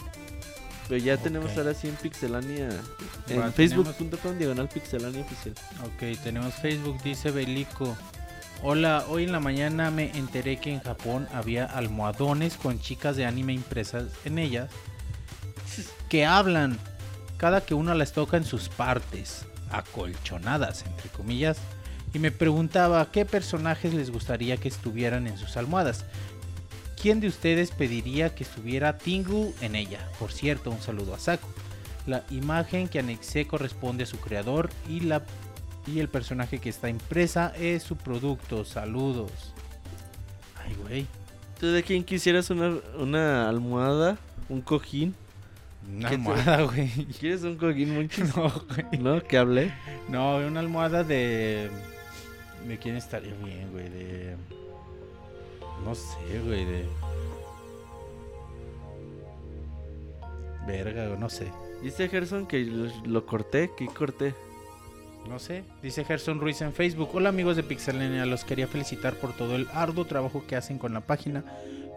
Pero 0.88 1.02
ya 1.02 1.16
tenemos 1.16 1.56
ahora 1.56 1.74
sí 1.74 1.88
en 1.88 1.96
Pixelania. 1.96 2.68
En 3.28 3.40
Va, 3.40 3.50
facebook.com 3.50 4.38
diagonal 4.38 4.68
Pixelania 4.68 5.20
oficial. 5.22 5.54
Ok, 5.84 6.22
tenemos 6.22 6.54
Facebook, 6.54 7.02
dice 7.02 7.30
Belico. 7.30 7.96
Hola, 8.62 9.04
hoy 9.08 9.24
en 9.24 9.32
la 9.32 9.40
mañana 9.40 9.90
me 9.90 10.16
enteré 10.16 10.58
que 10.58 10.72
en 10.72 10.80
Japón 10.80 11.28
había 11.32 11.66
almohadones 11.66 12.56
con 12.56 12.80
chicas 12.80 13.16
de 13.16 13.26
anime 13.26 13.52
impresas 13.52 14.04
en 14.24 14.38
ellas 14.38 14.70
que 16.08 16.24
hablan 16.24 16.78
cada 17.36 17.60
que 17.60 17.74
uno 17.74 17.94
las 17.94 18.12
toca 18.12 18.36
en 18.36 18.44
sus 18.44 18.68
partes, 18.68 19.46
acolchonadas, 19.70 20.84
entre 20.86 21.10
comillas, 21.10 21.58
y 22.14 22.18
me 22.18 22.30
preguntaba 22.30 23.10
qué 23.10 23.24
personajes 23.24 23.92
les 23.92 24.10
gustaría 24.10 24.56
que 24.56 24.68
estuvieran 24.68 25.26
en 25.26 25.36
sus 25.36 25.56
almohadas. 25.56 26.04
¿Quién 27.00 27.20
de 27.20 27.28
ustedes 27.28 27.70
pediría 27.70 28.34
que 28.34 28.44
estuviera 28.44 28.96
Tingu 28.96 29.54
en 29.60 29.76
ella? 29.76 30.08
Por 30.18 30.32
cierto, 30.32 30.70
un 30.70 30.80
saludo 30.80 31.14
a 31.14 31.18
Saku. 31.18 31.48
La 32.06 32.24
imagen 32.30 32.88
que 32.88 33.00
anexé 33.00 33.46
corresponde 33.46 34.04
a 34.04 34.06
su 34.06 34.18
creador 34.18 34.70
y 34.88 35.00
la 35.00 35.22
y 35.86 36.00
el 36.00 36.08
personaje 36.08 36.58
que 36.58 36.68
está 36.68 36.88
impresa 36.88 37.52
es 37.56 37.82
su 37.82 37.96
producto. 37.96 38.64
Saludos. 38.64 39.30
Ay, 40.64 40.74
güey. 40.82 41.06
¿Tú 41.60 41.68
de 41.68 41.82
quién 41.82 42.04
quisieras 42.04 42.50
una, 42.50 42.76
una 42.98 43.48
almohada? 43.48 44.18
¿Un 44.48 44.60
cojín? 44.62 45.14
Una 45.88 46.08
¿Qué 46.08 46.14
almohada, 46.16 46.62
güey. 46.62 46.88
¿Quieres 47.20 47.42
un 47.42 47.56
cojín 47.56 47.94
muchis? 47.94 48.32
No, 48.36 48.50
güey. 48.50 49.00
¿No? 49.00 49.22
¿Que 49.22 49.38
hablé? 49.38 49.72
No, 50.08 50.38
una 50.38 50.60
almohada 50.60 51.04
de. 51.04 51.70
¿De 52.66 52.78
quién 52.78 52.96
estaría 52.96 53.34
bien, 53.34 53.70
güey? 53.72 53.88
De. 53.88 54.36
No 55.84 55.94
sé, 55.94 56.40
güey. 56.44 56.64
De. 56.64 56.86
Verga, 60.66 61.16
no 61.16 61.30
sé. 61.30 61.52
Dice 61.82 62.08
Gerson 62.08 62.46
que 62.46 62.64
lo, 62.64 62.90
lo 63.04 63.26
corté. 63.26 63.70
¿Qué 63.76 63.86
corté? 63.86 64.34
No 65.28 65.40
sé, 65.40 65.64
dice 65.82 66.04
Gerson 66.04 66.40
Ruiz 66.40 66.60
en 66.62 66.72
Facebook. 66.72 67.10
Hola 67.12 67.30
amigos 67.30 67.56
de 67.56 67.64
Pixelania, 67.64 68.24
los 68.26 68.44
quería 68.44 68.68
felicitar 68.68 69.14
por 69.14 69.32
todo 69.32 69.56
el 69.56 69.66
arduo 69.72 70.04
trabajo 70.04 70.44
que 70.46 70.54
hacen 70.54 70.78
con 70.78 70.94
la 70.94 71.00
página. 71.00 71.44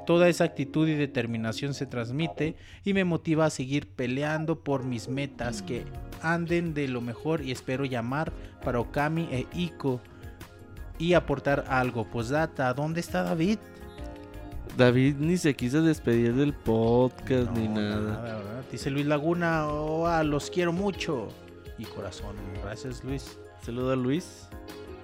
Toda 0.09 0.27
esa 0.27 0.43
actitud 0.43 0.87
y 0.87 0.95
determinación 0.95 1.75
se 1.75 1.85
transmite 1.85 2.55
y 2.83 2.95
me 2.95 3.03
motiva 3.03 3.45
a 3.45 3.51
seguir 3.51 3.87
peleando 3.87 4.63
por 4.63 4.83
mis 4.83 5.07
metas 5.07 5.61
que 5.61 5.83
anden 6.23 6.73
de 6.73 6.87
lo 6.87 6.99
mejor 6.99 7.41
y 7.45 7.51
espero 7.51 7.85
llamar 7.85 8.31
para 8.65 8.79
Okami 8.79 9.27
e 9.31 9.45
Iko 9.53 10.01
y 10.97 11.13
aportar 11.13 11.65
algo. 11.69 12.09
Postdata, 12.09 12.73
¿dónde 12.73 13.01
está 13.01 13.21
David? 13.21 13.59
David 14.75 15.17
ni 15.19 15.37
se 15.37 15.53
quiso 15.55 15.83
despedir 15.83 16.33
del 16.33 16.53
podcast 16.55 17.51
ni 17.51 17.67
No, 17.67 17.75
nada. 17.79 18.19
¿verdad? 18.19 18.63
Dice 18.71 18.89
Luis 18.89 19.05
Laguna, 19.05 19.67
"Oh, 19.67 20.23
los 20.23 20.49
quiero 20.49 20.73
mucho. 20.73 21.27
Y 21.77 21.85
corazón, 21.85 22.35
gracias 22.63 23.03
Luis. 23.03 23.37
Saludo 23.61 23.91
a 23.91 23.95
Luis. 23.95 24.47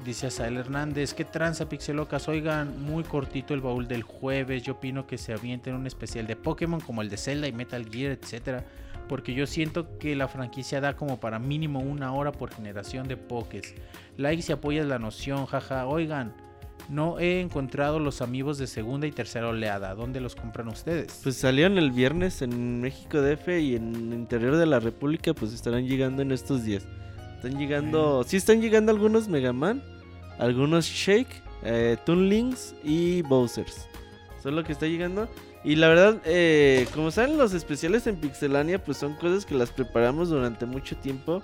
Dice 0.06 0.28
Asael 0.28 0.58
Hernández, 0.58 1.16
¿qué 1.16 1.26
tranza 1.26 1.68
pixelocas? 1.68 2.28
Oigan, 2.28 2.80
muy 2.86 3.04
cortito 3.04 3.56
el 3.56 3.62
baúl 3.62 3.88
del 3.88 4.04
jueves. 4.04 4.62
Yo 4.62 4.74
opino 4.74 5.08
que 5.08 5.18
se 5.18 5.34
avienten 5.34 5.74
un 5.74 5.88
especial 5.88 6.28
de 6.28 6.36
Pokémon 6.36 6.80
como 6.80 7.02
el 7.02 7.10
de 7.10 7.18
Zelda 7.18 7.48
y 7.48 7.52
Metal 7.52 7.90
Gear, 7.90 8.12
etcétera. 8.12 8.64
Porque 9.10 9.34
yo 9.34 9.48
siento 9.48 9.98
que 9.98 10.16
la 10.16 10.28
franquicia 10.28 10.80
da 10.80 10.96
como 10.96 11.20
para 11.20 11.40
mínimo 11.40 11.80
una 11.80 12.14
hora 12.14 12.32
por 12.32 12.54
generación 12.54 13.08
de 13.08 13.18
Pokés. 13.18 13.74
Like 14.18 14.44
si 14.44 14.52
apoyas 14.52 14.86
la 14.86 15.00
noción, 15.00 15.48
jaja. 15.48 15.88
Oigan, 15.88 16.36
no 16.88 17.18
he 17.18 17.42
encontrado 17.42 17.98
los 17.98 18.22
amigos 18.22 18.60
de 18.60 18.68
segunda 18.68 19.08
y 19.08 19.12
tercera 19.12 19.48
oleada. 19.48 19.96
¿Dónde 19.96 20.22
los 20.22 20.36
compran 20.36 20.68
ustedes? 20.68 21.20
Pues 21.24 21.36
salieron 21.36 21.80
el 21.80 21.90
viernes 21.90 22.44
en 22.44 22.80
México 22.80 23.24
DF 23.24 23.48
y 23.60 23.76
en 23.76 23.96
el 23.96 24.14
interior 24.14 24.56
de 24.56 24.68
la 24.68 24.80
República 24.80 25.34
pues 25.34 25.52
estarán 25.52 25.88
llegando 25.88 26.22
en 26.22 26.32
estos 26.32 26.64
días. 26.64 26.86
Están 27.38 27.58
llegando, 27.58 28.24
sí 28.24 28.38
están 28.38 28.62
llegando 28.62 28.92
algunos 28.92 29.28
Mega 29.28 29.52
Man, 29.52 29.82
algunos 30.38 30.86
Shake, 30.86 31.42
eh, 31.64 31.98
Toon 32.06 32.30
Links 32.30 32.76
y 32.84 33.22
Bowsers. 33.24 33.88
Es 34.38 34.46
lo 34.46 34.64
que 34.64 34.74
está 34.74 34.86
llegando. 34.86 35.28
Y 35.64 35.76
la 35.76 35.88
verdad, 35.88 36.22
eh, 36.26 36.88
como 36.94 37.10
saben 37.10 37.38
los 37.38 37.54
especiales 37.54 38.06
en 38.06 38.18
Pixelania 38.18 38.84
pues 38.84 38.98
son 38.98 39.16
cosas 39.16 39.46
que 39.46 39.56
las 39.56 39.72
preparamos 39.72 40.30
durante 40.30 40.68
mucho 40.68 40.96
tiempo. 40.96 41.42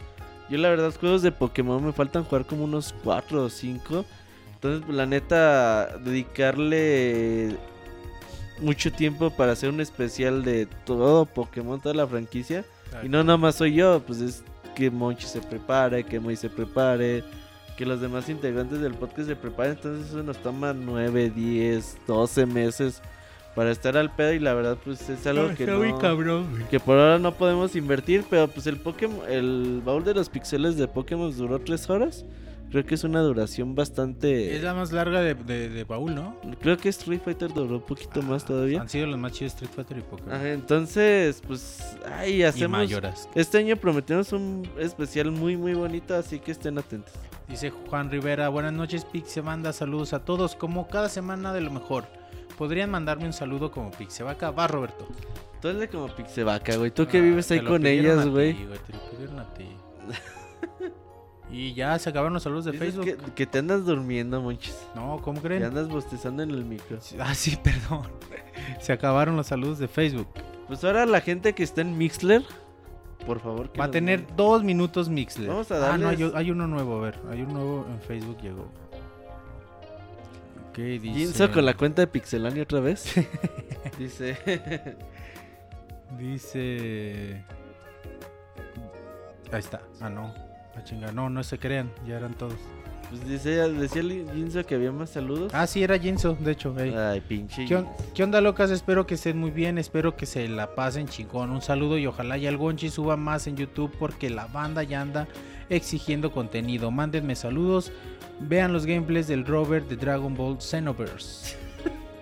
Yo 0.50 0.60
la 0.60 0.70
verdad 0.70 0.94
juegos 1.00 1.24
de 1.24 1.32
Pokémon 1.32 1.84
me 1.84 1.92
faltan 1.92 2.24
jugar 2.24 2.46
como 2.46 2.66
unos 2.66 2.94
4 3.04 3.46
o 3.46 3.50
5. 3.50 4.06
Entonces, 4.54 4.84
pues, 4.86 4.96
la 4.96 5.08
neta, 5.08 5.98
dedicarle 5.98 7.56
mucho 8.60 8.92
tiempo 8.92 9.32
para 9.32 9.54
hacer 9.54 9.70
un 9.70 9.82
especial 9.82 10.44
de 10.44 10.68
todo 10.86 11.26
Pokémon, 11.26 11.82
toda 11.82 11.96
la 11.96 12.06
franquicia. 12.06 12.64
Y 13.02 13.10
no 13.10 13.24
nada 13.24 13.38
más 13.38 13.56
soy 13.56 13.74
yo, 13.74 14.04
pues 14.06 14.22
es 14.22 14.44
que 14.76 14.92
Monchi 14.92 15.26
se 15.26 15.42
prepare, 15.42 16.04
que 16.04 16.20
Moy 16.20 16.36
se 16.36 16.50
prepare, 16.50 17.24
que 17.82 17.86
los 17.88 18.00
demás 18.00 18.30
integrantes 18.30 18.80
del 18.80 18.94
podcast 18.94 19.28
se 19.28 19.36
preparen. 19.36 19.72
Entonces 19.74 20.10
eso 20.10 20.22
nos 20.22 20.38
toma 20.38 20.72
9, 20.72 21.32
10, 21.32 21.98
12 22.06 22.46
meses 22.46 23.02
para 23.56 23.72
estar 23.72 23.98
al 23.98 24.14
pedo 24.16 24.34
y 24.34 24.40
la 24.40 24.54
verdad 24.54 24.78
pues 24.84 25.10
es 25.10 25.26
algo 25.26 25.48
que 25.56 25.66
no, 25.66 25.80
que 26.70 26.80
por 26.80 27.00
ahora 27.00 27.18
no 27.18 27.34
podemos 27.34 27.76
invertir, 27.76 28.24
pero 28.30 28.48
pues 28.48 28.68
el 28.68 28.78
Pokémon, 28.78 29.22
el 29.28 29.82
baúl 29.84 30.04
de 30.04 30.14
los 30.14 30.30
pixeles 30.30 30.78
de 30.78 30.88
Pokémon 30.88 31.36
duró 31.36 31.58
3 31.60 31.90
horas. 31.90 32.24
Creo 32.70 32.86
que 32.86 32.96
es 32.96 33.04
una 33.04 33.20
duración 33.20 33.76
bastante... 33.76 34.56
Es 34.56 34.64
la 34.64 34.74
más 34.74 34.94
larga 34.94 35.20
de, 35.20 35.34
de- 35.34 35.68
de 35.70 35.84
baúl, 35.84 36.16
¿no? 36.16 36.38
Creo 36.62 36.78
que 36.78 36.88
Street 36.88 37.20
Fighter 37.22 37.52
duró 37.52 37.76
un 37.78 37.82
poquito 37.82 38.22
más 38.22 38.46
todavía. 38.46 38.80
Han 38.80 38.88
sido 38.88 39.08
los 39.08 39.18
más 39.20 39.34
chidos 39.34 39.56
Street 39.56 39.72
Fighter 39.76 39.98
y 39.98 40.02
Pokémon. 40.02 40.34
Ajá, 40.34 40.50
entonces, 40.54 41.42
pues, 41.46 41.98
ay, 42.16 42.36
y 42.36 42.44
hacemos... 42.44 42.78
mayoras. 42.78 43.28
Este 43.36 43.58
año 43.58 43.76
prometemos 43.76 44.32
un 44.32 44.66
especial 44.80 45.32
muy, 45.32 45.58
muy 45.58 45.74
bonito, 45.74 46.16
así 46.16 46.40
que 46.40 46.52
estén 46.54 46.78
atentos. 46.78 47.12
Dice 47.52 47.70
Juan 47.90 48.10
Rivera, 48.10 48.48
buenas 48.50 48.72
noches 48.74 49.04
Pixe 49.06 49.42
Banda, 49.42 49.74
saludos 49.74 50.14
a 50.14 50.24
todos, 50.24 50.56
como 50.56 50.88
cada 50.88 51.10
semana 51.10 51.52
de 51.54 51.62
lo 51.62 51.70
mejor. 51.72 52.06
¿Podrían 52.58 52.90
mandarme 52.90 53.26
un 53.26 53.34
saludo 53.34 53.72
como 53.72 53.92
Pixevaca? 53.92 54.52
Va 54.52 54.68
Roberto. 54.68 55.08
Tú 55.62 55.68
hazle 55.68 55.88
como 55.90 56.08
Pixevaca, 56.08 56.76
güey. 56.78 56.92
Tú 56.92 57.08
que 57.08 57.18
Ah, 57.18 57.22
vives 57.22 57.48
te 57.48 57.56
ahí 57.56 57.64
con 57.64 57.86
ellas, 57.86 58.26
güey. 58.28 58.54
Te 58.54 58.94
lo 58.94 59.10
pidieron 59.12 59.40
a 59.40 59.54
ti. 59.54 59.66
Y 61.54 61.74
ya 61.74 62.00
se 62.00 62.10
acabaron 62.10 62.32
los 62.34 62.44
saludos 62.44 62.64
de 62.64 62.72
Facebook. 62.72 63.04
que, 63.04 63.18
que 63.18 63.46
te 63.46 63.58
andas 63.60 63.86
durmiendo, 63.86 64.42
Monchis. 64.42 64.88
No, 64.96 65.20
¿cómo 65.22 65.42
Que 65.42 65.48
creen? 65.50 65.64
andas 65.66 65.90
bostezando 65.90 66.44
en 66.44 66.52
el 66.52 66.64
micro. 66.64 66.98
Ah, 67.20 67.36
sí, 67.36 67.58
perdón. 67.64 68.04
se 68.80 68.94
acabaron 68.94 69.36
los 69.36 69.48
saludos 69.48 69.78
de 69.78 69.90
Facebook. 69.90 70.30
Pues 70.70 70.82
ahora 70.86 71.06
la 71.06 71.20
gente 71.20 71.52
que 71.52 71.64
está 71.64 71.82
en 71.82 71.98
Mixler, 71.98 72.42
por 73.26 73.40
favor. 73.40 73.70
que 73.72 73.80
Va 73.80 73.86
a 73.86 73.92
tener 73.92 74.26
dos 74.36 74.64
minutos 74.64 75.10
Mixler. 75.10 75.50
Vamos 75.50 75.72
a 75.72 75.94
Ah, 75.94 75.98
no, 75.98 76.08
hay, 76.10 76.18
darles- 76.18 76.36
hay 76.36 76.52
uno 76.52 76.68
nuevo, 76.68 76.98
a 76.98 77.02
ver. 77.02 77.20
Hay 77.30 77.42
un 77.42 77.54
nuevo 77.54 77.86
en 77.90 78.00
Facebook 78.02 78.38
llegó. 78.42 78.68
Ok, 80.70 80.78
dice... 80.78 81.14
Ginzo 81.14 81.52
con 81.52 81.66
la 81.66 81.74
cuenta 81.76 82.02
de 82.02 82.08
Pixelania 82.08 82.64
otra 82.64 82.80
vez. 82.80 83.14
Dice. 84.00 84.38
Dice... 86.18 87.44
Ahí 89.52 89.60
está. 89.60 89.82
Ah, 90.00 90.10
no. 90.10 90.34
Ah, 90.76 90.84
chinga. 90.84 91.12
No, 91.12 91.30
no 91.30 91.44
se 91.44 91.58
crean. 91.60 91.92
Ya 92.08 92.18
eran 92.18 92.34
todos. 92.36 92.56
Pues 93.12 93.28
decía 93.28 93.66
el 93.66 93.90
Ginzo 94.34 94.66
que 94.66 94.76
había 94.76 94.92
más 94.94 95.10
saludos. 95.10 95.52
Ah, 95.54 95.68
sí, 95.68 95.84
era 95.84 96.00
Jinso, 96.00 96.38
de 96.40 96.54
hecho. 96.54 96.74
Ay, 96.78 97.20
pinche. 97.20 97.66
¿Qué, 97.66 97.76
on- 97.76 97.90
qué 98.16 98.24
onda, 98.24 98.40
locas? 98.40 98.72
Espero 98.72 99.06
que 99.06 99.16
estén 99.16 99.38
muy 99.38 99.52
bien. 99.52 99.78
Espero 99.78 100.16
que 100.16 100.26
se 100.26 100.48
la 100.48 100.76
pasen 100.76 101.08
chingón. 101.10 101.52
Un 101.52 101.62
saludo 101.62 101.98
y 101.98 102.08
ojalá 102.08 102.38
ya 102.38 102.48
el 102.48 102.56
Gonchi 102.56 102.90
suba 102.90 103.18
más 103.18 103.48
en 103.48 103.58
YouTube 103.58 103.92
porque 104.00 104.30
la 104.30 104.48
banda 104.48 104.84
ya 104.84 105.02
anda 105.02 105.28
exigiendo 105.70 106.32
contenido. 106.32 106.90
Mándenme 106.90 107.36
saludos. 107.36 107.92
Vean 108.40 108.72
los 108.72 108.86
gameplays 108.86 109.28
del 109.28 109.46
Robert 109.46 109.90
de 109.90 109.98
Dragon 109.98 110.34
Ball 110.34 110.58
Xenoverse. 110.62 111.58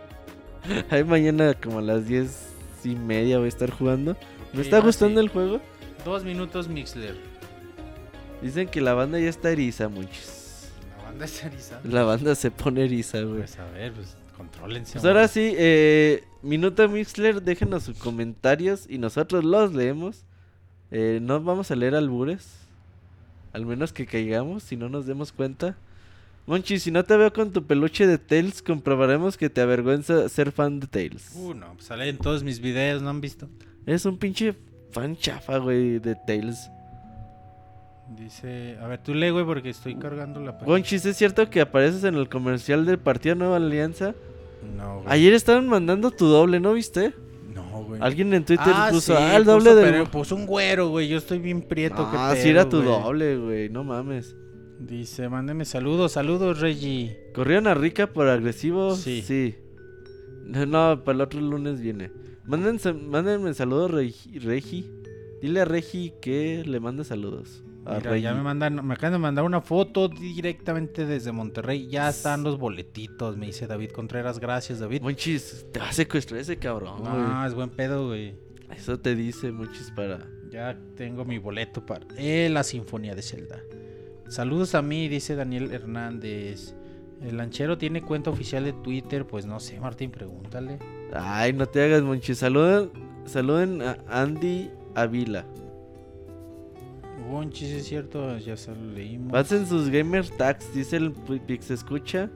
Ay, 0.90 1.04
mañana 1.04 1.54
como 1.54 1.80
a 1.80 1.82
las 1.84 2.08
diez 2.08 2.50
y 2.84 2.96
media 2.96 3.38
voy 3.38 3.46
a 3.46 3.50
estar 3.50 3.70
jugando. 3.70 4.18
¿Me 4.54 4.62
Sí, 4.64 4.70
está 4.70 4.78
ah, 4.78 4.82
gustando 4.82 5.20
sí. 5.22 5.26
el 5.28 5.32
juego? 5.32 5.62
Dos 6.04 6.24
minutos 6.24 6.68
Mixler. 6.68 7.16
Dicen 8.42 8.68
que 8.68 8.82
la 8.82 8.96
banda 8.96 9.20
ya 9.20 9.30
está 9.30 9.52
eriza, 9.52 9.88
muchos. 9.88 10.39
La 11.20 11.26
banda 11.26 11.26
es 11.26 11.44
eriza. 11.44 11.82
La 11.84 12.04
banda 12.04 12.36
se 12.36 12.52
pone 12.52 12.86
eriza, 12.86 13.22
güey. 13.22 13.40
Pues 13.40 13.60
a 13.60 13.66
ver, 13.72 13.92
pues 13.92 14.16
contrólense. 14.38 14.94
Pues 14.94 15.06
ahora 15.06 15.28
sí, 15.28 15.54
eh, 15.58 16.24
Minuto 16.42 16.88
Mixler, 16.88 17.42
déjenos 17.42 17.84
sus 17.84 17.98
comentarios 17.98 18.86
y 18.88 19.00
nosotros 19.00 19.44
los 19.44 19.74
leemos. 19.74 20.24
Eh, 20.92 21.20
no 21.22 21.42
vamos 21.42 21.72
a 21.72 21.76
leer 21.76 21.96
albures. 21.96 22.48
Al 23.52 23.66
menos 23.66 23.92
que 23.92 24.06
caigamos, 24.06 24.64
si 24.64 24.78
no 24.78 24.88
nos 24.88 25.08
demos 25.08 25.34
cuenta. 25.34 25.76
Monchi, 26.48 26.80
si 26.80 26.90
no 26.90 27.04
te 27.04 27.18
veo 27.18 27.34
con 27.34 27.52
tu 27.52 27.66
peluche 27.66 28.08
de 28.08 28.18
Tails, 28.18 28.62
comprobaremos 28.62 29.36
que 29.36 29.50
te 29.50 29.60
avergüenza 29.60 30.30
ser 30.30 30.54
fan 30.54 30.80
de 30.80 30.88
Tails. 30.88 31.32
Uh, 31.36 31.54
no, 31.54 31.74
pues 31.74 31.86
sale 31.86 32.08
en 32.08 32.18
todos 32.18 32.44
mis 32.44 32.62
videos, 32.62 33.02
¿no 33.02 33.10
han 33.10 33.20
visto? 33.20 33.50
Eres 33.86 34.06
un 34.06 34.18
pinche 34.18 34.56
fan 34.92 35.18
chafa, 35.18 35.58
güey, 35.58 36.00
de 36.00 36.16
Tails. 36.16 36.70
Dice, 38.16 38.78
a 38.82 38.88
ver, 38.88 39.04
tú 39.04 39.14
lee, 39.14 39.30
güey, 39.30 39.46
porque 39.46 39.70
estoy 39.70 39.96
cargando 39.96 40.40
la 40.40 40.54
página. 40.54 40.68
Gonchis, 40.72 41.06
¿es 41.06 41.16
cierto 41.18 41.48
que 41.50 41.62
apareces 41.62 42.04
en 42.04 42.16
el 42.16 42.28
comercial 42.28 42.86
del 42.86 42.98
Partido 42.98 43.36
Nueva 43.36 43.58
Alianza? 43.58 44.16
No, 44.76 44.96
güey. 45.02 45.06
Ayer 45.08 45.34
estaban 45.34 45.68
mandando 45.68 46.10
tu 46.12 46.26
doble, 46.26 46.60
¿no 46.60 46.74
viste? 46.74 47.14
No, 47.54 47.84
güey. 47.84 48.02
Alguien 48.02 48.34
en 48.34 48.44
Twitter 48.46 48.66
Ah, 48.74 48.88
puso, 48.92 49.16
sí, 49.16 49.24
ah, 49.24 49.38
el 49.38 49.46
doble 49.46 49.70
puso, 49.72 49.76
de... 49.76 49.84
pero 49.84 50.06
puso 50.06 50.36
un 50.36 50.46
güero, 50.48 50.90
güey. 50.90 51.08
Yo 51.08 51.18
estoy 51.18 51.40
bien 51.40 51.62
prieto. 51.62 52.08
Ah, 52.12 52.32
qué 52.34 52.42
sí 52.42 52.50
era 52.50 52.68
tu 52.68 52.78
güey. 52.82 52.90
doble, 52.90 53.38
güey, 53.38 53.70
no 53.70 53.84
mames. 53.84 54.36
Dice, 54.80 55.30
mándeme 55.30 55.66
saludos, 55.66 56.14
saludos, 56.14 56.60
Reggie. 56.60 57.16
¿Corrieron 57.36 57.68
a 57.68 57.74
Rica 57.76 58.08
por 58.08 58.28
agresivo? 58.28 58.96
Sí. 58.96 59.56
No, 60.46 60.66
no, 60.66 61.04
para 61.04 61.16
el 61.18 61.22
otro 61.22 61.40
lunes 61.42 61.80
viene. 61.80 62.12
Mándense, 62.46 62.94
mándenme 62.94 63.54
saludos, 63.54 63.92
Regi. 63.92 64.90
Dile 65.42 65.62
a 65.62 65.66
Regi 65.66 66.14
que 66.22 66.64
le 66.66 66.80
mande 66.80 67.04
saludos. 67.04 67.64
Mira, 67.98 68.18
ya 68.18 68.34
me 68.34 68.42
mandan, 68.42 68.86
me 68.86 68.94
acaban 68.94 69.14
de 69.14 69.20
mandar 69.20 69.46
una 69.46 69.62
foto 69.62 70.08
directamente 70.08 71.06
desde 71.06 71.32
Monterrey. 71.32 71.88
Ya 71.88 72.10
están 72.10 72.44
los 72.44 72.58
boletitos, 72.58 73.38
me 73.38 73.48
dice 73.48 73.68
David 73.68 73.92
Contreras. 73.92 74.40
Gracias, 74.40 74.80
David. 74.80 75.02
Monchis, 75.02 75.66
te 75.72 75.80
va 75.80 75.90
a 75.90 75.94
secuestrar 75.94 76.40
ese 76.40 76.58
cabrón. 76.58 77.04
No, 77.04 77.46
es 77.46 77.54
buen 77.54 77.70
pedo, 77.70 78.08
güey. 78.08 78.36
Eso 78.76 79.00
te 79.00 79.16
dice, 79.16 79.52
Monchis, 79.52 79.92
para... 79.92 80.20
Ya 80.50 80.76
tengo 80.96 81.26
mi 81.26 81.38
boleto 81.38 81.86
para 81.86 82.08
eh, 82.18 82.50
la 82.52 82.64
Sinfonía 82.64 83.14
de 83.14 83.22
Zelda. 83.22 83.62
Saludos 84.30 84.74
a 84.74 84.82
mí, 84.82 85.08
dice 85.08 85.36
Daniel 85.36 85.72
Hernández. 85.72 86.74
El 87.22 87.38
lanchero 87.38 87.78
tiene 87.78 88.02
cuenta 88.02 88.30
oficial 88.30 88.64
de 88.64 88.74
Twitter, 88.74 89.28
pues 89.28 89.46
no 89.46 89.60
sé, 89.60 89.80
Martín, 89.80 90.10
pregúntale. 90.10 90.80
Ay, 91.14 91.54
no 91.54 91.66
te 91.66 91.84
hagas, 91.84 92.02
Monchis. 92.02 92.40
Saluden, 92.40 92.92
saluden 93.26 93.82
a 93.82 93.98
Andy 94.08 94.72
Avila. 94.96 95.46
Wonchis, 97.28 97.70
es 97.70 97.86
cierto, 97.88 98.38
ya 98.38 98.56
se 98.58 98.72
lo 98.76 98.92
leímos. 98.94 99.32
Pasen 99.32 99.66
sus 99.68 99.90
gamer 99.90 100.28
tags, 100.30 100.74
dice 100.74 100.98
el 100.98 101.12
Pi- 101.12 101.40
Pix 101.40 101.70
Escucha. 101.72 102.30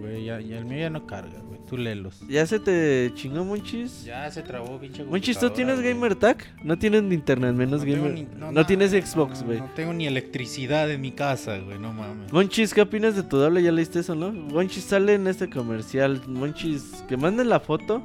Güey, 0.00 0.24
ya, 0.26 0.40
ya 0.40 0.58
el 0.58 0.64
mío 0.64 0.78
ya 0.78 0.90
no 0.90 1.06
carga, 1.06 1.40
güey. 1.40 1.60
Tú 1.68 1.76
léelos. 1.76 2.20
¿Ya 2.28 2.46
se 2.46 2.60
te 2.60 3.10
chingó, 3.14 3.44
Monchis? 3.44 4.04
Ya 4.04 4.30
se 4.30 4.42
trabó, 4.42 4.78
pinche 4.78 5.02
Monchis, 5.04 5.36
¿tú 5.38 5.50
tienes 5.50 5.80
güey. 5.80 5.94
gamer 5.94 6.14
tag? 6.14 6.36
No 6.62 6.78
tienes 6.78 7.02
ni 7.02 7.14
internet, 7.16 7.54
menos 7.56 7.84
No 7.84 7.92
gamer. 7.92 8.12
ni- 8.12 8.22
no 8.38 8.52
nada, 8.52 8.66
tienes 8.66 8.92
Xbox, 8.92 9.40
no, 9.40 9.46
güey. 9.46 9.58
No, 9.58 9.70
tengo 9.74 9.92
ni 9.92 10.06
electricidad 10.06 10.88
en 10.90 11.00
mi 11.00 11.10
casa, 11.10 11.58
güey, 11.58 11.78
no 11.80 11.92
mames. 11.92 12.32
Monchis, 12.32 12.72
¿qué 12.72 12.82
opinas 12.82 13.16
de 13.16 13.24
tu 13.24 13.36
doble? 13.38 13.62
¿Ya 13.64 13.72
leíste 13.72 13.98
eso, 14.00 14.14
no? 14.14 14.30
Monchis 14.32 14.84
sale 14.84 15.14
en 15.14 15.26
este 15.26 15.50
comercial. 15.50 16.22
Monchis, 16.28 17.02
que 17.08 17.16
manden 17.16 17.48
la 17.48 17.58
foto. 17.58 18.00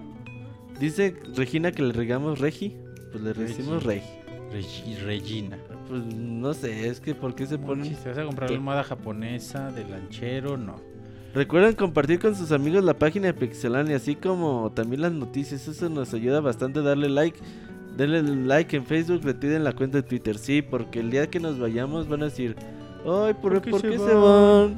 Dice 0.80 1.16
Regina 1.36 1.72
que 1.72 1.84
le 1.84 1.94
regamos 1.94 2.40
Regi. 2.40 2.76
Pues 3.12 3.24
le 3.24 3.34
decimos 3.36 3.84
Regi. 3.84 4.08
Regi- 4.52 4.98
Regina. 5.04 5.58
Pues 5.88 6.04
no 6.06 6.54
sé, 6.54 6.88
es 6.88 7.00
que 7.00 7.16
¿por 7.16 7.36
qué 7.36 7.46
se 7.46 7.58
ponen? 7.58 7.80
Monchis, 7.86 8.00
¿te 8.04 8.10
vas 8.10 8.18
a 8.18 8.26
comprar 8.26 8.50
la 8.50 8.56
almohada 8.56 8.84
japonesa 8.84 9.72
de 9.72 9.84
lanchero? 9.88 10.58
No. 10.58 10.76
Recuerden 11.34 11.76
compartir 11.76 12.20
con 12.20 12.36
sus 12.36 12.52
amigos 12.52 12.84
la 12.84 12.94
página 12.94 13.28
de 13.28 13.34
Pixelania, 13.34 13.96
así 13.96 14.16
como 14.16 14.72
también 14.76 15.02
las 15.02 15.14
noticias. 15.14 15.66
Eso 15.68 15.90
nos 15.90 16.14
ayuda 16.14 16.42
bastante 16.42 16.82
darle 16.82 17.08
like. 17.10 17.40
Denle 17.96 18.22
like 18.24 18.76
en 18.76 18.86
Facebook, 18.86 19.22
retiden 19.24 19.64
la 19.64 19.74
cuenta 19.74 19.98
de 19.98 20.04
Twitter. 20.04 20.38
Sí, 20.38 20.62
porque 20.62 21.00
el 21.02 21.12
día 21.12 21.30
que 21.30 21.40
nos 21.40 21.60
vayamos 21.60 22.08
van 22.08 22.22
a 22.22 22.26
decir, 22.26 22.56
ay, 23.06 23.34
¿por, 23.34 23.54
¿Por 23.54 23.62
qué 23.62 23.72
¿por 23.72 23.82
se 23.82 23.90
qué 23.90 23.98
se 23.98 24.14
van?" 24.14 24.76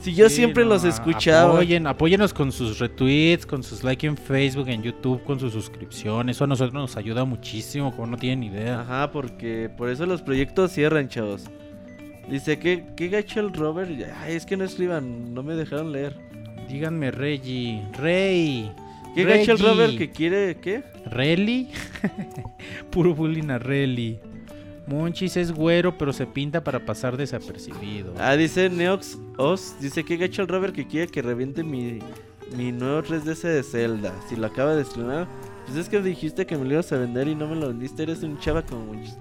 Si 0.00 0.14
yo 0.14 0.28
Sí, 0.28 0.36
siempre 0.36 0.64
no, 0.64 0.70
los 0.70 0.84
escuchaba. 0.84 1.52
Apoyen, 1.52 1.86
apóyenos 1.86 2.34
con 2.34 2.52
sus 2.52 2.78
retweets, 2.78 3.46
con 3.46 3.62
sus 3.62 3.82
likes 3.82 4.06
en 4.06 4.16
Facebook, 4.16 4.68
en 4.68 4.82
YouTube, 4.82 5.22
con 5.24 5.40
sus 5.40 5.52
suscripciones. 5.52 6.36
Eso 6.36 6.44
a 6.44 6.46
nosotros 6.46 6.74
nos 6.74 6.96
ayuda 6.96 7.24
muchísimo, 7.24 7.90
como 7.94 8.08
no 8.08 8.16
tienen 8.16 8.42
idea. 8.42 8.80
Ajá, 8.80 9.10
porque 9.10 9.70
por 9.74 9.88
eso 9.88 10.04
los 10.04 10.20
proyectos 10.20 10.72
cierran, 10.72 11.08
chavos. 11.08 11.44
Dice 12.28 12.58
que 12.58 12.84
qué 12.96 13.08
gacho 13.08 13.40
el 13.40 13.52
Robert. 13.52 13.90
Ay, 14.22 14.34
es 14.34 14.46
que 14.46 14.56
no 14.56 14.64
escriban, 14.64 15.32
no 15.34 15.42
me 15.42 15.54
dejaron 15.54 15.92
leer. 15.92 16.16
Díganme, 16.68 17.10
Reggie. 17.10 17.82
Rey. 17.92 18.70
¿Qué 19.14 19.24
gacho 19.24 19.52
el. 19.52 19.58
Robert 19.58 19.96
que 19.96 20.10
quiere 20.10 20.56
qué? 20.56 20.82
¿Relly? 21.06 21.68
Puro 22.90 23.14
bullying 23.14 23.50
a 23.50 23.58
Relly. 23.58 24.18
Monchis 24.86 25.36
es 25.36 25.52
güero, 25.52 25.96
pero 25.96 26.12
se 26.12 26.26
pinta 26.26 26.62
para 26.62 26.84
pasar 26.84 27.16
desapercibido. 27.16 28.12
Ah, 28.18 28.36
dice 28.36 28.68
Neox 28.68 29.18
Os, 29.38 29.76
dice 29.80 30.04
que 30.04 30.16
gacho 30.16 30.42
el 30.42 30.48
Robert 30.48 30.74
que 30.74 30.86
quiere 30.86 31.10
que 31.10 31.22
reviente 31.22 31.64
mi, 31.64 32.00
mi 32.56 32.70
nuevo 32.70 33.02
3DS 33.02 33.42
de 33.42 33.62
Zelda. 33.62 34.14
Si 34.28 34.36
lo 34.36 34.46
acaba 34.46 34.74
de 34.74 34.82
estrenar, 34.82 35.26
pues 35.66 35.78
es 35.78 35.88
que 35.88 36.00
dijiste 36.02 36.46
que 36.46 36.56
me 36.56 36.64
lo 36.64 36.74
ibas 36.74 36.92
a 36.92 36.98
vender 36.98 37.28
y 37.28 37.34
no 37.34 37.48
me 37.48 37.56
lo 37.56 37.68
vendiste. 37.68 38.02
Eres 38.02 38.22
un 38.22 38.38
chava 38.38 38.62
como 38.62 38.94
muchos. 38.94 39.16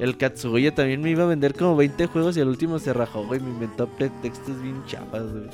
El 0.00 0.16
Katsugoya 0.16 0.74
también 0.74 1.00
me 1.00 1.10
iba 1.10 1.22
a 1.22 1.28
vender 1.28 1.54
como 1.54 1.76
20 1.76 2.06
juegos 2.06 2.36
y 2.36 2.40
al 2.40 2.48
último 2.48 2.80
se 2.80 2.92
rajó, 2.92 3.24
güey. 3.24 3.40
Me 3.40 3.50
inventó 3.50 3.86
pretextos 3.86 4.60
bien 4.60 4.84
chapas, 4.86 5.30
güey. 5.30 5.48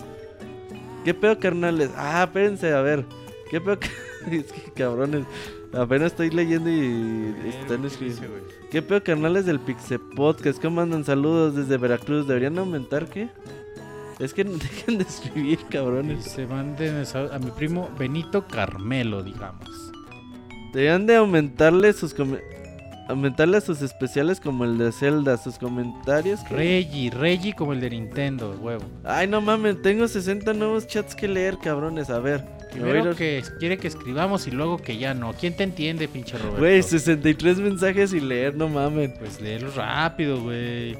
¿Qué 1.04 1.12
pedo, 1.12 1.38
carnales? 1.38 1.90
Ah, 1.96 2.24
espérense, 2.24 2.72
a 2.72 2.80
ver. 2.80 3.04
¿Qué 3.50 3.60
pedo? 3.60 3.78
es 4.30 4.50
que 4.52 4.72
cabrones. 4.72 5.26
Apenas 5.72 6.12
estoy 6.12 6.30
leyendo 6.30 6.70
y 6.70 7.34
están 7.46 7.84
escribiendo. 7.84 8.26
¿Qué 8.70 8.82
pedo, 8.82 9.02
carnales 9.02 9.46
del 9.46 9.58
Pixel 9.58 9.98
Podcast? 10.14 10.62
¿Cómo 10.62 10.80
andan? 10.80 11.04
Saludos 11.04 11.56
desde 11.56 11.76
Veracruz. 11.76 12.28
¿Deberían 12.28 12.56
aumentar 12.58 13.08
qué? 13.08 13.28
Es 14.20 14.32
que 14.32 14.44
no 14.44 14.52
dejen 14.58 14.98
de 14.98 15.04
escribir, 15.04 15.58
Y 15.60 15.72
cabrones. 15.72 16.24
se 16.24 16.46
manden 16.46 17.04
a 17.14 17.38
mi 17.38 17.50
primo 17.50 17.90
Benito 17.98 18.46
Carmelo, 18.46 19.24
digamos. 19.24 19.68
Deberían 20.72 21.04
de 21.06 21.16
aumentarle 21.16 21.92
sus 21.92 22.14
aumentarle 23.08 23.60
sus 23.60 23.82
especiales 23.82 24.38
como 24.38 24.64
el 24.64 24.78
de 24.78 24.92
Zelda, 24.92 25.36
sus 25.36 25.58
comentarios. 25.58 26.38
Reggie, 26.48 27.10
Reggie 27.10 27.54
como 27.54 27.72
el 27.72 27.80
de 27.80 27.90
Nintendo, 27.90 28.56
huevo. 28.60 28.84
Ay, 29.02 29.26
no 29.26 29.40
mames, 29.40 29.82
tengo 29.82 30.06
60 30.06 30.52
nuevos 30.54 30.86
chats 30.86 31.16
que 31.16 31.26
leer, 31.26 31.58
cabrones. 31.58 32.08
A 32.08 32.20
ver. 32.20 32.59
Primero 32.72 33.14
que 33.16 33.42
quiere 33.58 33.78
que 33.78 33.88
escribamos 33.88 34.46
y 34.46 34.50
luego 34.50 34.78
que 34.78 34.96
ya 34.96 35.12
no. 35.14 35.32
¿Quién 35.32 35.56
te 35.56 35.64
entiende, 35.64 36.06
pinche 36.08 36.38
Roberto? 36.38 36.58
Güey, 36.60 36.82
63 36.82 37.58
mensajes 37.58 38.12
y 38.12 38.20
leer, 38.20 38.54
no 38.54 38.68
mames. 38.68 39.10
Pues 39.18 39.40
léelo 39.40 39.70
rápido, 39.72 40.40
güey. 40.42 40.96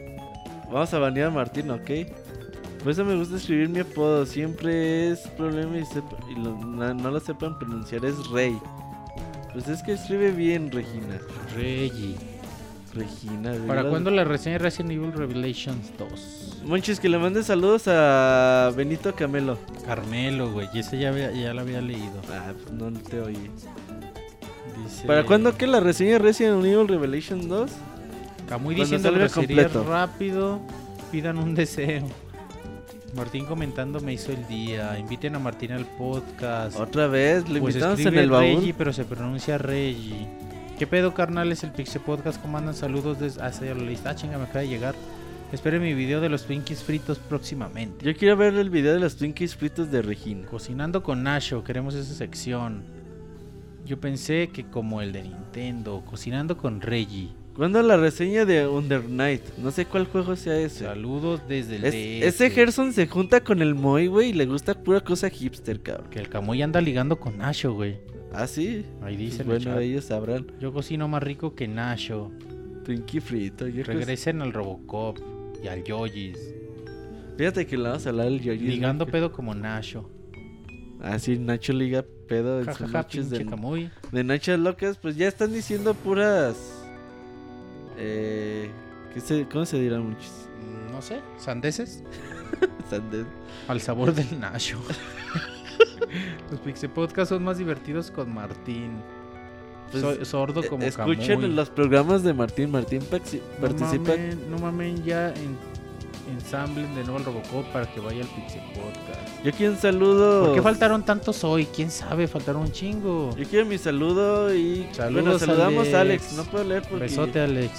Vamos 0.70 0.92
a 0.94 0.98
banear 0.98 1.28
a 1.28 1.30
Martín, 1.30 1.70
¿ok? 1.70 1.90
Por 2.82 2.92
eso 2.92 3.04
me 3.04 3.14
gusta 3.16 3.36
escribir 3.36 3.68
mi 3.68 3.80
apodo. 3.80 4.24
Siempre 4.26 5.10
es 5.10 5.20
problema 5.36 5.78
y, 5.78 5.84
sepa- 5.84 6.18
y 6.30 6.34
lo- 6.42 6.56
na- 6.64 6.94
no 6.94 7.10
lo 7.10 7.20
sepan 7.20 7.58
pronunciar. 7.58 8.04
Es 8.04 8.26
Rey. 8.30 8.56
Pues 9.52 9.68
es 9.68 9.82
que 9.82 9.92
escribe 9.92 10.30
bien, 10.30 10.70
Regina. 10.70 11.18
Reggie. 11.56 12.16
Regina, 12.94 13.50
güey. 13.52 13.66
¿Para 13.66 13.84
cuándo 13.88 14.10
la 14.10 14.24
reseña 14.24 14.54
de 14.54 14.58
Resident 14.60 14.90
Evil 14.92 15.12
Revelations 15.12 15.92
2? 15.98 16.62
Monchis, 16.64 16.98
que 17.00 17.08
le 17.08 17.18
mande 17.18 17.42
saludos 17.42 17.84
a 17.86 18.70
Benito 18.76 19.14
Camelo. 19.14 19.58
Carmelo, 19.86 20.50
güey. 20.52 20.68
Y 20.74 20.80
ese 20.80 20.98
ya, 20.98 21.08
había- 21.10 21.30
ya 21.32 21.54
la 21.54 21.62
había 21.62 21.80
leído. 21.80 22.20
Ah, 22.30 22.52
pues 22.60 22.72
no 22.72 22.90
te 22.98 23.20
oí. 23.20 23.50
Dice... 24.84 25.06
¿Para 25.06 25.24
cuándo 25.24 25.56
que 25.56 25.66
la 25.66 25.80
reseña 25.80 26.12
de 26.12 26.18
Resident 26.18 26.64
Evil 26.64 26.88
Revelation 26.88 27.48
2? 27.48 27.70
Camuy 28.48 28.74
diciendo 28.74 29.12
groserías 29.12 29.32
completo. 29.68 29.84
rápido. 29.88 30.60
Pidan 31.12 31.38
un 31.38 31.54
deseo. 31.54 32.06
Martín 33.14 33.44
comentando 33.44 34.00
me 34.00 34.12
hizo 34.12 34.32
el 34.32 34.46
día. 34.46 34.96
Inviten 34.98 35.34
a 35.34 35.38
Martín 35.38 35.72
al 35.72 35.84
podcast. 35.84 36.78
Otra 36.78 37.06
vez, 37.08 37.48
le 37.48 37.60
Pues 37.60 37.74
invitamos 37.74 38.00
en 38.00 38.16
el 38.18 38.30
baúl. 38.30 38.56
Reggie, 38.56 38.74
pero 38.74 38.92
se 38.92 39.04
pronuncia 39.04 39.58
Reggie. 39.58 40.26
¿Qué 40.80 40.86
pedo, 40.86 41.12
carnal? 41.12 41.52
Es 41.52 41.62
el 41.62 41.72
Pixie 41.72 42.00
Podcast. 42.00 42.40
¿Cómo 42.40 42.56
andan? 42.56 42.72
Saludos 42.74 43.20
desde... 43.20 43.42
Ah, 43.42 43.48
ese 43.48 43.66
ya 43.66 43.74
lo 43.74 43.84
leíste. 43.84 44.08
Ah, 44.08 44.14
chinga, 44.14 44.38
me 44.38 44.44
acaba 44.44 44.60
de 44.60 44.68
llegar. 44.68 44.94
Esperen 45.52 45.82
mi 45.82 45.92
video 45.92 46.22
de 46.22 46.30
los 46.30 46.46
Twinkies 46.46 46.82
fritos 46.82 47.18
próximamente. 47.18 48.02
Yo 48.02 48.16
quiero 48.16 48.34
ver 48.38 48.54
el 48.54 48.70
video 48.70 48.94
de 48.94 48.98
los 48.98 49.16
Twinkies 49.16 49.56
fritos 49.56 49.90
de 49.90 50.00
Regina. 50.00 50.46
Cocinando 50.46 51.02
con 51.02 51.22
Nasho, 51.22 51.62
queremos 51.64 51.94
esa 51.94 52.14
sección. 52.14 52.84
Yo 53.84 54.00
pensé 54.00 54.48
que 54.54 54.70
como 54.70 55.02
el 55.02 55.12
de 55.12 55.24
Nintendo, 55.24 56.02
cocinando 56.06 56.56
con 56.56 56.80
Reggie. 56.80 57.28
¿Cuándo 57.54 57.82
la 57.82 57.96
reseña 57.96 58.44
de 58.44 58.66
Under 58.66 59.04
Night? 59.08 59.42
No 59.58 59.70
sé 59.70 59.84
cuál 59.84 60.06
juego 60.06 60.34
sea 60.36 60.56
ese. 60.58 60.84
Saludos 60.84 61.42
desde 61.48 61.76
el 61.76 61.84
Es- 61.84 61.92
DF. 61.92 62.26
ese 62.44 62.50
Gerson 62.50 62.92
se 62.92 63.06
junta 63.06 63.42
con 63.42 63.60
el 63.60 63.74
Moy, 63.74 64.06
güey, 64.06 64.30
y 64.30 64.32
le 64.32 64.46
gusta 64.46 64.74
pura 64.82 65.00
cosa 65.00 65.28
hipster, 65.28 65.80
cabrón. 65.82 66.08
Que 66.10 66.20
el 66.20 66.28
Camuy 66.28 66.62
anda 66.62 66.80
ligando 66.80 67.18
con 67.18 67.36
Nasho, 67.38 67.74
güey. 67.74 67.98
Ah, 68.32 68.46
sí. 68.46 68.84
Ahí 69.02 69.16
dice 69.16 69.44
Pues 69.44 69.58
el 69.58 69.64
bueno, 69.72 69.80
ellos 69.80 70.04
sabrán. 70.04 70.46
Yo 70.60 70.72
cocino 70.72 71.08
más 71.08 71.22
rico 71.22 71.54
que 71.54 71.66
Nasho. 71.68 72.30
Twinkie 72.84 73.20
frito. 73.20 73.66
Regresen 73.66 74.40
al 74.40 74.52
Robocop 74.52 75.18
y 75.62 75.68
al 75.68 75.82
Yoyis. 75.84 76.38
Fíjate 77.36 77.66
que 77.66 77.76
le 77.76 77.84
vamos 77.84 78.06
a 78.06 78.10
hablar 78.10 78.28
al 78.28 78.40
Yoyi. 78.40 78.60
Ligando 78.60 79.06
pedo 79.06 79.32
como 79.32 79.54
Nasho. 79.54 80.08
Ah, 81.02 81.18
sí, 81.18 81.38
Nacho 81.38 81.72
liga 81.72 82.04
pedo 82.28 82.60
en 82.60 82.66
sus 82.66 82.76
Jajaja, 82.78 82.98
noches 82.98 83.26
pinche 83.26 83.44
de, 83.44 83.90
de 84.12 84.24
noches 84.24 84.58
locas. 84.58 84.96
Pues 84.98 85.16
ya 85.16 85.26
están 85.28 85.52
diciendo 85.52 85.94
puras... 85.94 86.79
Eh... 88.00 88.70
¿qué 89.14 89.20
se- 89.20 89.46
¿Cómo 89.48 89.64
se 89.66 89.78
dirá 89.78 89.98
muchos? 90.00 90.48
Mm, 90.60 90.92
No 90.92 91.02
sé, 91.02 91.20
sandeces. 91.38 92.02
Sandes. 92.90 93.26
Al 93.68 93.80
sabor 93.80 94.12
del 94.14 94.40
Nasho. 94.40 94.78
Los 96.50 96.60
Pixie 96.60 96.88
Podcast 96.88 97.28
son 97.30 97.44
más 97.44 97.58
divertidos 97.58 98.10
con 98.10 98.32
Martín. 98.34 99.00
Pues, 99.92 100.02
Soy 100.02 100.24
sordo 100.24 100.62
como 100.68 100.82
Eh, 100.84 100.88
Escuchen 100.88 101.40
Camuy. 101.40 101.52
los 101.54 101.70
programas 101.70 102.22
de 102.22 102.32
Martín. 102.34 102.70
Martín 102.70 103.00
paxi- 103.02 103.40
No 103.60 103.60
participa. 103.68 104.10
mamen, 104.10 104.50
no 104.50 104.58
mamen 104.58 105.02
ya 105.04 105.28
en, 105.30 105.56
ensamblen 106.30 106.94
de 106.94 107.02
nuevo 107.04 107.18
al 107.18 107.24
Robocop 107.24 107.66
para 107.72 107.86
que 107.86 108.00
vaya 108.00 108.22
al 108.22 108.28
Pixie 108.28 108.60
Podcast. 108.74 109.44
Yo 109.44 109.52
quiero 109.52 109.72
un 109.72 109.78
saludo. 109.78 110.46
¿Por 110.46 110.54
qué 110.54 110.62
faltaron 110.62 111.04
tantos 111.04 111.44
hoy? 111.44 111.66
¿Quién 111.66 111.90
sabe? 111.90 112.26
Faltaron 112.28 112.62
un 112.62 112.72
chingo. 112.72 113.34
Yo 113.36 113.46
quiero 113.46 113.66
mi 113.66 113.78
saludo 113.78 114.54
y. 114.54 114.86
Saludos, 114.92 115.22
bueno, 115.24 115.38
saludamos 115.38 115.92
a 115.94 116.00
Alex. 116.00 116.22
Alex. 116.24 116.32
No 116.36 116.44
puedo 116.44 116.64
leer 116.64 116.82
porque. 116.82 117.04
Besote, 117.04 117.40
Alex. 117.40 117.72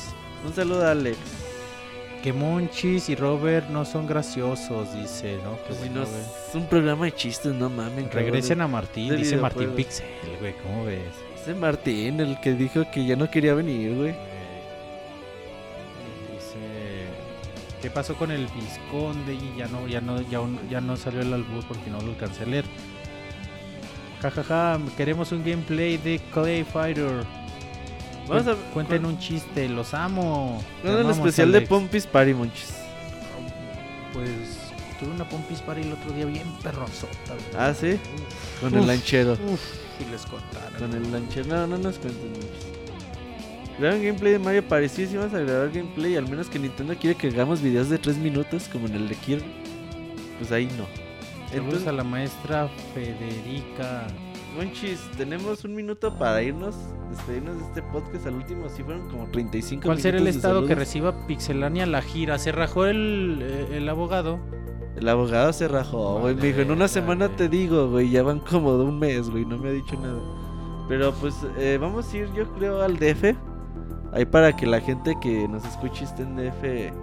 Un 0.45 0.53
saludo 0.53 0.85
a 0.85 0.91
Alex. 0.91 1.17
Que 2.23 2.33
Monchis 2.33 3.09
y 3.09 3.15
Robert 3.15 3.69
no 3.69 3.83
son 3.83 4.05
graciosos, 4.05 4.93
dice, 4.93 5.39
¿no? 5.43 5.57
Pues 5.67 5.80
si 5.80 5.89
güey. 5.89 6.03
es 6.03 6.53
un 6.55 6.67
programa 6.67 7.05
de 7.05 7.13
chistes, 7.13 7.53
no 7.53 7.67
mames. 7.67 8.13
Regresen 8.13 8.61
a 8.61 8.67
Martín, 8.67 9.15
dice 9.15 9.38
Martín. 9.38 9.71
Pixel, 9.75 10.05
güey, 10.39 10.53
¿cómo 10.61 10.85
ves? 10.85 10.99
Ese 11.41 11.55
Martín, 11.55 12.19
el 12.19 12.39
que 12.39 12.53
dijo 12.53 12.83
que 12.93 13.05
ya 13.05 13.15
no 13.15 13.31
quería 13.31 13.55
venir, 13.55 13.95
güey. 13.95 14.15
¿Qué 17.82 17.90
pasó 17.90 18.16
con 18.16 18.32
el 18.32 18.48
Visconde? 18.48 19.34
Y 19.34 19.56
ya 19.58 19.68
no, 19.68 19.88
ya 19.88 20.01
no, 20.01 20.22
ya, 20.22 20.40
un- 20.42 20.60
ya 20.69 20.82
no 20.82 20.95
salió 20.98 21.22
el 21.22 21.34
albur 21.34 21.64
porque 21.68 21.90
no 21.90 22.00
lo 22.01 22.11
alcancé 22.11 22.43
a 22.43 22.45
leer. 22.48 22.66
Jajaja, 24.22 24.80
queremos 24.98 25.32
un 25.32 25.43
gameplay 25.43 25.98
de 25.98 26.19
Clay 26.34 26.64
Fighter. 26.64 27.24
Vamos 28.27 28.48
a. 28.48 28.56
Cuenten 28.74 29.06
un 29.06 29.18
chiste, 29.18 29.68
los 29.68 29.93
amo. 29.93 30.64
Con 30.84 30.92
el 30.92 31.10
especial 31.10 31.51
de. 31.51 31.61
Pompis 31.61 32.06
Party, 32.06 32.34
monchis. 32.34 32.76
Pues 34.14 34.30
tuve 35.00 35.10
una 35.10 35.27
Pompis 35.27 35.60
Party 35.61 35.82
el 35.82 35.93
otro 35.93 36.11
día 36.14 36.26
bien 36.26 36.48
perronzota. 36.61 37.16
güey. 37.30 37.45
Ah, 37.58 37.74
sí. 37.74 38.00
Con 38.61 38.76
el 38.76 38.85
lanchero. 38.85 39.34
Uf, 39.34 39.60
si 39.98 40.06
les 40.11 40.22
contaron. 40.27 40.74
Con 40.77 40.93
el 40.93 41.11
lanchero. 41.11 41.48
No, 41.48 41.68
no 41.68 41.77
nos 41.80 41.98
cuenten, 41.98 42.30
monchis. 42.32 42.70
Graban 43.80 44.03
gameplay 44.03 44.33
de 44.33 44.40
Mario. 44.40 44.64
Sí, 44.90 45.08
sí, 45.08 45.17
vamos 45.17 45.33
a 45.33 45.40
grabar 45.40 45.72
gameplay. 45.72 46.16
Al 46.16 46.30
menos 46.30 46.48
que 46.50 46.59
Nintendo 46.59 46.95
quiere 47.00 47.16
que 47.16 47.27
hagamos 47.27 47.61
videos 47.61 47.90
de 47.90 47.98
3 47.98 48.17
minutos, 48.17 48.69
como 48.72 48.88
en 48.88 48.95
el 48.95 49.09
de 49.09 49.16
Kirby. 49.16 49.45
Pues 50.38 50.51
ahí 50.51 50.67
no. 50.77 50.85
Entonces, 51.53 51.88
a 51.88 51.91
la 51.91 52.03
maestra 52.03 52.69
Federica. 52.93 54.08
Monchis, 54.56 55.00
tenemos 55.17 55.64
un 55.64 55.74
minuto 55.75 56.17
para 56.17 56.43
irnos, 56.43 56.75
despedirnos 57.09 57.58
de 57.58 57.64
este 57.64 57.82
podcast. 57.83 58.27
Al 58.27 58.35
último, 58.35 58.67
sí 58.69 58.83
fueron 58.83 59.08
como 59.09 59.27
35 59.27 59.83
¿Cuál 59.85 60.00
será 60.00 60.17
el 60.17 60.27
estado 60.27 60.66
que 60.66 60.75
reciba 60.75 61.25
Pixelania 61.25 61.85
la 61.85 62.01
gira? 62.01 62.38
Se 62.38 62.51
rajó 62.51 62.85
el, 62.85 63.40
eh, 63.41 63.77
el 63.77 63.90
abogado. 63.90 64.40
El 64.98 65.08
abogado 65.08 65.53
se 65.53 65.67
rajó, 65.69 66.19
güey. 66.19 66.35
Me 66.35 66.41
dijo, 66.48 66.59
en 66.59 66.67
una 66.72 66.82
Vale, 66.82 66.90
semana 66.90 67.25
vale. 67.27 67.38
te 67.38 67.50
digo, 67.50 67.90
güey. 67.90 68.09
Ya 68.09 68.24
van 68.24 68.40
como 68.40 68.77
de 68.77 68.83
un 68.83 69.00
mes, 69.00 69.30
güey. 69.30 69.45
No 69.45 69.58
me 69.58 69.69
ha 69.69 69.72
dicho 69.72 69.95
nada. 69.95 70.19
Pero 70.90 71.14
pues 71.14 71.35
eh, 71.58 71.77
vamos 71.80 72.11
a 72.14 72.17
ir, 72.17 72.30
yo 72.33 72.45
creo, 72.56 72.82
al 72.82 72.98
DF. 72.98 73.35
Ahí 74.14 74.25
para 74.25 74.56
que 74.56 74.65
la 74.65 74.81
gente 74.81 75.15
que 75.22 75.48
nos 75.48 75.64
escuche 75.65 76.03
esté 76.06 76.23
en 76.23 76.35
DF. 76.35 76.93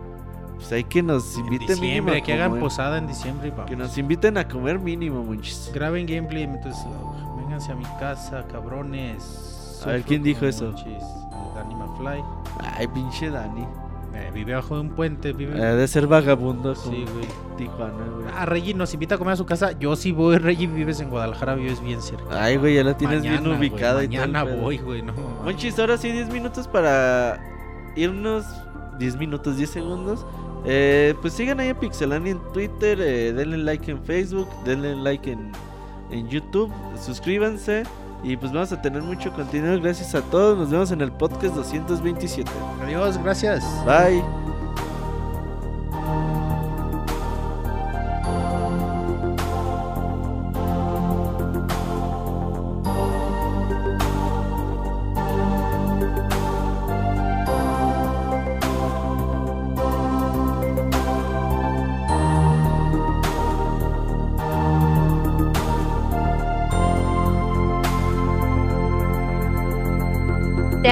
Pues 0.56 0.72
hay 0.72 0.84
que 0.84 1.02
nos 1.02 1.36
En 1.36 1.44
invite 1.46 1.64
mínimo. 1.76 1.80
diciembre, 1.82 2.18
a 2.18 2.20
que 2.22 2.32
hagan 2.34 2.58
posada 2.58 2.98
en 2.98 3.06
diciembre 3.06 3.48
y 3.48 3.50
vamos. 3.52 3.66
Que 3.66 3.76
nos 3.76 3.96
inviten 3.96 4.36
a 4.38 4.48
comer 4.48 4.78
mínimo, 4.78 5.22
monchis. 5.22 5.70
Graben 5.72 6.04
gameplay, 6.06 6.42
entonces 6.42 6.84
uh, 6.84 7.36
vénganse 7.38 7.70
a 7.72 7.76
mi 7.76 7.84
casa, 8.00 8.44
cabrones. 8.50 9.80
A 9.84 9.90
ver, 9.90 10.02
¿quién 10.02 10.22
dijo 10.22 10.44
eso? 10.46 10.66
monchis. 10.72 10.86
Eh, 10.86 11.52
Danny 11.54 11.74
McFly. 11.76 12.24
Ay, 12.76 12.88
pinche 12.88 13.30
Dani. 13.30 13.64
Eh, 14.14 14.30
vive 14.32 14.54
bajo 14.54 14.74
de 14.74 14.80
un 14.80 14.90
puente, 14.90 15.32
vive. 15.32 15.62
Ha 15.62 15.74
de 15.74 15.86
ser 15.88 16.06
vagabundo 16.06 16.74
como 16.74 16.96
sí, 16.96 17.04
güey. 17.12 17.26
Tijuana, 17.56 18.04
güey. 18.14 18.26
Ah, 18.34 18.46
Reggie 18.46 18.74
nos 18.74 18.92
invita 18.94 19.16
a 19.16 19.18
comer 19.18 19.34
a 19.34 19.36
su 19.36 19.46
casa. 19.46 19.72
Yo 19.78 19.94
sí 19.96 20.12
voy, 20.12 20.38
Reggie, 20.38 20.66
vives 20.66 21.00
en 21.00 21.10
Guadalajara, 21.10 21.54
vives 21.54 21.82
bien 21.82 22.00
cerca. 22.00 22.24
Ay, 22.30 22.56
güey, 22.56 22.74
ya 22.74 22.84
la 22.84 22.96
tienes 22.96 23.20
Mañana, 23.20 23.40
bien 23.40 23.56
güey, 23.56 23.70
ubicada 23.70 24.04
y 24.04 24.08
Mañana 24.08 24.44
voy, 24.44 24.78
güey, 24.78 25.02
no. 25.02 25.12
Monchis, 25.44 25.78
ahora 25.78 25.98
sí 25.98 26.10
10 26.10 26.30
minutos 26.30 26.66
para 26.66 27.40
irnos. 27.96 28.44
10 28.98 29.16
minutos, 29.16 29.56
10 29.56 29.70
segundos. 29.70 30.26
Eh, 30.64 31.14
pues 31.20 31.34
sigan 31.34 31.60
ahí 31.60 31.68
a 31.68 31.78
Pixelania 31.78 32.32
en 32.32 32.40
Twitter, 32.52 33.00
eh, 33.00 33.32
denle 33.32 33.58
like 33.58 33.90
en 33.90 34.02
Facebook, 34.02 34.48
denle 34.64 34.96
like 34.96 35.30
en, 35.30 35.52
en 36.10 36.28
YouTube, 36.28 36.72
suscríbanse 37.00 37.84
y 38.22 38.36
pues 38.36 38.52
vamos 38.52 38.72
a 38.72 38.80
tener 38.80 39.02
mucho 39.02 39.32
contenido. 39.32 39.80
Gracias 39.80 40.14
a 40.14 40.22
todos, 40.22 40.58
nos 40.58 40.70
vemos 40.70 40.90
en 40.90 41.00
el 41.00 41.12
podcast 41.12 41.54
227. 41.54 42.50
Adiós, 42.82 43.18
gracias. 43.18 43.64
Bye. 43.84 44.57